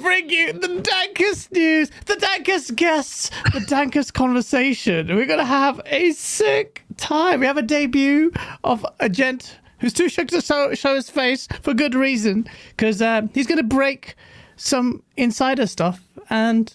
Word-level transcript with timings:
bring 0.00 0.30
you 0.30 0.52
the 0.52 0.68
dankest 0.68 1.52
news, 1.52 1.90
the 2.06 2.14
dankest 2.14 2.74
guests, 2.76 3.30
the 3.52 3.60
dankest 3.60 4.14
conversation. 4.14 5.08
We're 5.08 5.26
going 5.26 5.38
to 5.38 5.44
have 5.44 5.80
a 5.86 6.12
sick 6.12 6.84
time. 6.96 7.40
We 7.40 7.46
have 7.46 7.56
a 7.56 7.62
debut 7.62 8.32
of 8.64 8.84
a 8.98 9.08
gent 9.08 9.58
who's 9.78 9.92
too 9.92 10.08
shook 10.08 10.28
to 10.28 10.40
show, 10.40 10.74
show 10.74 10.94
his 10.94 11.10
face 11.10 11.48
for 11.62 11.74
good 11.74 11.94
reason 11.94 12.48
because 12.70 13.02
um, 13.02 13.30
he's 13.34 13.46
going 13.46 13.58
to 13.58 13.64
break 13.64 14.14
some 14.56 15.02
insider 15.16 15.66
stuff 15.66 16.00
and 16.28 16.72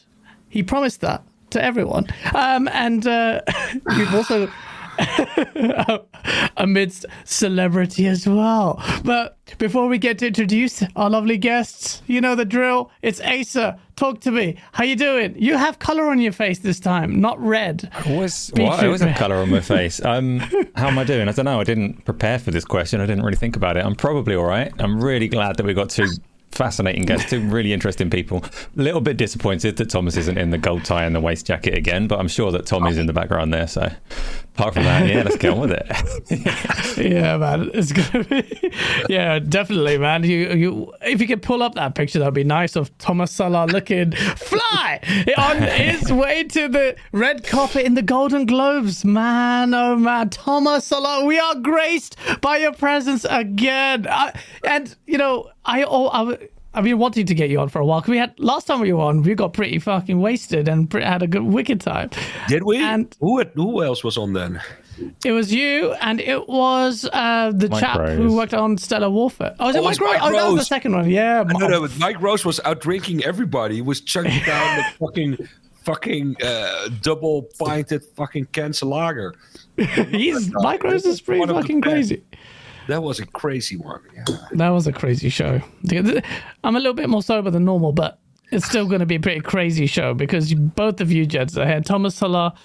he 0.50 0.64
promised 0.64 1.02
that 1.02 1.24
to 1.52 1.64
everyone. 1.64 2.08
Um, 2.34 2.68
and 2.72 3.06
uh, 3.08 3.42
we've 3.98 4.14
also 4.14 4.52
amidst 6.58 7.06
celebrity 7.24 8.08
as 8.08 8.28
well. 8.28 8.82
But 9.04 9.38
before 9.58 9.88
we 9.88 9.98
get 9.98 10.20
to 10.20 10.28
introduce 10.28 10.84
our 10.96 11.10
lovely 11.10 11.38
guests, 11.38 12.02
you 12.08 12.22
know 12.22 12.36
the 12.36 12.46
drill. 12.46 12.92
It's 13.02 13.22
Asa. 13.22 13.80
Talk 13.96 14.20
to 14.22 14.32
me. 14.32 14.58
How 14.74 14.84
you 14.84 14.96
doing? 14.96 15.36
You 15.38 15.58
have 15.58 15.80
color 15.80 16.10
on 16.10 16.20
your 16.20 16.34
face 16.34 16.60
this 16.60 16.80
time, 16.80 17.22
not 17.22 17.40
red. 17.40 17.90
I 17.94 18.14
always, 18.14 18.50
what? 18.56 18.80
I 18.80 18.88
always 18.88 19.02
have 19.02 19.18
color 19.18 19.36
on 19.36 19.50
my 19.50 19.62
face. 19.62 20.04
Um, 20.04 20.40
how 20.76 20.88
am 20.88 21.00
I 21.00 21.06
doing? 21.06 21.30
I 21.30 21.32
don't 21.32 21.46
know. 21.46 21.62
I 21.62 21.64
didn't 21.64 22.04
prepare 22.04 22.40
for 22.40 22.52
this 22.52 22.66
question. 22.66 23.00
I 23.00 23.06
didn't 23.06 23.24
really 23.24 23.38
think 23.38 23.56
about 23.56 23.78
it. 23.78 23.86
I'm 23.86 23.96
probably 23.96 24.36
all 24.36 24.46
right. 24.46 24.74
I'm 24.80 25.02
really 25.02 25.30
glad 25.30 25.56
that 25.58 25.66
we 25.66 25.74
got 25.74 25.90
two 25.90 26.08
fascinating 26.56 27.04
guests, 27.04 27.30
two 27.30 27.42
really 27.42 27.74
interesting 27.74 28.10
people. 28.10 28.44
A 28.78 28.82
little 28.82 29.02
bit 29.02 29.18
disappointed 29.18 29.78
that 29.78 29.90
Thomas 29.90 30.18
isn't 30.18 30.38
in 30.38 30.50
the 30.50 30.58
gold 30.58 30.86
tie 30.86 31.04
and 31.04 31.16
the 31.16 31.20
waist 31.20 31.46
jacket 31.46 31.78
again, 31.78 32.08
but 32.08 32.20
I'm 32.20 32.28
sure 32.28 32.52
that 32.52 32.66
Tom 32.66 32.88
is 32.88 32.98
in 32.98 33.06
the 33.06 33.14
background 33.14 33.54
there. 33.54 33.68
So 33.68 33.92
apart 34.56 34.74
from 34.74 34.84
that, 34.84 35.08
yeah, 35.08 35.24
let's 35.24 35.36
get 35.36 35.52
on 35.52 35.60
with 35.60 35.72
it. 35.72 36.98
yeah, 37.12 37.38
man, 37.38 37.70
it's 37.74 37.92
gonna 37.92 38.24
be 38.24 38.72
yeah, 39.10 39.40
definitely, 39.40 39.98
man. 39.98 40.24
You 40.24 40.52
you 40.54 40.94
if 41.02 41.20
you 41.20 41.28
could 41.28 41.42
pull 41.42 41.62
up 41.62 41.76
that 41.76 41.94
picture, 41.96 42.20
that'd 42.20 42.34
be 42.34 42.44
nice 42.44 42.76
of 42.76 42.98
Thomas 42.98 43.32
Sala 43.32 43.66
looking 43.66 44.12
fly 44.12 45.00
on 45.38 45.58
his 45.58 46.12
way 46.22 46.44
to 46.46 46.68
the 46.70 46.96
red 47.12 47.44
carpet 47.44 47.86
in 47.86 47.96
the 47.96 48.02
Golden 48.02 48.46
Globes. 48.46 49.04
Man, 49.04 49.74
oh 49.74 49.98
man, 49.98 50.30
Thomas 50.30 50.86
Sala, 50.86 51.26
we 51.26 51.38
are 51.38 51.56
graced 51.56 52.16
by 52.42 52.58
your 52.58 52.74
presence 52.74 53.26
again, 53.30 54.08
uh, 54.08 54.32
and 54.64 54.96
you 55.06 55.18
know 55.18 55.50
I 55.66 55.84
oh 55.84 56.08
I. 56.08 56.50
I've 56.76 56.84
been 56.84 56.98
wanting 56.98 57.26
to 57.26 57.34
get 57.34 57.50
you 57.50 57.60
on 57.60 57.70
for 57.70 57.80
a 57.80 57.86
while. 57.86 58.02
Cause 58.02 58.10
we 58.10 58.18
had 58.18 58.38
last 58.38 58.68
time 58.68 58.82
we 58.82 58.92
were 58.92 59.02
on, 59.02 59.22
we 59.24 59.34
got 59.34 59.54
pretty 59.54 59.80
fucking 59.80 60.20
wasted 60.20 60.68
and 60.68 60.92
had 60.92 61.24
a 61.24 61.28
good 61.28 61.44
wicked 61.44 61.80
time. 61.80 62.10
Did 62.50 62.64
we? 62.64 62.78
And 62.78 63.16
who 63.22 63.42
who 63.56 63.82
else 63.82 64.04
was 64.04 64.18
on 64.18 64.34
then? 64.34 64.62
It 65.24 65.32
was 65.32 65.54
you, 65.54 65.94
and 65.94 66.22
it 66.22 66.48
was 66.48 67.08
uh, 67.12 67.52
the 67.54 67.70
Mike 67.70 67.80
chap 67.80 68.00
Rose. 68.00 68.18
who 68.18 68.36
worked 68.36 68.54
on 68.54 68.78
Stellar 68.78 69.10
Warfare. 69.10 69.56
Oh, 69.60 69.68
was 69.68 69.76
it 69.76 69.80
oh, 69.80 69.84
Mike, 69.84 70.00
Rose? 70.00 70.20
Oh, 70.22 70.32
that 70.32 70.48
was 70.48 70.60
the 70.60 70.66
second 70.66 70.94
one. 70.94 71.10
Yeah. 71.10 71.44
No, 71.48 71.68
no, 71.68 71.88
Mike 71.98 72.22
Rose 72.22 72.46
was 72.46 72.60
out 72.66 72.82
drinking 72.82 73.24
everybody. 73.24 73.76
He 73.76 73.82
was 73.82 74.02
chugging 74.02 74.42
down 74.46 74.78
the 74.78 74.84
fucking 75.00 75.48
fucking 75.84 76.36
uh, 76.44 76.90
double 77.02 77.44
pinted 77.60 78.04
fucking 78.16 78.46
cancer 78.48 78.86
lager. 78.86 79.36
He's 79.78 80.52
Mike 80.54 80.84
Rose 80.84 81.06
is 81.06 81.22
pretty 81.22 81.46
fucking 81.46 81.82
crazy. 81.82 82.24
That 82.88 83.04
was 83.04 83.20
a 83.20 83.26
crazy 83.26 83.78
one. 83.78 84.02
Yeah. 84.14 84.24
That 84.54 84.70
was 84.70 84.88
a 84.88 84.94
crazy 84.94 85.30
show. 85.30 85.62
I'm 86.64 86.76
a 86.76 86.80
little 86.80 86.94
bit 86.94 87.10
more 87.10 87.24
sober 87.24 87.50
than 87.50 87.66
normal, 87.66 87.92
but 87.92 88.20
it's 88.52 88.66
still 88.66 88.88
going 88.88 89.00
to 89.00 89.06
be 89.06 89.16
a 89.16 89.20
pretty 89.20 89.42
crazy 89.42 89.86
show 89.86 90.14
because 90.14 90.54
both 90.54 91.02
of 91.02 91.12
you 91.12 91.26
Jeds 91.26 91.58
are 91.58 91.66
here. 91.66 91.82
Thomas 91.82 92.16
Sala, 92.16 92.56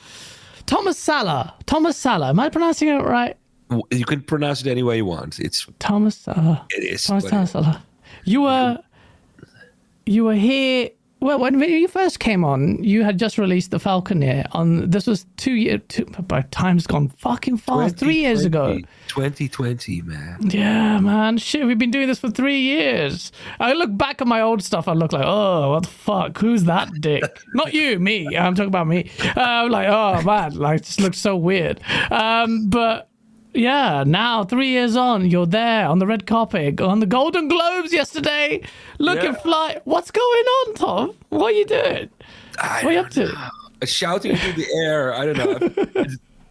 Thomas 0.66 0.98
Sala, 0.98 1.54
Thomas 1.66 1.97
Sala. 1.97 2.28
Am 2.28 2.41
I 2.41 2.48
pronouncing 2.48 2.88
it 2.88 3.03
right? 3.03 3.36
You 3.91 4.04
can 4.04 4.20
pronounce 4.20 4.60
it 4.62 4.66
any 4.66 4.82
way 4.82 4.97
you 4.97 5.04
want. 5.04 5.38
It's 5.38 5.66
Thomas 5.78 6.16
Sala. 6.16 6.66
It 6.70 6.84
is. 6.84 7.04
Thomas 7.04 7.50
Sala. 7.50 7.82
You 8.25 8.42
were, 8.42 8.78
you 10.06 10.25
were 10.25 10.34
here 10.34 10.91
well, 11.20 11.38
when 11.38 11.60
you 11.60 11.86
first 11.86 12.19
came 12.19 12.44
on, 12.44 12.82
you 12.82 13.04
had 13.04 13.19
just 13.19 13.36
released 13.36 13.70
the 13.70 13.78
Falconeer. 13.78 14.47
On 14.53 14.88
this 14.88 15.06
was 15.06 15.26
two 15.36 15.53
years. 15.53 15.81
Two, 15.88 16.06
but 16.06 16.50
time's 16.50 16.86
gone 16.86 17.08
fucking 17.08 17.58
fast. 17.58 17.98
Three 17.98 18.16
years 18.16 18.44
ago. 18.44 18.78
2020, 19.08 20.03
man. 20.03 20.38
Yeah, 20.42 20.98
man. 20.98 21.36
Shit, 21.36 21.66
we've 21.66 21.78
been 21.78 21.91
doing 21.91 22.09
this 22.09 22.19
for 22.19 22.30
three 22.30 22.60
years. 22.60 23.32
I 23.59 23.75
look 23.75 23.94
back 23.97 24.22
at 24.22 24.26
my 24.26 24.41
old 24.41 24.62
stuff. 24.62 24.88
I 24.88 24.94
look 24.94 25.12
like, 25.12 25.25
oh, 25.26 25.72
what 25.72 25.82
the 25.82 25.91
fuck? 25.91 26.38
Who's 26.38 26.64
that 26.64 26.88
dick? 27.00 27.22
Not 27.54 27.75
you, 27.75 27.98
me. 27.98 28.36
I'm 28.36 28.54
talking 28.54 28.69
about 28.69 28.86
me. 28.86 29.10
Uh, 29.36 29.41
I'm 29.41 29.70
like, 29.70 29.88
oh 29.88 30.22
man, 30.22 30.54
like 30.54 30.82
just 30.82 31.00
looks 31.00 31.19
so 31.19 31.36
weird. 31.36 31.80
Um, 32.10 32.69
but 32.69 33.09
yeah, 33.54 34.04
now 34.06 34.44
three 34.44 34.68
years 34.68 34.96
on, 34.96 35.30
you're 35.30 35.46
there 35.46 35.86
on 35.86 35.98
the 35.98 36.06
red 36.06 36.26
carpet, 36.26 36.80
on 36.80 37.00
the 37.00 37.06
Golden 37.06 37.48
Globes 37.48 37.92
yesterday, 37.92 38.62
looking 38.98 39.32
yeah. 39.32 39.40
fly. 39.40 39.80
What's 39.84 40.10
going 40.10 40.24
on, 40.44 40.74
Tom? 40.74 41.14
What 41.28 41.52
are 41.52 41.56
you 41.56 41.66
doing? 41.66 42.10
I 42.58 42.84
what 42.84 42.86
are 42.86 42.92
you 42.92 42.98
up 43.00 43.10
to? 43.10 43.26
Know. 43.26 43.48
Shouting 43.84 44.36
through 44.36 44.52
the 44.52 44.66
air. 44.74 45.14
I 45.14 45.26
don't 45.26 45.36
know. 45.36 46.06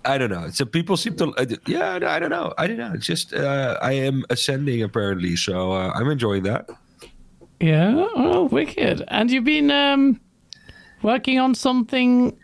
I 0.06 0.18
don't 0.18 0.30
know. 0.30 0.50
So 0.50 0.66
people 0.66 0.98
seem 0.98 1.16
to, 1.18 1.34
uh, 1.36 1.46
yeah, 1.68 2.00
I 2.02 2.20
don't 2.20 2.30
know. 2.30 2.54
I 2.58 2.68
don't 2.68 2.78
know. 2.78 2.92
It's 2.94 3.06
just 3.06 3.34
uh, 3.34 3.78
I 3.82 3.92
am 3.94 4.26
ascending 4.30 4.82
apparently, 4.82 5.36
so 5.36 5.72
uh, 5.72 5.92
I'm 5.94 6.10
enjoying 6.10 6.44
that. 6.44 6.70
Yeah, 7.60 8.08
oh, 8.16 8.46
wicked. 8.46 9.04
And 9.10 9.30
you've 9.30 9.44
been 9.44 9.70
um, 9.70 10.20
working 11.02 11.40
on 11.40 11.54
something 11.54 12.38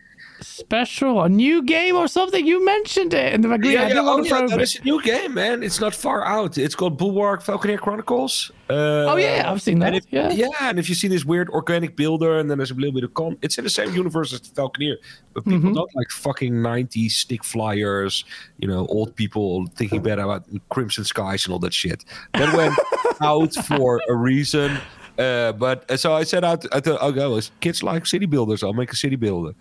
special, 0.45 1.21
a 1.23 1.29
new 1.29 1.63
game 1.63 1.95
or 1.95 2.07
something. 2.07 2.45
You 2.45 2.63
mentioned 2.63 3.13
it 3.13 3.33
in 3.33 3.41
the 3.41 3.49
beginning. 3.49 3.89
Yeah, 3.89 3.95
yeah, 3.95 4.01
oh, 4.03 4.23
yeah 4.23 4.55
is 4.61 4.79
a 4.79 4.83
new 4.83 5.01
game, 5.01 5.33
man. 5.33 5.63
It's 5.63 5.79
not 5.79 5.93
far 5.93 6.23
out. 6.25 6.57
It's 6.57 6.75
called 6.75 6.97
Bulwark 6.97 7.43
Falconeer 7.43 7.79
Chronicles. 7.79 8.51
Uh, 8.69 9.11
oh 9.11 9.15
yeah, 9.17 9.51
I've 9.51 9.61
seen 9.61 9.79
that. 9.79 9.95
If, 9.95 10.05
yeah, 10.09 10.31
yeah, 10.31 10.49
and 10.61 10.79
if 10.79 10.87
you 10.89 10.95
see 10.95 11.07
this 11.07 11.25
weird 11.25 11.49
organic 11.49 11.95
builder, 11.95 12.37
and 12.37 12.49
then 12.49 12.57
there's 12.57 12.71
a 12.71 12.75
little 12.75 12.93
bit 12.93 13.03
of 13.03 13.13
con, 13.13 13.37
it's 13.41 13.57
in 13.57 13.63
the 13.63 13.69
same 13.69 13.93
universe 13.93 14.33
as 14.33 14.41
the 14.41 14.49
Falconeer, 14.49 14.97
but 15.33 15.43
people 15.43 15.59
mm-hmm. 15.59 15.73
don't 15.73 15.95
like 15.95 16.09
fucking 16.09 16.53
'90s 16.53 17.11
stick 17.11 17.43
flyers. 17.43 18.23
You 18.57 18.67
know, 18.67 18.85
old 18.87 19.15
people 19.15 19.65
thinking 19.75 20.01
bad 20.01 20.19
about 20.19 20.45
Crimson 20.69 21.03
Skies 21.03 21.45
and 21.45 21.53
all 21.53 21.59
that 21.59 21.73
shit. 21.73 22.05
That 22.33 22.55
went 22.55 22.77
out 23.21 23.53
for 23.53 23.99
a 24.07 24.15
reason. 24.15 24.77
Uh, 25.17 25.53
but 25.53 25.89
uh, 25.89 25.97
so 25.97 26.13
I 26.13 26.23
set 26.23 26.43
out. 26.43 26.65
I 26.73 26.79
thought, 26.79 27.01
okay, 27.01 27.19
well, 27.19 27.41
kids 27.61 27.83
like 27.83 28.05
city 28.05 28.25
builders. 28.25 28.63
I'll 28.63 28.73
make 28.73 28.91
a 28.91 28.95
city 28.95 29.15
builder 29.15 29.55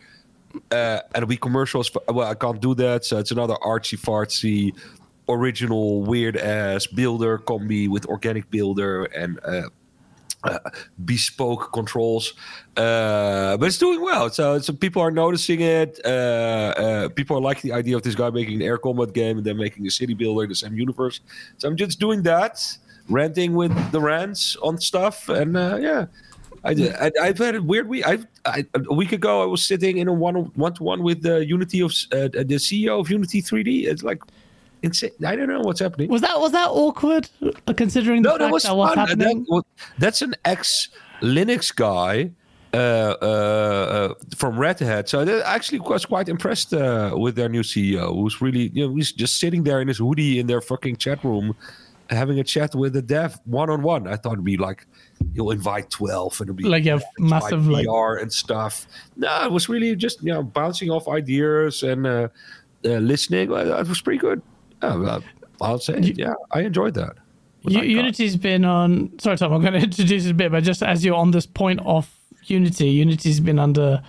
uh, 0.71 1.01
and 1.15 1.29
we 1.29 1.37
commercials. 1.37 1.91
Well, 2.09 2.29
I 2.29 2.35
can't 2.35 2.61
do 2.61 2.75
that, 2.75 3.05
so 3.05 3.19
it's 3.19 3.31
another 3.31 3.55
artsy 3.63 3.99
fartsy, 3.99 4.75
original 5.29 6.03
weird 6.03 6.37
ass 6.37 6.87
builder 6.87 7.39
combi 7.39 7.89
with 7.89 8.07
organic 8.07 8.51
builder 8.51 9.05
and. 9.05 9.41
Uh, 9.45 9.69
uh, 10.45 10.59
bespoke 11.07 11.73
controls, 11.73 12.35
uh, 12.77 13.57
but 13.57 13.65
it's 13.65 13.79
doing 13.79 14.03
well. 14.03 14.29
So, 14.29 14.59
so 14.59 14.75
people 14.75 15.01
are 15.01 15.11
noticing 15.11 15.63
it. 15.63 15.99
Uh, 16.05 16.09
uh 16.09 17.09
people 17.09 17.39
are 17.39 17.41
like 17.41 17.63
the 17.63 17.73
idea 17.73 17.97
of 17.97 18.03
this 18.03 18.15
guy 18.15 18.29
making 18.29 18.57
an 18.57 18.63
air 18.63 18.77
combat 18.77 19.15
game 19.15 19.39
and 19.39 19.47
then 19.47 19.57
making 19.57 19.87
a 19.87 19.91
city 19.91 20.13
builder 20.13 20.43
in 20.43 20.51
the 20.51 20.55
same 20.55 20.77
universe. 20.77 21.21
So 21.57 21.67
I'm 21.67 21.79
just 21.79 21.99
doing 21.99 22.25
that, 22.25 22.61
renting 23.09 23.55
with 23.55 23.73
the 23.91 24.03
rents 24.03 24.55
on 24.57 24.77
stuff, 24.77 25.31
and 25.31 25.55
yeah, 25.55 26.09
I, 26.65 27.11
I 27.21 27.27
have 27.27 27.39
had 27.39 27.55
a 27.55 27.63
weird 27.63 27.89
week. 27.89 28.07
I, 28.07 28.19
I, 28.47 28.65
a 28.75 28.95
week 28.95 29.13
ago 29.13 29.43
I 29.43 29.47
was 29.47 29.67
sitting 29.67 29.99
in 29.99 30.09
a 30.09 30.13
one 30.13 30.37
one 30.55 30.75
to 30.75 30.83
one 30.83 31.03
with 31.03 31.23
the 31.23 31.45
Unity 31.45 31.81
of 31.81 31.91
uh, 32.13 32.29
the 32.29 32.57
CEO 32.59 33.01
of 33.01 33.11
Unity 33.11 33.43
3D. 33.43 33.87
It's 33.87 34.03
like 34.03 34.23
insane. 34.83 35.11
I 35.27 35.37
don't 35.37 35.49
know 35.49 35.61
what's 35.61 35.81
happening. 35.81 36.09
Was 36.09 36.23
that 36.23 36.41
was 36.41 36.53
that 36.53 36.69
awkward 36.69 37.29
uh, 37.43 37.73
considering 37.75 38.23
no, 38.23 38.33
the 38.33 38.39
fact 38.39 38.49
that, 38.49 38.53
was 38.53 38.63
that 38.63 38.77
was 38.77 38.95
happening? 38.95 39.45
That, 39.49 39.65
that's 39.99 40.23
an 40.23 40.35
ex 40.45 40.89
Linux 41.21 41.75
guy. 41.75 42.31
Uh, 42.73 43.17
uh, 43.23 43.25
uh, 43.25 44.15
from 44.35 44.59
Red 44.59 44.81
Hat. 44.81 45.09
So 45.09 45.21
I 45.21 45.55
actually 45.55 45.79
was 45.79 46.05
quite 46.05 46.29
impressed 46.29 46.75
uh, 46.75 47.15
with 47.17 47.37
their 47.37 47.49
new 47.49 47.63
CEO, 47.63 48.13
who's 48.13 48.43
really, 48.43 48.71
you 48.75 48.89
know, 48.89 48.97
he's 48.97 49.13
just 49.13 49.39
sitting 49.39 49.63
there 49.63 49.81
in 49.81 49.87
his 49.87 49.99
hoodie 49.99 50.41
in 50.41 50.49
their 50.49 50.61
fucking 50.61 50.97
chat 50.97 51.23
room, 51.23 51.55
having 52.11 52.41
a 52.41 52.43
chat 52.43 52.75
with 52.75 52.95
the 52.95 53.03
dev 53.03 53.39
one 53.45 53.71
on 53.71 53.83
one. 53.83 54.09
I 54.09 54.17
thought 54.17 54.33
it'd 54.33 54.45
be 54.45 54.57
like 54.57 54.89
you'll 55.33 55.51
invite 55.51 55.91
12 55.91 56.41
and 56.41 56.51
it'll 56.51 56.57
be 56.57 56.65
like 56.65 56.85
yeah 56.85 56.99
massive 57.19 57.67
like 57.67 57.87
VR 57.87 58.21
and 58.23 58.33
stuff. 58.33 58.87
No 59.17 59.45
it 59.45 59.53
was 59.53 59.69
really 59.69 59.95
just 59.97 60.23
you 60.23 60.33
know 60.33 60.43
bouncing 60.43 60.91
off 60.91 61.09
ideas 61.09 61.83
and 61.83 62.07
uh, 62.07 62.29
uh, 62.85 62.89
listening. 62.89 63.53
It 63.53 63.89
was 63.89 64.01
pretty 64.01 64.19
good. 64.19 64.43
Yeah, 64.83 65.21
I'll 65.61 65.79
say 65.79 65.99
yeah 66.01 66.35
I 66.53 66.61
enjoyed 66.61 66.95
that. 66.95 67.17
Unity's 67.63 68.37
been 68.37 68.65
on 68.65 69.11
sorry 69.19 69.37
Tom 69.37 69.53
I'm 69.53 69.61
going 69.61 69.73
to 69.81 69.81
introduce 69.81 70.27
it 70.27 70.31
a 70.33 70.35
bit 70.35 70.53
but 70.53 70.63
just 70.63 70.83
as 70.83 71.05
you're 71.05 71.17
on 71.17 71.31
this 71.31 71.47
point 71.47 71.81
of 71.85 72.11
Unity 72.45 72.91
Unity's 72.91 73.41
been 73.41 73.59
under 73.59 74.03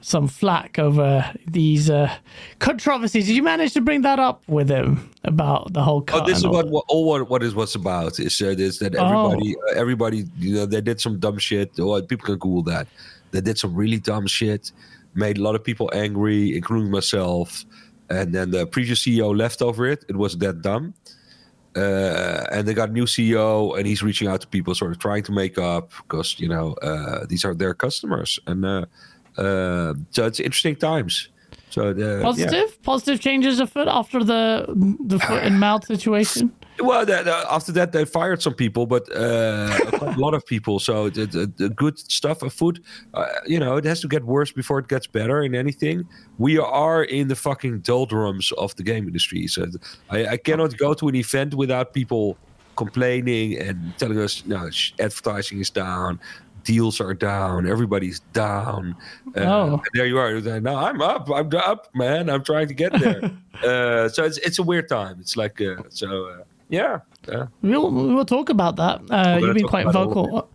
some 0.00 0.28
flack 0.28 0.78
over 0.78 1.30
these 1.46 1.90
uh, 1.90 2.10
controversies. 2.58 3.26
Did 3.26 3.36
you 3.36 3.42
manage 3.42 3.72
to 3.74 3.80
bring 3.80 4.02
that 4.02 4.18
up 4.18 4.42
with 4.48 4.68
him 4.68 5.10
about 5.24 5.72
the 5.72 5.82
whole? 5.82 6.04
Oh, 6.12 6.26
this 6.26 6.38
is 6.38 6.46
what, 6.46 6.68
what 6.68 6.84
all 6.88 7.06
what, 7.06 7.28
what 7.28 7.42
is 7.42 7.54
what's 7.54 7.74
about 7.74 8.18
is 8.18 8.40
uh, 8.40 8.46
is 8.46 8.78
that 8.78 8.94
everybody 8.94 9.56
oh. 9.56 9.70
uh, 9.70 9.80
everybody 9.80 10.24
you 10.38 10.54
know 10.54 10.66
they 10.66 10.80
did 10.80 11.00
some 11.00 11.18
dumb 11.18 11.38
shit. 11.38 11.78
Or 11.78 12.00
people 12.02 12.26
can 12.26 12.36
Google 12.36 12.62
that. 12.64 12.88
They 13.30 13.40
did 13.40 13.58
some 13.58 13.74
really 13.74 13.98
dumb 13.98 14.26
shit, 14.26 14.72
made 15.14 15.38
a 15.38 15.42
lot 15.42 15.54
of 15.54 15.62
people 15.62 15.90
angry, 15.92 16.56
including 16.56 16.90
myself. 16.90 17.64
And 18.08 18.34
then 18.34 18.50
the 18.50 18.66
previous 18.66 19.04
CEO 19.04 19.36
left 19.36 19.62
over 19.62 19.86
it. 19.86 20.04
It 20.08 20.16
was 20.16 20.36
that 20.38 20.62
dumb. 20.62 20.94
uh, 21.76 22.44
and 22.50 22.66
they 22.66 22.74
got 22.74 22.88
a 22.88 22.92
new 22.92 23.04
CEO, 23.04 23.78
and 23.78 23.86
he's 23.86 24.02
reaching 24.02 24.26
out 24.26 24.40
to 24.40 24.46
people, 24.48 24.74
sort 24.74 24.90
of 24.90 24.98
trying 24.98 25.22
to 25.22 25.32
make 25.32 25.56
up 25.58 25.92
because 26.02 26.38
you 26.40 26.48
know 26.48 26.72
uh, 26.82 27.24
these 27.28 27.44
are 27.44 27.54
their 27.54 27.74
customers, 27.74 28.40
and 28.46 28.64
uh, 28.64 28.86
uh, 29.36 29.94
so 30.10 30.26
it's 30.26 30.40
interesting 30.40 30.76
times. 30.76 31.28
So 31.70 31.92
the, 31.92 32.20
Positive, 32.22 32.68
yeah. 32.68 32.82
positive 32.82 33.20
changes 33.20 33.60
afoot 33.60 33.86
after 33.86 34.24
the 34.24 34.66
the 35.06 35.18
foot 35.20 35.44
and 35.44 35.60
mouth 35.66 35.84
situation. 35.86 36.52
Well, 36.80 37.04
the, 37.04 37.22
the, 37.22 37.52
after 37.52 37.72
that 37.72 37.92
they 37.92 38.04
fired 38.04 38.42
some 38.42 38.54
people, 38.54 38.86
but 38.86 39.04
uh, 39.14 39.78
a 40.00 40.14
lot 40.16 40.34
of 40.34 40.44
people. 40.46 40.78
So 40.78 41.10
the, 41.10 41.26
the, 41.56 41.68
good 41.68 41.98
stuff 41.98 42.42
afoot, 42.42 42.80
uh, 43.12 43.26
you 43.46 43.60
know, 43.60 43.76
it 43.76 43.84
has 43.84 44.00
to 44.00 44.08
get 44.08 44.24
worse 44.24 44.50
before 44.50 44.78
it 44.78 44.88
gets 44.88 45.06
better 45.06 45.42
in 45.42 45.54
anything. 45.54 46.08
We 46.38 46.58
are 46.58 47.04
in 47.04 47.28
the 47.28 47.36
fucking 47.36 47.80
doldrums 47.80 48.50
of 48.52 48.74
the 48.76 48.82
game 48.82 49.06
industry. 49.06 49.46
So 49.46 49.66
I, 50.08 50.26
I 50.26 50.36
cannot 50.38 50.76
go 50.78 50.94
to 50.94 51.08
an 51.08 51.16
event 51.16 51.54
without 51.54 51.92
people 51.92 52.38
complaining 52.76 53.58
and 53.58 53.92
telling 53.98 54.18
us, 54.18 54.44
no, 54.46 54.70
sh- 54.70 54.92
advertising 54.98 55.60
is 55.60 55.68
down, 55.68 56.18
deals 56.64 57.00
are 57.00 57.14
down, 57.14 57.66
everybody's 57.66 58.20
down. 58.32 58.96
Uh, 59.36 59.40
Oh. 59.40 59.72
and 59.74 59.82
there 59.94 60.06
you 60.06 60.18
are. 60.18 60.40
Like, 60.40 60.62
No, 60.62 60.76
I'm 60.76 61.00
up. 61.02 61.28
I'm 61.30 61.50
up, 61.54 61.88
man. 61.94 62.28
I'm 62.30 62.44
trying 62.44 62.68
to 62.68 62.74
get 62.74 62.92
there. 62.98 63.20
uh, 63.64 64.08
so 64.08 64.24
it's 64.24 64.38
it's 64.38 64.58
a 64.58 64.62
weird 64.62 64.88
time. 64.88 65.16
It's 65.20 65.36
like 65.36 65.60
uh, 65.60 65.82
so. 65.88 66.26
Uh, 66.26 66.42
yeah. 66.68 67.00
Yeah. 67.28 67.46
We'll 67.62 67.90
we'll 67.90 68.24
talk 68.24 68.48
about 68.48 68.76
that. 68.76 69.00
Uh, 69.10 69.38
you've 69.40 69.54
been 69.54 69.66
quite 69.66 69.86
about 69.86 70.06
it 70.06 70.10
a 70.10 70.14
vocal 70.14 70.48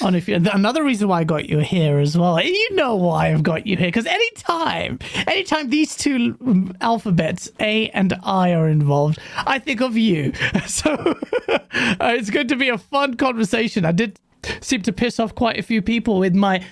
on 0.00 0.14
if 0.14 0.28
you, 0.28 0.34
another 0.34 0.82
reason 0.84 1.08
why 1.08 1.20
I 1.20 1.24
got 1.24 1.48
you 1.48 1.58
here 1.58 1.98
as 1.98 2.16
well. 2.16 2.36
And 2.38 2.48
you 2.48 2.74
know 2.74 2.94
why 2.96 3.30
I've 3.32 3.42
got 3.42 3.66
you 3.66 3.76
here 3.76 3.88
because 3.88 4.06
anytime, 4.06 4.98
anytime 5.26 5.70
these 5.70 5.96
two 5.96 6.36
alphabets 6.80 7.50
A 7.60 7.88
and 7.90 8.14
I 8.22 8.52
are 8.54 8.68
involved, 8.68 9.18
I 9.36 9.58
think 9.58 9.80
of 9.80 9.96
you. 9.96 10.32
So 10.66 10.90
uh, 11.48 11.58
it's 12.00 12.30
going 12.30 12.48
to 12.48 12.56
be 12.56 12.68
a 12.68 12.78
fun 12.78 13.14
conversation. 13.14 13.84
I 13.84 13.92
did 13.92 14.18
seem 14.60 14.82
to 14.82 14.92
piss 14.92 15.20
off 15.20 15.34
quite 15.34 15.58
a 15.58 15.62
few 15.62 15.82
people 15.82 16.18
with 16.18 16.34
my 16.34 16.64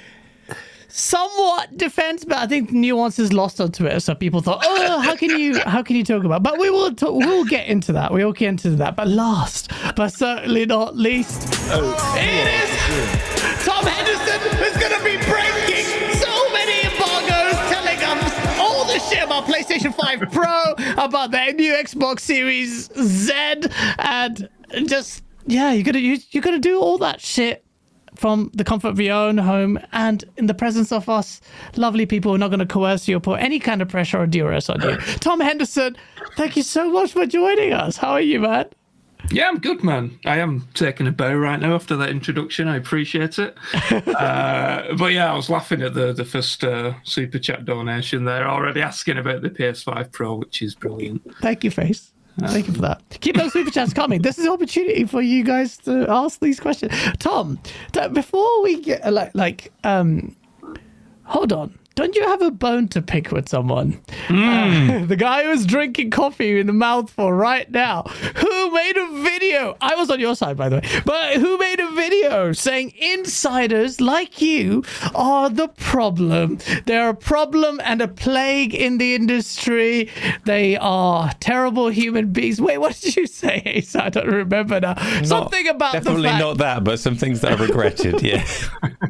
somewhat 0.93 1.77
defense, 1.77 2.25
but 2.25 2.39
I 2.39 2.47
think 2.47 2.73
nuance 2.73 3.19
is 3.19 3.33
lost 3.33 3.61
on 3.61 3.73
Twitter. 3.73 4.01
So 4.01 4.15
people 4.15 4.41
thought, 4.41 4.61
"Oh, 4.65 5.01
how 5.01 5.17
can 5.17 5.31
you, 5.31 5.59
how 5.61 5.83
can 5.83 5.97
you 5.97 6.05
talk 6.05 6.25
about?" 6.25 6.43
But 6.43 6.59
we 6.59 6.71
will, 6.71 6.95
talk, 6.95 7.15
we'll 7.15 7.45
get 7.45 7.67
into 7.69 7.93
that. 7.93 8.13
We 8.13 8.25
will 8.25 8.33
get 8.33 8.49
into 8.49 8.71
that. 8.71 8.97
But 8.97 9.09
last, 9.09 9.71
but 9.97 10.13
certainly 10.13 10.67
not 10.67 10.97
least, 10.97 11.49
oh, 11.71 11.95
it 12.17 12.49
is 12.63 13.65
Tom 13.65 13.85
Henderson 13.87 14.41
who's 14.59 14.77
going 14.77 14.97
to 14.97 15.05
be 15.05 15.17
breaking 15.31 15.87
so 16.19 16.53
many 16.53 16.83
embargoes, 16.83 17.55
telling 17.71 17.99
us 17.99 18.59
all 18.59 18.85
this 18.87 19.09
shit 19.09 19.23
about 19.23 19.45
PlayStation 19.45 19.95
5 19.95 20.33
Pro, 20.33 20.73
about 21.03 21.31
the 21.31 21.53
new 21.53 21.73
Xbox 21.73 22.21
Series 22.21 22.91
Z, 23.01 23.63
and 23.99 24.49
just 24.87 25.23
yeah, 25.51 25.73
you're 25.73 25.85
gonna 25.85 25.99
you, 25.99 26.19
you're 26.31 26.43
gonna 26.43 26.59
do 26.59 26.81
all 26.81 26.99
that 26.99 27.21
shit 27.21 27.65
from 28.15 28.51
the 28.55 28.65
comfort 28.65 28.89
of 28.89 29.01
your 29.01 29.15
own 29.15 29.39
home 29.39 29.79
and 29.93 30.25
in 30.37 30.47
the 30.47 30.55
presence 30.55 30.93
of 30.93 31.09
us 31.09 31.41
lovely 31.77 32.07
people 32.07 32.31
who 32.31 32.37
are 32.37 32.39
not 32.39 32.49
going 32.49 32.61
to 32.61 32.67
coerce 32.67 33.09
you 33.09 33.17
or 33.17 33.21
put 33.21 33.41
any 33.41 33.59
kind 33.59 33.81
of 33.81 33.89
pressure 33.89 34.21
or 34.21 34.27
duress 34.27 34.69
on 34.69 34.81
you. 34.83 34.97
Tom 35.21 35.41
Henderson, 35.41 35.97
thank 36.37 36.57
you 36.57 36.63
so 36.63 36.91
much 36.91 37.13
for 37.13 37.25
joining 37.25 37.73
us. 37.73 37.97
How 37.97 38.11
are 38.11 38.21
you, 38.21 38.41
man? 38.41 38.67
Yeah, 39.31 39.49
I'm 39.49 39.59
good, 39.59 39.85
man. 39.85 40.19
I 40.25 40.39
am 40.39 40.67
taking 40.75 41.07
a 41.07 41.13
bow 41.13 41.35
right 41.35 41.61
now 41.61 41.75
after 41.75 41.97
that 41.97 42.09
introduction. 42.09 42.69
I 42.69 42.77
appreciate 42.77 43.39
it. 43.39 43.57
uh, 44.09 44.95
but 44.97 45.13
yeah, 45.13 45.31
I 45.31 45.37
was 45.37 45.51
laughing 45.51 45.83
at 45.83 45.95
the 45.95 46.13
the 46.13 46.25
first 46.25 46.65
uh, 46.65 46.95
super 47.05 47.39
chat 47.39 47.65
donation 47.65 48.25
there, 48.25 48.49
already 48.49 48.81
asking 48.81 49.19
about 49.19 49.43
the 49.43 49.51
PS5 49.51 50.11
Pro, 50.11 50.37
which 50.37 50.63
is 50.63 50.75
brilliant. 50.75 51.23
Thank 51.41 51.65
you, 51.65 51.71
Face. 51.71 52.13
Thank 52.39 52.69
you 52.69 52.75
for 52.75 52.81
that. 52.83 53.03
Keep 53.21 53.37
those 53.37 53.53
super 53.53 53.71
chats 53.71 53.93
coming. 53.93 54.23
This 54.23 54.39
is 54.39 54.47
an 54.47 54.53
opportunity 54.53 55.05
for 55.05 55.21
you 55.21 55.45
guys 55.45 55.77
to 55.79 56.07
ask 56.09 56.41
these 56.41 56.59
questions. 56.61 56.93
Tom, 57.19 57.59
before 58.13 58.63
we 58.63 58.81
get 58.81 59.13
like 59.13 59.35
like 59.35 59.73
um, 59.85 60.37
hold 61.25 61.53
on. 61.53 61.79
Don't 62.01 62.17
you 62.17 62.27
have 62.29 62.41
a 62.41 62.51
bone 62.51 62.89
to 62.89 63.03
pick 63.03 63.31
with 63.31 63.47
someone? 63.47 64.01
Uh, 64.31 65.05
the 65.07 65.17
guy 65.19 65.45
who's 65.45 65.67
drinking 65.67 66.09
coffee 66.11 66.59
in 66.59 66.67
the 66.67 66.73
mouthful 66.73 67.31
right 67.31 67.71
now, 67.71 68.05
who 68.05 68.71
made 68.71 68.97
a 68.97 69.23
video. 69.23 69.77
I 69.83 69.95
was 69.97 70.09
on 70.11 70.19
your 70.19 70.35
side, 70.35 70.57
by 70.57 70.71
the 70.71 70.77
way, 70.77 70.89
but 71.05 71.35
who 71.35 71.59
made 71.59 71.79
a 71.79 71.91
video 71.91 72.53
saying 72.53 72.95
insiders 72.97 74.01
like 74.01 74.41
you 74.41 74.83
are 75.15 75.51
the 75.51 75.69
problem. 75.69 76.57
They're 76.87 77.11
a 77.11 77.15
problem 77.15 77.83
and 77.85 78.01
a 78.01 78.09
plague 78.09 78.75
in 78.75 78.97
the 78.97 79.15
industry. 79.15 80.09
They 80.47 80.79
are 80.79 81.31
terrible 81.41 81.91
human 81.91 82.33
beings. 82.33 82.63
Wait, 82.63 82.79
what 82.79 82.99
did 82.99 83.15
you 83.15 83.27
say, 83.27 83.61
Ace? 83.67 83.95
I 83.95 84.09
don't 84.09 84.27
remember 84.27 84.81
now. 84.81 84.95
Not- 84.95 85.27
Something 85.27 85.69
about 85.69 85.93
definitely 85.93 86.23
the 86.23 86.29
fact. 86.29 86.41
not 86.41 86.57
that, 86.57 86.83
but 86.83 86.99
some 86.99 87.17
things 87.17 87.43
that 87.43 87.61
I 87.61 87.63
regretted. 87.63 88.23
Yeah. 88.23 88.47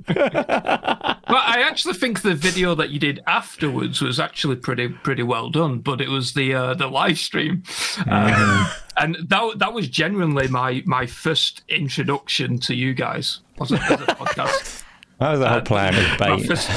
But 1.30 1.46
I 1.46 1.62
actually 1.62 1.94
think 1.94 2.22
the 2.22 2.34
video 2.34 2.74
that 2.80 2.90
you 2.90 2.98
did 2.98 3.20
afterwards 3.26 4.00
was 4.02 4.18
actually 4.18 4.56
pretty 4.56 4.88
pretty 4.88 5.22
well 5.22 5.48
done. 5.50 5.78
But 5.78 6.00
it 6.00 6.08
was 6.08 6.32
the 6.34 6.54
uh, 6.54 6.74
the 6.74 6.88
live 6.88 7.18
stream, 7.18 7.62
um, 8.08 8.66
and 8.96 9.16
that 9.28 9.52
that 9.58 9.72
was 9.72 9.88
genuinely 9.88 10.48
my 10.48 10.82
my 10.86 11.06
first 11.06 11.62
introduction 11.68 12.58
to 12.60 12.74
you 12.74 12.94
guys 12.94 13.40
as 13.60 13.70
a, 13.72 13.76
as 13.76 14.00
a 14.00 14.06
podcast. 14.06 14.82
That 15.20 15.32
was 15.32 15.40
the 15.40 15.48
whole 15.50 15.60
plan 15.60 15.94
of 15.94 16.18
bait. 16.18 16.46
first- 16.46 16.70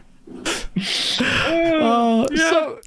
Uh, 1.20 2.26
So, 2.36 2.80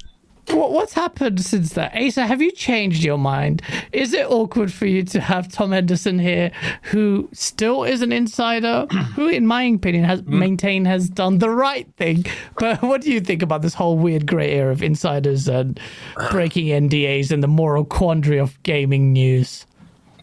what, 0.48 0.72
what's 0.72 0.92
happened 0.92 1.40
since 1.44 1.72
that? 1.74 1.94
Asa, 1.96 2.26
have 2.26 2.42
you 2.42 2.50
changed 2.50 3.02
your 3.02 3.18
mind? 3.18 3.62
Is 3.92 4.12
it 4.12 4.30
awkward 4.30 4.72
for 4.72 4.86
you 4.86 5.02
to 5.04 5.20
have 5.20 5.50
Tom 5.50 5.72
Henderson 5.72 6.18
here, 6.18 6.50
who 6.82 7.28
still 7.32 7.84
is 7.84 8.02
an 8.02 8.12
insider, 8.12 8.86
who, 9.14 9.28
in 9.28 9.46
my 9.46 9.62
opinion, 9.64 10.04
has 10.04 10.22
maintained 10.24 10.86
has 10.86 11.08
done 11.08 11.38
the 11.38 11.50
right 11.50 11.88
thing? 11.96 12.24
But 12.58 12.82
what 12.82 13.00
do 13.00 13.12
you 13.12 13.20
think 13.20 13.42
about 13.42 13.62
this 13.62 13.74
whole 13.74 13.98
weird 13.98 14.26
grey 14.26 14.52
area 14.52 14.72
of 14.72 14.82
insiders 14.82 15.48
and 15.48 15.78
breaking 16.30 16.66
NDAs 16.66 17.30
and 17.30 17.42
the 17.42 17.48
moral 17.48 17.84
quandary 17.84 18.38
of 18.38 18.60
gaming 18.62 19.12
news? 19.12 19.66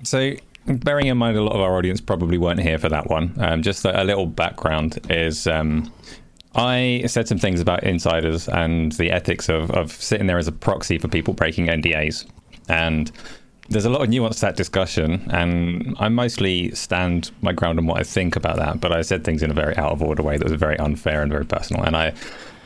So, 0.04 0.34
bearing 0.66 1.08
in 1.08 1.18
mind 1.18 1.38
a 1.38 1.44
lot 1.44 1.54
of 1.54 1.62
our 1.62 1.78
audience 1.78 2.02
probably 2.02 2.38
weren't 2.38 2.60
here 2.60 2.78
for 2.78 2.90
that 2.90 3.10
one, 3.10 3.34
um, 3.40 3.62
just 3.62 3.86
a, 3.86 4.02
a 4.02 4.04
little 4.04 4.26
background 4.26 5.00
is 5.10 5.48
um, 5.48 5.92
I 6.56 7.04
said 7.08 7.28
some 7.28 7.38
things 7.38 7.62
about 7.62 7.84
insiders 7.84 8.50
and 8.50 8.92
the 8.94 9.12
ethics 9.12 9.48
of, 9.48 9.72
of 9.72 9.92
sitting 9.92 10.28
there 10.28 10.38
as 10.38 10.48
a 10.48 10.52
proxy 10.52 10.98
for 10.98 11.08
people 11.08 11.34
breaking 11.34 11.68
NDAs. 11.68 12.26
And 12.68 13.12
there's 13.70 13.86
a 13.86 13.90
lot 13.90 14.02
of 14.02 14.10
nuance 14.10 14.38
to 14.38 14.42
that 14.42 14.58
discussion, 14.58 15.30
and 15.32 15.96
I 15.98 16.10
mostly 16.10 16.72
stand 16.72 17.32
my 17.42 17.54
ground 17.54 17.80
on 17.80 17.86
what 17.86 18.00
I 18.00 18.04
think 18.04 18.36
about 18.36 18.58
that, 18.58 18.82
but 18.82 18.92
I 18.92 19.02
said 19.02 19.24
things 19.24 19.42
in 19.42 19.50
a 19.50 19.54
very 19.54 19.76
out 19.78 19.94
of 19.94 20.02
order 20.02 20.24
way 20.24 20.38
that 20.38 20.44
was 20.44 20.60
very 20.60 20.78
unfair 20.78 21.22
and 21.22 21.32
very 21.32 21.46
personal. 21.46 21.84
And 21.84 21.96
I 21.96 22.14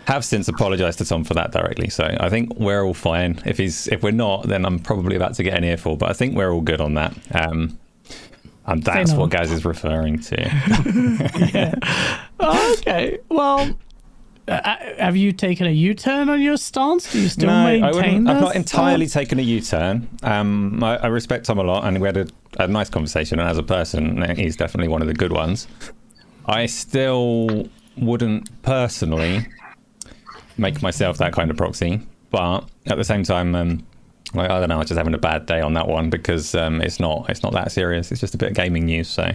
have 0.08 0.26
since 0.26 0.48
apologized 0.48 0.98
to 1.00 1.06
Tom 1.06 1.24
for 1.24 1.36
that 1.36 1.52
directly. 1.52 1.90
So 1.90 2.16
I 2.20 2.30
think 2.30 2.56
we're 2.56 2.84
all 2.84 2.94
fine. 2.94 3.42
If 3.46 3.58
he's 3.58 3.88
if 3.88 4.04
we're 4.04 4.12
not, 4.12 4.48
then 4.48 4.66
I'm 4.66 4.80
probably 4.80 5.16
about 5.16 5.36
to 5.36 5.44
get 5.44 5.56
an 5.56 5.64
earful. 5.64 5.96
But 5.96 6.10
I 6.10 6.14
think 6.14 6.36
we're 6.36 6.52
all 6.52 6.62
good 6.62 6.82
on 6.82 6.96
that. 6.96 7.16
Um, 7.34 7.78
and 8.68 8.84
that's 8.84 9.14
what 9.14 9.30
Gaz 9.30 9.52
is 9.52 9.66
referring 9.66 10.20
to. 10.20 10.36
Yeah. 11.54 11.76
okay, 12.40 13.20
well. 13.30 13.78
Uh, 14.48 14.76
have 15.00 15.18
you 15.18 15.32
taken 15.32 15.66
a 15.66 15.72
U-turn 15.72 16.30
on 16.30 16.40
your 16.40 16.56
stance? 16.56 17.12
Do 17.12 17.20
you 17.20 17.30
still 17.30 17.48
no, 17.48 17.54
I 17.54 17.80
maintain 17.80 17.96
wouldn't, 17.96 18.30
I've 18.30 18.42
not 18.42 18.56
entirely 18.56 19.08
stance? 19.08 19.26
taken 19.26 19.40
a 19.40 19.42
U-turn. 19.42 20.08
Um, 20.22 20.84
I, 20.84 20.98
I 20.98 21.08
respect 21.08 21.46
Tom 21.48 21.58
a 21.58 21.64
lot, 21.64 21.84
and 21.84 22.00
we 22.00 22.08
had 22.08 22.18
a, 22.18 22.28
a 22.60 22.68
nice 22.68 22.88
conversation. 22.88 23.40
And 23.40 23.50
as 23.50 23.58
a 23.58 23.64
person, 23.64 24.22
he's 24.36 24.56
definitely 24.56 24.90
one 24.90 25.02
of 25.02 25.08
the 25.08 25.16
good 25.16 25.32
ones. 25.32 25.68
I 26.46 26.68
still 26.68 27.68
wouldn't 27.98 28.62
personally 28.62 29.48
make 30.60 30.82
myself 30.84 31.18
that 31.18 31.34
kind 31.34 31.50
of 31.50 31.58
proxy, 31.58 32.02
but 32.30 32.70
at 32.86 32.98
the 32.98 33.04
same 33.04 33.24
time, 33.24 33.56
um, 33.56 33.86
like, 34.34 34.50
I 34.50 34.60
don't 34.60 34.70
know, 34.70 34.76
I 34.76 34.80
was 34.80 34.88
just 34.88 34.98
having 34.98 35.14
a 35.14 35.20
bad 35.20 35.46
day 35.46 35.62
on 35.62 35.74
that 35.74 35.88
one 35.88 36.10
because 36.10 36.56
um, 36.56 36.82
it's 36.82 37.00
not 37.00 37.30
it's 37.30 37.44
not 37.44 37.54
that 37.54 37.72
serious. 37.72 38.12
It's 38.12 38.22
just 38.22 38.34
a 38.36 38.38
bit 38.38 38.50
of 38.50 38.56
gaming 38.56 38.86
news, 38.86 39.08
so. 39.08 39.32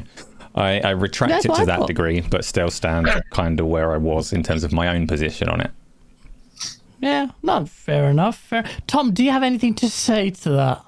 I, 0.52 0.80
I 0.80 0.90
retract 0.90 1.30
That's 1.30 1.44
it 1.44 1.54
to 1.54 1.54
I 1.54 1.64
that 1.66 1.78
thought. 1.78 1.86
degree, 1.86 2.22
but 2.22 2.44
still 2.44 2.72
stand 2.72 3.08
kind 3.30 3.60
of 3.60 3.66
where 3.66 3.92
I 3.92 3.98
was 3.98 4.32
in 4.32 4.42
terms 4.42 4.64
of 4.64 4.72
my 4.72 4.88
own 4.88 5.06
position 5.06 5.48
on 5.48 5.60
it. 5.60 5.70
Yeah, 7.00 7.28
no, 7.40 7.66
fair 7.66 8.10
enough. 8.10 8.36
Fair. 8.36 8.64
Tom, 8.88 9.12
do 9.12 9.22
you 9.22 9.30
have 9.30 9.44
anything 9.44 9.74
to 9.76 9.88
say 9.88 10.30
to 10.30 10.50
that? 10.50 10.84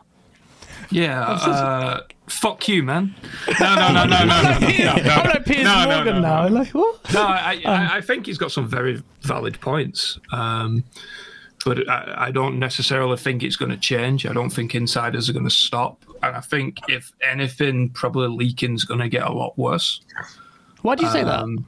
Yeah, 0.90 1.22
uh, 1.22 2.00
fuck 2.26 2.68
you, 2.68 2.82
man. 2.82 3.14
No, 3.60 3.74
no, 3.76 3.92
no, 3.92 4.04
no, 4.04 4.24
no, 4.24 4.58
no. 4.58 4.92
I'm 5.12 5.26
like 5.28 5.44
Piers 5.46 5.64
No, 5.64 5.84
no, 5.84 5.94
Morgan 5.94 6.14
no, 6.16 6.20
now. 6.20 6.48
Like 6.48 6.68
what? 6.70 7.14
No, 7.14 7.22
I, 7.22 7.62
I, 7.64 7.96
I 7.96 8.00
think 8.00 8.26
he's 8.26 8.38
got 8.38 8.52
some 8.52 8.68
very 8.68 9.02
valid 9.22 9.60
points. 9.60 10.18
Um, 10.32 10.84
but 11.64 11.88
I, 11.88 12.14
I 12.26 12.30
don't 12.30 12.58
necessarily 12.58 13.16
think 13.16 13.42
it's 13.42 13.56
going 13.56 13.70
to 13.70 13.76
change. 13.76 14.26
I 14.26 14.32
don't 14.32 14.50
think 14.50 14.74
insiders 14.74 15.28
are 15.28 15.32
going 15.32 15.44
to 15.44 15.50
stop. 15.50 16.04
And 16.22 16.36
I 16.36 16.40
think, 16.40 16.78
if 16.88 17.12
anything, 17.20 17.90
probably 17.90 18.28
leaking's 18.28 18.84
going 18.84 19.00
to 19.00 19.08
get 19.08 19.22
a 19.22 19.32
lot 19.32 19.56
worse. 19.58 20.00
Why 20.82 20.94
do 20.94 21.04
you 21.04 21.10
say 21.10 21.24
that? 21.24 21.40
Um, 21.40 21.66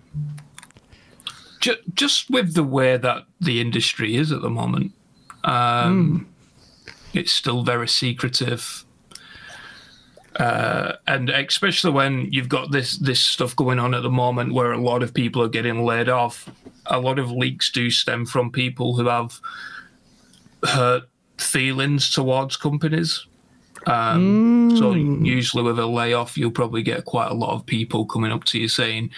ju- 1.60 1.76
just 1.94 2.30
with 2.30 2.54
the 2.54 2.64
way 2.64 2.96
that 2.96 3.24
the 3.40 3.60
industry 3.60 4.16
is 4.16 4.32
at 4.32 4.42
the 4.42 4.50
moment. 4.50 4.92
Um, 5.44 6.28
it's 7.12 7.32
still 7.32 7.62
very 7.62 7.88
secretive. 7.88 8.84
Uh, 10.36 10.94
and 11.06 11.30
especially 11.30 11.92
when 11.92 12.26
you've 12.32 12.48
got 12.48 12.72
this 12.72 12.98
this 12.98 13.20
stuff 13.20 13.54
going 13.54 13.78
on 13.78 13.94
at 13.94 14.02
the 14.02 14.10
moment 14.10 14.52
where 14.52 14.72
a 14.72 14.78
lot 14.78 15.00
of 15.02 15.14
people 15.14 15.40
are 15.40 15.48
getting 15.48 15.84
laid 15.84 16.08
off, 16.08 16.50
a 16.86 16.98
lot 16.98 17.20
of 17.20 17.30
leaks 17.30 17.70
do 17.70 17.88
stem 17.88 18.26
from 18.26 18.50
people 18.50 18.96
who 18.96 19.06
have 19.06 19.40
hurt 20.64 21.04
feelings 21.38 22.10
towards 22.10 22.56
companies. 22.56 23.26
Um, 23.86 24.70
mm. 24.70 24.78
So 24.78 24.94
usually 24.94 25.62
with 25.62 25.78
a 25.78 25.86
layoff, 25.86 26.38
you'll 26.38 26.50
probably 26.50 26.82
get 26.82 27.04
quite 27.04 27.30
a 27.30 27.34
lot 27.34 27.54
of 27.54 27.66
people 27.66 28.06
coming 28.06 28.32
up 28.32 28.44
to 28.44 28.58
you 28.58 28.68
saying, 28.68 29.10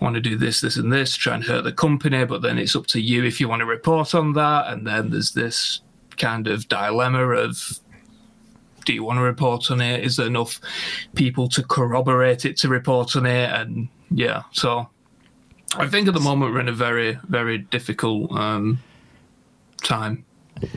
"I 0.00 0.04
want 0.04 0.14
to 0.14 0.20
do 0.20 0.36
this, 0.36 0.60
this, 0.60 0.76
and 0.76 0.92
this," 0.92 1.16
try 1.16 1.34
and 1.34 1.44
hurt 1.44 1.64
the 1.64 1.72
company. 1.72 2.24
But 2.24 2.42
then 2.42 2.58
it's 2.58 2.76
up 2.76 2.86
to 2.88 3.00
you 3.00 3.24
if 3.24 3.40
you 3.40 3.48
want 3.48 3.60
to 3.60 3.66
report 3.66 4.14
on 4.14 4.34
that. 4.34 4.72
And 4.72 4.86
then 4.86 5.10
there's 5.10 5.32
this 5.32 5.80
kind 6.16 6.46
of 6.46 6.68
dilemma 6.68 7.26
of 7.30 7.80
do 8.84 8.92
you 8.92 9.04
want 9.04 9.18
to 9.18 9.22
report 9.22 9.70
on 9.70 9.80
it? 9.80 10.04
Is 10.04 10.16
there 10.16 10.26
enough 10.26 10.60
people 11.14 11.48
to 11.50 11.62
corroborate 11.62 12.44
it 12.44 12.56
to 12.58 12.68
report 12.68 13.16
on 13.16 13.26
it? 13.26 13.50
And 13.50 13.88
yeah, 14.10 14.42
so 14.52 14.88
I 15.76 15.88
think 15.88 16.08
at 16.08 16.14
the 16.14 16.20
moment 16.20 16.52
we're 16.52 16.60
in 16.60 16.68
a 16.68 16.72
very, 16.72 17.18
very 17.28 17.58
difficult 17.58 18.32
um, 18.32 18.80
time. 19.82 20.24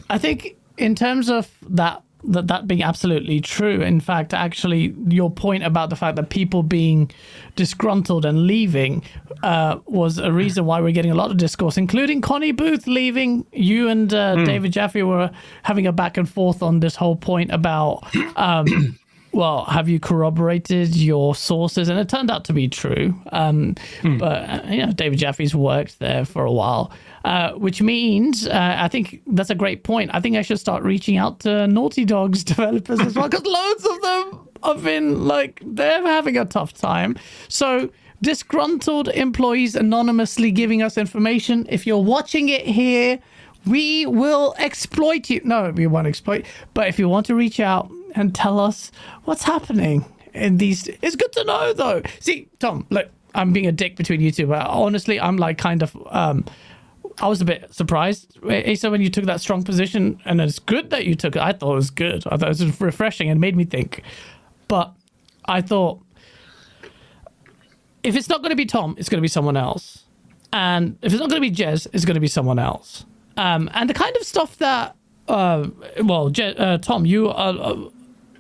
I 0.10 0.18
think 0.18 0.56
in 0.78 0.96
terms 0.96 1.30
of 1.30 1.50
that 1.70 2.02
that 2.28 2.48
that 2.48 2.68
being 2.68 2.84
absolutely 2.84 3.40
true. 3.40 3.82
In 3.82 4.00
fact, 4.00 4.34
actually, 4.34 4.96
your 5.08 5.30
point 5.30 5.64
about 5.64 5.90
the 5.90 5.96
fact 5.96 6.16
that 6.16 6.30
people 6.30 6.64
being 6.64 7.12
disgruntled 7.56 8.26
and 8.26 8.48
leaving 8.48 9.04
uh, 9.44 9.80
was 9.86 10.18
a 10.18 10.32
reason 10.32 10.66
why 10.66 10.82
we're 10.82 10.92
getting 10.92 11.12
a 11.12 11.16
lot 11.16 11.32
of 11.32 11.38
discourse, 11.38 11.78
including 11.78 12.22
Connie 12.22 12.52
Booth 12.52 12.88
leaving. 12.88 13.46
You 13.52 13.90
and 13.90 14.14
uh, 14.14 14.36
mm. 14.38 14.46
David 14.46 14.74
Jaffe 14.74 15.04
were 15.04 15.32
having 15.64 15.88
a 15.88 15.92
back 15.92 16.18
and 16.18 16.28
forth 16.28 16.64
on 16.64 16.80
this 16.80 16.96
whole 16.96 17.16
point 17.16 17.52
about. 17.52 18.04
Um, 18.36 18.98
well, 19.36 19.66
have 19.66 19.90
you 19.90 20.00
corroborated 20.00 20.96
your 20.96 21.36
sources? 21.36 21.90
And 21.90 22.00
it 22.00 22.08
turned 22.08 22.32
out 22.32 22.46
to 22.46 22.54
be 22.54 22.70
true. 22.70 23.14
Um, 23.34 23.76
mm. 24.00 24.18
But 24.18 24.50
uh, 24.50 24.68
you 24.70 24.86
know, 24.86 24.94
David 24.94 25.20
Jaffe's 25.20 25.54
worked 25.54 26.00
there 26.00 26.24
for 26.24 26.46
a 26.46 26.52
while, 26.52 26.94
uh, 27.26 27.52
which 27.52 27.82
means 27.82 28.48
uh, 28.48 28.78
I 28.80 28.88
think 28.88 29.22
that's 29.28 29.50
a 29.50 29.56
great 29.56 29.84
point. 29.84 30.12
I 30.14 30.22
think 30.22 30.38
I 30.38 30.42
should 30.42 30.60
start 30.60 30.84
reaching 30.84 31.18
out 31.18 31.42
to 31.42 31.68
Naughty 31.68 32.06
Dog's 32.06 32.44
developers 32.56 33.02
as 33.02 33.16
well, 33.16 33.28
because 33.28 33.46
loads 33.46 33.86
of 33.86 34.02
them 34.02 34.50
have 34.64 34.84
been 34.84 35.26
like 35.26 35.62
they're 35.66 36.02
having 36.02 36.38
a 36.38 36.46
tough 36.46 36.74
time. 36.74 37.18
So 37.50 37.90
disgruntled 38.22 39.10
employees 39.10 39.76
anonymously 39.76 40.52
giving 40.52 40.82
us 40.82 40.98
information. 40.98 41.66
If 41.68 41.86
you're 41.86 42.02
watching 42.02 42.48
it 42.48 42.66
here, 42.66 43.20
we 43.68 44.06
will 44.06 44.56
exploit 44.60 45.30
you. 45.30 45.42
No, 45.44 45.72
we 45.72 45.88
won't 45.88 46.08
exploit. 46.08 46.46
But 46.74 46.88
if 46.88 46.98
you 46.98 47.10
want 47.10 47.26
to 47.26 47.36
reach 47.36 47.60
out 47.60 47.92
and 48.16 48.34
tell 48.34 48.60
us 48.60 48.92
what's 49.26 49.44
happening 49.44 50.06
in 50.34 50.58
these. 50.58 50.88
It's 51.02 51.16
good 51.16 51.32
to 51.34 51.44
know, 51.44 51.74
though. 51.74 52.02
See, 52.20 52.48
Tom, 52.60 52.86
look, 52.90 53.10
I'm 53.34 53.54
being 53.54 53.68
a 53.68 53.72
dick 53.72 53.96
between 53.96 54.22
you 54.22 54.32
two, 54.32 54.48
but 54.48 54.66
honestly, 54.68 55.20
I'm 55.20 55.38
like 55.38 55.58
kind 55.58 55.84
of. 55.84 55.96
Um, 56.10 56.46
I 57.22 57.28
was 57.28 57.40
a 57.40 57.46
bit 57.46 57.74
surprised, 57.74 58.38
Asa, 58.44 58.92
when 58.92 59.02
you 59.02 59.10
took 59.10 59.24
that 59.26 59.40
strong 59.40 59.64
position, 59.64 60.20
and 60.26 60.42
it's 60.42 60.60
good 60.60 60.90
that 60.90 61.06
you 61.06 61.16
took 61.16 61.36
it. 61.38 61.42
I 61.42 61.54
thought 61.54 61.74
it 61.74 61.76
was 61.76 61.90
good. 61.90 62.26
I 62.28 62.36
thought 62.36 62.50
it 62.60 62.60
was 62.60 62.82
refreshing 62.82 63.30
and 63.30 63.40
made 63.40 63.56
me 63.56 63.64
think. 63.64 64.04
But 64.68 64.94
I 65.46 65.62
thought 65.62 66.02
if 68.04 68.16
it's 68.16 68.28
not 68.28 68.42
going 68.42 68.50
to 68.50 68.56
be 68.56 68.66
Tom, 68.66 68.96
it's 68.98 69.08
going 69.08 69.20
to 69.20 69.22
be 69.22 69.30
someone 69.30 69.56
else, 69.56 70.04
and 70.52 70.98
if 71.02 71.14
it's 71.14 71.20
not 71.22 71.30
going 71.30 71.42
to 71.42 71.50
be 71.50 71.56
Jez, 71.56 71.88
it's 71.94 72.04
going 72.06 72.16
to 72.16 72.22
be 72.22 72.28
someone 72.28 72.60
else. 72.60 73.06
Um, 73.38 73.70
and 73.74 73.90
the 73.90 73.94
kind 73.94 74.16
of 74.18 74.24
stuff 74.24 74.58
that, 74.58 74.96
uh, 75.28 75.68
well, 76.04 76.30
Je- 76.30 76.56
uh, 76.56 76.78
Tom, 76.80 77.06
you 77.06 77.30
uh, 77.30 77.90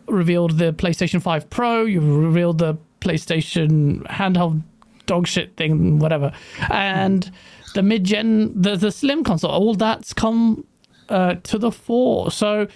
revealed 0.08 0.58
the 0.58 0.74
PlayStation 0.74 1.22
5 1.22 1.50
Pro, 1.50 1.86
you 1.86 2.02
revealed 2.02 2.60
the 2.60 2.78
PlayStation 3.02 4.04
handheld 4.08 4.62
dog 5.06 5.28
shit 5.28 5.56
thing, 5.58 6.00
whatever, 6.00 6.32
and 6.70 7.32
the 7.74 7.84
mid 7.84 8.04
gen, 8.04 8.60
the, 8.60 8.76
the 8.76 8.92
Slim 8.92 9.24
console, 9.24 9.52
all 9.52 9.76
that's 9.76 10.14
come 10.14 10.66
uh, 11.10 11.36
to 11.44 11.58
the 11.58 11.72
fore. 11.72 12.32
So, 12.32 12.68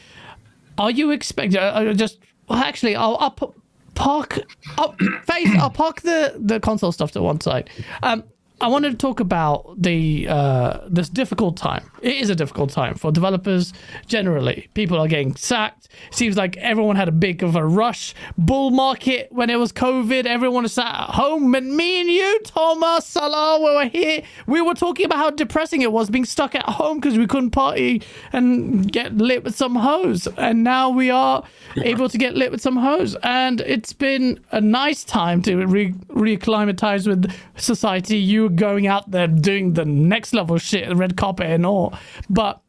are 0.78 0.92
you 0.92 1.12
expecting? 1.12 1.60
Uh, 1.60 1.66
uh, 1.66 1.94
just 1.94 2.20
well, 2.48 2.60
actually, 2.60 2.96
I'll, 2.96 3.18
I'll 3.20 3.56
park 3.96 4.40
up 4.78 5.00
face. 5.24 5.50
I'll 5.58 5.70
park 5.70 6.02
the 6.02 6.36
the 6.38 6.60
console 6.60 6.92
stuff 6.92 7.12
to 7.14 7.22
one 7.22 7.42
side. 7.42 7.70
Um, 8.04 8.24
I 8.62 8.68
wanted 8.68 8.92
to 8.92 8.98
talk 8.98 9.20
about 9.22 9.82
the 9.82 10.28
uh, 10.28 10.80
this 10.88 11.08
difficult 11.08 11.56
time. 11.56 11.90
It 12.02 12.16
is 12.16 12.30
a 12.30 12.36
difficult 12.36 12.72
time 12.72 12.96
for 12.96 13.12
developers 13.12 13.74
generally. 14.08 14.68
People 14.74 14.98
are 14.98 15.08
getting 15.08 15.36
sacked. 15.36 15.88
Seems 16.12 16.36
like 16.36 16.58
everyone 16.58 16.96
had 16.98 17.08
a 17.08 17.14
big 17.14 17.42
of 17.42 17.56
a 17.56 17.66
rush 17.66 18.14
bull 18.38 18.70
market 18.72 19.30
when 19.32 19.50
it 19.50 19.58
was 19.58 19.72
COVID. 19.72 20.26
Everyone 20.26 20.64
was 20.64 20.74
sat 20.74 20.88
at 20.88 21.10
home, 21.12 21.56
and 21.56 21.76
me 21.76 22.02
and 22.02 22.10
you, 22.10 22.40
Thomas 22.44 23.06
Sala, 23.06 23.60
we 23.60 23.76
were 23.76 23.90
here. 23.90 24.24
We 24.46 24.62
were 24.62 24.74
talking 24.74 25.06
about 25.06 25.18
how 25.20 25.30
depressing 25.30 25.82
it 25.82 25.92
was 25.92 26.10
being 26.10 26.26
stuck 26.26 26.54
at 26.54 26.64
home 26.64 27.00
because 27.00 27.18
we 27.18 27.28
couldn't 27.28 27.52
party 27.52 28.02
and 28.34 28.92
get 28.92 29.16
lit 29.18 29.44
with 29.44 29.56
some 29.56 29.76
hoes. 29.76 30.28
And 30.38 30.64
now 30.64 30.90
we 30.90 31.10
are 31.10 31.44
yeah. 31.76 31.84
able 31.86 32.10
to 32.10 32.18
get 32.18 32.36
lit 32.36 32.52
with 32.52 32.62
some 32.62 32.76
hoes, 32.76 33.16
and 33.24 33.62
it's 33.62 33.94
been 33.94 34.40
a 34.52 34.60
nice 34.60 35.06
time 35.06 35.42
to 35.44 35.66
re- 35.66 35.94
reacclimatize 36.10 37.08
with 37.08 37.34
society. 37.56 38.18
You 38.18 38.49
going 38.50 38.88
out 38.88 39.12
there 39.12 39.28
doing 39.28 39.74
the 39.74 39.86
next 39.86 40.34
level 40.34 40.58
shit, 40.58 40.88
the 40.88 40.96
red 40.96 41.18
carpet 41.18 41.48
and 41.48 41.66
all. 41.66 41.94
But 42.30 42.62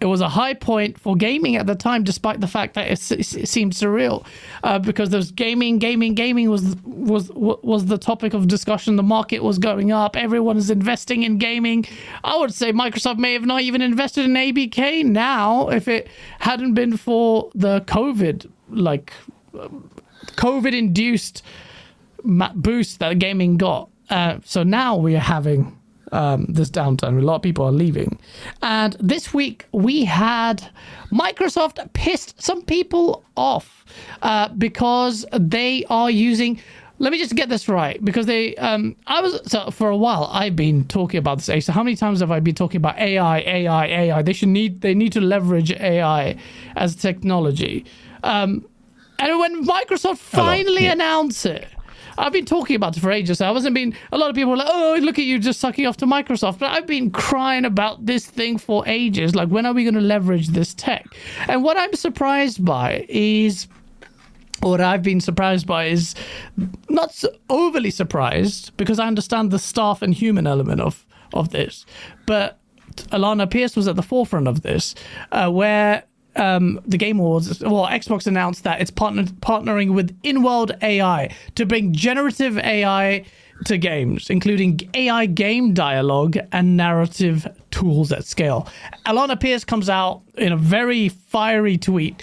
it 0.00 0.06
was 0.06 0.20
a 0.20 0.28
high 0.28 0.54
point 0.54 0.98
for 0.98 1.16
gaming 1.16 1.56
at 1.56 1.66
the 1.66 1.74
time, 1.74 2.04
despite 2.04 2.40
the 2.40 2.46
fact 2.46 2.74
that 2.74 2.86
it, 2.88 3.10
it 3.10 3.48
seemed 3.48 3.72
surreal, 3.72 4.24
uh, 4.62 4.78
because 4.78 5.10
there 5.10 5.18
was 5.18 5.32
gaming, 5.32 5.78
gaming, 5.78 6.14
gaming 6.14 6.50
was 6.50 6.76
was 6.84 7.30
was 7.30 7.86
the 7.86 7.98
topic 7.98 8.32
of 8.32 8.46
discussion. 8.46 8.94
The 8.96 9.02
market 9.02 9.42
was 9.42 9.58
going 9.58 9.90
up. 9.90 10.16
Everyone 10.16 10.56
is 10.56 10.70
investing 10.70 11.24
in 11.24 11.38
gaming. 11.38 11.84
I 12.22 12.36
would 12.38 12.54
say 12.54 12.72
Microsoft 12.72 13.18
may 13.18 13.32
have 13.32 13.44
not 13.44 13.62
even 13.62 13.82
invested 13.82 14.24
in 14.24 14.34
ABK 14.34 15.04
now 15.04 15.68
if 15.68 15.88
it 15.88 16.08
hadn't 16.38 16.74
been 16.74 16.96
for 16.96 17.50
the 17.54 17.80
COVID, 17.82 18.48
like 18.70 19.12
COVID 20.36 20.76
induced 20.76 21.42
boost 22.22 22.98
that 23.00 23.18
gaming 23.18 23.56
got. 23.56 23.90
Uh, 24.10 24.38
so 24.44 24.62
now 24.62 24.96
we 24.96 25.14
are 25.16 25.20
having 25.20 25.78
um, 26.12 26.46
this 26.48 26.70
downturn. 26.70 27.18
A 27.18 27.22
lot 27.22 27.36
of 27.36 27.42
people 27.42 27.64
are 27.64 27.72
leaving. 27.72 28.18
And 28.62 28.96
this 29.00 29.34
week 29.34 29.66
we 29.72 30.04
had 30.04 30.70
Microsoft 31.12 31.92
pissed 31.92 32.40
some 32.42 32.62
people 32.62 33.24
off 33.36 33.84
uh, 34.22 34.48
because 34.48 35.26
they 35.32 35.84
are 35.90 36.10
using. 36.10 36.60
Let 37.00 37.12
me 37.12 37.18
just 37.18 37.36
get 37.36 37.48
this 37.48 37.68
right 37.68 38.04
because 38.04 38.26
they. 38.26 38.56
Um, 38.56 38.96
I 39.06 39.20
was 39.20 39.40
so 39.46 39.70
for 39.70 39.88
a 39.88 39.96
while. 39.96 40.28
I've 40.32 40.56
been 40.56 40.84
talking 40.84 41.18
about 41.18 41.40
this. 41.40 41.66
So 41.66 41.72
how 41.72 41.82
many 41.82 41.94
times 41.94 42.20
have 42.20 42.32
I 42.32 42.40
been 42.40 42.56
talking 42.56 42.78
about 42.78 42.98
AI, 42.98 43.38
AI, 43.38 43.86
AI? 43.86 44.22
They 44.22 44.32
should 44.32 44.48
need. 44.48 44.80
They 44.80 44.94
need 44.94 45.12
to 45.12 45.20
leverage 45.20 45.70
AI 45.72 46.36
as 46.74 46.96
technology. 46.96 47.84
Um, 48.24 48.66
and 49.20 49.38
when 49.38 49.64
Microsoft 49.64 50.18
finally 50.18 50.84
yeah. 50.84 50.92
announced 50.92 51.44
it, 51.46 51.68
I've 52.18 52.32
been 52.32 52.44
talking 52.44 52.76
about 52.76 52.96
it 52.96 53.00
for 53.00 53.10
ages. 53.10 53.40
I 53.40 53.50
wasn't 53.50 53.74
being. 53.74 53.94
A 54.12 54.18
lot 54.18 54.28
of 54.28 54.36
people 54.36 54.50
were 54.50 54.56
like, 54.56 54.68
"Oh, 54.70 54.98
look 55.00 55.18
at 55.18 55.24
you, 55.24 55.38
just 55.38 55.60
sucking 55.60 55.86
off 55.86 55.96
to 55.98 56.06
Microsoft." 56.06 56.58
But 56.58 56.72
I've 56.72 56.86
been 56.86 57.10
crying 57.10 57.64
about 57.64 58.04
this 58.04 58.26
thing 58.26 58.58
for 58.58 58.82
ages. 58.86 59.34
Like, 59.34 59.48
when 59.48 59.66
are 59.66 59.72
we 59.72 59.84
going 59.84 59.94
to 59.94 60.00
leverage 60.00 60.48
this 60.48 60.74
tech? 60.74 61.06
And 61.48 61.62
what 61.62 61.76
I'm 61.76 61.94
surprised 61.94 62.64
by 62.64 63.06
is 63.08 63.68
what 64.60 64.80
I've 64.80 65.02
been 65.02 65.20
surprised 65.20 65.66
by 65.66 65.86
is 65.86 66.14
not 66.88 67.14
so 67.14 67.28
overly 67.48 67.90
surprised 67.90 68.76
because 68.76 68.98
I 68.98 69.06
understand 69.06 69.50
the 69.50 69.58
staff 69.58 70.02
and 70.02 70.12
human 70.12 70.46
element 70.46 70.80
of 70.80 71.06
of 71.34 71.50
this, 71.50 71.84
but 72.26 72.58
Alanah 73.12 73.50
Pearce 73.50 73.76
was 73.76 73.86
at 73.86 73.96
the 73.96 74.02
forefront 74.02 74.48
of 74.48 74.62
this, 74.62 74.94
uh, 75.30 75.50
where 75.50 76.04
um, 76.38 76.80
the 76.86 76.96
Game 76.96 77.18
Awards, 77.18 77.60
well, 77.60 77.86
Xbox 77.86 78.26
announced 78.26 78.64
that 78.64 78.80
it's 78.80 78.90
partner- 78.90 79.24
partnering 79.24 79.94
with 79.94 80.20
InWorld 80.22 80.82
AI 80.82 81.34
to 81.56 81.66
bring 81.66 81.92
generative 81.92 82.58
AI 82.58 83.24
to 83.64 83.76
games, 83.76 84.30
including 84.30 84.80
AI 84.94 85.26
game 85.26 85.74
dialogue 85.74 86.38
and 86.52 86.76
narrative 86.76 87.46
tools 87.70 88.12
at 88.12 88.24
scale. 88.24 88.68
Alanah 89.06 89.40
Pearce 89.40 89.64
comes 89.64 89.88
out 89.88 90.22
in 90.36 90.52
a 90.52 90.56
very 90.56 91.08
fiery 91.08 91.76
tweet. 91.76 92.22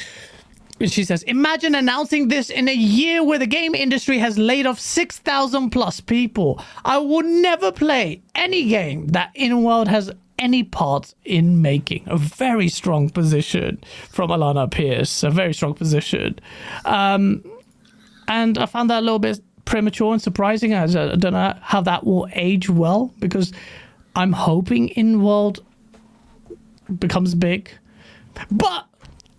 She 0.86 1.06
says, 1.06 1.24
Imagine 1.24 1.74
announcing 1.76 2.28
this 2.28 2.50
in 2.50 2.68
a 2.68 2.74
year 2.74 3.24
where 3.24 3.40
the 3.40 3.48
game 3.48 3.76
industry 3.76 4.18
has 4.20 4.38
laid 4.38 4.66
off 4.66 4.80
6,000 4.80 5.70
plus 5.70 6.02
people. 6.02 6.62
I 6.84 6.98
would 6.98 7.26
never 7.26 7.72
play 7.72 8.22
any 8.34 8.68
game 8.68 9.08
that 9.08 9.34
InWorld 9.36 9.88
has 9.88 10.12
any 10.38 10.64
part 10.64 11.14
in 11.24 11.62
making. 11.62 12.04
A 12.08 12.18
very 12.18 12.68
strong 12.68 13.10
position 13.10 13.82
from 14.10 14.30
Alanah 14.30 14.70
Pearce, 14.70 15.24
A 15.24 15.30
very 15.30 15.54
strong 15.54 15.74
position. 15.74 16.40
Um, 16.86 17.44
and 18.28 18.58
I 18.58 18.66
found 18.66 18.90
that 18.90 19.00
a 19.00 19.02
little 19.02 19.20
bit 19.20 19.40
premature 19.66 20.14
and 20.14 20.22
surprising. 20.22 20.74
I 20.74 20.88
don't 20.88 21.34
know 21.34 21.54
how 21.62 21.82
that 21.82 22.06
will 22.06 22.28
age 22.34 22.70
well 22.70 23.14
because 23.20 23.52
I'm 24.16 24.32
hoping 24.32 24.90
InWorld 24.90 25.60
becomes 27.00 27.36
big. 27.36 27.70
But 28.52 28.86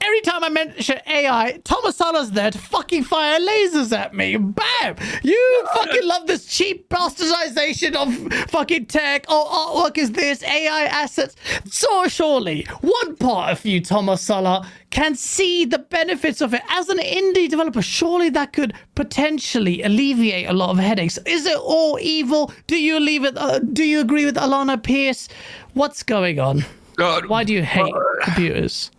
Every 0.01 0.21
time 0.21 0.45
I 0.45 0.49
mention 0.51 0.99
AI, 1.07 1.61
Thomas 1.65 1.97
Sala's 1.97 2.31
there 2.31 2.51
to 2.51 2.59
fucking 2.59 3.05
fire 3.05 3.41
lasers 3.41 3.97
at 3.97 4.15
me. 4.15 4.37
Bam! 4.37 4.97
You 5.23 5.67
fucking 5.75 6.07
love 6.07 6.27
this 6.27 6.47
cheap 6.47 6.89
bastardization 6.89 7.95
of 7.95 8.51
fucking 8.51 8.87
tech. 8.87 9.25
Oh, 9.29 9.83
artwork 9.83 9.97
is 9.99 10.13
this, 10.13 10.43
AI 10.43 10.85
assets. 10.85 11.35
So 11.65 12.09
surely, 12.09 12.67
one 12.83 13.17
part 13.17 13.51
of 13.53 13.65
you, 13.65 13.81
Thomas 13.81 14.21
Sala, 14.23 14.69
can 14.91 15.15
see 15.15 15.65
the 15.65 15.79
benefits 15.79 16.41
of 16.41 16.53
it 16.55 16.63
as 16.71 16.89
an 16.89 16.99
indie 16.99 17.49
developer. 17.49 17.83
Surely 17.83 18.29
that 18.31 18.53
could 18.53 18.75
potentially 18.95 19.83
alleviate 19.83 20.49
a 20.49 20.53
lot 20.53 20.71
of 20.71 20.79
headaches. 20.79 21.19
Is 21.27 21.47
it 21.47 21.57
all 21.59 21.99
evil? 22.01 22.53
Do 22.67 22.77
you 22.77 23.01
leave 23.01 23.25
it? 23.25 23.37
Uh, 23.37 23.59
do 23.61 23.83
you 23.85 24.01
agree 24.01 24.25
with 24.27 24.37
Alanah 24.37 24.83
Pearce? 24.83 25.29
What's 25.75 26.03
going 26.03 26.39
on? 26.39 26.65
Uh, 26.99 27.21
Why 27.27 27.45
do 27.45 27.53
you 27.53 27.63
hate 27.63 27.93
computers? 28.23 28.91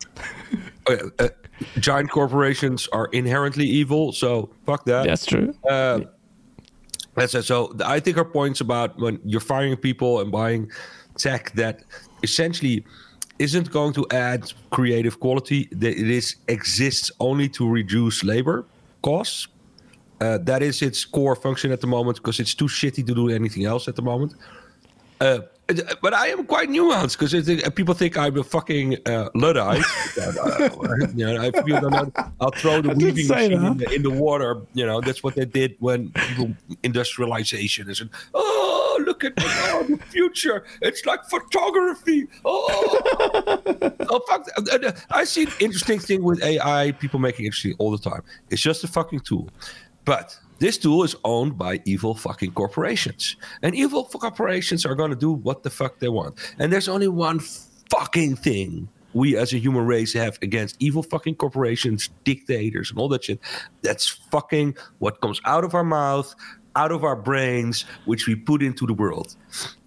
Uh, 0.89 0.95
uh, 1.19 1.29
giant 1.79 2.09
corporations 2.11 2.87
are 2.91 3.07
inherently 3.07 3.65
evil, 3.65 4.11
so 4.11 4.49
fuck 4.65 4.85
that. 4.85 5.05
That's 5.05 5.25
true. 5.25 5.53
Uh, 5.69 6.01
that's 7.15 7.33
it. 7.33 7.43
So 7.43 7.75
I 7.83 7.99
think 7.99 8.17
her 8.17 8.25
points 8.25 8.61
about 8.61 8.97
when 8.99 9.19
you're 9.23 9.41
firing 9.41 9.75
people 9.75 10.21
and 10.21 10.31
buying 10.31 10.71
tech 11.17 11.51
that 11.53 11.83
essentially 12.23 12.85
isn't 13.39 13.71
going 13.71 13.93
to 13.93 14.05
add 14.11 14.51
creative 14.71 15.19
quality. 15.19 15.67
That 15.71 15.97
it 15.97 16.09
is 16.09 16.35
exists 16.47 17.11
only 17.19 17.49
to 17.49 17.67
reduce 17.67 18.23
labor 18.23 18.65
costs. 19.01 19.47
Uh, 20.19 20.37
that 20.39 20.63
is 20.63 20.81
its 20.81 21.05
core 21.05 21.35
function 21.35 21.71
at 21.71 21.81
the 21.81 21.87
moment 21.87 22.17
because 22.17 22.39
it's 22.39 22.55
too 22.55 22.65
shitty 22.65 23.05
to 23.05 23.13
do 23.13 23.29
anything 23.29 23.65
else 23.65 23.87
at 23.87 23.95
the 23.95 24.01
moment. 24.01 24.33
Uh, 25.21 25.39
but 26.01 26.13
I 26.13 26.27
am 26.27 26.45
quite 26.45 26.69
nuanced 26.69 27.19
because 27.19 27.33
uh, 27.33 27.69
people 27.71 27.93
think 27.93 28.17
I'm 28.17 28.37
a 28.37 28.43
fucking 28.43 28.97
uh, 29.05 29.29
luddite. 29.35 29.83
you 31.15 31.25
know, 31.25 31.41
if 31.43 31.67
you 31.67 31.79
don't 31.79 32.17
I'll 32.39 32.51
throw 32.51 32.81
the 32.81 32.89
weaving 32.95 33.27
machine 33.27 33.51
in 33.51 33.77
the, 33.77 33.93
in 33.93 34.03
the, 34.03 34.09
water. 34.09 34.61
You 34.73 34.85
know, 34.85 35.01
that's 35.01 35.23
what 35.23 35.35
they 35.35 35.45
did 35.45 35.75
when 35.79 36.13
industrialization 36.83 37.89
is. 37.89 38.01
Oh, 38.33 39.03
look 39.05 39.23
at 39.23 39.33
oh, 39.39 39.85
the 39.89 39.97
future! 40.09 40.63
It's 40.81 41.05
like 41.05 41.25
photography. 41.25 42.27
Oh, 42.45 43.91
oh 44.09 44.21
fuck! 44.27 44.47
Uh, 44.57 44.87
uh, 44.87 44.91
I 45.11 45.25
see 45.25 45.43
an 45.43 45.51
interesting 45.59 45.99
thing 45.99 46.23
with 46.23 46.41
AI. 46.43 46.93
People 46.93 47.19
making 47.19 47.45
interesting 47.45 47.75
all 47.77 47.91
the 47.91 48.09
time. 48.09 48.23
It's 48.49 48.61
just 48.61 48.83
a 48.85 48.87
fucking 48.87 49.21
tool, 49.21 49.49
but 50.05 50.37
this 50.59 50.77
tool 50.77 51.03
is 51.03 51.15
owned 51.23 51.57
by 51.57 51.81
evil 51.85 52.15
fucking 52.15 52.51
corporations. 52.51 53.35
And 53.61 53.75
evil 53.75 54.05
corporations 54.05 54.85
are 54.85 54.95
going 54.95 55.11
to 55.11 55.15
do 55.15 55.31
what 55.31 55.63
the 55.63 55.69
fuck 55.69 55.99
they 55.99 56.09
want. 56.09 56.35
And 56.59 56.71
there's 56.71 56.89
only 56.89 57.07
one 57.07 57.39
fucking 57.89 58.35
thing 58.37 58.89
we 59.13 59.37
as 59.37 59.53
a 59.53 59.57
human 59.57 59.85
race 59.85 60.13
have 60.13 60.37
against 60.41 60.75
evil 60.79 61.01
fucking 61.03 61.35
corporations, 61.35 62.09
dictators, 62.23 62.91
and 62.91 62.99
all 62.99 63.09
that 63.09 63.23
shit. 63.23 63.39
That's 63.81 64.07
fucking 64.07 64.77
what 64.99 65.21
comes 65.21 65.41
out 65.45 65.63
of 65.63 65.73
our 65.73 65.83
mouth, 65.83 66.33
out 66.75 66.91
of 66.91 67.03
our 67.03 67.15
brains, 67.15 67.85
which 68.05 68.27
we 68.27 68.35
put 68.35 68.61
into 68.61 68.85
the 68.85 68.93
world. 68.93 69.35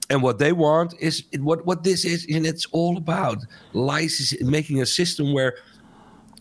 And 0.09 0.23
what 0.23 0.39
they 0.39 0.51
want 0.51 0.95
is 0.99 1.25
what 1.39 1.65
what 1.65 1.85
this 1.85 2.05
is, 2.05 2.27
and 2.29 2.45
it's 2.45 2.67
all 2.73 2.97
about 2.97 3.39
licensing, 3.73 4.51
making 4.51 4.83
a 4.83 4.87
system 4.87 5.33
where 5.33 5.55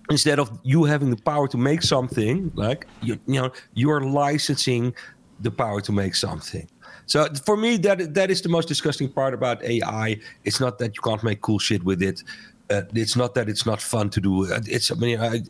instead 0.09 0.39
of 0.39 0.59
you 0.63 0.83
having 0.83 1.09
the 1.09 1.21
power 1.21 1.47
to 1.47 1.57
make 1.57 1.81
something 1.81 2.51
like 2.55 2.87
you, 3.01 3.19
you 3.27 3.41
know 3.41 3.51
you're 3.73 4.01
licensing 4.01 4.93
the 5.39 5.51
power 5.51 5.81
to 5.81 5.91
make 5.91 6.15
something. 6.15 6.67
So 7.05 7.27
for 7.45 7.57
me 7.57 7.77
that 7.77 8.13
that 8.13 8.29
is 8.29 8.41
the 8.41 8.49
most 8.49 8.67
disgusting 8.67 9.09
part 9.11 9.33
about 9.33 9.63
ai 9.63 10.17
it's 10.43 10.59
not 10.59 10.77
that 10.79 10.95
you 10.95 11.01
can't 11.01 11.23
make 11.23 11.41
cool 11.41 11.59
shit 11.59 11.83
with 11.83 12.01
it. 12.01 12.23
Uh, 12.69 12.83
it's 12.93 13.15
not 13.15 13.33
that 13.33 13.49
it's 13.49 13.65
not 13.65 13.81
fun 13.81 14.09
to 14.11 14.21
do. 14.21 14.45
It's 14.65 14.91
i 14.91 14.95
mean 14.95 15.19
I, 15.19 15.41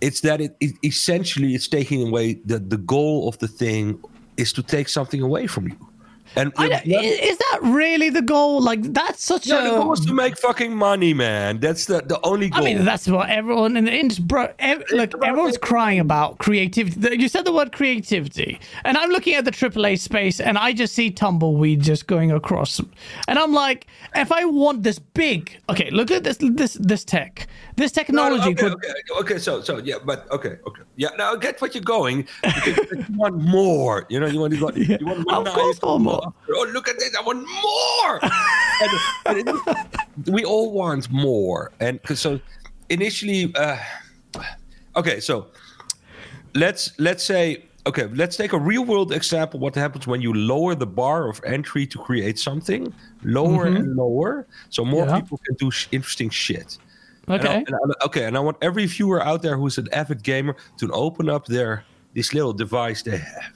it's 0.00 0.20
that 0.22 0.40
it, 0.40 0.56
it 0.60 0.72
essentially 0.84 1.54
it's 1.54 1.68
taking 1.68 2.08
away 2.08 2.34
the 2.44 2.58
the 2.58 2.78
goal 2.78 3.28
of 3.28 3.38
the 3.38 3.48
thing 3.48 4.02
is 4.36 4.52
to 4.54 4.62
take 4.62 4.88
something 4.88 5.22
away 5.22 5.46
from 5.46 5.68
you 5.68 5.91
and 6.36 6.52
is 6.58 7.38
that 7.38 7.58
really 7.62 8.10
the 8.10 8.22
goal? 8.22 8.60
Like 8.60 8.82
that's 8.92 9.24
such 9.24 9.46
no, 9.46 9.60
a. 9.60 9.62
the 9.64 9.70
goal 9.70 9.92
is 9.92 10.00
to 10.06 10.14
make 10.14 10.38
fucking 10.38 10.74
money, 10.74 11.14
man. 11.14 11.60
That's 11.60 11.86
the 11.86 12.00
the 12.00 12.18
only 12.24 12.48
goal. 12.48 12.62
I 12.62 12.64
mean, 12.64 12.84
that's 12.84 13.06
what 13.08 13.28
everyone 13.28 13.76
in 13.76 13.84
the 13.84 13.92
industry, 13.92 14.24
bro. 14.24 14.48
Ev- 14.58 14.84
look, 14.90 15.12
everyone's 15.24 15.58
crying 15.58 16.00
about 16.00 16.38
creativity. 16.38 17.18
You 17.18 17.28
said 17.28 17.44
the 17.44 17.52
word 17.52 17.72
creativity, 17.72 18.58
and 18.84 18.96
I'm 18.96 19.10
looking 19.10 19.34
at 19.34 19.44
the 19.44 19.50
AAA 19.50 19.98
space, 19.98 20.40
and 20.40 20.56
I 20.58 20.72
just 20.72 20.94
see 20.94 21.10
tumbleweed 21.10 21.82
just 21.82 22.06
going 22.06 22.32
across, 22.32 22.80
and 23.28 23.38
I'm 23.38 23.52
like, 23.52 23.86
if 24.14 24.32
I 24.32 24.44
want 24.44 24.82
this 24.82 24.98
big, 24.98 25.56
okay, 25.68 25.90
look 25.90 26.10
at 26.10 26.24
this 26.24 26.38
this 26.40 26.74
this 26.74 27.04
tech, 27.04 27.46
this 27.76 27.92
technology. 27.92 28.44
No, 28.44 28.50
okay, 28.50 28.54
could... 28.54 28.72
okay, 28.74 29.20
okay, 29.20 29.38
so 29.38 29.60
so 29.60 29.78
yeah, 29.78 29.96
but 30.04 30.30
okay, 30.30 30.58
okay, 30.66 30.82
yeah. 30.96 31.10
Now 31.16 31.32
I 31.32 31.36
get 31.36 31.60
what 31.60 31.74
you're 31.74 31.82
going. 31.82 32.26
you 32.66 33.04
want 33.10 33.36
more, 33.36 34.06
you 34.08 34.20
know. 34.20 34.26
You 34.26 34.40
want, 34.40 34.54
you 34.54 34.62
want, 34.62 34.76
you 35.00 35.06
want 35.06 35.24
more. 35.28 35.48
Of 35.48 35.54
course, 35.54 35.82
more. 35.82 36.34
Oh, 36.54 36.70
look 36.72 36.88
at 36.88 36.98
this! 36.98 37.14
I 37.16 37.22
want 37.22 37.46
more. 37.46 38.20
and, 39.26 39.48
and 39.48 40.34
we 40.34 40.44
all 40.44 40.72
want 40.72 41.10
more, 41.10 41.72
and 41.80 42.00
so 42.14 42.40
initially, 42.90 43.54
uh, 43.56 43.78
okay, 44.96 45.20
so 45.20 45.48
let's 46.54 46.98
let's 46.98 47.24
say 47.24 47.64
okay, 47.86 48.06
let's 48.14 48.36
take 48.36 48.52
a 48.52 48.58
real 48.58 48.84
world 48.84 49.12
example. 49.12 49.58
What 49.58 49.74
happens 49.74 50.06
when 50.06 50.20
you 50.20 50.32
lower 50.32 50.74
the 50.74 50.86
bar 50.86 51.28
of 51.28 51.40
entry 51.44 51.86
to 51.86 51.98
create 51.98 52.38
something, 52.38 52.92
lower 53.24 53.66
mm-hmm. 53.66 53.76
and 53.76 53.96
lower, 53.96 54.46
so 54.68 54.84
more 54.84 55.06
yeah. 55.06 55.20
people 55.20 55.38
can 55.38 55.56
do 55.56 55.70
sh- 55.70 55.88
interesting 55.92 56.30
shit. 56.30 56.78
Okay. 57.32 57.64
And 57.66 57.74
I, 57.74 57.78
and 57.82 57.94
I, 58.00 58.04
okay, 58.06 58.24
and 58.24 58.36
I 58.36 58.40
want 58.40 58.58
every 58.62 58.86
viewer 58.86 59.22
out 59.22 59.42
there 59.42 59.56
who's 59.56 59.78
an 59.78 59.88
avid 59.92 60.22
gamer 60.22 60.56
to 60.78 60.90
open 60.92 61.28
up 61.28 61.46
their 61.46 61.84
this 62.14 62.34
little 62.34 62.52
device 62.52 63.02
they 63.02 63.16
have 63.16 63.52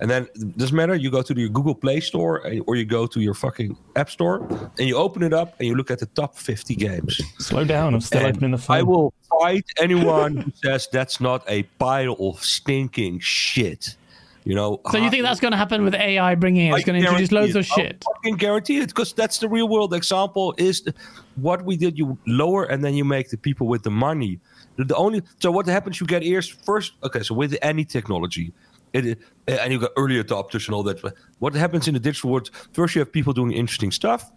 and 0.00 0.10
then 0.10 0.28
it 0.34 0.58
doesn't 0.58 0.76
matter. 0.76 0.94
You 0.94 1.10
go 1.10 1.22
to 1.22 1.38
your 1.38 1.48
Google 1.48 1.74
Play 1.74 2.00
Store 2.00 2.46
eh, 2.46 2.60
or 2.66 2.76
you 2.76 2.84
go 2.84 3.06
to 3.06 3.20
your 3.20 3.34
fucking 3.34 3.76
App 3.96 4.10
Store 4.10 4.46
and 4.78 4.88
you 4.88 4.96
open 4.96 5.22
it 5.22 5.32
up 5.32 5.58
and 5.58 5.68
you 5.68 5.74
look 5.74 5.90
at 5.90 5.98
the 5.98 6.06
top 6.06 6.36
50 6.36 6.74
games. 6.74 7.20
Slow 7.38 7.64
down. 7.64 7.94
I'm 7.94 8.00
still 8.00 8.24
and 8.24 8.36
opening 8.36 8.50
the 8.52 8.58
phone. 8.58 8.76
I 8.76 8.82
will 8.82 9.14
fight 9.40 9.64
anyone 9.78 10.36
who 10.36 10.52
says 10.62 10.88
that's 10.90 11.20
not 11.20 11.44
a 11.48 11.62
pile 11.78 12.16
of 12.18 12.42
stinking 12.42 13.20
shit. 13.20 13.96
You 14.44 14.54
know, 14.54 14.80
so 14.90 14.98
you 14.98 15.08
think 15.08 15.22
that's 15.22 15.40
going 15.40 15.52
to 15.52 15.56
happen 15.56 15.84
with 15.84 15.94
AI 15.94 16.34
bringing 16.34 16.66
it? 16.66 16.74
It's 16.74 16.84
going 16.84 17.00
to 17.00 17.06
introduce 17.06 17.32
loads 17.32 17.56
it. 17.56 17.60
of 17.60 17.66
shit. 17.66 18.04
I 18.06 18.28
can 18.28 18.36
guarantee 18.36 18.78
it 18.78 18.88
because 18.88 19.14
that's 19.14 19.38
the 19.38 19.48
real 19.48 19.68
world 19.68 19.94
example. 19.94 20.54
Is 20.58 20.82
the, 20.82 20.92
what 21.36 21.64
we 21.64 21.78
did? 21.78 21.96
You 21.96 22.18
lower 22.26 22.64
and 22.64 22.84
then 22.84 22.92
you 22.92 23.06
make 23.06 23.30
the 23.30 23.38
people 23.38 23.66
with 23.66 23.84
the 23.84 23.90
money. 23.90 24.38
The, 24.76 24.84
the 24.84 24.96
only 24.96 25.22
so 25.38 25.50
what 25.50 25.66
happens? 25.66 25.98
You 25.98 26.06
get 26.06 26.22
ears 26.22 26.46
first. 26.46 26.92
Okay, 27.02 27.22
so 27.22 27.34
with 27.34 27.56
any 27.62 27.86
technology, 27.86 28.52
it, 28.92 29.18
eh, 29.48 29.56
and 29.62 29.72
you 29.72 29.78
got 29.78 29.92
early 29.96 30.22
adopters 30.22 30.66
and 30.66 30.74
all 30.74 30.82
that. 30.82 31.00
What 31.38 31.54
happens 31.54 31.88
in 31.88 31.94
the 31.94 32.00
digital 32.00 32.30
world? 32.30 32.50
First, 32.74 32.94
you 32.94 32.98
have 32.98 33.10
people 33.10 33.32
doing 33.32 33.52
interesting 33.52 33.92
stuff. 33.92 34.30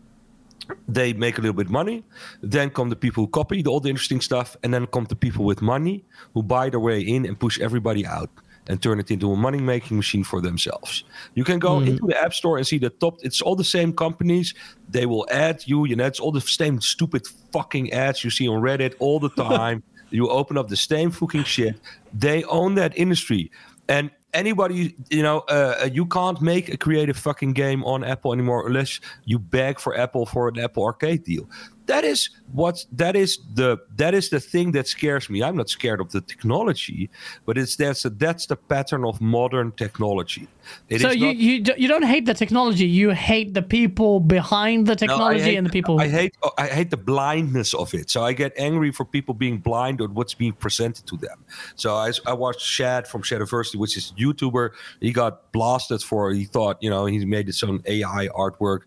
They 0.88 1.12
make 1.12 1.38
a 1.38 1.42
little 1.42 1.56
bit 1.56 1.66
of 1.66 1.72
money. 1.74 2.06
Then 2.42 2.70
come 2.70 2.88
the 2.88 2.96
people 2.96 3.26
who 3.26 3.28
copy 3.28 3.62
all 3.66 3.82
the 3.82 3.90
interesting 3.90 4.22
stuff, 4.22 4.56
and 4.64 4.74
then 4.74 4.88
come 4.88 5.04
the 5.04 5.18
people 5.18 5.44
with 5.44 5.62
money 5.62 6.06
who 6.34 6.44
buy 6.44 6.70
their 6.70 6.80
way 6.80 7.02
in 7.02 7.26
and 7.26 7.38
push 7.38 7.60
everybody 7.60 8.06
out 8.06 8.30
and 8.70 8.82
turn 8.82 9.00
it 9.00 9.10
into 9.12 9.32
a 9.32 9.36
money 9.36 9.60
making 9.60 9.98
machine 9.98 10.24
for 10.24 10.42
themselves. 10.42 11.04
You 11.36 11.44
can 11.44 11.60
go 11.60 11.80
mm. 11.80 11.88
into 11.88 12.08
the 12.08 12.22
App 12.22 12.34
Store 12.34 12.58
and 12.58 12.68
see 12.68 12.78
the 12.78 12.90
top. 12.90 13.18
It's 13.22 13.42
all 13.42 13.56
the 13.56 13.64
same 13.64 13.94
companies. 13.94 14.54
They 14.90 15.06
will 15.06 15.28
add 15.32 15.64
you. 15.66 15.86
You 15.86 15.96
know, 15.96 16.06
it's 16.06 16.20
all 16.20 16.32
the 16.32 16.42
same 16.42 16.82
stupid 16.82 17.26
fucking 17.52 17.94
ads 17.94 18.24
you 18.24 18.30
see 18.30 18.48
on 18.48 18.62
Reddit 18.62 18.96
all 19.00 19.20
the 19.20 19.30
time. 19.50 19.84
you 20.10 20.30
open 20.30 20.58
up 20.58 20.68
the 20.68 20.76
same 20.76 21.12
fucking 21.12 21.44
shit. 21.44 21.76
They 22.14 22.44
own 22.46 22.76
that 22.76 22.98
industry. 22.98 23.52
And 23.90 24.12
anybody, 24.34 24.96
you 25.10 25.24
know, 25.24 25.40
uh, 25.50 25.90
you 25.92 26.06
can't 26.06 26.42
make 26.42 26.70
a 26.70 26.78
creative 26.78 27.18
fucking 27.18 27.54
game 27.54 27.84
on 27.84 28.04
Apple 28.04 28.34
anymore 28.34 28.68
unless 28.68 29.00
you 29.26 29.40
beg 29.40 29.80
for 29.80 29.98
Apple 29.98 30.26
for 30.26 30.48
an 30.50 30.60
Apple 30.60 30.84
Arcade 30.84 31.24
deal 31.24 31.50
that 31.88 32.04
is 32.04 32.30
what 32.52 32.86
that 32.92 33.16
is 33.16 33.40
the 33.54 33.78
that 33.96 34.14
is 34.14 34.30
the 34.30 34.40
thing 34.40 34.72
that 34.74 34.88
scares 34.88 35.30
me. 35.30 35.42
I'm 35.44 35.58
not 35.58 35.70
scared 35.70 36.00
of 36.00 36.12
the 36.12 36.22
technology, 36.22 37.10
but 37.46 37.58
it's 37.58 37.76
that's 37.76 38.06
a, 38.06 38.10
that's 38.10 38.46
the 38.46 38.56
pattern 38.56 39.04
of 39.04 39.20
modern 39.20 39.72
technology. 39.72 40.48
It 40.90 41.02
so 41.02 41.12
you, 41.12 41.28
not, 41.28 41.36
you 41.38 41.64
you 41.78 41.88
don't 41.88 42.04
hate 42.06 42.26
the 42.26 42.34
technology, 42.34 42.86
you 42.86 43.12
hate 43.12 43.54
the 43.54 43.62
people 43.62 44.20
behind 44.20 44.86
the 44.86 44.96
technology 44.96 45.40
no, 45.40 45.46
hate, 45.46 45.56
and 45.58 45.68
the 45.68 45.72
people. 45.72 46.00
I 46.00 46.08
hate 46.08 46.36
oh, 46.44 46.52
I 46.58 46.68
hate 46.68 46.92
the 46.92 46.98
blindness 46.98 47.74
of 47.74 47.94
it. 47.94 48.10
So 48.10 48.24
I 48.24 48.34
get 48.34 48.54
angry 48.58 48.92
for 48.92 49.06
people 49.06 49.34
being 49.34 49.58
blind 49.58 50.02
on 50.02 50.14
what's 50.14 50.34
being 50.34 50.54
presented 50.54 51.08
to 51.08 51.18
them. 51.18 51.44
So 51.76 51.96
I, 51.96 52.12
I 52.26 52.34
watched 52.34 52.62
Shad 52.62 53.08
from 53.08 53.24
Shadiversity, 53.24 53.76
which 53.76 53.98
is 53.98 54.12
a 54.12 54.22
YouTuber. 54.22 54.72
He 55.00 55.12
got 55.12 55.52
blasted 55.52 56.02
for 56.02 56.32
he 56.32 56.46
thought 56.46 56.78
you 56.82 56.90
know 56.90 57.06
he 57.06 57.26
made 57.26 57.48
his 57.48 57.64
own 57.64 57.82
AI 57.86 58.28
artwork 58.36 58.82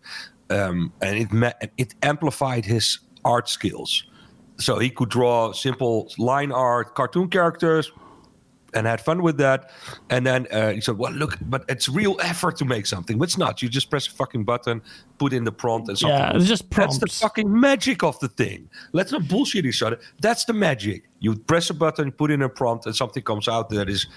um, 0.51 0.93
and 1.01 1.17
it 1.17 1.71
it 1.77 1.95
amplified 2.03 2.65
his 2.65 2.99
art 3.23 3.49
skills. 3.49 4.05
So 4.57 4.77
he 4.77 4.89
could 4.89 5.09
draw 5.09 5.53
simple 5.53 6.11
line 6.17 6.51
art, 6.51 6.93
cartoon 6.93 7.29
characters, 7.29 7.91
and 8.73 8.85
had 8.85 9.01
fun 9.01 9.21
with 9.21 9.37
that. 9.37 9.71
And 10.09 10.25
then 10.25 10.47
uh, 10.51 10.71
he 10.71 10.81
said, 10.81 10.97
"Well, 10.97 11.11
look, 11.13 11.37
but 11.41 11.65
it's 11.67 11.89
real 11.89 12.17
effort 12.21 12.57
to 12.57 12.65
make 12.65 12.85
something. 12.85 13.17
But 13.17 13.25
it's 13.25 13.37
not. 13.37 13.61
You 13.61 13.69
just 13.69 13.89
press 13.89 14.07
a 14.07 14.11
fucking 14.11 14.43
button, 14.43 14.81
put 15.17 15.33
in 15.33 15.43
the 15.43 15.51
prompt, 15.51 15.89
and 15.89 15.97
something. 15.97 16.17
Yeah, 16.17 16.35
it's 16.35 16.47
just 16.47 16.69
prompts. 16.69 16.99
That's 16.99 17.19
the 17.19 17.23
fucking 17.25 17.59
magic 17.59 18.03
of 18.03 18.19
the 18.19 18.27
thing. 18.27 18.69
Let's 18.91 19.11
not 19.11 19.27
bullshit 19.27 19.65
each 19.65 19.81
other. 19.81 19.99
That's 20.19 20.45
the 20.45 20.53
magic. 20.53 21.09
You 21.19 21.35
press 21.35 21.69
a 21.69 21.73
button, 21.73 22.11
put 22.11 22.31
in 22.31 22.41
a 22.41 22.49
prompt, 22.49 22.85
and 22.85 22.95
something 22.95 23.23
comes 23.23 23.47
out 23.47 23.69
that 23.69 23.89
is 23.89 24.07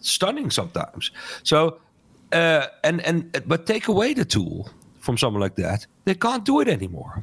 stunning 0.00 0.50
sometimes. 0.50 1.10
So, 1.44 1.78
uh, 2.32 2.66
and 2.82 3.00
and 3.02 3.42
but 3.46 3.66
take 3.66 3.88
away 3.88 4.14
the 4.14 4.24
tool 4.24 4.68
from 5.02 5.18
someone 5.18 5.42
like 5.42 5.56
that, 5.56 5.86
they 6.04 6.14
can't 6.14 6.44
do 6.44 6.60
it 6.60 6.68
anymore. 6.68 7.22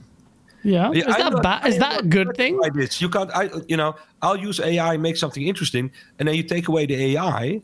Yeah, 0.63 0.92
is 0.92 1.06
I 1.08 1.30
that 1.30 1.42
bad? 1.42 1.68
Is 1.68 1.80
that 1.80 2.02
a 2.02 2.04
good 2.04 2.36
thing? 2.36 2.60
Like 2.60 2.74
this, 2.74 3.02
you 3.02 3.10
can't. 3.10 3.32
I, 3.34 3.50
you 3.68 3.78
know, 3.78 3.96
I'll 4.22 4.36
use 4.36 4.60
AI, 4.60 4.98
make 4.98 5.15
something 5.15 5.48
interesting, 5.48 5.89
and 6.20 6.28
then 6.28 6.36
you 6.36 6.44
take 6.44 6.68
away 6.68 6.86
the 6.86 7.15
AI, 7.15 7.62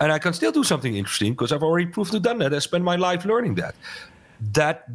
and 0.00 0.12
I 0.12 0.18
can 0.18 0.32
still 0.32 0.52
do 0.52 0.64
something 0.64 0.96
interesting 0.96 1.32
because 1.32 1.52
I've 1.52 1.62
already 1.62 1.86
proved 1.86 2.10
to 2.12 2.20
done 2.20 2.38
that. 2.38 2.52
I 2.52 2.58
spent 2.58 2.84
my 2.84 2.96
life 2.96 3.24
learning 3.24 3.54
that. 3.54 3.76
That 4.52 4.88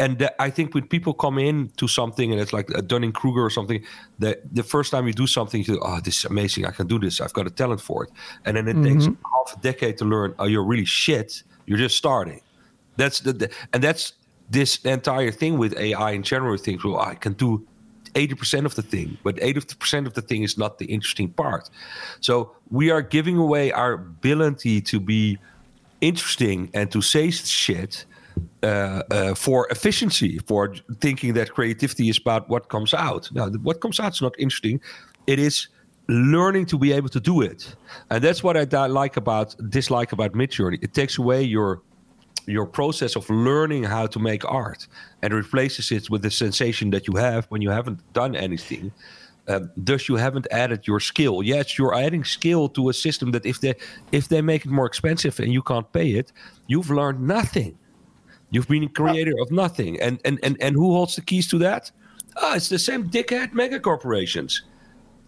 and 0.00 0.18
that, 0.20 0.36
I 0.38 0.50
think 0.50 0.74
when 0.74 0.86
people 0.86 1.12
come 1.12 1.38
in 1.38 1.70
to 1.76 1.88
something 1.88 2.30
and 2.30 2.40
it's 2.40 2.52
like 2.52 2.70
a 2.70 2.82
Dunning 2.82 3.12
Kruger 3.12 3.44
or 3.44 3.50
something, 3.50 3.84
that 4.20 4.42
the 4.54 4.62
first 4.62 4.92
time 4.92 5.08
you 5.08 5.12
do 5.12 5.26
something, 5.26 5.64
you 5.64 5.74
go, 5.74 5.80
oh, 5.82 6.00
this 6.00 6.18
is 6.18 6.24
amazing. 6.24 6.66
I 6.66 6.70
can 6.70 6.86
do 6.86 7.00
this. 7.00 7.20
I've 7.20 7.32
got 7.32 7.48
a 7.48 7.50
talent 7.50 7.80
for 7.80 8.04
it. 8.04 8.10
And 8.44 8.56
then 8.56 8.68
it 8.68 8.80
takes 8.84 9.06
mm-hmm. 9.06 9.22
half 9.48 9.58
a 9.58 9.60
decade 9.60 9.98
to 9.98 10.04
learn. 10.04 10.34
Oh, 10.38 10.46
you're 10.46 10.64
really 10.64 10.84
shit. 10.84 11.42
You're 11.66 11.78
just 11.78 11.96
starting. 11.96 12.40
That's 12.98 13.20
the, 13.20 13.32
the 13.32 13.50
and 13.72 13.82
that's 13.82 14.12
this 14.50 14.76
entire 14.84 15.30
thing 15.30 15.56
with 15.58 15.72
AI 15.78 16.10
in 16.10 16.22
general. 16.22 16.56
Things 16.58 16.84
well, 16.84 16.98
I 16.98 17.14
can 17.14 17.32
do 17.32 17.66
eighty 18.14 18.34
percent 18.34 18.66
of 18.66 18.74
the 18.74 18.82
thing, 18.82 19.16
but 19.22 19.38
eighty 19.40 19.60
percent 19.60 20.06
of 20.06 20.12
the 20.14 20.22
thing 20.22 20.42
is 20.42 20.58
not 20.58 20.78
the 20.78 20.86
interesting 20.86 21.30
part. 21.30 21.70
So 22.20 22.52
we 22.70 22.90
are 22.90 23.02
giving 23.02 23.38
away 23.38 23.72
our 23.72 23.92
ability 23.94 24.82
to 24.82 25.00
be 25.00 25.38
interesting 26.00 26.70
and 26.74 26.90
to 26.92 27.00
say 27.00 27.30
shit 27.30 28.04
uh, 28.62 28.66
uh, 29.10 29.34
for 29.34 29.68
efficiency, 29.70 30.38
for 30.46 30.74
thinking 31.00 31.34
that 31.34 31.52
creativity 31.52 32.08
is 32.08 32.18
about 32.18 32.48
what 32.48 32.68
comes 32.68 32.94
out. 32.94 33.30
Now, 33.32 33.48
what 33.62 33.80
comes 33.80 33.98
out 34.00 34.12
is 34.12 34.22
not 34.22 34.34
interesting. 34.38 34.80
It 35.26 35.38
is 35.38 35.68
learning 36.08 36.66
to 36.66 36.78
be 36.78 36.92
able 36.92 37.10
to 37.10 37.20
do 37.20 37.42
it, 37.42 37.76
and 38.10 38.24
that's 38.24 38.42
what 38.42 38.56
I 38.56 38.86
like 38.86 39.16
about 39.16 39.54
dislike 39.70 40.12
about 40.12 40.32
Midjourney. 40.32 40.78
It 40.82 40.94
takes 40.94 41.18
away 41.18 41.42
your 41.42 41.82
your 42.48 42.66
process 42.66 43.14
of 43.14 43.28
learning 43.28 43.84
how 43.84 44.06
to 44.06 44.18
make 44.18 44.44
art 44.50 44.86
and 45.22 45.34
replaces 45.34 45.92
it 45.92 46.08
with 46.10 46.22
the 46.22 46.30
sensation 46.30 46.90
that 46.90 47.06
you 47.06 47.14
have 47.14 47.46
when 47.50 47.60
you 47.60 47.70
haven't 47.70 48.00
done 48.14 48.34
anything. 48.34 48.90
Um, 49.48 49.70
thus, 49.76 50.08
you 50.08 50.16
haven't 50.16 50.46
added 50.50 50.86
your 50.86 51.00
skill. 51.00 51.42
Yes, 51.42 51.78
you're 51.78 51.94
adding 51.94 52.24
skill 52.24 52.68
to 52.70 52.88
a 52.88 52.94
system 52.94 53.32
that 53.32 53.46
if 53.46 53.60
they 53.60 53.74
if 54.12 54.28
they 54.28 54.42
make 54.42 54.64
it 54.66 54.70
more 54.70 54.86
expensive 54.86 55.40
and 55.40 55.52
you 55.52 55.62
can't 55.62 55.90
pay 55.92 56.12
it, 56.12 56.32
you've 56.66 56.90
learned 56.90 57.20
nothing. 57.20 57.78
You've 58.50 58.68
been 58.68 58.84
a 58.84 58.88
creator 58.88 59.34
of 59.40 59.50
nothing. 59.50 60.00
And 60.00 60.20
and 60.24 60.38
and, 60.42 60.56
and 60.60 60.74
who 60.74 60.92
holds 60.92 61.16
the 61.16 61.22
keys 61.22 61.48
to 61.48 61.58
that? 61.58 61.90
Ah, 62.36 62.56
it's 62.56 62.68
the 62.68 62.78
same 62.78 63.08
dickhead 63.08 63.52
mega 63.52 63.80
corporations. 63.80 64.62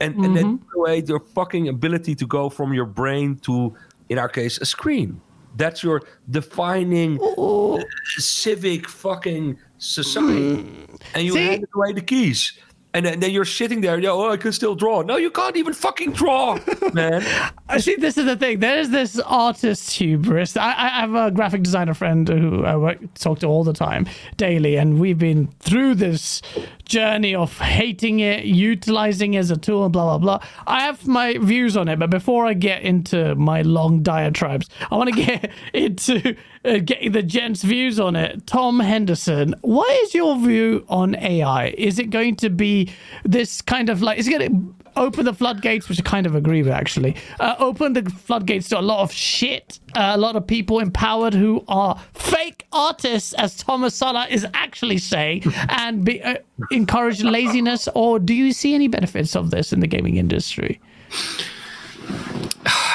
And 0.00 0.14
and 0.24 0.36
then 0.36 0.60
away 0.74 1.02
your 1.06 1.20
fucking 1.20 1.68
ability 1.68 2.14
to 2.16 2.26
go 2.26 2.48
from 2.48 2.72
your 2.72 2.86
brain 2.86 3.36
to, 3.40 3.74
in 4.08 4.18
our 4.18 4.28
case, 4.28 4.58
a 4.58 4.64
screen. 4.64 5.20
That's 5.56 5.82
your 5.82 6.02
defining 6.30 7.18
uh, 7.38 7.78
civic 8.16 8.88
fucking 8.88 9.58
society. 9.78 10.86
And 11.14 11.24
you 11.24 11.32
See- 11.32 11.44
hand 11.46 11.66
away 11.74 11.92
the 11.92 12.02
keys. 12.02 12.58
And 12.92 13.06
then, 13.06 13.20
then 13.20 13.30
you're 13.30 13.44
sitting 13.44 13.82
there, 13.82 14.00
yo, 14.00 14.20
oh, 14.20 14.32
I 14.32 14.36
can 14.36 14.50
still 14.50 14.74
draw. 14.74 15.02
No, 15.02 15.16
you 15.16 15.30
can't 15.30 15.56
even 15.56 15.72
fucking 15.72 16.10
draw, 16.10 16.58
man. 16.92 17.24
I 17.68 17.78
see. 17.78 17.94
This 17.94 18.18
is 18.18 18.24
the 18.24 18.34
thing. 18.34 18.58
There's 18.58 18.88
this 18.88 19.20
artist 19.20 19.92
hubris. 19.92 20.56
I, 20.56 20.70
I 20.70 20.88
have 20.88 21.14
a 21.14 21.30
graphic 21.30 21.62
designer 21.62 21.94
friend 21.94 22.28
who 22.28 22.64
I 22.64 22.74
work, 22.76 22.98
talk 23.14 23.38
to 23.40 23.46
all 23.46 23.62
the 23.62 23.72
time, 23.72 24.08
daily, 24.36 24.76
and 24.76 24.98
we've 24.98 25.18
been 25.18 25.46
through 25.60 25.94
this 25.94 26.42
journey 26.90 27.34
of 27.36 27.56
hating 27.56 28.18
it, 28.20 28.44
utilizing 28.44 29.34
it 29.34 29.38
as 29.38 29.50
a 29.50 29.56
tool, 29.56 29.88
blah 29.88 30.18
blah 30.18 30.18
blah. 30.18 30.48
I 30.66 30.80
have 30.82 31.06
my 31.06 31.38
views 31.38 31.76
on 31.76 31.88
it, 31.88 31.98
but 31.98 32.10
before 32.10 32.44
I 32.44 32.52
get 32.52 32.82
into 32.82 33.34
my 33.36 33.62
long 33.62 34.02
diatribes, 34.02 34.68
I 34.90 34.96
want 34.96 35.14
to 35.14 35.16
get 35.24 35.50
into 35.72 36.36
uh, 36.64 36.78
getting 36.78 37.12
the 37.12 37.22
gents' 37.22 37.62
views 37.62 38.00
on 38.00 38.16
it. 38.16 38.46
Tom 38.46 38.80
Henderson, 38.80 39.54
what 39.62 39.90
is 40.02 40.14
your 40.14 40.36
view 40.38 40.84
on 40.88 41.14
AI? 41.14 41.68
Is 41.78 41.98
it 41.98 42.10
going 42.10 42.36
to 42.36 42.50
be 42.50 42.92
this 43.24 43.62
kind 43.62 43.88
of 43.88 44.02
like? 44.02 44.18
Is 44.18 44.26
it 44.26 44.38
going 44.38 44.50
to 44.50 44.79
open 45.00 45.24
the 45.24 45.34
floodgates, 45.34 45.88
which 45.88 45.98
I 45.98 46.02
kind 46.02 46.26
of 46.26 46.36
agree 46.36 46.62
with 46.62 46.72
actually. 46.72 47.16
Uh, 47.40 47.56
open 47.58 47.94
the 47.94 48.08
floodgates 48.08 48.68
to 48.68 48.78
a 48.78 48.82
lot 48.82 49.00
of 49.00 49.12
shit, 49.12 49.80
uh, 49.96 50.12
a 50.14 50.18
lot 50.18 50.36
of 50.36 50.46
people 50.46 50.78
empowered 50.78 51.34
who 51.34 51.64
are 51.66 52.00
fake 52.14 52.66
artists, 52.72 53.32
as 53.32 53.56
Thomas 53.56 53.94
Sala 53.94 54.28
is 54.30 54.46
actually 54.54 54.98
saying, 54.98 55.42
and 55.68 56.04
be, 56.04 56.22
uh, 56.22 56.36
encourage 56.70 57.22
laziness. 57.22 57.88
Or 57.94 58.18
do 58.18 58.34
you 58.34 58.52
see 58.52 58.74
any 58.74 58.86
benefits 58.86 59.34
of 59.34 59.50
this 59.50 59.72
in 59.72 59.80
the 59.80 59.88
gaming 59.88 60.16
industry? 60.16 60.80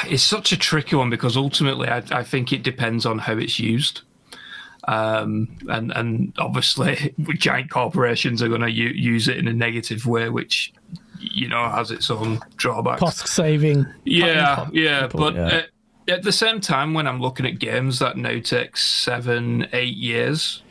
it's 0.08 0.22
such 0.22 0.52
a 0.52 0.56
tricky 0.56 0.94
one 0.94 1.10
because 1.10 1.36
ultimately 1.36 1.88
I, 1.88 2.02
I 2.10 2.22
think 2.22 2.52
it 2.52 2.62
depends 2.62 3.04
on 3.04 3.18
how 3.18 3.36
it's 3.36 3.58
used. 3.58 4.02
Um, 4.88 5.48
and 5.68 5.90
and 5.92 6.32
obviously 6.38 7.12
giant 7.38 7.70
corporations 7.70 8.40
are 8.40 8.48
going 8.48 8.60
to 8.60 8.70
u- 8.70 8.88
use 8.90 9.26
it 9.26 9.36
in 9.36 9.48
a 9.48 9.52
negative 9.52 10.06
way, 10.06 10.28
which 10.28 10.72
you 11.18 11.48
know 11.48 11.68
has 11.68 11.90
its 11.90 12.08
own 12.10 12.38
drawbacks. 12.56 13.00
Cost 13.00 13.26
saving. 13.26 13.84
Yeah, 14.04 14.54
cutting 14.54 14.74
yeah, 14.74 15.02
people, 15.08 15.20
but 15.20 15.34
yeah. 15.34 15.48
At, 15.48 15.68
at 16.08 16.22
the 16.22 16.30
same 16.30 16.60
time, 16.60 16.94
when 16.94 17.08
I'm 17.08 17.20
looking 17.20 17.46
at 17.46 17.58
games 17.58 17.98
that 17.98 18.16
now 18.16 18.38
take 18.38 18.76
seven, 18.76 19.66
eight 19.72 19.96
years, 19.96 20.62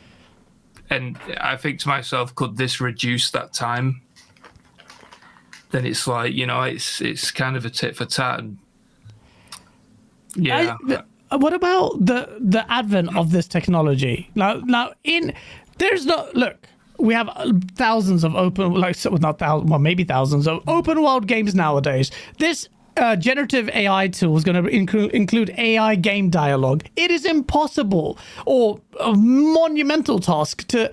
and 0.88 1.18
I 1.38 1.56
think 1.56 1.80
to 1.80 1.88
myself, 1.88 2.34
could 2.34 2.56
this 2.56 2.80
reduce 2.80 3.30
that 3.32 3.52
time? 3.52 4.00
Then 5.72 5.84
it's 5.84 6.06
like 6.06 6.32
you 6.32 6.46
know, 6.46 6.62
it's 6.62 7.02
it's 7.02 7.30
kind 7.30 7.54
of 7.54 7.66
a 7.66 7.70
tit 7.70 7.96
for 7.96 8.06
tat. 8.06 8.38
And 8.38 8.56
yeah, 10.36 10.76
I- 10.82 10.88
th- 10.88 11.00
what 11.30 11.52
about 11.52 12.04
the 12.04 12.36
the 12.40 12.64
advent 12.70 13.16
of 13.16 13.30
this 13.30 13.46
technology? 13.48 14.30
Now, 14.34 14.54
now 14.64 14.92
in 15.04 15.32
there's 15.78 16.06
no 16.06 16.28
look. 16.34 16.56
We 16.98 17.12
have 17.12 17.28
uh, 17.28 17.52
thousands 17.74 18.24
of 18.24 18.34
open, 18.34 18.72
like 18.72 18.94
so, 18.94 19.10
not 19.10 19.38
thousands, 19.38 19.70
well, 19.70 19.78
maybe 19.78 20.04
thousands 20.04 20.48
of 20.48 20.66
open 20.66 21.02
world 21.02 21.26
games 21.26 21.54
nowadays. 21.54 22.10
This 22.38 22.70
uh, 22.96 23.16
generative 23.16 23.68
AI 23.70 24.08
tool 24.08 24.36
is 24.36 24.44
going 24.44 24.62
to 24.62 24.70
include 24.70 25.10
include 25.12 25.50
AI 25.58 25.94
game 25.96 26.30
dialogue. 26.30 26.84
It 26.96 27.10
is 27.10 27.24
impossible 27.24 28.18
or 28.46 28.80
a 29.00 29.12
monumental 29.12 30.18
task 30.18 30.66
to 30.68 30.90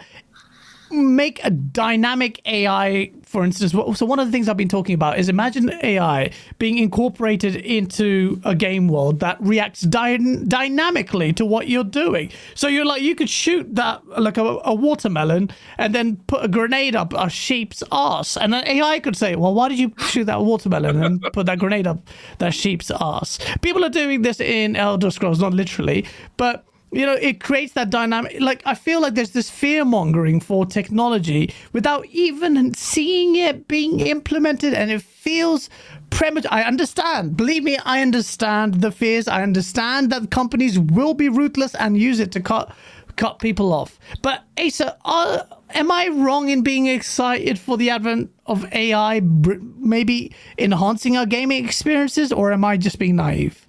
make 0.91 1.43
a 1.43 1.49
dynamic 1.49 2.41
AI, 2.45 3.11
for 3.33 3.43
instance. 3.43 3.71
So 3.71 4.05
one 4.05 4.19
of 4.19 4.27
the 4.27 4.31
things 4.31 4.47
I've 4.47 4.57
been 4.57 4.69
talking 4.69 4.93
about 4.93 5.17
is 5.17 5.27
imagine 5.27 5.73
AI 5.81 6.29
being 6.59 6.77
incorporated 6.77 7.55
into 7.55 8.39
a 8.45 8.53
game 8.53 8.87
world 8.87 9.19
that 9.21 9.41
reacts 9.41 9.81
dy- 9.81 10.43
dynamically 10.47 11.33
to 11.33 11.43
what 11.43 11.67
you're 11.67 11.83
doing. 11.83 12.31
So 12.53 12.67
you're 12.67 12.85
like 12.85 13.01
you 13.01 13.15
could 13.15 13.31
shoot 13.31 13.73
that 13.73 14.07
like 14.19 14.37
a, 14.37 14.59
a 14.63 14.75
watermelon 14.75 15.49
and 15.79 15.95
then 15.95 16.17
put 16.27 16.45
a 16.45 16.47
grenade 16.47 16.95
up 16.95 17.11
a 17.13 17.27
sheep's 17.27 17.81
ass, 17.91 18.37
and 18.37 18.53
then 18.53 18.67
AI 18.67 18.99
could 18.99 19.17
say, 19.17 19.35
"Well, 19.35 19.55
why 19.55 19.67
did 19.67 19.79
you 19.79 19.91
shoot 19.97 20.25
that 20.25 20.41
watermelon 20.41 21.03
and 21.03 21.21
put 21.33 21.47
that 21.47 21.57
grenade 21.57 21.87
up 21.87 22.07
that 22.37 22.53
sheep's 22.53 22.91
ass?" 23.01 23.39
People 23.63 23.83
are 23.83 23.89
doing 23.89 24.21
this 24.21 24.39
in 24.39 24.75
Elder 24.75 25.09
Scrolls, 25.09 25.39
not 25.39 25.55
literally, 25.55 26.05
but 26.37 26.67
you 26.93 27.05
know 27.05 27.13
it 27.13 27.39
creates 27.41 27.73
that 27.73 27.89
dynamic. 27.89 28.39
Like 28.39 28.61
i 28.65 28.75
feel 28.75 29.01
like 29.01 29.15
there's 29.15 29.31
this 29.31 29.49
fear 29.49 29.83
mongering 29.85 30.39
for 30.39 30.65
technology 30.65 31.53
without 31.73 32.05
even 32.07 32.73
seeing 32.73 33.35
it 33.35 33.67
being 33.67 33.99
implemented 34.01 34.73
and 34.73 34.91
it 34.91 35.01
feels 35.01 35.69
premature. 36.09 36.51
I 36.53 36.63
understand. 36.63 37.35
Believe 37.37 37.63
me 37.63 37.77
i 37.85 38.01
understand 38.01 38.81
the 38.81 38.91
fears. 38.91 39.27
I 39.27 39.43
understand 39.43 40.11
that 40.11 40.29
companies 40.31 40.77
will 40.79 41.13
be 41.13 41.29
ruthless 41.29 41.73
and 41.75 41.97
use 41.97 42.19
it 42.19 42.31
to 42.33 42.39
cut 42.41 42.75
cut 43.15 43.39
people 43.39 43.73
off. 43.73 43.99
But 44.21 44.43
asa 44.57 44.97
are, 45.05 45.45
am 45.71 45.91
i 45.91 46.07
wrong 46.07 46.49
in 46.49 46.61
being 46.63 46.87
excited 46.87 47.59
for 47.59 47.77
the 47.77 47.89
advent 47.89 48.31
of 48.47 48.65
ai 48.73 49.21
maybe 49.23 50.31
enhancing 50.57 51.17
our 51.17 51.25
gaming 51.25 51.63
experiences 51.65 52.31
or 52.31 52.51
am 52.51 52.63
i 52.65 52.77
just 52.77 52.97
being 52.99 53.15
naive? 53.15 53.67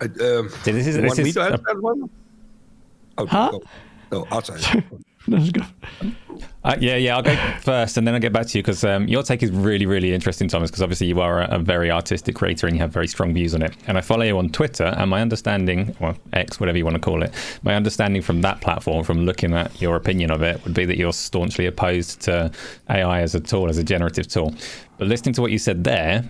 Uh, 0.00 0.04
um, 0.04 0.48
See, 0.64 0.72
this 0.72 0.86
is- 0.86 0.96
this 0.96 1.06
want 1.08 1.18
is 1.20 1.36
a- 1.36 1.42
answer 1.42 1.64
that 1.66 1.80
one? 1.82 2.10
Oh, 3.18 3.26
Huh? 3.26 3.50
no, 3.52 3.62
no, 4.10 4.26
outside. 4.30 4.84
Let's 5.28 5.50
go. 5.50 5.62
Uh, 6.64 6.76
yeah, 6.80 6.96
yeah, 6.96 7.16
I'll 7.16 7.22
go 7.22 7.36
first 7.60 7.96
and 7.96 8.06
then 8.06 8.14
I'll 8.14 8.20
get 8.20 8.32
back 8.32 8.46
to 8.46 8.58
you 8.58 8.62
because 8.62 8.84
um, 8.84 9.06
your 9.06 9.22
take 9.22 9.42
is 9.42 9.50
really, 9.50 9.86
really 9.86 10.12
interesting, 10.12 10.48
Thomas, 10.48 10.70
because 10.70 10.82
obviously 10.82 11.06
you 11.06 11.20
are 11.20 11.42
a, 11.42 11.56
a 11.56 11.58
very 11.58 11.90
artistic 11.90 12.34
creator 12.34 12.66
and 12.66 12.74
you 12.76 12.82
have 12.82 12.92
very 12.92 13.06
strong 13.06 13.32
views 13.32 13.54
on 13.54 13.62
it. 13.62 13.74
And 13.86 13.96
I 13.98 14.00
follow 14.00 14.22
you 14.24 14.38
on 14.38 14.48
Twitter, 14.50 14.84
and 14.84 15.10
my 15.10 15.20
understanding, 15.20 15.96
well, 16.00 16.16
X, 16.32 16.58
whatever 16.58 16.78
you 16.78 16.84
want 16.84 16.94
to 16.94 17.00
call 17.00 17.22
it, 17.22 17.32
my 17.62 17.74
understanding 17.74 18.22
from 18.22 18.40
that 18.42 18.60
platform, 18.60 19.04
from 19.04 19.24
looking 19.24 19.54
at 19.54 19.80
your 19.80 19.96
opinion 19.96 20.30
of 20.30 20.42
it, 20.42 20.62
would 20.64 20.74
be 20.74 20.84
that 20.84 20.96
you're 20.96 21.12
staunchly 21.12 21.66
opposed 21.66 22.20
to 22.22 22.50
AI 22.90 23.20
as 23.20 23.34
a 23.34 23.40
tool, 23.40 23.68
as 23.68 23.78
a 23.78 23.84
generative 23.84 24.26
tool. 24.28 24.54
But 24.98 25.08
listening 25.08 25.34
to 25.34 25.40
what 25.40 25.50
you 25.50 25.58
said 25.58 25.84
there, 25.84 26.28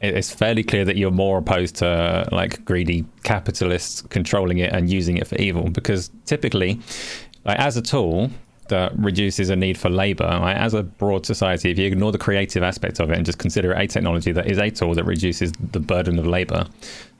it's 0.00 0.32
fairly 0.32 0.62
clear 0.62 0.84
that 0.84 0.96
you're 0.96 1.10
more 1.10 1.38
opposed 1.38 1.76
to 1.76 2.28
like 2.32 2.64
greedy 2.64 3.04
capitalists 3.22 4.02
controlling 4.02 4.58
it 4.58 4.72
and 4.72 4.90
using 4.90 5.16
it 5.16 5.26
for 5.26 5.36
evil 5.36 5.68
because 5.70 6.10
typically 6.24 6.80
like 7.44 7.58
as 7.58 7.76
a 7.76 7.82
tool 7.82 8.30
that 8.68 8.96
reduces 8.98 9.50
a 9.50 9.56
need 9.56 9.76
for 9.76 9.90
labor 9.90 10.26
like, 10.40 10.56
as 10.56 10.74
a 10.74 10.82
broad 10.82 11.26
society 11.26 11.70
if 11.70 11.78
you 11.78 11.86
ignore 11.86 12.12
the 12.12 12.18
creative 12.18 12.62
aspect 12.62 13.00
of 13.00 13.10
it 13.10 13.16
and 13.16 13.26
just 13.26 13.38
consider 13.38 13.72
it 13.72 13.78
a 13.78 13.86
technology 13.86 14.32
that 14.32 14.46
is 14.46 14.58
a 14.58 14.70
tool 14.70 14.94
that 14.94 15.04
reduces 15.04 15.52
the 15.72 15.80
burden 15.80 16.18
of 16.18 16.26
labor 16.26 16.64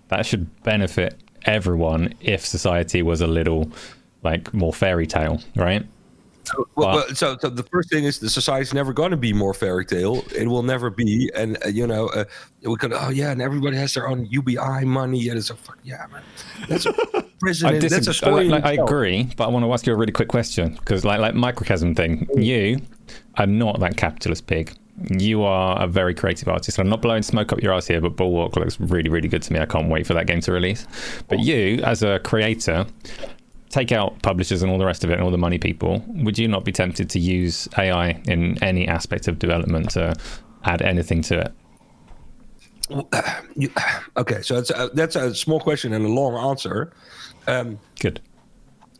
that 0.09 0.25
should 0.25 0.63
benefit 0.63 1.21
everyone 1.45 2.15
if 2.21 2.47
society 2.47 3.03
was 3.03 3.21
a 3.21 3.27
little 3.27 3.71
like 4.23 4.53
more 4.55 4.73
fairy 4.73 5.07
tale 5.07 5.41
right 5.57 5.85
So, 6.51 6.69
well, 6.75 7.15
so, 7.15 7.37
so 7.41 7.49
the 7.49 7.63
first 7.65 7.91
thing 7.91 8.05
is 8.05 8.19
the 8.19 8.31
society's 8.31 8.75
never 8.75 8.93
going 8.93 9.11
to 9.11 9.17
be 9.17 9.33
more 9.33 9.55
fairy 9.55 9.85
tale. 9.85 10.25
It 10.35 10.49
will 10.49 10.63
never 10.63 10.91
be. 10.91 11.31
And 11.35 11.57
uh, 11.65 11.69
you 11.69 11.87
know, 11.87 12.09
uh, 12.09 12.25
we 12.63 12.77
could. 12.77 12.93
Oh 12.93 13.11
yeah, 13.11 13.31
and 13.31 13.43
everybody 13.43 13.77
has 13.77 13.95
their 13.95 14.09
own 14.09 14.27
UBI 14.27 14.85
money, 14.85 15.29
and 15.29 15.39
it's 15.39 15.51
a 15.51 15.57
fuck 15.57 15.79
yeah, 15.83 16.07
man. 16.13 16.23
That's 16.69 16.87
a 16.87 16.93
prison. 17.41 17.69
I, 17.69 17.79
that's 17.79 18.07
a 18.07 18.15
story. 18.15 18.47
in 18.47 18.51
like, 18.51 18.65
I 18.65 18.73
agree, 18.73 19.31
but 19.37 19.45
I 19.45 19.49
want 19.49 19.65
to 19.65 19.73
ask 19.73 19.87
you 19.87 19.93
a 19.93 19.97
really 19.97 20.13
quick 20.13 20.29
question 20.29 20.75
because, 20.75 21.05
like, 21.05 21.21
like 21.21 21.35
microcosm 21.35 21.95
thing, 21.95 22.29
you 22.37 22.81
are 23.37 23.47
not 23.47 23.81
that 23.81 23.97
capitalist 23.97 24.47
pig. 24.47 24.77
You 25.09 25.43
are 25.45 25.83
a 25.83 25.87
very 25.87 26.15
creative 26.15 26.49
artist. 26.49 26.79
I'm 26.79 26.89
not 26.89 27.01
blowing 27.01 27.23
smoke 27.23 27.53
up 27.53 27.63
your 27.63 27.73
ass 27.73 27.87
here, 27.87 28.03
but 28.03 28.17
Bulwark 28.17 28.57
looks 28.57 28.79
really, 28.79 29.09
really 29.09 29.29
good 29.29 29.43
to 29.43 29.53
me. 29.53 29.59
I 29.59 29.65
can't 29.65 29.89
wait 29.89 30.07
for 30.07 30.13
that 30.13 30.27
game 30.27 30.43
to 30.43 30.53
release. 30.53 30.87
But 31.27 31.39
you, 31.39 31.81
as 31.85 32.03
a 32.03 32.19
creator, 32.19 32.85
take 33.71 33.93
out 33.93 34.21
publishers 34.23 34.63
and 34.63 34.71
all 34.71 34.79
the 34.79 34.85
rest 34.85 35.05
of 35.05 35.11
it 35.11 35.15
and 35.15 35.23
all 35.23 35.31
the 35.31 35.39
money 35.39 35.59
people. 35.59 36.05
Would 36.09 36.39
you 36.39 36.49
not 36.49 36.65
be 36.65 36.73
tempted 36.73 37.09
to 37.11 37.19
use 37.19 37.69
AI 37.79 38.21
in 38.27 38.63
any 38.63 38.87
aspect 38.87 39.29
of 39.29 39.39
development 39.39 39.91
to 39.91 40.15
add 40.65 40.83
anything 40.83 41.23
to 41.23 41.41
it? 41.41 41.53
Okay, 44.17 44.43
so 44.43 44.57
that's 44.57 44.71
a, 44.71 44.91
that's 44.93 45.17
a 45.17 45.35
small 45.35 45.61
question 45.61 45.93
and 45.93 46.05
a 46.05 46.09
long 46.09 46.35
answer. 46.35 46.93
Um, 47.47 47.79
Good. 48.01 48.21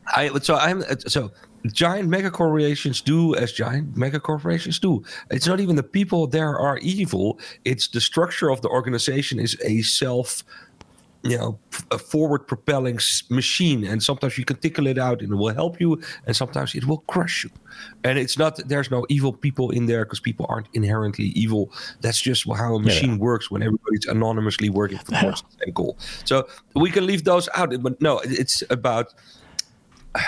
I 0.07 0.31
so 0.39 0.55
I'm 0.57 0.83
so 1.07 1.31
giant 1.67 2.09
mega 2.09 2.31
corporations 2.31 3.01
do 3.01 3.35
as 3.35 3.53
giant 3.53 3.97
mega 3.97 4.19
corporations 4.19 4.79
do. 4.79 5.03
It's 5.31 5.47
not 5.47 5.61
even 5.61 5.77
the 5.77 5.83
people 5.83 6.27
there 6.27 6.59
are 6.59 6.79
evil. 6.79 7.39
It's 7.65 7.89
the 7.89 8.01
structure 8.01 8.51
of 8.51 8.63
the 8.63 8.69
organization 8.69 9.39
is 9.39 9.57
a 9.63 9.83
self, 9.83 10.43
you 11.23 11.37
know, 11.37 11.59
a 11.91 11.99
forward 11.99 12.47
propelling 12.47 12.99
machine. 13.29 13.85
And 13.85 14.03
sometimes 14.03 14.39
you 14.39 14.45
can 14.45 14.57
tickle 14.57 14.87
it 14.87 14.99
out 14.99 15.21
and 15.21 15.33
it 15.33 15.37
will 15.37 15.55
help 15.55 15.81
you, 15.81 16.01
and 16.27 16.35
sometimes 16.35 16.75
it 16.75 16.87
will 16.87 16.99
crush 17.09 17.45
you. 17.45 17.51
And 18.05 18.19
it's 18.19 18.39
not 18.39 18.57
there's 18.69 18.91
no 18.91 19.05
evil 19.09 19.33
people 19.33 19.71
in 19.71 19.87
there 19.87 20.05
because 20.05 20.21
people 20.21 20.47
aren't 20.49 20.69
inherently 20.73 21.27
evil. 21.27 21.73
That's 22.01 22.21
just 22.21 22.47
how 22.49 22.75
a 22.75 22.81
machine 22.81 23.19
works 23.19 23.51
when 23.51 23.63
everybody's 23.63 24.07
anonymously 24.07 24.71
working 24.71 24.99
for 24.99 25.13
the 25.13 25.43
same 25.65 25.75
goal. 25.75 25.99
So 26.25 26.49
we 26.75 26.91
can 26.91 27.07
leave 27.07 27.25
those 27.25 27.49
out. 27.55 27.75
But 27.83 28.01
no, 28.01 28.21
it's 28.25 28.63
about 28.71 29.15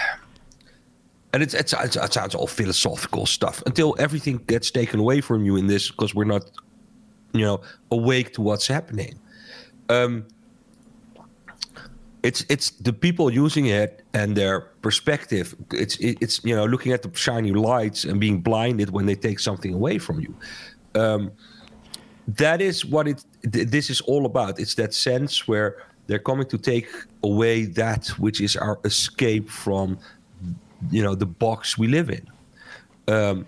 and 1.32 1.42
it's, 1.42 1.54
it's, 1.54 1.72
it's 1.72 1.96
it 1.96 2.12
sounds 2.12 2.34
all 2.34 2.46
philosophical 2.46 3.26
stuff 3.26 3.62
until 3.66 3.96
everything 3.98 4.38
gets 4.46 4.70
taken 4.70 5.00
away 5.00 5.20
from 5.20 5.44
you 5.44 5.56
in 5.56 5.66
this 5.66 5.90
because 5.90 6.14
we're 6.14 6.24
not 6.24 6.50
you 7.32 7.44
know 7.44 7.60
awake 7.90 8.34
to 8.34 8.42
what's 8.42 8.66
happening 8.66 9.18
um 9.88 10.26
it's 12.22 12.44
it's 12.48 12.70
the 12.70 12.92
people 12.92 13.32
using 13.32 13.66
it 13.66 14.04
and 14.14 14.36
their 14.36 14.60
perspective. 14.82 15.54
It's 15.72 15.96
it's 15.98 16.44
you 16.44 16.54
know 16.54 16.64
looking 16.66 16.92
at 16.92 17.02
the 17.02 17.10
shiny 17.14 17.52
lights 17.52 18.04
and 18.04 18.20
being 18.20 18.40
blinded 18.40 18.90
when 18.90 19.06
they 19.06 19.16
take 19.16 19.40
something 19.40 19.74
away 19.74 19.98
from 19.98 20.20
you. 20.20 20.34
Um 20.94 21.32
that 22.28 22.60
is 22.60 22.84
what 22.84 23.08
it 23.08 23.24
th- 23.52 23.68
this 23.68 23.90
is 23.90 24.00
all 24.02 24.26
about. 24.26 24.60
It's 24.60 24.74
that 24.76 24.94
sense 24.94 25.48
where 25.48 25.82
they're 26.06 26.20
coming 26.20 26.46
to 26.46 26.58
take 26.58 26.88
away 27.24 27.64
that 27.64 28.08
which 28.18 28.40
is 28.40 28.56
our 28.56 28.78
escape 28.84 29.50
from 29.50 29.98
you 30.90 31.02
know 31.02 31.14
the 31.16 31.26
box 31.26 31.76
we 31.76 31.88
live 31.88 32.08
in. 32.10 32.24
Um 33.08 33.46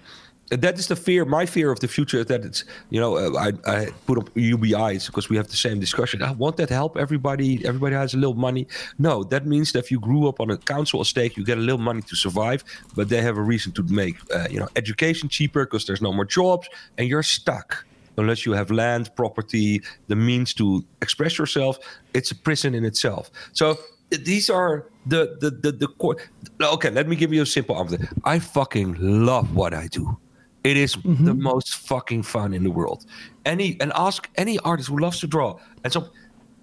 that 0.51 0.79
is 0.79 0.89
the 0.89 0.97
fear 0.97 1.25
my 1.25 1.47
fear 1.47 1.71
of 1.71 1.81
the 1.81 1.89
future 1.89 2.19
is 2.19 2.27
that 2.27 2.45
it's 2.45 2.65
you 2.91 3.01
know 3.01 3.17
uh, 3.17 3.31
I, 3.39 3.71
I 3.71 3.87
put 4.07 4.19
up 4.19 4.31
ubis 4.35 5.07
because 5.07 5.29
we 5.29 5.37
have 5.37 5.49
the 5.49 5.57
same 5.57 5.81
discussion. 5.81 6.23
I 6.23 6.33
want 6.33 6.57
that 6.59 6.71
help 6.71 6.97
everybody. 6.97 7.65
Everybody 7.65 7.95
has 7.95 8.15
a 8.15 8.19
little 8.19 8.35
money. 8.35 8.67
No 8.99 9.25
that 9.25 9.47
means 9.47 9.73
that 9.73 9.81
if 9.81 9.91
you 9.91 9.99
grew 9.99 10.29
up 10.29 10.41
on 10.41 10.51
a 10.51 10.59
council 10.59 11.01
estate 11.01 11.37
you 11.37 11.45
get 11.45 11.59
a 11.59 11.61
little 11.61 11.81
money 11.81 12.03
to 12.03 12.17
survive 12.17 12.65
but 12.95 13.09
they 13.09 13.23
have 13.23 13.37
a 13.37 13.43
reason 13.43 13.73
to 13.73 13.83
make 13.85 14.17
uh, 14.35 14.47
you 14.51 14.61
know 14.61 14.69
education 14.77 15.29
cheaper 15.29 15.65
because 15.65 15.87
there's 15.87 16.03
no 16.03 16.13
more 16.13 16.25
jobs 16.25 16.69
and 16.99 17.09
you're 17.09 17.23
stuck. 17.23 17.85
Unless 18.17 18.47
you 18.47 18.53
have 18.53 18.71
land 18.71 19.11
property 19.17 19.83
the 20.07 20.15
means 20.15 20.55
to 20.55 20.85
express 21.03 21.39
yourself 21.39 21.79
it's 22.13 22.31
a 22.31 22.35
prison 22.37 22.75
in 22.75 22.85
itself. 22.85 23.31
So 23.53 23.79
these 24.11 24.51
are 24.51 24.87
the 25.07 25.37
the 25.41 25.51
the, 25.51 25.73
the 25.73 25.89
core 25.89 26.19
okay 26.61 26.91
let 26.91 27.09
me 27.09 27.17
give 27.17 27.33
you 27.33 27.43
a 27.43 27.47
simple 27.47 27.77
answer. 27.77 28.09
I 28.25 28.39
fucking 28.39 28.97
love 29.01 29.57
what 29.57 29.73
i 29.73 29.87
do 29.89 30.17
it 30.65 30.79
is 30.79 30.97
the 31.05 31.35
most 31.35 31.77
fucking 31.77 32.23
fun 32.23 32.55
in 32.55 32.65
the 32.65 32.71
world. 32.71 33.05
Any 33.45 33.77
and 33.81 33.93
ask 33.95 34.29
any 34.37 34.59
artist 34.61 34.89
who 34.89 34.99
loves 34.99 35.21
to 35.21 35.27
draw. 35.27 35.59
And 35.85 35.93
so 35.93 36.09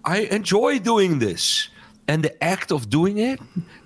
i 0.03 0.21
enjoy 0.21 0.79
doing 0.79 1.19
this. 1.19 1.69
And 2.07 2.23
the 2.23 2.43
act 2.43 2.71
of 2.71 2.89
doing 2.89 3.19
it 3.19 3.39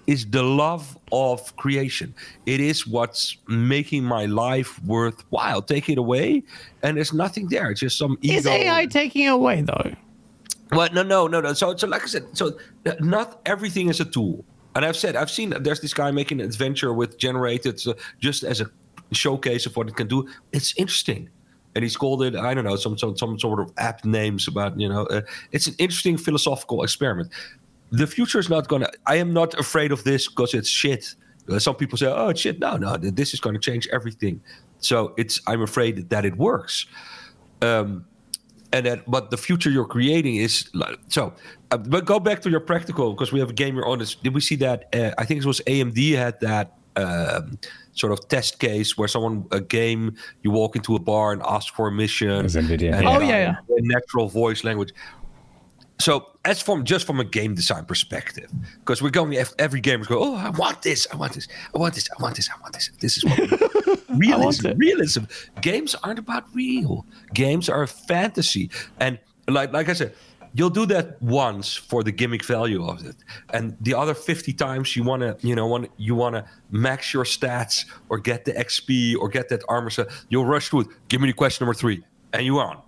is 0.07 0.25
the 0.25 0.41
love 0.41 0.97
of 1.11 1.55
creation. 1.57 2.15
It 2.45 2.59
is 2.59 2.87
what's 2.87 3.37
making 3.47 4.03
my 4.03 4.25
life 4.25 4.81
worthwhile. 4.83 5.61
Take 5.61 5.89
it 5.89 5.97
away 5.97 6.43
and 6.81 6.97
there's 6.97 7.13
nothing 7.13 7.49
there. 7.49 7.69
It's 7.69 7.81
just 7.81 7.97
some 7.97 8.17
ego. 8.21 8.37
Is 8.37 8.47
AI 8.47 8.85
taking 8.85 9.27
away 9.27 9.61
though? 9.61 9.91
well, 10.71 10.89
no, 10.93 11.03
no, 11.03 11.27
no, 11.27 11.41
no. 11.41 11.53
So, 11.53 11.75
so 11.75 11.87
like 11.87 12.03
I 12.03 12.07
said, 12.07 12.25
so 12.33 12.57
not 13.01 13.41
everything 13.45 13.89
is 13.89 13.99
a 13.99 14.05
tool. 14.05 14.45
And 14.75 14.83
I've 14.83 14.97
said, 14.97 15.15
I've 15.15 15.29
seen 15.29 15.51
there's 15.51 15.81
this 15.81 15.93
guy 15.93 16.11
making 16.11 16.39
an 16.39 16.47
adventure 16.47 16.93
with 16.93 17.17
generated 17.17 17.79
uh, 17.85 17.93
just 18.19 18.43
as 18.43 18.61
a 18.61 18.69
showcase 19.11 19.65
of 19.65 19.75
what 19.75 19.87
it 19.87 19.95
can 19.95 20.07
do. 20.07 20.27
It's 20.51 20.73
interesting. 20.77 21.29
And 21.75 21.83
he's 21.83 21.97
called 21.97 22.23
it, 22.23 22.35
I 22.35 22.53
don't 22.53 22.63
know, 22.63 22.75
some 22.77 22.97
some, 22.97 23.17
some 23.17 23.37
sort 23.37 23.59
of 23.59 23.71
app 23.77 24.05
names 24.05 24.47
about, 24.47 24.79
you 24.79 24.87
know, 24.87 25.03
uh, 25.07 25.21
it's 25.51 25.67
an 25.67 25.75
interesting 25.77 26.17
philosophical 26.17 26.83
experiment. 26.83 27.31
The 27.91 28.07
future 28.07 28.39
is 28.39 28.49
not 28.49 28.67
going 28.67 28.81
to, 28.81 28.91
I 29.05 29.17
am 29.17 29.33
not 29.33 29.53
afraid 29.59 29.91
of 29.91 30.03
this 30.03 30.27
because 30.27 30.53
it's 30.53 30.69
shit. 30.69 31.15
Uh, 31.49 31.59
some 31.59 31.75
people 31.75 31.97
say, 31.97 32.07
oh, 32.07 32.33
shit. 32.33 32.59
No, 32.59 32.77
no, 32.77 32.97
this 32.97 33.33
is 33.33 33.39
going 33.39 33.53
to 33.53 33.59
change 33.59 33.87
everything. 33.91 34.41
So 34.79 35.13
it's, 35.17 35.41
I'm 35.47 35.61
afraid 35.61 36.09
that 36.09 36.25
it 36.25 36.37
works. 36.37 36.87
Um, 37.61 38.05
and 38.75 38.85
that 38.85 39.09
but 39.09 39.31
the 39.31 39.37
future 39.37 39.69
you're 39.69 39.85
creating 39.85 40.35
is 40.35 40.69
so 41.07 41.33
uh, 41.71 41.77
but 41.77 42.05
go 42.05 42.19
back 42.19 42.41
to 42.41 42.49
your 42.49 42.59
practical 42.59 43.13
because 43.13 43.31
we 43.31 43.39
have 43.39 43.49
a 43.49 43.53
game 43.53 43.75
here 43.75 43.85
on 43.85 43.99
this 43.99 44.15
did 44.15 44.33
we 44.33 44.41
see 44.41 44.55
that 44.55 44.93
uh, 44.93 45.11
i 45.17 45.25
think 45.25 45.41
it 45.41 45.45
was 45.45 45.61
amd 45.61 46.15
had 46.15 46.39
that 46.41 46.73
um, 46.95 47.57
sort 47.93 48.11
of 48.11 48.27
test 48.27 48.59
case 48.59 48.97
where 48.97 49.07
someone 49.07 49.45
a 49.51 49.61
game 49.61 50.15
you 50.43 50.51
walk 50.51 50.75
into 50.75 50.95
a 50.95 50.99
bar 50.99 51.31
and 51.31 51.41
ask 51.43 51.73
for 51.73 51.87
a 51.87 51.91
mission 51.91 52.29
It 52.29 52.43
was 52.43 52.55
NVIDIA, 52.55 52.93
and, 52.93 53.03
yeah. 53.03 53.17
Oh, 53.17 53.19
yeah, 53.19 53.55
yeah. 53.69 53.75
natural 53.81 54.27
voice 54.27 54.63
language. 54.63 54.91
So 55.99 56.27
as 56.45 56.61
from 56.61 56.83
just 56.83 57.07
from 57.07 57.19
a 57.19 57.23
game 57.23 57.55
design 57.55 57.85
perspective 57.85 58.51
because 58.79 59.01
we're 59.01 59.09
going 59.09 59.35
ev- 59.35 59.53
every 59.57 59.81
gamer's 59.81 60.07
go 60.07 60.21
oh 60.21 60.35
i 60.35 60.49
want 60.49 60.81
this 60.81 61.07
i 61.11 61.15
want 61.15 61.33
this 61.33 61.47
i 61.73 61.77
want 61.77 61.93
this 61.95 62.07
i 62.17 62.21
want 62.21 62.35
this 62.35 62.49
i 62.49 62.61
want 62.61 62.73
this 62.73 62.91
this 62.99 63.17
is 63.17 63.25
what 63.25 63.39
we 63.39 64.17
realism 64.17 64.71
realism. 64.77 65.23
Games 65.61 65.95
aren't 66.03 66.19
about 66.19 66.43
real. 66.53 67.05
Games 67.33 67.69
are 67.69 67.87
fantasy. 67.87 68.69
And 68.99 69.19
like 69.47 69.73
like 69.73 69.89
i 69.89 69.93
said 69.93 70.13
you'll 70.55 70.69
do 70.69 70.85
that 70.85 71.21
once 71.21 71.75
for 71.75 72.01
the 72.01 72.11
gimmick 72.11 72.43
value 72.43 72.87
of 72.87 73.05
it. 73.05 73.15
And 73.53 73.75
the 73.81 73.93
other 73.93 74.13
50 74.13 74.53
times 74.53 74.95
you 74.95 75.03
want 75.03 75.21
to 75.21 75.37
you 75.47 75.55
know 75.55 75.67
want 75.67 75.91
you 75.97 76.15
want 76.15 76.35
to 76.35 76.45
max 76.71 77.13
your 77.13 77.25
stats 77.25 77.85
or 78.09 78.17
get 78.17 78.45
the 78.45 78.53
xp 78.53 79.15
or 79.17 79.27
get 79.29 79.49
that 79.49 79.61
armor 79.67 79.89
set 79.89 80.07
you'll 80.29 80.45
rush 80.45 80.69
through 80.69 80.81
it. 80.81 80.87
Give 81.09 81.21
me 81.21 81.27
the 81.27 81.33
question 81.33 81.65
number 81.65 81.77
three. 81.77 82.03
And 82.33 82.45
you 82.45 82.59
on 82.59 82.81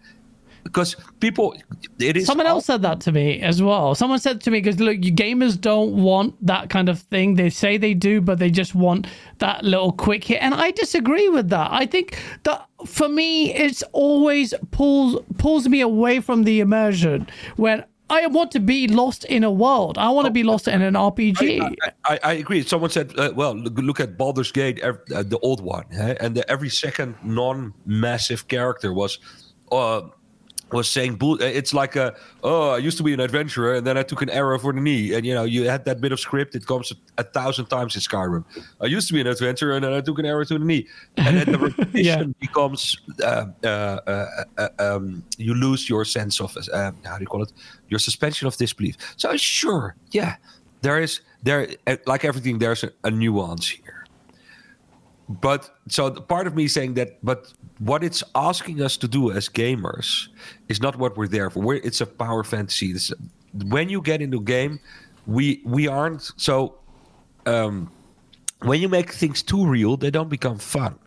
because 0.68 0.96
people 1.20 1.56
it 2.00 2.18
is 2.18 2.26
Someone 2.26 2.46
else 2.46 2.66
said 2.66 2.82
that 2.84 3.00
to 3.02 3.12
me 3.12 3.42
as 3.42 3.62
well. 3.62 3.96
Someone 3.96 4.20
said 4.20 4.42
to 4.42 4.52
me, 4.52 4.60
because 4.60 4.80
look, 4.80 4.98
you 5.04 5.12
gamers 5.12 5.60
don't 5.60 6.04
want 6.04 6.36
that 6.46 6.70
kind 6.70 6.90
of 6.90 7.00
thing. 7.00 7.36
They 7.36 7.50
say 7.50 7.78
they 7.78 7.94
do, 7.94 8.22
but 8.22 8.40
they 8.40 8.52
just 8.52 8.76
want 8.76 9.08
that 9.40 9.64
little 9.64 9.92
quick 9.92 10.24
hit. 10.24 10.42
And 10.42 10.54
I 10.54 10.72
disagree 10.72 11.30
with 11.30 11.50
that. 11.50 11.70
I 11.72 11.86
think 11.86 12.20
that 12.44 12.68
for 12.86 13.10
me, 13.10 13.54
it's 13.54 13.84
always 13.92 14.54
pulls 14.72 15.22
pulls 15.38 15.68
me 15.68 15.82
away 15.82 16.20
from 16.20 16.44
the 16.44 16.60
immersion 16.60 17.28
when 17.56 17.84
I 18.10 18.28
want 18.28 18.52
to 18.52 18.60
be 18.60 18.88
lost 18.88 19.26
in 19.26 19.44
a 19.44 19.52
world. 19.52 19.98
I 19.98 20.10
want 20.10 20.26
to 20.26 20.32
be 20.32 20.44
lost 20.44 20.68
in 20.68 20.82
an 20.82 20.94
RPG. 20.94 21.62
I, 21.82 21.92
I, 22.06 22.20
I 22.24 22.34
agree. 22.34 22.64
Someone 22.64 22.90
said, 22.90 23.18
uh, 23.18 23.32
"Well, 23.36 23.54
look, 23.56 23.78
look 23.78 24.00
at 24.00 24.18
Baldur's 24.18 24.52
Gate, 24.52 24.82
uh, 24.82 24.94
the 25.08 25.40
old 25.42 25.62
one, 25.62 25.86
eh? 25.92 26.16
and 26.22 26.36
the, 26.36 26.50
every 26.50 26.70
second 26.70 27.16
non-massive 27.24 28.48
character 28.48 28.94
was 28.94 29.20
uh, 29.72 30.02
was 30.72 30.90
saying 30.90 31.16
bull- 31.16 31.42
it's 31.42 31.74
like 31.74 31.96
a 31.96 32.16
oh 32.44 32.72
i 32.72 32.78
used 32.78 32.98
to 32.98 33.04
be 33.04 33.14
an 33.14 33.20
adventurer 33.20 33.76
and 33.76 33.88
then 33.88 33.98
i 33.98 34.04
took 34.04 34.22
an 34.22 34.30
arrow 34.30 34.60
for 34.60 34.74
the 34.74 34.82
knee. 34.82 35.14
And 35.14 35.26
you 35.26 35.34
know 35.34 35.44
you 35.44 35.70
had 35.70 35.86
that 35.86 36.02
bit 36.02 36.12
of 36.12 36.20
script 36.20 36.56
it 36.56 36.66
comes 36.66 36.92
a, 37.18 37.24
thousand 37.24 37.66
times 37.68 37.96
in 37.96 38.02
skyrim. 38.02 38.44
I 38.82 38.86
used 38.86 39.08
to 39.10 39.14
be 39.14 39.22
an 39.22 39.28
adventurer 39.28 39.76
and 39.76 39.84
then 39.84 39.94
i 39.94 40.02
took 40.02 40.20
an 40.20 40.26
arrow 40.26 40.44
to 40.44 40.58
the 40.58 40.66
knee. 40.66 40.88
And 41.18 41.38
then 41.38 41.52
the 41.52 41.58
repetition 41.68 42.36
becomes 42.40 42.98
uh, 43.24 43.46
uh, 43.64 43.68
uh, 43.68 44.26
uh, 44.58 44.70
um, 44.80 45.24
you 45.38 45.54
lose 45.54 45.90
your 45.90 46.06
sense 46.06 46.42
of 46.42 46.56
uh, 46.58 46.92
how 47.06 47.18
do 47.18 47.22
you 47.22 47.28
call 47.28 47.44
it? 47.44 47.54
Your 47.90 48.00
suspension 48.00 48.48
of 48.48 48.56
disbelief. 48.58 48.98
So 49.18 49.36
sure 49.38 49.96
yeah 50.12 50.36
there 50.82 51.00
is 51.00 51.22
there 51.44 51.68
uh, 51.88 51.98
like 52.06 52.26
everything 52.26 52.60
there's 52.60 52.84
a, 52.84 52.92
a 53.04 53.12
nuance 53.12 53.68
here 53.68 53.97
but 55.30 55.70
so 55.88 56.10
part 56.12 56.48
of 56.48 56.56
me 56.56 56.68
saying 56.68 56.94
that 56.94 57.24
but 57.24 57.54
what 57.80 58.04
it's 58.04 58.24
asking 58.36 58.82
us 58.82 58.96
to 58.98 59.08
do 59.08 59.32
as 59.32 59.50
gamers 59.50 60.30
is 60.70 60.82
not 60.82 60.96
what 60.96 61.18
we're 61.18 61.28
there 61.28 61.50
for. 61.50 61.60
We're, 61.60 61.76
it's 61.76 62.02
a 62.02 62.06
power 62.06 62.44
fantasy. 62.44 62.94
This, 62.94 63.12
when 63.66 63.90
you 63.90 64.02
get 64.02 64.22
into 64.22 64.42
game 64.42 64.80
we 65.26 65.62
we 65.66 65.88
aren't 65.88 66.32
so 66.38 66.76
um, 67.46 67.92
when 68.62 68.82
you 68.82 68.90
make 68.90 69.12
things 69.12 69.44
too 69.44 69.66
real 69.66 69.98
they 69.98 70.12
don't 70.12 70.30
become 70.30 70.58
fun. 70.58 70.98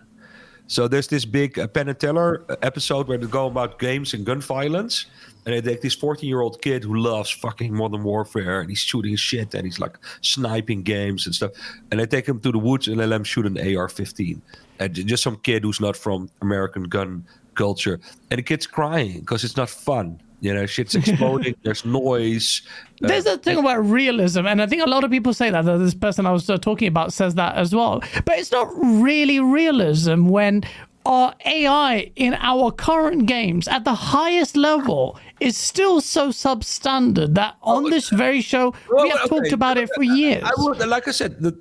So 0.67 0.87
there's 0.87 1.09
this 1.09 1.25
big 1.25 1.59
uh, 1.59 1.67
Penn 1.67 1.89
and 1.89 1.99
Teller 1.99 2.45
episode 2.63 3.09
where 3.09 3.19
they 3.19 3.27
go 3.27 3.47
about 3.47 3.81
games 3.81 4.15
and 4.15 4.25
gun 4.25 4.41
violence 4.41 5.07
and 5.47 5.55
they 5.55 5.61
take 5.61 5.81
this 5.81 5.95
14 5.95 6.29
year 6.29 6.41
old 6.41 6.61
kid 6.61 6.85
who 6.85 6.97
loves 6.97 7.31
fucking 7.31 7.75
Modern 7.75 8.03
Warfare 8.03 8.61
and 8.61 8.71
he's 8.71 8.79
shooting 8.79 9.17
shit 9.17 9.55
and 9.55 9.65
he's 9.65 9.79
like 9.79 9.97
sniping 10.21 10.83
games 10.83 11.27
and 11.27 11.35
stuff. 11.35 11.53
And 11.91 12.01
they 12.01 12.07
take 12.07 12.27
him 12.27 12.41
to 12.41 12.53
the 12.53 12.59
woods 12.59 12.89
and 12.89 13.01
they 13.01 13.07
let 13.07 13.17
him 13.17 13.25
shoot 13.25 13.47
an 13.47 13.77
AR 13.77 13.89
15. 13.89 14.43
And 14.79 14.95
just 14.95 15.23
some 15.23 15.37
kid 15.37 15.63
who's 15.63 15.81
not 15.81 15.97
from 15.97 16.31
American 16.43 16.85
gun 16.85 17.25
culture. 17.55 18.01
And 18.31 18.39
the 18.39 18.43
kid's 18.43 18.67
crying 18.67 19.21
because 19.21 19.45
it's 19.45 19.57
not 19.57 19.71
fun. 19.71 20.21
You 20.41 20.55
know, 20.55 20.67
shit's 20.67 20.95
exploding. 21.01 21.55
there's 21.63 21.85
noise. 21.85 22.63
Uh, 23.05 23.09
there's 23.09 23.27
a 23.27 23.37
thing 23.37 23.59
about 23.59 23.85
realism, 23.85 24.47
and 24.47 24.63
I 24.63 24.67
think 24.67 24.83
a 24.83 24.89
lot 24.89 25.05
of 25.05 25.11
people 25.11 25.35
say 25.35 25.51
that. 25.51 25.67
that 25.67 25.77
this 25.77 25.95
person 25.95 26.25
I 26.25 26.33
was 26.33 26.49
uh, 26.49 26.57
talking 26.57 26.89
about 26.89 27.13
says 27.13 27.35
that 27.35 27.57
as 27.57 27.75
well. 27.75 28.03
But 28.25 28.39
it's 28.39 28.51
not 28.51 28.69
really 28.75 29.39
realism 29.39 30.29
when 30.29 30.65
our 31.07 31.35
AI 31.47 32.13
in 32.17 32.35
our 32.35 32.71
current 32.71 33.27
games 33.27 33.67
at 33.69 33.85
the 33.85 33.95
highest 33.95 34.57
level 34.57 35.19
is 35.41 35.57
still 35.57 36.01
so 36.01 36.29
substandard 36.29 37.35
that 37.35 37.57
oh, 37.63 37.77
on 37.77 37.87
oh, 37.87 37.91
this 37.91 38.11
very 38.11 38.41
show 38.41 38.75
well, 38.91 39.05
we 39.05 39.11
have 39.11 39.21
okay. 39.21 39.29
talked 39.29 39.53
about 39.53 39.79
it 39.79 39.89
for 39.95 40.03
years. 40.03 40.45
I 40.45 40.53
would, 40.59 40.79
like 40.87 41.09
I 41.09 41.13
said, 41.13 41.41
the, 41.41 41.57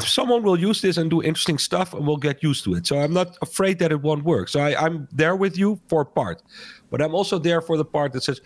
someone 0.00 0.42
will 0.42 0.58
use 0.58 0.80
this 0.80 0.96
and 0.96 1.10
do 1.10 1.22
interesting 1.22 1.58
stuff, 1.58 1.94
and 1.94 2.06
we'll 2.06 2.16
get 2.16 2.42
used 2.42 2.64
to 2.64 2.74
it. 2.74 2.86
So 2.86 2.98
I'm 2.98 3.12
not 3.12 3.36
afraid 3.42 3.78
that 3.80 3.92
it 3.92 4.00
won't 4.00 4.24
work. 4.24 4.48
So 4.48 4.60
I, 4.60 4.80
I'm 4.80 5.08
there 5.12 5.36
with 5.36 5.58
you 5.58 5.80
for 5.88 6.04
part, 6.04 6.42
but 6.90 7.02
I'm 7.02 7.14
also 7.14 7.38
there 7.38 7.60
for 7.60 7.76
the 7.76 7.84
part 7.84 8.12
that 8.12 8.22
says 8.22 8.40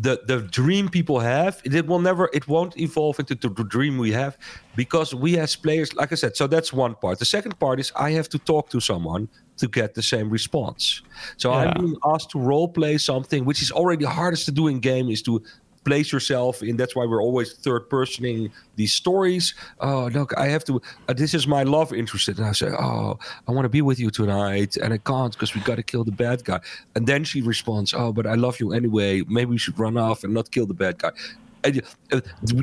the 0.00 0.20
the 0.26 0.42
dream 0.42 0.88
people 0.88 1.20
have 1.20 1.60
it 1.64 1.86
will 1.86 1.98
never 1.98 2.28
it 2.32 2.46
won't 2.48 2.76
evolve 2.78 3.18
into 3.18 3.34
the 3.34 3.48
dream 3.64 3.98
we 3.98 4.12
have 4.12 4.36
because 4.76 5.14
we 5.14 5.38
as 5.38 5.56
players 5.56 5.94
like 5.94 6.12
i 6.12 6.14
said 6.14 6.36
so 6.36 6.46
that's 6.46 6.72
one 6.72 6.94
part 6.94 7.18
the 7.18 7.24
second 7.24 7.58
part 7.58 7.80
is 7.80 7.92
i 7.96 8.10
have 8.10 8.28
to 8.28 8.38
talk 8.38 8.68
to 8.68 8.80
someone 8.80 9.28
to 9.56 9.68
get 9.68 9.94
the 9.94 10.02
same 10.02 10.30
response 10.30 11.02
so 11.36 11.50
yeah. 11.50 11.58
i'm 11.58 11.80
being 11.80 11.96
asked 12.04 12.30
to 12.30 12.38
role 12.38 12.68
play 12.68 12.98
something 12.98 13.44
which 13.44 13.62
is 13.62 13.70
already 13.70 14.04
hardest 14.04 14.44
to 14.44 14.52
do 14.52 14.68
in 14.68 14.80
game 14.80 15.10
is 15.10 15.22
to 15.22 15.42
place 15.84 16.12
yourself 16.12 16.62
in. 16.62 16.76
That's 16.76 16.94
why 16.94 17.06
we're 17.06 17.22
always 17.22 17.54
third 17.54 17.88
personing 17.88 18.50
these 18.76 18.92
stories. 18.92 19.54
Oh, 19.80 20.10
look, 20.12 20.36
I 20.36 20.48
have 20.48 20.64
to. 20.64 20.80
Uh, 21.08 21.12
this 21.12 21.34
is 21.34 21.46
my 21.46 21.62
love 21.62 21.92
interest, 21.92 22.28
and 22.28 22.44
I 22.44 22.52
say, 22.52 22.68
oh, 22.68 23.18
I 23.48 23.52
want 23.52 23.64
to 23.64 23.68
be 23.68 23.82
with 23.82 23.98
you 23.98 24.10
tonight, 24.10 24.76
and 24.76 24.92
I 24.92 24.98
can't 24.98 25.32
because 25.32 25.54
we 25.54 25.60
got 25.62 25.76
to 25.76 25.82
kill 25.82 26.04
the 26.04 26.12
bad 26.12 26.44
guy. 26.44 26.60
And 26.94 27.06
then 27.06 27.24
she 27.24 27.42
responds, 27.42 27.94
oh, 27.94 28.12
but 28.12 28.26
I 28.26 28.34
love 28.34 28.60
you 28.60 28.72
anyway. 28.72 29.22
Maybe 29.28 29.50
we 29.50 29.58
should 29.58 29.78
run 29.78 29.96
off 29.96 30.24
and 30.24 30.34
not 30.34 30.50
kill 30.50 30.66
the 30.66 30.74
bad 30.74 30.98
guy. 30.98 31.12
And, 31.64 31.82
uh, 32.12 32.20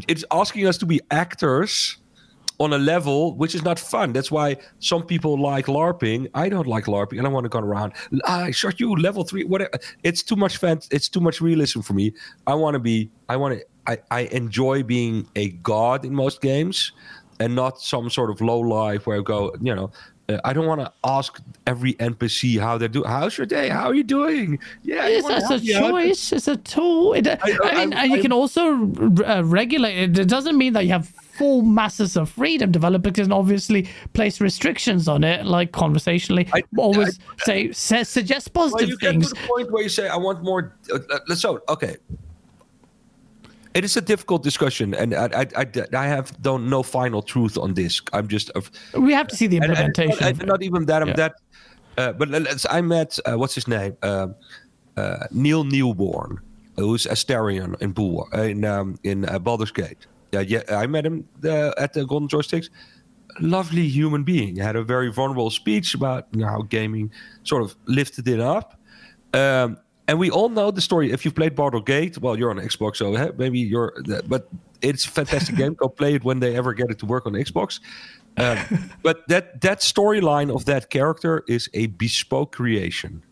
it's 0.08 0.26
asking 0.32 0.68
us 0.68 0.78
to 0.80 0.86
be 0.86 1.02
actors 1.12 1.98
on 2.60 2.74
a 2.74 2.78
level 2.78 3.36
which 3.36 3.54
is 3.54 3.64
not 3.64 3.78
fun. 3.80 4.14
That's 4.14 4.32
why 4.32 4.58
some 4.80 5.04
people 5.04 5.40
like 5.40 5.68
LARPing. 5.68 6.28
I 6.34 6.50
don't 6.50 6.68
like 6.68 6.86
LARPing. 6.86 7.20
I 7.20 7.24
don't 7.24 7.34
want 7.34 7.46
to 7.46 7.50
go 7.50 7.60
around. 7.60 7.94
Ah, 8.26 8.44
I 8.46 8.52
shot 8.52 8.80
you 8.80 8.96
level 8.96 9.24
three. 9.24 9.44
Whatever. 9.44 9.72
It's 10.04 10.24
too 10.24 10.36
much 10.36 10.58
fan. 10.58 10.80
It's 10.92 11.10
too 11.10 11.20
much 11.20 11.42
realism 11.42 11.82
for 11.82 11.94
me. 11.94 12.14
I 12.48 12.56
want 12.56 12.74
to 12.76 12.80
be. 12.80 13.10
I 13.30 13.36
want 13.38 13.60
to. 13.60 13.66
I, 13.86 13.98
I 14.12 14.20
enjoy 14.32 14.84
being 14.84 15.30
a 15.36 15.50
god 15.50 16.04
in 16.04 16.14
most 16.14 16.42
games, 16.42 16.92
and 17.40 17.56
not 17.56 17.80
some 17.80 18.10
sort 18.10 18.30
of 18.30 18.42
low 18.42 18.60
life 18.60 19.08
where 19.08 19.18
I 19.18 19.22
go. 19.22 19.54
You 19.62 19.76
know. 19.76 19.92
Uh, 20.30 20.40
I 20.44 20.54
don't 20.54 20.66
want 20.66 20.82
to 20.82 20.92
ask 21.04 21.42
every 21.66 21.94
NPC 21.96 22.60
how 22.60 22.78
they're 22.78 22.88
doing. 22.88 23.08
How's 23.08 23.38
your 23.38 23.48
day? 23.48 23.70
How 23.70 23.86
are 23.86 23.94
you 23.94 24.04
doing? 24.04 24.60
Yeah, 24.84 25.08
it's, 25.08 25.28
it's 25.30 25.50
a 25.50 25.80
choice. 25.80 26.34
It's 26.34 26.48
a 26.48 26.58
tool. 26.58 27.14
It, 27.14 27.28
I, 27.28 27.34
I, 27.34 27.58
I 27.64 27.86
mean, 27.86 27.94
I, 27.94 28.04
you 28.06 28.22
can 28.22 28.34
also 28.34 28.92
uh, 29.26 29.42
regulate 29.46 29.98
it. 29.98 30.20
It 30.20 30.28
doesn't 30.28 30.58
mean 30.58 30.74
that 30.74 30.86
you 30.86 30.92
have 30.92 31.08
full 31.08 31.62
masses 31.62 32.18
of 32.18 32.30
freedom. 32.30 32.72
Developers 32.72 33.14
can 33.14 33.32
obviously 33.32 33.88
place 34.14 34.42
restrictions 34.42 35.08
on 35.08 35.24
it, 35.24 35.46
like 35.46 35.72
conversationally. 35.72 36.48
I, 36.54 36.64
always 36.78 37.20
say, 37.40 37.72
say, 37.72 38.04
suggest 38.04 38.54
positive 38.54 38.90
well, 38.90 38.90
you 38.90 38.98
things. 38.98 39.32
Get 39.32 39.40
to 39.40 39.42
the 39.42 39.48
point 39.48 39.72
where 39.72 39.84
you 39.84 39.90
say, 39.90 40.08
"I 40.10 40.18
want 40.18 40.44
more." 40.44 40.76
Uh, 40.92 41.00
uh, 41.10 41.36
so, 41.36 41.62
okay, 41.70 41.98
it 43.78 43.84
is 43.84 43.98
a 43.98 44.02
difficult 44.02 44.44
discussion, 44.44 44.94
and 44.94 45.14
I, 45.14 45.26
I, 45.42 45.46
I, 45.62 45.66
I 45.94 46.08
have 46.08 46.26
don't 46.42 46.70
know 46.70 46.84
final 46.84 47.22
truth 47.22 47.58
on 47.58 47.74
this. 47.74 48.02
I'm 48.14 48.28
just. 48.28 48.52
Uh, 48.56 48.62
we 49.00 49.14
have 49.14 49.28
to 49.28 49.36
see 49.36 49.48
the 49.48 49.58
implementation. 49.58 50.18
And, 50.20 50.28
and, 50.28 50.40
and 50.40 50.48
not 50.48 50.64
even 50.64 50.86
that. 50.86 51.02
I'm 51.02 51.10
yeah. 51.10 51.14
that. 51.16 51.34
Uh, 51.98 52.12
but 52.14 52.28
I 52.70 52.82
met 52.82 53.20
uh, 53.26 53.38
what's 53.38 53.56
his 53.56 53.68
name, 53.68 53.98
uh, 54.04 54.28
uh 54.98 55.28
Neil 55.32 55.64
Newbon, 55.64 56.38
who's 56.76 57.06
Astarion 57.06 57.80
in 57.82 57.92
Bull 57.92 58.28
in 58.34 58.66
um, 58.66 59.00
in 59.04 59.26
Baldur's 59.42 59.72
Gate 59.72 60.06
yeah, 60.32 60.42
yeah, 60.42 60.62
I 60.70 60.88
met 60.88 61.06
him 61.06 61.28
uh, 61.44 61.72
at 61.78 61.94
the 61.94 62.06
Golden 62.06 62.28
Joysticks. 62.28 62.70
Lovely 63.40 63.88
human 63.88 64.24
being. 64.24 64.56
Had 64.56 64.76
a 64.76 64.84
very 64.84 65.12
vulnerable 65.12 65.50
speech 65.50 65.94
about 65.94 66.28
you 66.32 66.42
know, 66.42 66.48
how 66.48 66.62
gaming 66.64 67.12
sort 67.44 67.64
of 67.64 67.76
lifted 67.86 68.28
it 68.28 68.40
up. 68.40 68.80
Um, 69.34 69.78
and 70.08 70.20
we 70.20 70.30
all 70.30 70.50
know 70.50 70.72
the 70.72 70.82
story. 70.82 71.12
If 71.12 71.26
you've 71.26 71.36
played 71.36 71.56
Baldur's 71.56 71.84
Gate, 71.86 72.18
well, 72.18 72.38
you're 72.38 72.50
on 72.50 72.58
Xbox, 72.58 72.98
so 72.98 73.34
maybe 73.38 73.60
you're. 73.60 73.94
But 74.28 74.50
it's 74.82 75.06
a 75.06 75.10
fantastic 75.10 75.56
game. 75.62 75.74
Go 75.74 75.90
play 75.90 76.16
it 76.16 76.24
when 76.24 76.40
they 76.40 76.56
ever 76.56 76.74
get 76.74 76.90
it 76.90 77.00
to 77.00 77.06
work 77.06 77.26
on 77.26 77.34
Xbox. 77.34 77.80
Um, 78.38 78.58
but 79.04 79.28
that 79.28 79.62
that 79.62 79.80
storyline 79.80 80.54
of 80.54 80.66
that 80.66 80.90
character 80.90 81.44
is 81.48 81.70
a 81.74 81.88
bespoke 81.88 82.54
creation 82.54 83.24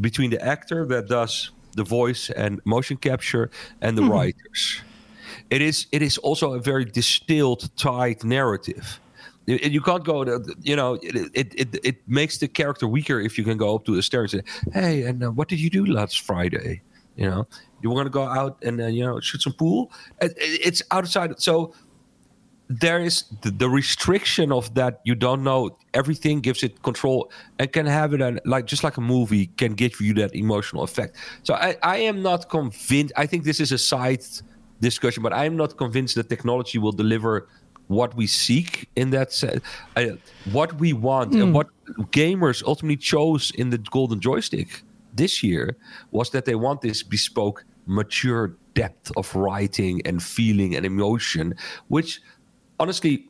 between 0.00 0.30
the 0.30 0.40
actor 0.44 0.86
that 0.86 1.08
does 1.08 1.50
the 1.76 1.84
voice 1.84 2.30
and 2.30 2.60
motion 2.64 2.96
capture 2.96 3.50
and 3.80 3.96
the 3.96 4.02
mm-hmm. 4.02 4.12
writers 4.12 4.80
it 5.50 5.62
is 5.62 5.86
it 5.92 6.02
is 6.02 6.18
also 6.18 6.52
a 6.54 6.60
very 6.60 6.84
distilled, 6.84 7.70
tight 7.76 8.24
narrative. 8.24 9.00
You 9.48 9.80
can't 9.80 10.04
go, 10.04 10.24
to, 10.24 10.44
you 10.60 10.76
know, 10.76 10.98
it, 11.02 11.54
it, 11.54 11.80
it, 11.82 11.96
makes 12.06 12.36
the 12.36 12.48
character 12.48 12.86
weaker 12.86 13.18
if 13.18 13.38
you 13.38 13.44
can 13.44 13.56
go 13.56 13.76
up 13.76 13.86
to 13.86 13.96
the 13.96 14.02
stairs 14.02 14.34
and 14.34 14.42
say, 14.46 14.70
hey, 14.74 15.02
and 15.04 15.24
uh, 15.24 15.30
what 15.30 15.48
did 15.48 15.58
you 15.58 15.70
do 15.70 15.86
last 15.86 16.20
Friday? 16.20 16.82
You 17.16 17.30
know, 17.30 17.48
you 17.80 17.88
want 17.88 18.04
to 18.04 18.10
go 18.10 18.24
out 18.24 18.62
and, 18.62 18.78
uh, 18.78 18.88
you 18.88 19.06
know, 19.06 19.20
shoot 19.20 19.40
some 19.40 19.54
pool? 19.54 19.90
It, 20.20 20.34
it's 20.36 20.82
outside. 20.90 21.40
So 21.40 21.72
there 22.68 23.00
is 23.00 23.24
the, 23.40 23.50
the, 23.50 23.70
restriction 23.70 24.52
of 24.52 24.74
that 24.74 25.00
you 25.04 25.14
don't 25.14 25.42
know 25.42 25.78
everything 25.94 26.40
gives 26.40 26.62
it 26.62 26.82
control 26.82 27.32
and 27.58 27.72
can 27.72 27.86
have 27.86 28.12
it 28.12 28.20
and 28.20 28.38
like 28.44 28.66
just 28.66 28.84
like 28.84 28.98
a 28.98 29.00
movie 29.00 29.46
can 29.56 29.72
give 29.72 29.98
you 30.02 30.12
that 30.12 30.34
emotional 30.34 30.82
effect 30.82 31.16
so 31.44 31.54
i 31.54 31.74
i 31.82 31.96
am 31.96 32.20
not 32.20 32.50
convinced 32.50 33.10
i 33.16 33.24
think 33.24 33.44
this 33.44 33.58
is 33.58 33.72
a 33.72 33.78
side 33.78 34.22
discussion, 34.80 35.22
but 35.22 35.32
I'm 35.32 35.56
not 35.56 35.76
convinced 35.76 36.14
that 36.16 36.28
technology 36.28 36.78
will 36.78 36.92
deliver 36.92 37.48
what 37.88 38.14
we 38.14 38.26
seek 38.26 38.88
in 38.96 39.10
that 39.10 39.32
sense. 39.32 39.62
Uh, 39.96 40.06
what 40.52 40.78
we 40.78 40.92
want 40.92 41.32
mm. 41.32 41.40
and 41.40 41.48
hmm. 41.48 41.52
what 41.54 41.68
gamers 42.12 42.62
ultimately 42.64 42.96
chose 42.96 43.50
in 43.52 43.70
the 43.70 43.78
golden 43.78 44.20
joystick 44.20 44.82
this 45.14 45.42
year 45.42 45.76
was 46.10 46.30
that 46.30 46.44
they 46.44 46.54
want 46.54 46.80
this 46.80 47.02
bespoke, 47.02 47.64
mature 47.86 48.56
depth 48.74 49.10
of 49.16 49.34
writing 49.34 50.00
and 50.04 50.22
feeling 50.22 50.76
and 50.76 50.86
emotion, 50.86 51.54
which 51.88 52.20
honestly 52.78 53.28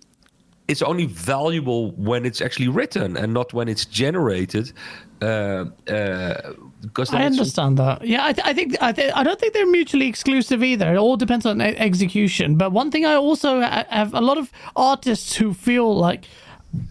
it's 0.68 0.82
only 0.82 1.06
valuable 1.06 1.92
when 1.92 2.26
it's 2.26 2.42
actually 2.42 2.68
written 2.68 3.16
and 3.16 3.32
not 3.32 3.54
when 3.54 3.68
it's 3.68 3.86
generated. 3.86 4.72
Uh, 5.20 5.64
uh, 5.88 6.52
because 6.80 7.12
I 7.12 7.24
understand 7.24 7.76
that. 7.78 8.04
Yeah, 8.04 8.24
I, 8.24 8.32
th- 8.32 8.46
I 8.46 8.52
think 8.52 8.76
I, 8.80 8.92
th- 8.92 9.12
I 9.14 9.24
don't 9.24 9.38
think 9.40 9.52
they're 9.52 9.66
mutually 9.66 10.06
exclusive 10.06 10.62
either. 10.62 10.94
It 10.94 10.96
all 10.96 11.16
depends 11.16 11.44
on 11.44 11.60
execution. 11.60 12.56
But 12.56 12.70
one 12.70 12.90
thing 12.90 13.04
I 13.04 13.14
also 13.14 13.60
ha- 13.60 13.84
have 13.88 14.14
a 14.14 14.20
lot 14.20 14.38
of 14.38 14.52
artists 14.76 15.34
who 15.36 15.54
feel 15.54 15.96
like, 15.96 16.24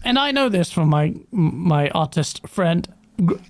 and 0.04 0.18
I 0.18 0.30
know 0.30 0.48
this 0.50 0.70
from 0.70 0.88
my 0.90 1.14
my 1.30 1.88
artist 1.90 2.46
friend. 2.46 2.86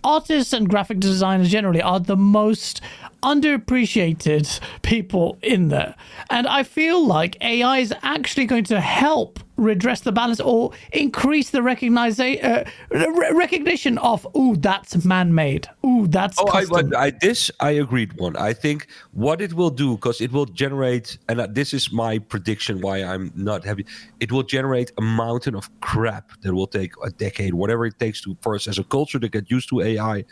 Artists 0.03 0.55
and 0.55 0.66
graphic 0.68 0.99
designers 0.99 1.51
generally 1.51 1.83
are 1.83 2.01
the 2.01 2.16
most 2.16 2.81
underappreciated 3.23 4.61
people 4.83 5.39
in 5.43 5.69
there. 5.69 5.95
And 6.31 6.47
I 6.47 6.62
feel 6.62 7.05
like 7.05 7.37
AI 7.43 7.79
is 7.79 7.95
actually 8.03 8.47
going 8.47 8.64
to 8.64 8.81
help 8.81 9.41
redress 9.59 10.01
the 10.01 10.12
balance 10.12 10.41
or 10.41 10.73
increase 10.93 11.51
the 11.51 11.59
uh, 11.61 12.64
re- 12.91 13.33
recognition 13.33 13.99
of, 13.99 14.27
ooh, 14.37 14.57
that's 14.57 15.05
man-made. 15.05 15.69
Ooh, 15.85 16.07
that's 16.07 16.39
Oh, 16.39 16.49
I, 16.49 16.64
custom. 16.64 16.93
I, 16.97 17.11
this 17.11 17.51
I 17.61 17.73
agreed 17.73 18.19
one. 18.19 18.37
I 18.37 18.53
think 18.53 18.87
what 19.12 19.41
it 19.41 19.53
will 19.53 19.71
do 19.71 19.97
because 19.97 20.21
it 20.21 20.33
will 20.33 20.47
generate, 20.47 21.19
and 21.29 21.41
uh, 21.41 21.49
this 21.51 21.75
is 21.75 21.93
my 21.93 22.19
prediction 22.19 22.81
why 22.81 23.03
I'm 23.03 23.33
not 23.35 23.64
happy. 23.64 23.85
It 24.21 24.31
will 24.31 24.45
generate 24.45 24.93
a 24.97 25.03
mountain 25.03 25.55
of 25.55 25.69
crap 25.81 26.31
that 26.43 26.55
will 26.55 26.69
take 26.69 26.93
a 27.05 27.11
decade, 27.11 27.55
whatever 27.55 27.85
it 27.87 27.99
takes 27.99 28.21
to 28.23 28.37
for 28.41 28.55
us 28.55 28.69
as 28.69 28.79
a 28.79 28.85
culture 28.85 29.19
to 29.19 29.29
get 29.29 29.51
used 29.51 29.69
to 29.71 29.81
AI. 29.81 30.25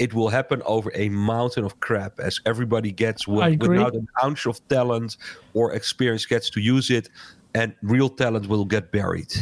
It 0.00 0.14
will 0.14 0.30
happen 0.30 0.62
over 0.64 0.90
a 0.94 1.10
mountain 1.10 1.64
of 1.64 1.78
crap 1.80 2.18
as 2.18 2.40
everybody 2.46 2.90
gets 2.90 3.28
I 3.28 3.30
wi- 3.30 3.48
agree. 3.50 3.76
without 3.76 3.94
an 3.94 4.08
ounce 4.24 4.46
of 4.46 4.56
talent 4.68 5.18
or 5.54 5.74
experience 5.74 6.24
gets 6.26 6.48
to 6.50 6.60
use 6.60 6.90
it, 6.90 7.08
and 7.54 7.74
real 7.82 8.08
talent 8.08 8.48
will 8.48 8.64
get 8.64 8.90
buried. 8.92 9.32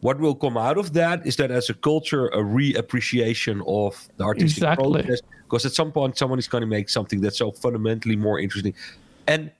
What 0.00 0.20
will 0.20 0.34
come 0.34 0.56
out 0.56 0.76
of 0.78 0.92
that 0.92 1.26
is 1.26 1.36
that 1.36 1.50
as 1.50 1.70
a 1.70 1.74
culture, 1.74 2.26
a 2.28 2.38
reappreciation 2.38 3.62
of 3.66 4.08
the 4.18 4.24
artistic 4.24 4.58
Exactly. 4.58 5.02
process 5.02 5.20
because 5.48 5.64
at 5.66 5.72
some 5.72 5.92
point 5.92 6.18
someone 6.18 6.38
is 6.38 6.48
going 6.48 6.62
to 6.62 6.66
make 6.66 6.88
something 6.88 7.20
that's 7.20 7.38
so 7.38 7.50
fundamentally 7.52 8.16
more 8.16 8.38
interesting 8.38 8.74
and 9.26 9.50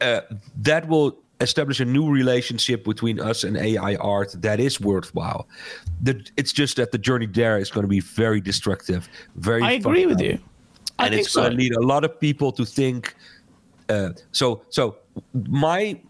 uh, 0.00 0.20
that 0.56 0.86
will 0.88 1.23
establish 1.40 1.80
a 1.80 1.84
new 1.84 2.10
relationship 2.10 2.84
between 2.84 3.20
us 3.20 3.44
and 3.44 3.56
ai 3.56 3.96
art 3.96 4.34
that 4.40 4.60
is 4.60 4.80
worthwhile 4.80 5.48
the, 6.02 6.24
it's 6.36 6.52
just 6.52 6.76
that 6.76 6.92
the 6.92 6.98
journey 6.98 7.26
there 7.26 7.58
is 7.58 7.70
going 7.70 7.82
to 7.82 7.88
be 7.88 8.00
very 8.00 8.40
destructive 8.40 9.08
very 9.36 9.62
I 9.62 9.72
agree 9.72 10.06
with 10.06 10.18
up. 10.18 10.24
you. 10.24 10.38
I 10.98 11.06
and 11.06 11.12
think 11.12 11.24
it's 11.24 11.32
so. 11.32 11.42
going 11.42 11.52
to 11.52 11.58
lead 11.58 11.74
a 11.74 11.80
lot 11.80 12.04
of 12.04 12.20
people 12.20 12.52
to 12.52 12.64
think 12.64 13.14
uh, 13.88 14.10
so 14.32 14.62
so 14.70 14.96
my 15.48 16.00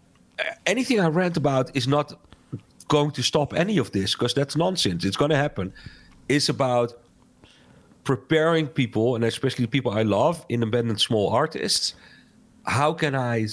anything 0.65 0.99
i 0.99 1.07
rant 1.07 1.37
about 1.37 1.75
is 1.75 1.87
not 1.87 2.13
going 2.87 3.11
to 3.11 3.23
stop 3.23 3.53
any 3.53 3.77
of 3.77 3.91
this 3.91 4.13
because 4.13 4.33
that's 4.33 4.55
nonsense 4.55 5.03
it's 5.05 5.17
going 5.17 5.31
to 5.31 5.37
happen 5.37 5.73
it's 6.29 6.49
about 6.49 6.93
preparing 8.03 8.67
people 8.67 9.15
and 9.15 9.23
especially 9.23 9.65
people 9.65 9.91
i 9.91 10.03
love 10.03 10.45
independent 10.49 11.01
small 11.01 11.29
artists 11.29 11.95
how 12.67 12.93
can 12.93 13.15
i 13.15 13.47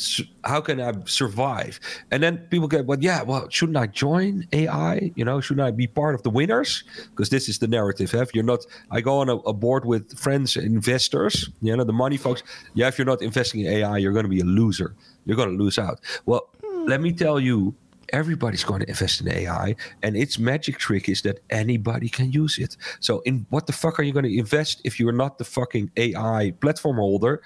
how 0.44 0.60
can 0.60 0.80
i 0.80 0.92
survive? 1.04 1.78
And 2.10 2.22
then 2.22 2.38
people 2.50 2.68
get 2.68 2.86
well 2.86 2.98
yeah 3.00 3.22
well 3.22 3.48
shouldn't 3.50 3.76
i 3.76 3.86
join 3.86 4.46
ai 4.52 5.12
you 5.14 5.24
know 5.24 5.40
shouldn't 5.40 5.66
i 5.66 5.70
be 5.70 5.86
part 5.86 6.14
of 6.14 6.22
the 6.22 6.30
winners? 6.30 6.84
Because 7.10 7.28
this 7.28 7.48
is 7.48 7.58
the 7.58 7.68
narrative 7.68 8.12
huh? 8.12 8.22
if 8.22 8.34
you're 8.34 8.44
not 8.44 8.64
i 8.90 9.00
go 9.00 9.18
on 9.18 9.28
a, 9.28 9.36
a 9.36 9.52
board 9.52 9.84
with 9.84 10.18
friends 10.18 10.56
investors 10.56 11.50
you 11.60 11.76
know 11.76 11.84
the 11.84 11.92
money 11.92 12.16
folks. 12.16 12.42
Yeah 12.74 12.88
if 12.88 12.98
you're 12.98 13.06
not 13.06 13.22
investing 13.22 13.60
in 13.60 13.72
ai 13.72 13.98
you're 13.98 14.12
going 14.12 14.24
to 14.24 14.30
be 14.30 14.40
a 14.40 14.44
loser. 14.44 14.94
You're 15.24 15.36
going 15.36 15.56
to 15.56 15.62
lose 15.62 15.78
out. 15.78 16.00
Well 16.26 16.48
hmm. 16.64 16.86
let 16.86 17.00
me 17.00 17.12
tell 17.12 17.38
you 17.38 17.74
everybody's 18.12 18.62
going 18.62 18.80
to 18.80 18.88
invest 18.88 19.20
in 19.20 19.28
AI, 19.28 19.74
and 20.02 20.16
its 20.16 20.38
magic 20.38 20.78
trick 20.78 21.08
is 21.08 21.22
that 21.22 21.40
anybody 21.50 22.08
can 22.08 22.30
use 22.30 22.58
it. 22.58 22.76
So, 23.00 23.20
in 23.20 23.46
what 23.50 23.66
the 23.66 23.72
fuck 23.72 23.98
are 23.98 24.02
you 24.02 24.12
going 24.12 24.24
to 24.24 24.38
invest 24.38 24.80
if 24.84 25.00
you're 25.00 25.12
not 25.12 25.38
the 25.38 25.44
fucking 25.44 25.90
AI 25.96 26.52
platform 26.60 26.96
holder? 26.96 27.42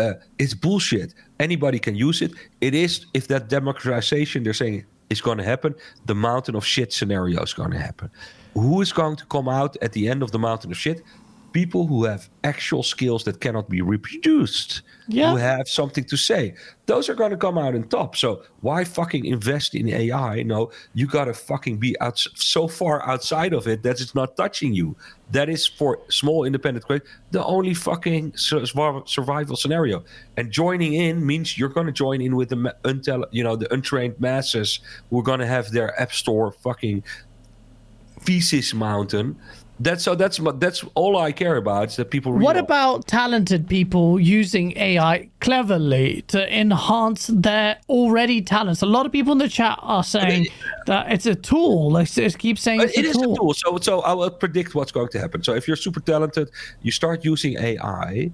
Uh, 0.00 0.14
it's 0.38 0.54
bullshit. 0.54 1.14
Anybody 1.38 1.78
can 1.78 1.94
use 1.94 2.22
it. 2.22 2.32
It 2.60 2.74
is 2.74 3.06
if 3.12 3.28
that 3.28 3.48
democratization 3.48 4.42
they're 4.44 4.54
saying 4.54 4.84
is 5.10 5.20
going 5.20 5.38
to 5.38 5.44
happen, 5.44 5.74
the 6.06 6.14
mountain 6.14 6.54
of 6.56 6.64
shit 6.64 6.92
scenario 6.92 7.42
is 7.42 7.52
going 7.52 7.72
to 7.72 7.78
happen. 7.78 8.10
Who 8.54 8.80
is 8.80 8.92
going 8.92 9.16
to 9.16 9.26
come 9.26 9.48
out 9.48 9.76
at 9.82 9.92
the 9.92 10.08
end 10.08 10.22
of 10.22 10.30
the 10.30 10.38
mountain 10.38 10.70
of 10.70 10.78
shit? 10.78 11.02
People 11.52 11.86
who 11.86 12.04
have 12.04 12.28
actual 12.44 12.82
skills 12.82 13.24
that 13.24 13.40
cannot 13.40 13.68
be 13.68 13.82
reproduced. 13.82 14.82
Yeah. 15.08 15.32
Who 15.32 15.38
have 15.38 15.68
something 15.68 16.04
to 16.04 16.16
say. 16.16 16.54
Those 16.86 17.08
are 17.08 17.16
going 17.16 17.32
to 17.32 17.36
come 17.36 17.58
out 17.58 17.74
on 17.74 17.82
top. 17.88 18.14
So 18.14 18.44
why 18.60 18.84
fucking 18.84 19.24
invest 19.24 19.74
in 19.74 19.88
AI? 19.88 20.44
No, 20.44 20.70
you 20.94 21.08
got 21.08 21.24
to 21.24 21.34
fucking 21.34 21.78
be 21.78 21.98
out 22.00 22.16
so 22.16 22.68
far 22.68 23.04
outside 23.08 23.52
of 23.52 23.66
it 23.66 23.82
that 23.82 24.00
it's 24.00 24.14
not 24.14 24.36
touching 24.36 24.72
you. 24.72 24.96
That 25.32 25.48
is 25.48 25.66
for 25.66 26.00
small 26.10 26.44
independent 26.44 26.86
creators 26.86 27.08
the 27.32 27.44
only 27.44 27.74
fucking 27.74 28.36
survival 28.36 29.56
scenario. 29.56 30.04
And 30.36 30.52
joining 30.52 30.92
in 30.92 31.26
means 31.26 31.58
you're 31.58 31.68
going 31.68 31.86
to 31.86 31.92
join 31.92 32.20
in 32.20 32.36
with 32.36 32.50
the 32.50 32.74
untel, 32.84 33.24
you 33.32 33.42
know, 33.42 33.56
the 33.56 33.72
untrained 33.74 34.20
masses 34.20 34.78
who 35.08 35.18
are 35.18 35.24
going 35.24 35.40
to 35.40 35.46
have 35.46 35.72
their 35.72 36.00
app 36.00 36.12
store 36.12 36.52
fucking 36.52 37.02
feces 38.20 38.74
mountain. 38.74 39.36
That's 39.82 40.04
so. 40.04 40.14
That's 40.14 40.38
that's 40.56 40.84
all 40.94 41.16
I 41.16 41.32
care 41.32 41.56
about. 41.56 41.88
Is 41.88 41.96
that 41.96 42.10
people. 42.10 42.32
What 42.32 42.58
about 42.58 43.06
talented 43.06 43.66
people 43.66 44.20
using 44.20 44.76
AI 44.76 45.30
cleverly 45.40 46.22
to 46.28 46.54
enhance 46.54 47.28
their 47.28 47.78
already 47.88 48.42
talents? 48.42 48.82
A 48.82 48.86
lot 48.86 49.06
of 49.06 49.12
people 49.12 49.32
in 49.32 49.38
the 49.38 49.48
chat 49.48 49.78
are 49.80 50.04
saying 50.04 50.48
that 50.86 51.10
it's 51.10 51.24
a 51.24 51.34
tool. 51.34 51.90
They 51.92 52.04
keep 52.04 52.58
saying 52.58 52.82
it's 52.82 52.98
it 52.98 53.06
a 53.06 53.08
is 53.08 53.16
tool. 53.16 53.32
a 53.32 53.36
tool. 53.36 53.54
So, 53.54 53.78
so 53.78 54.00
I 54.00 54.12
will 54.12 54.30
predict 54.30 54.74
what's 54.74 54.92
going 54.92 55.08
to 55.08 55.18
happen. 55.18 55.42
So, 55.42 55.54
if 55.54 55.66
you're 55.66 55.76
super 55.76 56.00
talented, 56.00 56.50
you 56.82 56.92
start 56.92 57.24
using 57.24 57.56
AI. 57.58 58.30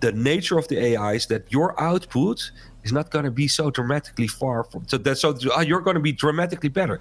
The 0.00 0.12
nature 0.12 0.58
of 0.58 0.68
the 0.68 0.78
AI 0.78 1.14
is 1.14 1.26
that 1.28 1.50
your 1.50 1.80
output 1.80 2.50
is 2.84 2.92
not 2.92 3.10
going 3.10 3.24
to 3.24 3.30
be 3.30 3.48
so 3.48 3.70
dramatically 3.70 4.26
far 4.26 4.64
from. 4.64 4.86
So 4.86 4.98
that 4.98 5.16
so 5.16 5.34
uh, 5.56 5.60
you're 5.60 5.80
going 5.80 5.96
to 5.96 6.02
be 6.02 6.12
dramatically 6.12 6.68
better. 6.68 7.00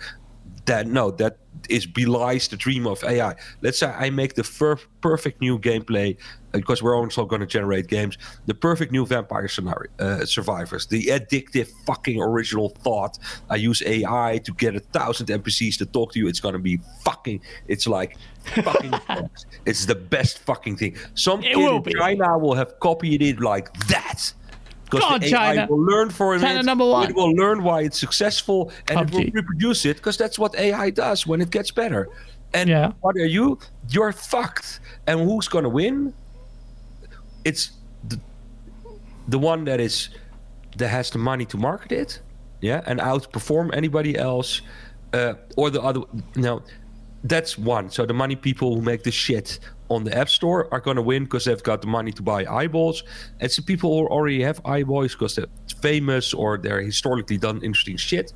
That 0.68 0.88
no, 0.88 1.11
that 1.11 1.38
is 1.70 1.86
belies 1.86 2.47
the 2.47 2.58
dream 2.58 2.88
of 2.88 3.03
AI. 3.03 3.36
Let's 3.62 3.80
say 3.80 3.88
I 3.88 4.10
make 4.10 4.36
the 4.36 4.43
fir- 4.43 4.80
perfect 5.01 5.41
new 5.41 5.60
gameplay 5.60 6.18
because 6.51 6.82
we're 6.82 6.95
also 6.97 7.26
going 7.26 7.41
to 7.41 7.45
generate 7.45 7.88
games. 7.88 8.18
The 8.45 8.53
perfect 8.53 8.91
new 8.91 9.05
vampire 9.05 9.47
scenario, 9.47 9.91
uh, 9.99 10.26
survivors, 10.26 10.88
the 10.88 11.03
addictive 11.08 11.70
fucking 11.86 12.22
original 12.22 12.70
thought. 12.70 13.18
I 13.49 13.55
use 13.55 13.82
AI 13.86 14.39
to 14.43 14.53
get 14.53 14.76
a 14.76 14.80
thousand 14.80 15.28
NPCs 15.28 15.78
to 15.80 15.86
talk 15.86 16.14
to 16.14 16.20
you. 16.20 16.28
It's 16.28 16.39
going 16.39 16.53
to 16.53 16.60
be 16.60 16.80
fucking. 17.03 17.41
It's 17.68 17.88
like 17.88 18.18
fucking. 18.55 18.93
it's 19.66 19.86
the 19.86 19.95
best 19.95 20.39
fucking 20.39 20.78
thing. 20.78 20.95
Some 21.16 21.43
It 21.43 21.55
kid 21.55 21.58
will 21.58 21.84
in. 21.84 21.93
China 21.93 22.38
will 22.38 22.55
have 22.55 22.80
copied 22.80 23.22
it 23.22 23.39
like 23.39 23.72
that. 23.88 24.34
Because 24.90 25.04
Go 25.04 25.18
the 25.20 25.26
AI 25.26 25.30
China. 25.30 25.68
will 25.70 25.84
learn 25.84 26.10
for 26.10 26.38
China 26.40 26.62
it. 26.62 26.66
number 26.66 26.86
one. 26.86 27.10
It 27.10 27.16
will 27.16 27.34
learn 27.34 27.62
why 27.62 27.82
it's 27.82 28.00
successful 28.00 28.72
and 28.90 29.02
it 29.10 29.14
will 29.14 29.26
reproduce 29.34 29.86
it 29.86 29.98
because 29.98 30.16
that's 30.16 30.40
what 30.40 30.56
AI 30.58 30.90
does 30.92 31.28
when 31.28 31.42
it 31.42 31.50
gets 31.50 31.72
better. 31.72 32.08
And 32.54 32.70
Yeah. 32.70 32.94
what 33.02 33.16
are 33.18 33.26
you? 33.26 33.60
You're 33.90 34.14
fucked. 34.14 34.80
And 35.06 35.20
who's 35.20 35.50
gonna 35.50 35.68
win? 35.70 36.14
It's 37.44 37.72
the, 38.08 38.18
the 39.28 39.38
one 39.40 39.66
that 39.66 39.80
is 39.82 40.10
that 40.78 40.88
has 40.88 41.10
the 41.10 41.18
money 41.18 41.46
to 41.46 41.58
market 41.58 41.92
it, 41.92 42.22
yeah, 42.62 42.82
and 42.86 43.00
outperform 43.02 43.76
anybody 43.76 44.18
else, 44.18 44.62
uh, 45.14 45.34
or 45.58 45.70
the 45.70 45.82
other. 45.82 46.02
No, 46.36 46.62
that's 47.24 47.58
one. 47.58 47.90
So 47.90 48.06
the 48.06 48.14
money 48.14 48.36
people 48.38 48.76
who 48.76 48.82
make 48.82 49.04
the 49.04 49.12
shit 49.12 49.60
on 49.90 50.04
the 50.04 50.18
app 50.18 50.30
store 50.30 50.68
are 50.74 50.80
gonna 50.80 51.02
win 51.02 51.24
because 51.24 51.46
they've 51.46 51.64
got 51.64 51.82
the 51.82 51.88
money 51.88 52.12
to 52.12 52.22
buy 52.22 52.46
eyeballs. 52.46 53.04
It's 53.40 53.56
the 53.56 53.62
people 53.62 53.90
who 53.98 54.08
already 54.08 54.42
have 54.44 54.62
eyeballs 54.66 55.14
because 55.14 55.36
they're 55.36 55.48
famous 55.82 56.34
or 56.34 56.58
they're 56.58 56.82
historically 56.82 57.38
done 57.38 57.62
interesting 57.64 57.98
shit. 57.98 58.34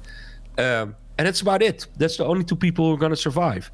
Um, 0.58 0.95
and 1.18 1.28
that's 1.28 1.41
about 1.41 1.62
it. 1.62 1.88
That's 1.97 2.18
the 2.18 2.26
only 2.26 2.43
two 2.43 2.56
people 2.56 2.86
who 2.88 2.93
are 2.93 2.97
going 2.97 3.12
to 3.12 3.16
survive. 3.30 3.70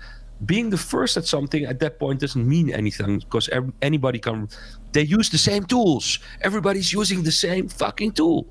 Being 0.46 0.70
the 0.70 0.78
first 0.78 1.18
at 1.18 1.26
something 1.26 1.66
at 1.66 1.80
that 1.80 1.98
point 2.00 2.20
doesn't 2.20 2.48
mean 2.48 2.70
anything 2.72 3.20
because 3.20 3.50
anybody 3.82 4.20
can. 4.20 4.50
They 4.92 5.02
use 5.04 5.30
the 5.30 5.38
same 5.38 5.64
tools. 5.66 6.20
Everybody's 6.42 6.94
using 6.94 7.24
the 7.24 7.32
same 7.32 7.68
fucking 7.70 8.12
tool. 8.14 8.46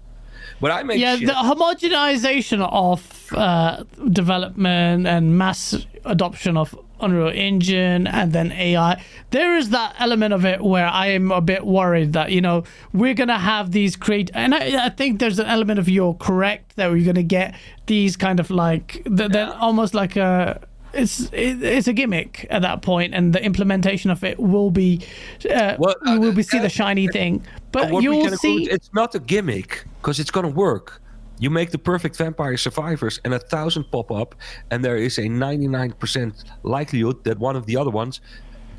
But 0.61 0.70
I 0.72 0.83
make 0.83 0.99
Yeah, 0.99 1.16
shit. 1.16 1.27
the 1.29 1.35
homogenization 1.35 2.66
of 2.72 3.33
uh, 3.33 3.85
development 4.11 5.07
and 5.07 5.37
mass 5.39 5.87
adoption 6.05 6.57
of 6.57 6.74
Unreal 7.01 7.28
Engine 7.28 8.07
and 8.07 8.32
then 8.32 8.53
AI. 8.53 9.03
There 9.30 9.57
is 9.57 9.70
that 9.70 9.94
element 9.99 10.32
of 10.34 10.44
it 10.44 10.62
where 10.62 10.86
I 10.86 11.09
am 11.09 11.30
a 11.30 11.40
bit 11.40 11.66
worried 11.66 12.12
that 12.14 12.30
you 12.32 12.40
know 12.40 12.64
we're 12.92 13.14
gonna 13.14 13.38
have 13.38 13.72
these 13.72 13.97
create, 13.97 14.30
and 14.34 14.55
I, 14.55 14.86
I 14.86 14.88
think 14.90 15.20
there's 15.20 15.38
an 15.38 15.47
element 15.47 15.78
of 15.78 15.88
you're 15.88 16.14
correct 16.14 16.76
that 16.76 16.90
we're 16.90 17.05
gonna 17.05 17.22
get 17.22 17.55
these 17.86 18.16
kind 18.16 18.40
of 18.40 18.51
like 18.51 19.03
they're, 19.05 19.28
they're 19.28 19.55
almost 19.55 19.94
like 19.94 20.16
a. 20.16 20.61
It's 20.94 21.28
it, 21.32 21.62
it's 21.62 21.88
a 21.88 21.92
gimmick 21.92 22.47
at 22.49 22.62
that 22.62 22.80
point, 22.80 23.14
and 23.14 23.34
the 23.34 23.44
implementation 23.44 24.11
of 24.11 24.24
it 24.24 24.38
will 24.38 24.70
be, 24.70 25.05
uh, 25.51 25.76
Well, 25.78 25.94
uh, 26.07 26.16
we 26.18 26.30
will 26.30 26.42
see 26.42 26.59
uh, 26.59 26.62
the 26.62 26.70
shiny 26.70 27.07
thing. 27.09 27.44
But 27.70 28.03
you'll 28.03 28.30
see, 28.38 28.70
it's 28.70 28.88
not 28.94 29.14
a 29.14 29.18
gimmick 29.18 29.84
because 30.01 30.18
it's 30.18 30.30
going 30.30 30.47
to 30.47 30.53
work. 30.53 31.03
You 31.39 31.51
make 31.51 31.70
the 31.70 31.78
perfect 31.78 32.16
vampire 32.16 32.57
survivors, 32.57 33.20
and 33.24 33.34
a 33.34 33.39
thousand 33.39 33.84
pop 33.91 34.11
up, 34.11 34.34
and 34.70 34.84
there 34.84 34.97
is 34.97 35.18
a 35.18 35.22
99% 35.22 36.45
likelihood 36.62 37.24
that 37.24 37.39
one 37.39 37.57
of 37.57 37.66
the 37.66 37.76
other 37.76 37.91
ones 37.91 38.20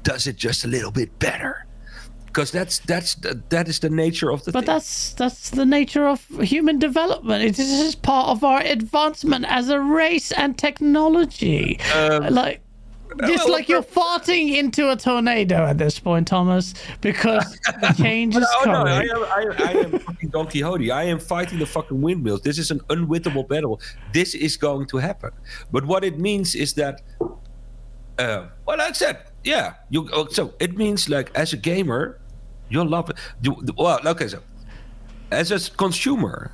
does 0.03 0.25
it 0.27 0.35
just 0.37 0.65
a 0.65 0.67
little 0.67 0.91
bit 0.91 1.17
better. 1.19 1.65
Because 2.25 2.51
that's 2.51 2.79
that's 2.79 3.15
that 3.49 3.67
is 3.67 3.79
the 3.79 3.89
nature 3.89 4.31
of 4.31 4.43
the 4.43 4.51
But 4.51 4.65
thing. 4.65 4.75
that's 4.75 5.13
that's 5.13 5.49
the 5.49 5.65
nature 5.65 6.07
of 6.07 6.23
human 6.41 6.77
development. 6.77 7.43
It 7.43 7.57
is 7.57 7.67
just 7.79 8.01
part 8.03 8.29
of 8.29 8.43
our 8.43 8.61
advancement 8.61 9.45
as 9.47 9.69
a 9.69 9.79
race 9.79 10.31
and 10.31 10.55
technology. 10.57 11.79
Um, 11.95 12.33
like 12.33 12.61
It's 13.23 13.43
Well, 13.45 13.53
like 13.53 13.67
you're 13.69 13.81
farting 13.83 14.55
into 14.55 14.91
a 14.91 14.95
tornado 14.95 15.65
at 15.65 15.77
this 15.77 15.99
point, 15.99 16.27
Thomas, 16.27 16.73
because 17.01 17.59
the 17.81 17.93
change 17.97 18.35
is 18.35 18.45
Oh 18.61 18.63
no, 18.65 18.71
coming. 18.73 18.93
I 18.93 19.01
am, 19.03 19.23
I, 19.23 19.41
am- 19.41 19.67
I 19.67 19.71
am 19.81 19.99
fucking 19.99 20.29
Don 20.29 20.47
Quixote. 20.47 20.91
I 20.91 21.03
am 21.03 21.19
fighting 21.19 21.59
the 21.59 21.65
fucking 21.65 21.99
windmills. 22.01 22.41
This 22.41 22.57
is 22.59 22.71
an 22.71 22.79
unwinnable 22.89 23.47
battle. 23.47 23.81
This 24.13 24.35
is 24.35 24.55
going 24.57 24.87
to 24.87 24.97
happen. 24.97 25.31
But 25.71 25.85
what 25.85 26.03
it 26.03 26.19
means 26.19 26.53
is 26.55 26.73
that, 26.73 27.01
uh, 28.19 28.47
well, 28.65 28.77
like 28.77 28.89
I 28.89 28.93
said, 28.93 29.19
yeah. 29.43 29.75
You 29.89 30.09
oh, 30.13 30.27
so 30.27 30.53
it 30.59 30.75
means 30.77 31.09
like 31.09 31.31
as 31.35 31.53
a 31.53 31.57
gamer, 31.57 32.19
you'll 32.69 32.87
love 32.89 33.09
it. 33.09 33.17
You, 33.41 33.55
well, 33.77 33.99
okay, 34.07 34.27
so 34.27 34.41
as 35.31 35.51
a 35.51 35.59
consumer, 35.71 36.51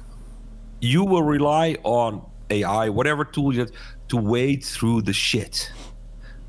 you 0.80 1.03
will 1.03 1.24
rely 1.24 1.78
on 1.84 2.26
AI, 2.49 2.89
whatever 2.89 3.26
tool 3.26 3.53
you 3.53 3.61
have, 3.61 3.72
to 4.09 4.18
wade 4.18 4.64
through 4.64 5.01
the 5.03 5.14
shit 5.14 5.72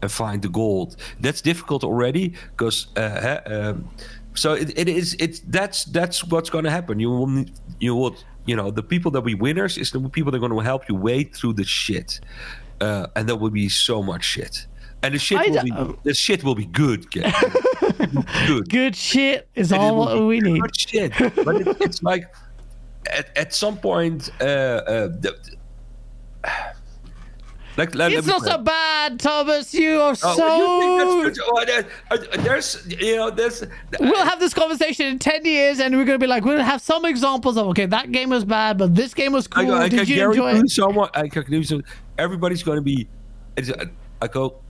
and 0.05 0.12
find 0.12 0.42
the 0.42 0.48
gold. 0.48 0.96
That's 1.24 1.40
difficult 1.40 1.82
already 1.84 2.34
because 2.52 2.86
uh, 2.96 3.40
um, 3.46 3.88
so 4.34 4.52
it, 4.52 4.78
it 4.78 4.88
is 4.88 5.16
it's 5.18 5.40
that's 5.57 5.84
that's 5.86 6.22
what's 6.30 6.50
going 6.50 6.64
to 6.64 6.70
happen. 6.70 7.00
You 7.00 7.11
will 7.11 7.26
need- 7.36 7.52
you 7.80 7.94
will 7.96 8.14
you 8.46 8.55
know 8.57 8.70
the 8.70 8.82
people 8.82 9.11
that 9.12 9.20
will 9.22 9.26
be 9.36 9.40
winners 9.48 9.78
is 9.78 9.90
the 9.90 10.00
people 10.16 10.30
that 10.32 10.38
are 10.38 10.46
going 10.48 10.52
to 10.52 10.64
help 10.72 10.82
you 10.88 10.94
wade 10.94 11.34
through 11.34 11.55
the 11.55 11.64
shit, 11.64 12.20
uh, 12.80 13.07
and 13.16 13.28
there 13.28 13.36
will 13.36 13.50
be 13.62 13.68
so 13.68 14.02
much 14.02 14.24
shit. 14.24 14.66
And 15.02 15.14
the 15.14 15.18
shit 15.18 15.38
I 15.38 15.48
will 15.48 15.64
be 15.92 15.98
the 16.05 16.14
shit 16.14 16.44
will 16.44 16.55
be 16.55 16.66
good. 16.66 17.07
Good. 18.46 18.68
Good 18.70 18.96
shit 18.96 19.48
is 19.55 19.72
And 19.72 19.80
all 19.82 20.26
we 20.26 20.40
need. 20.40 20.61
good 20.61 20.76
shit. 20.76 21.12
But 21.44 21.55
it, 21.61 21.76
it's 21.80 22.02
like 22.02 22.24
at, 23.18 23.26
at 23.36 23.52
some 23.55 23.76
point, 23.76 24.30
uh, 24.40 24.44
uh, 24.44 25.09
the, 25.24 25.32
like 27.76 27.94
let 27.94 28.12
It's 28.12 28.26
not 28.26 28.42
so 28.42 28.58
bad, 28.58 29.18
Thomas. 29.20 29.74
You 29.74 30.00
are 30.00 30.10
Oh, 30.22 30.36
so. 30.36 30.56
you 30.56 30.80
think 30.80 31.26
that's 31.26 31.38
good? 31.38 31.44
Oh, 31.46 31.64
uh, 32.10 32.42
there's, 32.42 32.86
you 33.00 33.16
know, 33.16 33.30
there's. 33.30 33.64
We'll 34.00 34.24
have 34.24 34.40
this 34.40 34.54
conversation 34.54 35.06
in 35.06 35.18
10 35.18 35.44
years 35.44 35.80
and 35.80 35.96
we're 35.96 36.04
going 36.04 36.18
to 36.18 36.22
be 36.24 36.28
like, 36.28 36.44
we'll 36.44 36.62
have 36.62 36.80
some 36.80 37.04
examples 37.04 37.56
of, 37.56 37.66
okay, 37.68 37.86
that 37.86 38.12
game 38.12 38.30
was 38.30 38.44
bad, 38.44 38.78
but 38.78 38.94
this 38.94 39.14
game 39.14 39.32
was 39.32 39.46
I, 39.52 39.64
cool. 39.64 39.66
go, 39.66 39.74
I 39.76 39.88
Did 39.88 40.08
you 40.08 40.30
enjoy 40.30 40.52
it? 40.54 40.70
someone. 40.70 41.08
I 41.14 41.28
can 41.28 41.64
some- 41.64 41.84
everybody's 42.18 42.62
going 42.62 42.76
to 42.78 42.82
be. 42.82 43.08
It's, 43.56 43.70
I 44.22 44.26
go. 44.28 44.60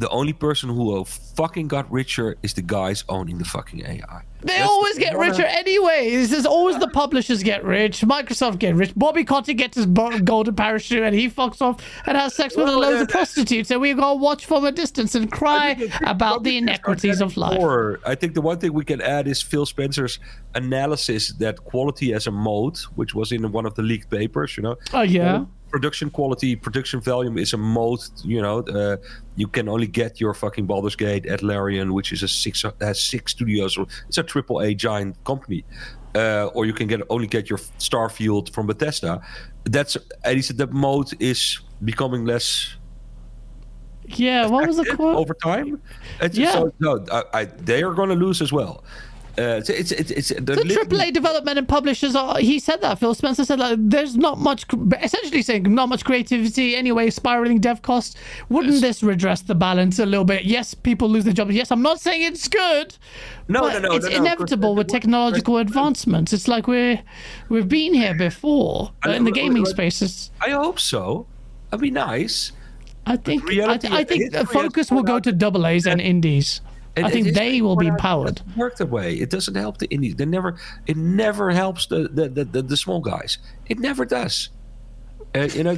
The 0.00 0.08
only 0.08 0.32
person 0.32 0.70
who 0.70 1.04
fucking 1.04 1.68
got 1.68 1.92
richer 1.92 2.38
is 2.42 2.54
the 2.54 2.62
guys 2.62 3.04
owning 3.10 3.36
the 3.36 3.44
fucking 3.44 3.84
AI. 3.84 4.22
They 4.40 4.56
That's 4.56 4.66
always 4.70 4.94
the- 4.94 5.02
get 5.02 5.18
richer 5.18 5.44
anyway. 5.44 6.08
This 6.16 6.32
is 6.32 6.46
always 6.46 6.78
the 6.78 6.88
publishers 6.88 7.42
get 7.42 7.62
rich. 7.64 8.00
Microsoft 8.00 8.58
get 8.60 8.74
rich. 8.76 8.94
Bobby 8.96 9.24
Kotick 9.24 9.58
gets 9.58 9.76
his 9.76 9.84
golden 9.84 10.54
parachute 10.54 11.02
and 11.02 11.14
he 11.14 11.28
fucks 11.28 11.60
off 11.60 11.84
and 12.06 12.16
has 12.16 12.34
sex 12.34 12.56
with 12.56 12.64
Well, 12.64 12.80
loads 12.80 13.00
uh, 13.00 13.02
of 13.02 13.08
prostitutes. 13.10 13.70
And 13.70 13.78
we 13.82 13.92
go 13.92 14.14
watch 14.14 14.46
from 14.46 14.64
a 14.64 14.72
distance 14.72 15.14
and 15.14 15.30
cry 15.30 15.76
about 16.06 16.44
the 16.44 16.56
inequities 16.56 17.20
of 17.20 17.36
life. 17.36 17.58
Or 17.60 18.00
I 18.06 18.14
think 18.14 18.32
the 18.32 18.40
one 18.40 18.58
thing 18.58 18.72
we 18.72 18.86
can 18.86 19.02
add 19.02 19.28
is 19.28 19.42
Phil 19.42 19.66
Spencer's 19.66 20.18
analysis 20.54 21.34
that 21.34 21.62
quality 21.64 22.14
as 22.14 22.26
a 22.26 22.30
mode, 22.30 22.78
which 22.94 23.14
was 23.14 23.32
in 23.32 23.52
one 23.52 23.66
of 23.66 23.74
the 23.74 23.82
leaked 23.82 24.08
papers. 24.08 24.56
You 24.56 24.62
know. 24.62 24.76
Oh, 24.94 25.02
yeah. 25.02 25.44
Production 25.70 26.10
quality, 26.10 26.56
production 26.56 27.00
volume 27.00 27.38
is 27.38 27.52
a 27.52 27.56
mode. 27.56 28.00
You 28.24 28.42
know, 28.42 28.58
uh, 28.60 28.96
you 29.36 29.46
can 29.48 29.68
only 29.68 29.86
get 29.86 30.20
your 30.20 30.34
fucking 30.34 30.66
Baldur's 30.66 30.96
Gate 30.96 31.26
at 31.26 31.42
Larian, 31.42 31.92
which 31.94 32.12
is 32.12 32.22
a 32.22 32.28
six 32.28 32.64
has 32.80 33.00
six 33.00 33.32
studios. 33.32 33.78
It's 34.08 34.18
a 34.18 34.22
triple 34.22 34.60
A 34.60 34.74
giant 34.74 35.22
company. 35.24 35.64
Uh, 36.16 36.46
or 36.54 36.66
you 36.66 36.72
can 36.72 36.88
get 36.88 37.00
only 37.08 37.28
get 37.28 37.48
your 37.48 37.58
Starfield 37.78 38.52
from 38.52 38.66
Bethesda. 38.66 39.22
That's 39.64 39.96
and 40.24 40.36
he 40.36 40.42
said 40.42 40.56
that 40.58 40.72
mode 40.72 41.10
is 41.20 41.60
becoming 41.84 42.24
less 42.24 42.76
Yeah, 44.06 44.46
what 44.48 44.66
was 44.66 44.76
the 44.76 44.84
quote? 44.96 45.16
over 45.16 45.34
time. 45.34 45.80
It's, 46.20 46.36
Yeah. 46.36 46.52
so, 46.52 46.72
no, 46.80 47.04
I, 47.12 47.22
I, 47.32 47.44
they 47.44 47.82
are 47.84 47.94
going 47.94 48.08
to 48.08 48.16
lose 48.16 48.42
as 48.42 48.52
well. 48.52 48.82
Uh, 49.38 49.58
it's, 49.58 49.70
it's, 49.70 49.92
it's, 49.92 50.10
it's 50.10 50.28
the 50.28 50.54
AAA 50.54 51.12
development 51.12 51.56
and 51.58 51.68
publishers 51.68 52.16
are. 52.16 52.38
He 52.38 52.58
said 52.58 52.80
that. 52.82 52.98
Phil 52.98 53.14
Spencer 53.14 53.44
said 53.44 53.60
that 53.60 53.78
there's 53.90 54.16
not 54.16 54.38
much, 54.38 54.66
essentially 55.00 55.42
saying 55.42 55.62
not 55.74 55.88
much 55.88 56.04
creativity 56.04 56.74
anyway. 56.76 57.10
Spiraling 57.10 57.60
dev 57.60 57.82
costs. 57.82 58.16
Wouldn't 58.48 58.80
this 58.80 59.02
redress 59.02 59.42
the 59.42 59.54
balance 59.54 59.98
a 59.98 60.06
little 60.06 60.24
bit? 60.24 60.44
Yes, 60.44 60.74
people 60.74 61.08
lose 61.08 61.24
their 61.24 61.32
jobs. 61.32 61.54
Yes, 61.54 61.70
I'm 61.70 61.82
not 61.82 62.00
saying 62.00 62.22
it's 62.22 62.48
good. 62.48 62.96
No, 63.48 63.68
no, 63.68 63.78
no, 63.78 63.92
it's 63.94 64.06
no, 64.06 64.12
no, 64.12 64.16
inevitable 64.16 64.74
because 64.74 64.84
with 64.84 64.88
technological 64.88 65.58
advancements. 65.58 66.32
It's 66.32 66.48
like 66.48 66.66
we're 66.66 67.02
we've 67.48 67.68
been 67.68 67.94
here 67.94 68.14
before, 68.14 68.92
but 69.02 69.14
in 69.14 69.24
the 69.24 69.32
gaming 69.32 69.64
spaces. 69.66 70.30
I 70.40 70.50
hope 70.50 70.80
so. 70.80 71.26
That'd 71.70 71.82
be 71.82 71.90
nice. 71.90 72.52
I 73.06 73.16
think 73.16 73.44
I, 73.50 73.78
I 73.90 74.04
think 74.04 74.32
the 74.32 74.46
focus 74.46 74.90
will 74.90 75.02
go 75.02 75.18
to 75.20 75.32
double 75.32 75.66
A's 75.66 75.86
and 75.86 76.00
indies. 76.00 76.60
And 77.00 77.06
I 77.06 77.10
think 77.10 77.28
it 77.28 77.34
they 77.34 77.60
will 77.60 77.76
be 77.76 77.90
powered. 77.92 78.42
work 78.56 78.76
that 78.76 78.86
way. 78.86 79.14
It 79.14 79.30
doesn't 79.30 79.54
help 79.54 79.78
the 79.78 79.86
indies. 79.88 80.16
They 80.16 80.26
never. 80.26 80.56
It 80.86 80.96
never 80.96 81.50
helps 81.50 81.86
the 81.86 82.08
the, 82.08 82.28
the, 82.28 82.44
the, 82.44 82.62
the 82.62 82.76
small 82.76 83.00
guys. 83.00 83.38
It 83.66 83.78
never 83.78 84.04
does. 84.04 84.50
Uh, 85.34 85.48
you 85.52 85.64
know. 85.64 85.76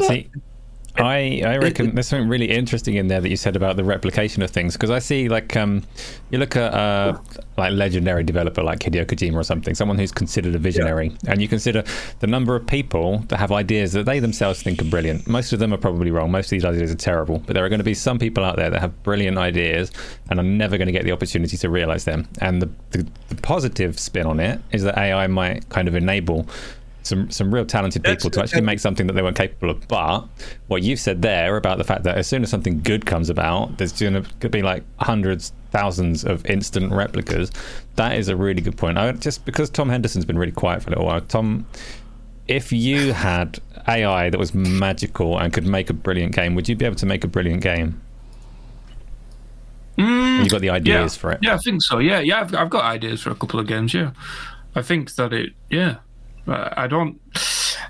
I 0.97 1.43
I 1.45 1.57
reckon 1.57 1.95
there's 1.95 2.09
something 2.09 2.28
really 2.28 2.51
interesting 2.51 2.97
in 2.97 3.09
there 3.09 3.20
that 3.20 3.28
you 3.28 3.36
said 3.36 3.57
about 3.57 3.76
the 3.76 3.84
replication 3.84 4.43
of 4.43 4.51
things 4.51 4.74
because 4.74 4.90
I 4.90 4.99
see 4.99 5.28
like 5.28 5.57
um 5.57 5.84
you 6.30 6.38
look 6.38 6.55
at 6.55 6.74
uh 6.74 7.18
like 7.57 7.72
legendary 7.72 8.24
developer 8.24 8.62
like 8.62 8.80
Hideo 8.80 9.07
Kojima 9.07 9.34
or 9.34 9.43
something, 9.43 9.74
someone 9.74 9.99
who's 9.99 10.12
considered 10.12 10.55
a 10.55 10.59
visionary, 10.59 11.12
and 11.26 11.40
you 11.40 11.49
consider 11.49 11.84
the 12.20 12.26
number 12.26 12.57
of 12.57 12.66
people 12.66 13.18
that 13.28 13.38
have 13.38 13.53
ideas 13.53 13.93
that 13.93 14.05
they 14.05 14.20
themselves 14.20 14.62
think 14.62 14.80
are 14.82 14.86
brilliant. 14.86 15.26
Most 15.26 15.53
of 15.53 15.59
them 15.59 15.72
are 15.72 15.78
probably 15.78 16.11
wrong. 16.11 16.30
Most 16.30 16.47
of 16.47 16.51
these 16.51 16.64
ideas 16.64 16.90
are 16.90 16.97
terrible, 16.97 17.38
but 17.38 17.55
there 17.55 17.64
are 17.64 17.68
going 17.68 17.80
to 17.80 17.84
be 17.84 17.95
some 17.95 18.18
people 18.18 18.45
out 18.45 18.57
there 18.57 18.70
that 18.70 18.80
have 18.80 19.03
brilliant 19.03 19.38
ideas 19.38 19.93
and 20.30 20.38
are 20.38 20.45
never 20.45 20.76
going 20.78 20.86
to 20.86 20.93
get 20.93 21.05
the 21.05 21.12
opportunity 21.12 21.57
to 21.57 21.68
realize 21.70 22.05
them. 22.05 22.28
And 22.40 22.62
the, 22.62 22.70
the, 22.90 23.07
the 23.28 23.36
positive 23.36 23.99
spin 23.99 24.26
on 24.26 24.40
it 24.40 24.61
is 24.72 24.82
that 24.84 24.97
AI 24.97 25.26
might 25.26 25.68
kind 25.68 25.88
of 25.88 25.95
enable 25.95 26.47
some 27.03 27.31
some 27.31 27.53
real 27.53 27.65
talented 27.65 28.03
That's- 28.03 28.23
people 28.23 28.31
to 28.31 28.43
actually 28.43 28.63
make 28.63 28.81
something 28.81 29.07
that 29.07 29.15
they 29.15 29.23
weren't 29.23 29.37
capable 29.37 29.71
of. 29.71 29.87
But 29.89 30.27
what 30.69 30.83
you've 30.83 31.01
said 31.01 31.23
there 31.23 31.57
about 31.57 31.79
the 31.79 31.85
fact 31.85 32.05
that 32.05 32.17
as 32.17 32.27
soon 32.27 32.43
as 32.43 32.51
something 32.51 32.81
good 32.83 33.07
comes 33.07 33.31
about, 33.31 33.79
there's 33.79 33.93
going 33.93 34.25
to 34.41 34.49
be 34.49 34.63
like 34.63 34.85
hundreds, 34.99 35.53
thousands 35.71 36.25
of 36.25 36.45
instant 36.47 36.93
replicas. 36.93 37.51
That 37.97 38.17
is 38.17 38.29
a 38.29 38.37
really 38.37 38.63
good 38.63 38.77
point. 38.77 38.99
I, 38.99 39.13
just 39.13 39.45
because 39.45 39.71
Tom 39.71 39.89
Henderson's 39.89 40.25
been 40.25 40.39
really 40.39 40.53
quiet 40.53 40.83
for 40.83 40.89
a 40.89 40.93
little 40.93 41.07
while, 41.07 41.21
Tom. 41.21 41.67
If 42.49 42.73
you 42.73 43.13
had 43.13 43.61
AI 43.87 44.29
that 44.29 44.39
was 44.39 44.53
magical 44.53 45.39
and 45.39 45.53
could 45.53 45.67
make 45.67 45.91
a 45.91 45.95
brilliant 45.95 46.35
game, 46.35 46.55
would 46.55 46.69
you 46.69 46.75
be 46.75 46.85
able 46.85 46.97
to 46.97 47.07
make 47.07 47.25
a 47.25 47.29
brilliant 47.29 47.63
game? 47.63 48.01
Mm, 49.99 50.45
you 50.45 50.51
got 50.51 50.61
the 50.61 50.71
ideas 50.71 51.15
yeah. 51.15 51.21
for 51.21 51.33
it. 51.33 51.39
Yeah, 51.43 51.55
I 51.55 51.59
think 51.59 51.83
so. 51.83 51.99
Yeah, 51.99 52.21
yeah, 52.21 52.41
I've, 52.41 52.55
I've 52.55 52.71
got 52.71 52.85
ideas 52.85 53.23
for 53.23 53.31
a 53.31 53.35
couple 53.35 53.61
of 53.61 53.67
games. 53.67 53.93
Yeah, 53.93 54.13
I 54.75 54.83
think 54.83 55.15
that 55.15 55.33
it. 55.33 55.53
Yeah, 55.71 55.97
I 56.47 56.86
don't. 56.86 57.20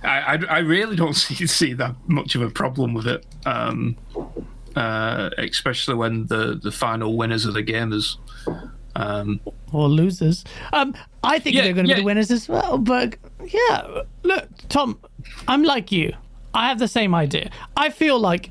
I, 0.03 0.35
I, 0.37 0.39
I 0.49 0.59
really 0.59 0.97
don't 0.97 1.15
see 1.25 1.47
see 1.47 1.73
that 1.75 1.95
much 2.07 2.35
of 2.35 2.43
a 2.43 2.51
problem 2.51 2.95
with 2.95 3.07
it. 3.07 3.25
Um, 3.47 3.97
uh, 4.77 5.31
especially 5.39 5.95
when 5.95 6.27
the 6.27 6.59
the 6.63 6.73
final 6.73 7.17
winners 7.17 7.45
of 7.47 7.55
the 7.55 7.63
game 7.63 7.93
is. 7.93 8.19
Um, 8.95 9.41
or 9.73 9.89
losers. 9.89 10.45
Um, 10.75 10.95
I 11.25 11.39
think 11.39 11.57
Yeah, 11.57 11.63
they're 11.63 11.73
going 11.73 11.87
to 11.87 11.91
yeah. 11.91 11.97
be 11.97 12.01
the 12.03 12.05
winners 12.05 12.31
as 12.31 12.47
well. 12.47 12.77
But 12.77 13.17
yeah, 13.49 14.03
look, 14.23 14.49
Tom, 14.69 14.99
I'm 15.49 15.63
like 15.63 15.91
you. 15.91 16.13
I 16.53 16.69
have 16.69 16.79
the 16.79 16.89
same 16.89 17.15
idea. 17.15 17.51
I 17.75 17.89
feel 17.89 18.19
like 18.19 18.51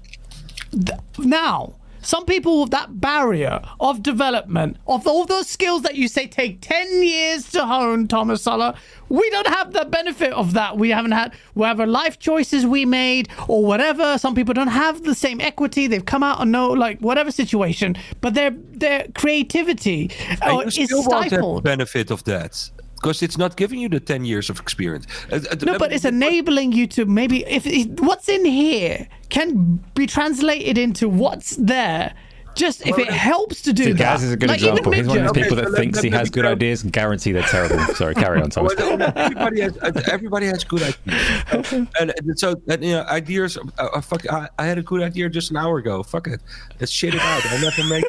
th- 0.72 0.98
now 1.20 1.76
some 2.02 2.26
people 2.26 2.62
with 2.62 2.72
that 2.72 3.00
barrier 3.00 3.62
of 3.80 4.04
development 4.04 4.78
of 4.88 5.08
all 5.08 5.26
those 5.26 5.48
skills 5.48 5.82
that 5.84 5.96
you 5.96 6.08
say 6.08 6.28
take 6.28 6.62
10 6.62 7.04
years 7.04 7.50
to 7.52 7.66
hone 7.66 8.08
thomas 8.08 8.44
Sala 8.44 8.76
we 9.12 9.30
don't 9.30 9.48
have 9.48 9.74
the 9.74 9.84
benefit 9.84 10.32
of 10.32 10.54
that. 10.54 10.78
We 10.78 10.90
haven't 10.90 11.12
had 11.12 11.34
whatever 11.54 11.86
life 11.86 12.18
choices 12.18 12.66
we 12.66 12.86
made 12.86 13.28
or 13.50 13.66
whatever 13.66 14.18
some 14.18 14.36
people 14.36 14.54
don't 14.54 14.70
have 14.70 15.04
the 15.04 15.14
same 15.14 15.42
equity. 15.42 15.88
They've 15.88 16.06
come 16.06 16.24
out 16.24 16.40
and 16.40 16.50
know 16.50 16.70
like 16.70 17.00
whatever 17.00 17.30
situation. 17.30 17.98
But 18.22 18.36
their 18.36 18.52
their 18.52 19.08
creativity 19.14 20.12
uh, 20.42 20.60
is 20.60 20.76
still 20.76 21.04
want 21.04 21.26
the 21.26 21.36
stifled. 21.36 21.64
benefit 21.66 22.10
of 22.10 22.24
that 22.24 22.72
because 23.02 23.24
it's 23.24 23.38
not 23.38 23.56
giving 23.56 23.80
you 23.80 23.90
the 23.90 24.00
10 24.00 24.26
years 24.26 24.50
of 24.50 24.60
experience. 24.60 25.08
Uh, 25.32 25.36
uh, 25.36 25.56
No, 25.66 25.72
let 25.74 25.80
but 25.80 25.90
me- 25.90 25.96
it's 25.96 26.06
enabling 26.06 26.72
you 26.72 26.86
to 26.88 27.06
maybe 27.06 27.44
if 27.46 27.66
if 27.66 27.88
what's 28.00 28.30
in 28.30 28.46
here 28.46 29.08
can 29.30 29.80
be 29.96 30.06
translated 30.08 30.78
into 30.78 31.10
what's 31.10 31.56
there. 31.56 32.14
Just 32.54 32.86
if 32.86 32.98
it 33.00 33.08
helps 33.08 33.62
to 33.62 33.72
do 33.72 33.84
See, 33.86 33.92
that. 33.94 33.98
Gaz 33.98 34.24
is 34.24 34.34
a 34.34 34.36
good 34.36 34.50
Like, 34.50 34.60
example. 34.60 34.92
He's 34.92 35.08
one 35.08 35.20
of 35.20 35.24
those 35.24 35.32
people 35.42 35.54
Okay, 35.58 35.62
that 35.62 35.68
so 35.68 35.72
let- 35.72 35.80
thinks 35.80 36.02
he 36.02 36.10
has 36.10 36.30
good 36.30 36.44
go- 36.44 36.52
ideas 36.52 36.84
and 36.84 36.92
guarantee 36.92 37.32
they're 37.32 37.44
terrible. 37.44 37.80
Sorry, 37.96 38.14
carry 38.14 38.42
on, 38.42 38.50
Thomas. 38.50 38.74
Well, 38.78 39.02
everybody 39.16 39.62
has 39.62 39.78
uh, 39.78 40.02
everybody 40.12 40.48
has 40.48 40.66
good 40.66 40.84
ideas, 40.84 41.72
and, 42.02 42.14
and 42.18 42.38
so 42.38 42.62
and, 42.68 42.84
you 42.84 42.92
know 42.92 43.04
ideas. 43.04 43.58
Uh, 43.58 43.62
uh, 43.80 44.02
fuck, 44.02 44.30
I, 44.30 44.50
I 44.60 44.66
had 44.66 44.78
a 44.78 44.84
good 44.84 45.02
idea 45.02 45.30
just 45.30 45.50
an 45.52 45.56
hour 45.56 45.78
ago. 45.78 46.04
Fuck 46.04 46.28
it, 46.28 46.42
let's 46.82 46.92
shit 46.92 47.16
it 47.16 47.22
out. 47.22 47.42
I 47.46 47.62
never 47.62 47.84
make. 47.86 48.06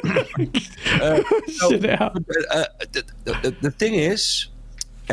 Uh, 1.01 1.23
so, 1.47 1.69
Shit 1.71 1.85
it 1.85 2.01
out. 2.01 2.15
uh, 2.17 2.55
uh, 2.57 2.65
the, 2.91 3.03
the, 3.23 3.55
the 3.61 3.71
thing 3.71 3.95
is, 3.95 4.47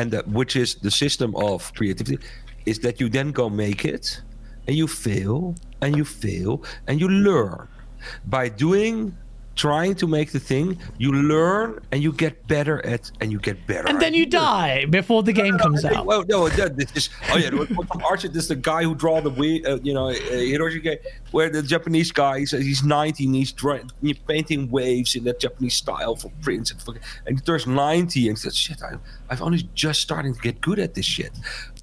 and 0.01 0.09
that 0.09 0.27
which 0.27 0.55
is 0.55 0.69
the 0.81 0.89
system 0.89 1.35
of 1.35 1.71
creativity, 1.77 2.17
is 2.65 2.79
that 2.79 2.99
you 2.99 3.07
then 3.07 3.31
go 3.31 3.49
make 3.49 3.85
it, 3.85 4.21
and 4.65 4.75
you 4.75 4.87
fail, 4.87 5.53
and 5.81 5.95
you 5.95 6.05
fail, 6.05 6.63
and 6.87 6.99
you 6.99 7.07
learn. 7.07 7.67
by 8.25 8.49
doing 8.49 9.15
trying 9.61 9.93
to 9.93 10.07
make 10.07 10.31
the 10.31 10.39
thing 10.39 10.75
you 10.97 11.11
learn 11.11 11.79
and 11.91 12.01
you 12.01 12.11
get 12.11 12.33
better 12.47 12.83
at 12.83 13.11
and 13.21 13.31
you 13.31 13.39
get 13.39 13.57
better 13.67 13.87
And 13.87 14.01
then 14.01 14.15
you 14.15 14.25
die 14.25 14.85
before 14.85 15.21
the 15.21 15.33
game 15.33 15.55
comes 15.59 15.83
think- 15.83 15.93
out. 15.95 16.07
Well, 16.07 16.23
no, 16.27 16.49
this 16.49 16.91
is 16.95 17.09
oh 17.31 17.37
yeah, 17.37 17.51
from 17.91 18.01
Archer. 18.09 18.27
This 18.27 18.43
is 18.45 18.49
the 18.49 18.55
guy 18.55 18.81
who 18.81 18.95
draw 18.95 19.21
the 19.21 19.29
uh, 19.29 19.77
you 19.83 19.93
know, 19.93 20.09
uh, 20.09 20.13
Hiroshi 20.51 20.81
Ge- 20.87 21.01
where 21.29 21.49
the 21.51 21.61
Japanese 21.61 22.11
guy 22.11 22.39
he's, 22.39 22.51
he's 22.51 22.83
90 22.83 23.25
and 23.25 23.35
he's, 23.35 23.51
drawing, 23.51 23.91
he's 24.01 24.17
painting 24.33 24.71
waves 24.71 25.15
in 25.15 25.25
that 25.25 25.39
Japanese 25.39 25.75
style 25.75 26.15
for 26.15 26.31
prints 26.41 26.71
and 26.71 26.81
fucking, 26.81 27.03
and 27.27 27.37
he 27.37 27.41
turns 27.41 27.67
90 27.67 28.29
and 28.29 28.39
says, 28.39 28.55
"Shit, 28.57 28.81
I, 28.81 28.95
I've 29.29 29.43
only 29.43 29.69
just 29.75 30.01
starting 30.01 30.33
to 30.33 30.41
get 30.41 30.59
good 30.61 30.79
at 30.79 30.95
this 30.95 31.05
shit." 31.05 31.33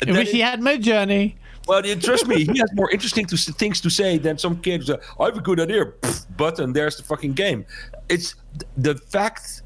I 0.05 0.11
wish 0.11 0.31
he 0.31 0.41
had 0.41 0.61
my 0.61 0.77
journey. 0.79 1.37
Well, 1.69 1.83
trust 1.83 2.27
me, 2.27 2.45
he 2.45 2.59
has 2.59 2.73
more 2.73 2.91
interesting 2.91 3.27
to, 3.27 3.37
things 3.37 3.81
to 3.83 3.91
say 3.91 4.17
than 4.17 4.39
some 4.39 4.59
kids. 4.61 4.89
like, 4.89 5.03
I 5.21 5.27
have 5.27 5.37
a 5.37 5.41
good 5.43 5.61
idea, 5.61 5.93
button, 6.37 6.73
there's 6.73 6.97
the 6.97 7.03
fucking 7.03 7.35
game. 7.35 7.67
It's 8.09 8.35
th- 8.59 8.71
the 8.79 8.95
fact 8.95 9.63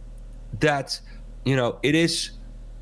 that, 0.59 1.00
you 1.44 1.55
know, 1.55 1.78
it 1.84 1.94
is, 1.94 2.32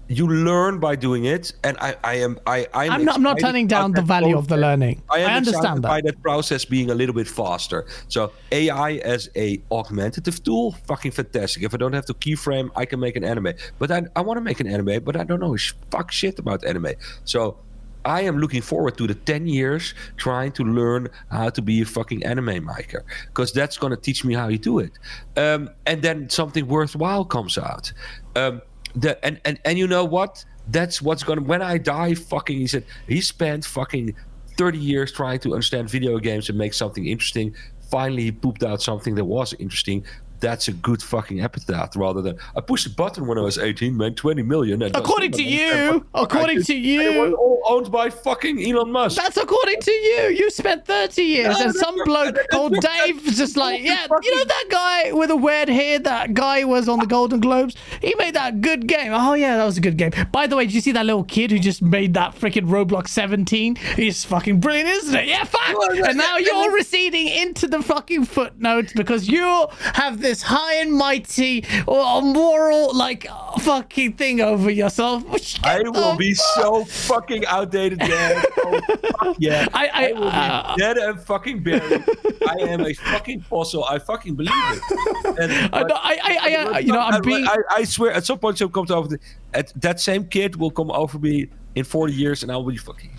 you 0.09 0.27
learn 0.27 0.81
by 0.81 0.97
doing 0.97 1.27
it. 1.27 1.53
And 1.62 1.77
I, 1.81 1.97
I 2.03 2.14
am, 2.14 2.41
I, 2.47 2.66
I'm, 2.73 2.91
I'm 2.93 3.05
not, 3.05 3.16
I'm 3.16 3.23
not 3.23 3.39
turning 3.39 3.66
down 3.66 3.93
the 3.93 4.01
that 4.01 4.07
value 4.07 4.39
of 4.39 4.49
the 4.49 4.57
learning. 4.57 5.03
I, 5.11 5.23
I, 5.23 5.35
understand 5.35 5.64
excited 5.64 5.83
by 5.83 6.01
that. 6.01 6.16
that 6.16 6.23
process 6.23 6.64
being 6.64 6.91
a 6.91 6.95
little 6.95 7.14
bit 7.14 7.29
faster. 7.29 7.87
So 8.09 8.33
AI 8.51 8.95
as 9.05 9.29
a 9.37 9.62
augmentative 9.71 10.43
tool, 10.43 10.73
fucking 10.87 11.12
fantastic. 11.12 11.62
If 11.62 11.75
I 11.75 11.77
don't 11.77 11.93
have 11.93 12.07
to 12.07 12.14
keyframe, 12.14 12.71
I 12.75 12.87
can 12.87 12.99
make 12.99 13.16
an 13.16 13.25
anime. 13.25 13.53
But 13.79 13.91
I, 13.91 14.03
I 14.16 14.23
want 14.23 14.39
to 14.39 14.43
make 14.43 14.61
an 14.61 14.66
anime, 14.66 15.05
but 15.05 15.14
I 15.14 15.25
don't 15.25 15.41
know 15.41 15.57
fuck 15.91 16.11
shit 16.11 16.39
about 16.39 16.64
anime. 16.64 16.95
So 17.25 17.59
I 18.05 18.22
am 18.22 18.38
looking 18.38 18.62
forward 18.62 18.96
to 18.98 19.07
the 19.07 19.14
10 19.14 19.46
years 19.46 19.94
trying 20.16 20.53
to 20.53 20.64
learn 20.64 21.09
how 21.30 21.51
to 21.51 21.62
be 21.62 21.82
a 21.82 21.84
fucking 21.84 22.24
anime 22.24 22.64
maker 22.64 23.05
because 23.26 23.53
that's 23.53 23.76
going 23.76 23.90
to 23.90 23.96
teach 23.96 24.24
me 24.24 24.34
how 24.34 24.48
you 24.48 24.59
do 24.59 24.78
it. 24.78 24.92
Um, 25.36 25.70
and 25.86 26.03
then 26.03 26.30
something 26.30 26.66
worthwhile 26.66 27.24
comes 27.24 27.59
out. 27.59 27.92
Um, 28.36 28.62
the, 28.94 29.22
and, 29.24 29.40
and, 29.44 29.59
and 29.64 29.78
you 29.78 29.86
know 29.86 30.05
what? 30.05 30.44
That's 30.68 31.03
what's 31.03 31.22
going 31.22 31.38
to, 31.38 31.44
when 31.44 31.62
I 31.62 31.78
die, 31.78 32.14
fucking, 32.14 32.57
he 32.57 32.66
said, 32.66 32.84
he 33.09 33.20
spent 33.20 33.64
fucking 33.64 34.14
30 34.57 34.78
years 34.78 35.12
trying 35.12 35.38
to 35.40 35.53
understand 35.53 35.90
video 35.90 36.18
games 36.18 36.48
and 36.48 36.57
make 36.57 36.74
something 36.74 37.07
interesting. 37.07 37.55
Finally, 37.90 38.24
he 38.24 38.32
pooped 38.32 38.62
out 38.62 38.80
something 38.80 39.14
that 39.16 39.24
was 39.24 39.53
interesting. 39.55 40.05
That's 40.41 40.68
a 40.68 40.72
good 40.72 41.03
fucking 41.03 41.41
epitaph 41.41 41.97
rather 41.97 42.22
than 42.22 42.38
I 42.57 42.61
pushed 42.61 42.86
a 42.86 42.91
button 42.91 43.26
when 43.26 43.38
I 43.38 43.43
was 43.43 43.59
18, 43.59 43.97
made 43.97 44.16
20 44.16 44.43
million. 44.43 44.82
According 44.82 45.32
to 45.32 45.43
you, 45.43 46.07
according 46.14 46.62
to 46.62 46.74
it 46.74 47.18
was 47.20 47.30
you, 47.30 47.36
all 47.36 47.62
owned 47.66 47.91
by 47.93 48.09
fucking 48.11 48.62
Elon 48.64 48.91
Musk. 48.91 49.16
that's 49.16 49.36
according 49.36 49.80
to 49.80 49.91
you. 49.91 50.34
You 50.36 50.51
spent 50.51 50.86
30 50.86 51.22
years, 51.22 51.59
No, 51.59 51.64
and 51.66 51.74
some 51.74 51.97
bloke 52.05 52.36
called 52.51 52.74
Dave 52.80 53.24
was 53.24 53.36
just 53.36 53.57
like, 53.57 53.82
yeah, 53.82 54.07
you 54.22 54.36
know 54.36 54.45
that 54.45 54.64
guy 54.70 55.12
with 55.12 55.28
the 55.28 55.36
weird 55.36 55.68
hair, 55.68 55.99
that 55.99 56.32
guy 56.34 56.64
was 56.64 56.88
on 56.88 56.99
the 57.01 57.07
Golden 57.07 57.41
Globes? 57.41 57.76
He 58.01 58.14
made 58.16 58.34
that 58.34 58.61
good 58.61 58.86
game. 58.86 59.12
Oh, 59.12 59.34
yeah, 59.34 59.57
that 59.57 59.64
was 59.64 59.76
a 59.76 59.80
good 59.80 59.97
game. 59.97 60.12
By 60.32 60.47
the 60.47 60.57
way, 60.57 60.64
did 60.66 60.74
you 60.74 60.80
see 60.80 60.93
that 60.93 61.05
little 61.07 61.24
kid 61.24 61.51
who 61.51 61.59
just 61.59 61.82
made 61.82 62.14
that 62.14 62.34
freaking 62.34 62.66
Roblox 62.68 63.09
17? 63.09 63.76
He's 63.97 64.24
fucking 64.24 64.61
brilliant, 64.61 64.88
isn't 64.88 65.14
it? 65.14 65.26
Yeah, 65.28 65.45
fuck! 65.45 65.76
And 65.97 66.16
now 66.16 66.36
you're 66.38 66.72
receding 66.72 67.28
into 67.28 67.66
the 67.66 67.82
fucking 67.82 68.24
footnotes 68.24 68.93
because 68.93 69.28
you 69.28 69.66
have 69.95 70.20
this 70.20 70.30
high 70.43 70.74
and 70.74 70.93
mighty 70.93 71.64
or 71.87 72.22
moral, 72.22 72.95
like, 72.95 73.26
fucking 73.61 74.12
thing 74.14 74.41
over 74.41 74.70
yourself. 74.70 75.24
I 75.64 75.83
will 75.83 76.16
be 76.16 76.35
so 76.35 76.85
fucking 76.85 77.45
outdated, 77.47 77.99
man. 77.99 78.43
Oh, 78.62 78.81
fuck 79.24 79.37
yeah. 79.39 79.66
I- 79.74 79.89
I- 79.93 80.12
will 80.12 80.20
be 80.31 80.37
uh, 80.37 80.76
dead 80.76 80.97
and 80.99 81.20
fucking 81.20 81.62
buried. 81.62 82.05
I 82.49 82.55
am 82.61 82.81
a 82.87 82.93
fucking 82.95 83.41
fossil. 83.43 83.85
I 83.85 83.99
fucking 83.99 84.37
believe 84.37 84.53
it. 84.55 85.39
And, 85.41 85.53
I, 85.74 85.83
know, 85.83 85.95
I, 85.97 86.18
I, 86.22 86.66
I, 86.74 86.78
you 86.78 86.93
know, 86.93 87.01
I'm 87.01 87.14
I- 87.14 87.20
being. 87.20 87.47
I, 87.47 87.57
I 87.70 87.85
swear, 87.85 88.12
at 88.12 88.24
some 88.24 88.39
point, 88.39 88.59
she'll 88.59 88.68
come 88.68 88.87
to 88.87 88.95
over. 88.95 89.09
The, 89.09 89.18
at, 89.55 89.72
that 89.81 89.99
same 90.01 90.24
kid 90.26 90.57
will 90.57 90.70
come 90.70 90.91
over 90.91 91.18
me 91.18 91.49
in 91.74 91.85
40 91.85 92.12
years, 92.12 92.43
and 92.43 92.53
I'll 92.53 92.62
be 92.64 92.76
fucking. 92.76 93.11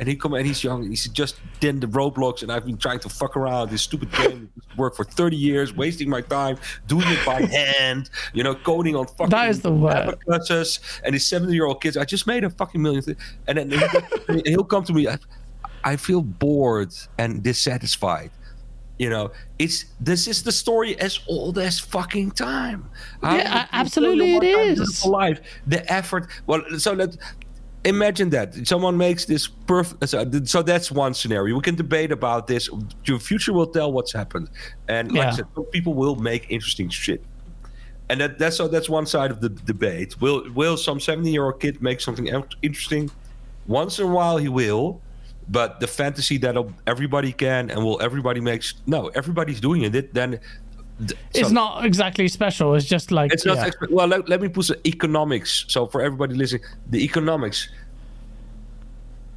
And 0.00 0.08
he 0.08 0.16
come 0.16 0.32
and 0.32 0.46
he's 0.46 0.64
young, 0.64 0.80
and 0.80 0.88
he's 0.90 1.06
just 1.08 1.36
in 1.60 1.78
the 1.78 1.86
Roblox, 1.86 2.42
and 2.42 2.50
I've 2.50 2.64
been 2.64 2.78
trying 2.78 3.00
to 3.00 3.08
fuck 3.10 3.36
around 3.36 3.68
this 3.70 3.82
stupid 3.82 4.10
game, 4.12 4.50
work 4.78 4.96
for 4.96 5.04
30 5.04 5.36
years, 5.36 5.76
wasting 5.76 6.08
my 6.08 6.22
time 6.22 6.56
doing 6.86 7.04
it 7.06 7.24
by 7.26 7.42
hand, 7.78 8.08
you 8.32 8.42
know, 8.42 8.54
coding 8.54 8.96
on 8.96 9.06
fucking 9.06 9.28
That 9.28 9.50
is 9.50 9.60
the 9.60 9.70
word. 9.72 9.92
abacusses, 9.94 10.80
and 11.04 11.14
these 11.14 11.26
70 11.26 11.52
year 11.52 11.66
old 11.66 11.82
kids. 11.82 11.98
I 11.98 12.06
just 12.06 12.26
made 12.26 12.44
a 12.44 12.50
fucking 12.50 12.80
million, 12.80 13.02
th- 13.02 13.18
and 13.46 13.58
then 13.58 13.70
he'll, 13.70 14.42
he'll 14.46 14.64
come 14.64 14.84
to 14.84 14.92
me. 14.94 15.06
I, 15.06 15.18
I 15.84 15.96
feel 15.96 16.22
bored 16.22 16.94
and 17.18 17.42
dissatisfied. 17.42 18.30
You 18.98 19.08
know, 19.08 19.30
it's 19.58 19.86
this 19.98 20.28
is 20.28 20.42
the 20.42 20.52
story 20.52 20.98
as 21.00 21.20
old 21.26 21.56
as 21.56 21.78
fucking 21.80 22.32
time. 22.32 22.90
Yeah, 23.22 23.62
you 23.62 23.68
absolutely 23.72 24.36
it 24.36 24.42
is. 24.44 25.06
Life, 25.06 25.40
the 25.66 25.90
effort. 25.90 26.28
Well, 26.46 26.62
so 26.76 26.94
that 26.96 27.16
imagine 27.84 28.30
that 28.30 28.66
someone 28.66 28.96
makes 28.96 29.24
this 29.24 29.46
perfect. 29.48 30.08
So, 30.08 30.24
so 30.44 30.62
that's 30.62 30.90
one 30.90 31.14
scenario. 31.14 31.54
We 31.56 31.62
can 31.62 31.76
debate 31.76 32.12
about 32.12 32.46
this. 32.46 32.68
Your 33.04 33.18
future 33.18 33.52
will 33.52 33.66
tell 33.66 33.92
what's 33.92 34.12
happened, 34.12 34.50
and 34.88 35.12
like 35.12 35.22
I 35.22 35.30
Yeah. 35.30 35.36
said, 35.36 35.46
people 35.72 35.94
will 35.94 36.16
make 36.16 36.46
interesting 36.50 36.88
shit. 36.90 37.22
And 38.08 38.20
that, 38.20 38.38
that's 38.38 38.56
so 38.56 38.66
that's 38.68 38.88
one 38.88 39.06
side 39.06 39.30
of 39.30 39.40
the 39.40 39.48
debate. 39.48 40.20
Will 40.20 40.42
will 40.52 40.76
some 40.76 40.98
seventy 41.00 41.30
year 41.30 41.44
old 41.44 41.60
kid 41.60 41.80
make 41.80 42.00
something 42.00 42.26
interesting? 42.60 43.10
Once 43.66 43.98
in 43.98 44.06
a 44.06 44.08
while, 44.08 44.36
he 44.36 44.48
will. 44.48 45.00
But 45.48 45.80
the 45.80 45.86
fantasy 45.86 46.36
that 46.38 46.56
everybody 46.86 47.32
can 47.32 47.70
and 47.70 47.84
will 47.84 48.00
everybody 48.02 48.40
makes 48.40 48.74
no 48.86 49.08
everybody's 49.14 49.60
doing 49.60 49.82
it. 49.82 50.14
Then 50.14 50.38
it's 51.34 51.48
so- 51.48 51.54
not 51.54 51.84
exactly 51.84 52.28
special. 52.28 52.74
It's 52.74 52.86
just 52.86 53.10
like 53.10 53.32
it's 53.32 53.46
not 53.46 53.56
yeah. 53.56 53.70
exp- 53.70 53.90
well. 53.90 54.06
Let, 54.06 54.28
let 54.28 54.40
me 54.40 54.48
put 54.48 54.66
some 54.66 54.76
economics. 54.86 55.64
So 55.68 55.86
for 55.86 56.00
everybody 56.02 56.34
listening, 56.34 56.62
the 56.88 57.02
economics. 57.04 57.68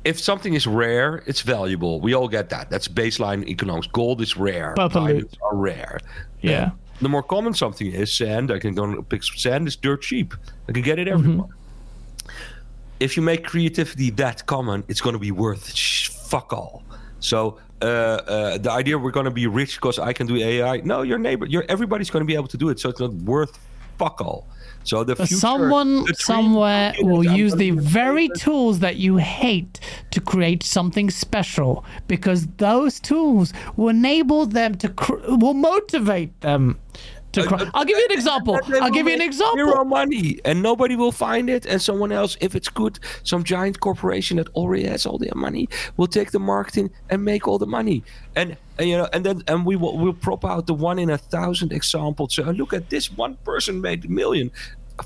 If 0.03 0.19
something 0.19 0.53
is 0.53 0.67
rare, 0.67 1.23
it's 1.27 1.41
valuable. 1.41 2.01
We 2.01 2.13
all 2.13 2.27
get 2.27 2.49
that. 2.49 2.69
That's 2.69 2.89
baseline 2.89 3.47
economics. 3.47 3.87
Gold 3.87 4.21
is 4.21 4.35
rare. 4.35 4.73
Purple. 4.75 5.05
Diamonds 5.05 5.37
are 5.41 5.55
rare. 5.55 5.99
yeah. 6.41 6.71
The 7.01 7.09
more 7.09 7.23
common 7.23 7.53
something 7.53 7.87
is 7.91 8.13
sand. 8.13 8.51
I 8.51 8.59
can 8.59 8.75
go 8.75 8.83
and 8.83 9.09
pick 9.09 9.23
sand. 9.23 9.67
It's 9.67 9.75
dirt 9.75 10.01
cheap. 10.01 10.33
I 10.69 10.71
can 10.73 10.83
get 10.83 10.99
it 10.99 11.07
Mm-hmm. 11.07 11.41
If 12.99 13.17
you 13.17 13.23
make 13.23 13.43
creativity 13.43 14.09
that 14.11 14.45
common, 14.45 14.83
it's 14.87 15.01
going 15.01 15.13
to 15.13 15.19
be 15.19 15.31
worth 15.31 15.77
fuck 16.33 16.53
all. 16.53 16.83
So 17.19 17.59
Uh, 17.83 17.85
uh, 17.85 18.57
the 18.57 18.71
idea 18.71 18.97
we're 18.97 19.11
going 19.11 19.25
to 19.25 19.31
be 19.31 19.45
rich 19.45 19.75
because 19.75 19.99
I 19.99 20.13
can 20.13 20.25
do 20.25 20.37
AI. 20.37 20.77
No, 20.77 21.01
your 21.01 21.19
neighbor, 21.19 21.45
your 21.45 21.65
everybody's 21.67 22.09
going 22.09 22.21
to 22.21 22.25
be 22.25 22.35
able 22.35 22.47
to 22.47 22.57
do 22.57 22.69
it. 22.69 22.79
So 22.79 22.89
it's 22.89 22.99
not 22.99 23.13
worth 23.13 23.59
fuck 23.97 24.21
all. 24.21 24.47
So 24.85 25.03
the 25.03 25.15
future, 25.15 25.35
someone 25.35 26.05
the 26.05 26.15
somewhere 26.15 26.93
will 26.99 27.23
use 27.23 27.55
the 27.55 27.71
very 27.71 28.27
tools 28.37 28.79
that 28.79 28.97
you 28.97 29.17
hate 29.17 29.79
to 30.11 30.19
create 30.19 30.61
something 30.63 31.09
special 31.09 31.85
because 32.07 32.47
those 32.57 32.99
tools 32.99 33.53
will 33.77 33.89
enable 33.89 34.45
them 34.45 34.75
to 34.75 34.89
cr- 34.89 35.21
will 35.27 35.53
motivate 35.53 36.39
them 36.41 36.79
to 37.33 37.43
cr- 37.45 37.65
I'll 37.73 37.85
give 37.85 37.97
you 37.97 38.07
an 38.09 38.15
example. 38.15 38.59
I'll 38.81 38.91
give 38.91 39.07
you 39.07 39.13
an 39.13 39.21
example. 39.21 39.57
Zero 39.57 39.83
money, 39.83 40.39
and 40.45 40.61
nobody 40.61 40.95
will 40.95 41.11
find 41.11 41.49
it. 41.49 41.65
And 41.65 41.81
someone 41.81 42.11
else, 42.11 42.37
if 42.41 42.55
it's 42.55 42.69
good, 42.69 42.99
some 43.23 43.43
giant 43.43 43.79
corporation 43.79 44.37
that 44.37 44.49
already 44.49 44.85
has 44.85 45.05
all 45.05 45.17
their 45.17 45.35
money, 45.35 45.67
will 45.97 46.07
take 46.07 46.31
the 46.31 46.39
marketing 46.39 46.91
and 47.09 47.23
make 47.23 47.47
all 47.47 47.57
the 47.57 47.67
money. 47.67 48.03
And, 48.35 48.57
and 48.77 48.89
you 48.89 48.97
know, 48.97 49.09
and 49.13 49.25
then 49.25 49.43
and 49.47 49.65
we 49.65 49.75
will 49.75 49.97
we'll 49.97 50.13
prop 50.13 50.45
out 50.45 50.67
the 50.67 50.73
one 50.73 50.99
in 50.99 51.09
a 51.09 51.17
thousand 51.17 51.73
example. 51.73 52.29
So 52.29 52.43
look 52.43 52.73
at 52.73 52.89
this 52.89 53.11
one 53.11 53.35
person 53.43 53.81
made 53.81 54.05
a 54.05 54.09
million 54.09 54.51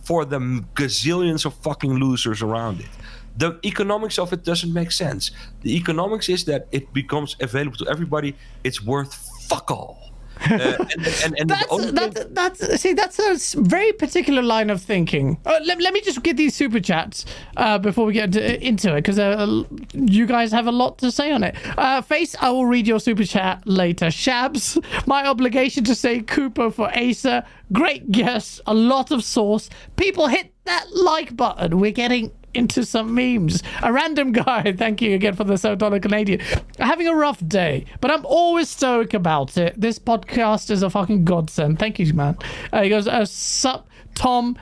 for 0.03 0.25
the 0.25 0.39
gazillions 0.75 1.45
of 1.45 1.53
fucking 1.55 1.93
losers 1.93 2.41
around 2.41 2.81
it. 2.81 2.89
The 3.37 3.59
economics 3.63 4.17
of 4.17 4.33
it 4.33 4.43
doesn't 4.43 4.73
make 4.73 4.91
sense. 4.91 5.31
The 5.61 5.75
economics 5.75 6.27
is 6.27 6.45
that 6.45 6.67
it 6.71 6.91
becomes 6.91 7.35
available 7.39 7.77
to 7.77 7.87
everybody. 7.87 8.35
It's 8.63 8.83
worth 8.83 9.13
fuck 9.47 9.69
all. 9.71 10.06
Uh, 10.49 10.75
and, 10.79 11.07
and, 11.23 11.39
and 11.39 11.49
the 11.49 11.55
That's, 11.55 11.71
only 11.71 11.85
thing- 11.87 11.95
that's, 12.33 12.59
that's, 12.59 12.81
see, 12.81 12.93
that's 12.93 13.19
a 13.19 13.61
very 13.61 13.91
particular 13.93 14.41
line 14.41 14.69
of 14.69 14.81
thinking. 14.81 15.37
Uh, 15.45 15.59
let, 15.65 15.81
let 15.81 15.93
me 15.93 16.01
just 16.01 16.23
get 16.23 16.37
these 16.37 16.55
super 16.55 16.79
chats 16.79 17.25
uh, 17.57 17.77
before 17.77 18.05
we 18.05 18.13
get 18.13 18.35
into, 18.35 18.65
into 18.65 18.91
it, 18.93 19.01
because 19.01 19.19
uh, 19.19 19.63
you 19.93 20.25
guys 20.25 20.51
have 20.51 20.67
a 20.67 20.71
lot 20.71 20.97
to 20.99 21.11
say 21.11 21.31
on 21.31 21.43
it. 21.43 21.55
Uh, 21.77 22.01
Face, 22.01 22.35
I 22.39 22.49
will 22.49 22.65
read 22.65 22.87
your 22.87 22.99
super 22.99 23.23
chat 23.25 23.61
later. 23.65 24.07
Shabs, 24.07 24.83
my 25.07 25.25
obligation 25.27 25.83
to 25.85 25.95
say 25.95 26.21
Cooper 26.21 26.71
for 26.71 26.89
Acer. 26.93 27.43
Great 27.73 28.11
guess, 28.11 28.61
a 28.65 28.73
lot 28.73 29.11
of 29.11 29.23
sauce. 29.23 29.69
People 29.97 30.27
hit 30.27 30.53
that 30.65 30.85
like 30.93 31.35
button. 31.35 31.79
We're 31.79 31.91
getting 31.91 32.31
into 32.53 32.85
some 32.85 33.13
memes. 33.13 33.61
A 33.83 33.91
random 33.93 34.31
guy, 34.31 34.73
thank 34.77 35.01
you 35.01 35.13
again 35.15 35.35
for 35.35 35.43
the 35.43 35.53
$7 35.53 36.01
Canadian. 36.01 36.41
Having 36.79 37.07
a 37.07 37.15
rough 37.15 37.45
day, 37.47 37.85
but 38.01 38.11
I'm 38.11 38.25
always 38.25 38.69
stoic 38.69 39.13
about 39.13 39.57
it. 39.57 39.79
This 39.79 39.99
podcast 39.99 40.71
is 40.71 40.83
a 40.83 40.89
fucking 40.89 41.25
godsend. 41.25 41.79
Thank 41.79 41.99
you, 41.99 42.13
man. 42.13 42.37
Uh, 42.71 42.83
he 42.83 42.89
goes, 42.89 43.07
uh, 43.07 43.25
sup, 43.25 43.87
Tom 44.15 44.57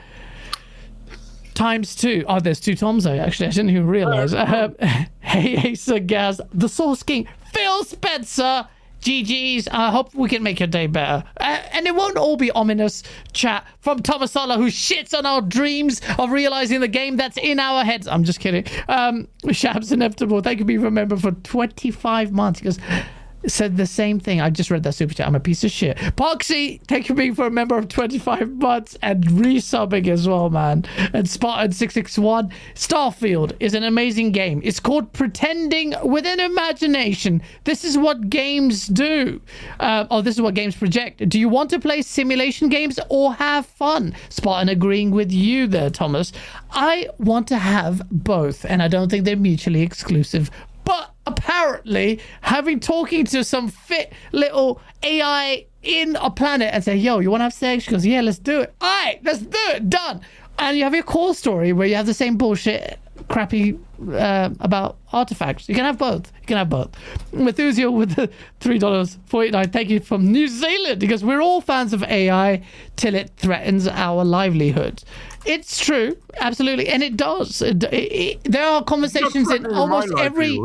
times 1.56 1.96
two. 1.96 2.24
Oh, 2.28 2.38
there's 2.38 2.60
two 2.60 2.76
Toms 2.76 3.04
though, 3.04 3.18
actually. 3.18 3.46
I 3.46 3.50
didn't 3.50 3.70
even 3.70 3.86
realize. 3.86 4.34
Uh, 4.34 4.68
hey, 5.20 5.72
Asa 5.72 5.98
Gaz, 5.98 6.40
the 6.52 6.68
Source 6.68 7.02
King, 7.02 7.26
Phil 7.52 7.84
Spencer. 7.84 8.68
GG's. 9.00 9.68
I 9.70 9.90
hope 9.90 10.14
we 10.14 10.28
can 10.28 10.42
make 10.42 10.60
your 10.60 10.66
day 10.66 10.86
better. 10.86 11.24
Uh, 11.40 11.62
and 11.72 11.86
it 11.86 11.94
won't 11.94 12.16
all 12.16 12.36
be 12.36 12.50
ominous 12.50 13.02
chat 13.32 13.66
from 13.80 14.02
Thomas 14.02 14.32
Sala, 14.32 14.56
who 14.56 14.66
shits 14.66 15.16
on 15.16 15.26
our 15.26 15.40
dreams 15.40 16.00
of 16.18 16.30
realizing 16.30 16.80
the 16.80 16.88
game 16.88 17.16
that's 17.16 17.36
in 17.36 17.60
our 17.60 17.84
heads. 17.84 18.06
I'm 18.08 18.24
just 18.24 18.40
kidding. 18.40 18.64
Um, 18.88 19.28
Shabs 19.46 19.92
Inevitable, 19.92 20.40
thank 20.40 20.58
you, 20.58 20.64
be 20.64 20.78
remembered 20.78 21.20
for 21.20 21.32
25 21.32 22.32
months. 22.32 22.60
Goes, 22.60 22.78
said 23.46 23.76
the 23.76 23.86
same 23.86 24.18
thing. 24.20 24.40
I 24.40 24.50
just 24.50 24.70
read 24.70 24.82
that 24.84 24.94
super 24.94 25.14
chat. 25.14 25.26
I'm 25.26 25.34
a 25.34 25.40
piece 25.40 25.64
of 25.64 25.70
shit. 25.70 25.96
Poxy, 25.96 26.80
thank 26.86 27.08
you 27.08 27.14
for 27.14 27.18
being 27.18 27.34
for 27.34 27.46
a 27.46 27.50
member 27.50 27.76
of 27.76 27.88
25 27.88 28.50
months 28.54 28.96
and 29.02 29.24
resubbing 29.24 30.08
as 30.08 30.28
well, 30.28 30.50
man. 30.50 30.84
And 31.12 31.26
Spartan661. 31.26 32.52
Starfield 32.74 33.56
is 33.60 33.74
an 33.74 33.84
amazing 33.84 34.32
game. 34.32 34.60
It's 34.64 34.80
called 34.80 35.12
Pretending 35.12 35.94
with 36.02 36.26
an 36.26 36.40
Imagination. 36.40 37.42
This 37.64 37.84
is 37.84 37.96
what 37.96 38.28
games 38.28 38.86
do. 38.86 39.40
Uh, 39.80 40.06
oh, 40.10 40.22
this 40.22 40.36
is 40.36 40.40
what 40.40 40.54
games 40.54 40.76
project. 40.76 41.28
Do 41.28 41.38
you 41.38 41.48
want 41.48 41.70
to 41.70 41.78
play 41.78 42.02
simulation 42.02 42.68
games 42.68 42.98
or 43.08 43.34
have 43.34 43.66
fun? 43.66 44.14
Spartan 44.28 44.68
agreeing 44.68 45.10
with 45.10 45.32
you 45.32 45.66
there, 45.66 45.90
Thomas. 45.90 46.32
I 46.70 47.08
want 47.18 47.48
to 47.48 47.58
have 47.58 48.02
both, 48.10 48.64
and 48.64 48.82
I 48.82 48.88
don't 48.88 49.10
think 49.10 49.24
they're 49.24 49.36
mutually 49.36 49.82
exclusive. 49.82 50.50
Apparently, 51.26 52.20
having 52.42 52.80
talking 52.80 53.24
to 53.26 53.42
some 53.44 53.68
fit 53.68 54.12
little 54.32 54.80
AI 55.02 55.66
in 55.82 56.16
a 56.16 56.30
planet 56.30 56.70
and 56.72 56.82
say, 56.84 56.96
"Yo, 56.96 57.18
you 57.20 57.30
want 57.30 57.40
to 57.40 57.44
have 57.44 57.54
sex?" 57.54 57.84
She 57.84 57.90
goes, 57.90 58.06
"Yeah, 58.06 58.20
let's 58.20 58.38
do 58.38 58.60
it." 58.60 58.74
All 58.80 59.04
right, 59.04 59.18
let's 59.24 59.40
do 59.40 59.58
it. 59.74 59.90
Done. 59.90 60.20
And 60.58 60.76
you 60.76 60.84
have 60.84 60.94
your 60.94 61.02
core 61.02 61.34
story 61.34 61.72
where 61.72 61.86
you 61.86 61.96
have 61.96 62.06
the 62.06 62.14
same 62.14 62.36
bullshit, 62.36 62.98
crappy 63.28 63.78
uh, 64.12 64.50
about 64.60 64.96
artifacts. 65.12 65.68
You 65.68 65.74
can 65.74 65.84
have 65.84 65.98
both. 65.98 66.32
You 66.40 66.46
can 66.46 66.56
have 66.56 66.70
both. 66.70 66.90
Methusiel 67.32 67.92
with 67.92 68.14
the 68.14 68.30
three 68.60 68.78
dollars 68.78 69.18
forty 69.26 69.50
nine. 69.50 69.70
Thank 69.70 69.90
you 69.90 70.00
from 70.00 70.30
New 70.32 70.48
Zealand 70.48 71.00
because 71.00 71.24
we're 71.24 71.42
all 71.42 71.60
fans 71.60 71.92
of 71.92 72.02
AI 72.04 72.62
till 72.96 73.14
it 73.14 73.30
threatens 73.36 73.86
our 73.88 74.24
livelihood. 74.24 75.02
It's 75.44 75.78
true, 75.78 76.16
absolutely, 76.40 76.88
and 76.88 77.02
it 77.02 77.16
does. 77.16 77.62
It, 77.62 77.84
it, 77.84 77.94
it, 77.94 78.44
there 78.44 78.66
are 78.66 78.82
conversations 78.82 79.50
in 79.50 79.66
almost 79.66 80.12
every. 80.18 80.58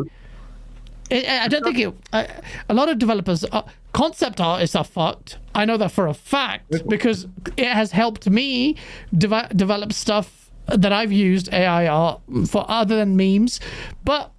I 1.12 1.48
don't 1.48 1.64
think 1.64 1.78
it. 1.78 1.94
Uh, 2.14 2.26
a 2.70 2.74
lot 2.74 2.90
of 2.90 2.98
developers, 2.98 3.44
uh, 3.52 3.64
concept 3.94 4.40
artists 4.40 4.76
are 4.76 4.84
fucked. 4.84 5.38
I 5.54 5.66
know 5.66 5.78
that 5.78 5.92
for 5.92 6.08
a 6.08 6.14
fact 6.14 6.88
because 6.88 7.28
it 7.58 7.68
has 7.68 7.92
helped 7.92 8.30
me 8.30 8.78
de- 9.18 9.50
develop 9.56 9.94
stuff 9.94 10.50
that 10.68 10.94
I've 10.94 11.12
used 11.12 11.52
AI 11.54 11.88
art 11.88 12.22
for 12.48 12.66
other 12.68 12.96
than 12.96 13.18
memes. 13.18 13.60
But 14.06 14.32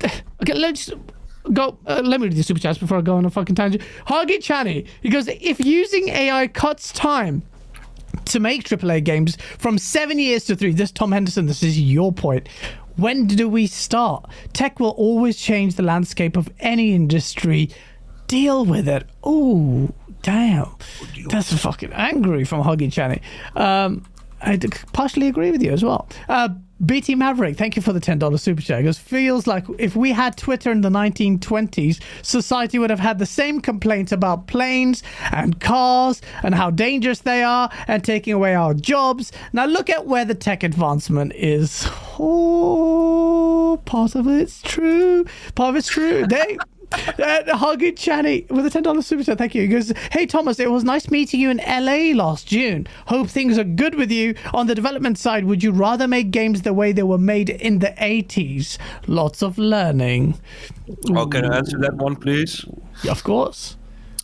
okay, 0.04 0.54
let's 0.54 0.90
go. 1.52 1.78
Uh, 1.86 2.02
let 2.04 2.20
me 2.20 2.26
read 2.26 2.36
the 2.36 2.42
super 2.42 2.60
chats 2.60 2.78
before 2.78 2.98
I 2.98 3.02
go 3.02 3.16
on 3.16 3.24
a 3.24 3.30
fucking 3.30 3.54
tangent. 3.54 3.84
Hagi 4.06 4.38
Chani, 4.38 4.86
he 5.02 5.08
goes, 5.08 5.28
if 5.28 5.60
using 5.64 6.08
AI 6.08 6.48
cuts 6.48 6.92
time 6.92 7.42
to 8.26 8.40
make 8.40 8.64
AAA 8.64 9.04
games 9.04 9.36
from 9.58 9.78
seven 9.78 10.18
years 10.18 10.44
to 10.46 10.56
three. 10.56 10.72
This 10.72 10.90
Tom 10.90 11.12
Henderson, 11.12 11.46
this 11.46 11.62
is 11.62 11.80
your 11.80 12.12
point. 12.12 12.48
When 12.96 13.26
do 13.26 13.48
we 13.48 13.66
start? 13.66 14.28
Tech 14.52 14.80
will 14.80 14.90
always 14.90 15.36
change 15.36 15.76
the 15.76 15.82
landscape 15.82 16.36
of 16.36 16.48
any 16.60 16.94
industry. 16.94 17.70
Deal 18.26 18.64
with 18.64 18.88
it. 18.88 19.06
Oh, 19.22 19.90
damn. 20.22 20.74
That's 21.28 21.52
fucking 21.52 21.92
angry 21.92 22.44
from 22.44 22.62
Huggy 22.62 22.88
Channy. 22.88 23.20
Um, 23.60 24.04
I 24.40 24.58
partially 24.92 25.28
agree 25.28 25.50
with 25.50 25.62
you 25.62 25.72
as 25.72 25.84
well. 25.84 26.08
Uh, 26.28 26.48
BT 26.84 27.14
Maverick, 27.14 27.56
thank 27.56 27.74
you 27.74 27.80
for 27.80 27.94
the 27.94 28.00
$10 28.00 28.38
super 28.38 28.60
chat. 28.60 28.84
It 28.84 28.96
feels 28.96 29.46
like 29.46 29.64
if 29.78 29.96
we 29.96 30.12
had 30.12 30.36
Twitter 30.36 30.70
in 30.70 30.82
the 30.82 30.90
1920s, 30.90 32.00
society 32.20 32.78
would 32.78 32.90
have 32.90 33.00
had 33.00 33.18
the 33.18 33.24
same 33.24 33.60
complaints 33.60 34.12
about 34.12 34.46
planes 34.46 35.02
and 35.32 35.58
cars 35.58 36.20
and 36.42 36.54
how 36.54 36.70
dangerous 36.70 37.20
they 37.20 37.42
are 37.42 37.70
and 37.88 38.04
taking 38.04 38.34
away 38.34 38.54
our 38.54 38.74
jobs. 38.74 39.32
Now 39.54 39.64
look 39.64 39.88
at 39.88 40.06
where 40.06 40.26
the 40.26 40.34
tech 40.34 40.62
advancement 40.62 41.32
is. 41.34 41.88
Oh, 42.18 43.80
part 43.86 44.14
of 44.14 44.26
it's 44.26 44.60
true. 44.60 45.24
Part 45.54 45.70
of 45.70 45.76
it's 45.76 45.88
true. 45.88 46.26
They 46.26 46.58
uh, 46.92 47.42
Huggy 47.56 47.92
Channy 47.92 48.48
with 48.50 48.66
a 48.66 48.70
ten 48.70 48.82
dollars 48.82 49.06
super 49.06 49.24
chat. 49.24 49.38
Thank 49.38 49.54
you. 49.54 49.62
He 49.62 49.68
goes, 49.68 49.92
"Hey 50.12 50.26
Thomas, 50.26 50.58
it 50.60 50.70
was 50.70 50.84
nice 50.84 51.10
meeting 51.10 51.40
you 51.40 51.50
in 51.50 51.58
LA 51.58 52.12
last 52.14 52.46
June. 52.46 52.86
Hope 53.06 53.28
things 53.28 53.58
are 53.58 53.64
good 53.64 53.94
with 53.94 54.10
you 54.10 54.34
on 54.54 54.66
the 54.66 54.74
development 54.74 55.18
side. 55.18 55.44
Would 55.44 55.62
you 55.62 55.72
rather 55.72 56.06
make 56.06 56.30
games 56.30 56.62
the 56.62 56.72
way 56.72 56.92
they 56.92 57.02
were 57.02 57.18
made 57.18 57.50
in 57.50 57.80
the 57.80 57.94
'80s? 57.98 58.78
Lots 59.06 59.42
of 59.42 59.58
learning." 59.58 60.40
Oh, 61.10 61.26
can 61.26 61.44
I 61.44 61.58
answer 61.58 61.78
that 61.78 61.94
one, 61.94 62.16
please? 62.16 62.64
Yeah, 63.02 63.12
of 63.12 63.24
course. 63.24 63.76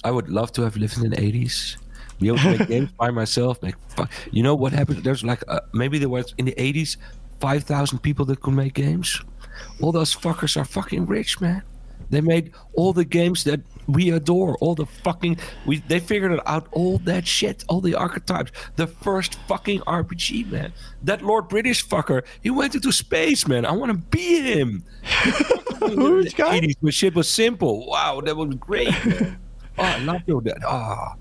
I 0.04 0.10
would 0.10 0.28
love 0.28 0.52
to 0.52 0.62
have 0.62 0.76
lived 0.76 0.98
in 0.98 1.10
the 1.10 1.16
80s. 1.16 1.76
Be 2.20 2.28
able 2.28 2.38
to 2.38 2.58
make 2.58 2.68
games 2.68 2.90
by 2.98 3.10
myself. 3.10 3.62
Make 3.62 3.74
fu- 3.88 4.06
you 4.30 4.42
know 4.42 4.54
what 4.54 4.72
happened? 4.72 5.04
There's 5.04 5.24
like 5.24 5.42
uh, 5.48 5.60
maybe 5.72 5.98
there 5.98 6.08
was 6.08 6.34
in 6.38 6.44
the 6.44 6.54
80s 6.56 6.96
5,000 7.40 7.98
people 7.98 8.24
that 8.26 8.40
could 8.40 8.54
make 8.54 8.74
games. 8.74 9.20
All 9.80 9.92
those 9.92 10.14
fuckers 10.14 10.56
are 10.56 10.64
fucking 10.64 11.06
rich, 11.06 11.40
man. 11.40 11.62
They 12.12 12.20
made 12.20 12.52
all 12.74 12.92
the 12.92 13.06
games 13.06 13.42
that 13.44 13.60
we 13.88 14.10
adore. 14.10 14.56
All 14.58 14.74
the 14.74 14.84
fucking 14.84 15.38
we 15.64 15.78
they 15.88 15.98
figured 15.98 16.38
out 16.46 16.68
all 16.70 16.98
that 16.98 17.26
shit, 17.26 17.64
all 17.68 17.80
the 17.80 17.94
archetypes. 17.94 18.52
The 18.76 18.86
first 18.86 19.36
fucking 19.48 19.80
RPG, 19.80 20.50
man. 20.52 20.74
That 21.02 21.22
Lord 21.22 21.48
British 21.48 21.84
fucker, 21.84 22.22
he 22.42 22.50
went 22.50 22.74
into 22.74 22.92
space, 22.92 23.48
man. 23.48 23.64
I 23.64 23.72
want 23.72 23.92
to 23.92 23.98
be 23.98 24.42
him. 24.42 24.84
Which 25.80 26.36
guy? 26.36 26.60
80s, 26.60 26.76
when 26.80 26.92
shit 26.92 27.14
was 27.14 27.28
simple. 27.28 27.86
Wow, 27.86 28.20
that 28.20 28.36
was 28.36 28.54
great. 28.56 28.90
Man. 29.06 29.40
oh, 29.78 29.82
I 29.82 29.98
love 30.00 30.20
your 30.26 30.42
dad. 30.42 30.58
Ah, 30.66 31.14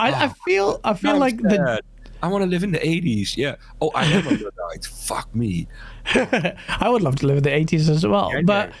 I, 0.00 0.24
I 0.24 0.28
feel 0.44 0.80
I 0.82 0.94
feel 0.94 1.18
like 1.18 1.40
the. 1.40 1.80
I 2.20 2.28
want 2.28 2.42
to 2.42 2.50
live 2.50 2.62
in 2.62 2.70
the 2.70 2.78
80s. 2.78 3.36
Yeah. 3.36 3.56
Oh, 3.80 3.90
I 3.96 4.04
am 4.04 4.26
on 4.26 4.34
the 4.34 4.52
night. 4.70 4.84
Fuck 4.84 5.34
me. 5.34 5.66
I 6.14 6.88
would 6.88 7.02
love 7.02 7.16
to 7.16 7.26
live 7.26 7.38
in 7.38 7.42
the 7.42 7.50
80s 7.50 7.88
as 7.88 8.06
well. 8.06 8.30
Yeah, 8.32 8.42
but 8.42 8.68
yeah. 8.68 8.74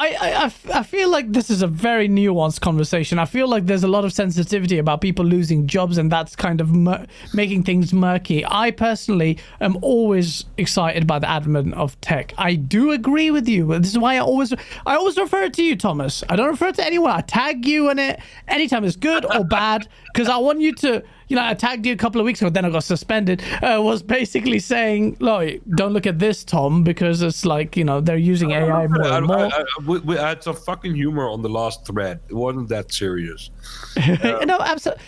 I, 0.00 0.52
I, 0.72 0.78
I 0.78 0.82
feel 0.84 1.10
like 1.10 1.32
this 1.32 1.50
is 1.50 1.60
a 1.60 1.66
very 1.66 2.08
nuanced 2.08 2.60
conversation. 2.60 3.18
I 3.18 3.24
feel 3.24 3.48
like 3.48 3.66
there's 3.66 3.82
a 3.82 3.88
lot 3.88 4.04
of 4.04 4.12
sensitivity 4.12 4.78
about 4.78 5.00
people 5.00 5.24
losing 5.24 5.66
jobs, 5.66 5.98
and 5.98 6.10
that's 6.10 6.36
kind 6.36 6.60
of 6.60 6.70
mur- 6.70 7.06
making 7.34 7.64
things 7.64 7.92
murky. 7.92 8.44
I 8.46 8.70
personally 8.70 9.38
am 9.60 9.76
always 9.82 10.44
excited 10.56 11.08
by 11.08 11.18
the 11.18 11.28
advent 11.28 11.74
of 11.74 12.00
tech. 12.00 12.32
I 12.38 12.54
do 12.54 12.92
agree 12.92 13.32
with 13.32 13.48
you. 13.48 13.76
This 13.80 13.90
is 13.90 13.98
why 13.98 14.14
I 14.14 14.18
always 14.18 14.52
I 14.86 14.94
always 14.94 15.16
refer 15.16 15.48
to 15.48 15.62
you, 15.64 15.74
Thomas. 15.74 16.22
I 16.28 16.36
don't 16.36 16.48
refer 16.48 16.70
to 16.70 16.86
anyone. 16.86 17.10
I 17.10 17.22
tag 17.22 17.66
you 17.66 17.90
in 17.90 17.98
it 17.98 18.20
anytime 18.46 18.84
it's 18.84 18.96
good 18.96 19.24
or 19.24 19.44
bad 19.44 19.88
because 20.12 20.28
I 20.28 20.36
want 20.36 20.60
you 20.60 20.74
to 20.76 21.02
you 21.28 21.36
know, 21.36 21.44
I 21.44 21.54
tagged 21.54 21.86
you 21.86 21.92
a 21.92 21.96
couple 21.96 22.20
of 22.20 22.24
weeks 22.24 22.40
ago, 22.40 22.50
then 22.50 22.64
I 22.64 22.70
got 22.70 22.84
suspended, 22.84 23.42
uh, 23.62 23.80
was 23.82 24.02
basically 24.02 24.58
saying, 24.58 25.16
like, 25.20 25.62
don't 25.76 25.92
look 25.92 26.06
at 26.06 26.18
this, 26.18 26.44
Tom, 26.44 26.82
because 26.82 27.22
it's 27.22 27.44
like, 27.44 27.76
you 27.76 27.84
know, 27.84 28.00
they're 28.00 28.16
using 28.16 28.52
AI 28.52 28.86
more 28.86 29.04
I, 29.04 29.16
and 29.18 29.26
more. 29.26 29.36
I, 29.36 29.48
I, 29.48 29.64
we, 29.86 29.98
we 30.00 30.16
had 30.16 30.42
some 30.42 30.56
fucking 30.56 30.94
humor 30.94 31.28
on 31.28 31.42
the 31.42 31.48
last 31.48 31.86
thread. 31.86 32.20
It 32.28 32.34
wasn't 32.34 32.68
that 32.70 32.92
serious. 32.92 33.50
no, 33.96 34.58
absolutely. 34.60 35.04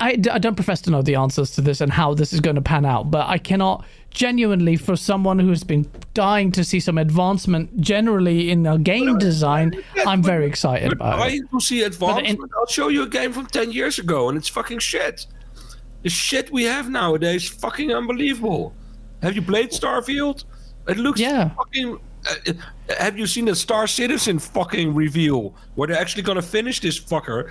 I, 0.00 0.10
I 0.30 0.38
don't 0.38 0.54
profess 0.54 0.80
to 0.82 0.90
know 0.90 1.02
the 1.02 1.16
answers 1.16 1.50
to 1.52 1.60
this 1.60 1.80
and 1.80 1.92
how 1.92 2.14
this 2.14 2.32
is 2.32 2.40
going 2.40 2.56
to 2.56 2.62
pan 2.62 2.84
out, 2.84 3.10
but 3.10 3.26
I 3.28 3.38
cannot 3.38 3.84
genuinely, 4.10 4.76
for 4.76 4.96
someone 4.96 5.38
who 5.40 5.48
has 5.48 5.64
been 5.64 5.90
dying 6.14 6.52
to 6.52 6.64
see 6.64 6.78
some 6.78 6.98
advancement 6.98 7.80
generally 7.80 8.50
in 8.50 8.64
a 8.64 8.78
game 8.78 9.18
design, 9.18 9.74
I'm 10.06 10.22
very 10.22 10.46
excited 10.46 10.92
about 10.92 11.28
it. 11.28 11.42
you 11.52 11.60
see 11.60 11.82
advancement? 11.82 12.38
I'll 12.56 12.66
show 12.66 12.88
you 12.88 13.02
a 13.02 13.08
game 13.08 13.32
from 13.32 13.46
10 13.46 13.72
years 13.72 13.98
ago 13.98 14.28
and 14.28 14.38
it's 14.38 14.48
fucking 14.48 14.78
shit. 14.78 15.26
The 16.04 16.10
shit 16.10 16.52
we 16.52 16.64
have 16.64 16.90
nowadays 16.90 17.48
fucking 17.48 17.90
unbelievable. 17.90 18.74
Have 19.22 19.34
you 19.34 19.40
played 19.42 19.70
Starfield? 19.70 20.44
It 20.86 20.98
looks 20.98 21.18
Yeah. 21.18 21.48
fucking. 21.56 21.98
Uh, 22.28 22.52
have 22.98 23.18
you 23.18 23.26
seen 23.26 23.46
the 23.46 23.54
Star 23.54 23.86
Citizen 23.86 24.38
fucking 24.38 24.94
reveal 24.94 25.54
where 25.74 25.88
they're 25.88 25.98
actually 26.00 26.22
gonna 26.22 26.42
finish 26.42 26.78
this 26.80 27.00
fucker? 27.00 27.50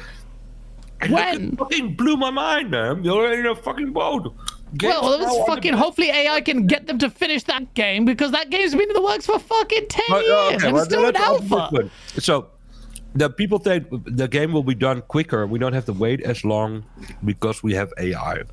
And 1.01 1.11
When? 1.11 1.53
It 1.53 1.57
fucking 1.57 1.95
blew 1.95 2.15
my 2.15 2.29
mind, 2.29 2.69
man. 2.69 3.03
You're 3.03 3.15
already 3.25 3.39
in 3.39 3.47
a 3.47 3.55
fucking 3.55 3.91
boat. 3.91 4.33
Games 4.77 4.93
Well, 5.01 5.17
let's 5.19 5.47
fucking 5.47 5.73
hopefully 5.73 6.09
AI 6.11 6.39
can 6.41 6.67
get 6.67 6.85
them 6.85 6.99
to 6.99 7.09
finish 7.09 7.43
that 7.45 7.73
game 7.73 8.05
because 8.05 8.31
that 8.31 8.51
game's 8.51 8.73
been 8.73 8.87
in 8.87 8.93
the 8.93 9.01
works 9.01 9.25
for 9.25 9.37
fucking 9.39 9.87
10 9.89 10.03
But, 10.09 10.15
uh, 10.17 10.19
years 10.19 10.55
okay, 10.55 10.65
and 10.67 10.73
well, 10.73 10.83
it's 10.83 10.93
still 10.93 11.07
in 11.07 11.15
alpha. 11.15 11.89
So, 12.19 12.47
the 13.16 13.30
people 13.30 13.59
think 13.59 13.88
the 14.05 14.28
game 14.28 14.51
will 14.53 14.64
be 14.64 14.76
done 14.76 15.01
quicker. 15.01 15.45
We 15.45 15.59
don't 15.59 15.74
have 15.74 15.86
to 15.86 15.93
wait 15.93 16.22
as 16.22 16.43
long 16.43 16.84
because 17.24 17.64
we 17.64 17.74
have 17.74 17.93
AI. 17.97 18.43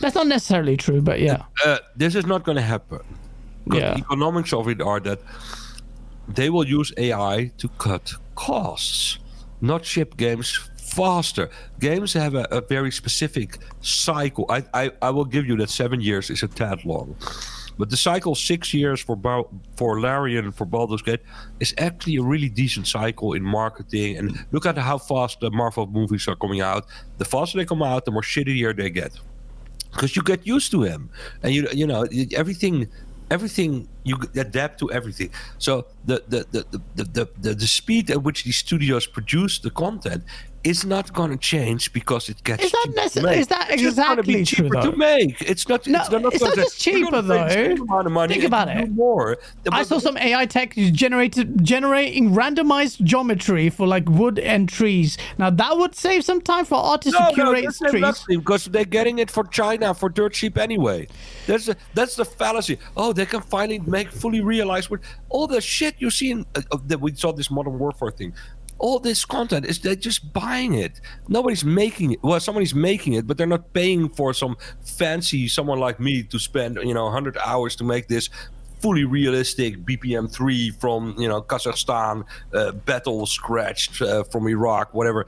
That's 0.00 0.14
not 0.14 0.26
necessarily 0.26 0.76
true, 0.76 1.00
but 1.00 1.20
yeah. 1.20 1.42
Uh, 1.64 1.78
this 1.96 2.14
is 2.14 2.26
not 2.26 2.44
going 2.44 2.56
to 2.56 2.62
happen. 2.62 3.00
Yeah. 3.72 3.94
The 3.94 4.00
economics 4.00 4.52
of 4.52 4.68
it 4.68 4.80
are 4.80 5.00
that 5.00 5.20
they 6.28 6.50
will 6.50 6.66
use 6.66 6.92
AI 6.96 7.50
to 7.58 7.68
cut 7.78 8.12
costs, 8.34 9.18
not 9.60 9.84
ship 9.84 10.16
games 10.16 10.70
faster. 10.76 11.50
Games 11.80 12.12
have 12.12 12.34
a, 12.34 12.46
a 12.50 12.60
very 12.60 12.92
specific 12.92 13.58
cycle. 13.80 14.46
I, 14.48 14.64
I, 14.72 14.90
I 15.02 15.10
will 15.10 15.24
give 15.24 15.46
you 15.46 15.56
that 15.56 15.70
seven 15.70 16.00
years 16.00 16.30
is 16.30 16.42
a 16.42 16.48
tad 16.48 16.84
long. 16.84 17.16
But 17.78 17.90
the 17.90 17.96
cycle 17.96 18.34
six 18.34 18.72
years 18.72 19.00
for 19.00 19.16
for 19.76 20.00
Larian 20.00 20.44
and 20.46 20.54
for 20.54 20.64
Baldur's 20.64 21.02
Gate 21.02 21.20
is 21.60 21.74
actually 21.78 22.16
a 22.16 22.22
really 22.22 22.48
decent 22.48 22.86
cycle 22.86 23.34
in 23.34 23.42
marketing. 23.42 24.16
And 24.16 24.46
look 24.52 24.66
at 24.66 24.78
how 24.78 24.98
fast 24.98 25.40
the 25.40 25.50
Marvel 25.50 25.86
movies 25.86 26.26
are 26.28 26.36
coming 26.36 26.60
out. 26.60 26.86
The 27.18 27.24
faster 27.24 27.58
they 27.58 27.64
come 27.64 27.82
out, 27.82 28.04
the 28.04 28.10
more 28.10 28.22
shittier 28.22 28.76
they 28.76 28.90
get 28.90 29.12
because 29.96 30.14
you 30.14 30.22
get 30.22 30.46
used 30.46 30.70
to 30.70 30.82
him 30.82 31.10
and 31.42 31.54
you 31.54 31.66
you 31.72 31.86
know 31.86 32.06
everything 32.34 32.86
everything 33.30 33.88
you 34.04 34.16
adapt 34.36 34.78
to 34.78 34.90
everything 34.92 35.30
so 35.58 35.86
the 36.04 36.22
the 36.28 36.46
the 36.52 36.80
the, 36.94 37.28
the, 37.40 37.54
the 37.54 37.66
speed 37.66 38.10
at 38.10 38.22
which 38.22 38.44
these 38.44 38.58
studios 38.58 39.06
produce 39.06 39.58
the 39.58 39.70
content 39.70 40.22
is 40.66 40.84
not 40.84 41.12
going 41.12 41.30
to 41.30 41.36
change 41.36 41.92
because 41.92 42.28
it 42.28 42.42
gets 42.42 42.64
Is 42.64 42.72
that 42.72 43.22
make. 43.22 43.38
is 43.38 43.46
that 43.48 43.70
It's 43.70 43.82
exactly 43.82 44.44
true, 44.44 44.66
cheaper 44.68 44.82
though? 44.82 44.90
to 44.90 44.96
make 44.96 45.40
it's 45.42 45.68
not 45.68 45.86
No, 45.86 46.00
it's 46.00 46.10
not, 46.10 46.34
it's 46.34 46.42
not 46.42 46.54
just 46.56 46.80
cheaper, 46.80 47.10
gonna 47.10 47.22
pay 47.22 47.28
the 47.28 47.50
same 47.50 47.76
though. 47.76 47.82
amount 47.84 48.06
of 48.06 48.12
money 48.12 48.34
Think 48.34 48.44
about 48.44 48.68
it. 48.68 48.90
more 48.90 49.38
I 49.70 49.82
saw 49.84 49.98
some 49.98 50.16
AI 50.16 50.44
tech 50.46 50.74
generated 50.74 51.64
generating 51.64 52.30
randomized 52.32 53.02
geometry 53.02 53.70
for 53.70 53.86
like 53.86 54.08
wood 54.08 54.38
and 54.38 54.68
trees. 54.68 55.16
Now 55.38 55.50
that 55.50 55.76
would 55.78 55.94
save 55.94 56.24
some 56.24 56.40
time 56.40 56.64
for 56.64 56.76
artists 56.76 57.18
No, 57.18 57.30
to 57.30 57.36
no, 57.36 57.44
curate 57.52 57.64
that's 57.64 57.78
trees. 57.78 58.00
nothing, 58.02 58.38
because 58.40 58.64
they're 58.66 58.84
getting 58.98 59.18
it 59.18 59.30
for 59.30 59.44
China 59.44 59.94
for 59.94 60.08
dirt 60.08 60.32
cheap 60.32 60.58
anyway. 60.58 61.06
That's 61.46 61.66
the, 61.66 61.76
that's 61.94 62.16
the 62.16 62.24
fallacy. 62.24 62.78
Oh, 62.96 63.12
they 63.12 63.26
can 63.26 63.40
finally 63.40 63.78
make 63.80 64.10
fully 64.10 64.40
realize 64.40 64.90
what 64.90 65.00
all 65.28 65.46
the 65.46 65.60
shit 65.60 65.94
you 65.98 66.10
see 66.10 66.30
in 66.32 66.44
uh, 66.56 66.62
uh, 66.72 66.78
that 66.86 67.00
we 67.00 67.14
saw 67.14 67.32
this 67.32 67.50
modern 67.50 67.78
warfare 67.78 68.10
thing. 68.10 68.32
All 68.78 68.98
this 68.98 69.24
content 69.24 69.66
is 69.66 69.80
they're 69.80 69.96
just 69.96 70.32
buying 70.32 70.74
it. 70.74 71.00
Nobody's 71.28 71.64
making 71.64 72.12
it. 72.12 72.22
Well, 72.22 72.38
somebody's 72.40 72.74
making 72.74 73.14
it, 73.14 73.26
but 73.26 73.38
they're 73.38 73.46
not 73.46 73.72
paying 73.72 74.08
for 74.10 74.34
some 74.34 74.56
fancy 74.84 75.48
someone 75.48 75.78
like 75.78 75.98
me 75.98 76.22
to 76.24 76.38
spend 76.38 76.76
you 76.76 76.94
know 76.94 77.04
100 77.04 77.38
hours 77.38 77.76
to 77.76 77.84
make 77.84 78.08
this 78.08 78.28
fully 78.80 79.04
realistic 79.04 79.78
BMP 79.78 80.30
three 80.30 80.70
from 80.70 81.14
you 81.18 81.28
know 81.28 81.42
Kazakhstan, 81.42 82.24
uh, 82.54 82.72
battle 82.72 83.26
scratched 83.26 84.02
uh, 84.02 84.24
from 84.24 84.48
Iraq, 84.48 84.94
whatever 84.94 85.26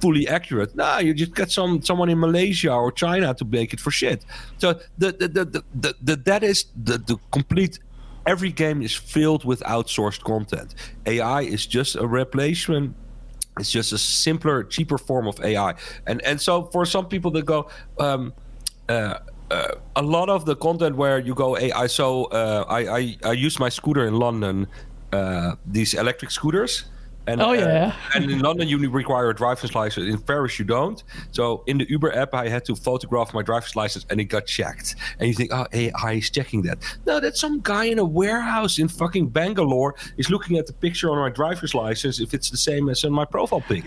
fully 0.00 0.28
accurate. 0.28 0.74
Nah, 0.76 0.98
you 0.98 1.14
just 1.14 1.34
get 1.34 1.50
some 1.50 1.82
someone 1.82 2.08
in 2.08 2.18
Malaysia 2.18 2.72
or 2.72 2.92
China 2.92 3.34
to 3.34 3.44
make 3.44 3.72
it 3.72 3.80
for 3.80 3.90
shit. 3.90 4.24
So 4.58 4.74
the 4.98 5.12
the 5.12 5.28
the, 5.28 5.44
the, 5.44 5.64
the, 5.74 5.94
the 6.02 6.16
that 6.16 6.42
is 6.42 6.66
the, 6.84 6.98
the 6.98 7.16
complete 7.30 7.78
every 8.26 8.52
game 8.52 8.82
is 8.82 8.94
filled 8.94 9.44
with 9.44 9.60
outsourced 9.60 10.22
content. 10.24 10.74
AI 11.06 11.42
is 11.42 11.66
just 11.66 11.96
a 11.96 12.06
replacement 12.06 12.94
it's 13.58 13.70
just 13.70 13.92
a 13.92 13.98
simpler, 13.98 14.64
cheaper 14.64 14.98
form 14.98 15.26
of 15.26 15.40
AI. 15.42 15.74
And 16.06 16.22
and 16.22 16.40
so 16.40 16.64
for 16.64 16.84
some 16.84 17.06
people 17.08 17.30
that 17.32 17.46
go, 17.46 17.68
um, 17.98 18.34
uh, 18.88 19.18
uh, 19.50 19.68
a 19.94 20.02
lot 20.02 20.28
of 20.28 20.44
the 20.44 20.56
content 20.56 20.96
where 20.96 21.18
you 21.18 21.34
go 21.34 21.56
AI. 21.56 21.86
So 21.86 22.24
uh, 22.26 22.64
I, 22.68 22.98
I 22.98 23.16
I 23.24 23.32
used 23.32 23.58
my 23.58 23.68
scooter 23.70 24.06
in 24.06 24.18
London, 24.18 24.66
uh, 25.12 25.56
these 25.64 25.94
electric 25.94 26.30
scooters. 26.30 26.84
And, 27.26 27.40
Oh, 27.42 27.50
uh, 27.50 27.54
yeah. 27.54 27.92
and 28.14 28.30
in 28.30 28.38
London, 28.40 28.68
you 28.68 28.78
require 28.88 29.30
a 29.30 29.34
driver's 29.34 29.74
license. 29.74 30.12
In 30.12 30.20
Paris, 30.20 30.58
you 30.58 30.64
don't. 30.64 31.02
So 31.32 31.64
in 31.66 31.78
the 31.78 31.88
Uber 31.90 32.14
app, 32.16 32.34
I 32.34 32.48
had 32.48 32.64
to 32.66 32.76
photograph 32.76 33.34
my 33.34 33.42
driver's 33.42 33.74
license, 33.74 34.06
and 34.10 34.20
it 34.20 34.24
got 34.26 34.46
checked. 34.46 34.94
And 35.18 35.28
you 35.28 35.34
think, 35.34 35.50
oh, 35.52 35.66
AI 35.72 36.12
is 36.12 36.30
checking 36.30 36.62
that. 36.62 36.78
No, 37.06 37.18
that's 37.20 37.40
some 37.40 37.60
guy 37.60 37.86
in 37.86 37.98
a 37.98 38.04
warehouse 38.04 38.78
in 38.78 38.88
fucking 38.88 39.28
Bangalore 39.30 39.94
is 40.16 40.30
looking 40.30 40.56
at 40.58 40.66
the 40.66 40.72
picture 40.72 41.10
on 41.10 41.18
my 41.18 41.30
driver's 41.30 41.74
license 41.74 42.20
if 42.20 42.32
it's 42.32 42.50
the 42.50 42.56
same 42.56 42.88
as 42.88 43.04
on 43.04 43.12
my 43.12 43.24
profile 43.24 43.60
pic. 43.60 43.84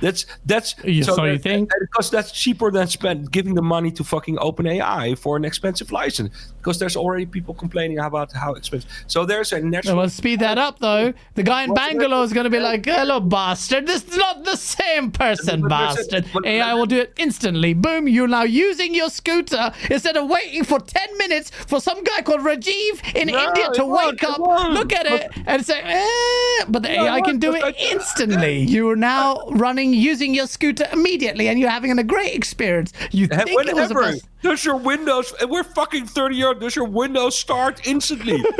That's 0.00 0.26
that's 0.46 0.74
You- 0.84 1.02
so 1.04 1.24
you 1.24 1.32
that- 1.34 1.42
think? 1.42 1.70
because 1.80 2.10
that's 2.10 2.30
cheaper 2.32 2.70
than 2.70 2.86
spend 2.88 3.30
giving 3.32 3.54
the 3.54 3.62
money 3.62 3.90
to 3.92 4.04
fucking 4.04 4.36
OpenAI 4.36 5.16
for 5.18 5.36
an 5.36 5.44
expensive 5.44 5.92
license. 5.92 6.52
Because 6.58 6.78
there's 6.78 6.96
already 6.96 7.26
people 7.26 7.54
complaining 7.54 7.98
about 7.98 8.32
how 8.32 8.52
expensive. 8.54 8.90
So 9.06 9.24
there's 9.24 9.52
a 9.52 9.60
natural. 9.60 9.96
Well, 9.96 10.08
speed 10.08 10.40
that 10.40 10.58
up 10.58 10.78
though. 10.78 11.12
The 11.34 11.42
guy 11.42 11.64
in 11.64 11.74
Bangalore 11.74 12.24
is 12.24 12.32
going 12.32 12.44
to 12.44 12.50
be 12.50 12.60
like, 12.60 12.81
"Hello, 12.86 13.20
bastard. 13.20 13.86
This 13.86 14.04
is 14.04 14.16
not 14.16 14.44
the 14.44 14.56
same 14.56 15.10
person, 15.10 15.64
a- 15.64 15.68
bastard." 15.68 16.26
AI 16.44 16.74
will 16.74 16.86
do 16.86 16.98
it 17.00 17.12
instantly. 17.16 17.74
Boom! 17.74 18.08
You're 18.08 18.28
now 18.28 18.42
using 18.42 18.94
your 18.94 19.10
scooter 19.10 19.72
instead 19.90 20.16
of 20.16 20.28
waiting 20.28 20.64
for 20.64 20.78
ten 20.80 21.08
minutes 21.18 21.50
for 21.50 21.80
some 21.80 22.02
guy 22.04 22.22
called 22.22 22.40
Rajiv 22.40 23.14
in 23.14 23.28
No, 23.28 23.48
India 23.48 23.70
to 23.74 23.84
wake 23.84 24.22
up, 24.24 24.38
look 24.38 24.92
at 24.92 25.06
it, 25.06 25.30
and 25.46 25.64
say, 25.64 25.80
eh. 25.82 26.64
"But 26.68 26.82
the 26.82 26.88
No, 26.90 27.06
AI 27.06 27.20
can 27.20 27.38
do 27.38 27.54
it 27.54 27.76
instantly." 27.78 28.60
You 28.72 28.88
are 28.90 28.96
now 28.96 29.44
running 29.50 29.92
using 29.92 30.34
your 30.34 30.46
scooter 30.46 30.88
immediately, 30.92 31.48
and 31.48 31.58
you're 31.58 31.70
having 31.70 31.98
a 31.98 32.02
great 32.04 32.34
experience. 32.34 32.92
You 33.10 33.26
think 33.26 33.50
it 33.50 33.56
was 33.56 33.66
Whenever 33.74 34.12
best. 34.12 34.26
Does 34.42 34.64
your 34.64 34.76
Windows, 34.76 35.32
and 35.40 35.50
we're 35.50 35.62
fucking 35.64 36.06
30 36.06 36.36
years, 36.36 36.56
does 36.60 36.76
your 36.76 36.86
Windows 36.86 37.38
start 37.38 37.86
instantly? 37.86 38.42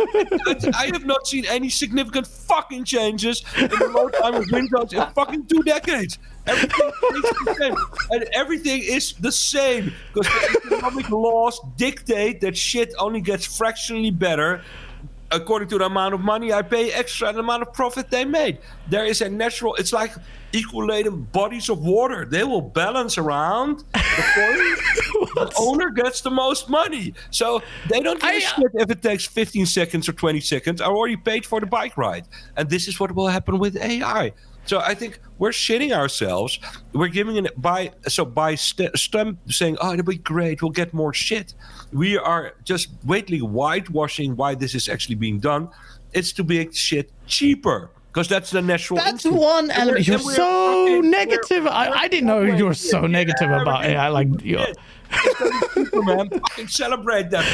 I- 0.75 0.91
have 0.93 1.07
not 1.07 1.27
seen 1.27 1.45
any 1.47 1.71
significant 1.71 2.27
fucking 2.27 2.85
changes 2.85 3.43
in 3.57 3.69
the 3.69 3.89
load 3.95 4.15
time 4.21 4.35
of 4.35 4.45
Windows 4.51 4.93
in 4.93 5.05
fucking 5.15 5.47
two 5.47 5.63
decades. 5.63 6.19
Everything. 6.47 7.77
And 8.11 8.25
everything 8.33 8.83
is 8.83 9.15
the 9.15 9.33
same 9.33 9.93
because 10.13 10.31
the 10.33 10.75
economic 10.75 11.09
laws 11.11 11.61
dictate 11.77 12.41
that 12.43 12.57
shit 12.57 12.93
only 12.99 13.21
gets 13.21 13.45
fractionally 13.57 14.11
better 14.11 14.63
according 15.33 15.69
to 15.69 15.79
the 15.79 15.87
amount 15.87 16.15
of 16.15 16.21
money 16.21 16.53
I 16.53 16.63
pay 16.63 16.93
extra 16.93 17.29
and 17.29 17.37
the 17.37 17.41
amount 17.41 17.63
of 17.63 17.73
profit 17.73 18.11
they 18.11 18.25
made. 18.25 18.59
There 18.89 19.05
is 19.05 19.21
a 19.23 19.29
natural, 19.29 19.75
it's 19.77 19.93
like 19.93 20.13
equalating 20.53 21.31
bodies 21.33 21.69
of 21.69 21.81
water. 21.81 22.25
They 22.25 22.45
will 22.45 22.61
balance 22.61 23.19
around 23.19 23.85
the 23.93 24.25
point. 24.35 25.35
the 25.35 25.53
owner 25.59 25.91
gets 25.91 26.21
the 26.21 26.31
most 26.31 26.69
money. 26.69 27.15
So 27.31 27.63
they 27.89 28.01
don't 28.01 28.21
give 28.21 28.31
a 28.31 28.35
I, 28.35 28.37
uh, 28.37 28.41
shit 28.41 28.71
if 28.75 28.91
it 28.91 29.03
takes 29.03 29.27
15 29.27 29.67
seconds 29.67 30.09
or 30.09 30.13
20 30.13 30.41
seconds. 30.41 30.81
I 30.81 30.87
already 30.87 31.17
paid 31.17 31.47
for 31.47 31.61
the 31.61 31.67
bike 31.67 31.97
ride. 31.97 32.27
And 32.57 32.69
this 32.69 32.89
is 32.89 33.01
what 33.01 33.13
will 33.15 33.29
happen 33.29 33.59
with 33.59 33.77
AI. 33.77 34.33
So 34.65 34.79
I 34.79 34.95
think 34.95 35.21
we're 35.39 35.51
shitting 35.51 35.93
ourselves. 35.93 36.59
We're 36.93 37.09
giving 37.09 37.37
it 37.37 37.61
by 37.61 37.93
so 38.07 38.25
by 38.25 38.55
st- 38.55 38.97
stem 38.97 39.39
saying, 39.49 39.77
"Oh, 39.81 39.93
it'll 39.93 40.05
be 40.05 40.17
great. 40.17 40.63
We'll 40.63 40.71
get 40.71 40.95
more 40.95 41.13
shit." 41.13 41.55
We 41.93 42.17
are 42.19 42.55
just 42.65 42.89
waitly 43.05 43.39
whitewashing 43.41 44.37
why 44.37 44.55
this 44.55 44.75
is 44.75 44.89
actually 44.89 45.17
being 45.17 45.39
done. 45.41 45.69
It's 46.13 46.33
to 46.35 46.45
make 46.45 46.75
shit 46.75 47.11
cheaper 47.27 47.91
because 48.13 48.29
that's 48.29 48.51
the 48.51 48.63
natural. 48.63 48.99
That's 48.99 49.13
instinct. 49.25 49.39
one 49.39 49.71
And 49.71 49.81
element. 49.83 50.07
You're 50.07 50.19
so 50.19 50.87
fucking- 50.87 51.11
negative. 51.11 51.65
we're- 51.65 51.69
I, 51.75 51.91
I 52.05 52.09
didn't 52.09 52.27
know 52.27 52.43
you 52.43 52.67
were 52.67 52.75
so 52.75 53.03
Yeah, 53.03 53.07
negative 53.09 53.51
about 53.51 53.85
it. 53.85 53.97
I 53.97 54.09
Like 54.09 54.29
you. 54.43 54.59
Yeah. 54.59 54.73
It's 55.15 55.39
gonna 55.39 55.51
be 55.75 55.85
cheaper, 55.85 56.03
man. 56.03 56.29
Fucking 56.31 56.69
celebrate 56.69 57.31
that. 57.31 57.45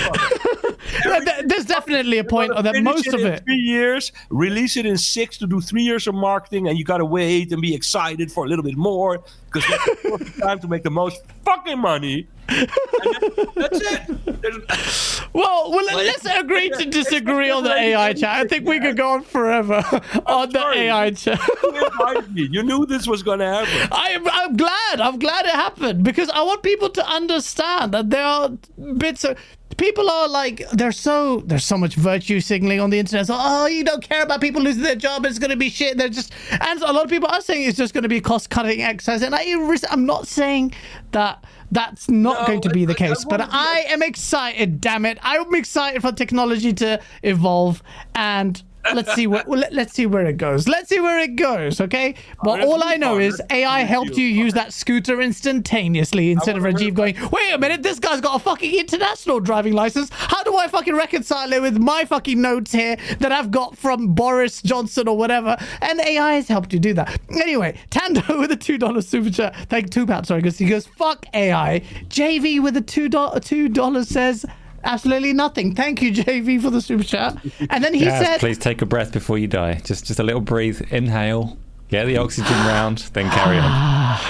Fucker. 0.79 1.05
Yeah, 1.05 1.21
th- 1.21 1.47
There's 1.47 1.65
definitely 1.67 2.19
a 2.19 2.25
point 2.25 2.53
that 2.63 2.83
most 2.83 3.07
of 3.09 3.21
it. 3.21 3.45
three 3.45 3.57
years, 3.57 4.13
release 4.31 4.77
it 4.77 4.87
in 4.87 4.97
six 4.99 5.37
to 5.39 5.47
do 5.47 5.61
three 5.61 5.83
years 5.83 6.07
of 6.07 6.15
marketing, 6.15 6.69
and 6.69 6.79
you 6.79 6.85
gotta 6.85 7.05
wait 7.05 7.53
and 7.53 7.61
be 7.63 7.75
excited 7.75 8.31
for 8.33 8.45
a 8.45 8.49
little 8.49 8.65
bit 8.65 8.77
more 8.77 9.23
because 9.51 9.65
that's 9.69 10.03
the 10.03 10.41
time 10.43 10.59
to 10.61 10.69
make 10.69 10.83
the 10.83 10.91
most 10.91 11.21
fucking 11.45 11.79
money. 11.79 12.27
That's 12.49 13.81
it. 13.81 14.25
There's- 14.43 15.21
Well, 15.35 15.71
well, 15.71 15.85
let's 15.97 16.25
agree 16.25 16.71
to 16.71 16.87
disagree 16.87 17.51
on 17.51 17.63
the 17.65 17.73
AI 17.73 18.15
chat. 18.15 18.31
I 18.31 18.45
think 18.49 18.67
we 18.67 18.81
could 18.81 18.97
go 18.97 19.11
on 19.11 19.23
forever 19.23 19.85
on 20.27 20.51
the. 20.51 20.59
AI 20.67 21.11
chat. 21.11 21.39
you 21.63 21.87
invited 21.87 22.35
me. 22.35 22.49
You 22.51 22.63
knew 22.63 22.87
this 22.87 23.07
was 23.07 23.23
gonna 23.23 23.65
happen. 23.65 23.89
I'm, 23.93 24.27
I'm 24.29 24.57
glad. 24.57 25.01
I'm 25.01 25.19
glad 25.19 25.45
it 25.45 25.53
happened 25.55 26.03
because 26.03 26.31
I 26.31 26.43
want 26.43 26.63
people 26.63 26.89
to 26.91 27.07
understand 27.07 27.93
that 27.93 28.09
there 28.11 28.25
are 28.25 28.51
bits 28.97 29.25
of 29.25 29.39
people 29.79 30.11
are 30.11 30.29
like 30.29 30.69
they're 30.73 30.93
so 30.93 31.39
there's 31.47 31.65
so 31.65 31.79
much 31.79 31.95
virtue 31.95 32.41
signaling 32.41 32.81
on 32.81 32.91
the 32.91 32.99
internet. 32.99 33.27
So 33.27 33.35
oh, 33.39 33.67
you 33.67 33.85
don't 33.85 34.03
care 34.03 34.23
about 34.23 34.41
people 34.43 34.61
losing 34.61 34.83
their 34.83 34.97
job. 34.97 35.25
It's 35.25 35.39
going 35.39 35.51
to 35.51 35.57
be 35.57 35.71
shit. 35.71 35.97
They're 35.97 36.09
just 36.11 36.33
and 36.51 36.83
a 36.83 36.93
lot 36.93 37.05
of 37.05 37.11
people 37.11 37.29
are 37.31 37.41
saying 37.41 37.67
it's 37.67 37.79
just 37.79 37.95
going 37.95 38.03
to 38.03 38.09
be 38.09 38.21
cost 38.21 38.51
cutting 38.51 38.83
exercise. 38.83 39.23
And 39.23 39.35
I, 39.35 39.45
I'm 39.91 40.05
not 40.05 40.27
saying 40.29 40.75
that. 41.13 41.43
That's 41.71 42.09
not 42.09 42.41
No, 42.41 42.47
going 42.47 42.61
to 42.63 42.71
be 42.71 42.87
the 42.87 42.95
I- 42.95 42.95
I 42.95 43.09
case, 43.09 43.27
but 43.27 43.43
I 43.43 43.85
am 43.89 44.01
excited. 44.03 44.81
Damn 44.81 45.05
it! 45.05 45.19
I'm 45.21 45.55
excited 45.55 46.01
for 46.01 46.13
technology 46.13 46.73
to 46.73 46.99
evolve, 47.23 47.83
and 48.15 48.63
let's 48.95 49.15
see 49.15 49.27
what 49.27 49.47
well, 49.47 49.61
let, 49.61 49.73
let's 49.73 49.93
see 49.93 50.07
where 50.07 50.27
it 50.27 50.37
goes. 50.37 50.69
Let's 50.69 50.89
see 50.89 51.01
where 51.01 51.19
it 51.19 51.37
goes. 51.37 51.81
Okay, 51.81 52.15
but 52.43 52.63
all 52.65 52.83
I 52.83 52.97
know 52.97 53.19
is 53.19 53.41
AI 53.51 53.81
helped 53.81 54.17
you 54.17 54.27
use 54.27 54.55
that 54.55 54.73
scooter 54.73 55.21
instantaneously 55.21 56.31
instead 56.31 56.57
of 56.57 56.63
Rajiv 56.63 56.95
going, 56.95 57.17
wait 57.31 57.53
a 57.53 57.59
minute, 57.59 57.83
this 57.83 57.99
guy's 57.99 58.21
got 58.21 58.37
a 58.37 58.39
fucking 58.39 58.79
international 58.79 59.41
driving 59.41 59.73
license. 59.73 60.11
How 60.13 60.43
do 60.43 60.57
I 60.57 60.69
fucking 60.69 60.95
reconcile 60.95 61.53
it 61.53 61.63
with 61.63 61.79
my 61.79 62.05
fucking 62.05 62.41
notes 62.41 62.73
here 62.73 62.97
that 63.21 63.33
I've 63.33 63.51
got 63.51 63.77
from 63.77 64.15
Boris 64.15 64.63
Johnson 64.63 65.09
or 65.09 65.17
whatever? 65.17 65.57
And 65.81 66.01
AI 66.01 66.35
has 66.35 66.49
helped 66.49 66.73
you 66.73 66.79
do 66.79 66.95
that. 66.95 67.21
Anyway, 67.31 67.79
Tando 67.91 68.39
with 68.41 68.53
a 68.53 68.57
$2 68.57 69.05
super 69.05 69.31
chat. 69.31 69.57
Thank 69.69 69.91
two 69.91 70.07
pounds, 70.07 70.29
sorry, 70.29 70.41
because 70.41 70.59
he 70.59 70.67
goes, 70.67 70.87
fuck 70.87 71.27
AI. 71.35 71.81
JV 72.09 72.63
with 72.63 72.77
a 72.77 72.83
$2, 72.83 73.11
$2 73.11 74.07
says, 74.07 74.47
Absolutely 74.85 75.33
nothing. 75.33 75.75
Thank 75.75 76.01
you, 76.03 76.13
JV, 76.13 76.61
for 76.63 76.71
the 76.71 76.81
super 76.81 77.05
chat. 77.05 77.37
And 77.71 77.83
then 77.83 77.95
he 77.95 78.05
Yes, 78.05 78.25
said, 78.25 78.39
please 78.41 78.59
take 78.59 78.81
a 78.83 78.87
breath 78.87 79.13
before 79.13 79.39
you 79.39 79.47
die. 79.47 79.75
Just 79.85 80.07
just 80.07 80.21
a 80.21 80.23
little 80.23 80.41
breathe. 80.41 80.81
Inhale. 80.91 81.59
Get 81.89 82.07
the 82.07 82.17
oxygen 82.19 82.53
round, 82.67 82.99
then 83.13 83.31
carry 83.31 83.59
on. 83.59 84.21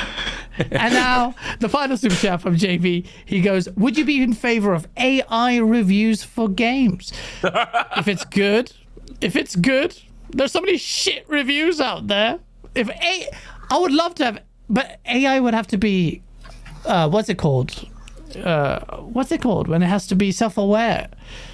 and 0.71 0.93
now 0.95 1.35
the 1.61 1.69
final 1.69 1.97
super 1.97 2.15
chat 2.17 2.41
from 2.41 2.57
JV. 2.57 3.07
He 3.25 3.41
goes, 3.41 3.69
"Would 3.77 3.99
you 3.99 4.05
be 4.05 4.23
in 4.23 4.33
favor 4.33 4.73
of 4.73 4.87
AI 4.97 5.57
reviews 5.59 6.23
for 6.25 6.49
games? 6.49 7.13
if 7.43 8.09
it's 8.09 8.25
good, 8.25 8.73
if 9.21 9.37
it's 9.37 9.55
good, 9.57 9.97
there's 10.31 10.53
so 10.53 10.61
many 10.61 10.77
shit 10.79 11.29
reviews 11.29 11.81
out 11.81 12.07
there. 12.07 12.39
If 12.75 12.89
A, 12.89 13.29
I 13.71 13.79
would 13.79 13.93
love 13.93 14.15
to 14.17 14.25
have, 14.25 14.39
but 14.69 15.01
AI 15.07 15.41
would 15.41 15.55
have 15.55 15.67
to 15.69 15.79
be, 15.79 16.23
uh, 16.87 17.09
what's 17.09 17.29
it 17.29 17.39
called? 17.39 17.89
Uh, 18.37 18.81
what's 18.99 19.33
it 19.33 19.41
called 19.41 19.69
when 19.69 19.83
it 19.83 19.87
has 19.87 20.07
to 20.09 20.15
be 20.15 20.33
self-aware? 20.33 21.09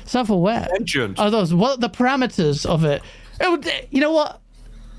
Self-aware. 0.04 0.68
Sentient. 0.76 1.18
Are 1.18 1.30
those 1.30 1.54
what 1.54 1.80
the 1.80 1.90
parameters 1.90 2.66
of 2.66 2.84
it? 2.84 3.02
it 3.40 3.50
would, 3.50 3.66
you 3.90 4.00
know 4.00 4.12
what? 4.12 4.40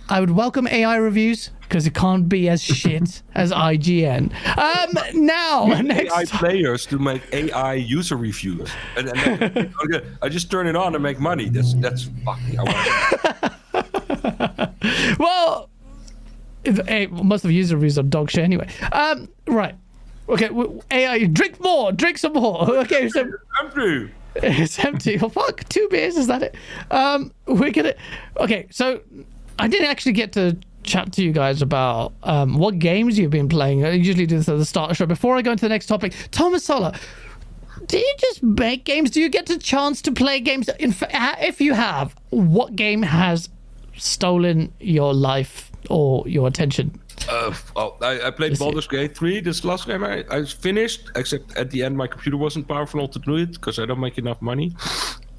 I 0.07 0.19
would 0.19 0.31
welcome 0.31 0.67
AI 0.67 0.97
reviews 0.97 1.49
because 1.61 1.87
it 1.87 1.95
can't 1.95 2.29
be 2.29 2.47
as 2.47 2.61
shit 2.61 3.23
as 3.33 3.51
IGN. 3.51 4.31
Um, 4.57 5.25
now 5.25 5.65
next. 5.81 6.13
AI 6.13 6.25
players 6.25 6.85
to 6.87 6.99
make 6.99 7.21
AI 7.33 7.73
user 7.73 8.15
reviews, 8.15 8.69
and, 8.95 9.09
and 9.09 9.39
then, 9.39 9.73
okay, 9.85 10.05
I 10.21 10.29
just 10.29 10.51
turn 10.51 10.67
it 10.67 10.75
on 10.75 10.93
and 10.93 11.01
make 11.03 11.19
money. 11.19 11.49
That's 11.49 11.73
that's 11.75 12.09
fucking. 12.23 12.59
I 12.59 13.55
well, 15.19 15.69
if- 16.63 16.85
hey, 16.87 17.07
most 17.07 17.43
of 17.43 17.49
the 17.49 17.55
user 17.55 17.75
reviews 17.75 17.97
are 17.97 18.03
dog 18.03 18.29
shit 18.29 18.43
anyway. 18.43 18.67
Um, 18.91 19.27
right. 19.47 19.75
Okay, 20.27 20.49
AI, 20.91 21.25
drink 21.25 21.61
more, 21.61 21.91
drink 21.91 22.17
some 22.17 22.33
more. 22.33 22.69
Okay, 22.85 23.09
so 23.09 23.29
Andrew. 23.61 24.09
it's 24.35 24.77
empty. 24.79 25.17
Oh 25.19 25.29
fuck, 25.29 25.63
two 25.69 25.87
beers. 25.89 26.17
Is 26.17 26.27
that 26.27 26.43
it? 26.43 26.55
Um, 26.91 27.31
we're 27.45 27.71
gonna. 27.71 27.93
Okay, 28.37 28.67
so 28.69 29.01
I 29.59 29.67
didn't 29.67 29.87
actually 29.87 30.11
get 30.13 30.33
to 30.33 30.57
chat 30.83 31.11
to 31.13 31.23
you 31.23 31.31
guys 31.31 31.63
about 31.63 32.13
um 32.23 32.57
what 32.57 32.77
games 32.79 33.17
you've 33.17 33.31
been 33.31 33.49
playing. 33.49 33.85
I 33.85 33.91
usually 33.91 34.25
do 34.25 34.37
this 34.37 34.49
at 34.49 34.57
the 34.57 34.65
start 34.65 34.91
of 34.91 34.97
the 34.97 35.03
show. 35.03 35.05
Before 35.05 35.37
I 35.37 35.41
go 35.41 35.51
into 35.51 35.65
the 35.65 35.69
next 35.69 35.85
topic, 35.87 36.13
Thomas 36.31 36.63
Sala. 36.63 36.97
Do 37.87 37.97
you 37.99 38.15
just 38.19 38.41
make 38.41 38.83
games? 38.83 39.11
Do 39.11 39.21
you 39.21 39.29
get 39.29 39.49
a 39.49 39.59
chance 39.59 40.01
to 40.03 40.11
play 40.11 40.39
games? 40.39 40.69
In 40.79 40.91
fa- 40.91 41.09
if 41.39 41.61
you 41.61 41.73
have, 41.73 42.15
what 42.31 42.75
game 42.75 43.03
has 43.03 43.49
stolen 43.95 44.73
your 44.79 45.13
life 45.13 45.71
or 45.89 46.27
your 46.27 46.47
attention? 46.47 46.99
Uh, 47.29 47.53
well, 47.75 47.97
I, 48.01 48.27
I 48.27 48.31
played 48.31 48.57
Baldur's 48.59 48.87
Gate 48.87 49.17
3. 49.17 49.41
This 49.41 49.63
last 49.63 49.87
game 49.87 50.03
I, 50.03 50.23
I 50.29 50.45
finished, 50.45 51.09
except 51.15 51.57
at 51.57 51.71
the 51.71 51.83
end 51.83 51.97
my 51.97 52.07
computer 52.07 52.37
wasn't 52.37 52.67
powerful 52.67 52.99
enough 52.99 53.11
to 53.11 53.19
do 53.19 53.35
it 53.37 53.53
because 53.53 53.79
I 53.79 53.85
don't 53.85 53.99
make 53.99 54.17
enough 54.17 54.41
money. 54.41 54.71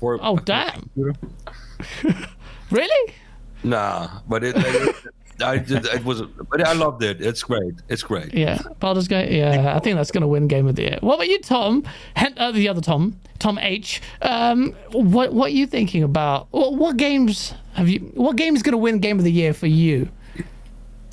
For 0.01 0.18
Oh 0.20 0.36
damn! 0.36 0.90
Really? 2.70 3.14
Nah, 3.62 4.20
but 4.28 4.42
it, 4.42 4.57
it, 4.57 4.97
I 5.40 5.59
did, 5.59 5.86
it 5.86 6.05
was, 6.05 6.22
but 6.22 6.66
I 6.66 6.72
loved 6.72 7.03
it. 7.03 7.20
It's 7.20 7.42
great. 7.42 7.74
It's 7.88 8.03
great. 8.03 8.34
Yeah, 8.34 8.61
Baldur's 8.80 9.09
Gate. 9.09 9.30
Yeah, 9.30 9.76
I 9.76 9.78
think 9.80 9.97
that's 9.97 10.11
going 10.11 10.22
to 10.22 10.28
win 10.28 10.49
Game 10.49 10.66
of 10.66 10.76
the 10.76 10.82
Year. 10.82 10.99
What 11.01 11.16
about 11.16 11.28
you, 11.28 11.40
Tom? 11.40 11.84
Hen- 12.14 12.34
uh, 12.36 12.53
the 12.53 12.68
other 12.68 12.80
Tom, 12.80 13.18
Tom 13.38 13.59
H. 13.59 14.01
Um, 14.22 14.74
what 14.92 15.32
what 15.32 15.47
are 15.47 15.55
you 15.55 15.66
thinking 15.66 16.03
about? 16.03 16.49
What, 16.51 16.74
what 16.74 16.97
games 16.97 17.55
have 17.74 17.88
you? 17.88 18.01
What 18.14 18.36
game 18.36 18.57
is 18.57 18.62
going 18.62 18.72
to 18.72 18.78
win 18.78 18.99
Game 18.99 19.18
of 19.18 19.24
the 19.24 19.32
Year 19.32 19.53
for 19.53 19.66
you? 19.66 20.09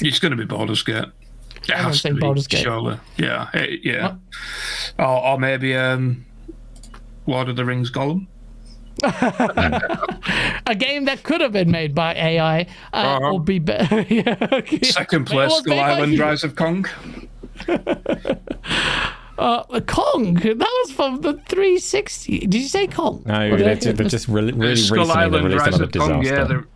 It's 0.04 0.20
going 0.20 0.32
to 0.32 0.38
be 0.38 0.45
Baldur's 0.45 0.84
Gate. 0.84 1.06
It 1.56 1.68
don't 1.68 1.78
has 1.80 2.01
to 2.04 2.14
be, 2.14 2.20
Baldur's 2.20 2.45
Gate. 2.47 2.64
Surely. 2.64 2.99
Yeah. 3.18 3.49
it- 3.54 3.80
yeah. 3.84 4.16
Or, 4.99 5.26
or 5.26 5.39
maybe 5.39 5.76
um, 5.76 6.26
Lord 7.26 7.49
of 7.49 7.56
the 7.56 7.66
Rings 7.66 7.89
Gollum. 7.91 8.28
A 9.04 10.76
game 10.76 11.06
that 11.06 11.24
could 11.24 11.41
have 11.41 11.51
been 11.51 11.72
made 11.72 11.95
by 11.95 12.14
AI 12.14 12.62
uh, 12.62 12.66
Uh-huh. 12.95 13.32
or 13.34 13.39
be 13.41 13.60
better. 13.60 14.01
yeah, 14.10 14.36
okay. 14.51 14.80
Second 14.82 15.26
place, 15.26 15.51
Skull 15.51 15.64
made 15.76 15.80
by 15.82 15.91
Island, 15.93 16.14
you. 16.14 16.22
Rise 16.22 16.43
of 16.43 16.56
Kong. 16.56 16.86
Uh, 19.36 19.64
Kong. 19.88 20.36
That 20.36 20.58
was 20.60 20.91
from 20.91 21.22
the 21.22 21.34
360. 21.34 22.39
Did 22.41 22.54
you 22.54 22.68
say 22.68 22.86
Kong? 22.86 23.24
No, 23.26 23.49
Or 23.51 23.58
did 23.58 23.82
they've, 23.82 23.97
they've 23.97 24.08
just 24.08 24.28
re- 24.28 24.43
really 24.51 24.76
Skull 24.76 24.99
recently 24.99 25.06
they 25.06 25.12
Island, 25.20 25.45
released 25.45 25.66
Rise 25.66 25.76
another 25.76 25.84
of 25.86 25.91
Kong. 25.91 26.22
disaster. 26.22 26.68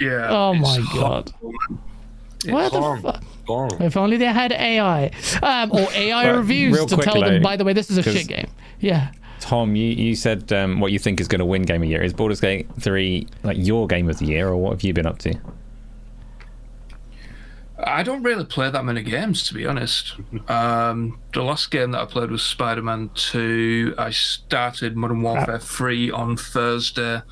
Yeah. 0.00 0.08
Yeah. 0.08 0.28
Oh 0.28 0.52
it's 0.52 0.60
my 0.60 0.80
horrible, 0.90 1.32
God. 2.46 2.52
man. 2.52 2.54
What 2.54 2.72
the 3.02 3.12
fuck? 3.12 3.24
Gone. 3.46 3.82
If 3.82 3.96
only 3.96 4.16
they 4.16 4.26
had 4.26 4.52
AI 4.52 5.10
um, 5.42 5.72
or 5.72 5.88
AI 5.92 6.24
Well, 6.24 6.36
reviews 6.36 6.74
real 6.76 6.86
to 6.86 6.96
tell 6.96 7.20
them. 7.20 7.42
By 7.42 7.56
the 7.56 7.64
way, 7.64 7.72
this 7.72 7.90
is 7.90 7.98
a 7.98 8.02
shit 8.02 8.28
game. 8.28 8.48
Yeah. 8.80 9.12
Tom, 9.40 9.74
you, 9.74 9.86
you 9.88 10.14
said 10.14 10.52
um, 10.52 10.80
what 10.80 10.92
you 10.92 10.98
think 10.98 11.20
is 11.20 11.26
going 11.26 11.38
to 11.38 11.44
win 11.46 11.62
Game 11.62 11.76
of 11.76 11.82
the 11.82 11.88
Year. 11.88 12.02
Is 12.02 12.12
Baldur's 12.12 12.40
Gate 12.40 12.68
3 12.78 13.26
like 13.42 13.56
your 13.58 13.86
Game 13.86 14.08
of 14.10 14.18
the 14.18 14.26
Year, 14.26 14.48
or 14.48 14.56
what 14.58 14.72
have 14.72 14.82
you 14.82 14.92
been 14.92 15.06
up 15.06 15.18
to? 15.20 15.34
I 17.82 18.02
don't 18.02 18.22
really 18.22 18.44
play 18.44 18.70
that 18.70 18.84
many 18.84 19.02
games, 19.02 19.42
to 19.48 19.54
be 19.54 19.66
honest. 19.66 20.14
Um, 20.48 21.18
the 21.32 21.42
last 21.42 21.70
game 21.70 21.92
that 21.92 22.02
I 22.02 22.04
played 22.04 22.30
was 22.30 22.42
Spider 22.42 22.82
Man 22.82 23.10
2. 23.14 23.94
I 23.96 24.10
started 24.10 24.96
Modern 24.96 25.22
Warfare 25.22 25.58
3 25.58 26.10
on 26.10 26.36
Thursday. 26.36 27.22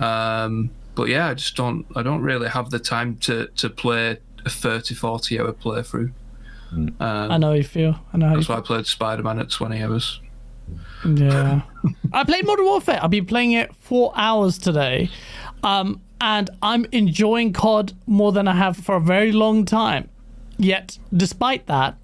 Um, 0.00 0.70
but 0.94 1.08
yeah, 1.08 1.28
I 1.28 1.34
just 1.34 1.56
don't. 1.56 1.86
I 1.94 2.02
don't 2.02 2.22
really 2.22 2.48
have 2.48 2.70
the 2.70 2.78
time 2.78 3.16
to, 3.18 3.46
to 3.56 3.70
play 3.70 4.18
a 4.44 4.50
30, 4.50 4.94
40 4.94 5.40
hour 5.40 5.52
playthrough. 5.52 6.12
Um, 6.72 6.94
I 7.00 7.36
know 7.36 7.52
you 7.52 7.64
feel. 7.64 7.96
I 8.12 8.16
know 8.16 8.26
how 8.26 8.32
you 8.32 8.38
that's 8.38 8.48
why 8.48 8.56
I 8.56 8.60
played 8.60 8.86
Spider 8.86 9.22
Man 9.22 9.38
at 9.38 9.50
20 9.50 9.82
hours. 9.82 10.20
Yeah. 11.04 11.62
I 12.12 12.24
played 12.24 12.46
Modern 12.46 12.64
Warfare. 12.64 13.00
I've 13.02 13.10
been 13.10 13.26
playing 13.26 13.52
it 13.52 13.74
four 13.74 14.12
hours 14.14 14.58
today. 14.58 15.10
Um, 15.62 16.00
and 16.20 16.50
I'm 16.62 16.86
enjoying 16.92 17.52
COD 17.52 17.94
more 18.06 18.32
than 18.32 18.46
I 18.46 18.54
have 18.54 18.76
for 18.76 18.96
a 18.96 19.00
very 19.00 19.32
long 19.32 19.64
time. 19.64 20.08
Yet, 20.58 20.98
despite 21.12 21.66
that, 21.66 21.96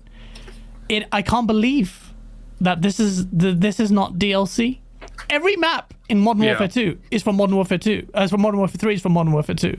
it 0.88 1.06
I 1.12 1.22
can't 1.22 1.46
believe 1.46 2.14
that 2.60 2.80
this 2.82 2.98
is 2.98 3.28
the, 3.28 3.52
this 3.52 3.78
is 3.78 3.90
not 3.90 4.14
DLC. 4.14 4.78
Every 5.28 5.56
map 5.56 5.92
in 6.08 6.20
Modern 6.20 6.42
Yeah. 6.42 6.50
Warfare 6.50 6.68
2 6.68 6.98
is 7.10 7.22
from 7.22 7.36
Modern 7.36 7.56
Warfare 7.56 7.78
2. 7.78 8.08
Uh, 8.14 8.18
as 8.18 8.30
from 8.30 8.42
Modern 8.42 8.58
Warfare 8.58 8.78
3 8.78 8.94
is 8.94 9.02
from 9.02 9.12
Modern 9.12 9.32
Warfare 9.32 9.54
2. 9.54 9.76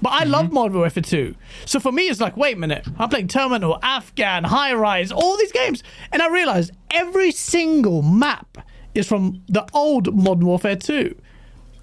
But 0.00 0.12
I 0.12 0.22
mm-hmm. 0.22 0.30
love 0.30 0.52
Modern 0.52 0.78
Warfare 0.78 1.02
2. 1.02 1.34
So 1.64 1.80
for 1.80 1.92
me, 1.92 2.08
it's 2.08 2.20
like, 2.20 2.36
wait 2.36 2.56
a 2.56 2.58
minute. 2.58 2.86
I'm 2.98 3.08
playing 3.08 3.28
Terminal, 3.28 3.78
Afghan, 3.82 4.44
High 4.44 4.74
Rise, 4.74 5.10
all 5.10 5.36
these 5.36 5.52
games. 5.52 5.82
And 6.12 6.22
I 6.22 6.28
realized 6.28 6.72
every 6.90 7.32
single 7.32 8.02
map 8.02 8.58
is 8.94 9.08
from 9.08 9.42
the 9.48 9.66
old 9.72 10.14
Modern 10.14 10.46
Warfare 10.46 10.76
2. 10.76 11.16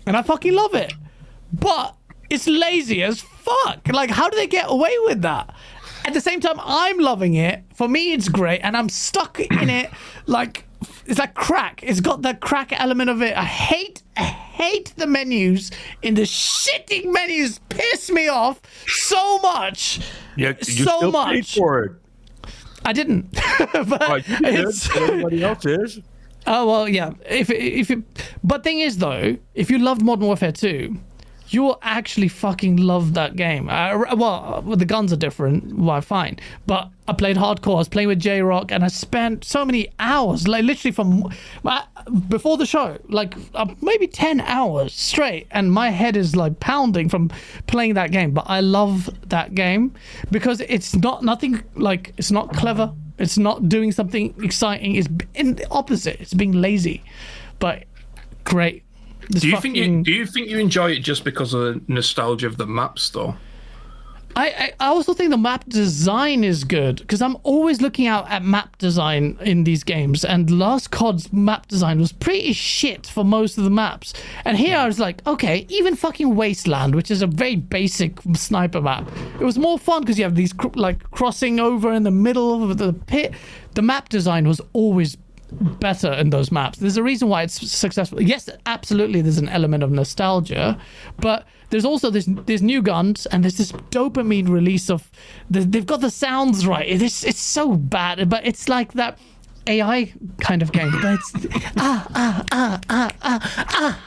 And 0.06 0.16
I 0.16 0.22
fucking 0.22 0.54
love 0.54 0.76
it. 0.76 0.94
But 1.52 1.96
it's 2.30 2.48
lazy 2.48 3.04
as 3.04 3.22
fuck. 3.22 3.88
Like, 3.92 4.12
how 4.12 4.30
do 4.30 4.38
they 4.38 4.48
get 4.48 4.66
away 4.70 4.96
with 5.06 5.22
that? 5.24 5.54
At 6.06 6.14
the 6.14 6.22
same 6.22 6.40
time, 6.40 6.60
I'm 6.64 7.00
loving 7.00 7.36
it. 7.36 7.64
For 7.74 7.88
me, 7.88 8.14
it's 8.14 8.30
great. 8.30 8.62
And 8.62 8.78
I'm 8.78 8.90
stuck 8.90 9.40
in 9.40 9.70
it 9.70 9.92
like 10.26 10.66
it's 11.10 11.20
like 11.20 11.34
crack. 11.34 11.82
It's 11.84 12.00
got 12.02 12.22
the 12.22 12.34
crack 12.36 12.72
element 12.80 13.10
of 13.10 13.22
it. 13.22 13.36
I 13.36 13.44
hate, 13.46 14.02
I 14.18 14.24
hate 14.24 14.94
the 14.98 15.08
menus. 15.08 15.72
In 16.02 16.14
the 16.16 16.22
shitting 16.24 17.12
menus 17.12 17.60
piss 17.70 18.10
me 18.12 18.28
off 18.28 18.62
so 18.88 19.40
much. 19.40 20.00
Yeah, 20.36 20.54
you 20.66 20.74
So 20.76 20.98
still 20.98 21.12
paid 21.12 21.38
much. 21.40 21.56
for 21.56 21.84
it. 21.84 21.92
I 22.86 22.94
didn't. 22.94 23.32
but 23.74 24.02
Oh, 24.04 24.16
you 24.16 24.38
did. 24.38 24.60
it's, 24.68 24.96
Everybody 24.96 25.44
else 25.44 25.66
is. 25.66 26.00
Oh 26.48 26.66
well, 26.66 26.88
yeah. 26.88 27.12
If 27.30 27.50
if 27.52 27.92
it, 27.92 28.00
but 28.44 28.64
thing 28.64 28.80
is 28.80 28.98
though, 28.98 29.38
if 29.54 29.70
you 29.70 29.78
loved 29.78 30.02
Modern 30.02 30.26
Warfare 30.26 30.54
2, 30.54 30.96
you 31.50 31.64
will 31.64 31.80
actually 31.82 32.28
fucking 32.28 32.78
love 32.78 33.14
that 33.16 33.36
game. 33.36 33.70
Uh, 33.70 34.16
well, 34.16 34.62
the 34.62 34.86
guns 34.86 35.12
are 35.12 35.18
different. 35.18 35.74
Why, 35.76 36.02
fine. 36.02 36.38
But 36.66 36.90
I 37.08 37.14
played 37.14 37.38
hardcore. 37.38 37.76
I 37.76 37.78
was 37.80 37.90
playing 37.90 38.08
with 38.08 38.20
J 38.20 38.42
Rock, 38.42 38.72
and 38.72 38.84
I 38.84 38.88
spent 38.88 39.44
so 39.44 39.66
many 39.66 39.90
hours, 40.00 40.48
like 40.48 40.64
literally 40.64 40.92
from 40.92 41.34
uh, 41.66 41.82
before 42.28 42.58
the 42.58 42.66
show, 42.66 42.98
like 43.10 43.36
uh, 43.56 43.66
maybe 43.82 44.08
ten 44.08 44.42
hours 44.42 44.94
straight, 44.94 45.48
and 45.52 45.72
my 45.72 45.90
head 45.90 46.16
is 46.16 46.36
like 46.36 46.60
pounding 46.60 47.10
from 47.10 47.32
playing 47.68 47.96
that 47.96 48.12
game. 48.12 48.32
But 48.32 48.46
I 48.48 48.60
love 48.62 49.10
that 49.30 49.56
game 49.56 49.94
because 50.30 50.62
it's 50.62 50.96
not 50.96 51.24
nothing 51.24 51.64
like 51.76 52.14
it's 52.18 52.32
not 52.32 52.54
clever. 52.54 52.94
It's 53.18 53.38
not 53.38 53.68
doing 53.68 53.92
something 53.92 54.34
exciting. 54.42 54.96
It's 54.96 55.10
in 55.34 55.56
the 55.56 55.68
opposite. 55.72 56.22
It's 56.22 56.34
being 56.34 56.54
lazy, 56.54 57.04
but 57.60 57.84
great. 58.44 58.84
Do 59.30 59.48
you 59.48 59.60
think 59.62 59.76
you 59.76 60.04
do 60.04 60.12
you 60.12 60.26
think 60.26 60.50
you 60.50 60.58
enjoy 60.58 60.92
it 60.92 61.00
just 61.00 61.24
because 61.24 61.54
of 61.54 61.62
the 61.62 61.82
nostalgia 61.88 62.48
of 62.48 62.58
the 62.58 62.66
maps, 62.66 63.10
though? 63.10 63.36
I, 64.36 64.48
I 64.48 64.74
I 64.80 64.88
also 64.88 65.14
think 65.14 65.32
the 65.32 65.38
map 65.38 65.66
design 65.68 66.44
is 66.44 66.64
good 66.64 66.98
because 66.98 67.22
I'm 67.22 67.36
always 67.44 67.82
looking 67.82 68.08
out 68.08 68.30
at 68.30 68.44
map 68.44 68.78
design 68.78 69.38
in 69.42 69.64
these 69.64 69.84
games, 69.84 70.24
and 70.24 70.50
Last 70.50 70.92
COD's 70.92 71.32
map 71.34 71.68
design 71.68 72.00
was 72.00 72.12
pretty 72.12 72.54
shit 72.54 73.08
for 73.08 73.24
most 73.24 73.58
of 73.58 73.64
the 73.64 73.70
maps. 73.70 74.14
And 74.46 74.58
here 74.58 74.78
I 74.78 74.88
was 74.88 75.00
like, 75.00 75.26
okay, 75.28 75.66
even 75.70 75.96
fucking 75.96 76.36
Wasteland, 76.36 76.96
which 76.96 77.12
is 77.12 77.22
a 77.22 77.28
very 77.28 77.56
basic 77.56 78.20
sniper 78.34 78.82
map, 78.82 79.10
it 79.40 79.44
was 79.44 79.58
more 79.58 79.78
fun 79.78 80.02
because 80.02 80.18
you 80.18 80.24
have 80.24 80.36
these 80.36 80.54
cr- 80.54 80.68
like 80.76 81.10
crossing 81.12 81.60
over 81.60 81.92
in 81.92 82.04
the 82.04 82.12
middle 82.12 82.70
of 82.70 82.78
the 82.78 82.94
pit. 82.94 83.34
The 83.76 83.82
map 83.82 84.10
design 84.10 84.48
was 84.48 84.62
always 84.74 85.18
better 85.52 86.12
in 86.14 86.30
those 86.30 86.52
maps. 86.52 86.80
There's 86.80 86.98
a 86.98 87.04
reason 87.04 87.30
why 87.30 87.44
it's 87.44 87.70
successful. 87.70 88.22
Yes, 88.22 88.50
absolutely, 88.66 89.22
there's 89.22 89.38
an 89.38 89.50
element 89.50 89.84
of 89.84 89.92
nostalgia, 89.92 90.80
but 91.18 91.46
there's 91.70 91.86
also 91.86 92.10
this 92.10 92.26
there's 92.28 92.62
new 92.62 92.82
guns 92.82 93.26
and 93.28 93.44
there's 93.44 93.58
this 93.58 93.72
dopamine 93.72 94.50
release 94.50 94.90
of 94.90 95.10
the, 95.50 95.62
they've 95.62 95.86
got 95.86 96.02
the 96.02 96.12
sounds 96.12 96.66
right. 96.66 96.88
It's 96.88 97.24
it's 97.24 97.40
so 97.40 97.76
bad, 97.76 98.30
but 98.30 98.46
it's 98.46 98.70
like 98.70 98.94
that 98.94 99.20
AI 99.68 100.14
kind 100.40 100.62
of 100.62 100.72
game. 100.72 100.92
But 101.02 101.14
it's 101.16 101.34
ah 101.78 102.08
ah 102.16 102.46
ah 102.52 102.82
ah 102.90 103.12
ah 103.22 103.66
ah. 103.70 104.06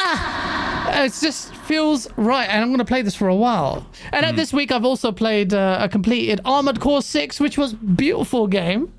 Ah, 0.00 1.02
it 1.04 1.12
just 1.20 1.52
feels 1.54 2.06
right, 2.16 2.48
and 2.48 2.62
I'm 2.62 2.68
going 2.68 2.78
to 2.78 2.84
play 2.84 3.02
this 3.02 3.16
for 3.16 3.26
a 3.26 3.34
while. 3.34 3.84
And 4.12 4.24
mm. 4.24 4.36
this 4.36 4.52
week, 4.52 4.70
I've 4.70 4.84
also 4.84 5.10
played 5.10 5.52
uh, 5.52 5.78
a 5.80 5.88
completed 5.88 6.40
Armored 6.44 6.78
Core 6.78 7.02
Six, 7.02 7.40
which 7.40 7.58
was 7.58 7.72
beautiful 7.74 8.46
game, 8.46 8.92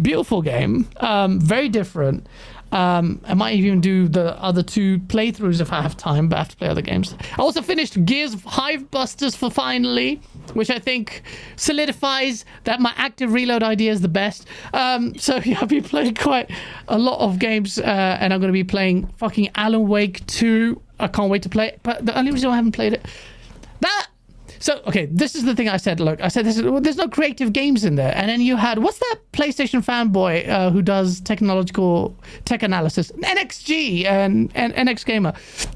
beautiful 0.00 0.42
game, 0.42 0.88
um, 0.98 1.40
very 1.40 1.68
different. 1.68 2.26
Um, 2.72 3.20
I 3.24 3.34
might 3.34 3.54
even 3.54 3.82
do 3.82 4.08
the 4.08 4.34
other 4.42 4.62
two 4.62 4.98
playthroughs 5.00 5.60
if 5.60 5.72
I 5.72 5.82
have 5.82 5.94
time, 5.96 6.28
but 6.28 6.36
I 6.36 6.38
have 6.38 6.48
to 6.48 6.56
play 6.56 6.68
other 6.68 6.80
games. 6.80 7.14
I 7.32 7.42
also 7.42 7.60
finished 7.60 8.02
Gears 8.06 8.34
Hivebusters 8.36 9.36
for 9.36 9.50
finally, 9.50 10.22
which 10.54 10.70
I 10.70 10.78
think 10.78 11.22
solidifies 11.56 12.46
that 12.64 12.80
my 12.80 12.94
active 12.96 13.34
reload 13.34 13.62
idea 13.62 13.92
is 13.92 14.00
the 14.00 14.08
best. 14.08 14.46
Um, 14.72 15.14
so 15.18 15.36
yeah, 15.44 15.58
I've 15.60 15.68
been 15.68 15.84
playing 15.84 16.14
quite 16.14 16.50
a 16.88 16.98
lot 16.98 17.20
of 17.20 17.38
games, 17.38 17.78
uh, 17.78 18.16
and 18.20 18.32
I'm 18.32 18.40
going 18.40 18.48
to 18.48 18.54
be 18.54 18.64
playing 18.64 19.06
fucking 19.18 19.50
Alan 19.54 19.86
Wake 19.86 20.26
2. 20.26 20.80
I 20.98 21.08
can't 21.08 21.30
wait 21.30 21.42
to 21.42 21.50
play 21.50 21.68
it, 21.68 21.80
but 21.82 22.06
the 22.06 22.16
only 22.18 22.32
reason 22.32 22.50
I 22.50 22.56
haven't 22.56 22.72
played 22.72 22.94
it 22.94 23.04
that 23.82 24.06
so 24.62 24.80
okay, 24.86 25.06
this 25.06 25.34
is 25.34 25.44
the 25.44 25.56
thing 25.56 25.68
I 25.68 25.76
said. 25.76 25.98
Look, 25.98 26.20
I 26.20 26.28
said 26.28 26.46
this, 26.46 26.62
well, 26.62 26.80
there's 26.80 26.96
no 26.96 27.08
creative 27.08 27.52
games 27.52 27.84
in 27.84 27.96
there, 27.96 28.12
and 28.16 28.28
then 28.28 28.40
you 28.40 28.56
had 28.56 28.78
what's 28.78 29.00
that 29.00 29.16
PlayStation 29.32 29.84
fanboy 29.84 30.48
uh, 30.48 30.70
who 30.70 30.82
does 30.82 31.20
technological 31.20 32.16
tech 32.44 32.62
analysis, 32.62 33.10
NXG 33.10 34.04
and, 34.04 34.52
and 34.54 34.72
NX 34.74 35.04
Gamer. 35.04 35.32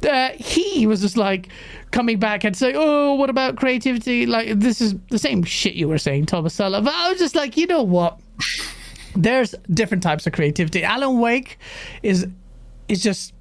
Uh, 0.09 0.29
he 0.39 0.87
was 0.87 1.01
just 1.01 1.17
like 1.17 1.49
coming 1.91 2.21
back 2.21 2.45
and 2.45 2.57
saying, 2.57 2.77
"Oh, 2.79 3.15
what 3.15 3.29
about 3.29 3.57
creativity? 3.57 4.25
Like 4.25 4.61
this 4.61 4.81
is 4.81 4.95
the 5.11 5.19
same 5.19 5.43
shit 5.43 5.75
you 5.75 5.89
were 5.89 5.99
saying, 5.99 6.27
Thomas 6.27 6.55
Sala." 6.55 6.81
But 6.81 6.95
I 6.95 7.11
was 7.11 7.19
just 7.19 7.35
like, 7.35 7.57
you 7.57 7.67
know 7.67 7.83
what? 7.83 8.21
There's 9.17 9.53
different 9.69 10.05
types 10.05 10.29
of 10.29 10.33
creativity. 10.33 10.85
Alan 10.85 11.19
Wake 11.19 11.59
is 12.05 12.29
is 12.87 13.03
just 13.03 13.35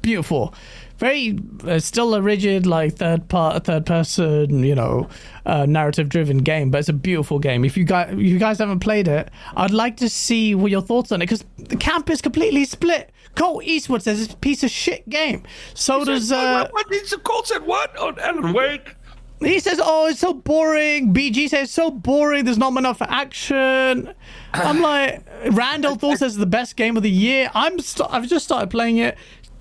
beautiful 0.00 0.54
very 1.02 1.36
uh, 1.66 1.80
still 1.80 2.14
a 2.14 2.22
rigid 2.22 2.64
like 2.64 2.94
third 2.94 3.28
part 3.28 3.64
third 3.64 3.84
person 3.84 4.62
you 4.62 4.72
know 4.74 5.08
uh, 5.46 5.66
narrative 5.66 6.08
driven 6.08 6.38
game 6.38 6.70
but 6.70 6.78
it's 6.78 6.88
a 6.88 6.92
beautiful 6.92 7.40
game 7.40 7.64
if 7.64 7.76
you 7.76 7.82
guys 7.82 8.14
you 8.16 8.38
guys 8.38 8.58
haven't 8.58 8.78
played 8.78 9.08
it 9.08 9.28
i'd 9.56 9.72
like 9.72 9.96
to 9.96 10.08
see 10.08 10.54
what 10.54 10.70
your 10.70 10.80
thoughts 10.80 11.10
on 11.10 11.20
it 11.20 11.26
because 11.26 11.44
the 11.58 11.76
camp 11.76 12.08
is 12.08 12.22
completely 12.22 12.64
split 12.64 13.10
Colt 13.34 13.64
Eastwood 13.64 14.02
says 14.02 14.20
it's 14.20 14.34
a 14.34 14.36
piece 14.36 14.62
of 14.62 14.70
shit 14.70 15.08
game. 15.08 15.42
So 15.72 16.00
he 16.00 16.04
does. 16.04 16.28
Said, 16.28 16.44
uh, 16.44 16.68
what, 16.70 16.90
what, 16.90 17.24
Colt 17.24 17.48
said 17.48 17.64
what 17.64 17.96
on 17.96 18.18
Alan 18.18 18.52
Wake? 18.52 18.94
He 19.40 19.58
says, 19.58 19.80
"Oh, 19.82 20.06
it's 20.08 20.20
so 20.20 20.34
boring." 20.34 21.12
BG 21.14 21.48
says, 21.48 21.70
"So 21.70 21.90
boring. 21.90 22.44
There's 22.44 22.58
not 22.58 22.76
enough 22.76 23.00
action." 23.00 24.12
I'm 24.52 24.80
like, 24.80 25.26
Randall 25.50 25.96
Thor 25.96 26.16
says 26.16 26.36
the 26.36 26.46
best 26.46 26.76
game 26.76 26.96
of 26.96 27.02
the 27.02 27.10
year. 27.10 27.50
I'm 27.54 27.80
st- 27.80 28.08
I've 28.12 28.28
just 28.28 28.44
started 28.44 28.70
playing 28.70 28.98
it. 28.98 29.16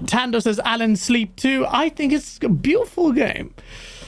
Tando 0.07 0.39
says 0.39 0.59
Alan 0.59 0.95
Sleep 0.95 1.35
too. 1.35 1.65
I 1.69 1.89
think 1.89 2.13
it's 2.13 2.39
a 2.41 2.49
beautiful 2.49 3.11
game. 3.11 3.53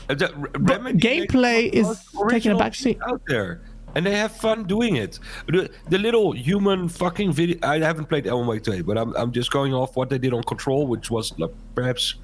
Uh, 0.10 0.16
gameplay 0.16 1.70
is 1.72 2.06
taking 2.30 2.52
a 2.52 2.56
backseat 2.56 3.00
out 3.08 3.22
there, 3.28 3.62
and 3.96 4.06
they 4.06 4.16
have 4.16 4.36
fun 4.36 4.66
doing 4.66 4.98
it. 4.98 5.20
The, 5.48 5.70
the, 5.90 5.98
little 5.98 6.34
human 6.34 6.90
fucking 6.90 7.32
video. 7.32 7.58
I 7.64 7.80
haven't 7.80 8.06
played 8.06 8.28
Alan 8.28 8.46
Wake 8.46 8.64
2, 8.64 8.84
but 8.84 8.98
I'm 8.98 9.16
I'm 9.16 9.32
just 9.32 9.52
going 9.52 9.74
off 9.74 9.96
what 9.96 10.10
they 10.10 10.18
did 10.18 10.34
on 10.34 10.44
Control, 10.44 10.88
which 10.88 11.10
was 11.10 11.38
like, 11.40 11.52
perhaps 11.74 12.16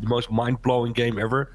the 0.00 0.08
most 0.08 0.30
mind 0.30 0.60
blowing 0.62 0.92
game 0.92 1.18
ever. 1.18 1.52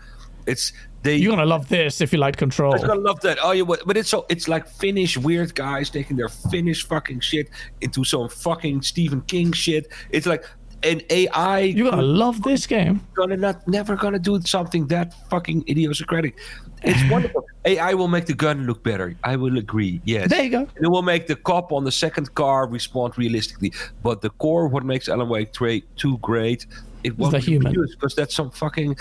It's 0.48 0.72
they. 1.04 1.18
You're 1.18 1.32
gonna 1.32 1.46
love 1.46 1.68
this 1.68 2.02
if 2.02 2.14
you 2.14 2.20
like 2.20 2.38
Control. 2.38 2.76
You're 2.78 2.88
gonna 2.88 3.02
love 3.02 3.20
that. 3.22 3.38
Oh, 3.44 3.52
yeah, 3.52 3.64
but 3.64 3.98
it's 3.98 4.10
so 4.10 4.26
it's 4.30 4.48
like 4.48 4.68
Finnish 4.68 5.18
weird 5.18 5.54
guys 5.54 5.90
taking 5.90 6.16
their 6.16 6.30
Finnish 6.30 6.88
fucking 6.88 7.20
shit 7.20 7.50
into 7.82 8.04
some 8.04 8.30
fucking 8.30 8.82
Stephen 8.82 9.22
King 9.22 9.52
shit. 9.52 9.92
It's 10.10 10.26
like 10.26 10.46
an 10.84 11.02
AI. 11.10 11.60
You're 11.60 11.90
gonna 11.90 12.02
love 12.02 12.44
this 12.44 12.68
game. 12.68 13.02
Gonna 13.14 13.38
not 13.38 13.68
never 13.68 13.96
gonna 13.96 14.20
do 14.20 14.42
something 14.42 14.88
that 14.88 15.14
fucking 15.30 15.66
idiosyncratic. 15.68 16.38
It's 16.84 17.12
wonderful. 17.12 17.46
AI 17.66 17.94
will 17.94 18.08
make 18.08 18.26
the 18.26 18.34
gun 18.34 18.66
look 18.66 18.84
better. 18.84 19.16
I 19.24 19.36
will 19.36 19.58
agree. 19.58 20.02
Yes. 20.06 20.30
There 20.30 20.44
you 20.44 20.50
go. 20.50 20.68
It 20.80 20.88
will 20.88 21.02
make 21.02 21.28
the 21.28 21.36
cop 21.36 21.72
on 21.72 21.84
the 21.84 21.92
second 21.92 22.34
car 22.36 22.68
respond 22.68 23.18
realistically. 23.18 23.74
But 24.04 24.22
the 24.22 24.30
core, 24.32 24.68
what 24.68 24.86
makes 24.86 25.10
Alan 25.10 25.28
Wake 25.28 25.54
3 25.54 25.84
too 25.96 26.18
great, 26.20 26.66
it 27.04 27.18
won't 27.18 27.34
the 27.34 27.40
human 27.40 27.74
because 27.74 28.16
that's 28.16 28.36
some 28.36 28.52
fucking 28.52 28.98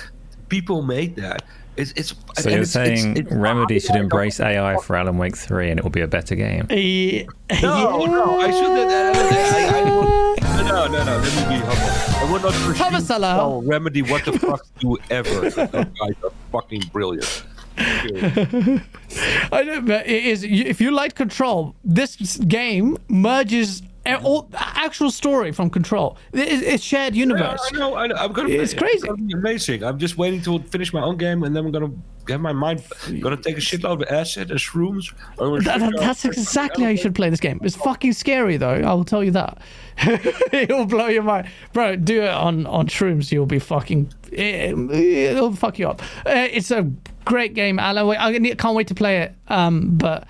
people 0.48 0.82
made 0.82 1.16
that. 1.16 1.42
It's, 1.76 1.92
it's, 1.92 2.14
so 2.38 2.48
you're 2.48 2.62
it's, 2.62 2.70
saying 2.70 3.18
it's, 3.18 3.30
Remedy 3.30 3.78
should 3.78 3.96
embrace 3.96 4.40
AI 4.40 4.78
for 4.78 4.96
Alan 4.96 5.18
Wake 5.18 5.36
3 5.36 5.70
and 5.70 5.78
it 5.78 5.82
will 5.82 5.90
be 5.90 6.00
a 6.00 6.08
better 6.08 6.34
game? 6.34 6.66
Yeah. 6.70 7.24
No, 7.62 8.06
no, 8.06 8.40
I 8.40 8.50
shouldn't. 8.50 8.90
I, 8.90 9.12
I, 9.12 10.36
I, 10.42 10.45
no, 10.76 10.86
no, 10.88 11.04
no. 11.04 11.16
Let 11.18 11.48
me 11.48 11.56
be 11.56 11.62
humble. 11.64 12.26
I 12.26 12.32
would 12.32 12.42
not 12.42 12.52
pursue 12.52 13.24
oh, 13.24 13.62
Remedy. 13.62 14.02
What 14.02 14.24
the 14.24 14.38
fuck 14.38 14.66
do 14.78 14.96
ever? 15.10 15.40
Those 15.50 15.54
guys 15.54 16.14
are 16.24 16.32
fucking 16.52 16.82
brilliant. 16.92 17.44
I 17.78 19.62
know, 19.64 19.80
but 19.82 20.06
it 20.06 20.24
is. 20.24 20.44
If 20.44 20.80
you 20.80 20.90
like 20.90 21.14
Control, 21.14 21.74
this 21.84 22.16
game 22.38 22.96
merges 23.08 23.82
all 24.14 24.48
actual 24.54 25.10
story 25.10 25.52
from 25.52 25.70
Control. 25.70 26.16
It's 26.32 26.82
shared 26.82 27.14
universe. 27.14 27.60
Yeah, 27.72 27.76
I 27.76 27.78
know. 27.78 27.96
I 27.96 28.06
know. 28.06 28.14
I'm 28.16 28.32
gonna. 28.32 28.48
It's 28.48 28.74
crazy. 28.74 29.08
It's 29.08 29.34
amazing. 29.34 29.82
I'm 29.82 29.98
just 29.98 30.16
waiting 30.16 30.42
to 30.42 30.58
finish 30.60 30.92
my 30.92 31.02
own 31.02 31.16
game, 31.16 31.42
and 31.42 31.54
then 31.54 31.66
I'm 31.66 31.72
gonna 31.72 31.92
get 32.26 32.40
my 32.40 32.52
mind. 32.52 32.82
Gonna 33.20 33.36
take 33.36 33.56
a 33.56 33.60
shitload 33.60 34.02
of 34.02 34.08
acid 34.10 34.50
and 34.50 34.60
shrooms. 34.60 35.14
That, 35.64 35.92
that's 35.98 36.24
exactly 36.24 36.84
how 36.84 36.90
you 36.90 36.96
should 36.96 37.14
play 37.14 37.30
this 37.30 37.40
game. 37.40 37.60
It's 37.62 37.76
fucking 37.76 38.12
scary 38.12 38.56
though. 38.56 38.74
I 38.74 38.94
will 38.94 39.04
tell 39.04 39.24
you 39.24 39.32
that. 39.32 39.58
It'll 40.52 40.86
blow 40.86 41.06
your 41.06 41.22
mind, 41.22 41.48
bro. 41.72 41.96
Do 41.96 42.22
it 42.22 42.28
on 42.28 42.66
on 42.66 42.88
shrooms. 42.88 43.32
You'll 43.32 43.46
be 43.46 43.58
fucking. 43.58 44.12
It, 44.30 44.76
will 44.76 45.54
fuck 45.54 45.78
you 45.78 45.88
up. 45.88 46.02
Uh, 46.26 46.48
it's 46.50 46.70
a 46.70 46.90
great 47.24 47.54
game, 47.54 47.78
Alan. 47.78 48.16
I 48.16 48.54
can't 48.54 48.76
wait 48.76 48.88
to 48.88 48.94
play 48.94 49.18
it. 49.18 49.34
Um, 49.48 49.96
but 49.96 50.26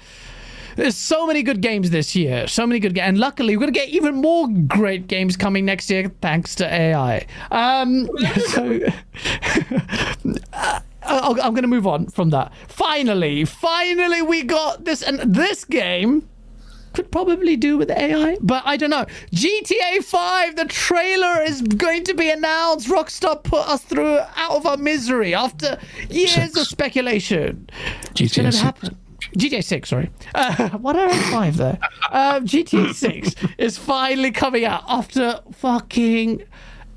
there's 0.77 0.97
so 0.97 1.27
many 1.27 1.43
good 1.43 1.61
games 1.61 1.91
this 1.91 2.15
year. 2.15 2.47
So 2.47 2.67
many 2.67 2.79
good 2.79 2.95
games. 2.95 3.09
And 3.09 3.19
luckily, 3.19 3.57
we're 3.57 3.61
going 3.61 3.73
to 3.73 3.79
get 3.79 3.89
even 3.89 4.17
more 4.17 4.47
great 4.49 5.09
games 5.09 5.37
coming 5.37 5.65
next 5.65 5.91
year 5.91 6.11
thanks 6.21 6.55
to 6.57 6.73
AI. 6.73 7.27
Um, 7.51 8.09
so. 8.49 8.81
I'm 11.09 11.53
going 11.53 11.63
to 11.63 11.69
move 11.69 11.87
on 11.87 12.07
from 12.07 12.31
that. 12.31 12.53
Finally, 12.69 13.45
finally, 13.45 14.23
we 14.23 14.43
got 14.43 14.85
this. 14.85 15.03
And 15.03 15.21
this 15.21 15.65
game 15.65 16.29
could 16.95 17.13
probably 17.13 17.57
do 17.57 17.77
with 17.77 17.91
AI, 17.91 18.39
but 18.41 18.63
I 18.65 18.77
don't 18.77 18.91
know. 18.91 19.05
GTA 19.33 20.03
5, 20.03 20.57
the 20.57 20.65
trailer 20.65 21.43
is 21.43 21.61
going 21.63 22.05
to 22.05 22.15
be 22.15 22.31
announced. 22.31 22.89
Rockstar 22.89 23.43
put 23.43 23.69
us 23.69 23.83
through 23.83 24.19
out 24.35 24.53
of 24.53 24.67
our 24.67 24.79
misery 24.79 25.35
after 25.35 25.79
years 26.09 26.33
Six. 26.33 26.59
of 26.59 26.67
speculation. 26.67 27.69
GTA 28.15 28.53
6. 28.53 28.95
GTA 29.37 29.65
6, 29.65 29.89
sorry. 29.89 30.11
Uh, 30.35 30.71
what 30.79 30.97
are 30.97 31.09
five 31.31 31.57
there? 31.57 31.79
Uh, 32.11 32.41
GTA 32.41 32.95
6 33.35 33.35
is 33.59 33.79
finally 33.79 34.31
coming 34.31 34.65
out 34.65 34.85
after 34.89 35.41
fucking. 35.53 36.43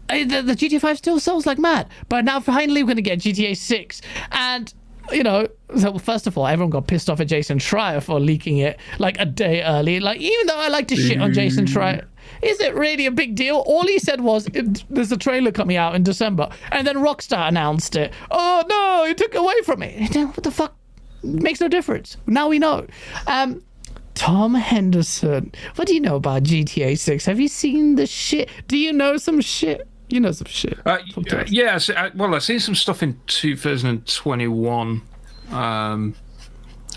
Uh, 0.10 0.24
the, 0.26 0.42
the 0.42 0.54
GTA 0.54 0.82
5 0.82 0.98
still 0.98 1.20
sells 1.20 1.46
like 1.46 1.60
mad, 1.60 1.88
but 2.08 2.26
now 2.26 2.40
finally 2.40 2.82
we're 2.84 2.88
going 2.88 2.96
to 2.96 3.02
get 3.02 3.20
GTA 3.20 3.56
6. 3.56 4.02
And 4.32 4.74
you 5.12 5.24
know, 5.24 5.48
so 5.78 5.98
first 5.98 6.28
of 6.28 6.38
all, 6.38 6.48
everyone 6.48 6.70
got 6.70 6.88
pissed 6.88 7.10
off 7.10 7.20
at 7.20 7.28
Jason 7.28 7.58
Schreier 7.58 8.02
for 8.02 8.20
leaking 8.20 8.58
it 8.58 8.80
like 9.00 9.20
a 9.20 9.26
day 9.26 9.64
early. 9.64 10.00
Like, 10.00 10.20
even 10.20 10.48
though 10.48 10.60
I 10.60 10.68
like 10.68 10.88
to 10.90 10.96
shit 10.96 11.20
on 11.22 11.34
Jason 11.34 11.66
Schreier, 11.66 12.06
is 12.42 12.60
it 12.60 12.76
really 12.76 13.06
a 13.06 13.12
big 13.12 13.36
deal? 13.36 13.58
All 13.66 13.84
he 13.88 14.00
said 14.00 14.22
was, 14.22 14.46
"There's 14.90 15.12
a 15.12 15.18
trailer 15.18 15.52
coming 15.52 15.78
out 15.78 15.96
in 15.96 16.04
December," 16.04 16.50
and 16.72 16.86
then 16.86 16.98
Rockstar 16.98 17.48
announced 17.48 17.96
it. 17.96 18.14
Oh 18.30 18.64
no, 18.68 19.06
he 19.08 19.14
took 19.14 19.36
away 19.36 19.62
from 19.64 19.84
it. 19.84 20.16
What 20.30 20.44
the 20.44 20.52
fuck? 20.52 20.76
Makes 21.24 21.62
no 21.62 21.68
difference. 21.68 22.18
Now 22.28 22.48
we 22.48 22.60
know. 22.60 22.86
Um, 23.28 23.64
Tom 24.16 24.54
Henderson, 24.54 25.54
what 25.76 25.88
do 25.88 25.94
you 25.94 26.02
know 26.02 26.18
about 26.18 26.44
GTA 26.44 26.98
6? 26.98 27.26
Have 27.26 27.40
you 27.40 27.48
seen 27.48 27.96
the 27.96 28.06
shit? 28.06 28.50
Do 28.68 28.78
you 28.78 28.92
know 28.92 29.18
some 29.18 29.40
shit? 29.40 29.88
You 30.10 30.20
know 30.20 30.32
some 30.32 30.48
shit. 30.48 30.78
Uh, 30.86 30.98
yeah, 31.48 31.80
I, 31.96 32.12
well, 32.16 32.34
I've 32.36 32.44
seen 32.44 32.60
some 32.60 32.76
stuff 32.76 33.02
in 33.04 33.20
2021. 33.28 35.02
Um, 35.52 36.16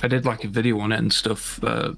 I 0.03 0.09
did 0.09 0.24
like 0.24 0.44
a 0.44 0.49
video 0.49 0.81
on 0.81 0.93
it 0.93 0.99
and 0.99 1.12
stuff. 1.12 1.62
Uh, 1.62 1.93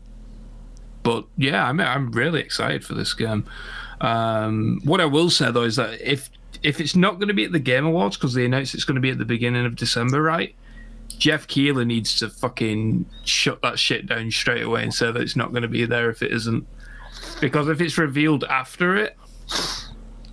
but 1.02 1.24
yeah, 1.36 1.68
I'm, 1.68 1.80
I'm 1.80 2.10
really 2.12 2.40
excited 2.40 2.84
for 2.84 2.94
this 2.94 3.14
game. 3.14 3.44
Um, 4.00 4.80
what 4.84 5.00
I 5.00 5.06
will 5.06 5.30
say 5.30 5.50
though 5.50 5.62
is 5.62 5.76
that 5.76 6.00
if 6.00 6.28
if 6.62 6.80
it's 6.80 6.96
not 6.96 7.14
going 7.14 7.28
to 7.28 7.34
be 7.34 7.44
at 7.44 7.52
the 7.52 7.58
Game 7.58 7.86
Awards 7.86 8.16
because 8.16 8.34
they 8.34 8.44
announced 8.44 8.74
it's 8.74 8.84
going 8.84 8.96
to 8.96 9.00
be 9.00 9.10
at 9.10 9.18
the 9.18 9.24
beginning 9.24 9.66
of 9.66 9.76
December, 9.76 10.20
right? 10.20 10.54
Jeff 11.18 11.46
Keighley 11.46 11.84
needs 11.84 12.16
to 12.18 12.28
fucking 12.28 13.06
shut 13.24 13.62
that 13.62 13.78
shit 13.78 14.06
down 14.06 14.30
straight 14.30 14.62
away 14.62 14.82
and 14.82 14.92
say 14.92 15.10
that 15.10 15.20
it's 15.20 15.36
not 15.36 15.50
going 15.50 15.62
to 15.62 15.68
be 15.68 15.84
there 15.84 16.10
if 16.10 16.22
it 16.22 16.32
isn't. 16.32 16.66
because 17.40 17.68
if 17.68 17.80
it's 17.80 17.96
revealed 17.98 18.44
after 18.44 18.96
it, 18.96 19.16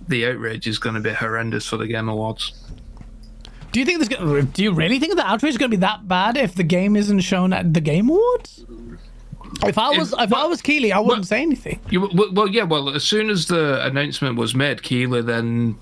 the 0.08 0.26
outrage 0.26 0.66
is 0.66 0.78
going 0.78 0.94
to 0.94 1.00
be 1.00 1.12
horrendous 1.12 1.66
for 1.66 1.76
the 1.76 1.86
Game 1.86 2.08
Awards. 2.08 2.52
Do 3.72 3.80
you 3.80 3.86
think 3.86 4.00
this? 4.00 4.44
Do 4.52 4.62
you 4.62 4.72
really 4.72 4.98
think 4.98 5.16
the 5.16 5.26
outrage 5.26 5.52
is 5.52 5.58
going 5.58 5.70
to 5.70 5.76
be 5.76 5.80
that 5.80 6.06
bad 6.06 6.36
if 6.36 6.54
the 6.54 6.62
game 6.62 6.94
isn't 6.94 7.20
shown 7.20 7.52
at 7.54 7.72
the 7.72 7.80
Game 7.80 8.10
Awards? 8.10 8.66
If 9.64 9.78
I 9.78 9.90
was, 9.90 10.12
if 10.18 10.32
I 10.34 10.44
was 10.46 10.60
Keighley, 10.60 10.92
I 10.92 10.98
wouldn't 10.98 11.26
say 11.26 11.40
anything. 11.40 11.80
You, 11.88 12.00
well, 12.12 12.32
well, 12.32 12.48
yeah. 12.48 12.64
Well, 12.64 12.90
as 12.90 13.04
soon 13.04 13.30
as 13.30 13.46
the 13.46 13.84
announcement 13.86 14.36
was 14.36 14.54
made, 14.54 14.82
Keighley 14.82 15.22
then 15.22 15.76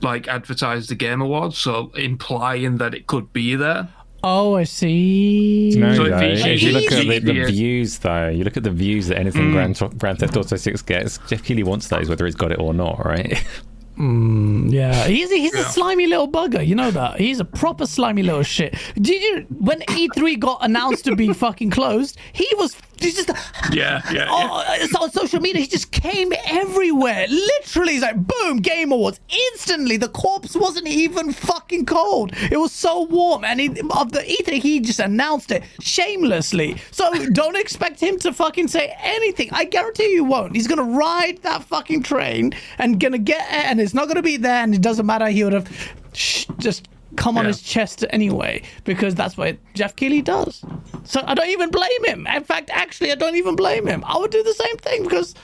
like 0.00 0.28
advertised 0.28 0.88
the 0.88 0.94
Game 0.94 1.20
Awards, 1.20 1.58
so 1.58 1.90
implying 1.96 2.78
that 2.78 2.94
it 2.94 3.06
could 3.06 3.32
be 3.32 3.56
there. 3.56 3.88
Oh, 4.24 4.56
I 4.56 4.64
see. 4.64 5.74
No, 5.76 5.94
So 5.94 6.04
if 6.06 6.10
though. 6.10 6.20
if, 6.20 6.46
if 6.46 6.62
you 6.62 6.72
look 6.72 6.92
at 6.92 7.06
the, 7.06 7.18
the 7.20 7.44
views, 7.44 7.98
though, 7.98 8.28
you 8.28 8.42
look 8.44 8.56
at 8.56 8.64
the 8.64 8.70
views 8.70 9.06
that 9.08 9.18
anything 9.18 9.52
Grand, 9.52 9.80
Grand 9.98 10.18
Theft 10.18 10.36
Auto 10.36 10.56
6 10.56 10.82
gets, 10.82 11.18
Jeff 11.28 11.44
Keighley 11.44 11.62
wants 11.62 11.88
those, 11.88 12.08
whether 12.08 12.24
he's 12.24 12.34
got 12.34 12.50
it 12.50 12.58
or 12.58 12.74
not, 12.74 13.04
right? 13.04 13.42
Mm, 13.96 14.70
yeah, 14.72 15.06
he's 15.08 15.28
he's 15.28 15.54
a 15.54 15.64
slimy 15.64 16.06
little 16.06 16.28
bugger. 16.30 16.64
You 16.64 16.76
know 16.76 16.92
that. 16.92 17.18
He's 17.18 17.40
a 17.40 17.44
proper 17.44 17.84
slimy 17.84 18.22
little 18.22 18.44
shit. 18.44 18.76
Did 18.94 19.20
you 19.20 19.46
when 19.58 19.80
E3 19.80 20.38
got 20.38 20.58
announced 20.64 21.04
to 21.06 21.16
be 21.16 21.32
fucking 21.32 21.70
closed? 21.70 22.16
He 22.32 22.46
was 22.58 22.76
he's 23.00 23.14
just 23.16 23.30
Yeah, 23.72 24.02
yeah. 24.12 24.26
oh, 24.30 24.64
it's 24.68 24.94
on 24.94 25.10
social 25.10 25.40
media. 25.40 25.62
He 25.62 25.68
just 25.68 25.90
came 25.90 26.32
everywhere. 26.46 27.26
Literally, 27.28 27.92
he's 27.94 28.02
like 28.02 28.16
boom, 28.26 28.58
Game 28.58 28.92
Awards. 28.92 29.20
Instantly, 29.52 29.96
the 29.96 30.08
corpse 30.08 30.54
wasn't 30.54 30.86
even 30.86 31.32
fucking 31.32 31.86
cold. 31.86 32.32
It 32.50 32.58
was 32.58 32.72
so 32.72 33.02
warm, 33.02 33.44
and 33.44 33.60
he, 33.60 33.68
of 33.68 34.12
the 34.12 34.20
E3, 34.20 34.60
he 34.60 34.80
just 34.80 35.00
announced 35.00 35.50
it 35.50 35.62
shamelessly. 35.80 36.76
So 36.90 37.12
don't 37.30 37.56
expect 37.56 38.00
him 38.00 38.18
to 38.20 38.32
fucking 38.32 38.68
say 38.68 38.94
anything. 39.00 39.48
I 39.52 39.64
guarantee 39.64 40.12
you 40.12 40.24
won't. 40.24 40.54
He's 40.54 40.66
gonna 40.66 40.82
ride 40.82 41.38
that 41.42 41.64
fucking 41.64 42.02
train 42.02 42.54
and 42.78 43.00
gonna 43.00 43.18
get 43.18 43.46
it, 43.48 43.64
and 43.66 43.80
it's 43.80 43.94
not 43.94 44.08
gonna 44.08 44.22
be 44.22 44.36
there. 44.36 44.62
And 44.62 44.74
it 44.74 44.82
doesn't 44.82 45.06
matter. 45.06 45.28
He 45.28 45.44
would 45.44 45.52
have 45.52 45.68
just 46.12 46.88
come 47.18 47.36
on 47.36 47.44
Yeah. 47.44 47.48
his 47.48 47.60
chest 47.62 48.04
anyway 48.10 48.62
because 48.84 49.14
that's 49.14 49.36
what 49.36 49.56
Jeff 49.74 49.94
Keighley 49.96 50.22
does. 50.22 50.64
So 51.04 51.22
I 51.26 51.34
don't 51.34 51.48
even 51.50 51.70
blame 51.70 52.04
him. 52.04 52.26
In 52.26 52.44
fact, 52.44 52.70
actually, 52.72 53.12
I 53.12 53.14
don't 53.16 53.36
even 53.36 53.56
blame 53.56 53.86
him. 53.86 54.04
I 54.06 54.16
would 54.18 54.30
do 54.30 54.42
the 54.42 54.54
same 54.54 54.76
thing 54.78 55.02
because 55.02 55.34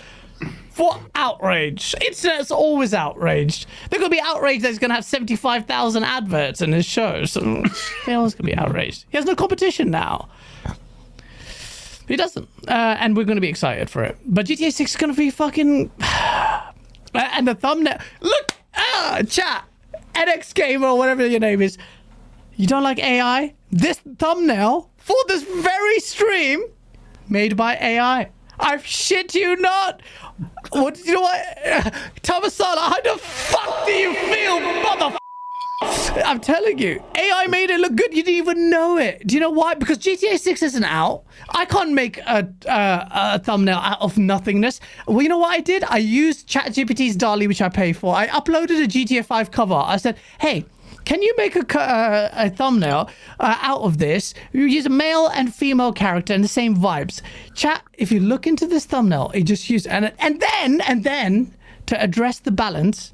for 0.70 0.98
outrage. 1.14 1.94
Internet's 2.04 2.50
always 2.50 2.92
outraged. 2.94 3.66
They're 3.90 4.00
going 4.00 4.10
to 4.10 4.16
be 4.16 4.20
outraged 4.20 4.64
that 4.64 4.68
he's 4.68 4.78
going 4.80 4.88
to 4.90 4.96
have 4.96 5.04
75,000 5.04 6.02
adverts 6.02 6.60
in 6.62 6.72
his 6.72 6.84
show. 6.84 7.24
So 7.26 7.40
they're 8.06 8.16
always 8.16 8.34
going 8.34 8.50
to 8.50 8.56
be 8.56 8.56
outraged. 8.56 9.04
He 9.10 9.16
has 9.16 9.24
no 9.24 9.36
competition 9.36 9.90
now. 9.90 10.28
He 12.08 12.16
doesn't. 12.16 12.48
Uh, 12.68 12.96
and 12.98 13.16
we're 13.16 13.24
going 13.24 13.36
to 13.36 13.40
be 13.40 13.48
excited 13.48 13.88
for 13.88 14.02
it. 14.02 14.18
But 14.26 14.46
GTA 14.46 14.72
6 14.72 14.90
is 14.90 14.96
going 14.96 15.12
to 15.12 15.16
be 15.16 15.30
fucking. 15.30 15.90
and 17.14 17.48
the 17.48 17.54
thumbnail. 17.54 17.98
Look! 18.20 18.54
Ah, 18.76 19.20
chat! 19.28 19.64
NX 20.14 20.54
Gamer 20.54 20.88
or 20.88 20.98
whatever 20.98 21.26
your 21.26 21.40
name 21.40 21.60
is. 21.60 21.78
You 22.56 22.66
don't 22.66 22.82
like 22.82 22.98
AI? 22.98 23.54
This 23.70 24.00
thumbnail 24.18 24.90
for 24.96 25.16
this 25.28 25.42
very 25.42 25.98
stream 26.00 26.64
made 27.28 27.56
by 27.56 27.76
AI. 27.76 28.30
I 28.60 28.76
shit 28.78 29.34
you 29.34 29.56
not. 29.56 30.02
What 30.70 30.94
do 30.94 31.02
you 31.02 31.14
know 31.14 31.22
what? 31.22 31.94
Thomas 32.22 32.54
Sala, 32.54 32.80
how 32.80 33.00
the 33.00 33.18
fuck 33.18 33.86
do 33.86 33.92
you 33.92 34.14
feel, 34.14 34.60
mother? 34.60 35.18
I'm 35.82 36.40
telling 36.40 36.78
you, 36.78 37.02
AI 37.16 37.46
made 37.48 37.70
it 37.70 37.80
look 37.80 37.96
good. 37.96 38.14
You 38.14 38.22
didn't 38.22 38.36
even 38.36 38.70
know 38.70 38.96
it. 38.96 39.26
Do 39.26 39.34
you 39.34 39.40
know 39.40 39.50
why? 39.50 39.74
Because 39.74 39.98
GTA 39.98 40.38
6 40.38 40.62
isn't 40.62 40.84
out. 40.84 41.24
I 41.50 41.64
can't 41.64 41.92
make 41.92 42.18
a, 42.18 42.48
uh, 42.68 43.08
a 43.10 43.38
thumbnail 43.40 43.78
out 43.78 44.00
of 44.00 44.16
nothingness. 44.16 44.80
Well, 45.06 45.22
you 45.22 45.28
know 45.28 45.38
what 45.38 45.50
I 45.50 45.60
did? 45.60 45.82
I 45.84 45.98
used 45.98 46.48
ChatGPT's 46.48 47.16
DALL-E, 47.16 47.46
which 47.46 47.60
I 47.60 47.68
pay 47.68 47.92
for. 47.92 48.14
I 48.14 48.28
uploaded 48.28 48.82
a 48.82 48.86
GTA 48.86 49.24
5 49.24 49.50
cover. 49.50 49.74
I 49.74 49.96
said, 49.96 50.16
hey, 50.40 50.64
can 51.04 51.20
you 51.22 51.34
make 51.36 51.56
a, 51.56 51.80
uh, 51.80 52.30
a 52.32 52.50
thumbnail 52.50 53.10
uh, 53.40 53.58
out 53.60 53.82
of 53.82 53.98
this? 53.98 54.32
You 54.52 54.64
use 54.64 54.86
a 54.86 54.90
male 54.90 55.26
and 55.26 55.54
female 55.54 55.92
character 55.92 56.32
and 56.32 56.42
the 56.42 56.48
same 56.48 56.76
vibes. 56.76 57.20
Chat, 57.54 57.82
if 57.94 58.10
you 58.10 58.20
look 58.20 58.46
into 58.46 58.66
this 58.66 58.86
thumbnail, 58.86 59.30
it 59.34 59.42
just 59.42 59.68
used 59.68 59.86
and 59.86 60.12
and 60.18 60.40
then 60.40 60.80
and 60.82 61.04
then 61.04 61.52
to 61.86 62.00
address 62.00 62.38
the 62.38 62.50
balance, 62.50 63.12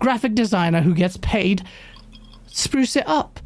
graphic 0.00 0.34
designer 0.34 0.80
who 0.80 0.94
gets 0.94 1.16
paid 1.18 1.62
spruce 2.50 2.96
it 2.96 3.06
up. 3.08 3.40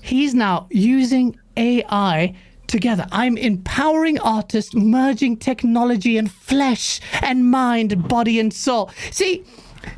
He's 0.00 0.34
now 0.34 0.66
using 0.70 1.38
AI 1.56 2.34
together. 2.66 3.06
I'm 3.12 3.36
empowering 3.36 4.18
artists, 4.20 4.74
merging 4.74 5.36
technology 5.36 6.16
and 6.16 6.30
flesh 6.30 7.00
and 7.20 7.50
mind, 7.50 8.08
body 8.08 8.40
and 8.40 8.52
soul. 8.52 8.90
See, 9.10 9.44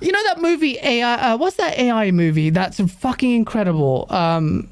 you 0.01 0.13
know 0.13 0.23
that 0.25 0.41
movie 0.43 0.79
AI? 0.83 1.15
Uh, 1.33 1.37
what's 1.37 1.57
that 1.57 1.79
AI 1.79 2.11
movie? 2.11 2.51
That's 2.51 2.81
fucking 2.81 3.31
incredible. 3.33 4.07
Um, 4.11 4.69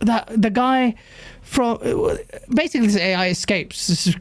that 0.00 0.28
the 0.36 0.50
guy 0.50 0.94
from 1.42 1.78
basically 2.50 2.88
this 2.88 2.96
AI 2.96 3.28
escapes. 3.28 3.86
This 3.86 4.06
is- 4.08 4.16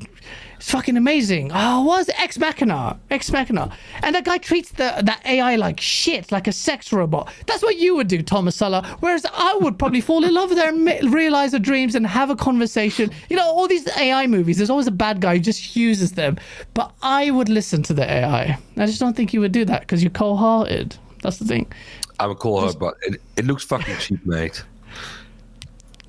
It's 0.61 0.69
fucking 0.69 0.95
amazing. 0.95 1.49
Ah, 1.51 1.79
oh, 1.79 1.85
what 1.85 1.97
was 1.97 2.09
it? 2.09 2.21
Ex 2.21 2.37
Machina? 2.37 2.99
Ex 3.09 3.31
Machina. 3.31 3.75
And 4.03 4.13
that 4.13 4.25
guy 4.25 4.37
treats 4.37 4.69
the 4.69 4.93
that 5.01 5.19
AI 5.25 5.55
like 5.55 5.79
shit, 5.79 6.31
like 6.31 6.47
a 6.47 6.51
sex 6.51 6.93
robot. 6.93 7.33
That's 7.47 7.63
what 7.63 7.77
you 7.77 7.95
would 7.95 8.07
do, 8.07 8.21
Thomas 8.21 8.57
Sala. 8.57 8.85
Whereas 8.99 9.25
I 9.33 9.57
would 9.59 9.79
probably 9.79 10.01
fall 10.01 10.23
in 10.23 10.31
love 10.31 10.49
with 10.49 10.59
her 10.59 10.69
and 10.69 11.11
realize 11.11 11.53
her 11.53 11.59
dreams 11.59 11.95
and 11.95 12.05
have 12.05 12.29
a 12.29 12.35
conversation. 12.35 13.09
You 13.27 13.37
know, 13.37 13.43
all 13.43 13.67
these 13.67 13.87
AI 13.97 14.27
movies, 14.27 14.57
there's 14.57 14.69
always 14.69 14.85
a 14.85 14.91
bad 14.91 15.19
guy 15.19 15.37
who 15.37 15.39
just 15.41 15.75
uses 15.75 16.11
them. 16.11 16.37
But 16.75 16.93
I 17.01 17.31
would 17.31 17.49
listen 17.49 17.81
to 17.81 17.95
the 17.95 18.03
AI. 18.03 18.55
I 18.77 18.85
just 18.85 18.99
don't 18.99 19.15
think 19.15 19.33
you 19.33 19.39
would 19.39 19.51
do 19.51 19.65
that 19.65 19.81
because 19.81 20.03
you're 20.03 20.11
cold 20.11 20.37
hearted. 20.37 20.95
That's 21.23 21.37
the 21.37 21.45
thing. 21.45 21.73
I 22.19 22.27
would 22.27 22.37
call 22.37 22.61
her, 22.67 22.73
but 22.77 22.97
it, 23.01 23.19
it 23.35 23.45
looks 23.45 23.63
fucking 23.63 23.97
cheap, 23.97 24.23
mate. 24.27 24.63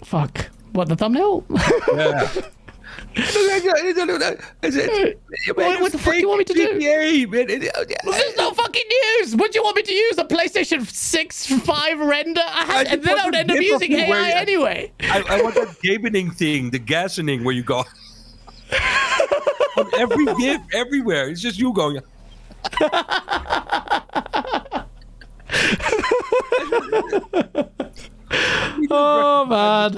Fuck. 0.05 0.51
What, 0.73 0.91
the 0.91 0.97
thumbnail? 0.97 1.43
Yeah. 1.95 2.31
What- 5.55 5.81
what 5.81 5.93
the 5.93 5.99
fuck 5.99 6.15
do 6.15 6.21
you 6.21 6.29
want 6.29 6.39
me 6.41 6.45
to 6.45 6.55
do? 6.55 6.79
There's 8.05 8.37
no 8.37 8.53
fucking 8.53 8.83
news. 9.19 9.37
What 9.37 9.53
do 9.53 9.59
you 9.59 9.63
want 9.65 9.77
me 9.77 9.83
to 9.83 9.95
use? 9.95 10.19
A 10.19 10.25
PlayStation 10.25 10.87
6 10.87 11.47
5 11.47 12.01
render? 12.01 12.41
I 12.45 12.65
had, 12.65 12.89
I 12.89 12.93
and 12.93 13.03
then 13.03 13.19
I 13.19 13.25
would 13.25 13.35
end 13.35 13.51
up 13.51 13.61
using 13.61 13.91
gif 13.91 14.03
of 14.03 14.09
you 14.09 14.15
AI 14.15 14.21
where 14.29 14.37
anyway. 14.37 14.93
I, 15.01 15.25
I 15.29 15.43
want 15.43 15.55
that 15.57 15.69
gabening 15.85 16.35
thing, 16.35 16.71
the 16.71 16.79
gasoning 16.79 17.45
where 17.45 17.55
you 17.55 17.63
go. 17.63 17.85
On 19.77 19.91
every 19.99 20.27
gif, 20.37 20.61
everywhere. 20.73 21.29
It's 21.29 21.41
just 21.41 21.59
you 21.59 21.73
going. 21.73 22.01
Oh, 28.91 29.45
man. 29.47 29.97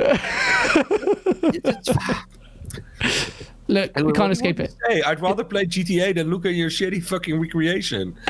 Look, 3.68 3.94
we 3.96 4.12
can't 4.12 4.32
escape 4.32 4.58
it. 4.58 4.74
Hey, 4.88 5.00
I'd 5.02 5.20
rather 5.20 5.44
play 5.44 5.64
GTA 5.64 6.14
than 6.16 6.28
look 6.28 6.44
at 6.44 6.54
your 6.54 6.70
shitty 6.70 7.04
fucking 7.04 7.38
recreation. 7.38 8.16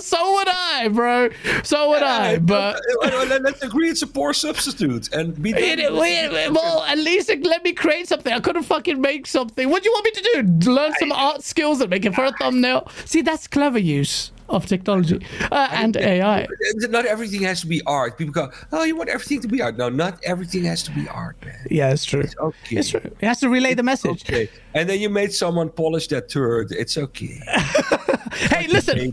so 0.00 0.34
would 0.34 0.48
I, 0.48 0.88
bro. 0.92 1.30
So 1.64 1.88
would 1.90 2.04
I. 2.04 2.38
But. 2.38 2.80
Uh, 3.02 3.38
let's 3.42 3.60
agree 3.62 3.90
it's 3.90 4.02
a 4.02 4.06
poor 4.06 4.32
substitute 4.32 5.12
and 5.12 5.40
be 5.42 5.50
It, 5.50 5.80
it- 5.80 5.92
wait, 5.92 6.48
well, 6.50 6.84
at 6.84 6.98
least 6.98 7.28
it 7.28 7.44
let 7.44 7.64
me 7.64 7.72
create 7.72 8.06
something. 8.06 8.32
I 8.32 8.38
couldn't 8.38 8.62
fucking 8.64 9.00
make 9.00 9.26
something. 9.26 9.68
What 9.68 9.82
do 9.82 9.88
you 9.88 9.92
want 9.92 10.04
me 10.04 10.10
to 10.12 10.42
do? 10.62 10.70
Learn 10.70 10.92
some 11.00 11.10
art 11.10 11.42
skills 11.42 11.80
and 11.80 11.90
make 11.90 12.04
it 12.04 12.14
for 12.14 12.24
a 12.24 12.32
thumbnail? 12.38 12.88
See, 13.04 13.22
that's 13.22 13.48
clever 13.48 13.80
use 13.80 14.30
of 14.48 14.66
technology 14.66 15.24
uh, 15.52 15.68
and 15.72 15.96
AI. 15.96 16.46
Not 16.88 17.06
everything 17.06 17.42
has 17.42 17.60
to 17.60 17.66
be 17.66 17.82
art. 17.86 18.18
People 18.18 18.32
go, 18.32 18.50
"Oh, 18.72 18.84
you 18.84 18.96
want 18.96 19.10
everything 19.10 19.40
to 19.42 19.48
be 19.48 19.60
art?" 19.62 19.76
No, 19.76 19.88
not 19.88 20.18
everything 20.24 20.64
has 20.64 20.82
to 20.84 20.90
be 20.90 21.08
art, 21.08 21.36
man. 21.44 21.66
Yeah, 21.70 21.92
it's 21.92 22.04
true. 22.04 22.24
Okay. 22.40 22.76
It's 22.76 22.88
true. 22.88 23.00
It 23.00 23.26
has 23.26 23.40
to 23.40 23.48
relay 23.48 23.74
the 23.74 23.82
message. 23.82 24.24
Okay. 24.24 24.50
And 24.74 24.88
then 24.88 25.00
you 25.00 25.10
made 25.10 25.32
someone 25.32 25.68
polish 25.70 26.08
that 26.08 26.28
turd. 26.28 26.72
It's 26.72 26.96
okay. 26.96 27.40
Hey, 28.38 28.68
listen. 28.68 29.12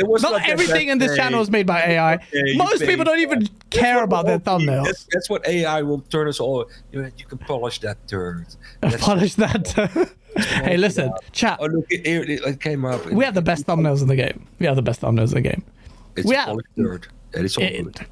Okay, 0.00 0.06
It 0.08 0.10
was 0.10 0.22
not 0.22 0.48
everything 0.48 0.88
in 0.88 0.98
this 0.98 1.16
channel 1.16 1.40
is 1.40 1.50
made 1.50 1.66
by 1.66 1.80
AI. 1.82 2.18
you 2.32 2.56
Most 2.56 2.80
people 2.82 3.04
don't 3.04 3.18
even 3.18 3.40
That's 3.40 3.50
care 3.70 4.02
about 4.02 4.26
their 4.26 4.38
thumbnails. 4.38 4.84
That's, 4.86 5.06
that's 5.12 5.30
what 5.30 5.46
AI 5.46 5.82
will 5.82 6.00
turn 6.10 6.28
us 6.28 6.40
all. 6.40 6.68
You, 6.92 7.04
you 7.16 7.24
can 7.26 7.38
polish 7.38 7.80
that 7.80 8.06
turd. 8.08 8.46
That's- 8.80 9.00
Polish 9.04 9.34
that. 9.34 10.12
hey, 10.64 10.76
listen, 10.76 11.12
chat. 11.32 11.58
Oh 11.60 11.66
look, 11.66 11.86
it, 11.90 12.06
it, 12.06 12.40
it 12.44 12.60
came 12.60 12.84
up. 12.84 13.04
We 13.06 13.24
have 13.24 13.34
the 13.34 13.42
best 13.42 13.66
thumbnails 13.66 14.00
in 14.02 14.08
the 14.08 14.16
game. 14.16 14.46
We 14.58 14.66
have 14.66 14.76
the 14.76 14.82
best 14.82 15.00
thumbnails 15.00 15.28
in 15.28 15.42
the 15.42 15.48
game. 15.50 15.62
It's 16.16 16.26
we 16.26 16.34
a 16.34 16.38
have- 16.38 16.48
polished 16.48 16.68
turd. 16.76 17.06
And 17.34 17.44
it's 17.44 17.56
all 17.56 17.64
It- 17.64 17.84
good. 17.84 18.06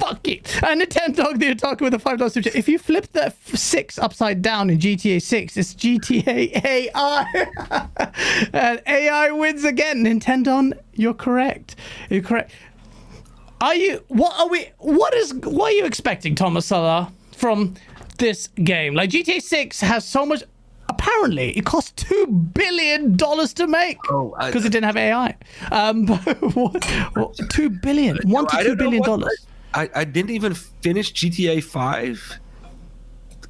Fuck 0.00 0.26
it. 0.28 0.62
And 0.64 0.80
Nintendo, 0.80 1.38
the 1.38 1.54
talking 1.54 1.84
with 1.84 1.94
a 1.94 1.98
five 1.98 2.18
dollar 2.18 2.30
subject. 2.30 2.56
If 2.56 2.68
you 2.68 2.78
flip 2.78 3.12
the 3.12 3.26
f- 3.26 3.54
six 3.54 3.98
upside 3.98 4.42
down 4.42 4.70
in 4.70 4.78
GTA 4.78 5.20
Six, 5.22 5.56
it's 5.56 5.74
GTA 5.74 6.64
AI, 6.64 7.24
and 8.52 8.82
AI 8.86 9.30
wins 9.30 9.64
again. 9.64 10.04
Nintendo, 10.04 10.72
you're 10.94 11.14
correct. 11.14 11.76
You're 12.08 12.22
correct. 12.22 12.52
Are 13.60 13.74
you? 13.74 14.02
What 14.08 14.38
are 14.40 14.48
we? 14.48 14.70
What 14.78 15.12
is? 15.14 15.34
What 15.34 15.72
are 15.72 15.76
you 15.76 15.84
expecting, 15.84 16.34
Thomas 16.34 16.66
Sala, 16.66 17.12
from 17.36 17.74
this 18.18 18.48
game? 18.48 18.94
Like 18.94 19.10
GTA 19.10 19.42
Six 19.42 19.80
has 19.80 20.04
so 20.04 20.24
much. 20.24 20.42
apparently 20.88 21.56
it 21.56 21.64
cost 21.66 21.96
two 21.96 22.26
billion 22.26 23.16
dollars 23.16 23.52
to 23.54 23.66
make 23.66 23.96
Oh, 24.10 24.34
because 24.46 24.64
it 24.64 24.72
didn't 24.72 24.86
have 24.86 24.96
AI. 24.96 25.36
Um, 25.70 26.04
but 26.06 26.20
what, 26.56 26.84
what, 27.14 27.38
two 27.50 27.68
billion, 27.70 28.16
one 28.24 28.46
to 28.48 28.64
two 28.64 28.76
billion 28.76 29.02
dollars. 29.02 29.46
I, 29.74 29.88
I 29.94 30.04
didn't 30.04 30.30
even 30.30 30.54
finish 30.54 31.12
GTA 31.12 31.62
5. 31.62 32.40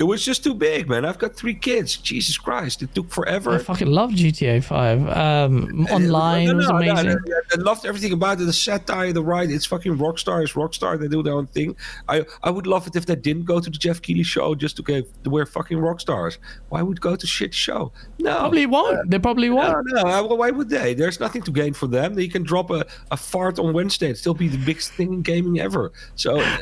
It 0.01 0.05
was 0.05 0.24
just 0.24 0.43
too 0.43 0.55
big, 0.55 0.89
man. 0.89 1.05
I've 1.05 1.18
got 1.18 1.35
three 1.36 1.55
kids. 1.55 1.94
Jesus 1.98 2.39
Christ. 2.39 2.81
It 2.82 2.94
took 2.94 3.10
forever. 3.10 3.51
I 3.56 3.59
fucking 3.59 3.86
love 3.86 4.10
GTA 4.12 4.64
Five. 4.64 5.01
Um, 5.06 5.86
uh, 5.90 5.94
online 5.94 6.47
No, 6.47 6.52
no, 6.52 6.56
was 6.56 6.68
no, 6.68 6.72
no, 6.72 6.78
amazing. 6.93 7.18
no, 7.27 7.36
I 7.52 7.60
loved 7.60 7.85
everything 7.85 8.12
about 8.14 8.40
it. 8.40 8.44
The 8.47 8.52
satire, 8.55 9.12
the 9.12 9.22
ride. 9.22 9.51
It's 9.51 9.66
fucking 9.66 9.98
Rockstar. 9.98 10.43
It's 10.43 10.55
Rockstar. 10.55 10.98
They 10.98 11.06
do 11.06 11.22
their 11.22 11.35
own 11.35 11.48
thing. 11.48 11.77
I 12.09 12.24
I 12.43 12.48
would 12.51 12.66
love 12.66 12.86
it 12.86 12.97
if 12.97 13.05
they 13.05 13.14
didn't 13.14 13.44
go 13.44 13.60
to 13.60 13.68
the 13.68 13.77
Jeff 13.77 14.01
Keighley 14.01 14.22
show 14.22 14.55
just 14.55 14.77
to 14.77 14.82
get 14.82 15.05
to 15.24 15.28
wear 15.31 15.44
fucking 15.44 15.77
Rockstars. 15.77 16.39
Why 16.70 16.81
would 16.81 17.01
go 17.02 17.14
to 17.14 17.27
shit 17.27 17.52
show? 17.52 17.93
No. 18.18 18.39
Probably 18.39 18.64
won't. 18.64 18.98
Uh, 19.01 19.02
they 19.06 19.18
probably 19.18 19.51
No, 19.51 19.56
won't. 19.56 19.86
no. 19.90 20.02
Well, 20.27 20.39
Why 20.39 20.51
would 20.51 20.70
they? 20.70 20.94
There's 20.94 21.20
nothing 21.20 21.43
to 21.43 21.51
gain 21.51 21.74
for 21.74 21.86
them. 21.89 22.14
They 22.14 22.27
can 22.28 22.43
drop 22.43 22.70
a, 22.70 22.86
a 23.10 23.18
fart 23.18 23.59
on 23.59 23.74
Wednesday 23.74 24.09
and 24.09 24.16
still 24.16 24.32
be 24.35 24.48
the 24.48 24.56
biggest 24.64 24.93
thing 24.94 25.12
in 25.12 25.20
gaming 25.20 25.60
ever. 25.60 25.93
So, 26.16 26.40
uh, 26.40 26.56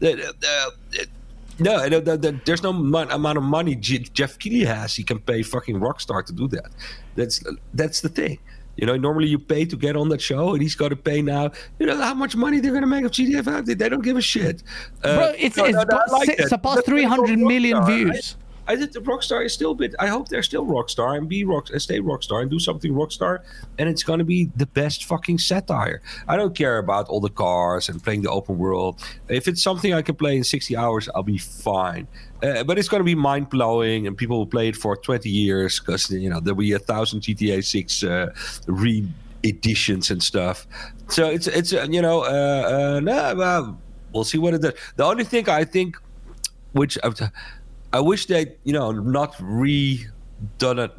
the, 0.00 0.16
the, 0.16 0.34
the, 0.92 1.06
no, 1.58 1.88
the, 1.88 2.00
the, 2.00 2.16
the, 2.16 2.40
there's 2.44 2.62
no 2.62 2.72
mon- 2.72 3.10
amount 3.10 3.38
of 3.38 3.44
money 3.44 3.74
J- 3.76 3.98
Jeff 4.12 4.38
Keighley 4.38 4.64
has. 4.64 4.94
He 4.94 5.02
can 5.04 5.18
pay 5.18 5.42
fucking 5.42 5.78
Rockstar 5.80 6.24
to 6.26 6.32
do 6.32 6.48
that. 6.48 6.70
That's 7.16 7.42
that's 7.74 8.00
the 8.00 8.08
thing. 8.08 8.38
You 8.76 8.86
know, 8.86 8.96
normally 8.96 9.28
you 9.28 9.38
pay 9.38 9.64
to 9.66 9.76
get 9.76 9.94
on 9.94 10.08
that 10.08 10.20
show, 10.20 10.52
and 10.52 10.60
he's 10.60 10.74
got 10.74 10.88
to 10.88 10.96
pay 10.96 11.22
now. 11.22 11.52
You 11.78 11.86
know 11.86 11.96
how 12.00 12.14
much 12.14 12.34
money 12.34 12.58
they're 12.58 12.72
going 12.72 12.82
to 12.82 12.88
make 12.88 13.04
of 13.04 13.12
GTA 13.12 13.44
5? 13.44 13.66
They, 13.66 13.74
don't 13.88 14.02
give 14.02 14.16
a 14.16 14.20
shit. 14.20 14.64
Uh, 15.04 15.16
Bro, 15.16 15.34
it's, 15.38 15.56
no, 15.56 15.64
it's 15.66 15.74
no, 15.76 15.82
no, 15.82 15.84
got 15.86 16.10
like 16.10 16.28
si- 16.28 16.34
that. 16.38 16.48
surpassed 16.48 16.84
three 16.84 17.04
hundred 17.04 17.38
million 17.38 17.78
Rockstar. 17.78 17.86
Views. 17.86 18.36
I 18.66 18.76
think 18.76 18.92
Rockstar 18.92 19.44
is 19.44 19.52
still 19.52 19.72
a 19.72 19.74
bit. 19.74 19.94
I 19.98 20.06
hope 20.06 20.28
they're 20.28 20.42
still 20.42 20.64
Rockstar 20.64 21.16
and 21.18 21.28
be 21.28 21.44
rock 21.44 21.70
and 21.70 21.80
stay 21.80 22.00
Rockstar 22.00 22.42
and 22.42 22.50
do 22.50 22.58
something 22.58 22.92
Rockstar, 22.92 23.40
and 23.78 23.88
it's 23.88 24.02
gonna 24.02 24.24
be 24.24 24.50
the 24.56 24.66
best 24.66 25.04
fucking 25.04 25.38
satire. 25.38 26.00
I 26.28 26.36
don't 26.36 26.54
care 26.54 26.78
about 26.78 27.08
all 27.08 27.20
the 27.20 27.30
cars 27.30 27.88
and 27.88 28.02
playing 28.02 28.22
the 28.22 28.30
open 28.30 28.58
world. 28.58 29.00
If 29.28 29.48
it's 29.48 29.62
something 29.62 29.92
I 29.92 30.02
can 30.02 30.14
play 30.14 30.36
in 30.36 30.44
sixty 30.44 30.76
hours, 30.76 31.08
I'll 31.14 31.22
be 31.22 31.38
fine. 31.38 32.06
Uh, 32.42 32.64
but 32.64 32.78
it's 32.78 32.88
gonna 32.88 33.04
be 33.04 33.14
mind 33.14 33.50
blowing, 33.50 34.06
and 34.06 34.16
people 34.16 34.38
will 34.38 34.46
play 34.46 34.68
it 34.68 34.76
for 34.76 34.96
twenty 34.96 35.30
years 35.30 35.80
because 35.80 36.10
you 36.10 36.30
know 36.30 36.40
there'll 36.40 36.58
be 36.58 36.72
a 36.72 36.78
thousand 36.78 37.20
GTA 37.20 37.62
Six 37.64 38.02
uh, 38.02 38.32
re 38.66 39.06
editions 39.42 40.10
and 40.10 40.22
stuff. 40.22 40.66
So 41.08 41.28
it's 41.28 41.46
it's 41.46 41.72
uh, 41.74 41.86
you 41.90 42.00
know 42.00 42.22
uh, 42.22 43.00
uh, 43.06 43.34
well, 43.36 43.78
we'll 44.12 44.24
see 44.24 44.38
what 44.38 44.54
it 44.54 44.62
does. 44.62 44.72
The 44.96 45.04
only 45.04 45.24
thing 45.24 45.48
I 45.48 45.64
think, 45.64 45.96
which 46.72 46.98
I've. 47.04 47.20
I 47.94 48.00
wish 48.00 48.26
they, 48.26 48.42
you 48.64 48.72
know, 48.72 48.90
not 48.90 49.34
redone 49.38 50.78
it. 50.84 50.92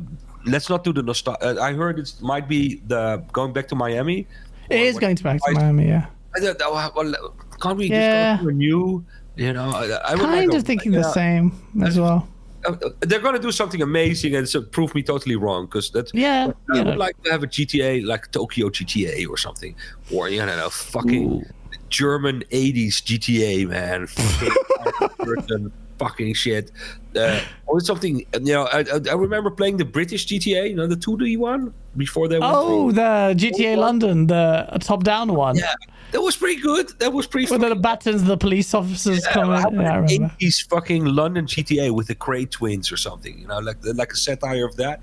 Let's 0.46 0.70
not 0.70 0.84
do 0.86 0.94
the 0.94 1.04
nostalgia. 1.04 1.58
I 1.62 1.74
heard 1.74 2.00
it 2.00 2.14
might 2.22 2.48
be 2.48 2.82
the 2.88 3.22
going 3.34 3.52
back 3.52 3.68
to 3.70 3.76
Miami. 3.76 4.28
It 4.70 4.80
is 4.80 4.98
going 4.98 5.16
to 5.18 5.24
back 5.24 5.42
to 5.46 5.52
Miami, 5.52 5.88
yeah. 5.88 6.06
I 6.36 6.40
don't 6.40 6.58
know, 6.60 6.72
well, 6.96 7.14
can't 7.62 7.78
we 7.78 7.88
Yeah. 7.88 8.38
just 8.38 8.44
go 8.44 8.46
to 8.46 8.50
a 8.50 8.54
new? 8.54 9.06
You 9.36 9.52
know, 9.52 9.70
I, 9.72 9.84
I 10.12 10.12
would 10.16 10.22
Kind 10.22 10.48
like 10.48 10.58
of 10.58 10.64
a- 10.64 10.66
thinking 10.66 10.92
the 10.94 11.04
same 11.12 11.52
as 11.84 12.00
well. 12.00 12.28
Uh, 12.66 12.76
They're 13.02 13.20
going 13.20 13.36
to 13.36 13.42
do 13.42 13.52
something 13.52 13.82
amazing 13.82 14.36
and 14.36 14.48
so 14.48 14.62
prove 14.62 14.96
me 14.96 15.04
totally 15.04 15.36
wrong 15.36 15.66
because 15.66 15.92
that's. 15.92 16.12
Yeah, 16.14 16.52
I 16.72 16.78
would 16.78 16.88
know. 16.88 16.94
like 17.06 17.22
to 17.24 17.32
have 17.32 17.44
a 17.44 17.48
GTA 17.48 18.06
like 18.06 18.32
Tokyo 18.32 18.70
GTA 18.70 19.28
or 19.30 19.38
something, 19.38 19.76
or 20.12 20.30
you 20.30 20.44
know, 20.46 20.70
fucking 20.72 21.44
German 21.90 22.44
'80s 22.52 22.96
GTA, 23.08 23.68
man. 23.68 24.08
Fucking 25.98 26.34
shit. 26.34 26.72
Uh, 27.16 27.40
or 27.68 27.80
something. 27.80 28.20
You 28.34 28.54
know, 28.54 28.64
I, 28.72 28.84
I- 29.10 29.14
remember 29.14 29.50
playing 29.50 29.78
the 29.78 29.86
British 29.86 30.28
GTA, 30.28 30.70
you 30.70 30.76
know, 30.76 30.88
the 30.88 30.96
2D 30.96 31.38
one 31.38 31.74
before 31.96 32.28
they. 32.28 32.38
went 32.40 32.52
Oh, 32.54 32.92
the 32.92 33.34
GTA 33.38 33.78
London, 33.78 34.28
the 34.28 34.68
top-down 34.82 35.34
one, 35.34 35.56
yeah, 35.56 35.74
that 36.12 36.22
was 36.22 36.36
pretty 36.36 36.62
good. 36.62 36.90
That 37.00 37.14
was 37.14 37.26
pretty. 37.28 37.50
with 37.50 37.62
the 37.62 37.76
buttons, 37.76 38.24
the 38.24 38.38
police 38.38 38.74
officers 38.74 39.26
coming. 39.28 39.52
Yeah, 39.52 39.58
I 39.58 39.60
about 39.62 39.72
remember. 40.10 40.36
80s 40.40 40.68
fucking 40.70 41.06
London 41.06 41.46
GTA 41.46 41.92
with 41.92 42.08
the 42.08 42.16
Kray 42.16 42.50
twins 42.50 42.92
or 42.92 42.98
something? 42.98 43.38
You 43.40 43.48
know, 43.48 43.60
like 43.60 43.78
like 43.94 44.12
a 44.12 44.18
satire 44.18 44.66
of 44.66 44.76
that 44.76 45.02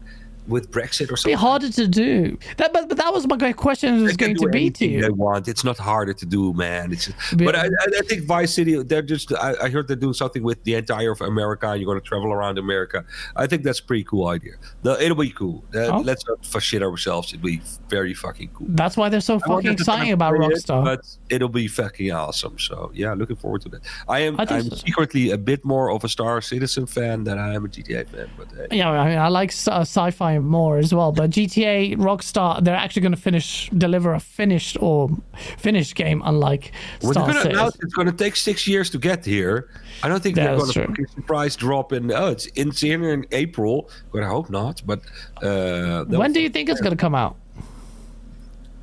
with 0.49 0.71
Brexit 0.71 1.11
or 1.11 1.17
something. 1.17 1.33
Be 1.37 1.41
harder 1.41 1.71
to 1.71 1.87
do. 1.87 2.37
That, 2.57 2.73
but, 2.73 2.89
but 2.89 2.99
that 2.99 3.13
was 3.13 3.27
my 3.27 3.53
question. 3.53 4.03
Was 4.03 4.17
going 4.17 4.35
to 4.37 4.49
be 4.49 4.71
to 4.71 4.83
anything 4.89 5.01
They 5.01 5.07
you. 5.07 5.15
want. 5.15 5.47
It's 5.49 5.65
not 5.65 5.79
harder 5.79 6.13
to 6.15 6.27
do, 6.27 6.53
man. 6.53 6.93
It's 6.93 7.09
Yeah. 7.09 7.45
but 7.47 7.55
I, 7.57 7.67
I 7.67 8.01
think 8.09 8.25
Vice 8.25 8.55
City. 8.55 8.83
They're 8.83 9.03
just. 9.03 9.33
I, 9.33 9.55
I 9.63 9.69
heard 9.71 9.87
they're 9.89 9.97
doing 9.97 10.15
something 10.15 10.43
with 10.43 10.63
the 10.65 10.75
entire 10.75 11.13
of 11.13 11.21
America. 11.21 11.69
and 11.69 11.81
You're 11.81 11.87
going 11.87 12.01
to 12.01 12.07
travel 12.07 12.33
around 12.33 12.59
America. 12.59 13.05
I 13.37 13.47
think 13.47 13.63
that's 13.63 13.79
a 13.81 13.85
pretty 13.85 14.05
cool 14.05 14.27
idea. 14.29 14.55
No, 14.85 14.93
it'll 14.99 15.17
be 15.17 15.31
cool. 15.31 15.65
Uh, 15.75 15.91
Oh. 15.93 15.99
Let's 16.01 16.27
not 16.27 16.45
fuss 16.47 16.63
shit 16.63 16.83
ourselves. 16.83 17.33
It'll 17.35 17.45
be 17.45 17.61
very 17.91 18.15
fucking 18.15 18.49
cool. 18.55 18.67
That's 18.71 18.97
why 18.97 19.09
they're 19.11 19.21
so 19.21 19.39
fucking 19.41 19.71
exciting 19.73 20.13
about 20.13 20.35
play 20.35 20.47
it, 20.47 20.53
Rockstar. 20.53 20.85
but 20.85 21.01
it'll 21.29 21.49
be 21.51 21.69
fucking 21.69 22.11
awesome. 22.13 22.59
So 22.59 22.91
yeah, 22.95 23.13
looking 23.15 23.37
forward 23.37 23.63
to 23.63 23.69
that. 23.71 23.83
I 24.09 24.21
am. 24.21 24.41
I 24.41 24.47
I'm 24.49 24.71
so. 24.71 24.77
secretly 24.77 25.31
a 25.33 25.39
bit 25.39 25.65
more 25.65 25.91
of 25.91 26.03
a 26.05 26.09
Star 26.09 26.41
Citizen 26.41 26.87
fan 26.87 27.25
than 27.25 27.39
I 27.39 27.55
am 27.55 27.65
a 27.65 27.69
GTA 27.69 28.09
fan. 28.09 28.31
But 28.39 28.49
uh, 28.59 28.67
yeah, 28.71 28.91
I, 28.91 29.09
mean, 29.09 29.19
I 29.19 29.29
like 29.29 29.51
uh, 29.67 29.81
sci-fi 29.83 30.32
more 30.39 30.79
as 30.79 30.95
well. 30.95 31.13
But 31.13 31.31
GTA, 31.31 31.97
Rockstar, 31.97 32.63
they're 32.65 32.75
actually 32.77 33.03
going 33.03 33.15
to 33.15 33.21
finish, 33.21 33.71
deliver 33.77 34.15
a 34.15 34.21
finished 34.21 34.77
or 34.81 35.11
finished 35.59 35.95
game, 35.95 36.23
unlike 36.25 36.73
Well, 37.03 37.13
Star 37.13 37.27
Citizen. 37.29 37.53
announce 37.53 37.77
it's 37.83 37.95
going 37.95 38.07
to 38.09 38.13
take 38.13 38.37
six 38.37 38.67
years 38.67 38.91
to 38.91 38.99
get 38.99 39.25
here. 39.25 39.69
I 40.03 40.09
don't 40.09 40.23
think 40.23 40.37
they're 40.37 40.57
going 40.57 40.73
to 40.73 41.07
surprise 41.15 41.57
drop 41.57 41.93
in. 41.93 42.11
Oh, 42.13 42.29
it's 42.29 42.47
in 42.55 42.73
here 42.73 43.13
in 43.13 43.27
April, 43.33 43.89
but 44.13 44.23
I 44.23 44.27
hope 44.29 44.51
not. 44.51 44.83
But 44.85 45.01
uh, 45.43 46.05
When 46.05 46.33
do 46.33 46.41
you 46.41 46.49
think 46.49 46.69
it's 46.69 46.81
going 46.81 46.97
to 46.97 47.01
come 47.01 47.15
out? 47.15 47.37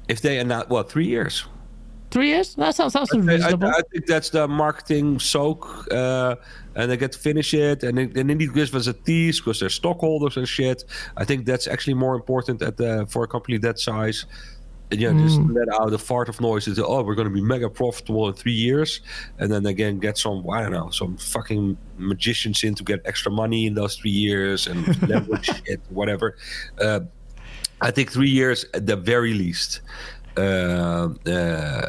if 0.08 0.22
they 0.22 0.40
announce, 0.40 0.68
well, 0.70 0.82
three 0.84 1.06
years. 1.06 1.46
Three 2.12 2.30
years? 2.30 2.56
That 2.56 2.74
sounds 2.74 2.94
sounds 2.94 3.14
I, 3.14 3.18
I, 3.18 3.22
reasonable. 3.22 3.68
I 3.68 3.82
think 3.92 4.08
that's 4.08 4.30
the 4.32 4.48
marketing 4.48 5.20
soak, 5.20 5.88
uh, 5.92 6.36
and 6.76 6.90
they 6.90 6.98
get 6.98 7.12
to 7.12 7.20
finish 7.20 7.54
it, 7.54 7.84
and 7.84 7.98
then, 7.98 8.12
and 8.16 8.30
then 8.30 8.42
it 8.42 8.54
gives 8.54 8.74
us 8.74 8.88
a 8.88 8.94
tease 8.94 9.40
because 9.40 9.60
they're 9.60 9.70
stockholders 9.70 10.36
and 10.38 10.48
shit. 10.48 10.86
I 11.18 11.26
think 11.26 11.46
that's 11.46 11.68
actually 11.68 11.94
more 11.94 12.16
important 12.16 12.62
at 12.64 12.78
the 12.78 13.06
for 13.10 13.24
a 13.24 13.28
company 13.28 13.58
that 13.60 13.80
size. 13.80 14.26
And, 14.92 15.00
yeah, 15.00 15.14
just 15.14 15.38
Hmm. 15.38 15.54
let 15.54 15.70
out 15.80 15.94
a 15.94 16.00
fart 16.00 16.30
of 16.30 16.42
noise. 16.42 16.68
Is 16.68 16.80
oh, 16.80 17.04
we're 17.04 17.14
going 17.14 17.28
to 17.28 17.34
be 17.34 17.42
mega 17.42 17.70
profitable 17.70 18.28
in 18.28 18.34
three 18.34 18.54
years, 18.54 19.02
and 19.38 19.52
then 19.52 19.68
again 19.68 20.00
get 20.00 20.18
some 20.18 20.50
I 20.50 20.64
don't 20.64 20.72
know 20.72 20.90
some 20.90 21.16
fucking 21.18 21.78
magicians 22.00 22.64
in 22.64 22.74
to 22.74 22.84
get 22.84 23.02
extra 23.06 23.32
money 23.32 23.68
in 23.68 23.76
those 23.76 23.98
three 23.98 24.10
years 24.10 24.66
and 24.66 24.88
leverage 25.08 25.46
shit, 25.46 25.80
whatever. 25.90 26.38
Uh, 26.82 27.02
I 27.82 27.92
think 27.92 28.12
three 28.12 28.30
years 28.30 28.66
at 28.74 28.88
the 28.88 28.96
very 28.96 29.34
least 29.34 29.82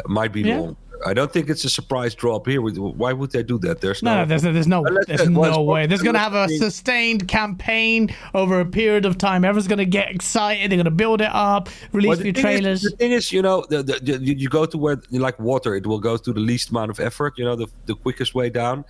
might 0.09 0.33
be 0.33 0.43
Yeah. 0.43 0.59
long. 0.59 0.77
I 1.07 1.15
don't 1.15 1.33
think 1.33 1.49
it's 1.49 1.65
a 1.65 1.71
surprise 1.71 2.15
drop 2.15 2.47
here. 2.47 2.61
Why 2.61 3.15
would 3.15 3.31
they 3.31 3.43
do 3.43 3.59
that? 3.61 3.81
There's 3.81 4.03
no, 4.03 4.17
no. 4.17 4.25
there's, 4.27 4.43
there's 4.43 4.67
no, 4.67 4.85
there's 5.07 5.31
no 5.31 5.63
way. 5.63 5.87
There's 5.87 6.03
going 6.03 6.13
to 6.13 6.21
have 6.21 6.35
a 6.35 6.47
sustained 6.51 7.27
campaign 7.27 8.15
over 8.35 8.61
a 8.61 8.67
period 8.67 9.07
of 9.07 9.17
time. 9.17 9.43
Everyone's 9.47 9.67
going 9.67 9.79
to 9.79 9.87
get 9.87 10.11
excited. 10.11 10.71
They're 10.71 10.77
going 10.77 10.85
to 10.85 10.91
build 10.91 11.23
it 11.23 11.31
up, 11.33 11.71
release 11.93 12.09
Well, 12.09 12.17
the 12.19 12.25
new 12.25 12.33
thing 12.35 12.37
is- 12.37 12.43
trailers. 12.43 12.83
the 12.83 12.91
thing 12.91 13.13
is, 13.13 13.33
you 13.33 13.41
know, 13.41 13.65
the, 13.71 13.83
the, 13.83 13.95
the, 14.03 14.13
you 14.23 14.35
you 14.35 14.49
go 14.51 14.67
to 14.67 14.77
where 14.77 15.01
like 15.11 15.39
water, 15.41 15.75
it 15.75 15.87
will 15.87 16.01
go 16.01 16.19
to 16.19 16.33
the 16.35 16.41
least 16.41 16.69
amount 16.69 16.91
of 16.91 17.01
effort. 17.01 17.33
You 17.39 17.47
know, 17.47 17.57
the 17.57 17.69
the 17.87 17.95
quickest 17.95 18.35
way 18.35 18.51
down. 18.51 18.85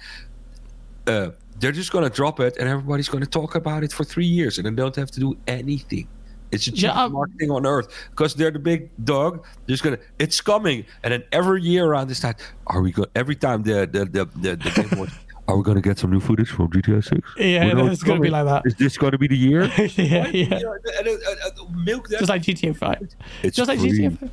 Uh, 1.06 1.30
they're 1.60 1.70
just 1.70 1.92
going 1.92 2.02
to 2.02 2.10
drop 2.10 2.40
it, 2.40 2.56
and 2.58 2.68
everybody's 2.68 3.08
going 3.08 3.22
to 3.22 3.30
talk 3.30 3.54
about 3.54 3.84
it 3.84 3.92
for 3.92 4.02
three 4.02 4.26
years, 4.26 4.58
and 4.58 4.66
they 4.66 4.72
don't 4.72 4.96
have 4.96 5.12
to 5.12 5.20
do 5.20 5.36
anything. 5.46 6.08
It's 6.52 6.66
the 6.66 6.72
Yeah, 6.72 6.88
cheapest 6.88 6.96
um, 6.98 7.12
marketing 7.12 7.50
on 7.50 7.66
earth 7.66 7.88
because 8.10 8.34
they're 8.34 8.50
the 8.50 8.58
big 8.58 8.90
dog. 9.04 9.44
They're 9.66 9.74
just 9.74 9.82
gonna, 9.84 9.98
it's 10.18 10.40
coming, 10.40 10.84
and 11.04 11.12
then 11.12 11.24
every 11.32 11.62
year 11.62 11.86
around 11.86 12.08
this 12.08 12.20
time, 12.20 12.34
are 12.66 12.82
we 12.82 12.90
going? 12.92 13.08
Every 13.14 13.36
time 13.36 13.62
the 13.62 13.86
the 13.86 14.04
the 14.04 14.24
the, 14.40 14.56
the 14.56 14.70
game 14.70 14.98
was, 14.98 15.10
are 15.50 15.56
we 15.56 15.74
to 15.74 15.80
get 15.80 15.98
some 15.98 16.10
new 16.10 16.20
footage 16.20 16.48
from 16.48 16.68
GTA 16.68 17.02
Six? 17.02 17.28
Yeah, 17.36 17.64
it's 17.90 18.02
gonna 18.02 18.20
be 18.20 18.30
like 18.30 18.46
that. 18.46 18.62
Is 18.66 18.74
this 18.76 18.96
going 18.96 19.12
to 19.12 19.18
be 19.18 19.26
the 19.26 19.36
year? 19.36 19.64
yeah, 19.96 20.28
yeah. 20.28 20.60
And, 20.98 21.08
uh, 21.08 21.10
uh, 21.10 21.48
uh, 21.48 21.50
milk 21.74 22.08
that. 22.08 22.18
Just 22.20 22.28
like 22.28 22.42
GTA 22.42 22.76
5. 22.76 23.08
it's 23.42 23.56
Just 23.56 23.68
like 23.68 23.80
free. 23.80 23.90
GTA 23.92 24.18
5. 24.18 24.30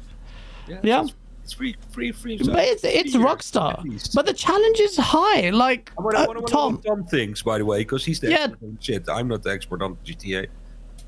Yeah. 0.83 1.01
It's, 1.03 1.13
it's 1.43 1.53
free, 1.53 1.75
free, 1.89 2.11
free. 2.11 2.37
But 2.37 2.65
it's, 2.65 2.83
it's 2.83 3.15
Rockstar. 3.15 3.83
But 4.13 4.25
the 4.27 4.33
challenge 4.33 4.79
is 4.79 4.97
high. 4.97 5.49
Like, 5.49 5.91
I 5.97 6.01
wanna, 6.01 6.19
I 6.19 6.27
wanna, 6.27 6.41
Tom, 6.41 6.81
Tom 6.85 7.03
things, 7.05 7.41
by 7.41 7.57
the 7.57 7.65
way, 7.65 7.79
because 7.79 8.05
he's 8.05 8.19
the 8.19 8.29
Yeah. 8.29 8.37
expert 8.49 8.63
on 8.65 8.77
shit. 8.79 9.09
I'm 9.09 9.27
not 9.29 9.41
the 9.43 9.51
expert 9.51 9.81
on 9.81 9.97
GTA. 10.05 10.47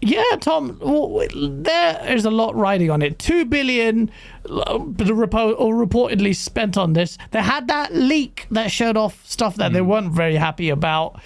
Yeah, 0.01 0.23
Tom. 0.39 0.77
w- 0.79 1.25
w- 1.27 1.61
There 1.63 2.01
is 2.15 2.23
a 2.25 2.29
lot 2.31 2.55
riding 2.55 2.89
on 2.89 3.01
it. 3.01 3.19
Two 3.19 3.43
billion, 3.45 4.09
uh, 4.49 4.77
repo- 4.79 5.55
or 5.59 5.73
reportedly 5.75 6.33
spent 6.35 6.77
on 6.77 6.93
this. 6.93 7.17
They 7.31 7.41
had 7.41 7.67
that 7.67 7.93
leak 7.93 8.47
that 8.51 8.71
showed 8.71 8.95
off 8.97 9.21
stuff 9.27 9.55
that 9.55 9.67
Hmm. 9.69 9.73
they 9.73 9.81
weren't 9.81 10.13
very 10.13 10.35
happy 10.35 10.69
about. 10.69 11.19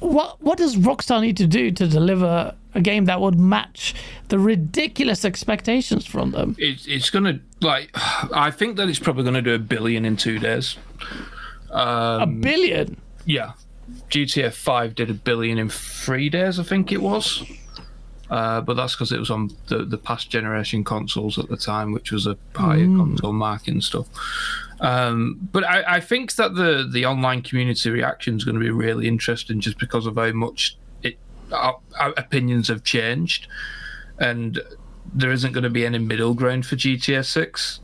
What 0.00 0.36
What 0.42 0.58
does 0.58 0.76
Rockstar 0.76 1.20
need 1.20 1.36
to 1.38 1.46
do 1.46 1.70
to 1.72 1.86
deliver 1.86 2.54
a 2.74 2.80
game 2.80 3.06
that 3.06 3.20
would 3.20 3.38
match 3.38 3.94
the 4.28 4.38
ridiculous 4.38 5.24
expectations 5.24 6.04
from 6.06 6.30
them? 6.32 6.56
It's 6.58 6.86
it's 6.86 7.10
gonna 7.10 7.40
like 7.60 7.90
I 8.32 8.50
think 8.50 8.76
that 8.76 8.88
it's 8.88 8.98
probably 9.00 9.24
gonna 9.24 9.42
do 9.42 9.54
a 9.54 9.58
billion 9.58 10.04
in 10.04 10.16
two 10.16 10.38
days. 10.38 10.76
A 11.70 12.26
billion. 12.26 12.96
Yeah. 13.24 13.52
GTA 14.10 14.52
5 14.52 14.94
did 14.94 15.10
a 15.10 15.14
billion 15.14 15.58
in 15.58 15.68
three 15.68 16.28
days, 16.28 16.58
I 16.58 16.62
think 16.62 16.92
it 16.92 17.00
was. 17.02 17.42
Uh, 18.30 18.60
but 18.60 18.74
that's 18.74 18.94
because 18.94 19.10
it 19.10 19.18
was 19.18 19.30
on 19.30 19.50
the, 19.68 19.84
the 19.84 19.96
past 19.96 20.30
generation 20.30 20.84
consoles 20.84 21.38
at 21.38 21.48
the 21.48 21.56
time, 21.56 21.92
which 21.92 22.12
was 22.12 22.26
a 22.26 22.36
higher 22.54 22.84
console 22.84 23.32
market 23.32 23.72
and 23.72 23.82
stuff. 23.82 24.06
Um, 24.80 25.48
but 25.50 25.64
I, 25.64 25.96
I 25.96 26.00
think 26.00 26.34
that 26.34 26.54
the, 26.54 26.88
the 26.90 27.06
online 27.06 27.42
community 27.42 27.90
reaction 27.90 28.36
is 28.36 28.44
going 28.44 28.54
to 28.54 28.60
be 28.60 28.70
really 28.70 29.08
interesting 29.08 29.60
just 29.60 29.78
because 29.78 30.06
of 30.06 30.16
how 30.16 30.32
much 30.32 30.76
it, 31.02 31.18
our, 31.52 31.80
our 31.98 32.12
opinions 32.16 32.68
have 32.68 32.84
changed. 32.84 33.48
And 34.18 34.60
there 35.12 35.32
isn't 35.32 35.52
going 35.52 35.64
to 35.64 35.70
be 35.70 35.86
any 35.86 35.98
middle 35.98 36.34
ground 36.34 36.66
for 36.66 36.76
GTA 36.76 37.24
6. 37.24 37.80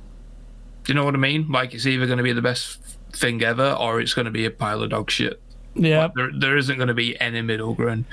Do 0.85 0.93
you 0.93 0.95
know 0.95 1.05
what 1.05 1.15
I 1.15 1.19
mean? 1.19 1.51
Like, 1.51 1.73
it's 1.73 1.87
either 1.87 2.07
going 2.07 2.19
to 2.19 2.25
be 2.25 2.35
the 2.35 2.43
best 2.43 2.79
thing 3.12 3.43
ever 3.43 3.73
or 3.73 4.01
it's 4.01 4.12
going 4.12 4.27
to 4.27 4.31
be 4.31 4.45
a 4.45 4.51
pile 4.51 4.83
of 4.83 4.91
dog 4.91 5.11
shit. 5.11 5.41
Yeah. 5.75 6.09
There, 6.15 6.31
there 6.39 6.57
isn't 6.57 6.77
going 6.77 6.89
to 6.89 6.95
be 6.95 7.19
any 7.21 7.41
middle 7.41 7.75
ground. 7.75 8.05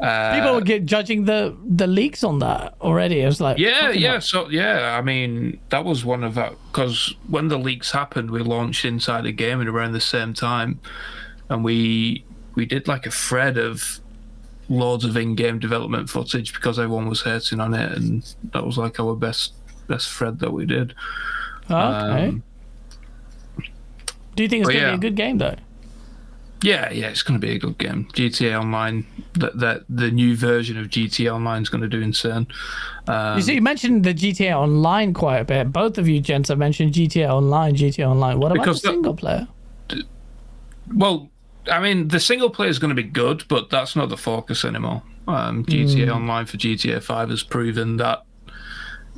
Uh, 0.00 0.34
People 0.34 0.54
were 0.54 0.60
get, 0.62 0.86
judging 0.86 1.24
the 1.24 1.54
the 1.66 1.86
leaks 1.86 2.24
on 2.24 2.38
that 2.38 2.74
already. 2.80 3.20
It 3.20 3.26
was 3.26 3.40
like, 3.40 3.58
yeah, 3.58 3.90
yeah. 3.90 4.18
So 4.18 4.48
yeah, 4.48 4.96
I 4.98 5.02
mean 5.02 5.60
that 5.68 5.84
was 5.84 6.04
one 6.04 6.24
of 6.24 6.34
that 6.36 6.54
because 6.72 7.14
when 7.28 7.48
the 7.48 7.58
leaks 7.58 7.90
happened, 7.92 8.30
we 8.30 8.40
launched 8.40 8.84
Insider 8.84 9.30
Gaming 9.30 9.68
at 9.68 9.74
around 9.74 9.92
the 9.92 10.00
same 10.00 10.32
time, 10.32 10.80
and 11.50 11.62
we 11.62 12.24
we 12.54 12.64
did 12.64 12.88
like 12.88 13.04
a 13.04 13.10
thread 13.10 13.58
of 13.58 14.00
loads 14.70 15.04
of 15.04 15.16
in-game 15.16 15.58
development 15.58 16.08
footage 16.08 16.54
because 16.54 16.78
everyone 16.78 17.08
was 17.08 17.22
hating 17.22 17.60
on 17.60 17.74
it, 17.74 17.92
and 17.92 18.34
that 18.52 18.64
was 18.64 18.78
like 18.78 18.98
our 18.98 19.14
best 19.14 19.52
best 19.86 20.10
thread 20.10 20.38
that 20.38 20.52
we 20.52 20.64
did. 20.64 20.94
Okay. 21.64 22.28
Um, 22.28 22.42
Do 24.34 24.42
you 24.42 24.48
think 24.48 24.62
it's 24.62 24.70
going 24.70 24.80
to 24.80 24.86
yeah. 24.86 24.90
be 24.92 24.96
a 24.96 24.98
good 24.98 25.16
game 25.16 25.36
though? 25.36 25.56
Yeah, 26.62 26.90
yeah, 26.90 27.08
it's 27.08 27.22
going 27.22 27.40
to 27.40 27.46
be 27.46 27.54
a 27.54 27.58
good 27.58 27.78
game. 27.78 28.06
GTA 28.12 28.58
Online, 28.60 29.06
that 29.34 29.58
that 29.58 29.84
the 29.88 30.10
new 30.10 30.36
version 30.36 30.76
of 30.78 30.88
GTA 30.88 31.34
Online 31.34 31.62
is 31.62 31.68
going 31.68 31.82
to 31.82 31.88
do 31.88 32.00
insane. 32.00 32.46
Um, 33.08 33.36
You 33.36 33.42
see, 33.42 33.54
you 33.54 33.62
mentioned 33.62 34.04
the 34.04 34.12
GTA 34.12 34.56
Online 34.56 35.14
quite 35.14 35.38
a 35.38 35.44
bit. 35.44 35.72
Both 35.72 35.96
of 35.96 36.06
you 36.06 36.20
gents 36.20 36.48
have 36.50 36.58
mentioned 36.58 36.92
GTA 36.92 37.28
Online, 37.30 37.74
GTA 37.74 38.06
Online. 38.08 38.38
What 38.38 38.52
about 38.52 38.66
the 38.66 38.74
single 38.74 39.14
player? 39.14 39.48
Well, 40.94 41.30
I 41.70 41.80
mean, 41.80 42.08
the 42.08 42.20
single 42.20 42.50
player 42.50 42.68
is 42.68 42.78
going 42.78 42.94
to 42.94 43.00
be 43.02 43.08
good, 43.08 43.44
but 43.48 43.70
that's 43.70 43.96
not 43.96 44.08
the 44.08 44.16
focus 44.16 44.64
anymore. 44.64 45.02
Um, 45.28 45.64
GTA 45.64 46.14
Online 46.14 46.46
for 46.46 46.56
GTA 46.56 47.02
Five 47.02 47.30
has 47.30 47.42
proven 47.42 47.96
that. 47.98 48.24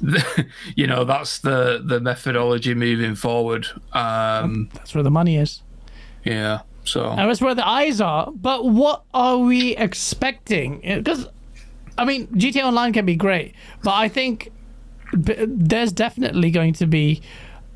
you 0.74 0.84
know 0.84 1.04
that's 1.04 1.38
the 1.38 1.80
the 1.84 2.00
methodology 2.00 2.74
moving 2.74 3.14
forward. 3.14 3.68
Um, 3.92 4.68
That's 4.74 4.94
where 4.96 5.04
the 5.04 5.12
money 5.12 5.36
is. 5.36 5.62
yeah, 6.24 6.62
so 6.84 7.10
And 7.10 7.28
that's 7.30 7.40
where 7.40 7.54
the 7.54 7.66
eyes 7.66 8.00
are. 8.00 8.30
But 8.32 8.66
what 8.66 9.04
are 9.14 9.38
we 9.38 9.76
expecting? 9.76 10.80
Because, 10.80 11.28
I 11.96 12.04
mean, 12.04 12.26
GTA 12.28 12.64
Online 12.64 12.92
can 12.92 13.06
be 13.06 13.16
great, 13.16 13.54
but 13.82 13.94
I 13.94 14.08
think 14.08 14.50
there's 15.12 15.92
definitely 15.92 16.50
going 16.50 16.72
to 16.74 16.86
be 16.86 17.22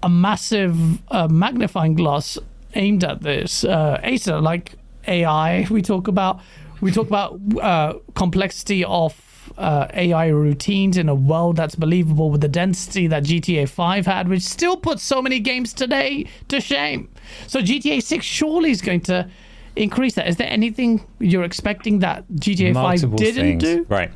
a 0.02 0.08
massive 0.08 0.76
uh, 1.10 1.28
magnifying 1.28 1.94
glass 1.94 2.38
aimed 2.74 3.04
at 3.04 3.22
this. 3.22 3.64
Uh, 3.64 4.00
Acer, 4.02 4.40
like 4.40 4.74
AI, 5.06 5.66
we 5.70 5.82
talk 5.82 6.08
about. 6.08 6.40
We 6.82 6.92
talk 6.92 7.06
about 7.06 7.40
uh, 7.62 7.94
complexity 8.14 8.84
of 8.84 9.14
uh, 9.58 9.86
AI 9.94 10.26
routines 10.28 10.96
in 10.96 11.08
a 11.08 11.14
world 11.14 11.56
that's 11.56 11.74
believable 11.74 12.30
with 12.30 12.40
the 12.40 12.48
density 12.48 13.06
that 13.06 13.24
GTA 13.24 13.68
5 13.68 14.06
had, 14.06 14.28
which 14.28 14.42
still 14.42 14.76
puts 14.76 15.02
so 15.02 15.22
many 15.22 15.40
games 15.40 15.72
today 15.72 16.26
to 16.48 16.60
shame. 16.60 17.08
So 17.46 17.60
GTA 17.60 18.02
6 18.02 18.24
surely 18.24 18.70
is 18.70 18.82
going 18.82 19.00
to 19.02 19.28
increase 19.74 20.14
that. 20.14 20.28
Is 20.28 20.36
there 20.36 20.50
anything 20.50 21.06
you're 21.18 21.44
expecting 21.44 22.00
that 22.00 22.24
GTA 22.34 22.74
5 22.74 23.16
didn't 23.16 23.60
things. 23.60 23.62
do? 23.62 23.86
Right. 23.88 24.10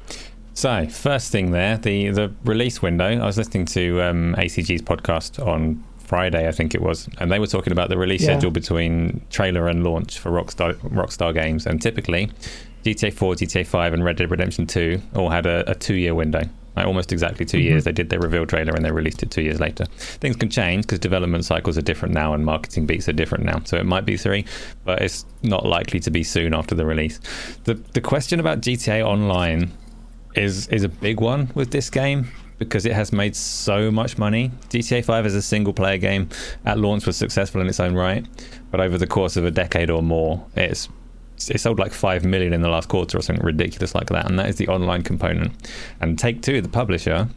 So 0.55 0.87
first 0.89 1.33
thing 1.33 1.53
there, 1.53 1.79
the 1.79 2.11
the 2.11 2.33
release 2.45 2.83
window. 2.83 3.07
I 3.07 3.25
was 3.25 3.39
listening 3.39 3.65
to 3.67 4.03
um, 4.03 4.35
ACG's 4.37 4.83
podcast 4.83 5.45
on 5.47 5.83
Friday, 5.99 6.49
I 6.49 6.53
think 6.53 6.75
it 6.75 6.83
was, 6.83 7.09
and 7.19 7.31
they 7.31 7.39
were 7.39 7.47
talking 7.47 7.73
about 7.73 7.89
the 7.89 7.97
release 7.97 8.21
Yeah. 8.23 8.33
schedule 8.33 8.51
between 8.51 9.23
trailer 9.31 9.69
and 9.69 9.85
launch 9.85 10.19
for 10.19 10.31
Rockstar 10.31 10.75
Rockstar 10.81 11.33
games, 11.33 11.67
and 11.67 11.81
typically. 11.81 12.31
GTA 12.85 13.13
4, 13.13 13.35
GTA 13.35 13.67
5, 13.67 13.95
and 13.95 14.05
Red 14.05 14.17
Dead 14.17 14.31
Redemption 14.31 14.67
2 14.67 15.01
all 15.17 15.31
had 15.31 15.47
a, 15.47 15.71
a 15.71 15.75
two 15.75 15.95
year 15.95 16.15
window. 16.15 16.43
Like 16.77 16.87
almost 16.87 17.11
exactly 17.11 17.45
2 17.45 17.59
years. 17.59 17.83
Mm-hmm. 17.83 17.85
They 17.85 17.93
did 17.93 18.11
their 18.11 18.21
reveal 18.21 18.47
trailer 18.47 18.73
and 18.73 18.85
they 18.85 18.93
released 18.93 19.25
it 19.25 19.31
two 19.33 19.43
years 19.43 19.59
later. 19.59 19.87
Things 19.87 20.37
can 20.37 20.49
change 20.51 20.87
because 20.87 21.01
development 21.01 21.45
cycles 21.45 21.77
are 21.77 21.83
different 21.83 22.15
now 22.15 22.33
and 22.33 22.45
marketing 22.45 22.87
beats 22.87 23.09
are 23.09 23.13
different 23.13 23.45
now. 23.45 23.61
So 23.65 23.77
it 23.77 23.87
might 23.87 24.05
be 24.05 24.17
three, 24.17 24.45
but 24.85 25.03
it's 25.03 25.27
not 25.43 25.67
likely 25.67 25.99
to 26.01 26.11
be 26.13 26.23
soon 26.23 26.55
after 26.55 26.77
the 26.77 26.87
release. 26.87 27.19
The 27.65 27.75
the 27.75 28.01
question 28.01 28.39
about 28.39 28.61
GTA 28.61 29.05
Online 29.05 29.73
is 30.37 30.69
is 30.69 30.85
a 30.85 30.89
big 30.89 31.21
one 31.21 31.51
with 31.55 31.73
this 31.73 31.91
game 31.91 32.29
because 32.59 32.85
it 32.87 32.93
has 32.93 33.13
made 33.13 33.35
so 33.35 33.91
much 33.91 34.19
money. 34.19 34.53
GTA 34.69 35.05
5 35.05 35.27
as 35.27 35.35
a 35.35 35.43
single 35.43 35.73
player 35.73 35.97
game 35.97 36.29
at 36.67 36.79
launch 36.79 37.07
was 37.07 37.17
successful 37.17 37.61
in 37.61 37.67
its 37.67 37.81
own 37.81 37.95
right, 37.95 38.25
but 38.71 38.81
over 38.81 38.99
the 38.99 39.07
course 39.07 39.37
of 39.37 39.45
a 39.45 39.51
decade 39.51 39.91
or 39.91 40.03
more, 40.03 40.47
it's 40.55 40.89
it 41.49 41.61
sold 41.61 41.79
like 41.79 41.93
5 41.93 42.25
million 42.25 42.53
in 42.53 42.61
the 42.61 42.69
last 42.69 42.89
quarter 42.89 43.17
or 43.17 43.23
something 43.23 43.45
ridiculous 43.45 43.95
like 43.95 44.09
that 44.09 44.29
and 44.29 44.39
that 44.39 44.49
is 44.49 44.57
the 44.57 44.69
online 44.69 45.03
component. 45.03 45.53
And 46.01 46.19
Take 46.19 46.43
2 46.43 46.61
the 46.61 46.69
publisher 46.69 47.29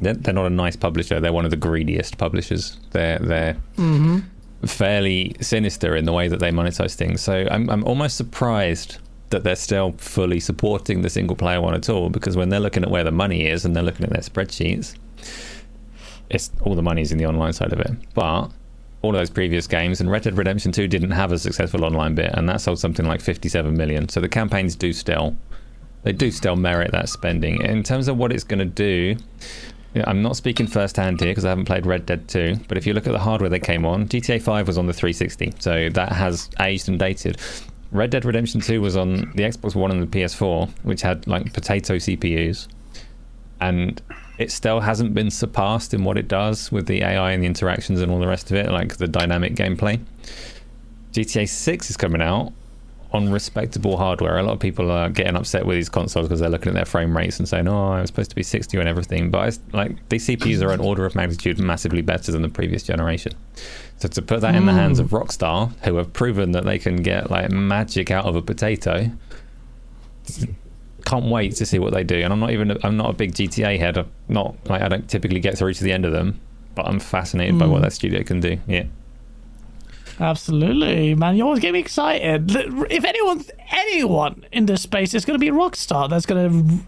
they're, 0.00 0.14
they're 0.14 0.34
not 0.34 0.46
a 0.46 0.50
nice 0.50 0.76
publisher, 0.76 1.20
they're 1.20 1.32
one 1.32 1.44
of 1.44 1.50
the 1.50 1.56
greediest 1.56 2.18
publishers. 2.18 2.78
They're 2.90 3.18
they're 3.18 3.54
mm-hmm. 3.76 4.20
fairly 4.66 5.36
sinister 5.40 5.94
in 5.96 6.04
the 6.04 6.12
way 6.12 6.28
that 6.28 6.40
they 6.40 6.50
monetize 6.50 6.94
things. 6.94 7.20
So 7.20 7.46
I'm 7.50 7.68
I'm 7.70 7.84
almost 7.84 8.16
surprised 8.16 8.98
that 9.30 9.44
they're 9.44 9.56
still 9.56 9.92
fully 9.92 10.40
supporting 10.40 11.02
the 11.02 11.10
single 11.10 11.36
player 11.36 11.60
one 11.60 11.74
at 11.74 11.88
all 11.88 12.10
because 12.10 12.36
when 12.36 12.48
they're 12.48 12.60
looking 12.60 12.82
at 12.82 12.90
where 12.90 13.04
the 13.04 13.12
money 13.12 13.46
is 13.46 13.64
and 13.64 13.76
they're 13.76 13.82
looking 13.82 14.04
at 14.04 14.10
their 14.10 14.22
spreadsheets, 14.22 14.96
it's 16.30 16.50
all 16.62 16.74
the 16.74 16.82
money's 16.82 17.12
in 17.12 17.18
the 17.18 17.26
online 17.26 17.52
side 17.52 17.72
of 17.72 17.80
it. 17.80 17.92
But 18.14 18.50
all 19.02 19.10
of 19.10 19.20
those 19.20 19.30
previous 19.30 19.66
games 19.66 20.00
and 20.00 20.10
Red 20.10 20.22
Dead 20.22 20.36
Redemption 20.36 20.72
2 20.72 20.86
didn't 20.88 21.12
have 21.12 21.32
a 21.32 21.38
successful 21.38 21.84
online 21.84 22.14
bit 22.14 22.30
and 22.34 22.48
that 22.48 22.60
sold 22.60 22.78
something 22.78 23.06
like 23.06 23.20
57 23.20 23.74
million. 23.76 24.08
So 24.08 24.20
the 24.20 24.28
campaigns 24.28 24.76
do 24.76 24.92
still 24.92 25.36
they 26.02 26.12
do 26.12 26.30
still 26.30 26.56
merit 26.56 26.92
that 26.92 27.08
spending. 27.08 27.60
In 27.62 27.82
terms 27.82 28.08
of 28.08 28.16
what 28.16 28.32
it's 28.32 28.44
going 28.44 28.58
to 28.58 28.64
do, 28.64 29.16
I'm 29.94 30.22
not 30.22 30.36
speaking 30.36 30.66
firsthand 30.66 31.20
here 31.20 31.30
because 31.30 31.44
I 31.44 31.50
haven't 31.50 31.64
played 31.66 31.84
Red 31.84 32.06
Dead 32.06 32.28
2, 32.28 32.60
but 32.68 32.78
if 32.78 32.86
you 32.86 32.94
look 32.94 33.06
at 33.06 33.12
the 33.12 33.18
hardware 33.18 33.50
they 33.50 33.58
came 33.58 33.84
on, 33.84 34.08
GTA 34.08 34.40
5 34.40 34.66
was 34.66 34.78
on 34.78 34.86
the 34.86 34.92
360, 34.92 35.54
so 35.58 35.88
that 35.90 36.12
has 36.12 36.48
aged 36.60 36.88
and 36.88 36.98
dated. 36.98 37.38
Red 37.92 38.10
Dead 38.10 38.24
Redemption 38.24 38.60
2 38.60 38.80
was 38.80 38.96
on 38.96 39.32
the 39.34 39.42
Xbox 39.42 39.74
One 39.74 39.90
and 39.90 40.02
the 40.02 40.06
PS4, 40.06 40.70
which 40.84 41.02
had 41.02 41.26
like 41.26 41.52
potato 41.52 41.96
CPUs, 41.96 42.68
and 43.60 44.00
it 44.40 44.50
still 44.50 44.80
hasn't 44.80 45.12
been 45.12 45.30
surpassed 45.30 45.92
in 45.92 46.02
what 46.02 46.16
it 46.16 46.26
does 46.26 46.72
with 46.72 46.86
the 46.86 47.02
AI 47.02 47.32
and 47.32 47.42
the 47.42 47.46
interactions 47.46 48.00
and 48.00 48.10
all 48.10 48.18
the 48.18 48.26
rest 48.26 48.50
of 48.50 48.56
it, 48.56 48.70
like 48.70 48.96
the 48.96 49.06
dynamic 49.06 49.54
gameplay. 49.54 50.00
GTA 51.12 51.46
6 51.46 51.90
is 51.90 51.96
coming 51.98 52.22
out 52.22 52.54
on 53.12 53.30
respectable 53.30 53.98
hardware. 53.98 54.38
A 54.38 54.42
lot 54.42 54.54
of 54.54 54.60
people 54.60 54.90
are 54.90 55.10
getting 55.10 55.36
upset 55.36 55.66
with 55.66 55.76
these 55.76 55.90
consoles 55.90 56.26
because 56.26 56.40
they're 56.40 56.48
looking 56.48 56.70
at 56.70 56.74
their 56.74 56.86
frame 56.86 57.14
rates 57.14 57.38
and 57.38 57.46
saying, 57.46 57.68
"Oh, 57.68 57.92
I'm 57.92 58.06
supposed 58.06 58.30
to 58.30 58.36
be 58.36 58.42
60 58.42 58.78
and 58.78 58.88
everything." 58.88 59.30
But 59.30 59.48
it's, 59.48 59.60
like 59.72 60.08
these 60.08 60.26
CPUs 60.26 60.62
are 60.62 60.72
an 60.72 60.80
order 60.80 61.04
of 61.04 61.14
magnitude 61.14 61.58
massively 61.58 62.00
better 62.00 62.32
than 62.32 62.40
the 62.40 62.48
previous 62.48 62.82
generation. 62.82 63.32
So 63.98 64.08
to 64.08 64.22
put 64.22 64.40
that 64.40 64.54
in 64.54 64.64
the 64.64 64.72
hands 64.72 65.00
of 65.00 65.10
hmm. 65.10 65.16
Rockstar, 65.16 65.72
who 65.82 65.96
have 65.96 66.14
proven 66.14 66.52
that 66.52 66.64
they 66.64 66.78
can 66.78 67.02
get 67.02 67.30
like 67.30 67.50
magic 67.50 68.10
out 68.10 68.24
of 68.24 68.36
a 68.36 68.42
potato, 68.42 69.10
can't 71.10 71.26
wait 71.26 71.56
to 71.56 71.66
see 71.66 71.78
what 71.78 71.92
they 71.92 72.04
do. 72.04 72.16
And 72.16 72.32
I'm 72.32 72.40
not 72.40 72.52
even 72.52 72.78
I'm 72.84 72.96
not 72.96 73.10
a 73.10 73.12
big 73.12 73.34
GTA 73.34 73.78
head. 73.78 73.98
I'm 73.98 74.10
not 74.28 74.54
like 74.66 74.82
I 74.82 74.88
don't 74.88 75.08
typically 75.08 75.40
get 75.40 75.58
through 75.58 75.74
to 75.74 75.84
the 75.84 75.92
end 75.92 76.04
of 76.04 76.12
them, 76.12 76.40
but 76.74 76.86
I'm 76.86 77.00
fascinated 77.00 77.58
by 77.58 77.66
what 77.66 77.82
that 77.82 77.92
studio 77.92 78.22
can 78.22 78.40
do. 78.40 78.58
Yeah. 78.68 78.84
Absolutely, 80.20 81.14
man. 81.14 81.34
You 81.34 81.44
always 81.44 81.60
get 81.60 81.72
me 81.72 81.78
excited. 81.78 82.54
If 82.90 83.04
anyone's 83.04 83.50
anyone 83.70 84.44
in 84.52 84.66
this 84.66 84.82
space, 84.82 85.14
it's 85.14 85.24
going 85.24 85.38
to 85.38 85.44
be 85.44 85.50
Rockstar. 85.50 86.10
That's 86.10 86.26
going 86.26 86.50
to 86.50 86.78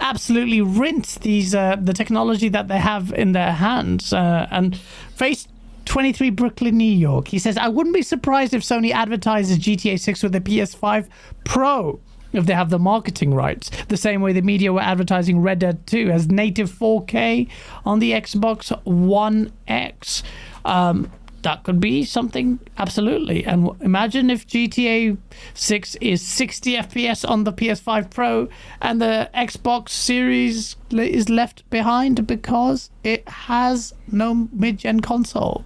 absolutely 0.00 0.60
rinse 0.60 1.16
these 1.18 1.54
uh, 1.54 1.76
the 1.80 1.92
technology 1.92 2.48
that 2.48 2.66
they 2.66 2.78
have 2.78 3.12
in 3.12 3.32
their 3.32 3.52
hands. 3.52 4.12
Uh, 4.12 4.48
and 4.50 4.76
face 4.76 5.46
23 5.84 6.30
Brooklyn, 6.30 6.76
New 6.76 6.84
York. 6.84 7.28
He 7.28 7.38
says, 7.38 7.56
I 7.56 7.68
wouldn't 7.68 7.94
be 7.94 8.02
surprised 8.02 8.54
if 8.54 8.62
Sony 8.62 8.90
advertises 8.90 9.58
GTA 9.58 9.98
6 9.98 10.22
with 10.24 10.32
the 10.32 10.40
PS5 10.40 11.08
Pro 11.44 12.00
if 12.32 12.46
they 12.46 12.54
have 12.54 12.70
the 12.70 12.78
marketing 12.78 13.34
rights. 13.34 13.70
The 13.88 13.96
same 13.96 14.20
way 14.20 14.32
the 14.32 14.42
media 14.42 14.72
were 14.72 14.80
advertising 14.80 15.40
Red 15.40 15.60
Dead 15.60 15.86
2 15.86 16.10
as 16.10 16.28
native 16.28 16.70
4K 16.70 17.48
on 17.84 17.98
the 17.98 18.12
Xbox 18.12 18.70
One 18.84 19.52
X. 19.66 20.22
Um, 20.64 21.10
that 21.42 21.62
could 21.64 21.80
be 21.80 22.04
something 22.04 22.60
absolutely. 22.76 23.44
And 23.44 23.70
imagine 23.80 24.30
if 24.30 24.46
GTA 24.46 25.16
6 25.54 25.96
is 25.96 26.22
60 26.22 26.76
FPS 26.76 27.28
on 27.28 27.44
the 27.44 27.52
PS5 27.52 28.10
Pro 28.10 28.48
and 28.80 29.00
the 29.00 29.30
Xbox 29.34 29.90
Series 29.90 30.76
is 30.90 31.28
left 31.28 31.68
behind 31.70 32.26
because 32.26 32.90
it 33.04 33.28
has 33.28 33.94
no 34.10 34.48
mid 34.52 34.78
gen 34.78 35.00
console. 35.00 35.64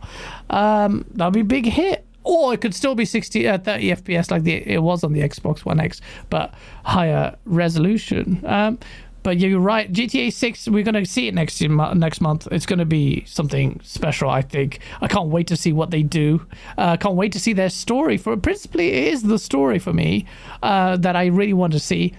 Um, 0.50 1.06
that'll 1.10 1.32
be 1.32 1.40
a 1.40 1.44
big 1.44 1.66
hit. 1.66 2.03
Or 2.24 2.54
it 2.54 2.60
could 2.60 2.74
still 2.74 2.94
be 2.94 3.04
60 3.04 3.46
uh, 3.46 3.58
30 3.58 3.90
fps 3.90 4.30
like 4.30 4.42
the 4.42 4.54
it 4.68 4.82
was 4.82 5.04
on 5.04 5.12
the 5.12 5.20
xbox 5.20 5.64
one 5.64 5.78
x 5.78 6.00
but 6.30 6.54
higher 6.84 7.36
resolution. 7.44 8.42
Um, 8.44 8.78
but 9.22 9.38
you're 9.38 9.60
right 9.60 9.90
gta 9.92 10.32
6 10.32 10.68
we're 10.68 10.82
going 10.82 10.94
to 10.94 11.06
see 11.06 11.28
it 11.28 11.34
next 11.34 11.60
next 11.60 12.20
month. 12.20 12.48
It's 12.50 12.66
going 12.66 12.78
to 12.78 12.84
be 12.84 13.24
something 13.26 13.80
special 13.82 14.28
i 14.28 14.42
think. 14.42 14.80
I 15.00 15.08
can't 15.08 15.28
wait 15.28 15.46
to 15.48 15.56
see 15.56 15.72
what 15.72 15.90
they 15.90 16.02
do. 16.02 16.46
Uh, 16.76 16.90
i 16.90 16.96
can't 16.96 17.16
wait 17.16 17.32
to 17.32 17.40
see 17.40 17.52
their 17.52 17.70
story 17.70 18.16
for 18.16 18.36
principally 18.36 18.88
it 18.88 19.12
is 19.12 19.22
the 19.22 19.38
story 19.38 19.78
for 19.78 19.92
me 19.92 20.26
uh, 20.62 20.96
that 20.96 21.16
i 21.16 21.26
really 21.26 21.54
want 21.54 21.72
to 21.74 21.80
see. 21.80 22.14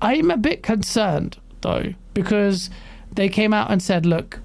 I'm 0.00 0.30
a 0.30 0.36
bit 0.36 0.62
concerned 0.62 1.38
though 1.60 1.94
because 2.14 2.70
they 3.12 3.28
came 3.28 3.52
out 3.52 3.70
and 3.70 3.82
said 3.82 4.06
look 4.06 4.40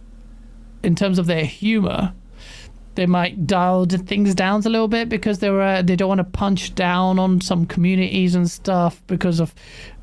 in 0.84 0.96
terms 0.96 1.20
of 1.20 1.28
their 1.28 1.46
humor 1.46 2.14
they 2.96 3.06
might 3.06 3.48
dial 3.48 3.86
things 3.86 4.36
down 4.36 4.62
a 4.66 4.70
little 4.70 4.88
bit 4.88 5.10
because 5.10 5.40
they 5.40 5.50
were 5.50 5.82
they 5.82 5.96
don't 5.96 6.08
want 6.08 6.20
to 6.20 6.24
punch 6.24 6.76
down 6.76 7.20
on 7.20 7.42
some 7.42 7.66
communities 7.66 8.36
and 8.36 8.50
stuff 8.50 9.02
because 9.08 9.40
of 9.40 9.54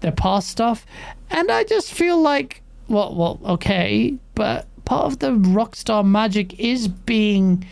their 0.01 0.13
past 0.13 0.49
stuff 0.49 0.87
and 1.31 1.51
i 1.51 1.65
just 1.65 1.93
feel 1.93 2.21
like 2.21 2.63
well 2.89 3.15
well 3.15 3.41
okay 3.45 4.15
but 4.35 4.67
part 4.85 5.07
of 5.07 5.19
the 5.21 5.31
rockstar 5.31 6.05
magic 6.05 6.59
is 6.59 6.89
being 6.89 7.65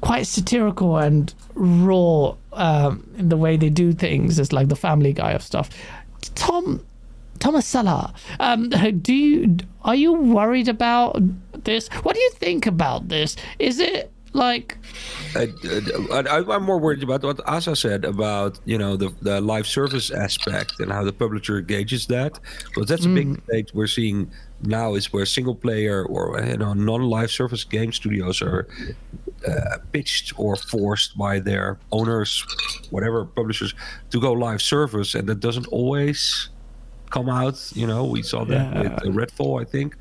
quite 0.00 0.26
satirical 0.26 0.96
and 0.96 1.34
raw 1.54 2.34
um, 2.54 3.08
in 3.16 3.28
the 3.28 3.36
way 3.36 3.56
they 3.56 3.70
do 3.70 3.92
things 3.92 4.38
it's 4.38 4.52
like 4.52 4.68
the 4.68 4.76
family 4.76 5.12
guy 5.12 5.32
of 5.32 5.42
stuff 5.42 5.70
tom 6.34 6.84
Thomas 7.38 7.66
Sala, 7.66 8.14
um, 8.38 8.68
do 9.02 9.12
you 9.12 9.56
are 9.82 9.96
you 9.96 10.12
worried 10.12 10.68
about 10.68 11.20
this? 11.64 11.88
What 12.04 12.14
do 12.14 12.20
you 12.20 12.30
think 12.34 12.66
about 12.66 13.08
this? 13.08 13.34
Is 13.58 13.80
it 13.80 14.12
like 14.32 14.78
I, 15.36 16.42
am 16.48 16.62
more 16.62 16.78
worried 16.78 17.02
about 17.02 17.22
what 17.22 17.40
Asa 17.46 17.76
said 17.76 18.04
about 18.04 18.58
you 18.64 18.78
know 18.78 18.96
the, 18.96 19.14
the 19.20 19.40
live 19.40 19.66
service 19.66 20.10
aspect 20.10 20.80
and 20.80 20.90
how 20.90 21.04
the 21.04 21.12
publisher 21.12 21.58
engages 21.58 22.06
that 22.06 22.38
because 22.68 22.88
that's 22.88 23.06
mm. 23.06 23.12
a 23.12 23.14
big 23.14 23.28
mm. 23.28 23.34
debate 23.36 23.70
we're 23.74 23.86
seeing 23.86 24.30
now 24.62 24.94
is 24.94 25.12
where 25.12 25.26
single 25.26 25.54
player 25.54 26.04
or 26.06 26.40
you 26.44 26.56
know 26.56 26.72
non-live 26.72 27.30
service 27.30 27.64
game 27.64 27.92
studios 27.92 28.40
are 28.40 28.68
uh, 29.46 29.78
pitched 29.92 30.32
or 30.38 30.56
forced 30.56 31.18
by 31.18 31.38
their 31.38 31.78
owners 31.90 32.44
whatever 32.90 33.24
publishers 33.24 33.74
to 34.10 34.20
go 34.20 34.32
live 34.32 34.62
service 34.62 35.14
and 35.14 35.28
that 35.28 35.40
doesn't 35.40 35.66
always 35.66 36.48
come 37.10 37.28
out 37.28 37.70
you 37.74 37.86
know 37.86 38.04
we 38.04 38.22
saw 38.22 38.44
that 38.44 38.72
yeah. 38.74 38.98
with 39.04 39.14
redfall 39.14 39.60
i 39.60 39.64
think 39.64 39.96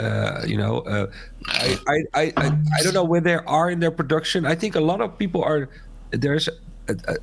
uh, 0.00 0.44
you 0.46 0.56
know, 0.56 0.78
uh, 0.80 1.06
I, 1.48 1.78
I, 1.86 1.96
I, 2.14 2.32
I 2.78 2.82
don't 2.82 2.94
know 2.94 3.04
where 3.04 3.20
they 3.20 3.34
are 3.34 3.70
in 3.70 3.80
their 3.80 3.90
production. 3.90 4.46
I 4.46 4.54
think 4.54 4.74
a 4.74 4.80
lot 4.80 5.00
of 5.00 5.18
people 5.18 5.42
are. 5.44 5.68
There's 6.10 6.48
a, 6.48 6.52
a, 6.88 7.16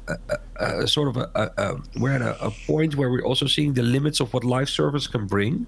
a, 0.59 0.83
a 0.83 0.87
sort 0.87 1.09
of 1.09 1.17
a, 1.17 1.81
we're 1.97 2.11
at 2.11 2.21
a, 2.21 2.51
point 2.65 2.95
where 2.95 3.09
we're 3.09 3.25
also 3.25 3.47
seeing 3.47 3.73
the 3.73 3.83
limits 3.83 4.19
of 4.19 4.33
what 4.33 4.43
live 4.43 4.69
service 4.69 5.07
can 5.07 5.25
bring. 5.27 5.65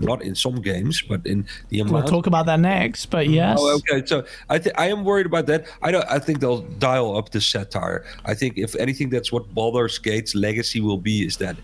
Not 0.00 0.22
in 0.22 0.34
some 0.34 0.56
games, 0.56 1.00
but 1.00 1.24
in 1.26 1.46
the 1.68 1.78
amount. 1.80 1.94
We'll 1.94 2.10
talk 2.10 2.26
about 2.26 2.46
that 2.46 2.58
next, 2.58 3.06
but 3.06 3.28
yes. 3.28 3.58
Oh, 3.60 3.76
okay. 3.76 4.04
So 4.04 4.24
I 4.48 4.58
th- 4.58 4.74
I 4.76 4.88
am 4.88 5.04
worried 5.04 5.26
about 5.26 5.46
that. 5.46 5.66
I 5.80 5.92
don't. 5.92 6.04
I 6.10 6.18
think 6.18 6.40
they'll 6.40 6.62
dial 6.80 7.16
up 7.16 7.30
the 7.30 7.40
satire. 7.40 8.04
I 8.24 8.34
think 8.34 8.58
if 8.58 8.74
anything, 8.76 9.10
that's 9.10 9.30
what 9.30 9.54
Baldur's 9.54 9.98
Gate's 9.98 10.34
legacy 10.34 10.80
will 10.80 10.98
be. 10.98 11.24
Is 11.24 11.36
that 11.36 11.56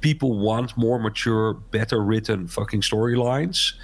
people 0.00 0.38
want 0.38 0.76
more 0.76 0.98
mature, 0.98 1.54
better 1.54 2.00
written 2.00 2.46
fucking 2.46 2.82
storylines, 2.82 3.74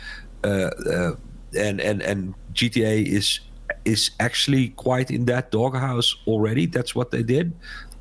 uh, 0.44 0.70
uh, 0.90 1.16
and 1.58 1.80
and 1.80 2.02
and 2.02 2.34
GTA 2.52 3.06
is 3.06 3.40
is 3.84 4.10
actually 4.20 4.70
quite 4.70 5.10
in 5.10 5.24
that 5.26 5.50
doghouse 5.50 6.16
already. 6.26 6.66
That's 6.66 6.94
what 6.94 7.10
they 7.10 7.22
did. 7.22 7.52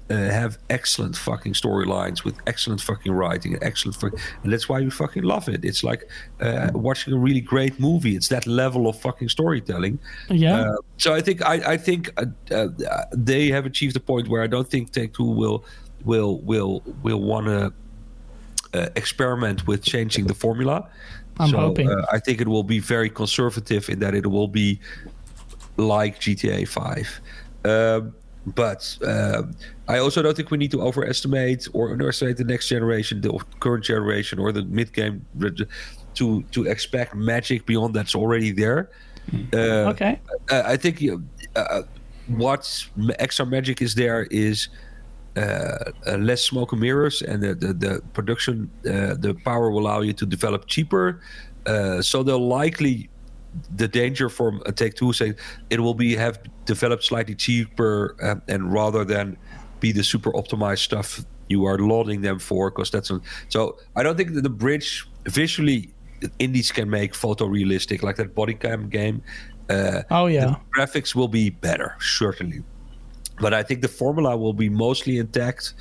Uh, 0.07 0.29
have 0.29 0.59
excellent 0.69 1.17
fucking 1.17 1.53
storylines 1.53 2.23
with 2.23 2.35
excellent 2.45 2.79
fucking 2.79 3.11
writing, 3.11 3.57
excellent, 3.63 3.95
fucking, 3.95 4.19
and 4.43 4.53
that's 4.53 4.69
why 4.69 4.79
we 4.79 4.91
fucking 4.91 5.23
love 5.23 5.49
it. 5.49 5.65
It's 5.65 5.83
like 5.83 6.07
uh, 6.41 6.69
watching 6.75 7.11
a 7.11 7.17
really 7.17 7.41
great 7.41 7.79
movie. 7.79 8.15
It's 8.15 8.27
that 8.27 8.45
level 8.45 8.87
of 8.87 8.99
fucking 8.99 9.29
storytelling. 9.29 9.97
Yeah. 10.29 10.61
Uh, 10.61 10.75
so 10.97 11.15
I 11.15 11.21
think 11.21 11.43
I, 11.43 11.73
I 11.73 11.77
think 11.77 12.11
uh, 12.17 12.25
uh, 12.51 12.67
they 13.13 13.47
have 13.47 13.65
achieved 13.65 13.95
a 13.95 13.99
point 13.99 14.27
where 14.27 14.43
I 14.43 14.47
don't 14.47 14.69
think 14.69 14.91
Take 14.91 15.15
Two 15.15 15.23
will 15.23 15.65
will 16.05 16.39
will 16.41 16.81
will 17.03 17.21
want 17.21 17.47
to 17.47 17.73
uh, 18.73 18.89
experiment 18.95 19.67
with 19.67 19.83
changing 19.83 20.27
the 20.27 20.33
formula. 20.33 20.87
I'm 21.39 21.49
so, 21.49 21.57
hoping. 21.57 21.89
Uh, 21.89 22.05
I 22.11 22.19
think 22.19 22.39
it 22.41 22.47
will 22.47 22.63
be 22.63 22.79
very 22.79 23.09
conservative 23.09 23.89
in 23.89 23.99
that 23.99 24.15
it 24.15 24.27
will 24.27 24.47
be 24.47 24.79
like 25.77 26.19
GTA 26.19 26.67
5. 26.67 27.21
Um, 27.65 28.15
but 28.47 28.97
uh, 29.05 29.43
I 29.87 29.97
also 29.97 30.21
don't 30.21 30.35
think 30.37 30.51
we 30.51 30.57
need 30.57 30.71
to 30.71 30.81
overestimate 30.81 31.67
or 31.73 31.91
underestimate 31.91 32.37
the 32.37 32.43
next 32.43 32.69
generation, 32.69 33.21
the 33.21 33.37
current 33.59 33.83
generation, 33.83 34.39
or 34.39 34.51
the 34.51 34.63
mid 34.63 34.93
game 34.93 35.25
to 36.15 36.43
to 36.43 36.65
expect 36.65 37.15
magic 37.15 37.65
beyond 37.65 37.93
that's 37.93 38.15
already 38.15 38.51
there. 38.51 38.89
Uh, 39.53 39.89
okay. 39.91 40.19
I, 40.51 40.73
I 40.73 40.77
think 40.77 41.03
uh, 41.55 41.81
what 42.27 42.87
extra 43.19 43.45
magic 43.45 43.81
is 43.81 43.95
there 43.95 44.23
is 44.29 44.67
uh, 44.67 44.71
uh, 44.71 44.94
less 46.17 46.43
smoke 46.43 46.71
and 46.71 46.81
mirrors, 46.81 47.21
and 47.21 47.41
the 47.41 47.55
the, 47.55 47.73
the 47.73 48.01
production 48.13 48.69
uh, 48.85 49.15
the 49.15 49.35
power 49.45 49.69
will 49.71 49.81
allow 49.81 50.01
you 50.01 50.13
to 50.13 50.25
develop 50.25 50.67
cheaper. 50.67 51.21
so 52.01 52.23
they'll 52.23 52.47
likely 52.47 53.09
the 53.75 53.87
danger 53.87 54.29
from 54.29 54.61
a 54.65 54.71
Take 54.71 54.95
Two 54.95 55.13
say 55.13 55.33
it 55.69 55.79
will 55.79 55.93
be 55.93 56.15
have 56.15 56.39
developed 56.65 57.03
slightly 57.03 57.35
cheaper 57.35 58.15
and, 58.21 58.41
and 58.47 58.73
rather 58.73 59.05
than 59.05 59.37
be 59.79 59.91
the 59.91 60.03
super 60.03 60.31
optimized 60.33 60.79
stuff 60.79 61.23
you 61.49 61.65
are 61.65 61.77
lauding 61.77 62.21
them 62.21 62.39
for 62.39 62.71
because 62.71 62.89
that's 62.89 63.11
a, 63.11 63.19
so 63.49 63.77
I 63.95 64.03
don't 64.03 64.17
think 64.17 64.33
that 64.33 64.41
the 64.41 64.49
bridge 64.49 65.07
visually 65.25 65.93
indies 66.39 66.71
can 66.71 66.89
make 66.89 67.13
photorealistic 67.13 68.01
like 68.01 68.15
that 68.15 68.33
body 68.33 68.53
cam 68.53 68.89
game. 68.89 69.21
Uh, 69.69 70.03
oh 70.11 70.27
yeah, 70.27 70.55
graphics 70.75 71.15
will 71.15 71.27
be 71.27 71.49
better 71.49 71.95
certainly, 71.99 72.63
but 73.39 73.53
I 73.53 73.63
think 73.63 73.81
the 73.81 73.87
formula 73.87 74.37
will 74.37 74.53
be 74.53 74.69
mostly 74.69 75.17
intact, 75.17 75.73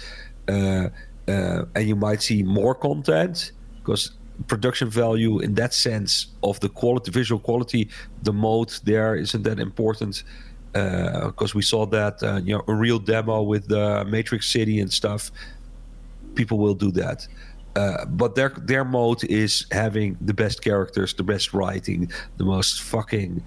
uh, 0.49 0.89
uh, 1.29 1.65
and 1.75 1.89
you 1.89 1.97
might 1.97 2.23
see 2.23 2.43
more 2.43 2.75
content 2.75 3.53
because 3.79 4.13
production 4.49 4.91
value 4.91 5.39
in 5.39 5.55
that 5.55 5.73
sense 5.73 6.27
of 6.43 6.59
the 6.61 6.69
quality, 6.69 7.11
visual 7.11 7.41
quality, 7.41 7.89
the 8.23 8.33
mode 8.33 8.73
there 8.85 9.15
isn't 9.15 9.43
that 9.45 9.61
important 9.61 10.25
because 10.73 11.55
uh, 11.55 11.59
we 11.59 11.63
saw 11.63 11.87
that 11.87 12.21
uh, 12.23 12.41
you 12.43 12.53
know 12.53 12.65
a 12.67 12.75
real 12.75 12.99
demo 12.99 13.43
with 13.43 13.69
the 13.69 14.05
Matrix 14.07 14.51
City 14.51 14.81
and 14.81 14.93
stuff. 14.93 15.31
People 16.35 16.59
will 16.59 16.75
do 16.75 16.91
that. 16.91 17.29
Uh, 17.77 18.05
but 18.07 18.35
their 18.35 18.51
their 18.51 18.85
mode 18.85 19.23
is 19.25 19.67
having 19.71 20.17
the 20.21 20.35
best 20.35 20.63
characters, 20.63 21.15
the 21.15 21.23
best 21.23 21.55
writing, 21.55 22.11
the 22.39 22.45
most 22.45 22.83
fucking 22.83 23.43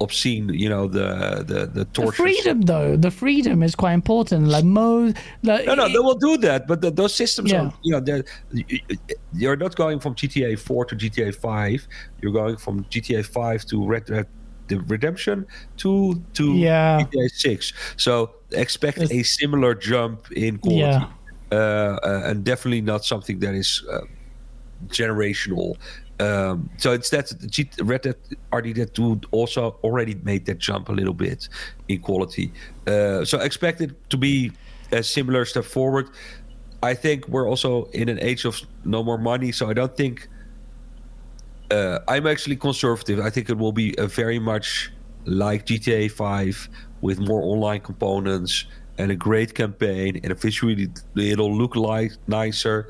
obscene 0.00 0.48
you 0.50 0.68
know 0.68 0.86
the 0.86 1.44
the 1.46 1.66
the 1.66 1.84
torture 1.86 2.10
the 2.10 2.16
freedom 2.16 2.60
though. 2.62 2.96
The 2.96 3.10
freedom 3.10 3.62
is 3.62 3.74
quite 3.74 3.94
important. 3.94 4.48
Like 4.48 4.64
most 4.64 5.16
like, 5.42 5.66
no 5.66 5.74
no 5.74 5.88
they 5.88 5.98
will 5.98 6.14
do 6.14 6.36
that 6.38 6.66
but 6.66 6.80
the, 6.80 6.90
those 6.90 7.14
systems 7.14 7.50
yeah. 7.50 7.62
are 7.62 7.72
you 7.82 7.92
know 7.92 8.00
they're 8.00 8.24
you're 9.32 9.56
not 9.56 9.74
going 9.76 10.00
from 10.00 10.14
gta 10.14 10.58
4 10.58 10.84
to 10.86 10.96
gta 10.96 11.34
5 11.34 11.88
you're 12.20 12.32
going 12.32 12.56
from 12.56 12.84
gta 12.84 13.24
5 13.24 13.64
to 13.66 13.86
red 13.86 14.04
dead 14.06 14.26
the 14.68 14.80
redemption 14.80 15.46
to 15.76 16.22
to 16.34 16.54
yeah. 16.54 17.00
gta 17.00 17.30
6 17.30 17.72
so 17.96 18.34
expect 18.52 18.98
it's, 18.98 19.12
a 19.12 19.22
similar 19.22 19.74
jump 19.74 20.30
in 20.32 20.58
quality. 20.58 20.80
Yeah. 20.80 21.08
uh, 21.52 21.98
uh, 22.02 22.22
and 22.24 22.44
definitely 22.44 22.80
not 22.80 23.04
something 23.04 23.38
that 23.40 23.54
is 23.54 23.84
uh, 23.90 24.00
generational 24.88 25.76
um, 26.18 26.70
so 26.78 26.92
it's 26.92 27.10
that 27.10 27.30
Red 27.82 28.02
Dead 28.02 28.16
RD 28.54 28.94
2 28.94 29.20
also 29.32 29.78
already 29.84 30.14
made 30.22 30.46
that 30.46 30.58
jump 30.58 30.88
a 30.88 30.92
little 30.92 31.12
bit 31.12 31.48
in 31.88 32.00
quality. 32.00 32.52
Uh, 32.86 33.24
so 33.24 33.38
expect 33.38 33.80
it 33.80 34.10
to 34.10 34.16
be 34.16 34.52
a 34.92 35.02
similar 35.02 35.44
step 35.44 35.64
forward. 35.64 36.08
I 36.82 36.94
think 36.94 37.28
we're 37.28 37.48
also 37.48 37.84
in 37.86 38.08
an 38.08 38.18
age 38.20 38.44
of 38.44 38.60
no 38.84 39.02
more 39.02 39.18
money, 39.18 39.52
so 39.52 39.68
I 39.68 39.74
don't 39.74 39.94
think 39.96 40.28
uh, 41.70 41.98
I'm 42.08 42.26
actually 42.26 42.56
conservative. 42.56 43.20
I 43.20 43.30
think 43.30 43.50
it 43.50 43.58
will 43.58 43.72
be 43.72 43.94
a 43.98 44.06
very 44.06 44.38
much 44.38 44.92
like 45.26 45.66
GTA 45.66 46.10
5 46.10 46.68
with 47.02 47.18
more 47.18 47.42
online 47.42 47.80
components 47.80 48.64
and 48.96 49.10
a 49.10 49.16
great 49.16 49.54
campaign 49.54 50.18
and 50.22 50.38
visually 50.40 50.88
it'll 51.16 51.54
look 51.54 51.76
like 51.76 52.12
nicer. 52.26 52.88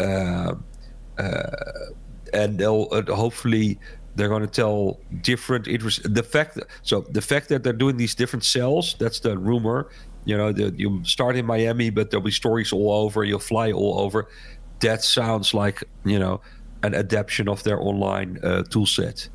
Uh 0.00 0.54
and 2.34 2.58
they'll 2.58 2.88
uh, 2.90 3.02
hopefully 3.14 3.78
they're 4.16 4.28
going 4.28 4.42
to 4.42 4.48
tell 4.48 5.00
different 5.22 5.66
interest. 5.66 6.14
The 6.14 6.22
fact 6.22 6.54
that, 6.54 6.66
so 6.82 7.00
the 7.10 7.22
fact 7.22 7.48
that 7.48 7.64
they're 7.64 7.72
doing 7.72 7.96
these 7.96 8.14
different 8.14 8.44
cells, 8.44 8.94
that's 8.98 9.20
the 9.20 9.36
rumor. 9.38 9.88
You 10.24 10.36
know, 10.36 10.52
the, 10.52 10.72
you 10.76 11.04
start 11.04 11.36
in 11.36 11.46
Miami, 11.46 11.90
but 11.90 12.10
there'll 12.10 12.24
be 12.24 12.30
stories 12.30 12.72
all 12.72 12.92
over. 12.92 13.24
You'll 13.24 13.38
fly 13.40 13.72
all 13.72 14.00
over. 14.00 14.28
That 14.80 15.02
sounds 15.02 15.54
like 15.54 15.82
you 16.04 16.18
know 16.18 16.40
an 16.82 16.94
adaptation 16.94 17.48
of 17.48 17.62
their 17.62 17.80
online 17.80 18.38
uh, 18.42 18.62
tool 18.64 18.86
set. 18.86 19.28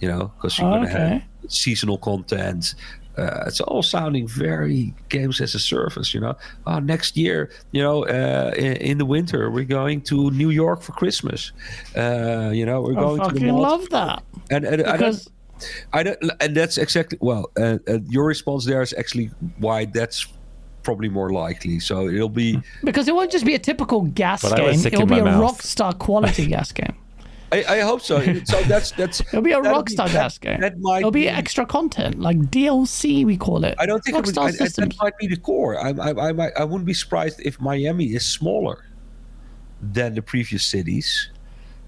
You 0.00 0.08
know, 0.08 0.32
because 0.36 0.58
you're 0.58 0.70
going 0.70 0.82
to 0.82 0.90
have 0.90 1.22
seasonal 1.48 1.98
content, 1.98 2.74
uh, 3.16 3.44
it's 3.46 3.60
all 3.60 3.82
sounding 3.82 4.26
very 4.26 4.94
games 5.08 5.40
as 5.40 5.54
a 5.54 5.58
service, 5.58 6.12
you 6.12 6.20
know. 6.20 6.36
Oh, 6.66 6.80
next 6.80 7.16
year, 7.16 7.50
you 7.72 7.82
know, 7.82 8.04
uh, 8.06 8.52
in, 8.56 8.72
in, 8.76 8.98
the 8.98 9.04
winter, 9.04 9.50
we're 9.50 9.64
going 9.64 10.00
to 10.02 10.30
New 10.32 10.50
York 10.50 10.82
for 10.82 10.92
Christmas. 10.92 11.52
Uh, 11.96 12.50
you 12.52 12.66
know, 12.66 12.82
we're 12.82 12.94
going 12.94 13.20
I 13.20 13.28
to 13.28 13.38
the 13.38 13.52
love 13.52 13.88
that. 13.90 14.22
And, 14.50 14.64
and 14.64 14.78
because. 14.78 15.28
I 15.92 16.02
don't, 16.02 16.18
I 16.20 16.26
don't, 16.26 16.42
and 16.42 16.56
that's 16.56 16.78
exactly 16.78 17.18
well. 17.20 17.50
Uh, 17.56 17.78
uh, 17.86 17.98
your 18.08 18.24
response 18.24 18.64
there 18.64 18.82
is 18.82 18.92
actually 18.98 19.30
why 19.58 19.84
that's 19.84 20.26
probably 20.82 21.08
more 21.08 21.30
likely. 21.30 21.78
So 21.78 22.08
it'll 22.08 22.28
be 22.28 22.60
because 22.82 23.06
it 23.06 23.14
won't 23.14 23.30
just 23.30 23.44
be 23.44 23.54
a 23.54 23.58
typical 23.58 24.02
GaaS 24.02 24.42
game; 24.42 24.86
it'll 24.86 25.06
be 25.06 25.20
a 25.20 25.24
mouth. 25.24 25.58
Rockstar 25.58 25.96
quality 25.96 26.46
GaaS 26.50 26.72
game. 26.72 26.96
I, 27.52 27.64
I, 27.64 27.80
hope 27.80 28.00
so. 28.00 28.20
So 28.44 28.60
that's 28.62 28.90
that's. 28.92 29.20
It'll 29.28 29.42
be 29.42 29.52
a 29.52 29.60
Rockstar 29.60 30.12
GaaS 30.12 30.38
game. 30.38 30.60
That 30.60 30.78
might 30.80 30.98
It'll 30.98 31.10
be, 31.10 31.22
be, 31.22 31.28
extra 31.28 31.64
content, 31.64 32.18
like 32.18 32.36
DLC. 32.38 33.24
We 33.24 33.36
call 33.36 33.64
it. 33.64 33.76
I 33.78 33.86
don't 33.86 34.02
think 34.02 34.16
Rockstar 34.16 34.48
it 34.48 34.60
would, 34.60 34.62
I, 34.62 34.86
that 34.86 34.96
might 35.00 35.16
be 35.18 35.28
the 35.28 35.36
core. 35.36 35.78
I, 35.78 35.90
I, 35.90 36.30
I, 36.30 36.50
I 36.56 36.64
wouldn't 36.64 36.86
be 36.86 36.94
surprised 36.94 37.40
if 37.44 37.60
Miami 37.60 38.06
is 38.06 38.26
smaller 38.26 38.84
than 39.80 40.14
the 40.14 40.22
previous 40.22 40.64
cities 40.64 41.30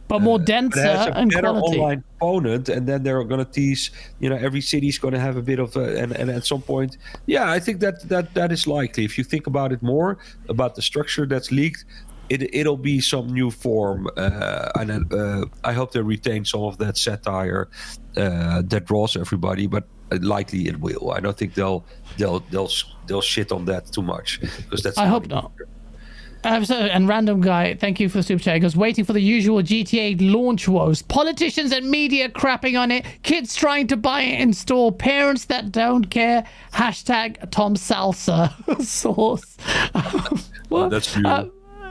but 0.09 0.23
more 0.23 0.39
denser 0.39 0.81
uh, 0.81 1.07
but 1.07 1.17
and 1.17 1.31
better 1.31 1.49
quality. 1.49 1.79
online 1.79 2.05
component 2.19 2.69
and 2.69 2.87
then 2.87 3.03
they're 3.03 3.23
going 3.25 3.45
to 3.45 3.51
tease 3.51 3.91
you 4.21 4.29
know 4.29 4.37
every 4.37 4.61
city 4.61 4.89
is 4.89 4.99
going 4.99 5.13
to 5.15 5.21
have 5.21 5.37
a 5.37 5.43
bit 5.43 5.59
of 5.59 5.77
a, 5.77 5.99
and, 5.99 6.13
and 6.13 6.31
at 6.31 6.45
some 6.45 6.63
point 6.63 6.99
yeah 7.27 7.51
i 7.51 7.59
think 7.59 7.81
that 7.81 8.07
that 8.09 8.33
that 8.35 8.53
is 8.53 8.67
likely 8.67 9.05
if 9.05 9.19
you 9.19 9.25
think 9.25 9.47
about 9.47 9.73
it 9.73 9.83
more 9.83 10.19
about 10.49 10.75
the 10.75 10.83
structure 10.83 11.27
that's 11.27 11.51
leaked 11.51 11.85
it, 12.29 12.55
it'll 12.55 12.77
be 12.77 13.01
some 13.01 13.29
new 13.29 13.51
form 13.51 14.09
uh, 14.17 14.71
and 14.77 15.13
uh, 15.13 15.45
i 15.65 15.73
hope 15.73 15.93
they 15.93 16.01
retain 16.01 16.45
some 16.45 16.63
of 16.63 16.79
that 16.79 16.97
satire 16.97 17.69
uh, 18.17 18.63
that 18.65 18.85
draws 18.87 19.17
everybody 19.17 19.67
but 19.67 19.85
likely 20.21 20.69
it 20.69 20.79
will 20.81 21.11
i 21.13 21.21
don't 21.21 21.37
think 21.37 21.55
they'll 21.55 21.85
they'll 22.19 22.41
they'll 22.51 22.71
they'll 23.07 23.21
shit 23.21 23.51
on 23.53 23.65
that 23.65 23.87
too 23.93 24.03
much 24.03 24.41
because 24.41 24.83
that's 24.83 24.99
i 24.99 25.07
hope 25.07 25.27
not 25.27 25.53
and 26.47 27.09
random 27.09 27.41
guy, 27.41 27.75
thank 27.75 27.99
you 27.99 28.09
for 28.09 28.19
the 28.19 28.23
super 28.23 28.43
chat. 28.43 28.61
Goes 28.61 28.77
waiting 28.77 29.05
for 29.05 29.13
the 29.13 29.21
usual 29.21 29.63
GTA 29.63 30.33
launch 30.33 30.69
woes. 30.69 31.03
Politicians 31.03 31.73
and 31.73 31.91
media 31.91 32.29
crapping 32.29 32.79
on 32.79 32.91
it. 32.91 33.05
Kids 33.23 33.55
trying 33.55 33.87
to 33.89 33.97
buy 33.97 34.23
it 34.23 34.41
in 34.41 34.53
store. 34.53 34.93
Parents 34.93 35.47
that 35.47 35.73
don't 35.73 36.09
care. 36.09 36.45
Hashtag 36.73 37.51
Tom 37.51 37.75
Salsa 37.75 38.53
source. 38.85 39.57
well, 40.71 40.89
that's 40.89 41.17
you. 41.17 41.27
Uh, 41.27 41.49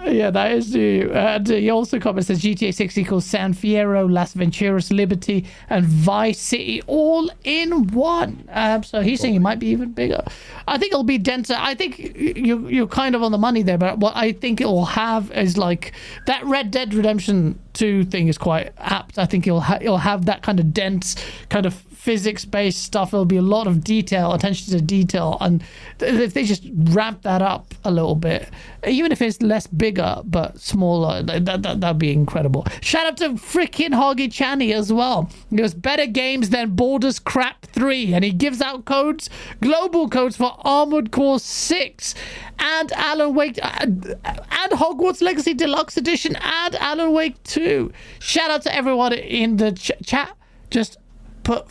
yeah, 0.07 0.29
that 0.29 0.51
is 0.51 0.73
new. 0.73 1.11
And 1.11 1.47
he 1.47 1.69
also 1.69 1.99
comments 1.99 2.27
that 2.27 2.37
GTA 2.37 2.73
6 2.73 2.97
equals 2.97 3.25
San 3.25 3.53
Fierro, 3.53 4.11
Las 4.11 4.33
Venturas, 4.33 4.95
Liberty, 4.95 5.45
and 5.69 5.85
Vice 5.85 6.39
City 6.39 6.81
all 6.87 7.29
in 7.43 7.87
one. 7.87 8.47
Um, 8.51 8.83
so 8.83 9.01
he's 9.01 9.19
saying 9.19 9.35
it 9.35 9.39
might 9.39 9.59
be 9.59 9.67
even 9.67 9.91
bigger. 9.91 10.23
I 10.67 10.77
think 10.77 10.93
it'll 10.93 11.03
be 11.03 11.17
denser. 11.17 11.55
I 11.57 11.75
think 11.75 11.99
you, 11.99 12.67
you're 12.67 12.87
kind 12.87 13.15
of 13.15 13.23
on 13.23 13.31
the 13.31 13.37
money 13.37 13.63
there, 13.63 13.77
but 13.77 13.99
what 13.99 14.15
I 14.15 14.31
think 14.31 14.61
it 14.61 14.65
will 14.65 14.85
have 14.85 15.31
is 15.31 15.57
like 15.57 15.93
that 16.27 16.43
Red 16.45 16.71
Dead 16.71 16.93
Redemption 16.93 17.59
2 17.73 18.05
thing 18.05 18.27
is 18.27 18.37
quite 18.37 18.73
apt. 18.77 19.17
I 19.17 19.25
think 19.25 19.47
it'll, 19.47 19.61
ha- 19.61 19.79
it'll 19.81 19.97
have 19.97 20.25
that 20.25 20.41
kind 20.43 20.59
of 20.59 20.73
dense, 20.73 21.15
kind 21.49 21.65
of 21.65 21.73
physics 22.05 22.45
based 22.45 22.83
stuff. 22.83 23.09
There'll 23.09 23.25
be 23.25 23.37
a 23.37 23.41
lot 23.41 23.65
of 23.65 23.83
detail, 23.83 24.31
attention 24.31 24.71
to 24.73 24.79
detail. 24.79 25.37
And 25.41 25.63
if 25.99 26.35
they 26.35 26.43
just 26.43 26.63
ramp 26.71 27.23
that 27.23 27.41
up 27.41 27.73
a 27.83 27.89
little 27.89 28.13
bit, 28.13 28.47
even 28.87 29.11
if 29.11 29.23
it's 29.23 29.41
less 29.41 29.65
bigger 29.65 30.21
but 30.23 30.59
smaller, 30.59 31.23
that, 31.23 31.45
that, 31.45 31.81
that'd 31.81 31.97
be 31.97 32.13
incredible. 32.13 32.67
Shout 32.81 33.07
out 33.07 33.17
to 33.17 33.29
freaking 33.29 33.89
Hoggy 33.89 34.27
Channy 34.27 34.71
as 34.71 34.93
well. 34.93 35.31
He 35.49 35.55
goes, 35.55 35.73
better 35.73 36.05
games 36.05 36.51
than 36.51 36.75
Baldur's 36.75 37.17
Crap 37.17 37.65
3. 37.65 38.13
And 38.13 38.23
he 38.23 38.31
gives 38.31 38.61
out 38.61 38.85
codes, 38.85 39.27
global 39.59 40.07
codes 40.07 40.37
for 40.37 40.55
Armored 40.59 41.11
Core 41.11 41.39
6 41.39 42.15
and 42.59 42.91
Alan 42.93 43.33
Wake 43.33 43.57
uh, 43.63 43.71
and, 43.79 44.05
and 44.23 44.71
Hogwarts 44.73 45.23
Legacy 45.23 45.55
Deluxe 45.55 45.97
Edition 45.97 46.35
and 46.35 46.75
Alan 46.75 47.13
Wake 47.13 47.41
2. 47.45 47.91
Shout 48.19 48.51
out 48.51 48.61
to 48.61 48.75
everyone 48.75 49.13
in 49.13 49.57
the 49.57 49.71
ch- 49.71 49.91
chat. 50.05 50.37
Just 50.69 50.97
put 51.43 51.69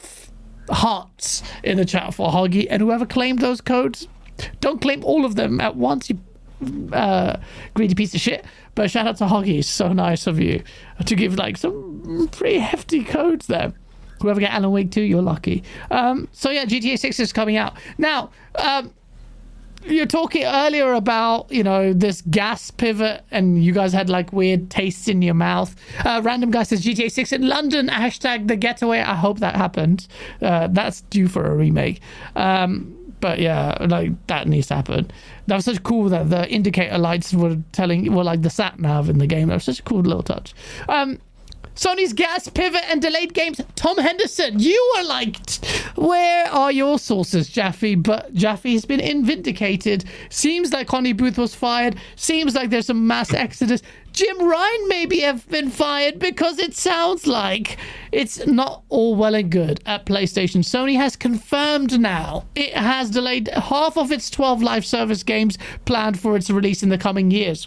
hearts 0.70 1.43
in 1.62 1.77
the 1.77 1.85
chat 1.85 2.15
for 2.15 2.31
Hoggy, 2.31 2.66
and 2.70 2.81
whoever 2.81 3.07
claimed 3.07 3.41
those 3.41 3.61
codes, 3.61 4.09
don't 4.61 4.81
claim 4.81 5.05
all 5.05 5.24
of 5.24 5.36
them 5.36 5.61
at 5.61 5.77
once, 5.77 6.11
you 6.11 6.19
uh, 6.93 7.39
greedy 7.74 7.95
piece 7.95 8.15
of 8.15 8.20
shit. 8.20 8.45
But 8.74 8.91
shout 8.91 9.07
out 9.07 9.16
to 9.19 9.24
Hoggy, 9.24 9.65
so 9.65 9.93
nice 9.93 10.27
of 10.27 10.41
you 10.41 10.62
to 11.05 11.15
give 11.15 11.36
like 11.36 11.57
some 11.57 12.28
pretty 12.32 12.59
hefty 12.59 13.05
codes 13.05 13.47
there. 13.47 13.73
Whoever 14.20 14.41
get 14.41 14.53
Alan 14.53 14.70
Wake 14.70 14.91
2, 14.91 15.03
you're 15.03 15.23
lucky. 15.23 15.62
Um, 15.91 16.28
so 16.32 16.51
yeah, 16.51 16.65
GTA 16.65 16.99
6 16.99 17.20
is 17.20 17.32
coming 17.32 17.57
out. 17.57 17.74
Now, 17.99 18.31
um, 18.55 18.93
you're 19.86 20.06
talking 20.06 20.44
earlier 20.44 20.93
about 20.93 21.51
you 21.51 21.62
know 21.62 21.93
this 21.93 22.23
GaaS 22.23 22.70
pivot 22.70 23.24
and 23.31 23.62
you 23.62 23.73
guys 23.73 23.93
had 23.93 24.09
like 24.09 24.32
weird 24.32 24.70
tastes 24.70 25.09
in 25.09 25.23
your 25.23 25.35
mouth. 25.35 25.74
Uh, 26.05 26.20
random 26.24 26.51
guy 26.51 26.62
says 26.62 26.85
gta 26.85 27.11
6 27.11 27.32
in 27.32 27.47
london 27.47 27.89
hashtag 27.89 28.48
the 28.48 28.56
getaway. 28.56 29.01
I 29.01 29.15
hope 29.15 29.40
that 29.40 29.56
happened. 29.56 30.06
Uh, 30.40 30.69
that's 30.70 31.02
due 31.02 31.28
for 31.28 31.47
a 31.47 31.55
remake. 31.55 32.01
Um, 32.36 32.97
but 33.20 33.39
yeah 33.39 33.77
like 33.81 34.12
that 34.27 34.48
needs 34.48 34.69
to 34.69 34.74
happen. 34.74 35.11
That 35.47 35.56
was 35.56 35.65
such 35.65 35.82
cool 35.82 36.09
that 36.09 36.31
the 36.31 36.48
indicator 36.51 36.98
lights 36.98 37.32
were 37.32 37.59
telling 37.73 38.12
were 38.12 38.24
like 38.24 38.43
the 38.43 38.51
sat 38.51 38.78
nav 38.78 39.09
in 39.09 39.19
the 39.19 39.27
game. 39.27 39.48
That 39.48 39.55
was 39.55 39.65
such 39.65 39.81
a 39.81 39.82
cool 39.82 40.01
little 40.01 40.23
touch. 40.23 40.55
Um, 40.89 41.19
Sony's 41.74 42.12
GaaS 42.12 42.48
pivot 42.48 42.84
and 42.88 43.02
delayed 43.02 43.34
games. 43.34 43.60
Tom 43.74 43.98
Henderson, 43.98 44.60
you 44.60 44.94
were 44.96 45.05
liked. 45.05 45.64
Where 45.96 46.46
are 46.46 46.70
your 46.70 46.98
sources, 46.98 47.48
Jaffe? 47.48 47.96
But 47.96 48.32
Jaffe's 48.32 48.84
been 48.84 49.24
vindicated. 49.24 50.05
Seems 50.30 50.72
like 50.72 50.86
Connie 50.86 51.12
Booker 51.12 51.40
was 51.40 51.55
fired. 51.55 51.96
Seems 52.16 52.55
like 52.55 52.70
there's 52.70 52.90
a 52.90 52.94
mass 52.94 53.34
exodus. 53.34 53.82
Jim 54.12 54.48
Ryan 54.48 54.88
maybe 54.88 55.20
have 55.20 55.48
been 55.48 55.70
fired 55.70 56.20
because 56.20 56.60
it 56.60 56.76
sounds 56.76 57.26
like 57.26 57.76
it's 58.12 58.46
not 58.46 58.84
all 58.88 59.16
well 59.16 59.34
and 59.34 59.51
good 59.51 59.80
at 59.86 60.06
PlayStation. 60.06 60.59
Sony 60.59 60.96
has 60.96 61.16
confirmed 61.16 61.98
now 62.01 62.44
it 62.55 62.74
has 62.74 63.10
delayed 63.10 63.48
half 63.48 63.98
of 63.98 64.12
its 64.12 64.30
12 64.30 64.62
live 64.62 64.86
service 64.86 65.24
games 65.24 65.59
planned 65.84 66.20
for 66.20 66.36
its 66.36 66.48
release 66.48 66.84
in 66.84 66.90
the 66.90 66.98
coming 66.98 67.32
years. 67.32 67.66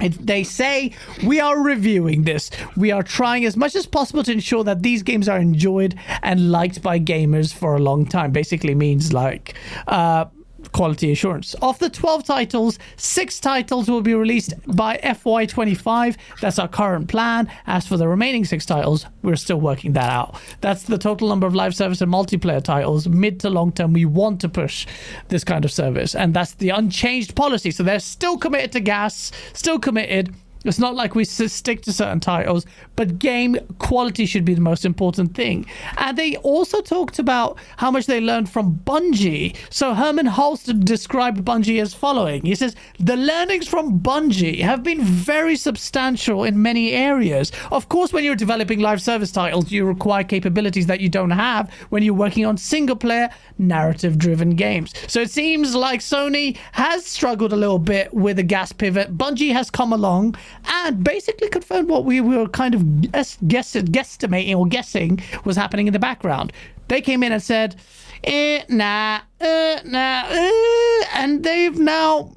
It, 0.00 0.26
they 0.26 0.44
say 0.44 0.92
we 1.24 1.40
are 1.40 1.62
reviewing 1.62 2.24
this. 2.24 2.50
We 2.76 2.90
are 2.90 3.02
trying 3.02 3.44
as 3.44 3.56
much 3.56 3.74
as 3.74 3.86
possible 3.86 4.22
to 4.24 4.32
ensure 4.32 4.64
that 4.64 4.82
these 4.82 5.02
games 5.02 5.28
are 5.28 5.38
enjoyed 5.38 5.94
and 6.22 6.50
liked 6.50 6.82
by 6.82 6.98
gamers 6.98 7.52
for 7.54 7.76
a 7.76 7.80
long 7.80 8.06
time. 8.06 8.32
Basically 8.32 8.74
means 8.74 9.12
like 9.12 9.54
uh, 9.86 10.26
quality 10.74 11.12
assurance. 11.12 11.54
Of 11.62 11.78
the 11.78 11.88
12 11.88 12.24
titles, 12.24 12.78
six 12.96 13.40
titles 13.40 13.88
will 13.88 14.02
be 14.02 14.12
released 14.12 14.52
by 14.66 14.98
FY25. 14.98 16.16
That's 16.40 16.58
our 16.58 16.68
current 16.68 17.08
plan. 17.08 17.50
As 17.66 17.86
for 17.86 17.96
the 17.96 18.08
remaining 18.08 18.44
six 18.44 18.66
titles, 18.66 19.06
we're 19.22 19.36
still 19.36 19.60
working 19.60 19.92
that 19.92 20.10
out. 20.10 20.38
That's 20.60 20.82
the 20.82 20.98
total 20.98 21.28
number 21.28 21.46
of 21.46 21.54
live 21.54 21.74
service 21.74 22.00
and 22.00 22.12
multiplayer 22.12 22.62
titles. 22.62 23.08
Mid 23.08 23.40
to 23.40 23.50
long 23.50 23.72
term, 23.72 23.92
we 23.92 24.04
want 24.04 24.40
to 24.40 24.48
push 24.48 24.86
this 25.28 25.44
kind 25.44 25.64
of 25.64 25.70
service, 25.72 26.14
and 26.14 26.34
that's 26.34 26.54
the 26.54 26.70
unchanged 26.70 27.36
policy. 27.36 27.70
So 27.70 27.84
they're 27.84 28.00
still 28.00 28.36
committed 28.36 28.72
to 28.72 28.80
GaaS, 28.80 29.30
still 29.52 29.78
committed 29.78 30.34
it's 30.64 30.78
not 30.78 30.94
like 30.94 31.14
we 31.14 31.24
stick 31.24 31.82
to 31.82 31.92
certain 31.92 32.20
titles, 32.20 32.66
but 32.96 33.18
game 33.18 33.56
quality 33.78 34.26
should 34.26 34.44
be 34.44 34.54
the 34.54 34.60
most 34.60 34.84
important 34.84 35.34
thing. 35.34 35.66
And 35.98 36.16
they 36.16 36.36
also 36.38 36.80
talked 36.80 37.18
about 37.18 37.58
how 37.76 37.90
much 37.90 38.06
they 38.06 38.20
learned 38.20 38.48
from 38.48 38.80
Bungie. 38.86 39.56
So 39.70 39.94
Hermen 39.94 40.26
Hulst 40.26 40.84
described 40.84 41.44
Bungie 41.44 41.80
as 41.80 41.94
following. 41.94 42.42
He 42.44 42.54
says, 42.54 42.74
The 42.98 43.16
learnings 43.16 43.68
from 43.68 44.00
Bungie 44.00 44.60
have 44.60 44.82
been 44.82 45.02
very 45.02 45.56
substantial 45.56 46.44
in 46.44 46.60
many 46.60 46.92
areas. 46.92 47.52
Of 47.70 47.88
course, 47.88 48.12
when 48.12 48.24
you're 48.24 48.34
developing 48.34 48.80
live 48.80 49.02
service 49.02 49.32
titles, 49.32 49.70
you 49.70 49.84
require 49.84 50.24
capabilities 50.24 50.86
that 50.86 51.00
you 51.00 51.08
don't 51.08 51.30
have 51.30 51.70
when 51.90 52.02
you're 52.02 52.14
working 52.14 52.46
on 52.46 52.56
single 52.56 52.96
player, 52.96 53.28
narrative 53.58 54.18
driven 54.18 54.50
games. 54.50 54.92
So 55.06 55.20
it 55.20 55.30
seems 55.30 55.74
like 55.74 56.00
Sony 56.00 56.56
has 56.72 57.06
struggled 57.06 57.52
a 57.52 57.56
little 57.56 57.78
bit 57.78 58.12
with 58.12 58.38
a 58.38 58.42
GaaS 58.42 58.72
pivot. 58.72 59.16
Bungie 59.16 59.52
has 59.52 59.70
come 59.70 59.92
along 59.92 60.36
and 60.66 61.02
basically 61.04 61.48
confirmed 61.48 61.88
what 61.88 62.04
we 62.04 62.20
were 62.20 62.48
kind 62.48 62.74
of 62.74 63.12
guess, 63.12 63.36
guesstimating 63.38 64.56
or 64.56 64.66
guessing 64.66 65.20
was 65.44 65.56
happening 65.56 65.86
in 65.86 65.92
the 65.92 65.98
background. 65.98 66.52
They 66.88 67.00
came 67.00 67.22
in 67.22 67.32
and 67.32 67.42
said, 67.42 67.76
eh, 68.24 68.62
nah, 68.68 69.20
uh, 69.40 69.80
nah, 69.84 70.24
uh, 70.28 71.04
and 71.14 71.42
they've 71.42 71.78
now. 71.78 72.34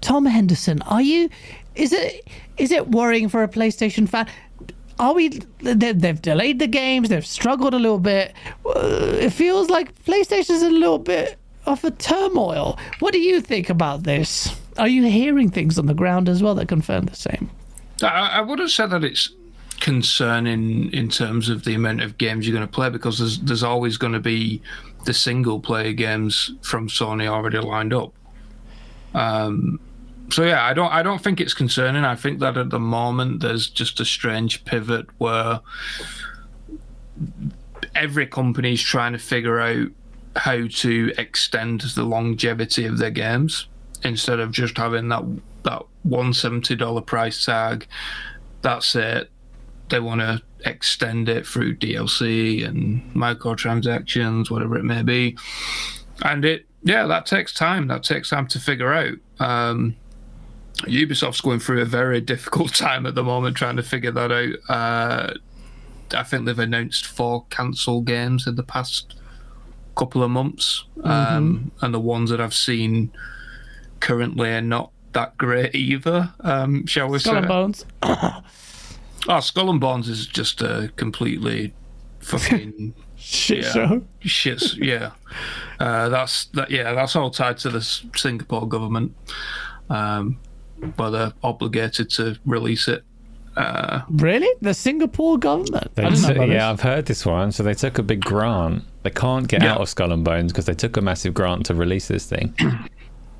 Tom 0.00 0.26
Henderson, 0.26 0.82
are 0.82 1.02
you? 1.02 1.30
Is 1.76 1.92
it 1.92 2.26
is 2.56 2.72
it 2.72 2.88
worrying 2.88 3.28
for 3.28 3.42
a 3.42 3.48
PlayStation 3.48 4.08
fan? 4.08 4.26
Are 4.98 5.14
we? 5.14 5.28
They've 5.60 6.20
delayed 6.20 6.58
the 6.58 6.66
games. 6.66 7.10
They've 7.10 7.26
struggled 7.26 7.74
a 7.74 7.78
little 7.78 7.98
bit. 7.98 8.34
Uh, 8.64 9.18
it 9.20 9.30
feels 9.30 9.68
like 9.68 9.94
PlayStation's 10.04 10.62
a 10.62 10.70
little 10.70 10.98
bit 10.98 11.38
of 11.66 11.84
a 11.84 11.90
turmoil. 11.90 12.78
What 13.00 13.12
do 13.12 13.20
you 13.20 13.40
think 13.40 13.68
about 13.68 14.04
this? 14.04 14.56
Are 14.78 14.88
you 14.88 15.04
hearing 15.04 15.50
things 15.50 15.78
on 15.78 15.86
the 15.86 15.94
ground 15.94 16.28
as 16.28 16.42
well 16.42 16.54
that 16.56 16.68
confirm 16.68 17.06
the 17.06 17.16
same? 17.16 17.50
I, 18.02 18.32
I 18.34 18.40
would 18.40 18.58
have 18.58 18.70
said 18.70 18.90
that 18.90 19.04
it's 19.04 19.30
concerning 19.80 20.92
in 20.92 21.08
terms 21.08 21.48
of 21.48 21.64
the 21.64 21.74
amount 21.74 22.02
of 22.02 22.18
games 22.18 22.46
you're 22.46 22.56
going 22.56 22.66
to 22.66 22.72
play 22.72 22.90
because 22.90 23.18
there's 23.18 23.38
there's 23.40 23.62
always 23.62 23.96
going 23.96 24.12
to 24.12 24.20
be 24.20 24.60
the 25.04 25.14
single 25.14 25.60
player 25.60 25.92
games 25.92 26.52
from 26.62 26.88
Sony 26.88 27.26
already 27.26 27.58
lined 27.58 27.94
up. 27.94 28.12
Um, 29.14 29.80
so 30.30 30.44
yeah, 30.44 30.64
I 30.64 30.74
don't 30.74 30.92
I 30.92 31.02
don't 31.02 31.22
think 31.22 31.40
it's 31.40 31.54
concerning. 31.54 32.04
I 32.04 32.16
think 32.16 32.40
that 32.40 32.56
at 32.56 32.70
the 32.70 32.80
moment 32.80 33.40
there's 33.40 33.68
just 33.68 34.00
a 34.00 34.04
strange 34.04 34.64
pivot 34.64 35.06
where 35.18 35.60
every 37.94 38.26
company 38.26 38.74
is 38.74 38.82
trying 38.82 39.12
to 39.12 39.18
figure 39.18 39.60
out 39.60 39.88
how 40.34 40.66
to 40.66 41.12
extend 41.16 41.80
the 41.80 42.04
longevity 42.04 42.84
of 42.84 42.98
their 42.98 43.10
games 43.10 43.68
instead 44.04 44.40
of 44.40 44.52
just 44.52 44.76
having 44.76 45.08
that 45.08 45.24
that 45.62 45.82
one 46.02 46.32
seventy 46.32 46.76
dollar 46.76 47.00
price 47.00 47.44
tag. 47.44 47.86
That's 48.62 48.94
it. 48.94 49.30
They 49.88 50.00
want 50.00 50.20
to 50.20 50.42
extend 50.64 51.28
it 51.28 51.46
through 51.46 51.76
DLC 51.76 52.66
and 52.66 53.02
microtransactions, 53.14 54.50
whatever 54.50 54.76
it 54.76 54.84
may 54.84 55.02
be, 55.02 55.36
and 56.22 56.44
it 56.44 56.66
yeah 56.82 57.06
that 57.06 57.26
takes 57.26 57.52
time. 57.52 57.88
That 57.88 58.02
takes 58.02 58.30
time 58.30 58.46
to 58.48 58.58
figure 58.58 58.92
out. 58.92 59.14
Um, 59.38 59.96
Ubisoft's 60.82 61.40
going 61.40 61.60
through 61.60 61.80
a 61.80 61.86
very 61.86 62.20
difficult 62.20 62.74
time 62.74 63.06
at 63.06 63.14
the 63.14 63.24
moment 63.24 63.56
trying 63.56 63.76
to 63.76 63.82
figure 63.82 64.12
that 64.12 64.32
out. 64.32 64.54
Uh, 64.68 65.34
I 66.14 66.22
think 66.22 66.44
they've 66.44 66.58
announced 66.58 67.06
four 67.06 67.46
cancel 67.50 68.00
games 68.02 68.46
in 68.46 68.56
the 68.56 68.62
past 68.62 69.14
couple 69.96 70.22
of 70.22 70.30
months, 70.30 70.84
um, 71.02 71.72
and 71.80 71.92
the 71.94 72.00
ones 72.00 72.30
that 72.30 72.40
I've 72.40 72.54
seen 72.54 73.10
currently 74.00 74.50
are 74.52 74.60
not 74.62 74.90
that 75.12 75.36
great 75.38 75.74
either. 75.74 76.32
Um, 76.40 76.86
shall 76.86 77.08
we 77.08 77.18
Skull 77.18 77.34
say? 77.34 77.38
and 77.38 77.48
Bones. 77.48 77.86
Oh, 79.28 79.40
Skull 79.40 79.70
and 79.70 79.80
Bones 79.80 80.08
is 80.08 80.24
just 80.26 80.62
a 80.62 80.92
completely 80.94 81.74
fucking 82.20 82.94
Shit 83.16 83.64
Yeah. 83.64 83.72
show. 83.72 84.02
shit. 84.20 84.76
Yeah, 84.76 85.12
uh, 85.80 86.08
that's 86.10 86.44
that. 86.54 86.70
Yeah, 86.70 86.92
that's 86.92 87.16
all 87.16 87.30
tied 87.30 87.58
to 87.58 87.70
the 87.70 87.80
Singapore 87.80 88.68
government, 88.68 89.16
um, 89.90 90.38
where 90.94 91.10
they're 91.10 91.32
obligated 91.42 92.08
to 92.10 92.38
release 92.44 92.86
it. 92.86 93.02
Uh, 93.56 94.02
Really? 94.10 94.46
The 94.60 94.74
Singapore 94.74 95.38
government? 95.38 95.92
They 95.96 96.04
I 96.04 96.10
didn't 96.10 96.22
know 96.22 96.30
about 96.34 96.48
yeah, 96.48 96.54
this. 96.54 96.62
I've 96.62 96.80
heard 96.82 97.06
this 97.06 97.26
one. 97.26 97.50
So 97.52 97.62
they 97.64 97.74
took 97.74 97.98
a 97.98 98.02
big 98.04 98.20
grant. 98.20 98.84
They 99.02 99.10
can't 99.10 99.48
get 99.48 99.62
Yeah. 99.62 99.72
out 99.72 99.80
of 99.80 99.88
Skull 99.88 100.12
and 100.12 100.22
Bones 100.22 100.52
because 100.52 100.66
they 100.66 100.74
took 100.74 100.96
a 100.96 101.00
massive 101.00 101.32
grant 101.34 101.66
to 101.66 101.74
release 101.74 102.06
this 102.06 102.26
thing. 102.26 102.54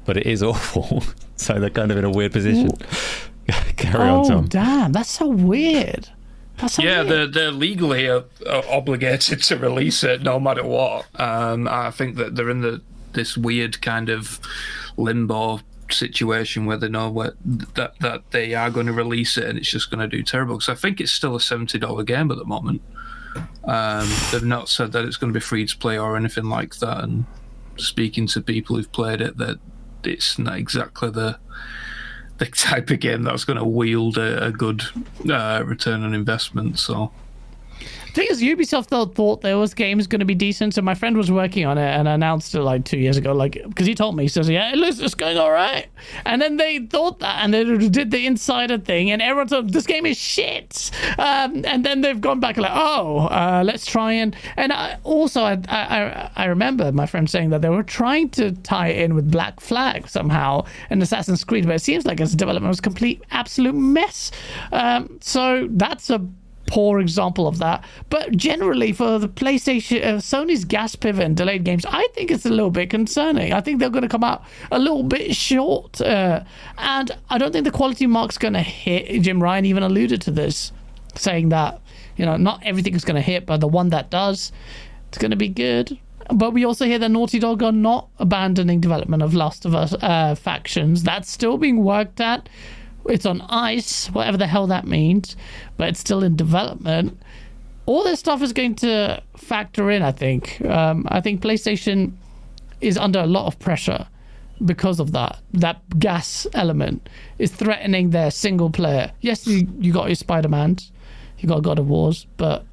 but 0.06 0.16
it 0.16 0.26
is 0.26 0.42
awful. 0.50 1.02
so 1.36 1.58
they're 1.58 1.70
kind 1.70 1.90
of 1.90 1.98
in 1.98 2.04
a 2.04 2.10
weird 2.10 2.32
position. 2.32 2.70
Carry 3.76 4.08
on, 4.08 4.24
Oh, 4.24 4.28
Tom. 4.28 4.46
damn. 4.48 4.92
That's 4.92 5.10
so 5.10 5.28
weird. 5.28 6.08
That's 6.58 6.74
so 6.74 6.82
yeah, 6.82 6.98
weird. 7.02 7.08
they're 7.08 7.26
they're 7.26 7.50
legally 7.52 8.08
uh, 8.08 8.22
uh, 8.46 8.62
obligated 8.70 9.42
to 9.44 9.56
release 9.58 10.02
it 10.02 10.22
no 10.22 10.40
matter 10.40 10.64
what. 10.64 11.06
Um, 11.20 11.68
I 11.68 11.90
think 11.90 12.16
that 12.16 12.34
they're 12.34 12.50
in 12.50 12.62
the 12.62 12.80
this 13.12 13.36
weird 13.36 13.80
kind 13.82 14.08
of 14.08 14.40
limbo 14.96 15.60
situation 15.90 16.66
where 16.66 16.76
they 16.76 16.88
know 16.88 17.08
what 17.10 17.34
that 17.44 17.98
that 18.00 18.30
they 18.32 18.54
are 18.54 18.70
going 18.70 18.86
to 18.86 18.92
release 18.92 19.36
it 19.38 19.44
and 19.44 19.56
it's 19.58 19.70
just 19.70 19.90
going 19.90 20.00
to 20.00 20.08
do 20.08 20.22
terrible. 20.22 20.56
Because 20.56 20.68
I 20.70 20.74
think 20.74 21.00
it's 21.00 21.12
still 21.12 21.36
a 21.36 21.40
seventy 21.40 21.78
dollar 21.78 22.02
game 22.04 22.30
at 22.30 22.38
the 22.38 22.44
moment. 22.46 22.80
Um, 23.64 24.08
they've 24.32 24.42
not 24.42 24.68
said 24.70 24.92
that 24.92 25.04
it's 25.04 25.18
going 25.18 25.32
to 25.32 25.36
be 25.38 25.42
free 25.44 25.66
to 25.66 25.76
play 25.76 25.98
or 25.98 26.16
anything 26.16 26.44
like 26.46 26.76
that. 26.76 27.04
And 27.04 27.26
speaking 27.76 28.26
to 28.28 28.40
people 28.40 28.76
who've 28.76 28.90
played 28.92 29.20
it, 29.20 29.36
that 29.36 29.58
it's 30.06 30.38
not 30.38 30.56
exactly 30.56 31.10
the 31.10 31.38
the 32.38 32.46
type 32.54 32.90
of 32.90 33.00
game 33.00 33.22
that's 33.22 33.44
going 33.44 33.58
to 33.58 33.64
wield 33.64 34.18
a, 34.18 34.46
a 34.46 34.52
good 34.52 34.82
uh, 35.30 35.62
return 35.64 36.02
on 36.02 36.14
investment. 36.14 36.78
So 36.78 37.12
thing 38.16 38.26
is, 38.30 38.42
Ubisoft 38.42 38.88
though, 38.88 39.06
thought 39.06 39.42
there 39.42 39.58
was 39.58 39.74
games 39.74 40.06
going 40.06 40.20
to 40.20 40.26
be 40.26 40.34
decent. 40.34 40.74
So 40.74 40.82
my 40.82 40.94
friend 40.94 41.16
was 41.16 41.30
working 41.30 41.66
on 41.66 41.78
it 41.78 41.88
and 41.88 42.08
announced 42.08 42.54
it 42.54 42.62
like 42.62 42.84
two 42.84 42.98
years 42.98 43.16
ago, 43.16 43.32
like 43.32 43.62
because 43.68 43.86
he 43.86 43.94
told 43.94 44.16
me, 44.16 44.24
he 44.24 44.28
says, 44.28 44.48
"Yeah, 44.48 44.72
it 44.72 44.76
looks 44.76 44.98
it's 44.98 45.14
going 45.14 45.36
all 45.38 45.52
right." 45.52 45.86
And 46.24 46.40
then 46.40 46.56
they 46.56 46.80
thought 46.80 47.20
that, 47.20 47.44
and 47.44 47.52
they 47.54 47.64
did 47.88 48.10
the 48.10 48.26
insider 48.26 48.78
thing, 48.78 49.10
and 49.10 49.22
everyone 49.22 49.48
said, 49.48 49.72
this 49.72 49.86
game 49.86 50.06
is 50.06 50.16
shit. 50.16 50.90
Um, 51.18 51.64
and 51.64 51.84
then 51.84 52.00
they've 52.00 52.20
gone 52.20 52.40
back 52.40 52.56
like, 52.56 52.72
"Oh, 52.74 53.26
uh, 53.26 53.62
let's 53.64 53.86
try 53.86 54.12
and." 54.12 54.34
And 54.56 54.72
I, 54.72 54.98
also, 55.04 55.42
I, 55.42 55.60
I 55.68 56.30
I 56.36 56.44
remember 56.46 56.90
my 56.92 57.06
friend 57.06 57.28
saying 57.28 57.50
that 57.50 57.62
they 57.62 57.68
were 57.68 57.82
trying 57.82 58.30
to 58.30 58.52
tie 58.52 58.88
it 58.88 59.02
in 59.02 59.14
with 59.14 59.30
Black 59.30 59.60
Flag 59.60 60.08
somehow 60.08 60.64
in 60.90 61.02
Assassin's 61.02 61.44
Creed, 61.44 61.66
but 61.66 61.74
it 61.74 61.82
seems 61.82 62.06
like 62.06 62.20
its 62.20 62.34
development 62.34 62.70
was 62.70 62.80
complete 62.80 63.22
absolute 63.30 63.74
mess. 63.74 64.30
Um, 64.72 65.18
so 65.20 65.68
that's 65.70 66.10
a 66.10 66.26
poor 66.66 67.00
example 67.00 67.46
of 67.46 67.58
that. 67.58 67.84
But 68.10 68.36
generally, 68.36 68.92
for 68.92 69.18
the 69.18 69.28
PlayStation, 69.28 70.02
uh, 70.04 70.16
Sony's 70.16 70.64
GaaS 70.64 70.96
pivot 70.96 71.24
and 71.24 71.36
delayed 71.36 71.64
games, 71.64 71.84
I 71.86 72.06
think 72.14 72.30
it's 72.30 72.46
a 72.46 72.50
little 72.50 72.70
bit 72.70 72.90
concerning. 72.90 73.52
I 73.52 73.60
think 73.60 73.80
they're 73.80 73.90
going 73.90 74.02
to 74.02 74.08
come 74.08 74.24
out 74.24 74.44
a 74.70 74.78
little 74.78 75.02
bit 75.02 75.34
short, 75.34 76.00
uh, 76.00 76.42
and 76.78 77.10
I 77.30 77.38
don't 77.38 77.52
think 77.52 77.64
the 77.64 77.70
quality 77.70 78.06
mark's 78.06 78.38
going 78.38 78.54
to 78.54 78.62
hit. 78.62 79.22
Jim 79.22 79.42
Ryan 79.42 79.64
even 79.64 79.82
alluded 79.82 80.20
to 80.22 80.30
this, 80.30 80.72
saying 81.14 81.48
that 81.50 81.80
you 82.16 82.26
know 82.26 82.36
not 82.36 82.62
everything 82.64 82.94
is 82.94 83.04
going 83.04 83.16
to 83.16 83.22
hit, 83.22 83.46
but 83.46 83.60
the 83.60 83.68
one 83.68 83.90
that 83.90 84.10
does, 84.10 84.52
it's 85.08 85.18
going 85.18 85.30
to 85.30 85.36
be 85.36 85.48
good. 85.48 85.98
But 86.34 86.52
we 86.52 86.64
also 86.64 86.86
hear 86.86 86.98
that 86.98 87.10
Naughty 87.10 87.38
Dog 87.38 87.62
are 87.62 87.72
not 87.72 88.08
abandoning 88.18 88.80
development 88.80 89.22
of 89.22 89.34
Last 89.34 89.64
of 89.64 89.74
Us 89.74 89.94
uh, 89.94 90.34
factions. 90.34 91.04
That's 91.04 91.30
still 91.30 91.56
being 91.56 91.84
worked 91.84 92.20
at. 92.20 92.48
It's 93.08 93.26
on 93.26 93.40
ice, 93.42 94.06
whatever 94.08 94.36
the 94.36 94.46
hell 94.46 94.66
that 94.66 94.86
means, 94.86 95.36
but 95.76 95.88
it's 95.88 96.00
still 96.00 96.22
in 96.22 96.36
development. 96.36 97.18
All 97.86 98.02
this 98.02 98.18
stuff 98.18 98.42
is 98.42 98.52
going 98.52 98.74
to 98.76 99.22
factor 99.36 99.90
in, 99.90 100.02
I 100.02 100.12
think. 100.12 100.60
Um, 100.64 101.06
I 101.08 101.20
think 101.20 101.40
PlayStation 101.40 102.12
is 102.80 102.98
under 102.98 103.20
a 103.20 103.26
lot 103.26 103.46
of 103.46 103.58
pressure 103.58 104.06
because 104.64 104.98
of 105.00 105.12
that. 105.12 105.38
That 105.52 105.98
GaaS 105.98 106.46
element 106.54 107.08
is 107.38 107.52
threatening 107.52 108.10
their 108.10 108.30
single 108.30 108.70
player. 108.70 109.12
Yes, 109.20 109.46
you, 109.46 109.68
you 109.78 109.92
got 109.92 110.08
your 110.08 110.16
Spider 110.16 110.48
Mans, 110.48 110.90
you 111.38 111.48
got 111.48 111.62
God 111.62 111.78
of 111.78 111.88
Wars, 111.88 112.26
but 112.36 112.64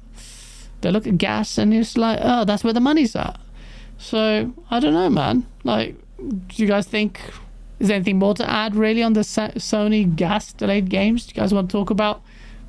they 0.80 0.90
look 0.90 1.06
at 1.06 1.18
GaaS 1.18 1.58
and 1.58 1.72
it's 1.72 1.96
like, 1.96 2.18
oh, 2.22 2.44
that's 2.44 2.64
where 2.64 2.72
the 2.72 2.80
money's 2.80 3.14
at. 3.14 3.38
So 3.98 4.52
I 4.70 4.80
don't 4.80 4.94
know, 4.94 5.10
man. 5.10 5.46
Like, 5.62 5.96
do 6.18 6.62
you 6.62 6.66
guys 6.66 6.86
think 6.86 7.20
is 7.80 7.88
there 7.88 7.96
anything 7.96 8.18
more 8.18 8.34
to 8.34 8.48
add 8.48 8.74
really 8.76 9.02
on 9.02 9.12
the 9.14 9.20
Sony 9.20 10.14
GaaS 10.14 10.52
delayed 10.52 10.88
games? 10.88 11.26
Do 11.26 11.32
you 11.34 11.40
guys 11.42 11.52
want 11.52 11.70
to 11.70 11.72
talk 11.76 11.90
about? 11.90 12.22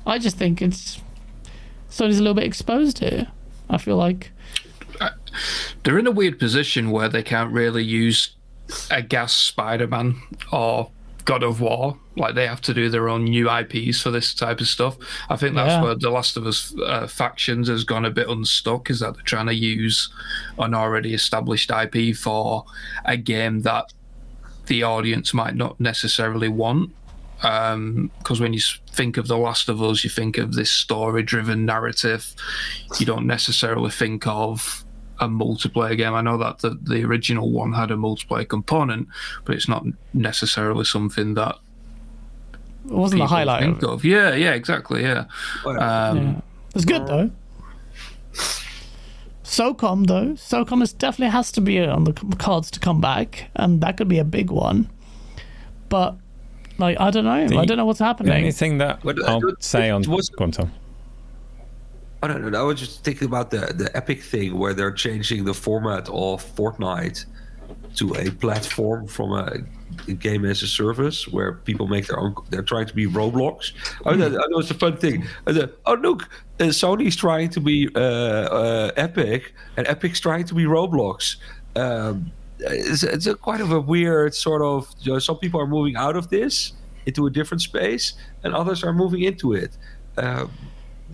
I 0.06 0.18
just 0.18 0.36
think 0.36 0.60
it's 0.62 1.00
Sony's 1.90 2.18
a 2.18 2.22
little 2.22 2.34
bit 2.34 2.44
exposed 2.44 2.98
here. 2.98 3.28
I 3.68 3.78
feel 3.78 3.96
like 3.96 4.30
they're 5.82 5.98
in 5.98 6.06
a 6.06 6.10
weird 6.12 6.38
position 6.38 6.90
where 6.90 7.08
they 7.08 7.22
can't 7.22 7.52
really 7.52 7.84
use 7.84 8.30
a 8.90 9.02
GaaS 9.02 9.32
Spider-Man 9.32 10.20
or 10.52 10.90
God 11.24 11.42
of 11.42 11.60
War. 11.60 11.98
Like 12.16 12.34
they 12.34 12.46
have 12.46 12.60
to 12.62 12.74
do 12.74 12.88
their 12.88 13.08
own 13.08 13.24
new 13.24 13.50
IPs 13.50 14.00
for 14.00 14.10
this 14.10 14.32
type 14.32 14.60
of 14.60 14.68
stuff. 14.68 14.96
I 15.28 15.36
think 15.36 15.54
that's 15.54 15.72
Yeah. 15.72 15.82
where 15.82 15.94
The 15.94 16.10
Last 16.10 16.36
of 16.36 16.46
Us 16.46 16.74
uh, 16.86 17.06
factions 17.06 17.68
has 17.68 17.84
gone 17.84 18.04
a 18.04 18.10
bit 18.10 18.28
unstuck. 18.28 18.88
Is 18.90 19.00
that 19.00 19.14
they're 19.14 19.22
trying 19.24 19.46
to 19.46 19.54
use 19.54 20.08
an 20.58 20.72
already 20.74 21.12
established 21.14 21.70
IP 21.70 22.16
for 22.16 22.64
a 23.04 23.16
game 23.16 23.60
that 23.62 23.92
the 24.66 24.82
audience 24.82 25.32
might 25.34 25.54
not 25.54 25.80
necessarily 25.80 26.48
want. 26.48 26.90
Because 27.40 28.40
when 28.40 28.54
you 28.54 28.60
think 28.90 29.16
of 29.18 29.28
The 29.28 29.36
Last 29.36 29.68
of 29.68 29.82
Us, 29.82 30.02
you 30.04 30.10
think 30.10 30.38
of 30.38 30.54
this 30.54 30.70
story-driven 30.70 31.66
narrative. 31.66 32.34
You 32.98 33.06
don't 33.06 33.26
necessarily 33.26 33.90
think 33.90 34.26
of 34.26 34.84
a 35.20 35.28
multiplayer 35.28 35.96
game. 35.96 36.14
I 36.14 36.22
know 36.22 36.38
that 36.38 36.58
the, 36.58 36.78
the 36.82 37.04
original 37.04 37.50
one 37.50 37.72
had 37.72 37.90
a 37.90 37.94
multiplayer 37.96 38.48
component, 38.48 39.08
but 39.44 39.54
it's 39.54 39.68
not 39.68 39.84
necessarily 40.14 40.84
something 40.84 41.34
that 41.34 41.56
it 42.86 42.92
wasn't 42.92 43.20
the 43.20 43.24
people 43.24 43.36
highlight. 43.36 43.62
think 43.62 43.82
Of 43.82 43.90
of. 43.90 44.04
Yeah, 44.04 44.34
yeah, 44.34 44.52
exactly. 44.52 45.02
Yeah. 45.02 45.24
Um, 45.64 45.76
Yeah. 45.78 46.40
It's 46.74 46.84
good 46.84 47.06
though. 47.06 47.30
SOCOM 49.56 50.06
though, 50.06 50.32
SOCOM 50.34 50.82
is 50.82 50.92
definitely 50.92 51.30
has 51.32 51.50
to 51.52 51.60
be 51.62 51.80
on 51.80 52.04
the 52.04 52.12
cards 52.38 52.70
to 52.72 52.80
come 52.80 53.00
back, 53.00 53.50
and 53.56 53.80
that 53.80 53.96
could 53.96 54.08
be 54.08 54.18
a 54.18 54.24
big 54.24 54.50
one. 54.50 54.90
But 55.88 56.16
like 56.78 57.00
I 57.00 57.10
don't 57.10 57.24
know, 57.24 57.30
I 57.32 57.64
don't 57.64 57.76
know 57.78 57.86
what's 57.86 57.98
happening. 58.00 58.32
Anything 58.32 58.78
that 58.78 59.00
But, 59.02 59.18
uh, 59.18 59.24
I'll 59.26 59.48
it- 59.48 59.62
say 59.64 59.88
on 59.90 60.02
it 60.02 60.08
was- 60.08 60.28
go 60.28 60.44
on, 60.44 60.70
I 62.22 62.28
don't 62.28 62.50
know. 62.50 62.58
I 62.60 62.62
was 62.64 62.78
just 62.80 63.02
thinking 63.04 63.26
about 63.26 63.50
the 63.50 63.72
the 63.74 63.90
Epic 63.96 64.22
thing 64.22 64.58
where 64.58 64.74
they're 64.74 64.92
changing 64.92 65.44
the 65.44 65.54
format 65.54 66.08
of 66.08 66.44
Fortnite 66.56 67.24
to 67.96 68.14
a 68.14 68.30
platform 68.30 69.06
from 69.06 69.32
a, 69.32 69.58
a 70.08 70.12
game 70.12 70.44
as 70.44 70.62
a 70.62 70.66
service 70.66 71.28
where 71.28 71.52
people 71.52 71.86
make 71.86 72.06
their 72.06 72.18
own. 72.18 72.34
They're 72.50 72.62
trying 72.62 72.86
to 72.86 72.94
be 72.94 73.06
Roblox. 73.06 73.72
Oh, 74.04 74.14
that, 74.16 74.32
that 74.32 74.48
was 74.50 74.70
a 74.70 74.74
fun 74.74 74.96
thing. 74.96 75.26
Oh 75.46 75.94
look, 75.94 76.28
uh, 76.60 76.64
Sony's 76.64 77.16
trying 77.16 77.50
to 77.50 77.60
be 77.60 77.88
uh, 77.94 78.00
uh, 78.00 78.90
Epic, 78.96 79.52
and 79.76 79.86
Epic's 79.86 80.20
trying 80.20 80.44
to 80.44 80.54
be 80.54 80.64
Roblox. 80.64 81.36
Um, 81.74 82.30
it's, 82.58 83.02
it's 83.02 83.26
a 83.26 83.34
quite 83.34 83.60
of 83.60 83.72
a 83.72 83.80
weird 83.80 84.34
sort 84.34 84.62
of. 84.62 84.88
You 85.00 85.12
know, 85.12 85.18
some 85.18 85.38
people 85.38 85.60
are 85.60 85.66
moving 85.66 85.96
out 85.96 86.16
of 86.16 86.28
this 86.30 86.72
into 87.06 87.26
a 87.26 87.30
different 87.30 87.62
space, 87.62 88.14
and 88.44 88.54
others 88.54 88.82
are 88.82 88.92
moving 88.92 89.22
into 89.22 89.52
it. 89.54 89.76
Um, 90.16 90.50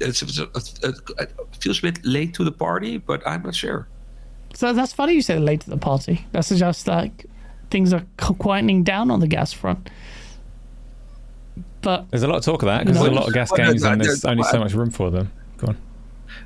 it's, 0.01 0.23
it's, 0.23 0.39
it's, 0.39 0.81
it 0.83 1.33
feels 1.61 1.79
a 1.81 1.83
bit 1.83 2.05
late 2.05 2.35
to 2.35 2.45
the 2.45 2.53
party, 2.53 2.99
but 2.99 3.27
I'm 3.27 3.43
not 3.43 3.55
sure. 3.55 3.89
So 4.55 4.73
that's 4.73 4.93
funny 4.93 5.15
you 5.15 5.23
say 5.23 5.39
late 5.39 5.61
to 5.63 5.71
the 5.71 5.77
party. 5.77 6.27
That 6.33 6.45
suggests 6.45 6.85
that 6.85 7.11
things 7.71 7.93
are 7.93 8.05
qu- 8.19 8.35
quietening 8.35 8.85
down 8.85 9.11
on 9.11 9.21
the 9.21 9.27
GaaS 9.27 9.53
front. 9.53 9.89
But 11.81 12.11
There's 12.11 12.23
a 12.23 12.29
lot 12.29 12.37
of 12.37 12.45
talk 12.45 12.63
of 12.63 12.67
that 12.67 12.85
because 12.85 12.97
No, 12.97 13.03
there's 13.05 13.17
a 13.17 13.21
lot 13.21 13.29
of 13.29 13.35
GaaS 13.35 13.51
games 13.53 13.83
and 13.83 14.01
there's 14.01 14.25
only 14.25 14.45
so 14.45 14.59
much 14.59 14.75
room 14.75 14.91
for 14.91 15.11
them. 15.11 15.33
Go 15.59 15.69
on. 15.69 15.77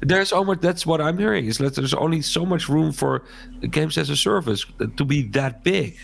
There's 0.00 0.32
almost 0.32 0.60
that's 0.60 0.86
what 0.86 1.00
I'm 1.00 1.18
hearing 1.18 1.46
is 1.46 1.58
that 1.58 1.74
there's 1.74 1.94
only 1.94 2.22
so 2.22 2.44
much 2.44 2.68
room 2.68 2.92
for 2.92 3.22
games 3.70 3.98
as 3.98 4.10
a 4.10 4.16
service 4.16 4.64
to 4.96 5.04
be 5.04 5.22
that 5.28 5.62
big. 5.62 5.96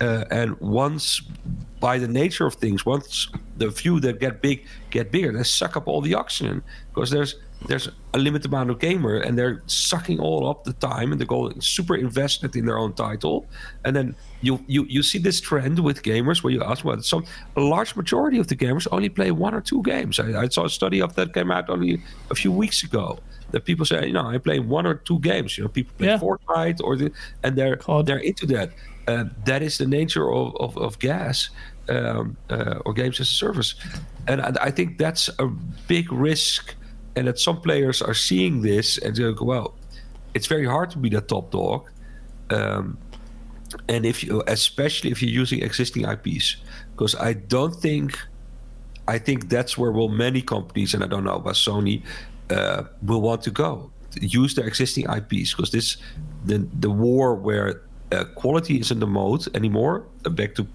Uh, 0.00 0.24
and 0.30 0.58
once, 0.60 1.22
by 1.80 1.98
the 1.98 2.06
nature 2.06 2.46
of 2.46 2.54
things, 2.54 2.86
once 2.86 3.28
the 3.56 3.70
few 3.70 3.98
that 4.00 4.20
get 4.20 4.40
big 4.40 4.64
get 4.90 5.10
bigger, 5.10 5.32
they 5.32 5.42
suck 5.42 5.76
up 5.76 5.88
all 5.88 6.00
the 6.00 6.14
oxygen 6.14 6.62
because 6.94 7.10
there's 7.10 7.34
there's 7.66 7.88
a 8.14 8.18
limited 8.18 8.46
amount 8.46 8.70
of 8.70 8.78
gamer 8.78 9.16
and 9.16 9.36
they're 9.36 9.62
sucking 9.66 10.20
all 10.20 10.48
up 10.48 10.64
the 10.64 10.72
time 10.74 11.10
and 11.10 11.20
they're 11.20 11.26
going 11.26 11.60
super 11.60 11.96
invested 11.96 12.54
in 12.54 12.66
their 12.66 12.78
own 12.78 12.92
title. 12.92 13.46
And 13.84 13.96
then 13.96 14.14
you 14.42 14.62
you 14.68 14.84
you 14.84 15.02
see 15.02 15.18
this 15.18 15.40
trend 15.40 15.78
with 15.80 16.02
gamers 16.02 16.42
where 16.42 16.52
you 16.52 16.62
ask 16.62 16.84
well, 16.84 17.00
some 17.02 17.24
a 17.56 17.60
large 17.60 17.96
majority 17.96 18.38
of 18.38 18.46
the 18.46 18.56
gamers 18.56 18.86
only 18.92 19.08
play 19.08 19.32
one 19.32 19.54
or 19.54 19.60
two 19.60 19.82
games. 19.82 20.20
I, 20.20 20.42
I 20.42 20.48
saw 20.48 20.64
a 20.66 20.70
study 20.70 21.02
of 21.02 21.14
that 21.16 21.34
came 21.34 21.50
out 21.50 21.68
only 21.68 22.00
a 22.30 22.34
few 22.34 22.52
weeks 22.52 22.82
ago. 22.84 23.18
That 23.50 23.64
people 23.64 23.86
say, 23.86 24.06
you 24.06 24.12
know, 24.12 24.26
I 24.26 24.36
play 24.38 24.58
one 24.60 24.86
or 24.86 24.94
two 24.94 25.18
games. 25.20 25.56
You 25.56 25.64
know, 25.64 25.70
people 25.70 25.94
play 25.98 26.08
Yeah. 26.08 26.18
Fortnite 26.18 26.80
or 26.84 26.96
the, 26.96 27.10
and 27.42 27.56
they're 27.56 27.76
COD. 27.76 28.06
they're 28.06 28.18
into 28.18 28.46
that. 28.46 28.72
Uh, 29.08 29.24
that 29.46 29.62
is 29.62 29.78
the 29.78 29.86
nature 29.86 30.30
of 30.30 30.54
of, 30.60 30.76
of 30.76 30.98
GaaS 30.98 31.48
um, 31.88 32.36
uh, 32.50 32.78
or 32.84 32.92
games 32.92 33.18
as 33.20 33.28
a 33.28 33.32
service, 33.32 33.74
and 34.28 34.42
I, 34.42 34.52
I 34.60 34.70
think 34.70 34.98
that's 34.98 35.28
a 35.38 35.46
big 35.88 36.12
risk. 36.12 36.74
And 37.18 37.26
that 37.26 37.38
some 37.38 37.60
players 37.60 38.00
are 38.00 38.14
seeing 38.14 38.62
this 38.62 38.98
and 38.98 39.16
they 39.16 39.32
go, 39.32 39.44
well, 39.44 39.74
it's 40.34 40.46
very 40.46 40.66
hard 40.66 40.90
to 40.90 40.98
be 40.98 41.08
the 41.08 41.20
top 41.20 41.50
dog. 41.50 41.90
Um, 42.50 42.96
and 43.88 44.06
if 44.06 44.22
you, 44.22 44.42
especially 44.46 45.10
if 45.10 45.20
you're 45.20 45.40
using 45.42 45.62
existing 45.62 46.04
IPs, 46.04 46.56
because 46.92 47.14
I 47.16 47.32
don't 47.32 47.74
think, 47.74 48.18
I 49.08 49.18
think 49.18 49.48
that's 49.48 49.76
where 49.76 49.90
will 49.90 50.08
many 50.08 50.40
companies, 50.40 50.94
and 50.94 51.02
I 51.02 51.08
don't 51.08 51.24
know 51.24 51.34
about 51.34 51.54
Sony, 51.54 52.02
uh, 52.50 52.84
will 53.02 53.20
want 53.20 53.42
to 53.42 53.50
go 53.50 53.90
use 54.20 54.54
their 54.54 54.66
existing 54.66 55.04
IPs 55.04 55.54
because 55.54 55.70
this, 55.70 55.96
the 56.44 56.66
the 56.80 56.90
war 56.90 57.34
where 57.34 57.82
uh, 58.12 58.24
quality 58.34 58.80
isn't 58.80 59.00
the 59.00 59.06
mode 59.06 59.44
anymore. 59.54 60.04
Uh, 60.24 60.30
back 60.30 60.54
to 60.54 60.66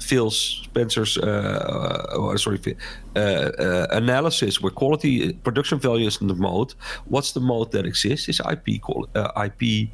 Phil 0.00 0.30
Spencer's, 0.30 1.18
uh, 1.18 2.30
uh, 2.32 2.36
sorry, 2.36 2.58
Phil- 2.58 2.74
uh, 3.16 3.18
uh, 3.18 3.86
analysis 3.90 4.60
where 4.60 4.72
quality 4.72 5.32
production 5.32 5.78
value 5.78 6.06
isn't 6.06 6.26
the 6.26 6.34
mode. 6.34 6.74
What's 7.06 7.32
the 7.32 7.40
mode 7.40 7.72
that 7.72 7.86
exists? 7.86 8.28
Is 8.28 8.40
IP 8.40 8.80
quali- 8.80 9.08
uh, 9.14 9.44
IP 9.46 9.90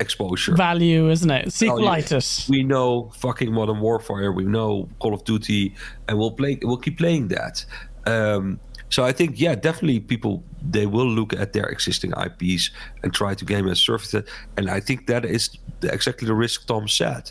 exposure. 0.00 0.54
value, 0.54 1.10
isn't 1.10 1.30
it? 1.30 1.48
Sequelitis. 1.48 2.48
We 2.48 2.62
know 2.62 3.10
fucking 3.16 3.52
Modern 3.52 3.80
Warfare. 3.80 4.32
We 4.32 4.44
know 4.44 4.88
Call 5.00 5.14
of 5.14 5.24
Duty, 5.24 5.74
and 6.08 6.18
we'll 6.18 6.32
play. 6.32 6.58
We'll 6.62 6.76
keep 6.76 6.98
playing 6.98 7.28
that. 7.28 7.64
Um, 8.06 8.60
so 8.90 9.04
I 9.04 9.12
think, 9.12 9.38
yeah, 9.38 9.54
definitely 9.54 10.00
people 10.00 10.42
they 10.62 10.86
will 10.86 11.06
look 11.06 11.32
at 11.34 11.52
their 11.52 11.66
existing 11.66 12.12
IPs 12.12 12.70
and 13.02 13.12
try 13.12 13.34
to 13.34 13.44
game 13.44 13.68
as 13.68 13.80
service. 13.80 14.14
it. 14.14 14.28
And 14.56 14.70
I 14.70 14.80
think 14.80 15.06
that 15.08 15.24
is 15.24 15.50
exactly 15.82 16.26
the 16.26 16.34
risk 16.34 16.66
Tom 16.66 16.88
said. 16.88 17.30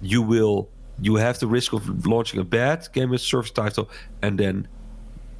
You 0.00 0.22
will 0.22 0.68
you 1.00 1.16
have 1.16 1.38
the 1.38 1.46
risk 1.46 1.72
of 1.72 2.06
launching 2.06 2.40
a 2.40 2.44
bad 2.44 2.88
game 2.92 3.12
as 3.12 3.22
service 3.22 3.50
title 3.50 3.88
and 4.22 4.38
then 4.38 4.68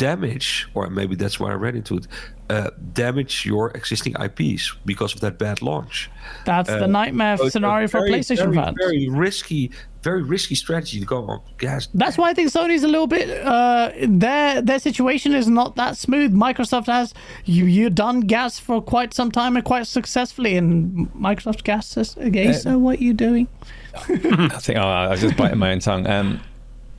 damage, 0.03 0.69
or 0.75 0.91
maybe 0.91 1.15
that's 1.15 1.39
why 1.39 1.51
I 1.51 1.55
ran 1.55 1.77
into 1.77 1.99
it, 1.99 2.09
uh, 2.51 2.71
damage 2.93 3.47
your 3.47 3.71
existing 3.71 4.15
IPs 4.21 4.75
because 4.85 5.15
of 5.15 5.21
that 5.21 5.39
bad 5.39 5.63
launch. 5.63 6.11
That's 6.45 6.69
the 6.69 6.89
nightmare 6.89 7.37
So 7.37 7.45
it's 7.45 7.51
a 7.51 7.53
scenario 7.53 7.87
for 7.87 8.01
very, 8.01 8.11
PlayStation 8.11 8.53
very, 8.53 8.57
fans. 8.57 8.77
Very 8.81 9.09
risky, 9.09 9.71
very 10.03 10.23
risky 10.23 10.57
strategy 10.57 10.99
to 10.99 11.07
go 11.07 11.25
on 11.29 11.41
GaaS. 11.59 11.89
That's 11.95 12.19
why 12.19 12.31
I 12.31 12.35
think 12.35 12.51
Sony's 12.51 12.83
a 12.83 12.89
little 12.89 13.07
bit. 13.07 13.31
Uh, 13.47 13.93
their 14.09 14.61
their 14.61 14.81
situation 14.81 15.35
is 15.35 15.47
not 15.47 15.77
that 15.77 15.97
smooth. 15.97 16.35
Microsoft 16.35 16.87
has 16.87 17.15
you 17.45 17.67
you 17.67 17.89
done 17.89 18.23
GaaS 18.23 18.59
for 18.59 18.83
quite 18.83 19.15
some 19.15 19.31
time 19.31 19.57
and 19.57 19.65
quite 19.65 19.87
successfully, 19.87 20.57
and 20.57 21.09
Microsoft 21.13 21.63
gas 21.63 21.87
says, 21.87 22.17
"Okay, 22.19 22.53
so 22.53 22.77
what 22.77 23.01
you 23.01 23.15
doing?" 23.15 23.47
I 23.97 24.59
think 24.59 24.79
oh, 24.79 24.83
I 24.83 25.09
was 25.09 25.21
just 25.21 25.37
biting 25.37 25.59
my 25.59 25.73
own 25.73 25.81
tongue. 25.81 26.07
Um, 26.07 26.41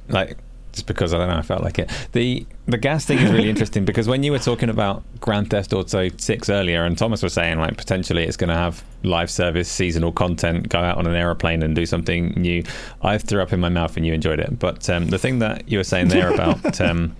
like 0.09 0.37
just 0.73 0.87
because 0.87 1.13
I 1.13 1.19
don't 1.19 1.29
know, 1.29 1.37
I 1.37 1.41
felt 1.41 1.63
like 1.63 1.79
it. 1.79 1.89
The 2.11 2.45
the 2.65 2.77
GaaS 2.77 3.05
thing 3.05 3.19
is 3.19 3.31
really 3.31 3.49
interesting 3.49 3.85
because 3.85 4.07
when 4.07 4.23
you 4.23 4.31
were 4.31 4.39
talking 4.39 4.69
about 4.69 5.03
Grand 5.19 5.49
Theft 5.49 5.71
Auto 5.71 6.09
Six 6.17 6.49
earlier, 6.49 6.83
and 6.83 6.97
Thomas 6.97 7.21
was 7.21 7.33
saying 7.33 7.59
like 7.59 7.77
potentially 7.77 8.23
it's 8.23 8.37
going 8.37 8.49
to 8.49 8.55
have 8.55 8.83
live 9.03 9.29
service 9.29 9.69
seasonal 9.69 10.11
content, 10.11 10.69
go 10.69 10.79
out 10.79 10.97
on 10.97 11.07
an 11.07 11.15
aeroplane 11.15 11.61
and 11.63 11.75
do 11.75 11.85
something 11.85 12.29
new. 12.31 12.63
I 13.01 13.17
threw 13.17 13.41
up 13.41 13.53
in 13.53 13.59
my 13.59 13.69
mouth 13.69 13.95
and 13.95 14.05
you 14.05 14.13
enjoyed 14.13 14.39
it. 14.39 14.59
But 14.59 14.89
um, 14.89 15.07
the 15.07 15.19
thing 15.19 15.39
that 15.39 15.69
you 15.69 15.77
were 15.77 15.83
saying 15.83 16.09
there 16.09 16.33
about 16.33 16.81
um, 16.81 17.15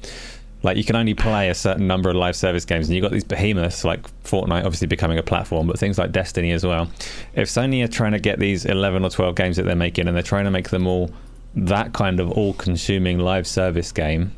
like 0.64 0.78
you 0.78 0.84
can 0.84 0.96
only 0.96 1.14
play 1.14 1.50
a 1.50 1.56
certain 1.56 1.86
number 1.88 2.10
of 2.10 2.16
live 2.16 2.36
service 2.36 2.66
games 2.66 2.88
and 2.88 2.96
you've 2.96 3.04
got 3.04 3.12
these 3.12 3.24
behemoths 3.24 3.84
like 3.84 4.02
Fortnite 4.24 4.66
obviously 4.66 4.88
becoming 4.88 5.18
a 5.18 5.24
platform 5.24 5.68
but 5.68 5.78
things 5.78 5.98
like 5.98 6.12
Destiny 6.12 6.52
as 6.52 6.66
well. 6.66 6.90
If 7.36 7.50
Sony 7.50 7.84
are 7.84 7.88
trying 7.88 8.14
to 8.14 8.20
get 8.20 8.40
these 8.40 8.66
11 8.66 9.04
or 9.04 9.10
12 9.10 9.36
games 9.36 9.58
that 9.58 9.64
they're 9.64 9.76
making 9.76 10.08
and 10.08 10.16
they're 10.16 10.24
trying 10.24 10.46
to 10.46 10.52
make 10.52 10.70
them 10.70 10.88
all 10.88 11.12
that 11.56 11.94
kind 11.94 12.20
of 12.20 12.32
all-consuming 12.32 13.20
live 13.20 13.46
service 13.46 13.92
game 13.92 14.32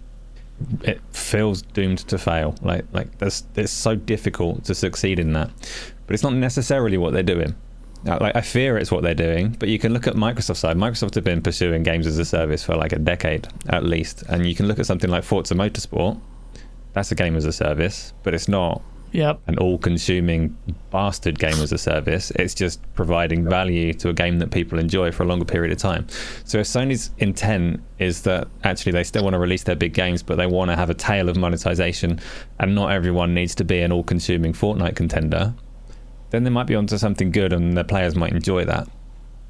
it 0.83 1.01
feels 1.11 1.61
doomed 1.61 1.99
to 1.99 2.17
fail. 2.17 2.55
Like 2.61 2.85
like 2.93 3.07
it's 3.19 3.71
so 3.71 3.95
difficult 3.95 4.63
to 4.65 4.75
succeed 4.75 5.19
in 5.19 5.33
that. 5.33 5.49
But 6.07 6.13
it's 6.13 6.23
not 6.23 6.33
necessarily 6.33 6.97
what 6.97 7.13
they're 7.13 7.23
doing 7.23 7.55
Uh, 8.07 8.17
like 8.21 8.35
I 8.35 8.41
fear 8.41 8.77
it's 8.77 8.91
what 8.91 9.01
they're 9.03 9.15
doing, 9.15 9.55
but 9.59 9.67
you 9.69 9.79
can 9.79 9.93
look 9.93 10.05
at 10.07 10.13
Microsoft 10.13 10.57
side. 10.57 10.77
Microsoft 10.77 11.15
have 11.15 11.23
been 11.23 11.41
pursuing 11.41 11.81
games 11.83 12.05
as 12.05 12.19
a 12.19 12.25
service 12.25 12.63
for 12.63 12.75
like 12.75 12.91
a 12.93 12.99
decade 12.99 13.47
at 13.67 13.83
least, 13.83 14.23
and 14.29 14.45
you 14.45 14.53
can 14.55 14.67
look 14.67 14.77
at 14.79 14.85
something 14.85 15.09
like 15.09 15.23
Forza 15.23 15.55
Motorsport. 15.55 16.19
That's 16.93 17.11
a 17.11 17.15
game 17.15 17.35
as 17.35 17.45
a 17.45 17.51
service, 17.51 18.13
but 18.23 18.33
it's 18.33 18.47
not 18.47 18.81
Yep. 19.11 19.39
an 19.47 19.57
all-consuming 19.59 20.57
bastard 20.91 21.39
game 21.39 21.53
as 21.53 21.71
a 21.71 21.77
service. 21.77 22.31
It's 22.31 22.53
just 22.53 22.81
providing 22.95 23.47
value 23.47 23.93
to 23.93 24.09
a 24.09 24.13
game 24.13 24.39
that 24.39 24.51
people 24.51 24.77
enjoy 24.77 25.11
for 25.13 25.23
a 25.23 25.25
longer 25.25 25.45
period 25.45 25.71
of 25.71 25.77
time. 25.77 26.05
So 26.43 26.57
if 26.57 26.67
Sony's 26.67 27.11
intent 27.17 27.79
is 27.97 28.23
that 28.23 28.49
actually 28.65 28.91
they 28.91 29.03
still 29.05 29.23
want 29.23 29.33
to 29.33 29.39
release 29.39 29.63
their 29.63 29.75
big 29.75 29.93
games, 29.93 30.21
but 30.21 30.35
they 30.35 30.47
want 30.47 30.69
to 30.71 30.75
have 30.75 30.89
a 30.89 30.93
tail 30.93 31.29
of 31.29 31.37
monetization, 31.37 32.19
and 32.59 32.75
not 32.75 32.91
everyone 32.91 33.33
needs 33.33 33.55
to 33.55 33.63
be 33.63 33.79
an 33.79 33.91
all-consuming 33.93 34.51
Fortnite 34.51 34.95
contender, 34.97 35.53
then 36.35 36.43
they 36.43 36.49
might 36.49 36.67
be 36.67 36.75
onto 36.75 36.97
something 36.97 37.31
good, 37.31 37.53
and 37.53 37.77
the 37.77 37.83
players 37.83 38.15
might 38.15 38.33
enjoy 38.33 38.65
that. 38.65 38.87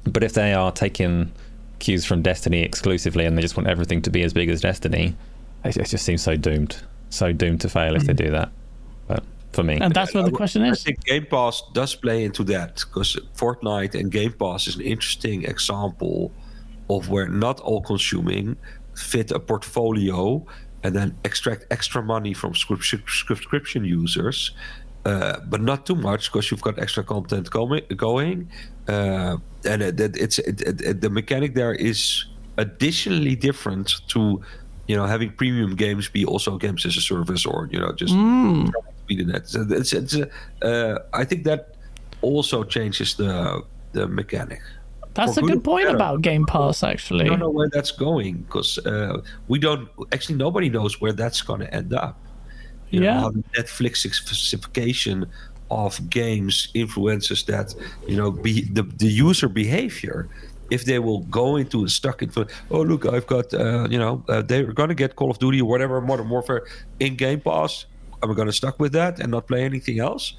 But 0.04 0.22
if 0.22 0.32
they 0.32 0.54
are 0.54 0.70
taking 0.72 1.32
cues 1.78 2.04
from 2.04 2.22
Destiny 2.22 2.62
exclusively, 2.62 3.26
and 3.26 3.36
they 3.36 3.42
just 3.42 3.56
want 3.56 3.68
everything 3.68 4.02
to 4.02 4.10
be 4.10 4.22
as 4.22 4.32
big 4.32 4.48
as 4.48 4.60
Destiny, 4.60 5.16
it, 5.64 5.76
it 5.76 5.88
just 5.88 6.04
seems 6.04 6.22
so 6.22 6.36
doomed, 6.36 6.80
so 7.10 7.32
doomed 7.32 7.60
to 7.62 7.68
fail 7.68 7.96
if 7.96 8.04
they 8.04 8.12
hmm. 8.12 8.24
do 8.24 8.30
that. 8.30 8.50
But 9.08 9.24
for 9.52 9.62
me, 9.62 9.78
And 9.80 9.92
that's 9.92 10.14
what 10.14 10.24
the 10.24 10.30
question 10.30 10.62
I 10.62 10.70
is. 10.70 10.82
think 10.82 11.04
Game 11.04 11.26
Pass 11.26 11.62
does 11.72 11.94
play 11.94 12.24
into 12.24 12.44
that 12.44 12.76
because 12.76 13.16
Fortnite 13.36 13.98
and 13.98 14.10
Game 14.10 14.32
Pass 14.32 14.68
is 14.68 14.76
an 14.76 14.82
interesting 14.82 15.44
example 15.44 16.32
of 16.88 17.10
where 17.10 17.28
not 17.28 17.60
all 17.60 17.82
consuming 17.82 18.56
fit 18.94 19.30
a 19.32 19.40
portfolio 19.40 20.46
and 20.82 20.94
then 20.94 21.16
extract 21.24 21.66
extra 21.70 22.02
money 22.02 22.32
from 22.32 22.54
subscription 22.54 23.84
users. 23.84 24.52
Uh, 25.06 25.38
but 25.46 25.60
not 25.60 25.86
too 25.86 25.94
much 25.94 26.32
because 26.32 26.50
you've 26.50 26.62
got 26.62 26.76
extra 26.80 27.04
content 27.04 27.48
going. 27.48 27.84
going. 27.94 28.50
Uh, 28.88 29.36
and 29.64 29.80
it, 29.80 30.00
it, 30.00 30.16
it's 30.16 30.40
it, 30.40 31.00
the 31.00 31.08
mechanic 31.08 31.54
there 31.54 31.72
is 31.74 32.24
additionally 32.56 33.36
different 33.36 34.00
to 34.08 34.42
you 34.88 34.96
know 34.96 35.06
having 35.06 35.30
premium 35.30 35.76
games 35.76 36.08
be 36.08 36.24
also 36.24 36.58
games 36.58 36.84
as 36.84 36.96
a 36.96 37.00
service 37.00 37.46
or 37.46 37.68
you 37.70 37.78
know 37.78 37.92
just 37.92 38.14
be 39.06 39.14
the 39.14 39.24
net. 39.24 39.48
So 39.48 39.64
it's, 39.70 39.92
it's 39.92 40.16
uh, 40.62 40.98
I 41.12 41.24
think 41.24 41.44
that 41.44 41.76
also 42.20 42.64
changes 42.64 43.14
the 43.14 43.62
the 43.92 44.08
mechanic. 44.08 44.60
That's 45.14 45.36
a 45.36 45.40
good 45.40 45.50
good 45.52 45.64
point 45.64 45.88
about 45.88 46.20
Game 46.20 46.46
Pass, 46.46 46.82
actually. 46.82 47.26
I 47.26 47.28
don't 47.28 47.38
know 47.38 47.48
where 47.48 47.70
that's 47.70 47.92
going 47.92 48.38
because 48.38 48.78
uh, 48.84 49.22
we 49.46 49.60
don't 49.60 49.88
actually 50.12 50.34
nobody 50.34 50.68
knows 50.68 51.00
where 51.00 51.12
that's 51.12 51.42
going 51.42 51.60
to 51.60 51.72
end 51.72 51.94
up. 51.94 52.18
You 52.90 53.00
know, 53.00 53.06
Yeah. 53.06 53.20
how 53.20 53.30
the 53.30 53.42
Netflixification 53.56 55.26
of 55.70 55.98
games 56.10 56.68
influences 56.74 57.42
that 57.44 57.74
you 58.06 58.16
know 58.16 58.30
be 58.30 58.62
the, 58.72 58.82
the 58.82 59.06
user 59.08 59.48
behavior. 59.48 60.28
If 60.70 60.84
they 60.84 60.98
will 60.98 61.20
go 61.30 61.56
into 61.56 61.84
a 61.84 61.88
stuck 61.88 62.22
into 62.22 62.46
oh 62.70 62.82
look 62.82 63.06
I've 63.06 63.26
got 63.26 63.52
uh, 63.54 63.86
you 63.90 63.98
know 63.98 64.22
uh, 64.28 64.42
they're 64.42 64.72
gonna 64.72 64.94
get 64.94 65.16
Call 65.16 65.30
of 65.30 65.38
Duty 65.38 65.60
or 65.60 65.68
whatever 65.68 66.00
Modern 66.00 66.28
Warfare 66.28 66.62
in 67.00 67.16
Game 67.16 67.40
Pass. 67.40 67.86
Am 68.22 68.30
I 68.30 68.34
gonna 68.34 68.52
stuck 68.52 68.78
with 68.80 68.92
that 68.92 69.20
and 69.20 69.30
not 69.30 69.46
play 69.46 69.62
anything 69.64 70.00
else? 70.00 70.34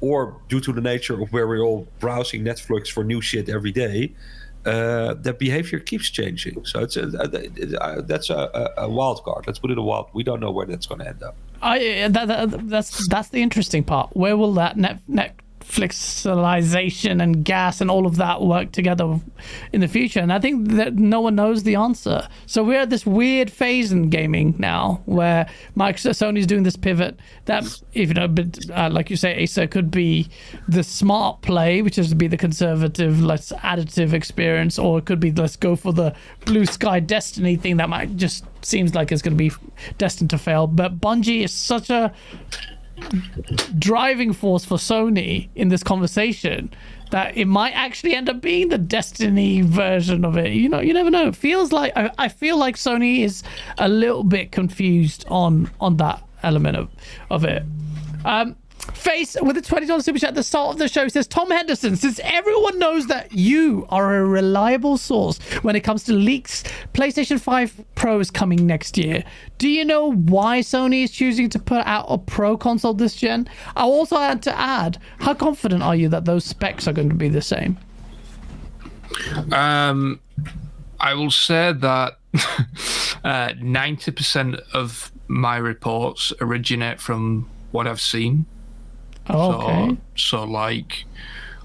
Or 0.00 0.40
due 0.48 0.60
to 0.60 0.72
the 0.72 0.80
nature 0.80 1.20
of 1.22 1.32
where 1.32 1.46
we're 1.48 1.62
all 1.62 1.86
browsing 2.00 2.42
Netflix 2.44 2.88
for 2.90 3.02
new 3.04 3.20
shit 3.22 3.48
every 3.48 3.72
day, 3.72 4.14
uh, 4.66 5.14
that 5.14 5.38
behavior 5.38 5.78
keeps 5.78 6.10
changing. 6.10 6.64
So 6.66 6.80
it's 6.80 6.96
a, 6.96 7.06
a, 7.24 7.98
a, 7.98 8.02
that's 8.02 8.28
a 8.28 8.86
wild 8.90 9.24
card. 9.24 9.46
Let's 9.46 9.58
put 9.58 9.70
it 9.70 9.78
a 9.78 9.82
wild. 9.82 10.08
We 10.12 10.22
don't 10.22 10.40
know 10.40 10.50
where 10.50 10.66
that's 10.66 10.86
going 10.86 11.00
to 11.00 11.08
end 11.08 11.22
up. 11.22 11.34
I 11.62 12.02
uh, 12.02 12.08
that, 12.08 12.28
that, 12.28 12.68
that's 12.68 13.08
that's 13.08 13.28
the 13.28 13.42
interesting 13.42 13.84
part. 13.84 14.16
Where 14.16 14.36
will 14.36 14.54
that 14.54 14.76
net, 14.76 15.00
flexilization 15.66 17.22
and 17.22 17.44
GaaS 17.44 17.80
and 17.80 17.90
all 17.90 18.06
of 18.06 18.16
that 18.16 18.42
work 18.42 18.72
together 18.72 19.20
in 19.72 19.80
the 19.80 19.88
future? 19.88 20.20
And 20.20 20.32
I 20.32 20.38
think 20.38 20.68
that 20.72 20.94
no 20.94 21.20
one 21.20 21.34
knows 21.34 21.62
the 21.62 21.74
answer. 21.74 22.26
So 22.46 22.62
we're 22.62 22.80
at 22.80 22.90
this 22.90 23.04
weird 23.04 23.50
phase 23.50 23.92
in 23.92 24.10
gaming 24.10 24.54
now 24.58 25.02
where 25.06 25.48
Microsoft, 25.76 26.16
Sony's 26.16 26.46
doing 26.46 26.62
this 26.62 26.76
pivot 26.76 27.18
that, 27.46 27.64
if 27.92 28.08
you 28.08 28.14
know, 28.14 28.28
but, 28.28 28.58
uh, 28.70 28.88
like 28.90 29.10
you 29.10 29.16
say, 29.16 29.34
Acer 29.34 29.66
could 29.66 29.90
be 29.90 30.28
the 30.68 30.82
smart 30.82 31.42
play, 31.42 31.82
which 31.82 31.98
is 31.98 32.10
to 32.10 32.14
be 32.14 32.28
the 32.28 32.36
conservative, 32.36 33.22
less 33.22 33.52
additive 33.62 34.12
experience, 34.12 34.78
or 34.78 34.98
it 34.98 35.04
could 35.04 35.20
be 35.20 35.32
let's 35.32 35.56
go 35.56 35.76
for 35.76 35.92
the 35.92 36.14
blue 36.44 36.64
sky 36.66 37.00
destiny 37.00 37.56
thing 37.56 37.76
that 37.76 37.88
might 37.88 38.16
just 38.16 38.44
seems 38.62 38.94
like 38.94 39.12
it's 39.12 39.22
going 39.22 39.36
to 39.36 39.36
be 39.36 39.52
destined 39.98 40.30
to 40.30 40.38
fail. 40.38 40.66
But 40.66 41.00
Bungie 41.00 41.44
is 41.44 41.52
such 41.52 41.90
a 41.90 42.12
driving 43.78 44.32
force 44.32 44.64
for 44.64 44.76
Sony 44.76 45.48
in 45.54 45.68
this 45.68 45.82
conversation 45.82 46.70
that 47.10 47.36
it 47.36 47.44
might 47.46 47.72
actually 47.72 48.14
end 48.14 48.28
up 48.28 48.40
being 48.40 48.68
the 48.68 48.78
Destiny 48.78 49.60
version 49.62 50.24
of 50.24 50.36
it. 50.36 50.52
You 50.52 50.68
know, 50.68 50.80
you 50.80 50.92
never 50.92 51.10
know. 51.10 51.28
It 51.28 51.36
feels 51.36 51.72
like 51.72 51.92
I, 51.96 52.10
I 52.18 52.28
feel 52.28 52.58
like 52.58 52.76
Sony 52.76 53.20
is 53.20 53.42
a 53.78 53.88
little 53.88 54.24
bit 54.24 54.52
confused 54.52 55.24
on 55.28 55.70
on 55.80 55.96
that 55.98 56.22
element 56.42 56.76
of 56.76 56.90
of 57.30 57.44
it. 57.44 57.62
Um, 58.24 58.56
Face 58.94 59.36
with 59.40 59.56
a 59.56 59.62
$20 59.62 60.02
super 60.02 60.18
chat 60.18 60.30
at 60.30 60.34
the 60.34 60.42
start 60.42 60.72
of 60.72 60.78
the 60.78 60.88
show 60.88 61.06
says 61.08 61.26
Tom 61.26 61.50
Henderson, 61.50 61.96
since 61.96 62.20
everyone 62.22 62.78
knows 62.78 63.06
that 63.06 63.32
you 63.32 63.86
are 63.88 64.16
a 64.16 64.24
reliable 64.24 64.96
source 64.96 65.38
when 65.62 65.76
it 65.76 65.80
comes 65.80 66.04
to 66.04 66.12
leaks, 66.12 66.64
PlayStation 66.94 67.40
5 67.40 67.84
Pro 67.94 68.20
is 68.20 68.30
coming 68.30 68.66
next 68.66 68.96
year. 68.98 69.24
Do 69.58 69.68
you 69.68 69.84
know 69.84 70.12
why 70.12 70.60
Sony 70.60 71.04
is 71.04 71.10
choosing 71.10 71.48
to 71.50 71.58
put 71.58 71.86
out 71.86 72.06
a 72.08 72.18
Pro 72.18 72.56
console 72.56 72.94
this 72.94 73.14
gen? 73.16 73.48
I 73.74 73.82
also 73.82 74.16
had 74.16 74.42
to 74.42 74.58
add, 74.58 74.98
how 75.18 75.34
confident 75.34 75.82
are 75.82 75.96
you 75.96 76.08
that 76.08 76.24
those 76.24 76.44
specs 76.44 76.88
are 76.88 76.92
going 76.92 77.08
to 77.08 77.14
be 77.14 77.28
the 77.28 77.42
same? 77.42 77.78
Um, 79.52 80.20
I 81.00 81.14
will 81.14 81.30
say 81.30 81.72
that 81.72 82.18
uh, 83.24 83.50
90% 83.54 84.60
of 84.72 85.12
my 85.28 85.56
reports 85.56 86.32
originate 86.40 87.00
from 87.00 87.48
what 87.72 87.86
I've 87.86 88.00
seen. 88.00 88.46
Oh, 89.28 89.52
okay. 89.62 89.96
So, 90.16 90.40
so 90.40 90.44
like 90.44 91.04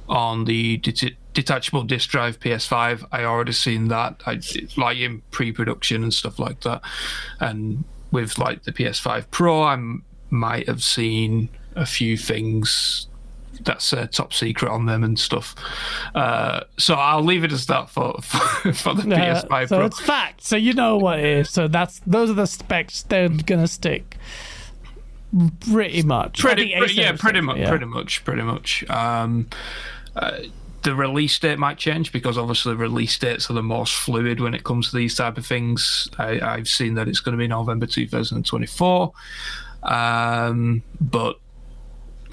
on 0.10 0.46
the 0.46 0.78
det- 0.78 1.16
detachable 1.34 1.84
disk 1.84 2.10
drive 2.10 2.40
PS5, 2.40 3.06
I 3.12 3.24
already 3.24 3.54
seen 3.54 3.88
that. 3.90 4.22
I 4.26 4.40
like 4.78 4.98
in 4.98 5.22
pre-production 5.32 6.04
and 6.04 6.14
stuff 6.14 6.40
like 6.40 6.62
that. 6.62 6.82
And 7.40 7.84
with 8.12 8.38
like 8.38 8.64
the 8.64 8.72
PS5 8.74 9.26
Pro, 9.32 9.62
I 9.64 9.78
might 10.30 10.68
have 10.68 10.84
seen 10.84 11.50
a 11.76 11.86
few 11.86 12.18
things 12.18 13.08
that's 13.64 13.94
uh, 13.94 14.08
top 14.08 14.34
secret 14.34 14.70
on 14.72 14.86
them 14.88 15.04
and 15.04 15.18
stuff. 15.20 15.56
Uh, 16.16 16.62
so 16.78 16.96
I'll 16.96 17.22
leave 17.24 17.44
it 17.44 17.52
as 17.52 17.68
that 17.68 17.90
for 17.90 18.16
for, 18.22 18.74
for 18.74 18.94
the 18.96 19.04
Uh, 19.16 19.42
PS5 19.44 19.68
so 19.70 19.78
Pro. 19.78 19.86
it's 19.86 20.00
fact. 20.00 20.42
So 20.44 20.56
you 20.56 20.74
know 20.74 20.98
what 20.98 21.20
it 21.20 21.26
is. 21.26 21.50
So 21.50 21.68
that's 21.68 22.02
those 22.06 22.30
are 22.30 22.34
the 22.34 22.48
specs 22.48 23.04
they're 23.04 23.30
gonna 23.30 23.68
stick. 23.68 24.18
Pretty 25.72 26.04
much. 26.04 26.40
Pretty, 26.40 26.74
pretty- 26.78 26.94
yeah, 26.96 27.16
pretty 27.18 27.42
much, 27.42 27.58
yeah. 27.58 27.70
pretty 27.70 27.86
much, 27.86 28.24
pretty 28.26 28.42
much. 28.42 28.84
Um, 28.90 29.48
uh, 30.16 30.40
the 30.84 30.96
release 30.96 31.38
date 31.40 31.60
might 31.60 31.78
change 31.78 32.12
because 32.12 32.38
obviously 32.38 32.74
release 32.74 33.18
dates 33.18 33.50
are 33.50 33.54
the 33.54 33.62
most 33.64 33.94
fluid 33.94 34.40
when 34.42 34.54
it 34.54 34.64
comes 34.64 34.90
to 34.90 34.98
these 34.98 35.16
type 35.16 35.38
of 35.38 35.46
things. 35.46 36.10
I, 36.18 36.40
I've 36.42 36.68
seen 36.68 36.96
that 36.96 37.08
it's 37.08 37.20
going 37.20 37.34
to 37.34 37.38
be 37.38 37.48
November 37.48 37.86
2024, 37.86 39.12
um, 39.84 40.84
but 41.00 41.40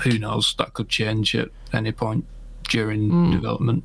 who 0.01 0.19
knows? 0.19 0.55
That 0.59 0.75
could 0.75 0.89
change 0.89 1.35
at 1.37 1.51
any 1.73 1.93
point 1.93 2.25
during 2.69 3.11
Hmm. 3.11 3.31
development. 3.33 3.85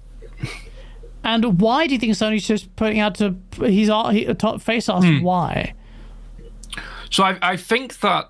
And 1.25 1.59
why 1.61 1.87
do 1.87 1.93
you 1.93 1.99
think 1.99 2.13
Sony's 2.13 2.47
just 2.47 2.73
putting 2.75 2.99
out 2.99 3.15
to 3.15 3.35
he's 3.59 3.89
all 3.89 4.09
he, 4.09 4.25
face 4.59 4.89
asked 4.89 5.05
Hmm. 5.05 5.21
why? 5.21 5.73
So 7.09 7.23
I, 7.23 7.37
I 7.41 7.57
think 7.57 7.99
that 7.99 8.29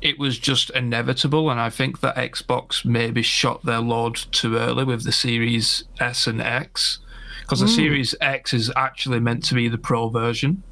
it 0.00 0.18
was 0.18 0.38
just 0.38 0.70
inevitable, 0.70 1.50
and 1.50 1.60
I 1.60 1.70
think 1.70 2.00
that 2.00 2.16
Xbox 2.16 2.84
maybe 2.84 3.22
shot 3.22 3.64
their 3.64 3.80
load 3.80 4.16
too 4.16 4.56
early 4.56 4.84
with 4.84 5.04
the 5.04 5.12
Series 5.12 5.84
S 5.98 6.26
and 6.26 6.40
X, 6.40 6.98
because 7.42 7.60
the 7.60 7.68
Series 7.68 8.14
X 8.20 8.52
is 8.54 8.72
actually 8.76 9.20
meant 9.20 9.44
to 9.44 9.54
be 9.54 9.68
the 9.68 9.78
Pro 9.78 10.08
version. 10.08 10.62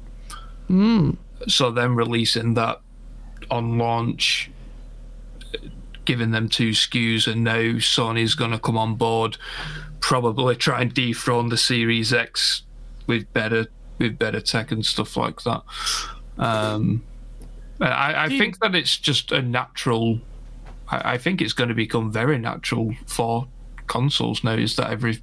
So 1.47 1.71
then 1.71 1.95
releasing 1.95 2.55
that 2.55 2.81
on 3.51 3.77
launch, 3.77 4.49
giving 6.05 6.31
them 6.31 6.49
two 6.49 6.71
SKUs, 6.71 7.31
and 7.31 7.43
now 7.43 7.59
Sony's 7.77 8.35
going 8.35 8.51
to 8.51 8.59
come 8.59 8.77
on 8.77 8.95
board, 8.95 9.37
probably 9.99 10.55
try 10.55 10.81
and 10.81 10.93
dethrone 10.93 11.49
the 11.49 11.57
Series 11.57 12.13
X 12.13 12.63
with 13.07 13.31
better 13.33 13.67
with 13.99 14.17
better 14.17 14.39
tech 14.39 14.71
and 14.71 14.85
stuff 14.85 15.17
like 15.17 15.43
that. 15.43 15.61
Um, 16.37 17.03
I, 17.81 18.25
I 18.25 18.29
think 18.29 18.59
that 18.59 18.75
it's 18.75 18.97
just 18.97 19.31
a 19.31 19.41
natural. 19.41 20.19
I, 20.89 21.13
I 21.13 21.17
think 21.17 21.41
it's 21.41 21.53
going 21.53 21.69
to 21.69 21.75
become 21.75 22.11
very 22.11 22.37
natural 22.37 22.93
for 23.05 23.47
consoles 23.87 24.43
now. 24.43 24.53
Is 24.53 24.75
that 24.75 24.89
every 24.89 25.19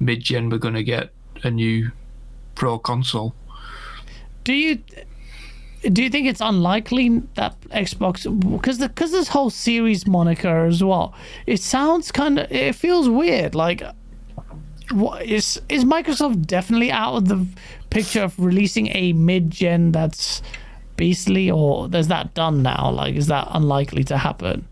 mid-gen 0.00 0.48
we're 0.50 0.58
going 0.58 0.74
to 0.74 0.84
get 0.84 1.10
a 1.42 1.50
new 1.50 1.90
pro 2.54 2.78
console? 2.78 3.34
Do 4.44 4.52
you 4.52 4.82
do 5.82 6.02
you 6.02 6.10
think 6.10 6.28
it's 6.28 6.40
unlikely 6.40 7.08
that 7.34 7.60
Xbox 7.62 8.22
because 8.52 8.78
the 8.78 8.88
because 8.88 9.10
this 9.10 9.28
whole 9.28 9.50
series 9.50 10.06
moniker 10.06 10.66
as 10.66 10.82
well? 10.82 11.14
It 11.46 11.60
sounds 11.60 12.12
kind 12.12 12.38
of 12.38 12.50
it 12.50 12.74
feels 12.74 13.08
weird. 13.08 13.54
Like, 13.54 13.82
what 14.90 15.24
is 15.24 15.60
is 15.68 15.84
Microsoft 15.84 16.46
definitely 16.46 16.92
out 16.92 17.16
of 17.16 17.28
the 17.28 17.46
picture 17.90 18.22
of 18.22 18.38
releasing 18.38 18.88
a 18.88 19.12
mid-gen 19.12 19.92
that's 19.92 20.42
beastly, 20.96 21.50
or 21.50 21.88
is 21.92 22.08
that 22.08 22.34
done 22.34 22.62
now? 22.62 22.90
Like, 22.90 23.14
is 23.14 23.26
that 23.28 23.48
unlikely 23.50 24.04
to 24.04 24.18
happen? 24.18 24.66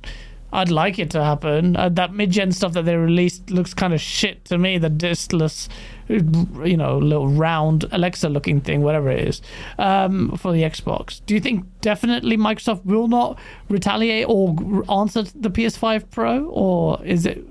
I'd 0.52 0.70
like 0.70 0.98
it 0.98 1.10
to 1.10 1.22
happen. 1.22 1.76
Uh, 1.76 1.88
that 1.90 2.12
mid-gen 2.12 2.52
stuff 2.52 2.72
that 2.72 2.84
they 2.84 2.96
released 2.96 3.50
looks 3.50 3.72
kind 3.72 3.94
of 3.94 4.00
shit 4.00 4.44
to 4.46 4.58
me. 4.58 4.78
The 4.78 4.90
diskless, 4.90 5.68
you 6.08 6.76
know, 6.76 6.98
little 6.98 7.28
round 7.28 7.84
Alexa-looking 7.92 8.62
thing, 8.62 8.82
whatever 8.82 9.10
it 9.10 9.28
is, 9.28 9.42
um, 9.78 10.36
for 10.36 10.52
the 10.52 10.62
Xbox. 10.62 11.20
Do 11.26 11.34
you 11.34 11.40
think 11.40 11.66
definitely 11.80 12.36
Microsoft 12.36 12.84
will 12.84 13.08
not 13.08 13.38
retaliate 13.68 14.26
or 14.28 14.56
answer 14.90 15.22
the 15.22 15.50
PS5 15.50 16.10
Pro, 16.10 16.46
or 16.46 17.04
is 17.04 17.26
it? 17.26 17.44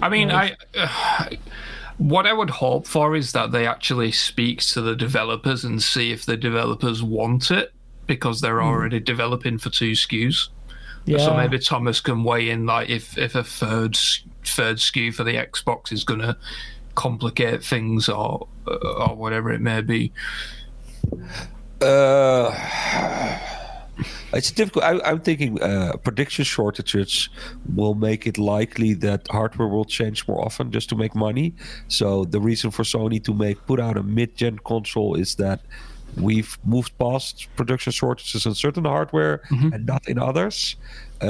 I 0.00 0.08
mean, 0.08 0.30
I. 0.30 0.54
what 1.98 2.26
I 2.26 2.32
would 2.32 2.50
hope 2.50 2.86
for 2.86 3.14
is 3.14 3.32
that 3.32 3.52
they 3.52 3.66
actually 3.66 4.10
speak 4.10 4.60
to 4.60 4.80
the 4.80 4.96
developers 4.96 5.64
and 5.64 5.80
see 5.80 6.10
if 6.10 6.26
the 6.26 6.36
developers 6.36 7.02
want 7.02 7.52
it 7.52 7.73
because 8.06 8.40
they're 8.40 8.62
already 8.62 9.00
developing 9.00 9.58
for 9.58 9.70
two 9.70 9.92
SKUs. 9.92 10.48
Yeah. 11.06 11.18
So 11.18 11.36
maybe 11.36 11.58
Thomas 11.58 12.00
can 12.00 12.24
weigh 12.24 12.50
in, 12.50 12.66
like 12.66 12.88
if 12.88 13.18
if 13.18 13.34
a 13.34 13.44
third 13.44 13.96
third 14.44 14.76
SKU 14.78 15.14
for 15.14 15.24
the 15.24 15.34
Xbox 15.34 15.92
is 15.92 16.04
going 16.04 16.20
to 16.20 16.36
complicate 16.94 17.62
things 17.62 18.08
or 18.08 18.46
or 18.66 19.14
whatever 19.14 19.52
it 19.52 19.60
may 19.60 19.82
be. 19.82 20.12
Uh, 21.80 22.50
it's 24.32 24.50
difficult. 24.50 24.84
I, 24.84 25.00
I'm 25.04 25.20
thinking 25.20 25.60
uh, 25.62 25.96
prediction 26.02 26.44
shortages 26.44 27.28
will 27.74 27.94
make 27.94 28.26
it 28.26 28.38
likely 28.38 28.94
that 28.94 29.28
hardware 29.30 29.68
will 29.68 29.84
change 29.84 30.26
more 30.26 30.44
often 30.44 30.72
just 30.72 30.88
to 30.88 30.96
make 30.96 31.14
money. 31.14 31.54
So 31.88 32.24
the 32.24 32.40
reason 32.40 32.70
for 32.70 32.82
Sony 32.82 33.22
to 33.24 33.34
make 33.34 33.64
put 33.66 33.80
out 33.80 33.96
a 33.96 34.02
mid-gen 34.02 34.58
console 34.60 35.14
is 35.14 35.34
that 35.36 35.60
we've 36.16 36.58
moved 36.64 36.96
past 36.98 37.48
production 37.56 37.92
shortages 37.92 38.46
in 38.46 38.54
certain 38.54 38.84
hardware 38.84 39.42
and 39.74 39.86
not 39.86 40.08
in 40.08 40.18
others. 40.18 40.76
Uh, 41.20 41.26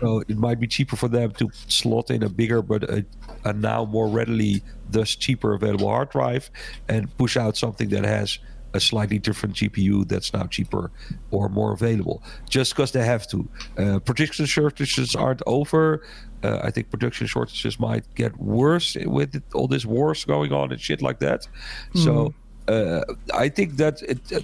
So 0.00 0.22
it 0.28 0.36
might 0.38 0.60
be 0.60 0.66
cheaper 0.66 0.96
for 0.96 1.08
them 1.08 1.30
to 1.32 1.50
slot 1.68 2.10
in 2.10 2.22
a 2.22 2.28
bigger 2.28 2.62
but 2.62 2.84
a, 2.84 3.04
a 3.44 3.52
now 3.52 3.84
more 3.84 4.08
readily, 4.08 4.62
thus 4.90 5.16
cheaper 5.16 5.54
available 5.54 5.88
hard 5.88 6.10
drive 6.10 6.50
and 6.88 7.14
push 7.18 7.36
out 7.36 7.56
something 7.56 7.88
that 7.90 8.04
has 8.04 8.38
a 8.74 8.80
slightly 8.80 9.18
different 9.20 9.54
GPU 9.54 10.06
that's 10.08 10.32
now 10.34 10.46
cheaper 10.46 10.90
or 11.30 11.48
more 11.48 11.72
available, 11.72 12.22
just 12.50 12.72
because 12.74 12.90
they 12.90 13.04
have 13.04 13.26
to. 13.28 13.48
Uh, 13.78 13.98
production 14.00 14.46
shortages 14.46 15.14
aren't 15.14 15.42
over. 15.46 16.02
Uh, 16.42 16.58
I 16.62 16.70
think 16.72 16.90
production 16.90 17.26
shortages 17.28 17.78
might 17.78 18.04
get 18.16 18.36
worse 18.38 18.96
with 19.06 19.40
all 19.54 19.68
this 19.68 19.86
wars 19.86 20.24
going 20.24 20.52
on 20.52 20.72
and 20.72 20.80
shit 20.80 21.00
like 21.02 21.20
that. 21.20 21.46
So 21.94 22.26
uh, 22.26 22.30
I 22.68 23.48
think 23.48 23.76
that 23.76 24.02
it, 24.02 24.20
uh, 24.32 24.40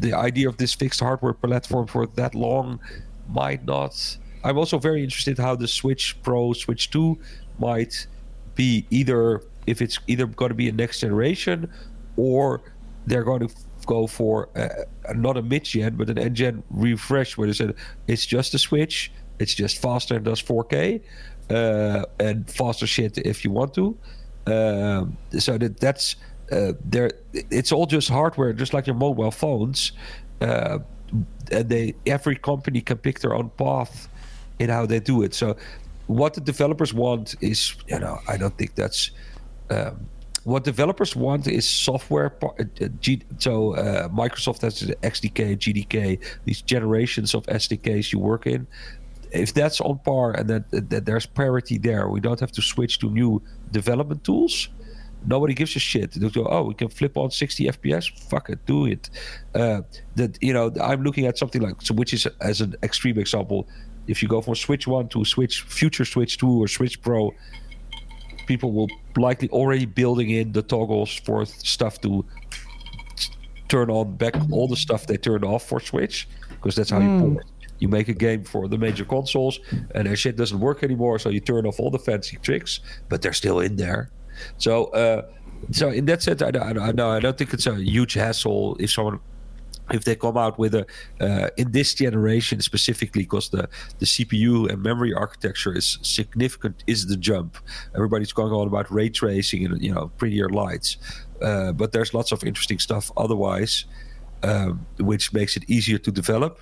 the 0.00 0.12
idea 0.12 0.48
of 0.48 0.56
this 0.56 0.74
fixed 0.74 1.00
hardware 1.00 1.32
platform 1.32 1.86
for 1.86 2.06
that 2.06 2.34
long 2.34 2.80
might 3.28 3.64
not. 3.64 4.18
I'm 4.44 4.58
also 4.58 4.78
very 4.78 5.02
interested 5.02 5.38
how 5.38 5.56
the 5.56 5.68
Switch 5.68 6.20
Pro, 6.22 6.52
Switch 6.52 6.90
2 6.90 7.18
might 7.58 8.06
be 8.54 8.86
either 8.90 9.42
if 9.66 9.80
it's 9.80 9.98
either 10.06 10.26
going 10.26 10.50
to 10.50 10.54
be 10.54 10.68
a 10.68 10.72
next 10.72 11.00
generation 11.00 11.70
or 12.16 12.60
they're 13.06 13.22
going 13.24 13.46
to 13.46 13.54
go 13.86 14.06
for 14.06 14.48
uh, 14.56 14.68
not 15.14 15.36
a 15.36 15.42
mid-gen 15.42 15.96
but 15.96 16.10
an 16.10 16.18
end-gen 16.18 16.62
refresh 16.70 17.36
where 17.36 17.46
they 17.46 17.52
said 17.52 17.74
it's 18.06 18.26
just 18.26 18.54
a 18.54 18.58
switch 18.58 19.10
It's 19.38 19.54
just 19.54 19.78
faster 19.80 20.16
and 20.16 20.24
does 20.24 20.42
4K 20.42 21.00
uh, 21.50 22.04
and 22.20 22.48
faster 22.50 22.86
shit 22.86 23.18
if 23.18 23.44
you 23.44 23.50
want 23.50 23.74
to. 23.74 23.96
Um, 24.46 25.16
so 25.38 25.58
that 25.58 25.78
that's 25.78 26.16
uh, 26.52 26.72
there. 26.84 27.10
It's 27.32 27.72
all 27.72 27.86
just 27.86 28.08
hardware, 28.08 28.52
just 28.52 28.74
like 28.74 28.86
your 28.86 28.96
mobile 28.96 29.30
phones. 29.30 29.92
Uh, 30.40 30.80
and 31.50 31.68
they 31.68 31.94
every 32.06 32.36
company 32.36 32.80
can 32.80 32.98
pick 32.98 33.20
their 33.20 33.34
own 33.34 33.50
path 33.50 34.08
in 34.58 34.68
how 34.68 34.86
they 34.86 35.00
do 35.00 35.22
it. 35.22 35.34
So 35.34 35.56
what 36.06 36.34
the 36.34 36.40
developers 36.40 36.92
want 36.92 37.34
is, 37.40 37.74
you 37.88 37.98
know, 37.98 38.18
I 38.28 38.36
don't 38.36 38.56
think 38.56 38.74
that's. 38.74 39.10
Um, 39.70 40.06
what 40.44 40.64
developers 40.64 41.14
want 41.14 41.46
is 41.46 41.68
software. 41.68 42.34
uh, 42.42 42.64
G, 43.00 43.22
so 43.38 43.76
uh, 43.76 44.08
Microsoft 44.08 44.62
has 44.62 44.82
XDK, 44.82 45.56
GDK, 45.56 46.18
these 46.44 46.60
generations 46.62 47.32
of 47.32 47.46
SDKs 47.46 48.12
you 48.12 48.18
work 48.18 48.48
in. 48.48 48.66
If 49.30 49.54
that's 49.54 49.80
on 49.80 50.00
par 50.00 50.32
and 50.32 50.50
that, 50.50 50.90
that 50.90 51.06
there's 51.06 51.26
parity 51.26 51.78
there, 51.78 52.08
we 52.08 52.18
don't 52.18 52.40
have 52.40 52.50
to 52.52 52.62
switch 52.62 52.98
to 52.98 53.08
new 53.08 53.40
development 53.70 54.24
tools. 54.24 54.68
Nobody 55.26 55.54
gives 55.54 55.76
a 55.76 55.78
shit. 55.78 56.12
They 56.12 56.28
go, 56.28 56.46
oh, 56.46 56.64
we 56.64 56.74
can 56.74 56.88
flip 56.88 57.16
on 57.16 57.30
60 57.30 57.66
FPS. 57.66 58.10
Fuck 58.28 58.50
it, 58.50 58.64
do 58.66 58.86
it. 58.86 59.08
Uh, 59.54 59.82
that 60.16 60.38
you 60.40 60.52
know, 60.52 60.72
I'm 60.82 61.02
looking 61.02 61.26
at 61.26 61.38
something 61.38 61.62
like 61.62 61.80
so, 61.80 61.94
which 61.94 62.12
is 62.12 62.26
as 62.40 62.60
an 62.60 62.74
extreme 62.82 63.18
example. 63.18 63.68
If 64.08 64.20
you 64.22 64.28
go 64.28 64.40
from 64.40 64.56
Switch 64.56 64.86
One 64.86 65.08
to 65.08 65.24
Switch 65.24 65.62
Future 65.62 66.04
Switch 66.04 66.38
Two 66.38 66.62
or 66.62 66.66
Switch 66.66 67.00
Pro, 67.00 67.32
people 68.46 68.72
will 68.72 68.88
likely 69.16 69.48
already 69.50 69.86
building 69.86 70.30
in 70.30 70.52
the 70.52 70.62
toggles 70.62 71.14
for 71.24 71.46
stuff 71.46 72.00
to 72.00 72.24
turn 73.68 73.90
on 73.90 74.16
back 74.16 74.34
all 74.50 74.66
the 74.66 74.76
stuff 74.76 75.06
they 75.06 75.16
turned 75.16 75.44
off 75.44 75.66
for 75.68 75.78
Switch 75.80 76.28
because 76.50 76.74
that's 76.74 76.90
how 76.90 76.98
you 77.00 77.20
port. 77.20 77.46
You 77.78 77.88
make 77.88 78.08
a 78.08 78.14
game 78.14 78.44
for 78.44 78.68
the 78.68 78.78
major 78.78 79.04
consoles, 79.04 79.58
and 79.94 80.06
their 80.06 80.14
shit 80.14 80.36
doesn't 80.36 80.60
work 80.60 80.84
anymore, 80.84 81.18
so 81.18 81.30
you 81.30 81.40
turn 81.40 81.66
off 81.66 81.80
all 81.80 81.90
the 81.90 81.98
fancy 81.98 82.36
tricks, 82.36 82.78
but 83.08 83.22
they're 83.22 83.32
still 83.32 83.58
in 83.58 83.74
there. 83.74 84.08
So, 84.58 84.86
uh, 84.86 85.22
so 85.70 85.88
in 85.88 86.06
that 86.06 86.22
sense, 86.22 86.42
I, 86.42 86.48
I, 86.48 86.88
I, 86.88 86.92
no, 86.92 87.10
I 87.10 87.20
don't 87.20 87.36
think 87.36 87.52
it's 87.52 87.66
a 87.66 87.76
huge 87.76 88.14
hassle 88.14 88.76
if 88.80 88.90
someone 88.90 89.20
if 89.90 90.04
they 90.04 90.14
come 90.14 90.36
out 90.36 90.58
with 90.58 90.74
a 90.74 90.86
uh, 91.20 91.48
in 91.56 91.72
this 91.72 91.94
generation 91.94 92.60
specifically 92.60 93.22
because 93.22 93.50
the 93.50 93.68
the 93.98 94.06
CPU 94.06 94.70
and 94.70 94.82
memory 94.82 95.12
architecture 95.12 95.76
is 95.76 95.98
significant 96.02 96.84
is 96.86 97.06
the 97.06 97.16
jump. 97.16 97.58
Everybody's 97.94 98.32
going 98.32 98.52
on 98.52 98.66
about 98.66 98.90
ray 98.90 99.08
tracing 99.08 99.64
and 99.66 99.82
you 99.82 99.92
know 99.92 100.10
prettier 100.18 100.48
lights, 100.48 100.96
uh, 101.42 101.72
but 101.72 101.92
there's 101.92 102.14
lots 102.14 102.32
of 102.32 102.44
interesting 102.44 102.78
stuff 102.78 103.10
otherwise, 103.16 103.84
um, 104.42 104.86
which 104.98 105.32
makes 105.32 105.56
it 105.56 105.64
easier 105.68 105.98
to 105.98 106.10
develop. 106.12 106.60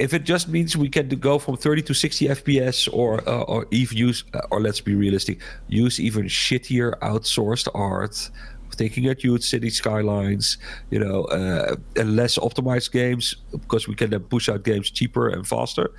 If 0.00 0.14
it 0.14 0.24
just 0.24 0.48
means 0.48 0.76
we 0.76 0.88
can 0.88 1.08
go 1.08 1.38
from 1.38 1.56
30 1.56 1.82
to 1.82 1.94
60 1.94 2.28
FPS, 2.28 2.88
or 2.92 3.20
uh, 3.28 3.42
or 3.42 3.66
even 3.70 3.96
use, 3.98 4.24
uh, 4.34 4.40
or 4.50 4.60
let's 4.60 4.80
be 4.80 4.94
realistic, 4.94 5.40
use 5.68 6.00
even 6.00 6.24
shittier 6.26 6.98
outsourced 7.00 7.68
art 7.74 8.30
thinking 8.76 9.06
at 9.06 9.20
huge 9.20 9.42
city 9.44 9.68
skylines, 9.68 10.56
you 10.90 10.98
know, 10.98 11.24
uh, 11.24 11.76
and 11.96 12.16
less 12.16 12.38
optimized 12.38 12.92
games 12.92 13.34
because 13.50 13.86
we 13.88 13.94
can 13.94 14.08
then 14.10 14.20
push 14.20 14.48
out 14.48 14.62
games 14.64 14.90
cheaper 14.90 15.28
and 15.28 15.46
faster. 15.46 15.90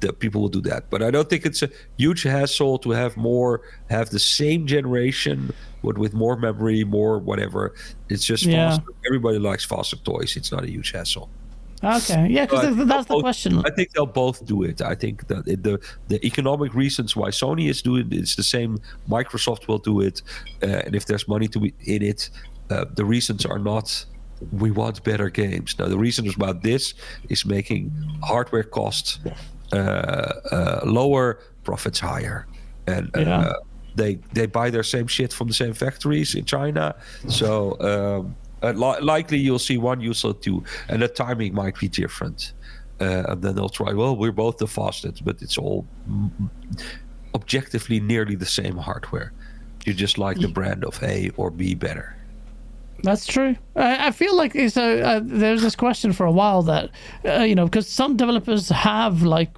That 0.00 0.18
people 0.18 0.40
will 0.40 0.48
do 0.48 0.62
that, 0.62 0.90
but 0.90 1.00
I 1.00 1.12
don't 1.12 1.28
think 1.30 1.46
it's 1.46 1.62
a 1.62 1.68
huge 1.96 2.24
hassle 2.24 2.78
to 2.78 2.90
have 2.90 3.16
more, 3.16 3.60
have 3.88 4.10
the 4.10 4.18
same 4.18 4.66
generation, 4.66 5.52
but 5.84 5.96
with 5.96 6.12
more 6.12 6.36
memory, 6.36 6.82
more 6.82 7.20
whatever. 7.20 7.72
It's 8.08 8.24
just 8.24 8.44
Yeah. 8.44 8.70
faster. 8.70 8.90
Everybody 9.06 9.38
likes 9.38 9.64
faster 9.64 9.96
toys. 9.96 10.36
It's 10.36 10.50
not 10.50 10.64
a 10.64 10.70
huge 10.70 10.90
hassle. 10.90 11.30
Okay, 11.84 12.28
yeah, 12.30 12.44
because 12.46 12.76
that's 12.86 13.06
the 13.06 13.14
both- 13.14 13.22
question. 13.22 13.58
I 13.66 13.70
think 13.70 13.90
they'll 13.92 14.06
both 14.06 14.44
do 14.46 14.62
it. 14.62 14.80
I 14.80 14.94
think 14.94 15.26
that 15.28 15.46
it, 15.48 15.62
the 15.62 15.80
the 16.08 16.24
economic 16.24 16.74
reasons 16.74 17.16
why 17.16 17.30
Sony 17.30 17.68
is 17.68 17.82
doing 17.82 18.06
it, 18.12 18.18
it's 18.18 18.36
the 18.36 18.42
same. 18.44 18.78
Microsoft 19.08 19.66
will 19.66 19.78
do 19.78 20.00
it, 20.00 20.22
uh, 20.62 20.66
and 20.86 20.94
if 20.94 21.06
there's 21.06 21.26
money 21.26 21.48
to 21.48 21.58
be 21.60 21.74
in 21.84 22.02
it, 22.02 22.30
uh, 22.70 22.84
the 22.94 23.04
reasons 23.04 23.44
are 23.46 23.58
not. 23.58 24.06
We 24.52 24.70
want 24.72 25.02
better 25.04 25.28
games. 25.30 25.76
Now 25.78 25.86
the 25.88 25.98
reason 25.98 26.26
is 26.26 26.34
about 26.36 26.62
this 26.62 26.94
is 27.28 27.44
making 27.46 27.92
hardware 28.24 28.64
costs 28.64 29.20
uh, 29.72 29.76
uh, 29.76 30.80
lower, 30.84 31.38
profits 31.64 32.00
higher, 32.00 32.46
and 32.86 33.08
uh, 33.16 33.20
Yeah. 33.20 33.52
they 33.94 34.18
they 34.34 34.46
buy 34.46 34.70
their 34.70 34.82
same 34.84 35.06
shit 35.06 35.32
from 35.32 35.46
the 35.48 35.54
same 35.54 35.74
factories 35.74 36.34
in 36.34 36.44
China. 36.44 36.94
So 37.28 37.76
um, 37.80 38.34
uh, 38.62 38.72
li- 38.72 39.00
likely 39.00 39.38
you'll 39.38 39.58
see 39.58 39.78
one, 39.78 40.00
you'll 40.00 40.14
see 40.14 40.32
two, 40.40 40.64
and 40.88 41.02
the 41.02 41.08
timing 41.08 41.54
might 41.54 41.78
be 41.78 41.88
different. 41.88 42.52
Uh, 43.00 43.24
and 43.28 43.42
then 43.42 43.56
they'll 43.56 43.68
try. 43.68 43.92
Well, 43.92 44.16
we're 44.16 44.32
both 44.32 44.58
the 44.58 44.68
fastest, 44.68 45.24
but 45.24 45.42
it's 45.42 45.58
all 45.58 45.84
mm, 46.08 46.30
objectively 47.34 47.98
nearly 47.98 48.36
the 48.36 48.46
same 48.46 48.76
hardware. 48.76 49.32
You 49.84 49.92
just 49.94 50.18
like 50.18 50.38
the 50.38 50.46
brand 50.46 50.84
of 50.84 51.02
A 51.02 51.30
or 51.36 51.50
B 51.50 51.74
better. 51.74 52.16
That's 53.02 53.26
true. 53.26 53.56
I, 53.74 54.08
I 54.08 54.10
feel 54.12 54.36
like 54.36 54.52
so. 54.70 55.00
Uh, 55.00 55.20
there's 55.24 55.62
this 55.62 55.74
question 55.74 56.12
for 56.12 56.24
a 56.24 56.30
while 56.30 56.62
that, 56.62 56.90
uh, 57.24 57.42
you 57.42 57.56
know, 57.56 57.64
because 57.64 57.88
some 57.88 58.16
developers 58.16 58.68
have 58.68 59.22
like 59.22 59.50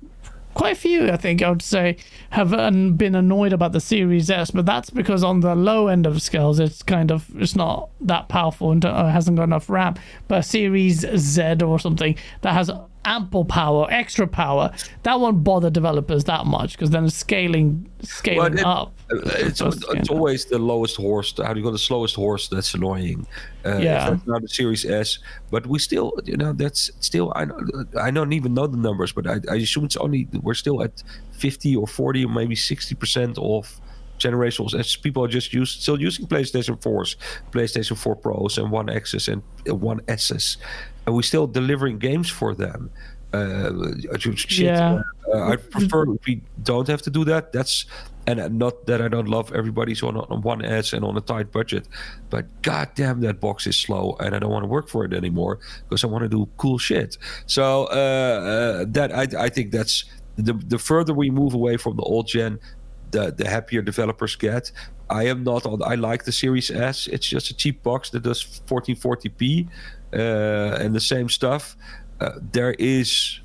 quite 0.55 0.73
a 0.73 0.81
few, 0.81 1.11
I 1.11 1.17
think 1.17 1.43
I 1.43 1.51
would 1.51 1.63
say, 1.63 1.97
have 2.31 2.53
um, 2.55 2.95
been 2.95 3.15
annoyed 3.15 3.53
about 3.53 3.73
the 3.73 3.81
Series 3.81 4.31
S, 4.31 4.51
but 4.51 4.67
that's 4.67 4.91
because 4.91 5.23
on 5.23 5.41
the 5.41 5.55
low 5.55 5.89
end 5.89 6.07
of 6.07 6.23
scales, 6.23 6.59
it's 6.59 6.83
kind 6.83 7.11
of 7.11 7.29
it's 7.37 7.57
not 7.57 7.91
that 8.01 8.29
powerful 8.29 8.71
and 8.71 8.85
uh, 8.85 9.07
hasn't 9.07 9.37
got 9.37 9.45
enough 9.45 9.69
RAM. 9.69 9.95
But 10.29 10.43
Series 10.43 11.05
Z 11.17 11.57
or 11.63 11.79
something 11.79 12.17
that 12.43 12.53
has 12.53 12.71
ample 13.05 13.45
power, 13.45 13.87
extra 13.91 14.27
power, 14.27 14.73
that 15.03 15.21
won't 15.21 15.45
bother 15.45 15.71
developers 15.71 16.25
that 16.25 16.47
much 16.47 16.73
because 16.73 16.91
then 16.91 17.05
it's 17.05 17.17
scaling 17.17 17.89
scaling 18.03 18.59
it- 18.59 18.65
up. 18.65 18.93
Uh, 19.13 19.19
It's, 19.47 19.61
it's 19.61 20.09
always 20.09 20.47
the 20.47 20.59
lowest 20.59 20.97
horse. 20.97 21.35
How 21.37 21.53
do 21.53 21.61
you 21.61 21.65
go? 21.65 21.71
The 21.71 21.79
slowest 21.79 22.15
horse. 22.17 22.49
That's 22.49 22.73
annoying. 22.75 23.27
Uh, 23.65 23.79
Yeah. 23.79 24.11
That's 24.11 24.27
not 24.27 24.43
the 24.43 24.49
Series 24.49 24.85
S, 24.87 25.19
but 25.51 25.67
we 25.67 25.79
still, 25.79 26.13
you 26.25 26.37
know, 26.37 26.53
that's 26.53 26.91
still. 27.01 27.33
I 27.37 27.45
don't, 27.45 27.97
I 28.01 28.11
don't 28.11 28.33
even 28.33 28.55
know 28.55 28.67
the 28.67 28.79
numbers, 28.79 29.13
but 29.13 29.27
I, 29.27 29.37
I 29.51 29.57
assume 29.57 29.85
it's 29.85 29.97
only 29.97 30.27
we're 30.43 30.55
still 30.55 30.83
at 30.83 31.03
fifty 31.33 31.77
or 31.77 31.87
forty 31.87 32.25
or 32.25 32.31
maybe 32.31 32.57
sixty 32.57 32.95
percent 32.95 33.37
of 33.39 33.81
generations. 34.19 34.75
As 34.75 34.97
people 34.97 35.25
are 35.25 35.29
just 35.29 35.53
used, 35.53 35.83
still 35.83 36.01
using 36.01 36.27
PlayStation 36.27 36.81
4s, 36.81 37.17
PlayStation 37.51 37.97
4 37.97 38.15
Pros, 38.17 38.59
and 38.59 38.71
One 38.71 38.89
X's 38.89 39.27
and 39.29 39.43
uh, 39.69 39.75
One 39.75 40.01
S's, 40.07 40.57
and 41.07 41.15
we're 41.15 41.23
still 41.23 41.47
delivering 41.47 41.99
games 41.99 42.31
for 42.31 42.55
them. 42.55 42.91
Uh, 43.33 43.73
shit, 44.17 44.67
Yeah. 44.67 45.01
uh, 45.35 45.49
I 45.53 45.57
prefer 45.57 46.07
we 46.25 46.41
don't 46.63 46.87
have 46.87 47.03
to 47.03 47.11
do 47.11 47.25
that. 47.25 47.53
That's 47.53 47.87
and 48.27 48.41
uh, 48.41 48.49
not 48.49 48.87
that 48.87 49.03
I 49.03 49.09
don't 49.09 49.29
love 49.29 49.53
everybody's 49.53 50.03
on 50.03 50.17
on 50.17 50.41
one 50.43 50.65
S 50.65 50.93
and 50.93 51.05
on 51.05 51.17
a 51.17 51.21
tight 51.21 51.51
budget, 51.51 51.89
but 52.31 52.47
goddamn 52.63 53.21
that 53.23 53.41
box 53.41 53.67
is 53.67 53.77
slow 53.77 54.17
and 54.21 54.35
I 54.37 54.39
don't 54.39 54.51
want 54.53 54.63
to 54.63 54.69
work 54.69 54.89
for 54.89 55.05
it 55.05 55.13
anymore 55.13 55.59
because 55.89 56.05
I 56.05 56.07
want 56.07 56.23
to 56.23 56.29
do 56.29 56.49
cool 56.59 56.79
shit. 56.79 57.19
So 57.47 57.87
uh, 57.87 57.95
uh, 57.95 58.85
that 58.89 59.11
I 59.13 59.47
I 59.47 59.49
think 59.49 59.73
that's 59.73 60.05
the 60.37 60.53
the 60.69 60.79
further 60.79 61.13
we 61.13 61.29
move 61.31 61.55
away 61.55 61.77
from 61.77 61.97
the 61.97 62.03
old 62.05 62.29
gen, 62.29 62.61
the 63.11 63.33
the 63.33 63.49
happier 63.49 63.83
developers 63.83 64.37
get. 64.37 64.71
I 65.11 65.25
am 65.25 65.43
not 65.45 65.67
on. 65.67 65.83
I 65.83 65.97
like 65.97 66.25
the 66.25 66.33
Series 66.33 66.71
S. 66.71 67.09
It's 67.09 67.27
just 67.27 67.51
a 67.51 67.55
cheap 67.55 67.83
box 67.83 68.11
that 68.11 68.23
does 68.23 68.43
1440p 68.67 69.67
uh, 69.67 69.69
and 70.15 70.95
the 70.95 71.01
same 71.01 71.29
stuff. 71.29 71.77
Uh, 72.21 72.33
there 72.53 72.75
is 72.79 73.41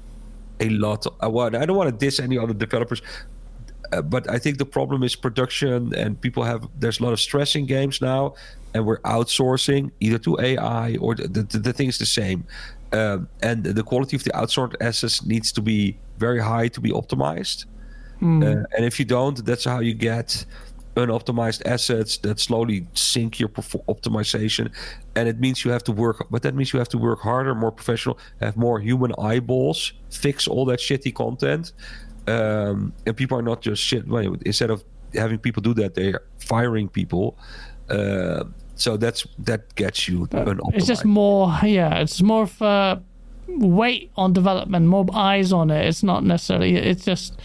a 0.60 0.70
lot. 0.70 1.06
I 1.20 1.28
want. 1.28 1.56
I 1.56 1.66
don't 1.66 1.78
want 1.78 1.90
to 1.90 2.06
diss 2.06 2.20
any 2.20 2.38
other 2.38 2.54
developers, 2.54 3.02
uh, 3.91 4.02
but 4.02 4.30
I 4.30 4.38
think 4.40 4.58
the 4.58 4.66
problem 4.66 5.04
is 5.04 5.16
production, 5.16 5.94
and 5.96 6.20
people 6.20 6.44
have. 6.44 6.68
There's 6.80 7.00
a 7.00 7.04
lot 7.04 7.14
of 7.14 7.20
stress 7.20 7.56
in 7.56 7.66
games 7.66 8.02
now, 8.02 8.36
and 8.74 8.86
we're 8.86 9.02
outsourcing 9.02 9.91
either 10.00 10.20
to 10.20 10.40
AI 10.40 10.98
or 10.98 11.16
the 11.16 11.28
the, 11.28 11.60
the 11.60 11.74
thing 11.74 11.90
is 11.90 11.98
the 11.98 12.06
same, 12.06 12.46
um, 12.91 13.28
and 13.41 13.64
the 13.64 13.84
quality 13.84 14.16
of 14.16 14.24
the 14.24 14.32
outsourced 14.32 14.76
assets 14.82 15.26
needs 15.26 15.52
to 15.54 15.62
be 15.62 15.98
very 16.18 16.40
high 16.40 16.68
to 16.70 16.82
be 16.82 16.91
optimized. 16.91 17.66
Uh, 18.22 18.66
and 18.76 18.86
if 18.86 19.00
you 19.00 19.06
don't, 19.06 19.46
that's 19.46 19.64
how 19.64 19.80
you 19.80 19.94
get 19.94 20.46
unoptimized 21.05 21.61
assets 21.65 22.17
that 22.17 22.39
slowly 22.39 22.88
sink 22.93 23.39
your 23.39 23.49
optimization. 23.49 24.71
And 25.15 25.27
it 25.27 25.39
means 25.39 25.63
you 25.65 25.71
have 25.71 25.84
to 25.85 25.91
work, 25.91 26.27
but 26.30 26.41
that 26.43 26.53
means 26.55 26.73
you 26.73 26.80
have 26.80 26.89
to 26.89 26.97
work 26.97 27.19
harder, 27.21 27.55
more 27.55 27.71
professional, 27.71 28.17
have 28.41 28.55
more 28.57 28.80
human 28.80 29.13
eyeballs, 29.19 29.93
fix 30.09 30.47
all 30.47 30.65
that 30.65 30.80
shitty 30.80 31.13
content. 31.13 31.73
Um, 32.27 32.93
and 33.05 33.15
people 33.15 33.38
are 33.38 33.41
not 33.41 33.61
just 33.61 33.81
shit. 33.81 34.07
Well, 34.07 34.35
instead 34.45 34.69
of 34.69 34.84
having 35.13 35.39
people 35.39 35.61
do 35.61 35.73
that, 35.76 35.95
they're 35.95 36.21
firing 36.39 36.89
people. 36.89 37.38
Uh, 37.89 38.43
so 38.76 38.97
that's 38.97 39.26
that 39.39 39.73
gets 39.76 40.07
you 40.07 40.27
unoptimized. 40.27 40.76
It's 40.76 40.88
just 40.88 41.05
more, 41.05 41.57
yeah, 41.63 42.01
it's 42.01 42.21
more 42.21 42.43
of 42.43 42.61
a 42.61 43.01
weight 43.47 44.11
on 44.15 44.34
development, 44.34 44.85
more 44.85 45.05
eyes 45.13 45.51
on 45.51 45.71
it. 45.71 45.85
It's 45.85 46.03
not 46.03 46.23
necessarily, 46.23 46.76
it's 46.76 47.05
just, 47.05 47.39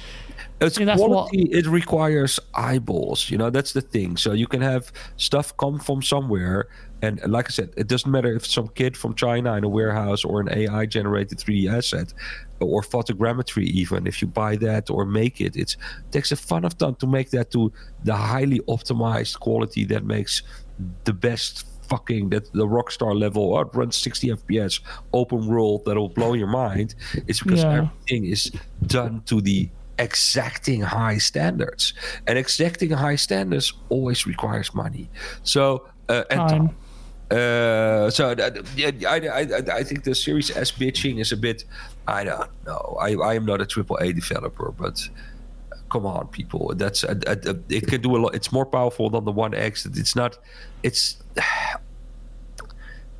It's 0.66 0.76
See, 0.76 0.84
that's 0.84 1.00
what- 1.00 1.08
quality. 1.10 1.42
It 1.52 1.66
requires 1.66 2.40
eyeballs. 2.54 3.30
You 3.30 3.38
know, 3.38 3.50
that's 3.50 3.72
the 3.72 3.80
thing. 3.80 4.16
So 4.16 4.32
you 4.32 4.46
can 4.46 4.60
have 4.62 4.92
stuff 5.16 5.56
come 5.56 5.78
from 5.78 6.02
somewhere, 6.02 6.68
and 7.02 7.20
like 7.26 7.46
I 7.48 7.50
said, 7.50 7.70
it 7.76 7.86
doesn't 7.88 8.10
matter 8.10 8.32
if 8.34 8.46
some 8.46 8.68
kid 8.68 8.96
from 8.96 9.14
China 9.14 9.54
in 9.54 9.64
a 9.64 9.68
warehouse 9.68 10.24
or 10.24 10.40
an 10.40 10.48
AI 10.50 10.86
generated 10.86 11.38
3D 11.38 11.68
asset, 11.68 12.12
or 12.60 12.82
photogrammetry 12.82 13.64
even 13.64 14.06
if 14.06 14.22
you 14.22 14.28
buy 14.28 14.56
that 14.56 14.88
or 14.90 15.04
make 15.04 15.40
it 15.40 15.54
it's 15.56 15.74
it 15.74 16.12
takes 16.12 16.32
a 16.32 16.36
fun 16.36 16.64
of 16.64 16.78
time 16.78 16.94
to 16.94 17.06
make 17.06 17.28
that 17.30 17.50
to 17.50 17.70
the 18.04 18.14
highly 18.14 18.60
optimized 18.60 19.38
quality 19.40 19.84
that 19.84 20.04
makes 20.04 20.42
the 21.04 21.12
best 21.12 21.66
fucking 21.90 22.30
that 22.30 22.50
the 22.54 22.66
rockstar 22.66 23.12
level 23.18 23.54
oh, 23.58 23.64
runs 23.74 23.96
60 23.96 24.28
fps 24.30 24.80
open 25.12 25.46
world 25.46 25.82
that'll 25.84 26.08
blow 26.08 26.32
your 26.32 26.46
mind 26.46 26.94
it's 27.28 27.42
because 27.42 27.62
Yeah. 27.64 27.72
everything 27.82 28.24
is 28.24 28.50
done 28.86 29.20
to 29.26 29.42
the 29.42 29.68
exacting 29.98 30.80
high 30.80 31.18
standards 31.18 31.94
and 32.26 32.38
exacting 32.38 32.90
high 32.90 33.16
standards 33.16 33.72
always 33.88 34.26
requires 34.26 34.74
money 34.74 35.08
so 35.42 35.86
uh, 36.08 36.22
and 36.30 36.48
Time. 36.48 36.68
uh, 37.30 38.10
so 38.10 38.34
that, 38.34 38.58
yeah, 38.76 38.90
I, 39.08 39.16
I, 39.16 39.78
I- 39.78 39.82
think 39.84 40.04
the 40.04 40.14
Series 40.14 40.54
S 40.54 40.70
bitching 40.72 41.18
is 41.18 41.32
a 41.32 41.36
bit. 41.36 41.64
I 42.06 42.24
don't 42.24 42.50
know. 42.66 42.98
I, 43.00 43.14
I 43.14 43.34
am 43.34 43.46
not 43.46 43.62
a 43.62 43.66
triple 43.66 43.96
A 43.96 44.12
developer, 44.12 44.70
but 44.76 45.00
come 45.88 46.04
on, 46.04 46.26
people. 46.28 46.74
That's 46.76 47.04
uh, 47.04 47.14
uh, 47.26 47.36
uh, 47.46 47.54
it 47.70 47.86
can 47.86 48.02
do 48.02 48.14
a 48.16 48.18
lot. 48.18 48.34
It's 48.34 48.52
more 48.52 48.66
powerful 48.66 49.08
than 49.08 49.24
the 49.24 49.32
One 49.32 49.54
X. 49.54 49.86
It's 49.86 50.14
not. 50.14 50.36
It's. 50.82 51.16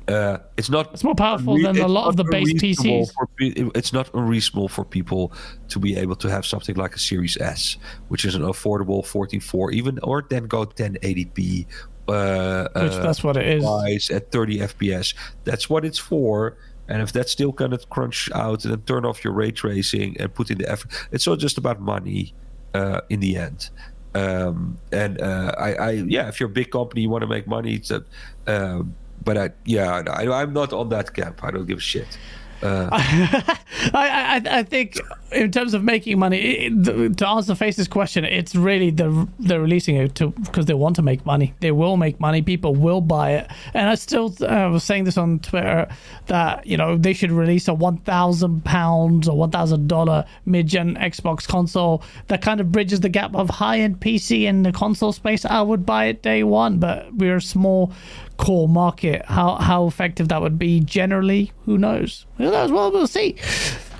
Uh, 0.07 0.37
it's 0.57 0.69
not. 0.69 0.93
It's 0.93 1.03
more 1.03 1.15
powerful 1.15 1.59
than 1.59 1.79
a 1.79 1.87
lot 1.87 2.07
of 2.07 2.15
the 2.15 2.23
base 2.25 2.53
PCs. 2.53 3.11
For, 3.13 3.27
it's 3.39 3.91
not 3.91 4.13
unreasonable 4.13 4.67
for 4.67 4.85
people 4.85 5.33
to 5.69 5.79
be 5.79 5.95
able 5.95 6.15
to 6.17 6.29
have 6.29 6.45
something 6.45 6.75
like 6.75 6.95
a 6.95 6.99
Series 6.99 7.37
S, 7.37 7.77
which 8.09 8.23
is 8.23 8.35
an 8.35 8.43
affordable 8.43 9.03
14.4, 9.03 9.73
even 9.73 9.99
or 10.03 10.23
then 10.29 10.45
go 10.45 10.65
1080p. 10.65 11.65
Uh, 12.07 12.67
Which 12.75 12.91
uh, 12.93 13.01
that's 13.01 13.23
what 13.23 13.35
it 13.35 13.47
is. 13.47 14.11
at 14.11 14.31
30 14.31 14.59
FPS. 14.59 15.15
That's 15.43 15.69
what 15.69 15.83
it's 15.83 15.97
for. 15.97 16.57
And 16.87 17.01
if 17.01 17.11
that's 17.11 17.31
still 17.31 17.51
going 17.51 17.71
to 17.71 17.79
crunch 17.89 18.29
out 18.31 18.63
and 18.63 18.73
then 18.73 18.81
turn 18.83 19.05
off 19.05 19.23
your 19.23 19.33
ray 19.33 19.49
tracing 19.49 20.15
and 20.19 20.31
put 20.31 20.51
in 20.51 20.59
the 20.59 20.69
effort, 20.69 20.91
it's 21.11 21.27
all 21.27 21.35
just 21.35 21.57
about 21.57 21.81
money 21.81 22.35
uh, 22.75 23.01
in 23.09 23.21
the 23.21 23.37
end. 23.37 23.71
Um, 24.13 24.77
and 24.91 25.19
uh, 25.19 25.53
I, 25.57 25.73
I, 25.73 25.91
yeah, 25.91 26.27
if 26.27 26.39
you're 26.39 26.49
a 26.49 26.53
big 26.53 26.69
company, 26.69 27.01
you 27.01 27.09
want 27.09 27.23
to 27.23 27.27
make 27.27 27.47
money. 27.47 27.73
It's 27.73 27.89
a, 27.89 28.03
um, 28.45 28.95
but 29.25 29.37
I, 29.37 29.49
yeah, 29.65 30.03
I, 30.07 30.41
I'm 30.41 30.53
not 30.53 30.71
on 30.71 30.89
that 30.89 31.13
camp. 31.13 31.43
I 31.43 31.51
don't 31.51 31.65
give 31.65 31.79
a 31.79 31.81
shit. 31.81 32.17
I, 32.65 33.91
I, 33.93 34.59
I 34.59 34.63
think 34.63 34.99
in 35.31 35.51
terms 35.51 35.73
of 35.73 35.83
making 35.83 36.17
money, 36.17 36.37
it, 36.37 37.17
to 37.17 37.27
answer 37.27 37.53
Face's 37.53 37.87
question, 37.87 38.23
it's 38.23 38.55
really 38.55 38.89
the 38.89 39.27
they're 39.39 39.61
releasing 39.61 39.95
it 39.97 40.15
to 40.15 40.29
because 40.31 40.65
they 40.65 40.73
want 40.73 40.95
to 40.95 41.01
make 41.01 41.25
money. 41.25 41.53
They 41.59 41.71
will 41.71 41.97
make 41.97 42.19
money. 42.19 42.41
People 42.41 42.73
will 42.73 43.01
buy 43.01 43.33
it. 43.33 43.51
And 43.73 43.89
I 43.89 43.95
still 43.95 44.33
uh, 44.41 44.69
was 44.71 44.83
saying 44.83 45.03
this 45.03 45.17
on 45.17 45.39
Twitter 45.39 45.87
that 46.27 46.65
you 46.65 46.77
know 46.77 46.97
they 46.97 47.13
should 47.13 47.31
release 47.31 47.67
a 47.67 47.73
one 47.73 47.97
thousand 47.97 48.63
pounds 48.63 49.27
or 49.27 49.37
one 49.37 49.51
thousand 49.51 49.87
dollar 49.87 50.25
mid-gen 50.45 50.95
Xbox 50.95 51.47
console 51.47 52.03
that 52.27 52.41
kind 52.41 52.61
of 52.61 52.71
bridges 52.71 53.01
the 53.01 53.09
gap 53.09 53.35
of 53.35 53.49
high-end 53.49 53.99
PC 53.99 54.47
and 54.47 54.65
the 54.65 54.71
console 54.71 55.11
space. 55.11 55.45
I 55.45 55.61
would 55.61 55.85
buy 55.85 56.05
it 56.05 56.23
day 56.23 56.43
one, 56.43 56.79
but 56.79 57.13
we're 57.13 57.37
a 57.37 57.41
small 57.41 57.91
core 58.37 58.67
market. 58.67 59.25
How 59.25 59.55
how 59.55 59.87
effective 59.87 60.27
that 60.29 60.41
would 60.41 60.57
be 60.59 60.79
generally, 60.79 61.51
who 61.65 61.77
knows? 61.77 62.25
Who 62.37 62.51
knows? 62.51 62.71
Well, 62.71 62.91
we'll 62.91 63.07
see. 63.07 63.33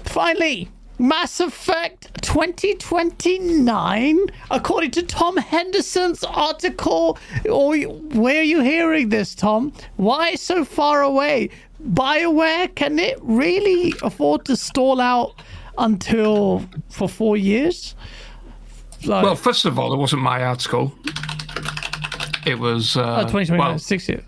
Finally, 0.04 0.70
Mass 0.98 1.40
Effect 1.40 2.10
2029, 2.24 4.20
according 4.52 4.92
to 4.92 5.04
Tom 5.04 5.36
Henderson's 5.38 6.24
article. 6.24 7.18
Or 7.50 7.76
where 7.76 8.40
are 8.40 8.44
you 8.44 8.62
hearing 8.62 9.10
this, 9.10 9.36
Tom? 9.36 9.74
Why 9.98 10.36
so 10.36 10.64
far 10.64 11.02
away? 11.02 11.50
BioWare, 11.86 12.74
can 12.76 12.98
it 12.98 13.20
really 13.22 13.94
afford 14.02 14.46
to 14.46 14.56
stall 14.56 15.02
out 15.02 15.42
until 15.78 16.64
for 16.90 17.10
four 17.10 17.36
years? 17.38 17.96
Like, 19.04 19.24
Well, 19.24 19.36
first 19.36 19.66
of 19.66 19.78
all, 19.78 19.94
it 19.94 19.98
wasn't 19.98 20.22
my 20.22 20.44
article. 20.44 20.94
It 22.46 22.60
was. 22.60 22.96
Uh, 22.98 23.18
oh, 23.20 23.22
2029, 23.22 23.58
well, 23.60 23.80
six 23.80 24.08
years. 24.10 24.24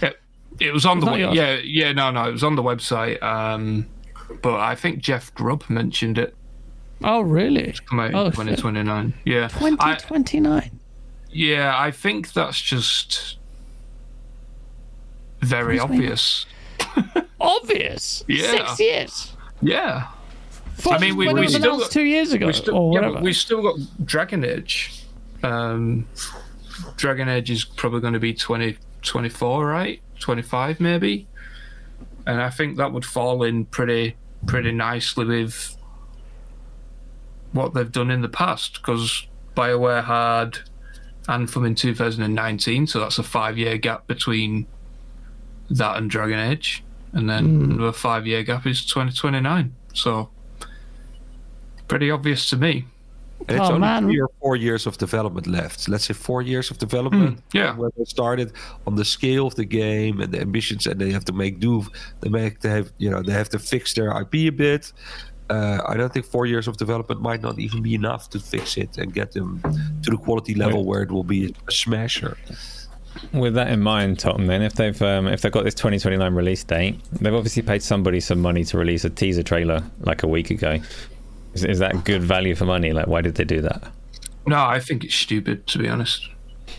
it, 0.00 0.18
it 0.60 0.72
was 0.72 0.84
on 0.86 1.00
the 1.00 1.06
not 1.06 1.14
we- 1.14 1.20
yours. 1.20 1.34
yeah 1.34 1.56
yeah 1.64 1.92
no 1.92 2.10
no 2.10 2.28
it 2.28 2.32
was 2.32 2.44
on 2.44 2.54
the 2.56 2.62
website. 2.62 3.22
Um, 3.22 3.86
but 4.42 4.58
I 4.60 4.74
think 4.74 4.98
Jeff 5.00 5.32
Grubb 5.34 5.64
mentioned 5.68 6.18
it. 6.18 6.34
Oh, 7.04 7.20
really? 7.20 7.74
Come 7.88 8.00
out 8.00 8.14
Oh, 8.14 8.26
in 8.26 8.30
shit. 8.32 8.58
2029. 8.58 9.12
Yeah. 9.24 9.44
I, 9.46 9.48
2029. 9.48 10.70
yeah, 11.32 11.74
I 11.76 11.90
think 11.90 12.32
that's 12.32 12.60
just 12.60 13.38
very 15.40 15.74
Who's 15.76 15.84
obvious. 15.84 16.46
Obvious. 17.40 18.22
Yeah. 18.28 18.50
Six 18.52 18.80
years. 18.80 19.36
Yeah. 19.60 20.06
Fuck, 20.74 21.00
mean, 21.00 21.16
we- 21.16 21.26
when 21.26 21.34
we 21.36 21.42
it 21.42 21.44
was 21.46 21.54
still 21.56 21.78
got- 21.80 21.90
two 21.90 22.02
years 22.04 22.32
ago 22.32 22.46
We 22.46 22.52
still, 22.52 22.76
or 22.76 22.92
yeah, 22.92 22.98
whatever. 23.00 23.14
but 23.14 23.22
we 23.24 23.32
still 23.32 23.62
got 23.62 23.76
Dragon 24.06 24.44
Age. 24.44 25.04
Um, 25.42 26.06
Dragon 26.96 27.28
Age 27.28 27.50
is 27.50 27.64
probably 27.64 28.00
going 28.00 28.14
to 28.14 28.20
be 28.20 28.34
20, 28.34 28.76
24, 29.02 29.66
right? 29.66 30.00
25 30.20 30.80
maybe. 30.80 31.26
And 32.26 32.40
I 32.40 32.50
think 32.50 32.76
that 32.76 32.92
would 32.92 33.04
fall 33.04 33.42
in 33.42 33.64
pretty 33.66 34.16
pretty 34.46 34.72
nicely 34.72 35.24
with 35.24 35.76
what 37.52 37.74
they've 37.74 37.92
done 37.92 38.10
in 38.10 38.22
the 38.22 38.28
past 38.28 38.74
because 38.74 39.26
BioWare 39.56 40.04
had 40.04 40.58
Anthem 41.28 41.64
in 41.64 41.74
2019, 41.74 42.86
so 42.86 43.00
that's 43.00 43.18
a 43.18 43.22
five 43.22 43.58
year 43.58 43.78
gap 43.78 44.06
between 44.06 44.66
that 45.70 45.96
and 45.96 46.10
Dragon 46.10 46.38
Age. 46.38 46.82
And 47.12 47.28
then 47.28 47.44
hmm. 47.44 47.70
another 47.72 47.92
five 47.92 48.26
year 48.26 48.42
gap 48.42 48.66
is 48.66 48.84
2029. 48.86 49.74
So 49.92 50.30
pretty 51.88 52.10
obvious 52.10 52.48
to 52.50 52.56
me. 52.56 52.86
And 53.48 53.58
it's 53.58 53.68
Oh, 53.68 53.74
only 53.74 53.80
man. 53.80 54.04
three 54.04 54.20
or 54.20 54.30
four 54.40 54.56
years 54.56 54.86
of 54.86 54.98
development 54.98 55.46
left. 55.46 55.88
Let's 55.88 56.04
say 56.04 56.14
four 56.14 56.42
years 56.42 56.70
of 56.70 56.78
development. 56.78 57.38
Hmm, 57.38 57.56
yeah. 57.56 57.70
from 57.72 57.78
When 57.82 57.90
they 57.96 58.04
started 58.04 58.52
on 58.86 58.94
the 58.96 59.04
scale 59.04 59.46
of 59.46 59.54
the 59.54 59.64
game 59.64 60.20
and 60.20 60.32
the 60.32 60.40
ambitions, 60.40 60.86
and 60.86 61.00
they 61.00 61.10
have 61.12 61.24
to 61.26 61.32
make 61.32 61.58
do. 61.60 61.84
They 62.20 62.28
make 62.30 62.60
they 62.60 62.70
have 62.70 62.92
you 62.98 63.10
know 63.10 63.22
they 63.22 63.32
have 63.32 63.48
to 63.50 63.58
fix 63.58 63.94
their 63.94 64.10
IP 64.20 64.34
a 64.34 64.50
bit. 64.50 64.92
Uh, 65.50 65.82
I 65.86 65.96
don't 65.98 66.12
think 66.12 66.24
four 66.24 66.46
years 66.46 66.66
of 66.68 66.76
development 66.78 67.20
might 67.20 67.42
not 67.42 67.58
even 67.58 67.82
be 67.82 67.94
enough 67.94 68.30
to 68.30 68.38
fix 68.38 68.76
it 68.78 68.96
and 68.96 69.12
get 69.12 69.32
them 69.32 69.60
to 70.02 70.10
the 70.10 70.16
quality 70.16 70.54
level 70.54 70.84
where 70.86 71.02
it 71.02 71.10
will 71.10 71.24
be 71.24 71.54
a 71.68 71.70
smasher. 71.72 72.38
With 73.34 73.54
that 73.54 73.68
in 73.68 73.80
mind, 73.80 74.18
Tom, 74.18 74.46
then 74.46 74.62
if 74.62 74.72
they've 74.74 75.00
um, 75.02 75.26
if 75.28 75.42
they've 75.42 75.52
got 75.52 75.64
this 75.64 75.74
2029 75.74 76.34
release 76.34 76.64
date, 76.64 76.98
they've 77.20 77.34
obviously 77.34 77.62
paid 77.62 77.82
somebody 77.82 78.20
some 78.20 78.40
money 78.40 78.64
to 78.64 78.78
release 78.78 79.04
a 79.04 79.10
teaser 79.10 79.42
trailer 79.42 79.82
like 80.00 80.22
a 80.22 80.26
week 80.28 80.50
ago. 80.50 80.78
Is, 81.54 81.64
is 81.64 81.78
that 81.80 82.04
good 82.04 82.22
value 82.22 82.54
for 82.54 82.64
money? 82.64 82.92
Like, 82.92 83.06
why 83.06 83.20
did 83.20 83.34
they 83.34 83.44
do 83.44 83.60
that? 83.62 83.92
No, 84.46 84.62
I 84.62 84.80
think 84.80 85.04
it's 85.04 85.14
stupid 85.14 85.66
to 85.68 85.78
be 85.78 85.88
honest. 85.88 86.28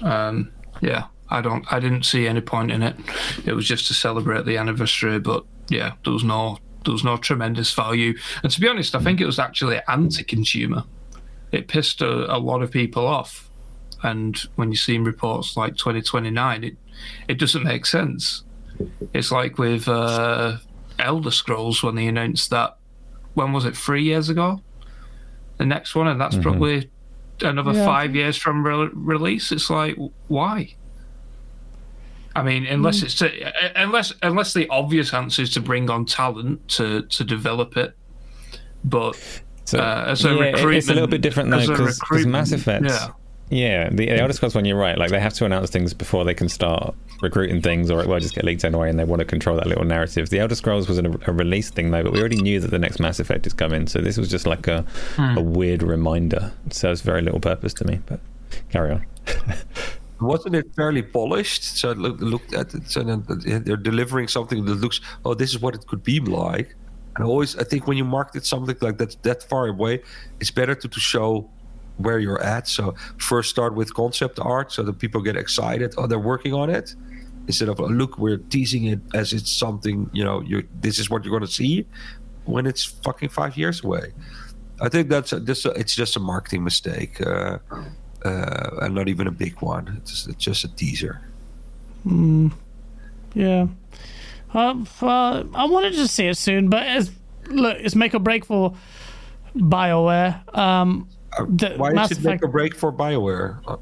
Um, 0.02 0.52
yeah, 0.82 1.06
I 1.30 1.42
don't. 1.42 1.66
I 1.72 1.80
didn't 1.80 2.04
see 2.04 2.28
any 2.28 2.42
point 2.42 2.72
in 2.72 2.82
it. 2.84 2.96
It 3.46 3.54
was 3.54 3.66
just 3.66 3.88
to 3.88 3.94
celebrate 3.94 4.46
the 4.46 4.58
anniversary, 4.58 5.20
but 5.20 5.46
yeah, 5.70 5.94
there 6.04 6.14
was 6.14 6.24
no 6.24 6.58
there 6.86 6.92
was 6.92 7.04
no 7.04 7.18
tremendous 7.18 7.74
value. 7.74 8.14
And 8.44 8.52
to 8.52 8.60
be 8.60 8.68
honest, 8.68 8.96
I 8.96 9.00
think 9.00 9.22
it 9.22 9.26
was 9.26 9.40
actually 9.40 9.80
anti-consumer. 9.88 10.84
It 11.52 11.68
pissed 11.68 12.02
a, 12.02 12.36
a 12.36 12.38
lot 12.38 12.62
of 12.62 12.72
people 12.72 13.08
off. 13.08 13.50
And 14.02 14.38
when 14.56 14.70
you 14.70 14.76
see 14.76 14.98
reports 14.98 15.56
like 15.56 15.78
2029, 15.78 16.64
it 16.64 16.78
it 17.28 17.40
doesn't 17.40 17.64
make 17.64 17.86
sense. 17.86 18.44
It's 19.14 19.32
like 19.32 19.58
with 19.58 19.88
uh, 19.88 20.58
Elder 21.00 21.32
Scrolls 21.32 21.82
when 21.84 21.96
they 21.96 22.08
announced 22.08 22.50
that. 22.50 22.78
When 23.34 23.52
was 23.54 23.66
it? 23.66 23.76
Three 23.76 24.04
years 24.04 24.30
ago. 24.30 24.62
The 25.58 25.66
next 25.66 25.96
one, 25.96 26.08
and 26.08 26.20
that's 26.20 26.36
probably 26.38 26.90
another 27.42 27.74
Yeah. 27.74 27.86
five 27.86 28.16
years 28.16 28.38
from 28.38 28.66
re- 28.66 28.90
release. 28.94 29.52
It's 29.52 29.70
like 29.70 29.98
why? 30.28 30.76
I 32.36 32.42
mean, 32.42 32.66
unless 32.66 33.02
Mm. 33.02 33.04
it's 33.04 33.16
to, 33.16 33.80
unless 33.82 34.14
unless 34.24 34.54
the 34.54 34.68
obvious 34.70 35.14
answer 35.14 35.44
is 35.44 35.52
to 35.54 35.62
bring 35.62 35.90
on 35.90 36.06
talent 36.06 36.68
to 36.70 37.04
to 37.04 37.24
develop 37.24 37.78
it, 37.78 37.96
but 38.84 39.16
So, 39.66 39.80
uh, 39.80 40.06
as 40.08 40.26
a 40.26 40.30
yeah, 40.30 40.40
recruitment, 40.46 40.76
it's 40.78 40.90
a 40.90 40.94
little 40.94 41.08
bit 41.08 41.22
different 41.22 41.52
though 41.52 41.58
as 41.60 41.68
because 42.00 42.26
Mass 42.26 42.52
Effect. 42.52 42.86
yeah. 42.86 43.10
Yeah, 43.50 43.90
the, 43.90 44.08
the 44.08 44.20
Elder 44.20 44.34
Scrolls 44.34 44.56
one, 44.56 44.66
you're 44.66 44.78
right. 44.78 44.98
Like 44.98 45.12
they 45.12 45.20
have 45.20 45.34
to 45.36 45.46
announce 45.46 45.70
things 45.70 45.94
before 45.94 46.24
they 46.24 46.34
can 46.34 46.50
start 46.50 46.96
recruiting 47.22 47.62
things, 47.62 47.92
or 47.92 48.02
it 48.02 48.08
will 48.08 48.20
just 48.20 48.34
get 48.34 48.44
leaked 48.44 48.64
anyway, 48.66 48.90
and 48.90 48.98
they 48.98 49.04
want 49.04 49.20
to 49.20 49.26
control 49.26 49.56
that 49.58 49.68
little 49.68 49.84
narrative. 49.84 50.30
The 50.30 50.40
Elder 50.40 50.56
Scrolls 50.56 50.88
was 50.88 50.98
an, 50.98 51.22
a 51.28 51.32
release 51.32 51.70
thing 51.70 51.92
though, 51.92 52.04
but 52.04 52.14
we 52.14 52.20
already 52.20 52.42
knew 52.42 52.60
that 52.60 52.72
the 52.72 52.80
next 52.80 53.00
Mass 53.00 53.20
Effect 53.20 53.46
is 53.46 53.54
coming, 53.54 53.88
so 53.88 54.00
this 54.00 54.18
was 54.18 54.30
just 54.30 54.48
like 54.48 54.68
a, 54.68 54.82
Hmm. 55.16 55.38
a 55.38 55.42
weird 55.42 55.84
reminder. 55.84 56.52
It 56.66 56.74
serves 56.74 57.02
very 57.02 57.22
little 57.22 57.40
purpose 57.40 57.74
to 57.76 57.86
me. 57.86 58.00
But 58.06 58.20
carry 58.72 58.92
on. 58.92 59.06
Wasn't 60.22 60.56
it 60.56 60.74
fairly 60.76 61.02
polished? 61.02 61.64
So 61.78 61.92
it 61.92 61.98
look, 61.98 62.20
looked 62.22 62.54
at 62.54 62.74
it, 62.74 62.90
so 62.90 63.04
then 63.04 63.26
they're 63.66 63.76
delivering 63.76 64.30
something 64.30 64.64
that 64.66 64.76
looks, 64.76 65.02
oh, 65.26 65.34
this 65.34 65.50
is 65.50 65.60
what 65.60 65.76
it 65.76 65.86
could 65.86 66.04
be 66.04 66.20
like. 66.22 66.76
And 67.18 67.26
always, 67.26 67.58
I 67.58 67.64
think 67.66 67.88
when 67.88 67.98
you 67.98 68.06
market 68.06 68.46
something 68.46 68.76
like 68.82 68.98
that 69.00 69.22
that 69.24 69.44
far 69.44 69.68
away, 69.68 70.02
it's 70.40 70.50
better 70.50 70.76
to, 70.76 70.88
to 70.88 71.00
show 71.00 71.50
where 71.98 72.20
you're 72.20 72.42
at. 72.42 72.68
So 72.68 72.96
first 73.18 73.50
start 73.50 73.76
with 73.76 73.94
concept 73.94 74.40
art 74.40 74.72
so 74.72 74.84
that 74.84 75.00
people 75.00 75.22
get 75.22 75.36
excited. 75.36 75.94
Oh, 75.98 76.08
they're 76.08 76.20
working 76.20 76.54
on 76.54 76.70
it. 76.70 76.96
Instead 77.48 77.70
of 77.70 77.80
look, 77.80 78.18
we're 78.18 78.38
teasing 78.38 78.86
it 78.86 79.00
as 79.14 79.34
it's 79.34 79.52
something 79.52 80.10
you 80.14 80.24
know. 80.24 80.42
You 80.42 80.68
this 80.82 80.98
is 81.00 81.10
what 81.10 81.24
you're 81.24 81.38
going 81.38 81.48
to 81.48 81.54
see. 81.54 81.86
when 82.46 82.66
it's 82.66 82.84
fucking 82.84 83.30
five 83.30 83.58
years 83.58 83.84
away. 83.84 84.14
I 84.82 84.90
think 84.90 85.10
that's 85.10 85.32
just. 85.32 85.66
It's 85.66 85.96
just 85.96 86.16
a 86.16 86.20
marketing 86.20 86.64
mistake, 86.64 87.22
uh, 87.26 87.60
uh, 88.26 88.70
and 88.82 88.96
not 88.96 89.08
even 89.08 89.28
a 89.28 89.32
big 89.32 89.62
one. 89.62 89.98
It's, 90.02 90.28
it's 90.28 90.44
just 90.44 90.64
a 90.64 90.68
teaser. 90.76 91.22
Yeah. 93.34 93.68
Um, 94.54 94.88
well, 95.02 95.50
I 95.56 95.66
wanted 95.66 95.94
to 95.94 96.08
see 96.08 96.28
it 96.28 96.38
soon, 96.38 96.70
but 96.70 96.84
it's, 96.86 97.12
look, 97.48 97.78
it's 97.80 97.96
make 97.96 98.14
or 98.14 98.20
break 98.20 98.46
for 98.46 98.76
BioWare. 99.56 100.56
Um, 100.58 101.08
the 101.50 101.74
Why 101.78 101.92
Mass 101.92 102.12
is 102.12 102.20
it 102.20 102.24
make 102.24 102.44
a 102.44 102.48
break 102.48 102.76
for 102.76 102.92
Bioware? 102.92 103.60
Uh, 103.68 103.78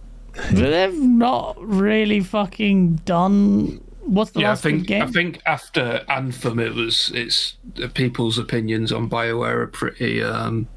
they've 0.51 0.93
not 0.93 1.57
really 1.59 2.21
fucking 2.21 2.95
done. 3.05 3.81
What's 4.01 4.31
the 4.31 4.41
Yeah, 4.41 4.49
last 4.49 4.63
big 4.63 4.75
think 4.77 4.87
game? 4.87 5.01
I 5.03 5.07
think 5.07 5.41
after 5.45 6.03
Anthem, 6.09 6.59
it 6.59 6.73
was 6.73 7.11
it's 7.13 7.55
uh, 7.81 7.87
people's 7.93 8.37
opinions 8.37 8.91
on 8.91 9.09
Bioware 9.09 9.55
are 9.55 9.67
pretty 9.67 10.23
um 10.23 10.67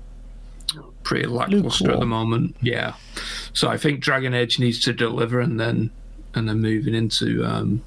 pretty 1.03 1.27
lackluster 1.27 1.91
at 1.91 2.01
the 2.01 2.07
moment. 2.07 2.57
Yeah, 2.63 2.95
so 3.53 3.69
I 3.69 3.77
think 3.77 4.01
Dragon 4.01 4.35
Age 4.35 4.59
needs 4.59 4.81
to 4.81 4.93
deliver, 4.93 5.41
and 5.41 5.59
then 5.59 5.91
and 6.35 6.49
then 6.49 6.61
moving 6.61 6.95
into 6.95 7.45
um 7.45 7.83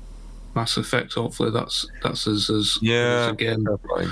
Mass 0.55 0.77
Effect. 0.77 1.13
Hopefully, 1.13 1.51
that's 1.51 1.85
that's 2.01 2.27
as 2.27 2.49
as 2.49 2.79
yeah, 2.81 3.25
as 3.25 3.27
again. 3.33 3.63
fair 3.65 3.77
point. 3.77 4.11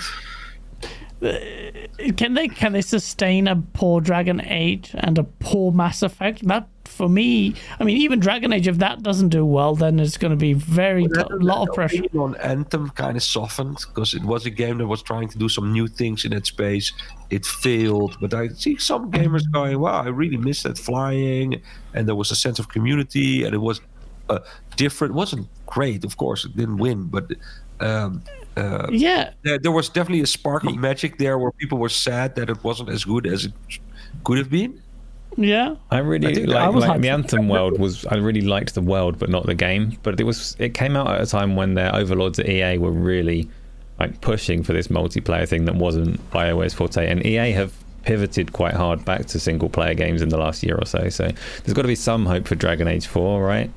Can 2.18 2.34
they 2.34 2.48
can 2.48 2.74
they 2.74 2.82
sustain 2.82 3.48
a 3.48 3.56
poor 3.56 4.02
Dragon 4.02 4.42
Age 4.42 4.92
and 4.96 5.18
a 5.18 5.24
poor 5.24 5.72
Mass 5.72 6.02
Effect? 6.02 6.46
That 6.48 6.68
for 6.84 7.10
me, 7.10 7.56
I 7.80 7.84
mean, 7.84 7.98
even 7.98 8.20
Dragon 8.20 8.54
Age, 8.54 8.68
if 8.68 8.78
that 8.78 9.04
doesn't 9.04 9.30
do 9.30 9.46
well, 9.46 9.76
then 9.76 10.00
it's 10.00 10.18
going 10.18 10.32
to 10.32 10.38
be 10.38 10.54
very 10.54 11.06
a 11.06 11.36
lot 11.36 11.68
of 11.68 11.76
pressure. 11.76 12.04
on 12.18 12.36
Anthem 12.38 12.90
kind 12.92 13.18
of 13.18 13.24
softened 13.24 13.80
because 13.88 14.14
it 14.14 14.24
was 14.24 14.46
a 14.46 14.50
game 14.50 14.78
that 14.78 14.88
was 14.88 15.02
trying 15.02 15.28
to 15.30 15.38
do 15.38 15.50
some 15.50 15.72
new 15.72 15.88
things 15.88 16.26
in 16.26 16.32
that 16.32 16.46
space. 16.46 16.92
It 17.30 17.46
failed, 17.46 18.18
but 18.22 18.34
I 18.34 18.50
see 18.50 18.78
some 18.78 19.12
gamers 19.12 19.50
going, 19.52 19.80
"Wow, 19.80 20.04
I 20.04 20.10
really 20.10 20.38
miss 20.38 20.64
that 20.64 20.78
flying," 20.78 21.62
and 21.94 22.08
there 22.08 22.16
was 22.16 22.32
a 22.32 22.36
sense 22.36 22.60
of 22.60 22.70
community, 22.70 23.44
and 23.44 23.54
it 23.54 23.62
was 23.62 23.82
uh, 24.30 24.40
different. 24.76 25.14
It 25.14 25.16
wasn't 25.16 25.48
great, 25.66 26.04
of 26.04 26.18
course, 26.18 26.46
it 26.46 26.56
didn't 26.56 26.78
win, 26.78 27.08
but 27.08 27.32
um, 27.80 28.24
uh, 28.58 28.88
Yeah, 28.92 29.32
there, 29.44 29.58
there 29.60 29.72
was 29.72 29.90
definitely 29.90 30.22
a 30.22 30.28
spark 30.28 30.64
of 30.64 30.76
magic 30.78 31.18
there, 31.18 31.38
where 31.38 31.52
people 31.52 31.78
were 31.78 31.90
sad 31.90 32.36
that 32.36 32.50
it 32.50 32.64
wasn't 32.64 32.90
as 32.90 33.04
good 33.06 33.28
as 33.28 33.46
it 33.46 33.54
could 34.24 34.38
have 34.38 34.50
been. 34.50 34.82
yeah. 35.38 35.76
I 35.92 36.00
really 36.00 36.34
think 36.34 36.48
like, 36.48 36.58
I 36.58 36.70
was 36.70 36.86
like 36.86 37.02
the 37.02 37.10
Anthem 37.10 37.50
world 37.50 37.80
was. 37.80 38.06
I 38.06 38.16
really 38.16 38.42
liked 38.42 38.74
the 38.74 38.82
world, 38.82 39.20
but 39.20 39.30
not 39.30 39.46
the 39.46 39.56
game. 39.56 39.98
But 40.04 40.20
it 40.20 40.24
was. 40.24 40.56
It 40.60 40.74
came 40.74 40.96
out 40.96 41.10
at 41.12 41.22
a 41.22 41.26
time 41.26 41.56
when 41.56 41.74
their 41.74 41.94
overlords 41.94 42.40
at 42.40 42.48
EA 42.48 42.78
were 42.78 42.92
really 42.92 43.50
like 44.00 44.20
pushing 44.22 44.64
for 44.64 44.74
this 44.74 44.88
multiplayer 44.88 45.48
thing 45.48 45.66
that 45.66 45.76
wasn't 45.76 46.20
Bioware's 46.32 46.74
forte, 46.74 47.10
and 47.10 47.26
EA 47.26 47.52
have 47.52 47.74
pivoted 48.04 48.54
quite 48.54 48.76
hard 48.76 49.04
back 49.04 49.26
to 49.26 49.40
single 49.40 49.68
player 49.68 49.94
games 49.96 50.22
in 50.22 50.30
the 50.30 50.38
last 50.38 50.64
year 50.64 50.78
or 50.78 50.86
so. 50.86 51.10
So 51.10 51.24
there's 51.64 51.74
got 51.74 51.82
to 51.82 51.88
be 51.88 51.96
some 51.96 52.26
hope 52.26 52.48
for 52.48 52.56
Dragon 52.56 52.88
Age 52.88 53.08
Four, 53.08 53.44
right? 53.44 53.72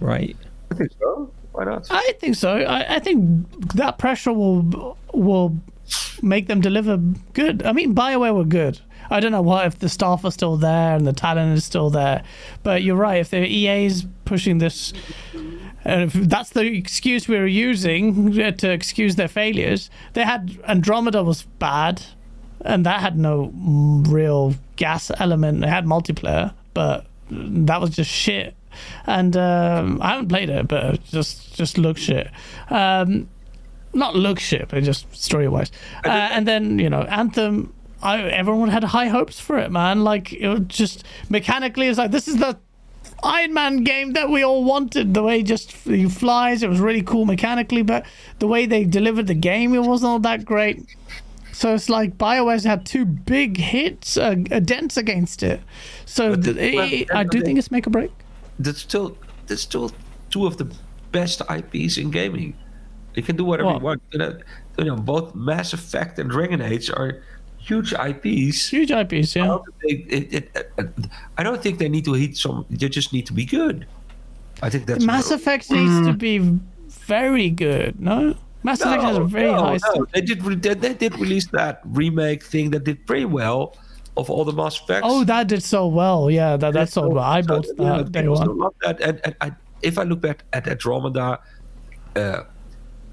Right. 0.00 0.36
I 0.70 0.74
think 0.74 0.90
so. 0.98 1.30
Why 1.52 1.64
not? 1.64 1.86
I 1.90 2.12
think 2.18 2.36
so. 2.36 2.58
I, 2.58 2.96
I 2.96 2.98
think 2.98 3.46
that 3.74 3.98
pressure 3.98 4.32
will 4.32 4.96
will 5.12 5.56
make 6.22 6.46
them 6.46 6.60
deliver 6.60 6.96
good. 7.34 7.62
I 7.64 7.72
mean, 7.72 7.94
Bioware 7.94 8.34
were 8.34 8.44
good. 8.44 8.80
I 9.10 9.20
don't 9.20 9.32
know 9.32 9.42
what 9.42 9.66
if 9.66 9.78
the 9.78 9.88
staff 9.88 10.24
are 10.24 10.30
still 10.30 10.56
there 10.56 10.96
and 10.96 11.06
the 11.06 11.12
talent 11.12 11.56
is 11.56 11.64
still 11.64 11.90
there, 11.90 12.22
but 12.62 12.82
you're 12.82 12.96
right. 12.96 13.20
If 13.20 13.30
the 13.30 13.44
EA's 13.46 14.06
pushing 14.24 14.58
this, 14.58 14.94
and 15.84 16.02
if 16.04 16.12
that's 16.14 16.50
the 16.50 16.64
excuse 16.64 17.28
we 17.28 17.36
were 17.36 17.46
using 17.46 18.40
uh, 18.40 18.52
to 18.52 18.70
excuse 18.70 19.16
their 19.16 19.28
failures, 19.28 19.90
they 20.14 20.24
had 20.24 20.58
Andromeda 20.66 21.22
was 21.24 21.42
bad, 21.58 22.02
and 22.62 22.86
that 22.86 23.00
had 23.00 23.18
no 23.18 23.52
real 24.08 24.54
GaaS 24.76 25.10
element. 25.18 25.62
It 25.62 25.68
had 25.68 25.84
multiplayer, 25.84 26.54
but 26.72 27.04
that 27.30 27.80
was 27.80 27.90
just 27.90 28.10
shit. 28.10 28.54
And 29.06 29.36
um, 29.36 30.00
I 30.02 30.10
haven't 30.10 30.28
played 30.28 30.50
it, 30.50 30.68
but 30.68 30.94
it 30.94 31.04
just 31.04 31.54
just 31.56 31.78
looks 31.78 32.00
shit. 32.00 32.30
Um, 32.70 33.28
not 33.94 34.14
look 34.16 34.38
shit, 34.40 34.68
but 34.68 34.82
just 34.82 35.14
story 35.14 35.48
wise. 35.48 35.70
Uh, 36.04 36.08
and 36.08 36.46
then 36.46 36.78
you 36.78 36.90
know, 36.90 37.02
Anthem. 37.02 37.74
I, 38.04 38.20
everyone 38.22 38.68
had 38.68 38.82
high 38.82 39.06
hopes 39.06 39.38
for 39.38 39.56
it, 39.58 39.70
man. 39.70 40.02
Like 40.02 40.32
it 40.32 40.48
was 40.48 40.62
just 40.66 41.04
mechanically, 41.30 41.86
it's 41.86 41.98
like 41.98 42.10
this 42.10 42.26
is 42.26 42.38
the 42.38 42.58
Iron 43.22 43.54
Man 43.54 43.84
game 43.84 44.14
that 44.14 44.28
we 44.28 44.42
all 44.42 44.64
wanted. 44.64 45.14
The 45.14 45.22
way 45.22 45.44
just 45.44 45.70
he 45.70 46.08
flies, 46.08 46.64
it 46.64 46.68
was 46.68 46.80
really 46.80 47.02
cool 47.02 47.26
mechanically, 47.26 47.82
but 47.82 48.04
the 48.40 48.48
way 48.48 48.66
they 48.66 48.82
delivered 48.82 49.28
the 49.28 49.34
game, 49.34 49.72
it 49.72 49.84
wasn't 49.84 50.10
all 50.10 50.18
that 50.18 50.44
great. 50.44 50.84
So 51.52 51.74
it's 51.74 51.88
like 51.88 52.18
Bioware's 52.18 52.64
had 52.64 52.84
two 52.84 53.04
big 53.04 53.56
hits, 53.58 54.16
uh, 54.16 54.34
uh, 54.50 54.58
dents 54.58 54.96
against 54.96 55.44
it. 55.44 55.60
So 56.04 56.34
th- 56.34 56.56
it- 56.56 57.08
I 57.14 57.22
do 57.22 57.40
think 57.42 57.58
it's 57.60 57.70
make 57.70 57.86
or 57.86 57.90
break. 57.90 58.10
That's 58.64 58.80
still 58.80 59.16
that's 59.46 59.62
still 59.62 59.90
two 60.30 60.46
of 60.46 60.56
the 60.56 60.66
best 61.12 61.42
IPs 61.50 61.98
in 61.98 62.10
gaming. 62.10 62.54
You 63.14 63.22
can 63.22 63.36
do 63.36 63.44
whatever 63.44 63.68
Well- 63.68 63.78
you 63.78 63.84
want. 63.84 64.02
You 64.12 64.18
know, 64.18 64.38
you 64.78 64.84
know, 64.86 64.96
both 64.96 65.34
Mass 65.34 65.72
Effect 65.72 66.18
and 66.18 66.30
Dragon 66.30 66.60
Age 66.62 66.90
are 66.90 67.22
huge 67.58 67.92
IPs. 67.92 68.68
Huge 68.70 68.90
IPs, 68.90 69.36
I 69.36 69.40
yeah. 69.40 69.46
don't 69.46 69.64
think 69.80 70.08
they- 70.08 70.16
it- 70.16 70.32
it- 70.56 70.72
uh, 70.78 70.84
I 71.38 71.42
don't 71.42 71.62
think 71.62 71.78
they 71.78 71.88
need 71.88 72.04
to 72.06 72.14
hit 72.14 72.36
some. 72.36 72.64
They 72.70 72.88
just 72.88 73.12
need 73.12 73.26
to 73.26 73.32
be 73.32 73.44
good. 73.44 73.86
I 74.62 74.70
think 74.70 74.86
that's 74.86 75.04
Mass 75.04 75.30
Effect 75.30 75.70
needs 75.70 76.06
to 76.06 76.12
be 76.14 76.38
very 77.06 77.50
good. 77.50 78.00
No, 78.00 78.34
Mass 78.62 78.80
Effect 78.80 79.02
has 79.02 79.16
a 79.16 79.24
very 79.24 79.50
no, 79.50 79.58
high. 79.64 79.78
no. 79.94 80.06
They 80.14 80.20
did. 80.22 80.40
They, 80.62 80.74
they 80.74 80.94
did 80.94 81.18
release 81.18 81.46
that 81.48 81.80
remake 81.84 82.42
thing 82.44 82.70
that 82.70 82.84
did 82.84 83.06
pretty 83.06 83.24
well 83.26 83.76
of 84.16 84.28
all 84.30 84.44
the 84.44 84.52
Mass 84.52 84.78
Effects. 84.80 85.02
Oh, 85.04 85.24
that 85.24 85.48
did 85.48 85.62
so 85.62 85.86
well. 85.86 86.30
Yeah, 86.30 86.56
that 86.56 86.74
that 86.74 86.90
sold 86.90 87.14
well. 87.14 87.24
I 87.24 87.40
So, 87.42 87.46
bought 87.48 87.66
yeah, 87.78 87.96
that 87.98 88.12
day 88.12 88.28
one. 88.28 88.58
love 88.58 88.74
that. 88.82 89.00
And, 89.00 89.20
and 89.24 89.36
I, 89.40 89.52
if 89.82 89.98
I 89.98 90.02
look 90.04 90.20
back 90.20 90.44
at 90.52 90.68
Andromeda, 90.68 91.40
uh, 92.16 92.42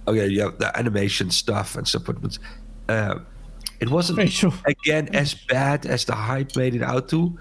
okay, 0.07 0.27
you 0.27 0.41
have 0.41 0.57
the 0.59 0.77
animation 0.77 1.31
stuff 1.31 1.75
and 1.75 1.87
stuff, 1.87 2.03
but 2.05 2.37
uh, 2.89 3.19
it 3.79 3.89
wasn't 3.89 4.17
Facial. 4.19 4.53
again 4.65 5.07
as 5.15 5.33
bad 5.33 5.85
as 5.85 6.05
the 6.05 6.15
hype 6.15 6.55
made 6.55 6.75
it 6.75 6.83
out 6.83 7.07
to. 7.09 7.37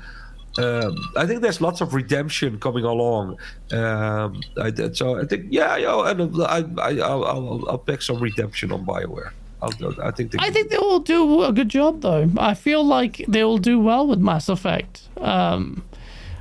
Um, 0.57 0.97
I 1.17 1.25
think 1.27 1.43
there's 1.43 1.61
lots 1.61 1.81
of 1.81 1.95
redemption 1.95 2.59
coming 2.59 2.85
along. 2.85 3.39
Um, 3.71 4.41
I, 4.61 4.73
so 4.93 5.21
I 5.21 5.25
think, 5.25 5.47
yeah, 5.51 5.77
yo, 5.77 6.03
and 6.03 6.43
I, 6.43 6.65
I, 6.79 6.91
I'll, 7.01 7.25
I'll, 7.25 7.65
I'll 7.71 7.79
pick 7.79 8.03
some 8.03 8.19
redemption 8.19 8.73
on 8.73 8.85
Bioware. 8.85 9.31
I'll, 9.61 10.01
I 10.03 10.11
think. 10.11 10.33
They 10.33 10.39
I 10.41 10.51
think 10.51 10.71
they 10.71 10.79
will 10.79 11.01
do 11.01 11.43
a 11.43 11.53
good 11.53 11.69
job, 11.69 12.03
though. 12.03 12.31
I 12.39 12.55
feel 12.55 12.85
like 12.85 13.25
they 13.29 13.45
will 13.45 13.59
do 13.59 13.81
well 13.81 14.07
with 14.07 14.21
Mass 14.21 14.49
Effect. 14.49 15.03
Um, 15.21 15.83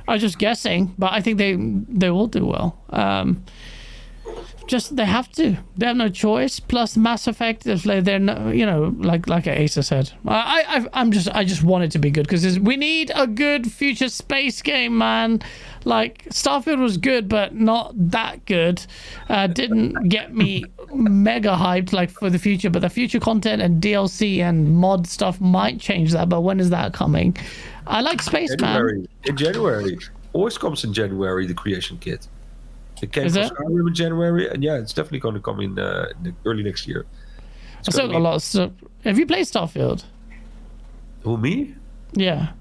I'm 0.06 0.18
just 0.18 0.38
guessing, 0.38 0.94
but 0.98 1.12
I 1.12 1.20
think 1.20 1.38
they 1.38 1.56
they 1.56 2.10
will 2.10 2.28
do 2.28 2.46
well. 2.46 2.78
Um, 2.90 3.44
just 4.68 4.94
they 4.94 5.04
have 5.04 5.32
to. 5.32 5.56
They 5.76 5.86
have 5.86 5.96
no 5.96 6.08
choice. 6.08 6.60
Plus, 6.60 6.96
Mass 6.96 7.26
Effect 7.26 7.66
is 7.66 7.84
like 7.84 8.04
they're 8.04 8.18
no, 8.18 8.50
you 8.50 8.64
know 8.64 8.94
like 8.98 9.26
like 9.26 9.48
Asa 9.48 9.82
said. 9.82 10.12
I 10.26 10.64
I 10.68 11.00
I'm 11.00 11.10
just 11.10 11.28
I 11.34 11.44
just 11.44 11.64
want 11.64 11.84
it 11.84 11.90
to 11.92 11.98
be 11.98 12.10
good 12.10 12.28
because 12.28 12.60
we 12.60 12.76
need 12.76 13.10
a 13.14 13.26
good 13.26 13.72
future 13.72 14.08
space 14.08 14.62
game, 14.62 14.98
man. 14.98 15.42
Like 15.84 16.24
Starfield 16.26 16.78
was 16.78 16.98
good, 16.98 17.28
but 17.28 17.54
not 17.54 17.92
that 18.10 18.44
good. 18.44 18.84
Uh, 19.28 19.46
didn't 19.46 20.08
get 20.08 20.34
me 20.34 20.64
mega 20.94 21.56
hyped 21.56 21.92
like 21.92 22.10
for 22.10 22.30
the 22.30 22.38
future. 22.38 22.70
But 22.70 22.80
the 22.80 22.90
future 22.90 23.20
content 23.20 23.62
and 23.62 23.82
DLC 23.82 24.38
and 24.38 24.76
mod 24.76 25.06
stuff 25.06 25.40
might 25.40 25.80
change 25.80 26.12
that. 26.12 26.28
But 26.28 26.42
when 26.42 26.60
is 26.60 26.70
that 26.70 26.92
coming? 26.92 27.36
I 27.86 28.02
like 28.02 28.20
Space 28.22 28.50
Man. 28.60 28.74
January. 28.74 29.08
In 29.24 29.36
January. 29.36 29.98
Always 30.34 30.58
comes 30.58 30.84
in 30.84 30.92
January, 30.92 31.46
the 31.46 31.54
creation 31.54 31.96
kit. 31.98 32.28
It 33.02 33.12
came 33.12 33.26
Is 33.26 33.36
from? 33.36 33.48
Skyrim 33.50 33.88
in 33.88 33.94
January, 33.94 34.48
and 34.48 34.62
yeah, 34.62 34.76
it's 34.78 34.92
definitely 34.92 35.20
going 35.20 35.34
to 35.34 35.40
come 35.40 35.60
in 35.60 35.78
uh, 35.78 36.08
in 36.18 36.22
the 36.24 36.34
early 36.44 36.62
next 36.62 36.86
year. 36.86 37.06
It's 37.80 37.88
I 37.88 37.92
still 37.92 38.06
gonna 38.06 38.14
got 38.14 38.18
a 38.18 38.28
lot 38.28 38.34
of 38.34 38.42
stuff. 38.42 38.72
Have 39.04 39.18
you 39.18 39.26
played 39.26 39.46
Starfield? 39.46 40.04
Who, 41.22 41.36
me? 41.36 41.74
Yeah. 42.12 42.52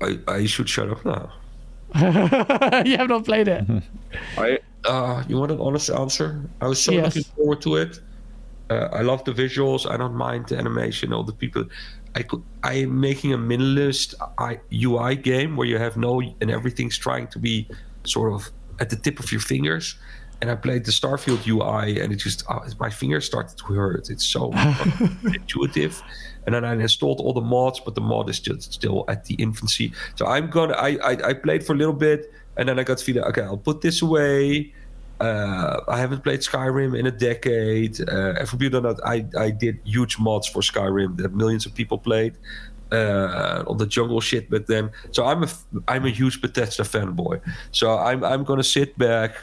I, 0.00 0.18
I 0.28 0.46
should 0.46 0.68
shut 0.68 0.88
up 0.88 1.04
now. 1.04 1.32
you 2.84 2.96
have 2.96 3.08
not 3.08 3.24
played 3.24 3.48
it. 3.48 3.64
I 4.38 4.58
uh, 4.84 5.22
you 5.28 5.36
want 5.38 5.52
an 5.52 5.60
honest 5.60 5.90
answer? 5.90 6.42
I 6.60 6.66
was 6.68 6.82
so 6.82 6.92
Yes. 6.92 7.16
looking 7.16 7.32
forward 7.34 7.60
to 7.62 7.76
it. 7.76 8.00
Uh, 8.70 8.88
I 8.92 9.02
love 9.02 9.24
the 9.24 9.32
visuals. 9.32 9.88
I 9.88 9.96
don't 9.96 10.14
mind 10.14 10.48
the 10.48 10.58
animation. 10.58 11.12
All 11.12 11.22
the 11.22 11.32
people. 11.32 11.64
I 12.14 12.22
could. 12.22 12.42
I 12.62 12.74
am 12.74 13.00
making 13.00 13.32
a 13.32 13.38
minimalist 13.38 14.14
UI 14.72 15.16
game 15.16 15.56
where 15.56 15.66
you 15.66 15.78
have 15.78 15.96
no 15.96 16.20
and 16.40 16.50
everything's 16.50 16.96
trying 16.98 17.28
to 17.28 17.38
be 17.38 17.68
sort 18.04 18.32
of 18.32 18.50
at 18.80 18.90
the 18.90 18.96
tip 18.96 19.20
of 19.20 19.30
your 19.32 19.40
fingers. 19.40 19.96
And 20.40 20.50
I 20.50 20.56
played 20.56 20.84
the 20.84 20.90
Starfield 20.90 21.46
UI, 21.46 22.00
and 22.00 22.12
it 22.12 22.16
just 22.16 22.44
oh, 22.50 22.60
my 22.78 22.90
fingers 22.90 23.24
started 23.24 23.56
to 23.56 23.64
hurt. 23.72 24.10
It's 24.10 24.26
so 24.26 24.52
intuitive. 25.24 26.02
And 26.44 26.54
then 26.54 26.64
I 26.64 26.74
installed 26.74 27.20
all 27.20 27.32
the 27.32 27.40
mods, 27.40 27.80
but 27.80 27.94
the 27.94 28.02
mod 28.02 28.28
is 28.28 28.40
just 28.40 28.72
still 28.72 29.04
at 29.08 29.24
the 29.24 29.34
infancy. 29.36 29.92
So 30.16 30.26
I'm 30.26 30.50
gonna. 30.50 30.74
I 30.74 30.98
I, 31.02 31.28
I 31.28 31.34
played 31.34 31.64
for 31.64 31.72
a 31.72 31.76
little 31.76 31.94
bit, 31.94 32.32
and 32.56 32.68
then 32.68 32.78
I 32.78 32.82
got 32.82 33.00
feeling. 33.00 33.22
Okay, 33.24 33.42
I'll 33.42 33.56
put 33.56 33.80
this 33.80 34.02
away. 34.02 34.74
Uh, 35.20 35.80
I 35.88 35.98
haven't 35.98 36.24
played 36.24 36.40
Skyrim 36.40 36.98
in 36.98 37.06
a 37.06 37.10
decade. 37.10 38.00
Uh, 38.00 38.34
and 38.38 38.48
for 38.48 38.56
people 38.56 38.80
who 38.80 38.86
don't 38.86 38.98
know, 38.98 39.04
I, 39.06 39.24
I 39.38 39.50
did 39.50 39.78
huge 39.84 40.18
mods 40.18 40.48
for 40.48 40.60
Skyrim 40.60 41.16
that 41.18 41.32
millions 41.34 41.66
of 41.66 41.74
people 41.74 41.98
played 41.98 42.36
uh, 42.94 43.64
on 43.66 43.76
the 43.78 43.86
jungle 43.86 44.20
shit 44.20 44.50
back 44.50 44.66
then. 44.66 44.90
So 45.10 45.24
I'm 45.24 45.42
a 45.42 45.48
I'm 45.88 46.04
a 46.04 46.10
huge 46.10 46.40
Bethesda 46.40 46.84
fanboy. 46.84 47.40
So 47.72 47.98
I'm 47.98 48.24
I'm 48.24 48.44
gonna 48.44 48.64
sit 48.64 48.96
back 48.98 49.36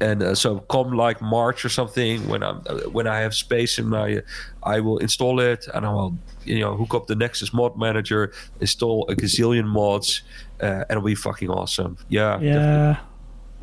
and 0.00 0.22
uh, 0.22 0.34
so 0.34 0.58
come 0.60 0.92
like 0.92 1.20
March 1.20 1.64
or 1.64 1.68
something 1.68 2.26
when 2.28 2.42
I'm 2.42 2.62
uh, 2.66 2.80
when 2.90 3.06
I 3.06 3.20
have 3.20 3.34
space 3.34 3.78
in 3.78 3.88
my 3.88 4.22
I 4.62 4.80
will 4.80 4.98
install 4.98 5.40
it 5.40 5.66
and 5.74 5.86
I 5.86 5.92
will 5.92 6.16
you 6.44 6.60
know 6.60 6.76
hook 6.76 6.94
up 6.94 7.06
the 7.06 7.14
Nexus 7.14 7.52
mod 7.52 7.76
manager, 7.76 8.32
install 8.60 9.06
a 9.10 9.14
gazillion 9.14 9.66
mods, 9.66 10.22
uh, 10.60 10.66
and 10.66 10.90
it'll 10.90 11.02
be 11.02 11.14
fucking 11.14 11.50
awesome. 11.50 11.96
Yeah. 12.08 12.40
Yeah. 12.40 13.00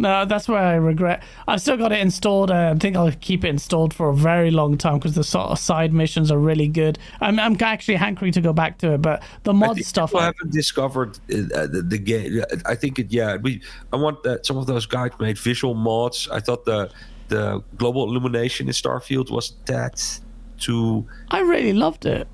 No, 0.02 0.26
that's 0.26 0.49
where 0.49 0.57
I 0.57 0.73
regret. 0.73 1.22
I've 1.48 1.61
still 1.61 1.78
got 1.78 1.91
it 1.91 1.99
installed. 1.99 2.49
Uh, 2.49 2.73
I 2.76 2.80
think 2.80 2.95
I'll 2.95 3.11
keep 3.22 3.45
it 3.45 3.49
installed 3.49 3.94
for 3.94 4.10
a 4.10 4.15
very 4.15 4.49
long 4.49 4.76
time 4.76 4.98
because 4.98 5.14
the 5.14 5.23
sort 5.23 5.52
of 5.52 5.60
side 5.60 5.94
missions 5.94 6.32
are 6.32 6.40
really 6.40 6.68
good. 6.68 6.98
I'm, 7.19 7.40
I'm 7.40 7.56
actually 7.61 7.98
hankering 7.98 8.32
to 8.32 8.41
go 8.41 8.52
back 8.52 8.80
to 8.80 8.94
it, 8.94 9.03
but 9.03 9.22
the 9.44 9.53
mod 9.53 9.78
stuff. 9.82 10.15
I 10.15 10.26
haven't 10.26 10.53
discovered 10.53 11.18
uh, 11.30 11.68
the, 11.68 11.86
the, 11.88 11.99
game. 11.99 12.44
I 12.65 12.73
think 12.73 12.98
it. 12.98 13.11
Yeah, 13.11 13.38
we. 13.38 13.61
I 13.94 13.98
want 13.98 14.23
that 14.23 14.44
some 14.44 14.57
of 14.57 14.65
those 14.65 14.88
guys 14.88 15.11
made 15.19 15.38
visual 15.38 15.76
mods. 15.76 16.28
I 16.32 16.40
thought 16.40 16.65
the 16.65 16.90
the 17.28 17.64
global 17.78 18.10
illumination 18.10 18.68
in 18.68 18.73
Starfield 18.73 19.30
was 19.30 19.53
that 19.65 20.19
too. 20.57 21.06
I 21.30 21.41
really 21.41 21.73
loved 21.73 22.07
it. 22.07 22.28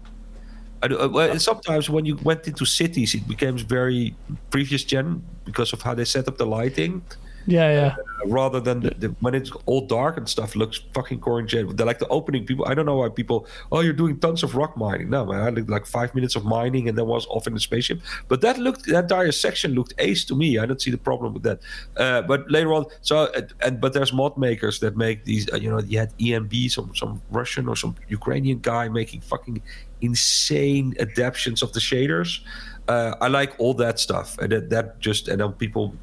I, 0.81 0.85
uh, 0.85 1.10
well, 1.10 1.38
sometimes 1.38 1.89
when 1.89 2.06
you 2.06 2.15
went 2.23 2.48
into 2.48 2.64
cities, 2.64 3.14
it 3.14 3.27
became 3.27 3.57
very 3.57 4.15
previous 4.52 4.85
gen 4.85 5.22
because 5.44 5.73
of 5.73 5.81
how 5.81 5.94
they 5.94 6.06
set 6.06 6.30
up 6.30 6.38
the 6.38 6.45
lighting. 6.45 7.02
Yeah, 7.48 7.72
yeah. 7.72 7.95
Uh, 7.98 8.28
rather 8.28 8.60
than 8.60 8.82
the, 8.82 8.90
the, 8.91 9.07
when 9.22 9.34
it's 9.34 9.52
all 9.65 9.88
dark 9.88 10.18
and 10.18 10.28
stuff 10.28 10.56
looks 10.56 10.82
fucking 10.94 11.22
cringe. 11.22 11.53
They're 11.53 11.88
like 11.88 11.99
the 11.99 12.07
opening 12.10 12.45
people. 12.45 12.65
I 12.68 12.74
don't 12.74 12.86
know 12.86 12.98
why 12.98 13.07
people. 13.07 13.48
Oh, 13.72 13.80
you're 13.80 13.94
doing 13.94 14.19
tons 14.19 14.44
of 14.44 14.56
rock 14.56 14.76
mining. 14.76 15.10
No, 15.10 15.26
man. 15.26 15.41
I 15.41 15.49
did 15.52 15.69
like 15.69 15.86
five 15.86 16.14
minutes 16.14 16.36
of 16.36 16.44
mining 16.44 16.90
and 16.90 16.98
then 16.98 17.07
was 17.07 17.26
off 17.28 17.48
in 17.48 17.53
the 17.53 17.60
spaceship. 17.61 18.02
But 18.28 18.41
that 18.41 18.57
looked 18.57 18.86
that 18.88 19.03
entire 19.03 19.32
section 19.32 19.72
looked 19.72 19.94
ace 19.98 20.26
to 20.26 20.36
me. 20.36 20.60
I 20.60 20.65
don't 20.65 20.82
see 20.82 20.91
the 20.91 20.98
problem 20.98 21.34
with 21.34 21.44
that. 21.44 21.60
Uh, 21.95 22.22
but 22.22 22.52
later 22.52 22.74
on, 22.74 22.86
so 23.02 23.32
and 23.61 23.80
but 23.80 23.94
there's 23.94 24.11
mod 24.11 24.38
makers 24.38 24.80
that 24.82 24.98
make 24.98 25.24
these. 25.24 25.52
Uh, 25.52 25.56
you 25.56 25.69
know, 25.69 25.80
you 25.80 25.99
had 25.99 26.18
ENB, 26.18 26.69
some 26.69 26.94
some 26.95 27.22
Russian 27.32 27.69
or 27.69 27.78
some 27.78 27.95
Ukrainian 28.10 28.60
guy 28.60 28.90
making 28.90 29.22
fucking 29.22 29.61
insane 30.02 30.95
adaptations 30.99 31.64
of 31.64 31.72
the 31.72 31.80
shaders. 31.80 32.41
Uh, 32.90 33.15
I 33.19 33.28
like 33.28 33.53
all 33.57 33.74
that 33.76 33.99
stuff, 33.99 34.38
and 34.38 34.52
that, 34.52 34.69
that 34.69 34.99
just 34.99 35.28
and 35.28 35.41
then 35.41 35.53
people 35.53 35.94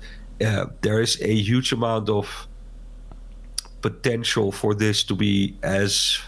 uh, 0.44 0.66
there 0.80 1.00
is 1.00 1.20
a 1.20 1.34
huge 1.34 1.72
amount 1.72 2.08
of 2.08 2.48
potential 3.80 4.50
for 4.50 4.74
this 4.74 5.02
to 5.04 5.14
be 5.14 5.56
as 5.62 6.18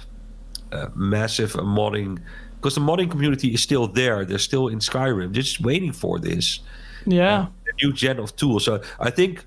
uh, 0.73 0.89
massive 0.95 1.55
a 1.55 1.63
modding 1.63 2.19
because 2.57 2.75
the 2.75 2.81
modding 2.81 3.11
community 3.11 3.55
is 3.55 3.63
still 3.63 3.87
there. 3.87 4.25
They're 4.25 4.39
still 4.39 4.69
in 4.69 4.79
Skyrim, 4.79 5.33
They're 5.33 5.43
just 5.43 5.61
waiting 5.61 5.93
for 5.93 6.19
this. 6.19 6.61
Yeah, 7.07 7.43
uh, 7.43 7.47
new 7.83 7.93
gen 7.93 8.19
of 8.19 8.35
tools. 8.35 8.65
So 8.65 8.83
I 8.99 9.11
think 9.11 9.45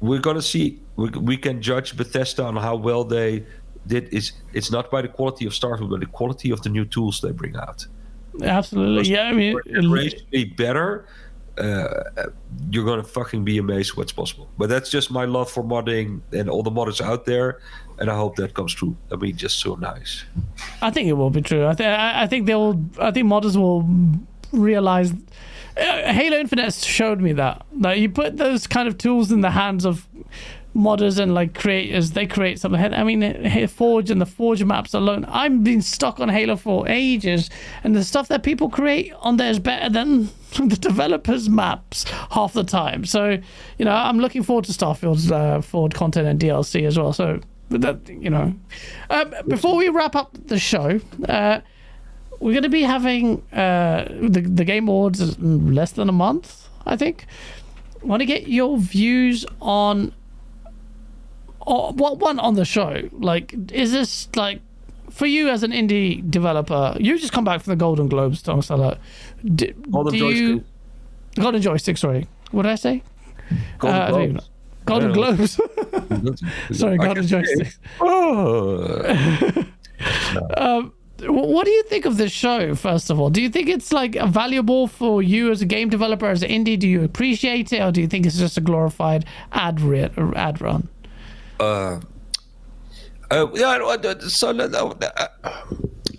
we're 0.00 0.20
gonna 0.20 0.42
see. 0.42 0.80
We, 0.96 1.10
we 1.10 1.36
can 1.36 1.60
judge 1.60 1.96
Bethesda 1.96 2.44
on 2.44 2.56
how 2.56 2.76
well 2.76 3.04
they 3.04 3.44
did. 3.86 4.08
Is 4.12 4.32
it's 4.54 4.70
not 4.70 4.90
by 4.90 5.02
the 5.02 5.08
quality 5.08 5.46
of 5.46 5.52
Starfield, 5.52 5.90
but 5.90 6.00
the 6.00 6.06
quality 6.06 6.50
of 6.50 6.62
the 6.62 6.70
new 6.70 6.86
tools 6.86 7.20
they 7.20 7.32
bring 7.32 7.56
out. 7.56 7.86
Absolutely, 8.42 9.12
yeah. 9.12 9.24
I 9.24 9.32
mean, 9.32 9.58
generationally 9.66 10.56
better 10.56 11.06
uh, 11.58 12.28
you're 12.70 12.84
gonna 12.84 13.02
fucking 13.02 13.44
be 13.44 13.58
amazed 13.58 13.96
what's 13.96 14.12
possible. 14.12 14.48
But 14.58 14.68
that's 14.68 14.90
just 14.90 15.10
my 15.10 15.24
love 15.24 15.50
for 15.50 15.62
modding 15.62 16.20
and 16.32 16.48
all 16.48 16.62
the 16.62 16.70
modders 16.70 17.00
out 17.00 17.24
there, 17.24 17.60
and 17.98 18.10
I 18.10 18.16
hope 18.16 18.36
that 18.36 18.54
comes 18.54 18.72
true. 18.72 18.96
I 19.12 19.16
mean, 19.16 19.36
just 19.36 19.58
so 19.58 19.74
nice. 19.74 20.24
I 20.82 20.90
think 20.90 21.08
it 21.08 21.14
will 21.14 21.30
be 21.30 21.42
true. 21.42 21.66
I 21.66 21.74
think 21.74 21.88
I 21.88 22.26
think 22.26 22.46
they 22.46 22.54
will. 22.54 22.82
I 22.98 23.10
think 23.10 23.26
modders 23.26 23.56
will 23.56 23.88
realize. 24.52 25.12
Uh, 25.76 26.12
Halo 26.12 26.36
Infinite 26.38 26.74
showed 26.74 27.20
me 27.20 27.32
that 27.34 27.64
that 27.80 27.98
you 27.98 28.10
put 28.10 28.36
those 28.36 28.66
kind 28.66 28.88
of 28.88 28.98
tools 28.98 29.30
in 29.30 29.40
the 29.40 29.50
hands 29.50 29.84
of 29.86 30.06
modders 30.74 31.18
and 31.18 31.34
like 31.34 31.54
creators, 31.54 32.12
they 32.12 32.26
create 32.26 32.58
something. 32.58 32.80
I 32.80 33.04
mean, 33.04 33.66
Forge 33.68 34.10
and 34.10 34.20
the 34.20 34.26
Forge 34.26 34.62
maps 34.64 34.94
alone. 34.94 35.24
I've 35.26 35.64
been 35.64 35.82
stuck 35.82 36.20
on 36.20 36.28
Halo 36.28 36.56
for 36.56 36.88
ages, 36.88 37.50
and 37.82 37.94
the 37.96 38.04
stuff 38.04 38.28
that 38.28 38.42
people 38.42 38.68
create 38.68 39.12
on 39.20 39.36
there 39.36 39.50
is 39.50 39.58
better 39.58 39.88
than 39.88 40.24
the 40.56 40.76
developers' 40.76 41.48
maps 41.48 42.04
half 42.30 42.52
the 42.52 42.64
time. 42.64 43.04
So, 43.04 43.38
you 43.78 43.84
know, 43.84 43.92
I'm 43.92 44.18
looking 44.18 44.42
forward 44.42 44.64
to 44.66 44.72
Starfield's 44.72 45.30
uh, 45.30 45.60
Forge 45.60 45.94
content 45.94 46.26
and 46.26 46.38
DLC 46.40 46.86
as 46.86 46.98
well. 46.98 47.12
So, 47.12 47.40
that 47.70 48.08
you 48.08 48.30
know, 48.30 48.54
um, 49.10 49.34
before 49.46 49.76
we 49.76 49.88
wrap 49.88 50.16
up 50.16 50.36
the 50.46 50.58
show. 50.58 51.00
Uh, 51.28 51.60
we're 52.40 52.52
going 52.52 52.62
to 52.62 52.70
be 52.70 52.82
having 52.82 53.42
uh, 53.52 54.06
the 54.08 54.40
the 54.40 54.64
Game 54.64 54.88
Awards 54.88 55.20
in 55.20 55.74
less 55.74 55.92
than 55.92 56.08
a 56.08 56.12
month, 56.12 56.68
I 56.86 56.96
think. 56.96 57.26
Want 58.02 58.20
to 58.20 58.26
get 58.26 58.48
your 58.48 58.78
views 58.78 59.44
on 59.60 60.14
or 61.60 61.92
what 61.92 62.18
one 62.18 62.38
on 62.38 62.54
the 62.54 62.64
show? 62.64 63.08
Like, 63.12 63.54
is 63.72 63.92
this 63.92 64.28
like 64.34 64.60
for 65.10 65.26
you 65.26 65.48
as 65.48 65.62
an 65.62 65.72
indie 65.72 66.28
developer? 66.30 66.96
You 66.98 67.18
just 67.18 67.32
come 67.32 67.44
back 67.44 67.62
from 67.62 67.72
the 67.72 67.76
Golden 67.76 68.08
Globes, 68.08 68.42
Thomas. 68.42 68.68
Do, 68.68 69.72
Golden 69.90 70.12
do 70.12 70.30
you, 70.30 70.64
Golden 71.36 71.62
joystick. 71.62 71.98
Sorry, 71.98 72.26
what 72.50 72.62
did 72.62 72.72
I 72.72 72.76
say? 72.76 73.02
Golden 73.78 74.00
uh, 74.00 74.10
Globes. 74.10 74.50
Golden 74.86 75.12
Globes. 75.12 75.60
sorry, 76.72 76.96
Golden 76.96 77.26
joystick. 77.26 77.74
Oh. 78.00 79.64
um, 80.56 80.92
what 81.26 81.64
do 81.64 81.70
you 81.70 81.82
think 81.84 82.06
of 82.06 82.16
this 82.16 82.32
show 82.32 82.74
first 82.74 83.10
of 83.10 83.20
all 83.20 83.28
do 83.28 83.42
you 83.42 83.50
think 83.50 83.68
it's 83.68 83.92
like 83.92 84.14
valuable 84.28 84.86
for 84.86 85.22
you 85.22 85.50
as 85.50 85.60
a 85.60 85.66
game 85.66 85.90
developer 85.90 86.26
as 86.26 86.42
an 86.42 86.48
indie 86.48 86.78
do 86.78 86.88
you 86.88 87.04
appreciate 87.04 87.72
it 87.72 87.80
or 87.80 87.92
do 87.92 88.00
you 88.00 88.06
think 88.06 88.24
it's 88.24 88.38
just 88.38 88.56
a 88.56 88.60
glorified 88.60 89.24
ad, 89.52 89.80
re- 89.80 90.10
ad 90.34 90.60
run 90.60 90.88
uh, 91.60 92.00
uh, 93.30 93.46
so 94.28 94.50
uh, 94.50 94.96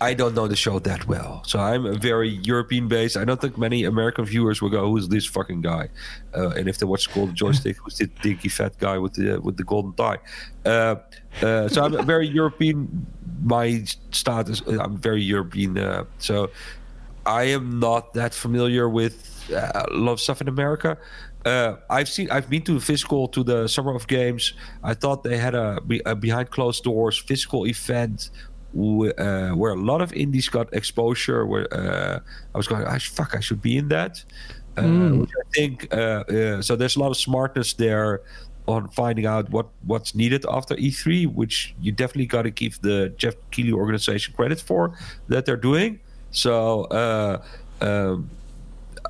I 0.00 0.14
don't 0.14 0.34
know 0.34 0.48
the 0.48 0.56
show 0.56 0.78
that 0.80 1.06
well. 1.06 1.44
So 1.46 1.60
I'm 1.60 1.98
very 2.00 2.40
European 2.42 2.88
based. 2.88 3.16
I 3.16 3.24
don't 3.24 3.40
think 3.40 3.56
many 3.56 3.84
American 3.84 4.24
viewers 4.24 4.60
will 4.60 4.70
go, 4.70 4.90
"Who's 4.90 5.08
this 5.08 5.26
fucking 5.26 5.60
guy?" 5.60 5.90
Uh, 6.36 6.48
and 6.50 6.68
if 6.68 6.78
they 6.78 6.86
watch 6.86 7.12
Golden 7.14 7.36
Joystick, 7.36 7.76
who's 7.76 7.98
the 7.98 8.08
dinky 8.22 8.48
fat 8.48 8.76
guy 8.78 8.98
with 8.98 9.14
the 9.14 9.38
with 9.38 9.56
the 9.58 9.64
golden 9.64 9.92
tie? 9.92 10.18
Uh, 10.64 10.96
uh, 11.42 11.68
so 11.68 11.84
I'm 11.84 12.06
very 12.06 12.26
European. 12.26 13.06
My 13.44 13.84
status, 14.10 14.62
I'm 14.66 14.96
very 14.96 15.22
European. 15.22 15.78
Uh, 15.78 16.04
so 16.18 16.50
I 17.26 17.44
am 17.44 17.78
not 17.78 18.14
that 18.14 18.34
familiar 18.34 18.88
with 18.88 19.14
a 19.50 19.86
lot 19.90 20.12
of 20.12 20.20
stuff 20.20 20.40
in 20.40 20.48
America 20.48 20.98
uh, 21.44 21.76
I've 21.90 22.08
seen 22.08 22.30
I've 22.30 22.48
been 22.48 22.62
to 22.62 22.78
physical 22.80 23.28
to 23.28 23.42
the 23.42 23.66
Summer 23.68 23.94
of 23.94 24.06
Games. 24.06 24.54
I 24.82 24.94
thought 24.94 25.22
they 25.22 25.36
had 25.36 25.54
a, 25.54 25.80
a 26.06 26.14
behind 26.14 26.50
closed 26.50 26.84
doors 26.84 27.18
physical 27.18 27.66
event 27.66 28.30
w- 28.74 29.12
uh, 29.12 29.50
where 29.50 29.72
a 29.72 29.80
lot 29.80 30.00
of 30.00 30.12
indies 30.12 30.48
got 30.48 30.72
exposure. 30.72 31.46
Where 31.46 31.66
uh, 31.74 32.20
I 32.54 32.56
was 32.56 32.68
going, 32.68 32.84
I, 32.84 32.98
fuck, 32.98 33.34
I 33.34 33.40
should 33.40 33.60
be 33.62 33.76
in 33.76 33.88
that. 33.88 34.22
Mm. 34.76 35.20
Which 35.20 35.30
I 35.30 35.44
think 35.52 35.92
uh, 35.92 36.62
so. 36.62 36.76
There's 36.76 36.96
a 36.96 37.00
lot 37.00 37.10
of 37.10 37.16
smartness 37.16 37.74
there 37.74 38.22
on 38.68 38.88
finding 38.88 39.26
out 39.26 39.50
what 39.50 39.68
what's 39.84 40.14
needed 40.14 40.46
after 40.48 40.76
E3, 40.76 41.26
which 41.26 41.74
you 41.80 41.92
definitely 41.92 42.26
got 42.26 42.42
to 42.42 42.50
give 42.50 42.80
the 42.82 43.12
Jeff 43.16 43.34
Keighley 43.50 43.72
organization 43.72 44.34
credit 44.34 44.60
for 44.60 44.96
that 45.28 45.44
they're 45.44 45.56
doing. 45.56 46.00
So. 46.30 46.84
Uh, 46.84 47.42
um, 47.80 48.30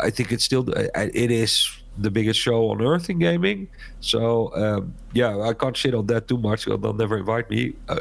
I 0.00 0.10
think 0.10 0.32
it's 0.32 0.42
still 0.42 0.66
it 0.70 1.30
is 1.30 1.81
the 1.98 2.10
biggest 2.10 2.40
show 2.40 2.70
on 2.70 2.80
earth 2.80 3.10
in 3.10 3.18
gaming. 3.18 3.68
So 4.00 4.54
um, 4.54 4.94
yeah, 5.12 5.38
I 5.40 5.52
can't 5.52 5.76
shit 5.76 5.94
on 5.94 6.06
that 6.06 6.28
too 6.28 6.38
much. 6.38 6.64
They'll 6.64 6.92
never 6.92 7.18
invite 7.18 7.50
me. 7.50 7.74
Uh, 7.88 8.00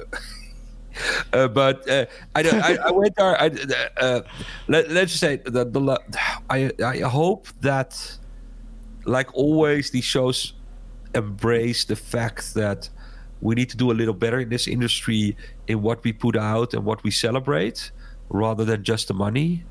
uh, 1.34 1.48
but 1.48 1.88
uh, 1.90 2.06
I, 2.36 2.42
I, 2.42 2.78
I, 2.88 2.92
went 2.92 3.16
there. 3.16 3.42
I, 3.42 3.52
uh, 3.98 4.22
let, 4.68 4.90
us 4.90 5.10
just 5.10 5.20
say 5.20 5.38
that 5.38 5.74
the 5.74 6.00
I 6.50 6.72
I 6.84 7.00
hope 7.00 7.48
that, 7.62 8.18
like 9.06 9.34
always, 9.34 9.92
these 9.92 10.06
shows 10.06 10.54
embrace 11.14 11.86
the 11.86 11.96
fact 11.96 12.54
that 12.54 12.90
we 13.42 13.56
need 13.56 13.70
to 13.70 13.78
do 13.78 13.92
a 13.92 13.94
little 13.94 14.14
better 14.14 14.40
in 14.40 14.50
this 14.50 14.68
industry 14.68 15.36
in 15.68 15.82
what 15.82 16.04
we 16.04 16.14
put 16.14 16.38
out 16.38 16.74
and 16.74 16.86
what 16.86 17.04
we 17.04 17.12
celebrate, 17.12 17.92
rather 18.30 18.64
than 18.64 18.84
just 18.84 19.08
the 19.08 19.14
money. 19.14 19.66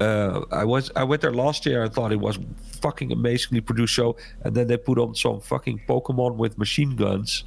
Uh, 0.00 0.44
I 0.52 0.64
was 0.64 0.90
I 0.94 1.04
went 1.04 1.22
there 1.22 1.32
last 1.32 1.66
year 1.66 1.82
and 1.82 1.92
thought 1.92 2.12
it 2.12 2.20
was 2.20 2.38
fucking 2.80 3.10
amazingly 3.10 3.60
produced 3.60 3.94
show, 3.94 4.16
and 4.42 4.54
then 4.54 4.68
they 4.68 4.76
put 4.76 4.98
on 4.98 5.14
some 5.14 5.40
fucking 5.40 5.82
Pokemon 5.88 6.36
with 6.36 6.56
machine 6.56 6.94
guns, 6.94 7.44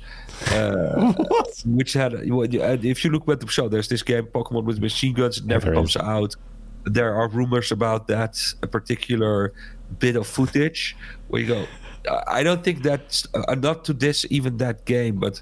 uh, 0.51 1.13
which 1.65 1.93
had 1.93 2.13
if 2.13 3.03
you 3.03 3.11
look 3.11 3.29
at 3.29 3.39
the 3.39 3.47
show, 3.47 3.69
there's 3.69 3.87
this 3.87 4.03
game 4.03 4.25
Pokemon 4.25 4.65
with 4.65 4.81
machine 4.81 5.13
guns. 5.13 5.37
It 5.37 5.45
never 5.45 5.73
comes 5.73 5.95
out. 5.95 6.35
There 6.83 7.13
are 7.13 7.27
rumors 7.27 7.71
about 7.71 8.07
that 8.07 8.37
a 8.63 8.67
particular 8.67 9.53
bit 9.99 10.15
of 10.15 10.27
footage 10.27 10.95
where 11.27 11.41
you 11.41 11.47
go, 11.47 11.65
I 12.27 12.43
don't 12.43 12.63
think 12.63 12.81
that's 12.81 13.27
uh, 13.33 13.55
not 13.55 13.85
to 13.85 13.93
this 13.93 14.25
even 14.29 14.57
that 14.57 14.85
game, 14.85 15.19
but 15.19 15.41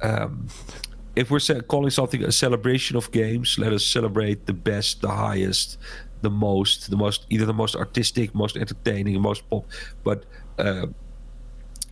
um, 0.00 0.48
if 1.16 1.30
we're 1.30 1.40
calling 1.62 1.90
something 1.90 2.22
a 2.24 2.32
celebration 2.32 2.96
of 2.96 3.10
games, 3.12 3.58
let 3.58 3.72
us 3.72 3.84
celebrate 3.84 4.46
the 4.46 4.52
best, 4.52 5.02
the 5.02 5.08
highest, 5.10 5.78
the 6.22 6.30
most, 6.30 6.90
the 6.90 6.96
most 6.96 7.26
either 7.30 7.46
the 7.46 7.54
most 7.54 7.76
artistic, 7.76 8.34
most 8.34 8.56
entertaining, 8.56 9.20
most 9.20 9.48
pop. 9.50 9.64
But 10.04 10.24
uh, 10.58 10.86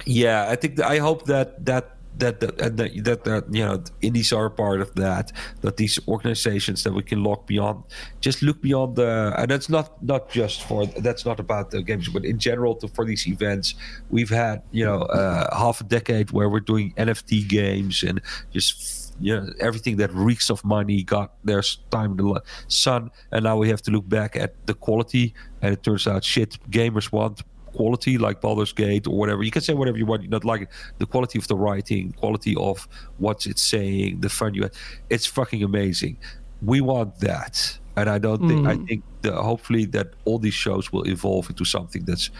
yeah, 0.05 0.47
I 0.49 0.57
think 0.57 0.81
I 0.81 0.99
hope 0.99 1.27
that 1.27 1.65
that 1.65 1.99
that 2.19 2.41
that, 2.41 2.61
and 2.61 2.77
that 2.79 3.05
that 3.05 3.25
that 3.25 3.45
you 3.55 3.65
know 3.65 3.83
indies 4.03 4.33
are 4.33 4.47
a 4.47 4.51
part 4.51 4.81
of 4.81 4.95
that 4.97 5.33
that 5.61 5.77
these 5.77 5.99
organizations 6.09 6.83
that 6.85 6.93
we 6.93 7.03
can 7.03 7.23
look 7.23 7.47
beyond 7.47 7.85
just 8.21 8.43
look 8.43 8.61
beyond 8.61 8.97
the 8.97 9.33
and 9.39 9.51
that's 9.51 9.69
not 9.69 10.03
not 10.03 10.29
just 10.29 10.63
for 10.63 10.87
that's 10.87 11.25
not 11.25 11.39
about 11.39 11.71
the 11.71 11.83
games 11.83 12.09
but 12.09 12.25
in 12.25 12.39
general 12.39 12.75
to, 12.75 12.89
for 12.89 13.05
these 13.05 13.27
events 13.29 13.75
we've 14.11 14.31
had 14.31 14.63
you 14.73 14.85
know 14.85 15.03
uh, 15.03 15.57
half 15.57 15.81
a 15.81 15.85
decade 15.85 16.31
where 16.31 16.49
we're 16.49 16.61
doing 16.61 16.93
nft 16.97 17.49
games 17.49 18.03
and 18.03 18.21
just 18.53 18.98
know 19.21 19.47
everything 19.61 19.97
that 19.97 20.13
reeks 20.13 20.51
of 20.51 20.65
money 20.65 21.03
got 21.03 21.33
their 21.45 21.63
time 21.91 22.13
in 22.13 22.17
the 22.19 22.43
sun 22.69 23.11
and 23.33 23.45
now 23.45 23.57
we 23.57 23.69
have 23.69 23.83
to 23.83 23.91
look 23.91 24.09
back 24.09 24.37
at 24.37 24.55
the 24.67 24.75
quality 24.75 25.35
and 25.63 25.73
it 25.73 25.83
turns 25.83 26.07
out 26.07 26.25
shit 26.25 26.59
gamers 26.71 27.11
want 27.13 27.43
quality 27.79 28.19
like 28.19 28.41
Baldur's 28.41 28.73
Gate 28.73 29.07
or 29.07 29.17
whatever. 29.17 29.43
You 29.43 29.51
can 29.51 29.63
say 29.63 29.75
whatever 29.75 29.99
you 29.99 30.07
want. 30.07 30.23
You 30.23 30.29
not 30.29 30.45
like 30.45 30.63
it. 30.63 30.69
The 30.99 31.07
quality 31.07 31.39
of 31.39 31.47
the 31.49 31.57
writing, 31.57 32.13
quality 32.13 32.57
of 32.57 32.89
what 33.19 33.47
it's 33.47 33.63
saying, 33.63 34.21
the 34.21 34.29
fun 34.29 34.55
you 34.55 34.63
have. 34.63 34.73
It's 35.11 35.27
fucking 35.27 35.63
amazing. 35.63 36.17
We 36.63 36.81
want 36.81 37.21
that. 37.21 37.79
And 37.97 38.09
I 38.09 38.19
don't 38.19 38.47
think 38.49 38.67
I 38.67 38.75
mm. 38.77 38.87
think 38.89 39.05
that 39.23 39.35
hopefully 39.35 39.85
that 39.87 40.09
all 40.25 40.39
these 40.39 40.55
shows 40.55 40.93
will 40.93 41.07
evolve 41.09 41.49
into 41.51 41.65
something 41.65 42.05
that's 42.05 42.31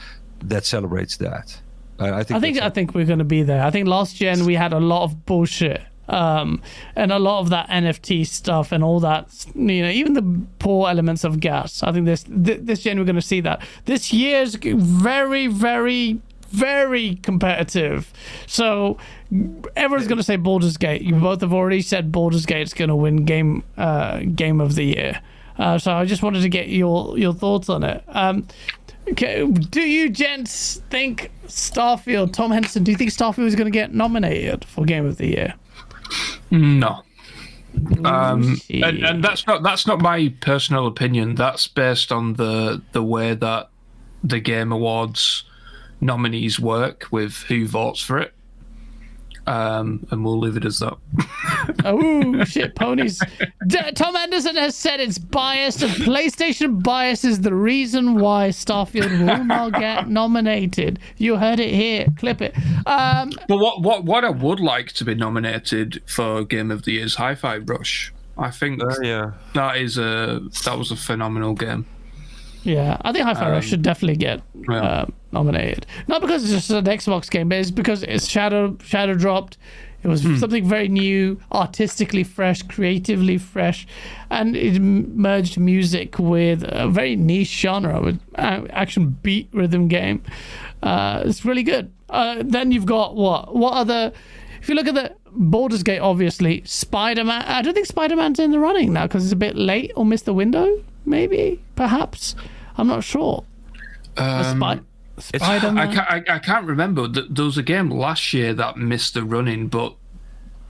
that 0.45 0.65
celebrates 0.65 1.17
that. 1.19 1.61
I 2.01 2.23
think 2.23 2.37
I 2.37 2.41
think 2.41 2.63
I 2.63 2.71
think 2.71 2.95
we're 2.95 3.07
going 3.07 3.19
to 3.19 3.25
be 3.25 3.43
there. 3.43 3.65
I 3.65 3.71
think 3.71 3.89
last 3.89 4.15
gen 4.17 4.45
we 4.45 4.55
had 4.55 4.73
a 4.73 4.79
lot 4.79 5.03
of 5.03 5.27
bullshit. 5.27 5.83
Um, 6.09 6.63
and 6.97 7.13
a 7.13 7.19
lot 7.19 7.41
of 7.41 7.51
that 7.51 7.69
NFT 7.69 8.27
stuff 8.27 8.73
and 8.73 8.83
all 8.83 9.01
that, 9.01 9.47
you 9.55 9.83
know, 9.83 9.91
even 9.91 10.15
the 10.15 10.47
poor 10.59 10.89
elements 10.89 11.25
of 11.25 11.41
GaaS. 11.41 11.83
I 11.83 11.93
think 11.93 12.07
this 12.07 12.25
th- 12.25 12.61
this 12.63 12.81
gen 12.81 12.99
we're 12.99 13.05
going 13.05 13.17
to 13.17 13.23
see 13.23 13.41
that. 13.43 13.63
This 13.85 14.13
year's 14.13 14.55
very, 14.55 15.47
very, 15.47 16.21
very 16.49 17.17
competitive. 17.17 18.13
So 18.47 18.97
everyone's 19.77 20.09
going 20.09 20.19
to 20.19 20.25
say 20.25 20.37
Baldur's 20.37 20.77
Gate. 20.77 21.03
You 21.03 21.15
both 21.17 21.43
have 21.43 21.53
already 21.53 21.83
said 21.83 22.11
Baldur's 22.11 22.47
Gate's 22.47 22.73
going 22.73 22.89
to 22.89 22.97
win 22.97 23.25
game 23.25 23.63
uh, 23.77 24.21
game 24.35 24.61
of 24.61 24.75
the 24.75 24.85
year. 24.85 25.21
Uh, 25.59 25.77
so 25.77 25.93
I 25.93 26.05
just 26.05 26.23
wanted 26.23 26.41
to 26.43 26.49
get 26.49 26.69
your 26.69 27.19
your 27.19 27.35
thoughts 27.35 27.69
on 27.69 27.85
it. 27.85 28.03
Um, 28.09 28.47
Okay, 29.13 29.47
do 29.47 29.81
you 29.81 30.11
gents 30.11 30.83
think 30.91 31.31
Starfield, 31.47 32.35
Tom 32.35 32.51
Henderson, 32.51 32.85
do 32.85 32.91
you 32.91 32.97
think 32.97 33.11
Starfield 33.11 33.47
is 33.47 33.55
going 33.55 33.65
to 33.65 33.71
get 33.71 33.95
nominated 33.95 34.67
for 34.67 34.85
Game 34.85 35.07
of 35.07 35.17
the 35.17 35.29
Year? 35.29 35.55
No. 36.51 37.03
Um, 38.05 38.57
Shit. 38.57 38.83
and, 38.83 39.05
and 39.05 39.25
that's 39.25 39.47
not 39.47 39.63
that's 39.63 39.87
not 39.87 40.01
my 40.01 40.35
personal 40.41 40.87
opinion. 40.87 41.35
That's 41.35 41.67
based 41.67 42.11
on 42.11 42.35
the 42.35 42.83
the 42.93 43.03
way 43.03 43.35
that 43.35 43.69
the 44.25 44.41
Game 44.41 44.73
Awards 44.73 45.45
nominees 46.01 46.59
work 46.59 47.07
with 47.11 47.35
who 47.49 47.67
votes 47.67 48.01
for 48.01 48.19
it. 48.19 48.35
Um, 49.49 50.07
and 50.11 50.25
we'll 50.25 50.39
leave 50.39 50.57
it 50.59 50.65
as 50.65 50.79
that. 50.81 50.97
Oh 51.85 52.45
shit, 52.45 52.75
ponies! 52.75 53.21
D- 53.67 53.79
Tom 53.95 54.15
Henderson 54.15 54.57
has 54.57 54.75
said 54.75 55.01
it's 55.01 55.19
biased, 55.19 55.83
and 55.83 55.93
PlayStation 55.93 56.83
bias 56.83 57.25
is 57.25 57.41
the 57.41 57.55
reason 57.55 58.17
why 58.21 58.49
Starfield 58.49 59.11
will 59.27 59.45
not 59.45 59.73
get 59.75 60.09
nominated. 60.09 60.99
You 61.19 61.37
heard 61.37 61.61
it 61.61 61.73
here. 61.75 62.07
Clip 62.19 62.41
it. 62.43 62.55
Um, 62.87 63.31
But 63.49 63.59
what 63.59 63.83
what 63.83 64.05
what 64.05 64.25
I 64.25 64.31
would 64.31 64.61
like 64.61 64.93
to 64.93 65.05
be 65.05 65.15
nominated 65.15 66.03
for 66.07 66.45
Game 66.45 66.71
of 66.71 66.83
the 66.85 66.93
Year 66.93 67.05
is 67.05 67.15
Hi-Fi 67.17 67.59
Rush. 67.59 68.13
I 68.37 68.51
think 68.51 68.83
Uh, 68.83 68.95
yeah. 69.03 69.31
that 69.55 69.77
is 69.79 69.99
a 69.99 70.41
that 70.65 70.77
was 70.79 70.91
a 70.91 70.97
phenomenal 70.97 71.55
game. 71.55 71.87
Yeah, 72.69 72.99
I 73.03 73.13
think 73.13 73.25
Hi-Fi 73.25 73.51
Rush 73.51 73.67
should 73.67 73.83
definitely 73.83 74.17
get 74.17 74.43
yeah. 74.69 74.83
uh, 74.83 75.07
nominated. 75.33 75.87
Not 76.07 76.21
because 76.21 76.45
it's 76.45 76.53
just 76.53 76.71
an 76.71 76.85
Xbox 76.85 77.31
game, 77.31 77.49
but 77.49 77.59
it's 77.59 77.71
because 77.71 78.03
it's 78.03 78.29
Shadow 78.29 78.77
Shadow 78.83 79.15
dropped. 79.15 79.59
It 80.03 80.07
was 80.07 80.23
something 80.39 80.65
very 80.65 80.87
new, 80.87 81.41
artistically 81.51 82.23
fresh, 82.23 82.63
creatively 82.63 83.37
fresh, 83.37 83.85
and 84.31 84.55
it 84.55 84.79
merged 84.81 85.59
music 85.59 86.21
with 86.21 86.63
a 86.63 86.89
very 86.89 87.17
niche 87.17 87.49
genre 87.49 88.01
with 88.01 88.21
action 88.37 89.19
beat 89.23 89.49
rhythm 89.53 89.89
game. 89.89 90.23
Uh, 90.85 91.23
it's 91.25 91.45
really 91.45 91.65
good. 91.65 91.91
Uh, 92.09 92.43
then 92.45 92.71
you've 92.71 92.87
got 92.87 93.17
what? 93.17 93.57
What 93.57 93.73
other? 93.73 94.13
If 94.61 94.69
you 94.69 94.77
look 94.77 94.87
at 94.87 94.95
the 94.95 95.15
Baldur's 95.33 95.83
Gate, 95.83 95.99
obviously 95.99 96.63
Spider 96.65 97.25
Man. 97.25 97.43
I 97.43 97.63
don't 97.63 97.75
think 97.75 97.87
Spider 97.87 98.15
Man's 98.15 98.39
in 98.39 98.53
the 98.53 98.61
running 98.61 98.93
now 98.93 99.07
because 99.07 99.25
it's 99.25 99.33
a 99.33 99.37
bit 99.37 99.57
late 99.57 99.93
or 99.97 100.05
missed 100.05 100.27
the 100.27 100.35
window. 100.35 100.83
Maybe, 101.05 101.61
perhaps. 101.75 102.37
I'm 102.79 102.87
not 102.89 103.05
sure. 103.05 103.45
Um, 104.17 104.57
Spy- 104.59 104.73
it's- 104.73 105.43
Spider 105.43 105.67
I 105.69 105.71
Man. 105.73 105.93
can't, 105.95 106.11
I, 106.31 106.35
I 106.37 106.39
can't 106.39 106.67
remember. 106.67 107.09
Th- 107.09 107.27
There 107.29 107.45
was 107.45 107.59
a 107.59 107.63
game 107.63 107.91
last 107.91 108.33
year 108.33 108.55
that 108.55 108.77
missed 108.77 109.15
the 109.15 109.25
running, 109.25 109.69
but 109.69 109.95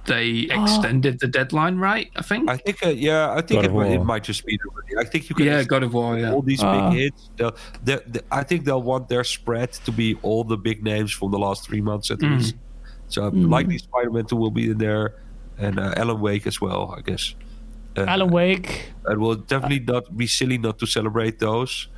they 0.06 0.48
extended 0.50 1.20
the 1.20 1.26
deadline, 1.28 1.76
right? 1.76 2.10
I 2.16 2.22
think. 2.22 2.48
I 2.48 2.56
think, 2.56 2.84
uh, 2.84 2.88
yeah, 2.88 3.30
I 3.30 3.42
think 3.42 3.62
it, 3.64 3.72
might- 3.72 3.90
it 3.92 4.02
might 4.04 4.24
just 4.24 4.44
be 4.46 4.56
the. 4.56 4.98
I 4.98 5.04
think 5.04 5.28
you 5.28 5.34
can. 5.36 5.44
yeah, 5.46 5.62
God 5.64 5.82
of 5.82 5.92
War. 5.92 6.18
Yeah. 6.18 6.32
all 6.32 6.40
these 6.42 6.62
Ah. 6.62 6.90
big 6.90 6.98
hits. 6.98 7.30
They'll, 7.36 7.54
they 7.84 7.98
they 8.06 8.20
I 8.30 8.42
think 8.42 8.64
they'll 8.64 8.82
want 8.82 9.08
their 9.08 9.22
spread 9.24 9.72
to 9.84 9.92
be 9.92 10.16
all 10.22 10.44
the 10.44 10.56
big 10.56 10.82
names 10.82 11.12
from 11.12 11.30
the 11.30 11.38
last 11.38 11.64
three 11.66 11.82
months 11.82 12.10
at 12.10 12.22
least. 12.22 12.54
So 13.08 13.28
likely 13.28 13.78
Spider-Man 13.78 14.26
2 14.26 14.36
will 14.36 14.50
be 14.50 14.70
in 14.70 14.78
there, 14.78 15.14
and 15.58 15.78
uh, 15.78 15.94
Alan 15.96 16.20
Wake 16.20 16.46
as 16.46 16.60
well, 16.60 16.94
I 16.96 17.00
guess. 17.02 17.34
Alan 18.06 18.30
Wake. 18.30 18.92
It 19.08 19.18
will 19.18 19.36
definitely 19.36 19.80
not 19.80 20.16
be 20.16 20.26
silly 20.26 20.58
not 20.58 20.78
to 20.78 20.86
celebrate 20.86 21.38
those. 21.38 21.88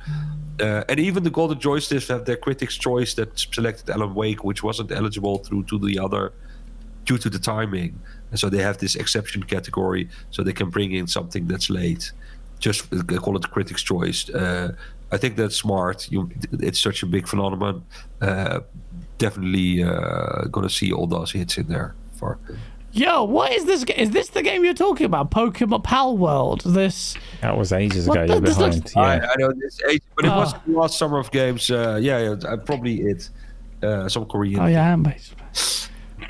Uh, 0.59 0.83
and 0.89 0.99
even 0.99 1.23
the 1.23 1.29
Golden 1.29 1.57
Joysticks 1.57 2.07
have 2.07 2.25
their 2.25 2.37
critics' 2.37 2.77
choice 2.77 3.13
that 3.15 3.37
selected 3.37 3.89
Alan 3.89 4.13
Wake, 4.13 4.43
which 4.43 4.63
wasn't 4.63 4.91
eligible 4.91 5.39
through 5.39 5.63
to 5.63 5.79
the 5.79 5.99
other 5.99 6.33
due 7.05 7.17
to 7.17 7.29
the 7.29 7.39
timing. 7.39 7.99
And 8.29 8.39
so 8.39 8.49
they 8.49 8.61
have 8.61 8.77
this 8.77 8.95
exception 8.95 9.43
category, 9.43 10.07
so 10.29 10.43
they 10.43 10.53
can 10.53 10.69
bring 10.69 10.91
in 10.93 11.07
something 11.07 11.47
that's 11.47 11.69
late. 11.69 12.11
Just 12.59 12.89
they 12.91 13.17
call 13.17 13.35
it 13.35 13.41
the 13.41 13.47
critics' 13.47 13.81
choice. 13.81 14.29
Uh, 14.29 14.73
I 15.11 15.17
think 15.17 15.35
that's 15.35 15.55
smart. 15.55 16.09
You, 16.11 16.29
it's 16.51 16.79
such 16.79 17.03
a 17.03 17.05
big 17.05 17.27
phenomenon. 17.27 17.83
Uh, 18.21 18.61
definitely 19.17 19.83
uh, 19.83 20.45
gonna 20.51 20.69
see 20.69 20.91
all 20.91 21.07
those 21.07 21.31
hits 21.31 21.57
in 21.57 21.67
there 21.67 21.95
for 22.13 22.39
Yo, 22.93 23.23
what 23.23 23.51
is 23.53 23.65
this? 23.65 23.83
ga- 23.85 23.93
Is 23.97 24.11
this 24.11 24.29
the 24.29 24.41
game 24.41 24.65
you're 24.65 24.73
talking 24.73 25.05
about? 25.05 25.31
Pokemon 25.31 25.83
Palworld. 25.83 26.63
This. 26.63 27.15
That 27.41 27.57
was 27.57 27.71
ages 27.71 28.07
ago. 28.07 28.25
the- 28.27 28.33
You're 28.33 28.41
this 28.41 28.57
looks- 28.57 28.79
behind. 28.79 29.21
I, 29.21 29.25
Yeah. 29.25 29.31
I 29.31 29.35
know 29.39 29.51
this 29.53 29.79
age, 29.89 30.01
but 30.15 30.25
it 30.25 30.29
was 30.29 30.53
Ah. 30.53 30.61
the 30.67 30.73
last 30.73 30.97
summer 30.97 31.17
of 31.19 31.31
games. 31.31 31.69
Uh, 31.71 31.97
yeah, 32.01 32.19
yeah, 32.19 32.49
uh, 32.49 32.57
probably 32.57 33.01
it. 33.01 33.29
Uh, 33.81 34.07
some 34.09 34.25
Korean 34.25 34.59
Oh 34.59 34.65
yeah, 34.67 34.93
I'm 34.93 35.03
based. 35.03 35.33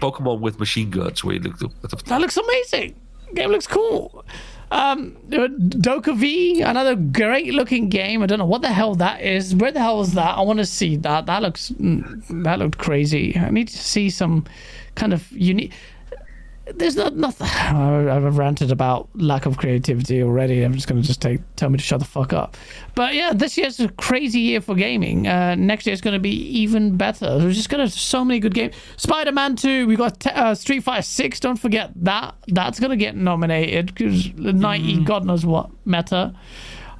Pokemon 0.01 0.39
with 0.39 0.59
machine 0.59 0.89
guns. 0.89 1.23
Where 1.23 1.35
you 1.35 1.41
looked 1.41 1.63
at 1.63 1.89
the 1.89 1.95
That 2.05 2.21
looks 2.21 2.38
amazing. 2.38 2.95
Game 3.33 3.49
looks 3.49 3.67
cool. 3.67 4.23
Um, 4.71 5.17
DokeV, 5.29 6.63
another 6.65 6.95
great 6.95 7.53
looking 7.53 7.89
game. 7.89 8.21
I 8.23 8.25
don't 8.25 8.39
know 8.39 8.45
what 8.45 8.61
the 8.61 8.69
hell 8.69 8.95
that 8.95 9.21
is. 9.21 9.53
Where 9.55 9.71
the 9.71 9.79
hell 9.81 9.99
is 10.01 10.13
that? 10.13 10.38
I 10.38 10.41
want 10.41 10.59
to 10.59 10.65
see 10.65 10.95
that. 10.97 11.25
That 11.25 11.41
looks 11.41 11.71
mm, 11.71 12.43
that 12.43 12.59
looked 12.59 12.77
crazy. 12.77 13.35
I 13.38 13.49
need 13.49 13.67
to 13.67 13.77
see 13.77 14.09
some 14.09 14.45
kind 14.95 15.11
of 15.13 15.29
unique. 15.31 15.71
There's 16.76 16.95
not 16.95 17.15
nothing. 17.15 17.48
I've 17.48 18.38
ranted 18.38 18.72
about 18.72 19.10
lack 19.15 19.45
of 19.45 19.57
creativity 19.57 20.22
already. 20.23 20.64
I'm 20.64 20.73
just 20.73 20.88
gonna 20.88 21.02
just 21.02 21.22
take 21.22 21.41
tell 21.56 21.69
me 21.69 21.77
to 21.77 21.84
shut 21.84 21.99
the 21.99 22.06
fuck 22.06 22.34
up. 22.34 22.57
But 22.95 23.14
yeah, 23.14 23.34
this 23.34 23.57
year's 23.57 23.80
a 23.80 23.89
crazy 23.89 24.39
year 24.39 24.61
for 24.61 24.76
gaming. 24.76 25.27
Uh, 25.27 25.56
next 25.56 25.85
year's 25.85 26.02
gonna 26.02 26.19
be 26.19 26.31
even 26.31 26.98
better. 26.98 27.38
We're 27.38 27.52
just 27.52 27.69
gonna 27.69 27.84
have 27.84 27.93
so 27.93 28.23
many 28.26 28.39
good 28.39 28.53
games. 28.53 28.76
Spider-Man 28.98 29.56
2. 29.56 29.88
We 29.88 29.95
got 29.95 30.26
uh, 30.27 30.56
Street 30.56 30.84
Fighter 30.84 31.02
6. 31.02 31.39
Don't 31.39 31.57
forget 31.57 31.91
that. 31.98 32.35
That's 32.48 32.80
gonna 32.80 32.98
get 32.98 33.15
nominated 33.15 33.88
because 33.88 34.34
90 34.34 35.03
God 35.03 35.26
knows 35.26 35.45
what 35.45 35.69
meta. 35.85 36.34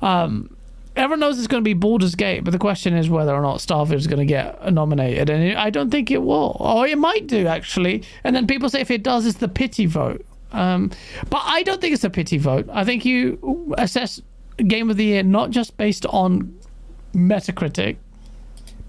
Um, 0.02 0.56
everyone 0.96 1.20
knows 1.20 1.38
it's 1.38 1.48
going 1.48 1.64
to 1.64 1.68
be 1.68 1.74
Baldur's 1.74 2.16
Gate, 2.16 2.44
but 2.44 2.52
the 2.52 2.60
question 2.60 2.96
is 2.96 3.10
whether 3.10 3.34
or 3.34 3.42
not 3.42 3.58
Starfield 3.58 3.96
is 3.96 4.08
going 4.08 4.20
to 4.20 4.26
get 4.26 4.72
nominated, 4.72 5.30
and 5.30 5.58
I 5.58 5.70
don't 5.70 5.90
think 5.90 6.12
it 6.12 6.22
will, 6.22 6.58
or 6.60 6.86
it 6.88 6.98
might 6.98 7.28
do 7.28 7.48
actually. 7.48 8.04
And 8.24 8.36
then 8.36 8.48
people 8.48 8.70
say 8.70 8.82
if 8.82 8.92
it 8.92 9.04
does, 9.04 9.26
it's 9.26 9.38
the 9.38 9.48
pity 9.48 9.86
vote. 9.86 10.26
Um, 10.52 10.92
but 11.30 11.42
I 11.46 11.64
don't 11.64 11.80
think 11.80 11.94
it's 11.94 12.04
a 12.04 12.10
pity 12.10 12.38
vote. 12.38 12.68
I 12.72 12.84
think 12.84 13.06
you 13.06 13.74
assess 13.78 14.22
Game 14.58 14.90
of 14.90 14.98
the 14.98 15.06
Year 15.06 15.24
not 15.24 15.50
just 15.50 15.78
based 15.78 16.06
on 16.08 16.58
Metacritic, 17.14 17.98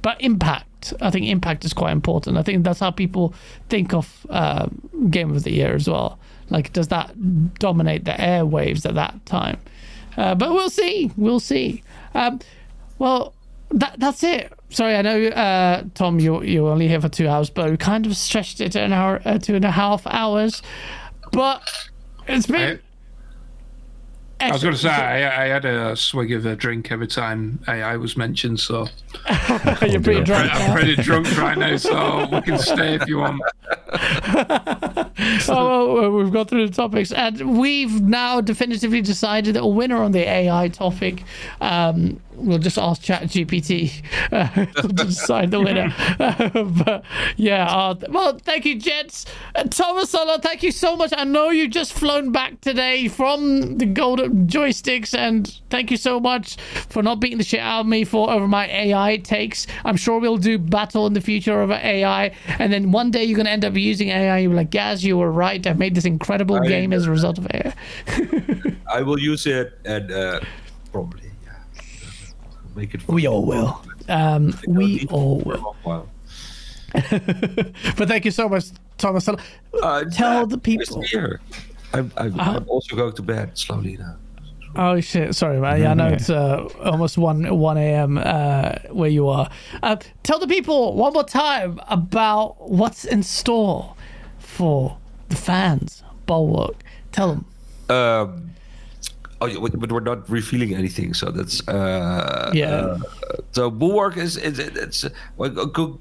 but 0.02 0.20
impact. 0.20 0.92
I 1.00 1.10
think 1.10 1.26
impact 1.26 1.64
is 1.64 1.72
quite 1.72 1.92
important. 1.92 2.36
I 2.36 2.42
think 2.42 2.64
that's 2.64 2.80
how 2.80 2.90
people 2.90 3.34
think 3.68 3.94
of 3.94 4.26
uh, 4.30 4.66
Game 5.10 5.30
of 5.30 5.44
the 5.44 5.52
Year 5.52 5.74
as 5.74 5.88
well. 5.88 6.18
Like, 6.50 6.72
does 6.72 6.88
that 6.88 7.14
dominate 7.54 8.04
the 8.04 8.12
airwaves 8.12 8.84
at 8.84 8.94
that 8.96 9.24
time? 9.24 9.58
Uh, 10.16 10.34
but 10.34 10.50
we'll 10.50 10.70
see. 10.70 11.10
We'll 11.16 11.40
see. 11.40 11.82
Um, 12.14 12.40
well, 12.98 13.34
that 13.70 13.98
that's 13.98 14.22
it. 14.22 14.52
Sorry, 14.70 14.96
I 14.96 15.02
know, 15.02 15.26
uh, 15.26 15.84
Tom, 15.94 16.18
you 16.18 16.42
you're 16.42 16.70
only 16.70 16.88
here 16.88 17.00
for 17.00 17.08
two 17.08 17.28
hours, 17.28 17.50
but 17.50 17.70
we 17.70 17.76
kind 17.76 18.06
of 18.06 18.16
stretched 18.16 18.60
it 18.60 18.74
an 18.74 18.92
hour, 18.92 19.20
uh, 19.24 19.38
two 19.38 19.54
and 19.54 19.64
a 19.64 19.70
half 19.70 20.06
hours. 20.06 20.62
But 21.32 21.62
it's 22.26 22.46
been. 22.46 22.60
I 22.60 22.80
was 24.50 24.62
going 24.62 24.74
to 24.74 24.80
say 24.80 24.88
I, 24.88 25.44
I, 25.44 25.48
had 25.48 25.64
a 25.64 25.94
swig 25.94 26.32
of 26.32 26.46
a 26.46 26.56
drink 26.56 26.90
every 26.90 27.06
time 27.06 27.62
AI 27.68 27.96
was 27.96 28.16
mentioned, 28.16 28.60
so 28.60 28.88
you're 29.82 30.00
pretty 30.00 30.24
drunk. 30.24 30.52
I'm 30.52 30.72
pretty 30.72 30.96
drunk 30.96 31.36
right 31.36 31.56
now, 31.56 31.76
so 31.76 32.28
we 32.32 32.40
can 32.42 32.58
stay 32.58 32.94
if 32.94 33.06
you 33.06 33.18
want. 33.18 33.42
oh, 35.48 35.94
well, 35.94 36.10
we've 36.10 36.32
got 36.32 36.48
through 36.48 36.66
the 36.66 36.74
topics, 36.74 37.12
and 37.12 37.58
we've 37.58 38.00
now 38.00 38.40
definitively 38.40 39.00
decided 39.00 39.54
that 39.54 39.62
a 39.62 39.66
winner 39.66 40.02
on 40.02 40.12
the 40.12 40.28
AI 40.28 40.68
topic. 40.68 41.22
Um, 41.60 42.20
we'll 42.34 42.58
just 42.58 42.78
ask 42.78 43.02
ChatGPT 43.02 44.02
uh, 44.32 44.66
to 44.80 44.88
decide 44.88 45.50
the 45.50 45.60
winner. 45.60 45.94
but 46.74 47.04
yeah, 47.36 47.66
uh, 47.66 47.94
well, 48.08 48.38
thank 48.38 48.64
you, 48.64 48.78
Jets. 48.78 49.26
Uh, 49.54 49.64
Thomas 49.64 50.10
Sala, 50.10 50.38
thank 50.40 50.62
you 50.62 50.72
so 50.72 50.96
much. 50.96 51.12
I 51.16 51.24
know 51.24 51.50
you 51.50 51.68
just 51.68 51.92
flown 51.92 52.32
back 52.32 52.60
today 52.60 53.08
from 53.08 53.78
the 53.78 53.86
golden 53.86 54.31
joysticks, 54.32 55.16
and 55.16 55.60
thank 55.70 55.90
you 55.90 55.96
so 55.96 56.18
much 56.20 56.56
for 56.88 57.02
not 57.02 57.20
beating 57.20 57.38
the 57.38 57.44
shit 57.44 57.60
out 57.60 57.80
of 57.80 57.86
me 57.86 58.04
for 58.04 58.30
over 58.30 58.48
my 58.48 58.66
AI 58.66 59.18
takes. 59.18 59.66
I'm 59.84 59.96
sure 59.96 60.18
we'll 60.18 60.36
do 60.36 60.58
battle 60.58 61.06
in 61.06 61.12
the 61.12 61.20
future 61.20 61.60
over 61.60 61.74
AI, 61.74 62.34
and 62.58 62.72
then 62.72 62.92
one 62.92 63.10
day 63.10 63.24
you're 63.24 63.36
gonna 63.36 63.50
end 63.50 63.64
up 63.64 63.74
using 63.74 64.08
AI. 64.08 64.38
You're 64.38 64.54
like, 64.54 64.70
Gaz, 64.70 65.04
you 65.04 65.18
were 65.18 65.30
right. 65.30 65.64
I've 65.66 65.78
made 65.78 65.94
this 65.94 66.04
incredible 66.04 66.56
I, 66.56 66.66
game 66.66 66.92
as 66.92 67.06
a 67.06 67.10
result 67.10 67.38
of 67.38 67.46
AI. 67.52 67.74
I 68.92 69.02
will 69.02 69.18
use 69.18 69.46
it 69.46 69.78
and 69.84 70.10
uh, 70.10 70.40
probably 70.92 71.30
yeah. 71.44 71.82
make 72.74 72.94
it. 72.94 73.06
We 73.08 73.26
all 73.26 73.44
will. 73.44 73.82
Um, 74.08 74.56
we 74.66 75.06
all 75.10 75.40
will. 75.40 75.76
but 76.92 78.08
thank 78.08 78.24
you 78.24 78.30
so 78.30 78.48
much, 78.48 78.64
Thomas. 78.98 79.26
Uh, 79.28 80.04
Tell 80.10 80.46
the 80.46 80.58
people. 80.58 81.02
I'm, 81.94 82.12
I'm, 82.16 82.38
uh, 82.38 82.42
I'm, 82.42 82.68
also 82.68 82.96
going 82.96 83.12
to 83.14 83.22
bed 83.22 83.56
slowly 83.56 83.96
now. 83.96 84.16
Oh 84.76 85.00
shit! 85.00 85.34
Sorry, 85.34 85.60
man. 85.60 85.80
Yeah, 85.80 85.90
I 85.90 85.94
know 85.94 86.08
it's 86.08 86.30
uh, 86.30 86.68
almost 86.82 87.18
one 87.18 87.58
one 87.58 87.76
a.m. 87.76 88.18
Uh, 88.18 88.74
where 88.90 89.10
you 89.10 89.28
are. 89.28 89.50
Uh, 89.82 89.96
tell 90.22 90.38
the 90.38 90.46
people 90.46 90.94
one 90.94 91.12
more 91.12 91.24
time 91.24 91.80
about 91.88 92.70
what's 92.70 93.04
in 93.04 93.22
store 93.22 93.94
for 94.38 94.96
the 95.28 95.36
fans. 95.36 96.02
Bulwark. 96.26 96.82
Tell 97.10 97.28
them. 97.34 97.44
Um, 97.88 98.52
Oh, 99.42 99.68
but 99.70 99.90
we're 99.90 99.98
not 99.98 100.30
revealing 100.30 100.72
anything, 100.72 101.14
so 101.14 101.32
that's 101.32 101.66
uh, 101.66 102.52
yeah. 102.54 102.68
Uh, 102.68 102.98
so 103.50 103.70
Bulwark 103.72 104.16
is, 104.16 104.36
is 104.36 104.60
it's 104.60 105.04
well, 105.36 105.50
go 105.50 105.98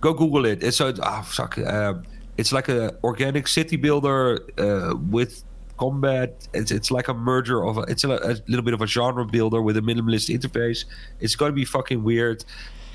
go 0.00 0.12
Google 0.14 0.46
it. 0.46 0.62
It's 0.62 0.76
so 0.76 0.94
oh 1.02 1.22
fuck. 1.22 1.58
Uh, 1.58 1.94
it's 2.36 2.52
like 2.52 2.68
a 2.68 2.94
organic 3.02 3.48
city 3.48 3.74
builder 3.74 4.46
uh, 4.58 4.94
with 5.10 5.42
combat. 5.78 6.48
It's 6.52 6.70
it's 6.70 6.90
like 6.90 7.08
a 7.08 7.14
merger 7.14 7.64
of 7.64 7.78
a, 7.78 7.82
it's 7.82 8.04
a, 8.04 8.10
a, 8.10 8.36
little 8.48 8.62
bit 8.62 8.74
of 8.74 8.82
a 8.82 8.86
genre 8.86 9.24
builder 9.24 9.62
with 9.62 9.76
a 9.76 9.80
minimalist 9.80 10.28
interface. 10.28 10.84
It's 11.20 11.36
gonna 11.36 11.52
be 11.52 11.64
fucking 11.64 12.02
weird. 12.02 12.44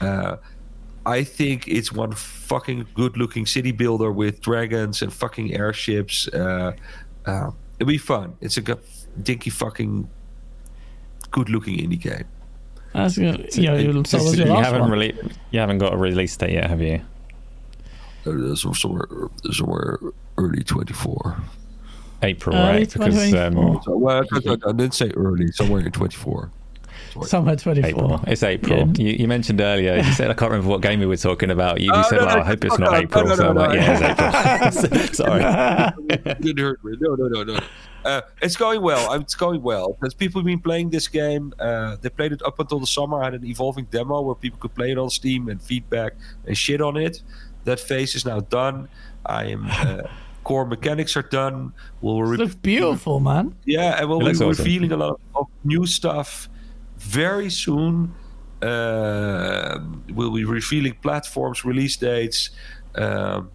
Uh, 0.01 0.37
I 1.05 1.23
think 1.23 1.67
it's 1.67 1.91
one 1.91 2.13
fucking 2.13 2.87
good 2.93 3.17
looking 3.17 3.45
city 3.45 3.71
builder 3.71 4.11
with 4.11 4.41
dragons 4.41 5.01
and 5.01 5.11
fucking 5.11 5.53
airships. 5.53 6.27
Uh, 6.29 6.73
uh, 7.25 7.51
it'll 7.79 7.87
be 7.87 7.97
fun. 7.97 8.37
It's 8.41 8.57
a 8.57 8.61
good 8.61 8.79
dinky 9.21 9.49
fucking 9.49 10.09
good 11.31 11.49
looking 11.49 11.77
indie 11.77 11.99
game. 11.99 12.25
That's 12.93 13.17
good. 13.17 13.51
So, 13.51 13.61
yeah, 13.61 13.75
you, 13.75 14.03
so 14.05 14.31
you 14.31 14.45
haven't 14.45 14.89
really, 14.89 15.17
you 15.51 15.59
haven't 15.59 15.79
got 15.79 15.93
a 15.93 15.97
release 15.97 16.37
date 16.37 16.51
yet, 16.51 16.69
have 16.69 16.81
you? 16.81 17.01
Uh, 18.25 18.55
somewhere, 18.55 19.07
somewhere 19.51 19.99
early 20.37 20.63
twenty 20.63 20.93
four. 20.93 21.35
April, 22.23 22.55
early 22.55 22.79
right? 22.79 22.93
Because 22.93 23.33
um, 23.33 23.79
so, 23.83 23.97
well, 23.97 24.23
I, 24.31 24.37
I, 24.37 24.71
didn't 24.71 24.93
say 24.93 25.11
early. 25.11 25.51
Somewhere 25.51 25.81
in 25.81 25.91
twenty 25.91 26.15
four. 26.15 26.51
Somewhere 27.21 27.55
24. 27.55 27.89
April. 27.89 28.23
It's 28.25 28.41
April. 28.41 28.79
Yeah. 28.79 29.05
You, 29.05 29.13
you, 29.19 29.27
mentioned 29.27 29.61
earlier, 29.61 29.97
you 29.97 30.11
said, 30.13 30.31
I 30.31 30.33
can't 30.33 30.51
remember 30.51 30.69
what 30.69 30.81
game 30.81 30.99
we 30.99 31.05
were 31.05 31.17
talking 31.17 31.51
about. 31.51 31.79
You, 31.79 31.87
you 31.87 31.93
oh, 31.93 32.01
said, 32.03 32.19
no, 32.19 32.25
well, 32.25 32.35
no, 32.37 32.41
I 32.41 32.45
hope 32.45 32.65
it's 32.65 32.79
not 32.79 32.93
April. 32.95 33.25
No, 33.25 33.35
so 33.35 33.49
I'm 33.49 33.55
like, 33.55 33.75
yeah, 33.75 34.67
it's 34.67 34.83
April. 34.83 35.07
Sorry. 35.13 35.95
didn't 36.41 36.57
hurt 36.57 36.83
me. 36.83 36.97
No, 36.99 37.15
no, 37.15 37.27
no, 37.27 37.43
no. 37.43 37.59
Uh, 38.03 38.21
it's 38.41 38.55
going 38.55 38.81
well. 38.81 39.13
It's 39.13 39.35
going 39.35 39.61
well. 39.61 39.93
Because 39.93 40.13
people 40.13 40.41
have 40.41 40.45
been 40.45 40.59
playing 40.59 40.89
this 40.89 41.07
game. 41.07 41.53
Uh, 41.59 41.97
they 42.01 42.09
played 42.09 42.33
it 42.33 42.41
up 42.43 42.59
until 42.59 42.79
the 42.79 42.87
summer. 42.87 43.21
I 43.21 43.25
had 43.25 43.35
an 43.35 43.45
evolving 43.45 43.85
demo 43.85 44.21
where 44.21 44.35
people 44.35 44.59
could 44.59 44.73
play 44.73 44.91
it 44.91 44.97
on 44.97 45.09
Steam 45.09 45.49
and 45.49 45.61
feedback 45.61 46.13
and 46.45 46.57
shit 46.57 46.81
on 46.81 46.97
it. 46.97 47.21
That 47.65 47.79
phase 47.79 48.15
is 48.15 48.25
now 48.25 48.39
done. 48.41 48.89
I 49.25 49.45
am. 49.45 49.67
Uh, 49.69 50.07
core 50.43 50.65
mechanics 50.65 51.15
are 51.17 51.23
done. 51.23 51.73
We'll 52.01 52.23
re- 52.23 52.37
looks 52.37 52.55
beautiful, 52.55 53.19
man. 53.19 53.55
Yeah, 53.65 53.99
and 53.99 54.09
we'll 54.09 54.19
be 54.19 54.27
awesome. 54.27 54.49
revealing 54.49 54.91
a 54.91 54.97
lot 54.97 55.19
of 55.35 55.47
new 55.63 55.85
stuff 55.85 56.49
very 56.97 57.49
soon. 57.49 58.13
Uh, 58.61 59.79
we'll 60.13 60.31
be 60.33 60.45
revealing 60.45 60.95
platforms, 61.01 61.65
release 61.65 61.97
dates. 61.97 62.51
Um, 62.95 63.51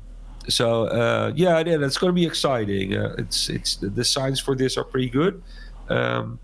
so 0.48 0.84
uh, 0.84 1.32
yeah, 1.34 1.62
yeah, 1.64 1.76
that's 1.76 1.98
going 1.98 2.10
to 2.10 2.14
be 2.14 2.26
exciting. 2.26 2.96
Uh, 2.96 3.14
it's 3.18 3.48
it's 3.48 3.76
the, 3.76 3.88
the, 3.88 4.04
signs 4.04 4.40
for 4.40 4.54
this 4.54 4.76
are 4.76 4.84
pretty 4.84 5.10
good, 5.10 5.42
um, 5.88 6.38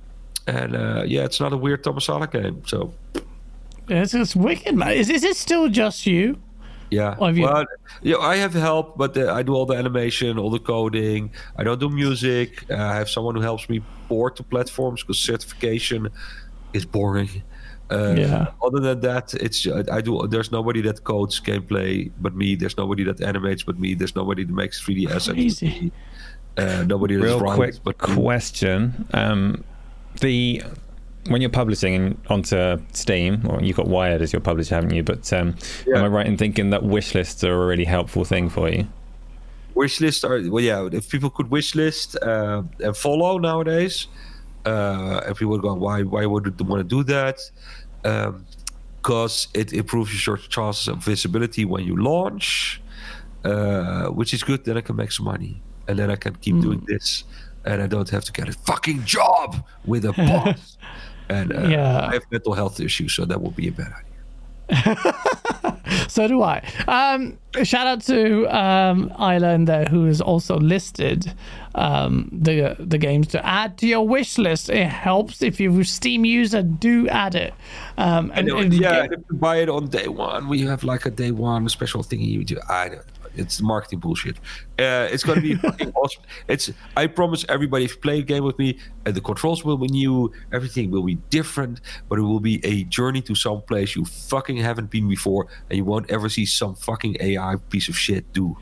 and 0.46 0.76
uh, 0.76 1.04
yeah, 1.06 1.24
it's 1.24 1.40
not 1.40 1.52
a 1.52 1.56
weird 1.56 1.82
Thomas 1.82 2.06
Tomas 2.06 2.30
Sala 2.30 2.42
game. 2.42 2.62
So 2.66 2.92
yeah, 3.88 4.02
it's, 4.02 4.14
it's 4.14 4.36
wicked, 4.36 4.74
man. 4.74 4.92
Is, 4.92 5.10
is 5.10 5.24
it 5.24 5.36
still 5.36 5.68
just 5.68 6.06
you? 6.06 6.38
Yeah. 6.94 7.16
Well, 7.18 7.34
well 7.34 7.66
you 8.02 8.12
know, 8.12 8.20
I 8.20 8.36
have 8.36 8.54
help, 8.54 8.96
but 8.96 9.16
uh, 9.16 9.32
I 9.32 9.42
do 9.42 9.54
all 9.54 9.66
the 9.66 9.74
animation, 9.74 10.38
all 10.38 10.50
the 10.50 10.58
coding. 10.58 11.30
I 11.56 11.64
don't 11.64 11.80
do 11.80 11.88
music. 11.88 12.64
Uh, 12.70 12.74
I 12.74 12.94
have 12.94 13.10
someone 13.10 13.34
who 13.34 13.40
helps 13.40 13.68
me 13.68 13.82
port 14.08 14.36
to 14.36 14.42
platforms 14.42 15.02
because 15.02 15.18
certification 15.18 16.08
is 16.72 16.84
boring. 16.84 17.42
Uh, 17.90 18.14
yeah. 18.16 18.46
Other 18.62 18.80
than 18.80 19.00
that, 19.00 19.34
it's 19.34 19.66
I 19.90 20.00
do. 20.00 20.26
There's 20.28 20.50
nobody 20.50 20.80
that 20.82 21.04
codes 21.04 21.40
gameplay 21.40 22.10
but 22.20 22.34
me. 22.34 22.54
There's 22.54 22.76
nobody 22.76 23.04
that 23.04 23.20
animates 23.20 23.62
but 23.62 23.78
me. 23.78 23.94
There's 23.94 24.16
nobody 24.16 24.44
that 24.44 24.52
makes 24.52 24.82
3D 24.82 25.10
assets. 25.10 25.32
Crazy. 25.32 25.92
Uh, 26.56 26.84
nobody 26.86 27.16
Real 27.16 27.40
that's 27.40 27.54
quick 27.54 27.74
but 27.82 27.98
question. 27.98 29.06
Um, 29.12 29.64
the 30.20 30.62
when 31.28 31.40
you're 31.40 31.50
publishing 31.50 32.20
onto 32.28 32.78
Steam, 32.92 33.46
or 33.48 33.62
you've 33.62 33.76
got 33.76 33.88
Wired 33.88 34.20
as 34.22 34.32
your 34.32 34.40
publisher, 34.40 34.74
haven't 34.74 34.94
you? 34.94 35.02
But 35.02 35.32
um, 35.32 35.56
yeah. 35.86 35.98
am 35.98 36.04
I 36.04 36.08
right 36.08 36.26
in 36.26 36.36
thinking 36.36 36.70
that 36.70 36.82
wish 36.82 37.14
lists 37.14 37.42
are 37.44 37.62
a 37.62 37.66
really 37.66 37.84
helpful 37.84 38.24
thing 38.24 38.48
for 38.48 38.68
you? 38.68 38.86
Wish 39.74 40.00
lists 40.00 40.22
are 40.22 40.40
well, 40.50 40.62
yeah. 40.62 40.88
If 40.92 41.08
people 41.08 41.30
could 41.30 41.50
wish 41.50 41.74
list 41.74 42.16
uh, 42.22 42.62
and 42.80 42.96
follow 42.96 43.38
nowadays, 43.38 44.06
uh, 44.64 45.20
everyone 45.26 45.60
going, 45.60 45.80
why 45.80 46.02
why 46.02 46.26
would 46.26 46.46
you 46.46 46.66
want 46.66 46.80
to 46.80 46.96
do 46.96 47.02
that? 47.04 47.38
Because 48.02 49.46
um, 49.46 49.60
it 49.60 49.72
improves 49.72 50.26
your 50.26 50.36
chances 50.36 50.88
of 50.88 50.98
visibility 50.98 51.64
when 51.64 51.84
you 51.84 51.96
launch, 51.96 52.80
uh, 53.44 54.06
which 54.06 54.34
is 54.34 54.42
good. 54.42 54.64
Then 54.64 54.76
I 54.76 54.82
can 54.82 54.96
make 54.96 55.10
some 55.10 55.24
money, 55.26 55.60
and 55.88 55.98
then 55.98 56.10
I 56.10 56.16
can 56.16 56.36
keep 56.36 56.56
mm. 56.56 56.62
doing 56.62 56.84
this, 56.86 57.24
and 57.64 57.82
I 57.82 57.86
don't 57.86 58.10
have 58.10 58.24
to 58.24 58.32
get 58.32 58.48
a 58.48 58.52
fucking 58.52 59.04
job 59.04 59.66
with 59.84 60.04
a 60.04 60.12
boss. 60.12 60.76
and 61.28 61.52
uh, 61.52 61.62
yeah. 61.62 62.08
I 62.08 62.14
have 62.14 62.24
mental 62.30 62.54
health 62.54 62.80
issues, 62.80 63.12
so 63.14 63.24
that 63.24 63.40
would 63.40 63.56
be 63.56 63.68
a 63.68 63.72
bad 63.72 63.92
idea. 63.92 64.14
so 66.08 66.26
do 66.26 66.42
I. 66.42 66.62
Um, 66.88 67.38
shout 67.64 67.86
out 67.86 68.00
to 68.02 68.46
um, 68.46 69.12
Isla 69.18 69.52
in 69.54 69.66
there 69.66 69.84
who 69.84 70.06
has 70.06 70.20
also 70.20 70.58
listed 70.58 71.34
um, 71.74 72.30
the 72.32 72.76
the 72.78 72.98
games 72.98 73.26
to 73.28 73.44
add 73.44 73.76
to 73.78 73.86
your 73.86 74.06
wish 74.06 74.38
list. 74.38 74.70
It 74.70 74.86
helps 74.86 75.42
if 75.42 75.60
you're 75.60 75.80
a 75.80 75.84
Steam 75.84 76.24
user. 76.24 76.62
Do 76.62 77.08
add 77.08 77.34
it. 77.34 77.52
Um, 77.98 78.32
and, 78.34 78.48
and 78.48 78.72
yeah, 78.72 79.06
get... 79.06 79.12
if 79.12 79.24
you 79.30 79.36
buy 79.36 79.58
it 79.58 79.68
on 79.68 79.88
day 79.88 80.08
one, 80.08 80.48
we 80.48 80.60
have 80.62 80.82
like 80.82 81.04
a 81.04 81.10
day 81.10 81.30
one 81.30 81.68
special 81.68 82.02
thing 82.02 82.20
you 82.20 82.44
do. 82.44 82.58
I 82.68 82.88
don't 82.88 83.13
it's 83.36 83.60
marketing 83.60 84.00
bullshit. 84.00 84.36
Uh, 84.78 85.08
it's 85.10 85.22
going 85.22 85.36
to 85.36 85.42
be 85.42 85.54
fucking 85.68 85.92
awesome. 85.92 86.22
It's 86.48 86.70
I 86.96 87.06
promise 87.06 87.44
everybody 87.48 87.84
if 87.84 87.92
you 87.92 88.00
play 88.00 88.18
a 88.20 88.22
game 88.22 88.44
with 88.44 88.58
me, 88.58 88.78
uh, 89.06 89.10
the 89.12 89.20
controls 89.20 89.64
will 89.64 89.76
be 89.76 89.88
new, 89.88 90.32
everything 90.52 90.90
will 90.90 91.02
be 91.02 91.16
different, 91.30 91.80
but 92.08 92.18
it 92.18 92.22
will 92.22 92.40
be 92.40 92.64
a 92.64 92.84
journey 92.84 93.22
to 93.22 93.34
some 93.34 93.62
place 93.62 93.96
you 93.96 94.04
fucking 94.04 94.56
haven't 94.56 94.90
been 94.90 95.08
before, 95.08 95.46
and 95.68 95.76
you 95.76 95.84
won't 95.84 96.10
ever 96.10 96.28
see 96.28 96.46
some 96.46 96.74
fucking 96.74 97.16
AI 97.20 97.56
piece 97.70 97.88
of 97.88 97.96
shit 97.98 98.32
do. 98.32 98.56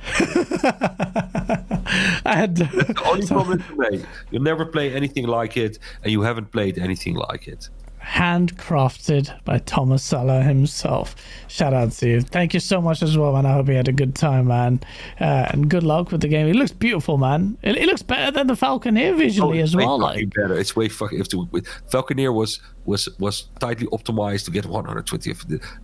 I 2.25 2.36
had 2.36 2.57
to, 2.57 2.65
the 2.65 3.02
only 3.07 3.26
problem 3.26 3.59
to. 3.59 4.07
You'll 4.31 4.42
never 4.42 4.65
play 4.65 4.92
anything 4.94 5.26
like 5.26 5.57
it, 5.57 5.78
and 6.02 6.12
you 6.12 6.23
haven't 6.23 6.51
played 6.52 6.78
anything 6.78 7.15
like 7.15 7.49
it. 7.49 7.68
Handcrafted 8.02 9.44
by 9.44 9.58
Thomas 9.58 10.02
Sala 10.02 10.42
himself. 10.42 11.14
Shout 11.48 11.72
out 11.72 11.92
to 11.92 12.08
you. 12.08 12.20
Thank 12.20 12.55
you 12.55 12.60
so 12.60 12.81
much 12.81 13.02
as 13.02 13.16
well, 13.16 13.32
man. 13.32 13.47
I 13.47 13.52
hope 13.52 13.68
you 13.68 13.74
had 13.74 13.89
a 13.89 13.92
good 13.92 14.14
time, 14.14 14.48
man. 14.48 14.81
Uh, 15.20 15.47
and 15.50 15.68
good 15.70 15.82
luck 15.82 16.10
with 16.10 16.20
the 16.20 16.28
game. 16.28 16.47
It 16.48 16.56
looks 16.56 16.72
beautiful, 16.72 17.18
man. 17.18 17.56
It, 17.62 17.76
it 17.76 17.86
looks 17.86 18.02
better 18.02 18.31
than 18.31 18.47
the 18.47 18.55
Falconeer 18.55 19.16
visually 19.16 19.60
Oh, 19.60 19.62
as 19.62 19.76
well. 19.76 19.98
Like, 19.98 20.34
better. 20.34 20.58
It's 20.58 20.74
way 20.74 20.89
fucking. 20.89 21.20
If 21.20 21.28
to, 21.28 21.48
with 21.52 21.66
Falconeer 21.90 22.34
was 22.34 22.60
was 22.84 23.08
was 23.18 23.44
tightly 23.60 23.86
optimized 23.89 24.44
to 24.47 24.50
get 24.50 24.66
120. 24.66 25.32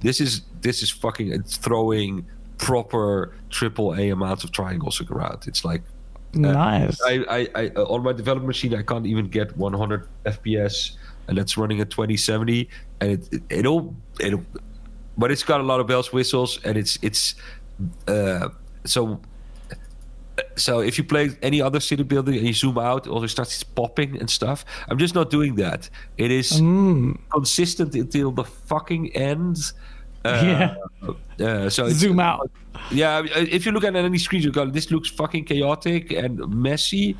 This 0.00 0.20
is 0.20 0.42
this 0.60 0.82
is 0.82 0.90
fucking 0.90 1.32
it's 1.32 1.56
throwing 1.56 2.26
proper 2.58 3.34
triple 3.50 3.94
A 3.94 4.10
amounts 4.10 4.44
of 4.44 4.52
triangles 4.52 5.00
around. 5.10 5.46
It's 5.46 5.64
like 5.64 5.82
nice. 6.34 7.00
I, 7.02 7.24
I, 7.28 7.48
I 7.54 7.68
uh, 7.76 7.84
on 7.84 8.02
my 8.02 8.12
development 8.12 8.48
machine 8.48 8.74
I 8.74 8.82
can't 8.82 9.06
even 9.06 9.28
get 9.28 9.56
100 9.56 10.08
FPS, 10.26 10.96
and 11.28 11.38
that's 11.38 11.56
running 11.56 11.80
at 11.80 11.90
2070, 11.90 12.68
and 13.00 13.10
it, 13.12 13.28
it 13.32 13.42
it'll 13.50 13.94
it'll, 14.20 14.42
but 15.16 15.30
it's 15.30 15.44
got 15.44 15.60
a 15.60 15.64
lot 15.64 15.78
of 15.80 15.86
bells 15.86 16.12
whistles, 16.12 16.58
and 16.64 16.76
it's 16.76 16.98
it's 17.02 17.34
uh 18.08 18.48
so. 18.84 19.20
So 20.56 20.80
if 20.80 20.98
you 20.98 21.04
play 21.04 21.30
any 21.42 21.60
other 21.60 21.80
city 21.80 22.04
building 22.04 22.36
and 22.36 22.46
you 22.46 22.52
zoom 22.52 22.78
out, 22.78 23.06
it 23.06 23.10
always 23.10 23.32
starts 23.32 23.62
popping 23.64 24.18
and 24.20 24.30
stuff. 24.30 24.64
I'm 24.88 24.96
just 24.98 25.14
not 25.14 25.30
doing 25.30 25.56
that. 25.56 25.90
It 26.16 26.30
is 26.30 26.60
Mm. 26.60 27.18
consistent 27.30 27.94
until 27.94 28.30
the 28.30 28.44
fucking 28.44 29.16
end. 29.16 29.56
Uh, 30.24 30.74
yeah. 31.40 31.46
uh, 31.46 31.68
so 31.70 31.88
Zoom 31.90 32.20
out. 32.20 32.50
yeah, 32.90 33.22
if 33.34 33.66
you 33.66 33.72
look 33.72 33.82
at 33.84 33.96
any 33.96 34.18
screen, 34.18 34.42
you 34.42 34.52
go, 34.52 34.64
this 34.66 34.90
looks 34.92 35.08
fucking 35.10 35.44
chaotic 35.44 36.12
and 36.12 36.38
messy. 36.48 37.16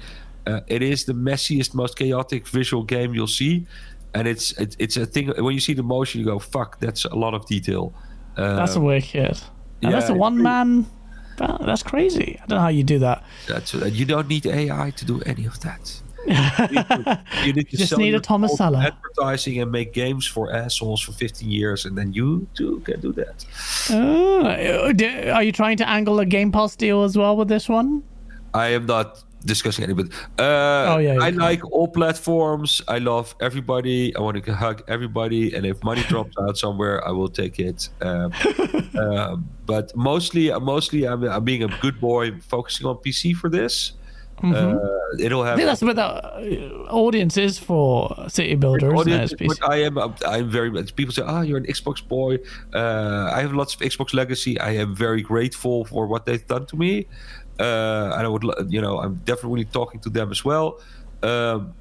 Uh, 0.46 0.60
it 0.68 0.82
is 0.82 1.04
the 1.04 1.12
messiest, 1.12 1.74
most 1.74 1.96
chaotic 1.98 2.46
visual 2.48 2.82
game 2.84 3.14
you'll 3.14 3.26
see, 3.26 3.66
and 4.14 4.26
it's 4.28 4.52
it, 4.52 4.76
it's 4.78 4.96
a 4.96 5.06
thing. 5.06 5.28
When 5.36 5.54
you 5.54 5.60
see 5.60 5.74
the 5.74 5.82
motion, 5.82 6.20
you 6.20 6.26
go, 6.26 6.38
"Fuck, 6.38 6.78
that's 6.80 7.04
a 7.04 7.14
lot 7.14 7.34
of 7.34 7.46
detail." 7.46 7.92
Uh, 8.36 8.54
That's 8.56 8.76
a 8.76 8.80
wicked. 8.80 9.36
And 9.82 9.92
that's 9.92 10.08
a 10.08 10.14
one 10.14 10.40
man. 10.40 10.86
That, 11.38 11.60
that's 11.66 11.82
crazy. 11.82 12.38
I 12.42 12.46
don't 12.46 12.56
know 12.58 12.62
how 12.62 12.68
you 12.68 12.84
do 12.84 12.98
that. 13.00 13.24
that's 13.48 13.74
uh, 13.74 13.86
you 13.86 14.04
don't 14.04 14.28
need 14.28 14.46
AI 14.46 14.90
to 14.96 15.04
do 15.04 15.20
any 15.26 15.44
of 15.46 15.58
that. 15.60 16.00
you 16.26 16.34
need 16.34 16.88
to, 16.88 17.22
you 17.46 17.52
need 17.52 17.68
to 17.70 17.76
Just 17.76 17.96
need 17.96 18.14
a 18.14 18.20
Thomas 18.20 18.56
Sala. 18.56 18.78
advertising 18.78 19.60
and 19.60 19.70
make 19.72 19.92
games 19.92 20.26
for 20.26 20.52
assholes 20.52 21.00
for 21.00 21.12
15 21.12 21.48
years, 21.48 21.84
and 21.84 21.96
then 21.96 22.12
you 22.12 22.46
too 22.54 22.80
can 22.84 23.00
do 23.00 23.12
that. 23.12 23.44
Uh, 23.90 25.32
are 25.32 25.42
you 25.42 25.52
trying 25.52 25.76
to 25.78 25.88
angle 25.88 26.18
a 26.20 26.26
Game 26.26 26.52
Pass 26.52 26.76
deal 26.76 27.02
as 27.04 27.16
well 27.16 27.36
with 27.36 27.48
this 27.48 27.68
one? 27.68 28.02
I 28.54 28.68
am 28.68 28.86
not 28.86 29.22
discussing 29.48 29.82
any, 29.84 29.94
but 29.94 30.06
uh, 30.38 30.94
Oh, 30.94 30.98
yeah, 30.98 31.18
I 31.20 31.30
can. 31.30 31.40
like 31.40 31.62
all 31.72 31.88
platforms. 31.88 32.82
I 32.86 32.98
love 32.98 33.34
everybody. 33.40 34.14
I 34.16 34.20
want 34.20 34.44
to 34.44 34.54
hug 34.54 34.82
everybody, 34.86 35.54
and 35.56 35.66
if 35.66 35.82
money 35.82 36.02
drops 36.12 36.36
out 36.38 36.56
somewhere, 36.56 36.96
I 37.08 37.10
will 37.10 37.28
take 37.28 37.58
it. 37.58 37.88
Um, 38.00 38.32
um, 38.98 39.48
but 39.66 39.94
mostly, 39.96 40.50
mostly, 40.60 41.06
I'm, 41.08 41.24
I'm 41.24 41.44
being 41.44 41.64
a 41.64 41.72
good 41.80 42.00
boy, 42.00 42.38
focusing 42.40 42.86
on 42.86 42.96
PC 42.96 43.34
for 43.34 43.48
this. 43.50 43.92
Uh, 44.40 44.78
it'll 45.18 45.42
I 45.42 45.48
have 45.48 45.56
think 45.56 45.66
that's 45.66 45.82
what 45.82 45.96
the 45.96 46.04
uh, 46.04 46.86
audience 46.94 47.36
is 47.36 47.58
for 47.58 48.14
City 48.28 48.54
builders. 48.54 48.92
audience? 48.94 49.34
But 49.34 49.58
I 49.68 49.78
am 49.82 49.98
I'm 49.98 50.48
very 50.48 50.70
much 50.70 50.94
people 50.94 51.12
say 51.12 51.22
ah 51.26 51.40
you're 51.42 51.58
an 51.58 51.66
Xbox 51.66 52.06
boy 52.06 52.38
uh, 52.72 53.32
I 53.34 53.40
have 53.40 53.52
lots 53.52 53.74
of 53.74 53.80
Xbox 53.80 54.14
legacy 54.14 54.54
I 54.60 54.72
am 54.76 54.94
very 54.94 55.22
grateful 55.22 55.84
for 55.86 56.06
what 56.06 56.24
they've 56.24 56.46
done 56.46 56.66
to 56.66 56.76
me 56.76 56.92
uh, 57.00 57.04
and 57.58 58.26
I 58.26 58.28
would 58.28 58.44
you 58.68 58.80
know 58.80 58.98
I'm 58.98 59.16
definitely 59.24 59.64
talking 59.64 60.00
to 60.00 60.10
them 60.10 60.30
as 60.30 60.44
well 60.44 60.80
um, 61.22 61.74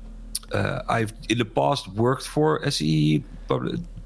uh, 0.52 0.82
I've 0.90 1.14
in 1.30 1.38
the 1.38 1.46
past 1.46 1.88
worked 1.90 2.28
for 2.28 2.66
SE 2.66 3.24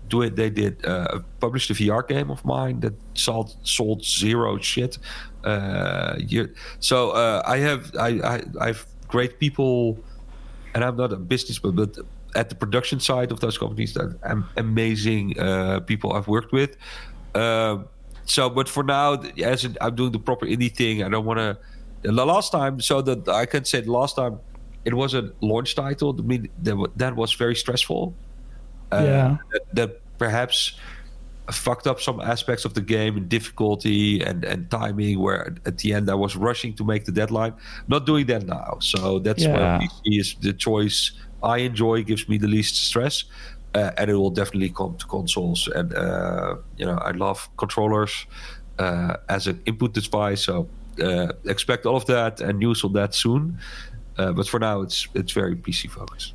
do 0.10 0.22
it 0.24 0.36
they 0.36 0.50
did 0.50 0.86
uh, 0.86 1.20
published 1.40 1.70
a 1.70 1.74
VR 1.74 2.06
game 2.08 2.30
of 2.30 2.44
mine 2.44 2.82
that 2.82 2.94
sold 3.14 3.56
sold 3.64 4.04
zero 4.04 4.58
shit 4.58 4.98
uh, 5.46 6.16
year. 6.20 6.54
so 6.80 7.12
uh, 7.12 7.42
I 7.46 7.58
have 7.58 7.96
I, 7.98 8.10
I 8.34 8.42
I've 8.60 8.86
great 9.08 9.40
people 9.40 9.98
and 10.74 10.84
I'm 10.84 10.96
not 10.96 11.12
a 11.12 11.18
business, 11.18 11.60
but, 11.60 11.98
at 12.34 12.48
the 12.48 12.56
production 12.56 13.02
side 13.02 13.30
of 13.30 13.42
those 13.42 13.58
companies, 13.58 13.94
that 13.94 14.18
am 14.24 14.48
amazing 14.56 15.38
uh, 15.38 15.82
people 15.82 16.14
I've 16.14 16.30
worked 16.30 16.54
with. 16.54 16.78
Um, 17.36 17.90
so, 18.26 18.50
but 18.50 18.68
for 18.70 18.84
now, 18.84 19.14
as 19.44 19.66
in, 19.66 19.78
I'm 19.82 19.96
doing 19.96 20.12
the 20.12 20.20
proper 20.20 20.46
indie 20.46 20.74
thing, 20.74 21.04
I 21.04 21.10
don't 21.10 21.26
want 21.26 21.40
to. 21.40 21.58
The 22.04 22.26
last 22.26 22.52
time, 22.52 22.80
so 22.82 23.02
that 23.02 23.28
I 23.30 23.46
can 23.46 23.64
say, 23.66 23.82
the 23.82 23.92
last 23.92 24.16
time 24.16 24.40
it 24.86 24.94
was 24.94 25.14
a 25.14 25.32
launch 25.42 25.76
title. 25.76 26.16
I 26.18 26.22
mean, 26.24 26.50
that, 26.64 26.92
that 26.96 27.16
was 27.16 27.34
very 27.34 27.56
stressful. 27.56 28.16
Uh, 28.92 29.04
Yeah. 29.06 29.38
That, 29.52 29.76
that 29.76 30.02
perhaps 30.18 30.74
fucked 31.52 31.86
up 31.86 32.00
some 32.00 32.22
aspects 32.22 32.66
of 32.66 32.74
the 32.74 32.82
game 32.82 33.18
and 33.18 33.28
difficulty 33.30 34.22
and, 34.22 34.44
and 34.46 34.70
timing 34.72 35.20
where 35.20 35.56
at 35.66 35.78
the 35.80 35.94
end 35.94 36.10
I 36.10 36.16
was 36.16 36.36
rushing 36.36 36.74
to 36.76 36.84
make 36.84 37.06
the 37.06 37.12
deadline. 37.12 37.54
Not 37.88 38.06
doing 38.06 38.26
that 38.28 38.46
now. 38.48 38.78
So 38.80 39.20
that's 39.20 39.44
Yeah. 39.44 39.78
why 39.78 39.86
PC 39.86 40.20
is 40.20 40.36
the 40.42 40.54
choice 40.54 41.12
I 41.44 41.58
enjoy, 41.58 42.04
gives 42.04 42.28
me 42.30 42.38
the 42.38 42.48
least 42.48 42.76
stress. 42.76 43.26
Uh, 43.74 43.92
and 43.98 44.10
it 44.12 44.16
will 44.16 44.30
definitely 44.32 44.70
come 44.70 44.96
to 44.98 45.06
consoles. 45.08 45.68
And, 45.74 45.94
uh, 45.94 46.56
you 46.78 46.86
know, 46.86 46.98
I 46.98 47.12
love 47.12 47.50
controllers 47.58 48.26
uh, 48.80 49.16
as 49.30 49.48
an 49.48 49.62
input 49.66 49.94
device. 49.94 50.44
So 50.44 50.68
uh, 51.02 51.32
expect 51.46 51.86
all 51.86 51.96
of 51.96 52.06
that 52.08 52.42
and 52.42 52.60
news 52.60 52.84
on 52.84 52.94
that 52.94 53.14
soon. 53.16 53.58
Uh, 54.18 54.34
but 54.34 54.48
for 54.48 54.60
now, 54.60 54.82
it's 54.82 55.08
it's 55.14 55.32
very 55.32 55.56
PC 55.56 55.90
focused. 55.90 56.34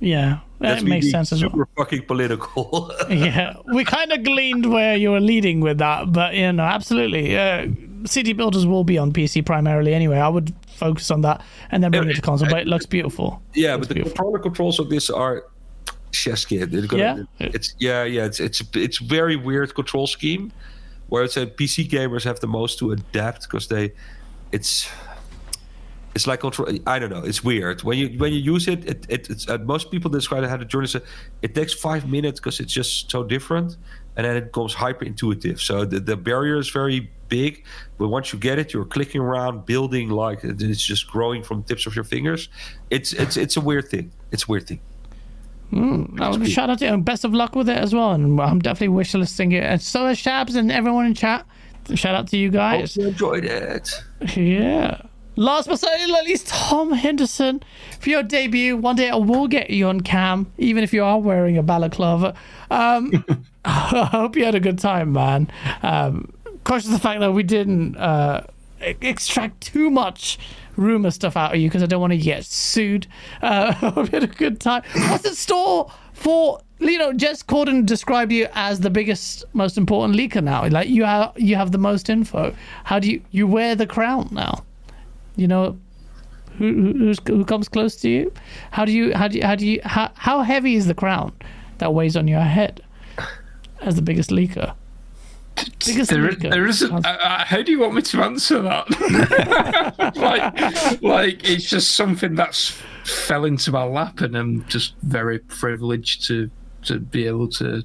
yeah, 0.00 0.38
that 0.60 0.82
makes 0.82 1.10
sense 1.10 1.30
as 1.32 1.42
well. 1.42 1.50
Super 1.50 1.68
fucking 1.76 2.06
political. 2.06 2.90
yeah, 3.10 3.54
we 3.74 3.84
kind 3.84 4.10
of 4.12 4.22
gleaned 4.24 4.64
where 4.72 4.96
you 4.96 5.10
were 5.10 5.20
leading 5.20 5.60
with 5.60 5.78
that, 5.78 6.10
but 6.12 6.34
you 6.34 6.50
know, 6.52 6.62
absolutely. 6.62 7.36
Uh, 7.36 7.66
City 8.06 8.32
Builders 8.32 8.64
will 8.66 8.84
be 8.84 8.96
on 8.96 9.12
PC 9.12 9.44
primarily 9.44 9.92
anyway. 9.92 10.16
I 10.18 10.28
would 10.28 10.54
focus 10.68 11.10
on 11.10 11.20
that 11.22 11.42
and 11.70 11.82
then 11.82 11.90
bring 11.90 12.08
it 12.08 12.14
to 12.14 12.22
console, 12.22 12.48
but 12.48 12.60
it 12.60 12.66
looks 12.66 12.86
beautiful. 12.86 13.42
Yeah, 13.54 13.74
Looks 13.74 13.80
but 13.80 13.88
the 13.88 13.94
beautiful. 13.94 14.16
controller 14.16 14.38
controls 14.38 14.78
of 14.78 14.88
this 14.88 15.10
are 15.10 15.44
chef's 16.12 16.44
kid. 16.44 16.70
They're 16.70 16.86
gonna- 16.86 17.02
Yeah? 17.38 17.48
it's 17.54 17.74
yeah, 17.78 18.04
yeah. 18.04 18.24
It's 18.26 18.40
it's 18.40 18.62
it's 18.74 18.98
very 18.98 19.36
weird 19.36 19.74
control 19.74 20.06
scheme, 20.06 20.52
where 21.08 21.24
it's 21.24 21.36
a 21.36 21.46
PC 21.46 21.88
gamers 21.88 22.24
have 22.24 22.40
the 22.40 22.46
most 22.46 22.78
to 22.80 22.92
adapt 22.92 23.42
because 23.42 23.66
they, 23.68 23.92
it's. 24.52 24.88
It's 26.14 26.26
like 26.26 26.40
control. 26.40 26.68
I 26.86 26.98
don't 26.98 27.10
know. 27.10 27.22
It's 27.22 27.44
weird 27.44 27.84
when 27.84 27.96
you 27.96 28.08
when 28.18 28.32
you 28.32 28.40
use 28.40 28.66
it. 28.66 28.84
It, 28.88 29.06
it 29.08 29.30
it's 29.30 29.48
uh, 29.48 29.58
most 29.58 29.90
people 29.92 30.10
describe 30.10 30.42
it 30.42 30.50
how 30.50 30.56
the 30.56 30.64
journey 30.64 30.88
said. 30.88 31.02
It 31.42 31.54
takes 31.54 31.72
five 31.74 32.08
minutes 32.08 32.40
because 32.40 32.58
it's 32.58 32.72
just 32.72 33.08
so 33.10 33.22
different, 33.22 33.76
and 34.16 34.24
then 34.26 34.36
it 34.36 34.44
becomes 34.46 34.74
hyper 34.74 35.04
intuitive. 35.04 35.60
So 35.60 35.84
the, 35.84 36.00
the 36.00 36.16
barrier 36.16 36.56
is 36.58 36.70
very 36.70 37.10
big, 37.28 37.64
but 37.98 38.08
once 38.08 38.32
you 38.32 38.38
get 38.40 38.58
it, 38.58 38.72
you're 38.72 38.86
clicking 38.86 39.20
around, 39.20 39.64
building 39.64 40.08
like 40.10 40.40
it's 40.42 40.82
just 40.82 41.06
growing 41.08 41.44
from 41.44 41.62
tips 41.62 41.86
of 41.86 41.94
your 41.94 42.04
fingers. 42.04 42.48
It's 42.90 43.12
it's 43.12 43.36
it's 43.36 43.56
a 43.56 43.60
weird 43.60 43.86
thing. 43.88 44.10
It's 44.32 44.44
a 44.44 44.46
weird 44.50 44.66
thing. 44.66 44.80
Oh, 45.72 46.44
shout 46.44 46.70
out 46.70 46.78
to 46.78 46.86
you 46.86 46.92
and 46.92 47.04
best 47.04 47.24
of 47.24 47.34
luck 47.34 47.54
with 47.54 47.68
it 47.68 47.76
as 47.76 47.94
well. 47.94 48.12
And 48.12 48.40
I'm 48.40 48.58
definitely 48.58 48.96
wishlisting 48.96 49.52
it. 49.52 49.64
And 49.64 49.80
so 49.80 50.06
is 50.06 50.18
Shabs 50.18 50.56
and 50.56 50.72
everyone 50.72 51.06
in 51.06 51.14
chat. 51.14 51.46
Shout 51.94 52.14
out 52.14 52.28
to 52.28 52.36
you 52.36 52.50
guys. 52.50 52.94
Hope 52.94 53.02
you 53.02 53.08
enjoyed 53.08 53.44
it. 53.44 53.90
Yeah. 54.36 55.02
Last 55.36 55.68
but 55.68 55.78
certainly 55.78 56.12
not 56.12 56.24
least, 56.24 56.48
Tom 56.48 56.92
Henderson. 56.92 57.62
For 58.00 58.10
your 58.10 58.22
debut, 58.22 58.76
one 58.76 58.96
day 58.96 59.08
I 59.08 59.16
will 59.16 59.46
get 59.46 59.70
you 59.70 59.86
on 59.86 60.00
cam, 60.00 60.50
even 60.58 60.82
if 60.82 60.92
you 60.92 61.04
are 61.04 61.20
wearing 61.20 61.56
a 61.56 61.62
balaclava. 61.62 62.34
Um, 62.70 63.24
I 63.64 64.08
hope 64.10 64.36
you 64.36 64.44
had 64.44 64.54
a 64.54 64.60
good 64.60 64.78
time, 64.78 65.12
man. 65.12 65.50
Um, 65.82 66.32
of 66.66 66.90
the 66.90 66.98
fact 66.98 67.20
that 67.20 67.32
we 67.32 67.42
didn't 67.42 67.96
uh, 67.96 68.44
extract 68.80 69.60
too 69.60 69.90
much 69.90 70.38
rumor 70.78 71.10
stuff 71.10 71.36
out 71.36 71.54
of 71.54 71.60
you 71.60 71.68
because 71.68 71.82
I 71.82 71.86
don't 71.86 72.00
want 72.00 72.12
to 72.12 72.18
get 72.18 72.44
sued. 72.44 73.06
Uh, 73.42 73.72
hope 73.90 74.08
had 74.08 74.24
a 74.24 74.28
good 74.28 74.60
time. 74.60 74.82
What's 74.94 75.26
in 75.26 75.34
store 75.34 75.92
for 76.14 76.60
you 76.78 76.98
know? 76.98 77.12
Jez 77.12 77.44
Corden 77.44 77.84
described 77.84 78.32
you 78.32 78.48
as 78.54 78.80
the 78.80 78.90
biggest, 78.90 79.44
most 79.52 79.76
important 79.76 80.18
leaker 80.18 80.42
now. 80.42 80.66
Like 80.68 80.88
you 80.88 81.04
have, 81.04 81.32
you 81.36 81.56
have 81.56 81.72
the 81.72 81.78
most 81.78 82.08
info. 82.08 82.54
How 82.84 82.98
do 82.98 83.10
you 83.10 83.20
you 83.30 83.46
wear 83.46 83.74
the 83.74 83.86
crown 83.86 84.28
now? 84.30 84.64
You 85.36 85.48
know, 85.48 85.78
who 86.58 87.14
who 87.26 87.44
comes 87.44 87.68
close 87.68 87.96
to 87.96 88.08
you? 88.08 88.32
How 88.70 88.84
do 88.84 88.92
you 88.92 89.14
how 89.14 89.28
do 89.28 89.38
you 89.38 89.44
how 89.44 89.54
do 89.54 89.66
you 89.66 89.80
how, 89.84 90.10
how 90.14 90.42
heavy 90.42 90.74
is 90.74 90.86
the 90.86 90.94
crown 90.94 91.32
that 91.78 91.94
weighs 91.94 92.16
on 92.16 92.28
your 92.28 92.40
head 92.40 92.82
as 93.80 93.96
the 93.96 94.02
biggest 94.02 94.30
leaker? 94.30 94.74
Biggest 95.86 96.10
There, 96.10 96.32
there 96.32 96.66
isn't. 96.66 96.92
Uh, 96.92 97.08
uh, 97.08 97.44
how 97.44 97.62
do 97.62 97.70
you 97.72 97.78
want 97.80 97.94
me 97.94 98.02
to 98.02 98.22
answer 98.22 98.60
that? 98.62 100.12
like, 100.16 101.02
like 101.02 101.48
it's 101.48 101.68
just 101.68 101.92
something 101.96 102.34
that's 102.34 102.70
fell 103.04 103.44
into 103.44 103.70
my 103.72 103.84
lap, 103.84 104.20
and 104.20 104.36
I'm 104.36 104.66
just 104.68 104.94
very 105.02 105.38
privileged 105.38 106.26
to 106.28 106.50
to 106.82 106.98
be 106.98 107.26
able 107.26 107.48
to 107.48 107.82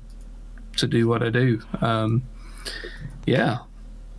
to 0.77 0.87
do 0.87 1.07
what 1.07 1.23
I 1.23 1.29
do. 1.29 1.61
Um, 1.81 2.23
yeah, 3.25 3.59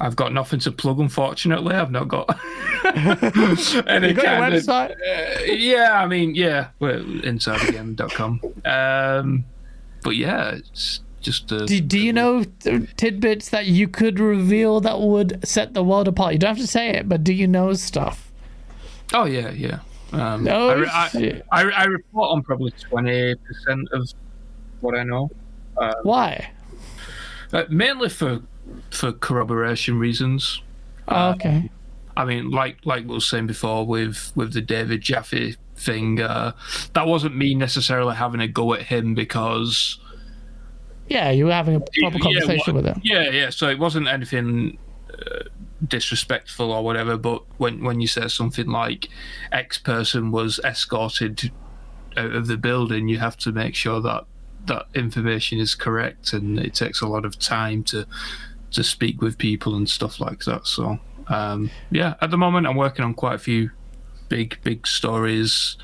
I've 0.00 0.16
got 0.16 0.32
nothing 0.32 0.60
to 0.60 0.72
plug. 0.72 0.98
Unfortunately, 1.00 1.74
I've 1.74 1.90
not 1.90 2.08
got 2.08 2.38
any 2.84 4.08
You 4.08 4.14
got 4.14 4.22
your 4.24 4.24
kind 4.24 4.54
of- 4.54 4.62
website? 4.62 4.90
uh, 4.92 5.42
yeah, 5.52 6.00
I 6.02 6.06
mean, 6.06 6.34
yeah, 6.34 6.68
well, 6.78 7.00
insidegame.com. 7.02 8.40
Um, 8.64 9.44
but 10.02 10.16
yeah, 10.16 10.50
it's 10.56 11.00
just 11.24 11.50
a, 11.50 11.66
Do, 11.66 11.80
do 11.80 11.98
you 11.98 12.12
know 12.12 12.44
tidbits 12.96 13.48
that 13.48 13.66
you 13.66 13.88
could 13.88 14.20
reveal 14.20 14.80
that 14.80 15.00
would 15.00 15.46
set 15.46 15.74
the 15.74 15.82
world 15.82 16.06
apart? 16.06 16.34
You 16.34 16.38
don't 16.38 16.56
have 16.56 16.64
to 16.64 16.66
say 16.70 16.90
it, 16.90 17.08
but 17.08 17.24
do 17.24 17.32
you 17.32 17.48
know 17.48 17.72
stuff? 17.72 18.30
Oh 19.12 19.24
yeah, 19.24 19.50
yeah. 19.50 19.80
Um, 20.12 20.46
Oh, 20.48 20.84
I, 20.84 21.10
I. 21.12 21.42
I, 21.50 21.62
I 21.62 21.84
report 21.84 22.30
on 22.30 22.42
probably 22.42 22.70
twenty 22.72 23.34
percent 23.34 23.88
of 23.92 24.08
what 24.80 24.94
I 24.94 25.02
know, 25.02 25.30
Why? 26.02 26.50
uh, 27.52 27.64
mainly 27.68 28.08
for 28.08 28.42
for 28.90 29.12
corroboration 29.12 29.98
reasons. 29.98 30.60
Oh, 31.08 31.30
okay. 31.30 31.70
I 32.16 32.24
mean, 32.24 32.50
like 32.50 32.78
like 32.84 33.04
we 33.06 33.14
were 33.14 33.20
saying 33.20 33.46
before 33.46 33.86
with 33.86 34.30
with 34.36 34.52
the 34.52 34.60
David 34.60 35.00
Jaffe 35.00 35.56
thing, 35.76 36.20
uh, 36.20 36.52
that 36.92 37.06
wasn't 37.06 37.36
me 37.36 37.54
necessarily 37.54 38.14
having 38.14 38.40
a 38.40 38.46
go 38.48 38.74
at 38.74 38.82
him 38.82 39.14
because 39.14 39.98
Yeah, 41.08 41.30
you 41.30 41.46
were 41.46 41.52
having 41.52 41.76
a 41.76 41.80
proper 41.80 42.16
Yeah, 42.16 42.22
conversation 42.22 42.74
what- 42.74 42.84
with 42.84 42.94
him. 42.96 43.00
Yeah, 43.04 43.30
yeah. 43.30 43.50
So 43.50 43.68
it 43.68 43.78
wasn't 43.78 44.08
anything 44.08 44.78
uh, 45.12 45.44
disrespectful 45.86 46.72
or 46.72 46.82
whatever. 46.82 47.16
But 47.16 47.42
when 47.58 47.84
when 47.84 48.00
you 48.00 48.06
say 48.06 48.28
something 48.28 48.66
like 48.66 49.08
X 49.52 49.78
person 49.78 50.30
was 50.30 50.58
escorted 50.64 51.50
out 52.16 52.32
of 52.32 52.46
the 52.46 52.56
building, 52.56 53.08
you 53.08 53.18
have 53.18 53.36
to 53.38 53.52
make 53.52 53.74
sure 53.74 54.00
that 54.00 54.24
that 54.66 54.86
information 54.94 55.58
is 55.58 55.74
correct, 55.74 56.32
and 56.32 56.58
it 56.58 56.74
takes 56.74 57.00
a 57.02 57.06
lot 57.06 57.24
of 57.24 57.38
time 57.38 57.84
to 57.84 58.06
to 58.70 58.82
speak 58.82 59.20
with 59.20 59.36
people 59.38 59.76
and 59.76 59.88
stuff 59.88 60.20
like 60.20 60.40
that. 60.44 60.66
So 60.66 60.98
um, 61.28 61.70
yeah, 61.90 62.14
at 62.20 62.30
the 62.30 62.38
moment 62.38 62.66
I'm 62.66 62.76
working 62.76 63.04
on 63.04 63.14
quite 63.14 63.34
a 63.34 63.38
few 63.38 63.70
big 64.30 64.58
big 64.62 64.86
stories, 64.86 65.76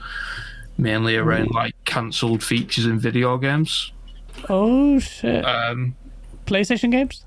mainly 0.78 1.16
around 1.16 1.50
like 1.52 1.74
cancelled 1.84 2.42
features 2.42 2.86
in 2.86 2.98
video 2.98 3.36
games. 3.36 3.92
Oh 4.48 4.98
shit! 4.98 5.44
Um, 5.44 5.96
PlayStation 6.46 6.90
games. 6.90 7.24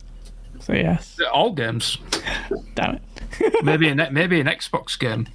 So 0.60 0.74
yes. 0.74 1.20
all 1.34 1.52
games. 1.52 1.98
Damn 2.76 2.96
it. 2.96 3.64
maybe 3.64 3.90
an 3.90 4.08
maybe 4.12 4.40
an 4.40 4.48
Xbox 4.48 4.98
game. 4.98 5.28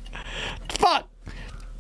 Fuck. 0.70 1.06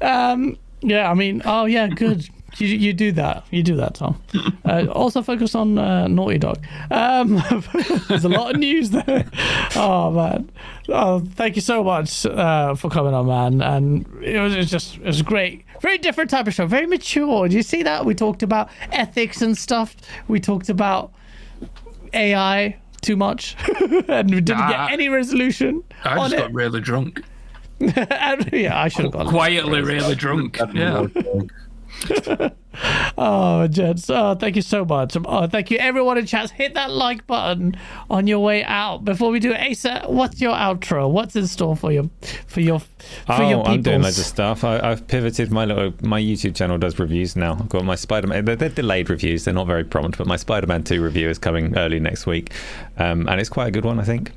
Um. 0.00 0.58
Yeah. 0.80 1.10
I 1.10 1.14
mean. 1.14 1.42
Oh 1.44 1.64
yeah. 1.64 1.88
Good. 1.88 2.28
You, 2.56 2.66
you 2.66 2.92
do 2.92 3.12
that. 3.12 3.46
You 3.50 3.62
do 3.62 3.76
that, 3.76 3.94
Tom. 3.94 4.20
Uh, 4.68 4.84
also 4.92 5.22
focus 5.22 5.54
on 5.54 5.78
uh, 5.78 6.06
Naughty 6.08 6.36
Dog. 6.36 6.62
Um, 6.90 7.42
there's 8.06 8.26
a 8.26 8.28
lot 8.28 8.54
of 8.54 8.60
news 8.60 8.90
there. 8.90 9.24
Oh 9.74 10.10
man. 10.10 10.50
Oh, 10.90 11.20
thank 11.20 11.56
you 11.56 11.62
so 11.62 11.82
much 11.82 12.26
uh, 12.26 12.74
for 12.74 12.90
coming 12.90 13.14
on, 13.14 13.28
man. 13.28 13.62
And 13.62 14.06
it 14.22 14.38
was, 14.38 14.54
it 14.54 14.58
was 14.58 14.70
just 14.70 14.96
it 14.96 15.06
was 15.06 15.22
great. 15.22 15.64
Very 15.80 15.98
different 15.98 16.30
type 16.30 16.46
of 16.46 16.54
show. 16.54 16.66
Very 16.66 16.86
mature. 16.86 17.48
Do 17.48 17.56
you 17.56 17.62
see 17.62 17.82
that? 17.82 18.04
We 18.04 18.14
talked 18.14 18.42
about 18.42 18.68
ethics 18.92 19.42
and 19.42 19.56
stuff. 19.56 19.94
We 20.26 20.40
talked 20.40 20.68
about 20.68 21.12
AI 22.12 22.76
too 23.00 23.16
much, 23.16 23.56
and 24.08 24.30
we 24.30 24.40
didn't 24.40 24.58
Nah. 24.58 24.68
get 24.86 24.92
any 24.92 25.08
resolution 25.08 25.82
I 26.04 26.16
on 26.18 26.30
just 26.30 26.34
it. 26.34 26.38
got 26.38 26.52
really 26.52 26.80
drunk, 26.80 27.22
And- 27.80 28.50
yeah, 28.52 28.80
I 28.80 28.88
should 28.88 29.04
have 29.04 29.12
gone. 29.12 29.28
quietly 29.28 29.82
really 29.82 30.14
drunk. 30.16 30.58
Yeah. 30.74 31.06
Oh, 33.20 33.66
gents, 33.66 34.08
oh, 34.08 34.36
thank 34.36 34.54
you 34.54 34.62
so 34.62 34.84
much. 34.84 35.16
Oh, 35.24 35.46
thank 35.48 35.70
you, 35.72 35.78
everyone 35.78 36.18
in 36.18 36.26
chat. 36.26 36.50
Hit 36.50 36.74
that 36.74 36.92
like 36.92 37.26
button 37.26 37.74
on 38.08 38.28
your 38.28 38.38
way 38.38 38.62
out. 38.62 39.04
Before 39.04 39.30
we 39.30 39.40
do 39.40 39.52
it, 39.52 39.60
Asa, 39.72 40.04
what's 40.06 40.40
your 40.40 40.54
outro? 40.54 41.10
What's 41.10 41.34
in 41.34 41.48
store 41.48 41.74
for 41.76 41.90
you, 41.90 42.10
for 42.46 42.60
your 42.60 42.78
for 42.78 42.86
Oh, 43.28 43.48
your 43.50 43.66
I'm 43.66 43.82
doing 43.82 44.02
loads 44.02 44.18
of 44.20 44.26
stuff. 44.26 44.62
I, 44.62 44.78
I've 44.78 45.08
pivoted 45.08 45.50
my 45.50 45.64
little 45.64 45.92
my 46.02 46.20
YouTube 46.20 46.54
channel 46.54 46.78
does 46.78 46.98
reviews 47.00 47.34
now. 47.34 47.54
I've 47.54 47.68
got 47.68 47.84
my 47.84 47.96
Spider-Man. 47.96 48.44
They're, 48.44 48.54
they're 48.54 48.68
delayed 48.68 49.10
reviews. 49.10 49.44
They're 49.44 49.54
not 49.54 49.66
very 49.66 49.84
prompt, 49.84 50.16
but 50.16 50.28
my 50.28 50.36
Spider-Man 50.36 50.84
2 50.84 51.02
review 51.02 51.28
is 51.28 51.38
coming 51.38 51.76
early 51.76 51.98
next 51.98 52.26
week, 52.26 52.52
um, 52.98 53.28
and 53.28 53.40
it's 53.40 53.50
quite 53.50 53.66
a 53.66 53.72
good 53.72 53.84
one, 53.84 53.98
I 53.98 54.04
think. 54.04 54.30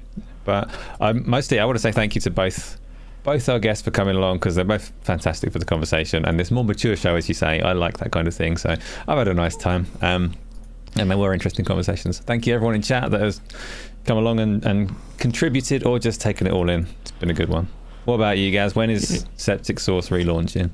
But 0.43 0.71
um, 0.99 1.29
mostly, 1.29 1.59
I 1.59 1.65
want 1.65 1.75
to 1.75 1.81
say 1.81 1.91
thank 1.91 2.15
you 2.15 2.21
to 2.21 2.31
both 2.31 2.80
both 3.23 3.47
our 3.49 3.59
guests 3.59 3.83
for 3.83 3.91
coming 3.91 4.15
along 4.15 4.37
because 4.37 4.55
they're 4.55 4.65
both 4.65 4.91
fantastic 5.01 5.51
for 5.51 5.59
the 5.59 5.65
conversation 5.65 6.25
and 6.25 6.39
this 6.39 6.51
more 6.51 6.63
mature 6.63 6.95
show, 6.95 7.15
as 7.15 7.27
you 7.27 7.35
say. 7.35 7.61
I 7.61 7.73
like 7.73 7.97
that 7.99 8.11
kind 8.11 8.27
of 8.27 8.33
thing, 8.33 8.57
so 8.57 8.75
I've 9.07 9.17
had 9.17 9.27
a 9.27 9.33
nice 9.33 9.55
time. 9.55 9.87
Um, 10.01 10.33
and 10.95 11.09
there 11.09 11.17
were 11.17 11.33
interesting 11.33 11.65
conversations. 11.65 12.19
Thank 12.19 12.45
you, 12.47 12.53
everyone 12.53 12.75
in 12.75 12.81
chat 12.81 13.11
that 13.11 13.21
has 13.21 13.39
come 14.05 14.17
along 14.17 14.39
and, 14.39 14.65
and 14.65 14.93
contributed 15.17 15.85
or 15.85 15.99
just 15.99 16.19
taken 16.19 16.47
it 16.47 16.53
all 16.53 16.69
in. 16.69 16.87
It's 17.01 17.11
been 17.11 17.29
a 17.29 17.33
good 17.33 17.49
one. 17.49 17.67
What 18.05 18.15
about 18.15 18.37
you 18.37 18.51
guys? 18.51 18.75
When 18.75 18.89
is 18.89 19.25
Septic 19.37 19.79
source 19.79 20.09
relaunching? 20.09 20.71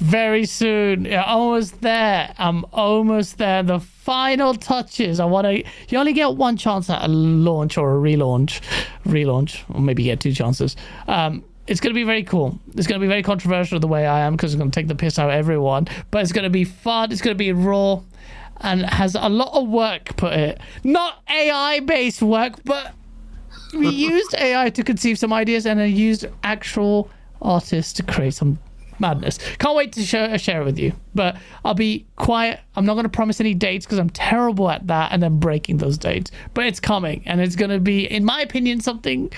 Very 0.00 0.46
soon. 0.46 1.04
Yeah, 1.04 1.24
almost 1.24 1.82
there. 1.82 2.34
I'm 2.38 2.64
almost 2.72 3.36
there. 3.36 3.62
The 3.62 3.80
final 3.80 4.54
touches. 4.54 5.20
I 5.20 5.26
want 5.26 5.44
to. 5.44 5.62
You 5.88 5.98
only 5.98 6.14
get 6.14 6.36
one 6.36 6.56
chance 6.56 6.88
at 6.88 7.04
a 7.04 7.08
launch 7.08 7.76
or 7.76 7.96
a 7.96 8.00
relaunch, 8.00 8.62
relaunch, 9.04 9.62
or 9.74 9.82
maybe 9.82 10.02
you 10.02 10.10
get 10.10 10.20
two 10.20 10.32
chances. 10.32 10.74
Um, 11.06 11.44
it's 11.66 11.80
going 11.80 11.90
to 11.90 11.94
be 11.94 12.04
very 12.04 12.22
cool. 12.22 12.58
It's 12.74 12.86
going 12.86 12.98
to 12.98 13.04
be 13.04 13.08
very 13.08 13.22
controversial 13.22 13.78
the 13.78 13.88
way 13.88 14.06
I 14.06 14.20
am 14.20 14.32
because 14.32 14.54
I'm 14.54 14.58
going 14.58 14.70
to 14.70 14.74
take 14.74 14.88
the 14.88 14.94
piss 14.94 15.18
out 15.18 15.28
of 15.28 15.34
everyone. 15.34 15.86
But 16.10 16.22
it's 16.22 16.32
going 16.32 16.44
to 16.44 16.50
be 16.50 16.64
fun. 16.64 17.12
It's 17.12 17.20
going 17.20 17.34
to 17.34 17.38
be 17.38 17.52
raw, 17.52 18.00
and 18.62 18.86
has 18.86 19.14
a 19.14 19.28
lot 19.28 19.52
of 19.52 19.68
work 19.68 20.16
put 20.16 20.32
it. 20.32 20.60
Not 20.82 21.22
AI 21.28 21.80
based 21.80 22.22
work, 22.22 22.54
but 22.64 22.94
we 23.74 23.88
used 23.90 24.34
AI 24.34 24.70
to 24.70 24.82
conceive 24.82 25.18
some 25.18 25.32
ideas 25.34 25.66
and 25.66 25.78
then 25.78 25.94
used 25.94 26.24
actual 26.42 27.10
artists 27.42 27.92
to 27.94 28.02
create 28.02 28.32
some 28.32 28.58
madness. 29.00 29.38
Can't 29.58 29.76
wait 29.76 29.92
to 29.92 30.02
share, 30.02 30.36
share 30.38 30.62
it 30.62 30.64
with 30.64 30.78
you. 30.78 30.92
But 31.14 31.36
I'll 31.64 31.74
be 31.74 32.06
quiet. 32.16 32.60
I'm 32.76 32.84
not 32.84 32.94
going 32.94 33.04
to 33.04 33.10
promise 33.10 33.40
any 33.40 33.54
dates 33.54 33.86
because 33.86 33.98
I'm 33.98 34.10
terrible 34.10 34.70
at 34.70 34.86
that 34.86 35.12
and 35.12 35.22
then 35.22 35.38
breaking 35.38 35.78
those 35.78 35.98
dates. 35.98 36.30
But 36.54 36.66
it's 36.66 36.80
coming 36.80 37.22
and 37.26 37.40
it's 37.40 37.56
going 37.56 37.70
to 37.70 37.80
be, 37.80 38.04
in 38.04 38.24
my 38.24 38.40
opinion, 38.40 38.80
something 38.80 39.32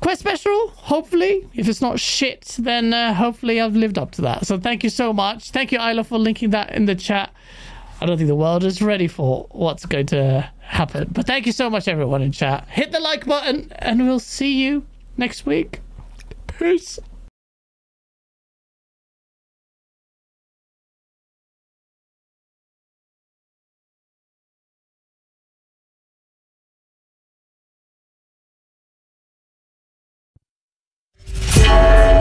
quite 0.00 0.18
special. 0.18 0.68
Hopefully, 0.70 1.48
if 1.54 1.68
it's 1.68 1.80
not 1.80 2.00
shit, 2.00 2.56
then 2.58 2.92
uh, 2.92 3.14
hopefully 3.14 3.60
I've 3.60 3.76
lived 3.76 3.98
up 3.98 4.10
to 4.12 4.22
that. 4.22 4.46
So 4.46 4.58
thank 4.58 4.84
you 4.84 4.90
so 4.90 5.12
much. 5.12 5.50
Thank 5.50 5.72
you, 5.72 5.78
Isla, 5.78 6.04
for 6.04 6.18
linking 6.18 6.50
that 6.50 6.72
in 6.72 6.86
the 6.86 6.94
chat. 6.94 7.32
I 8.00 8.06
don't 8.06 8.16
think 8.16 8.28
the 8.28 8.34
world 8.34 8.64
is 8.64 8.82
ready 8.82 9.08
for 9.08 9.46
what's 9.52 9.86
going 9.86 10.06
to 10.06 10.50
happen. 10.60 11.08
But 11.12 11.26
thank 11.26 11.46
you 11.46 11.52
so 11.52 11.70
much, 11.70 11.88
everyone 11.88 12.22
in 12.22 12.32
chat. 12.32 12.66
Hit 12.68 12.92
the 12.92 13.00
like 13.00 13.24
button, 13.24 13.72
and 13.76 14.04
we'll 14.04 14.18
see 14.18 14.52
you 14.62 14.84
next 15.16 15.46
week. 15.46 15.80
Peace. 16.58 16.98
Thank 31.66 32.08
you. 32.08 32.13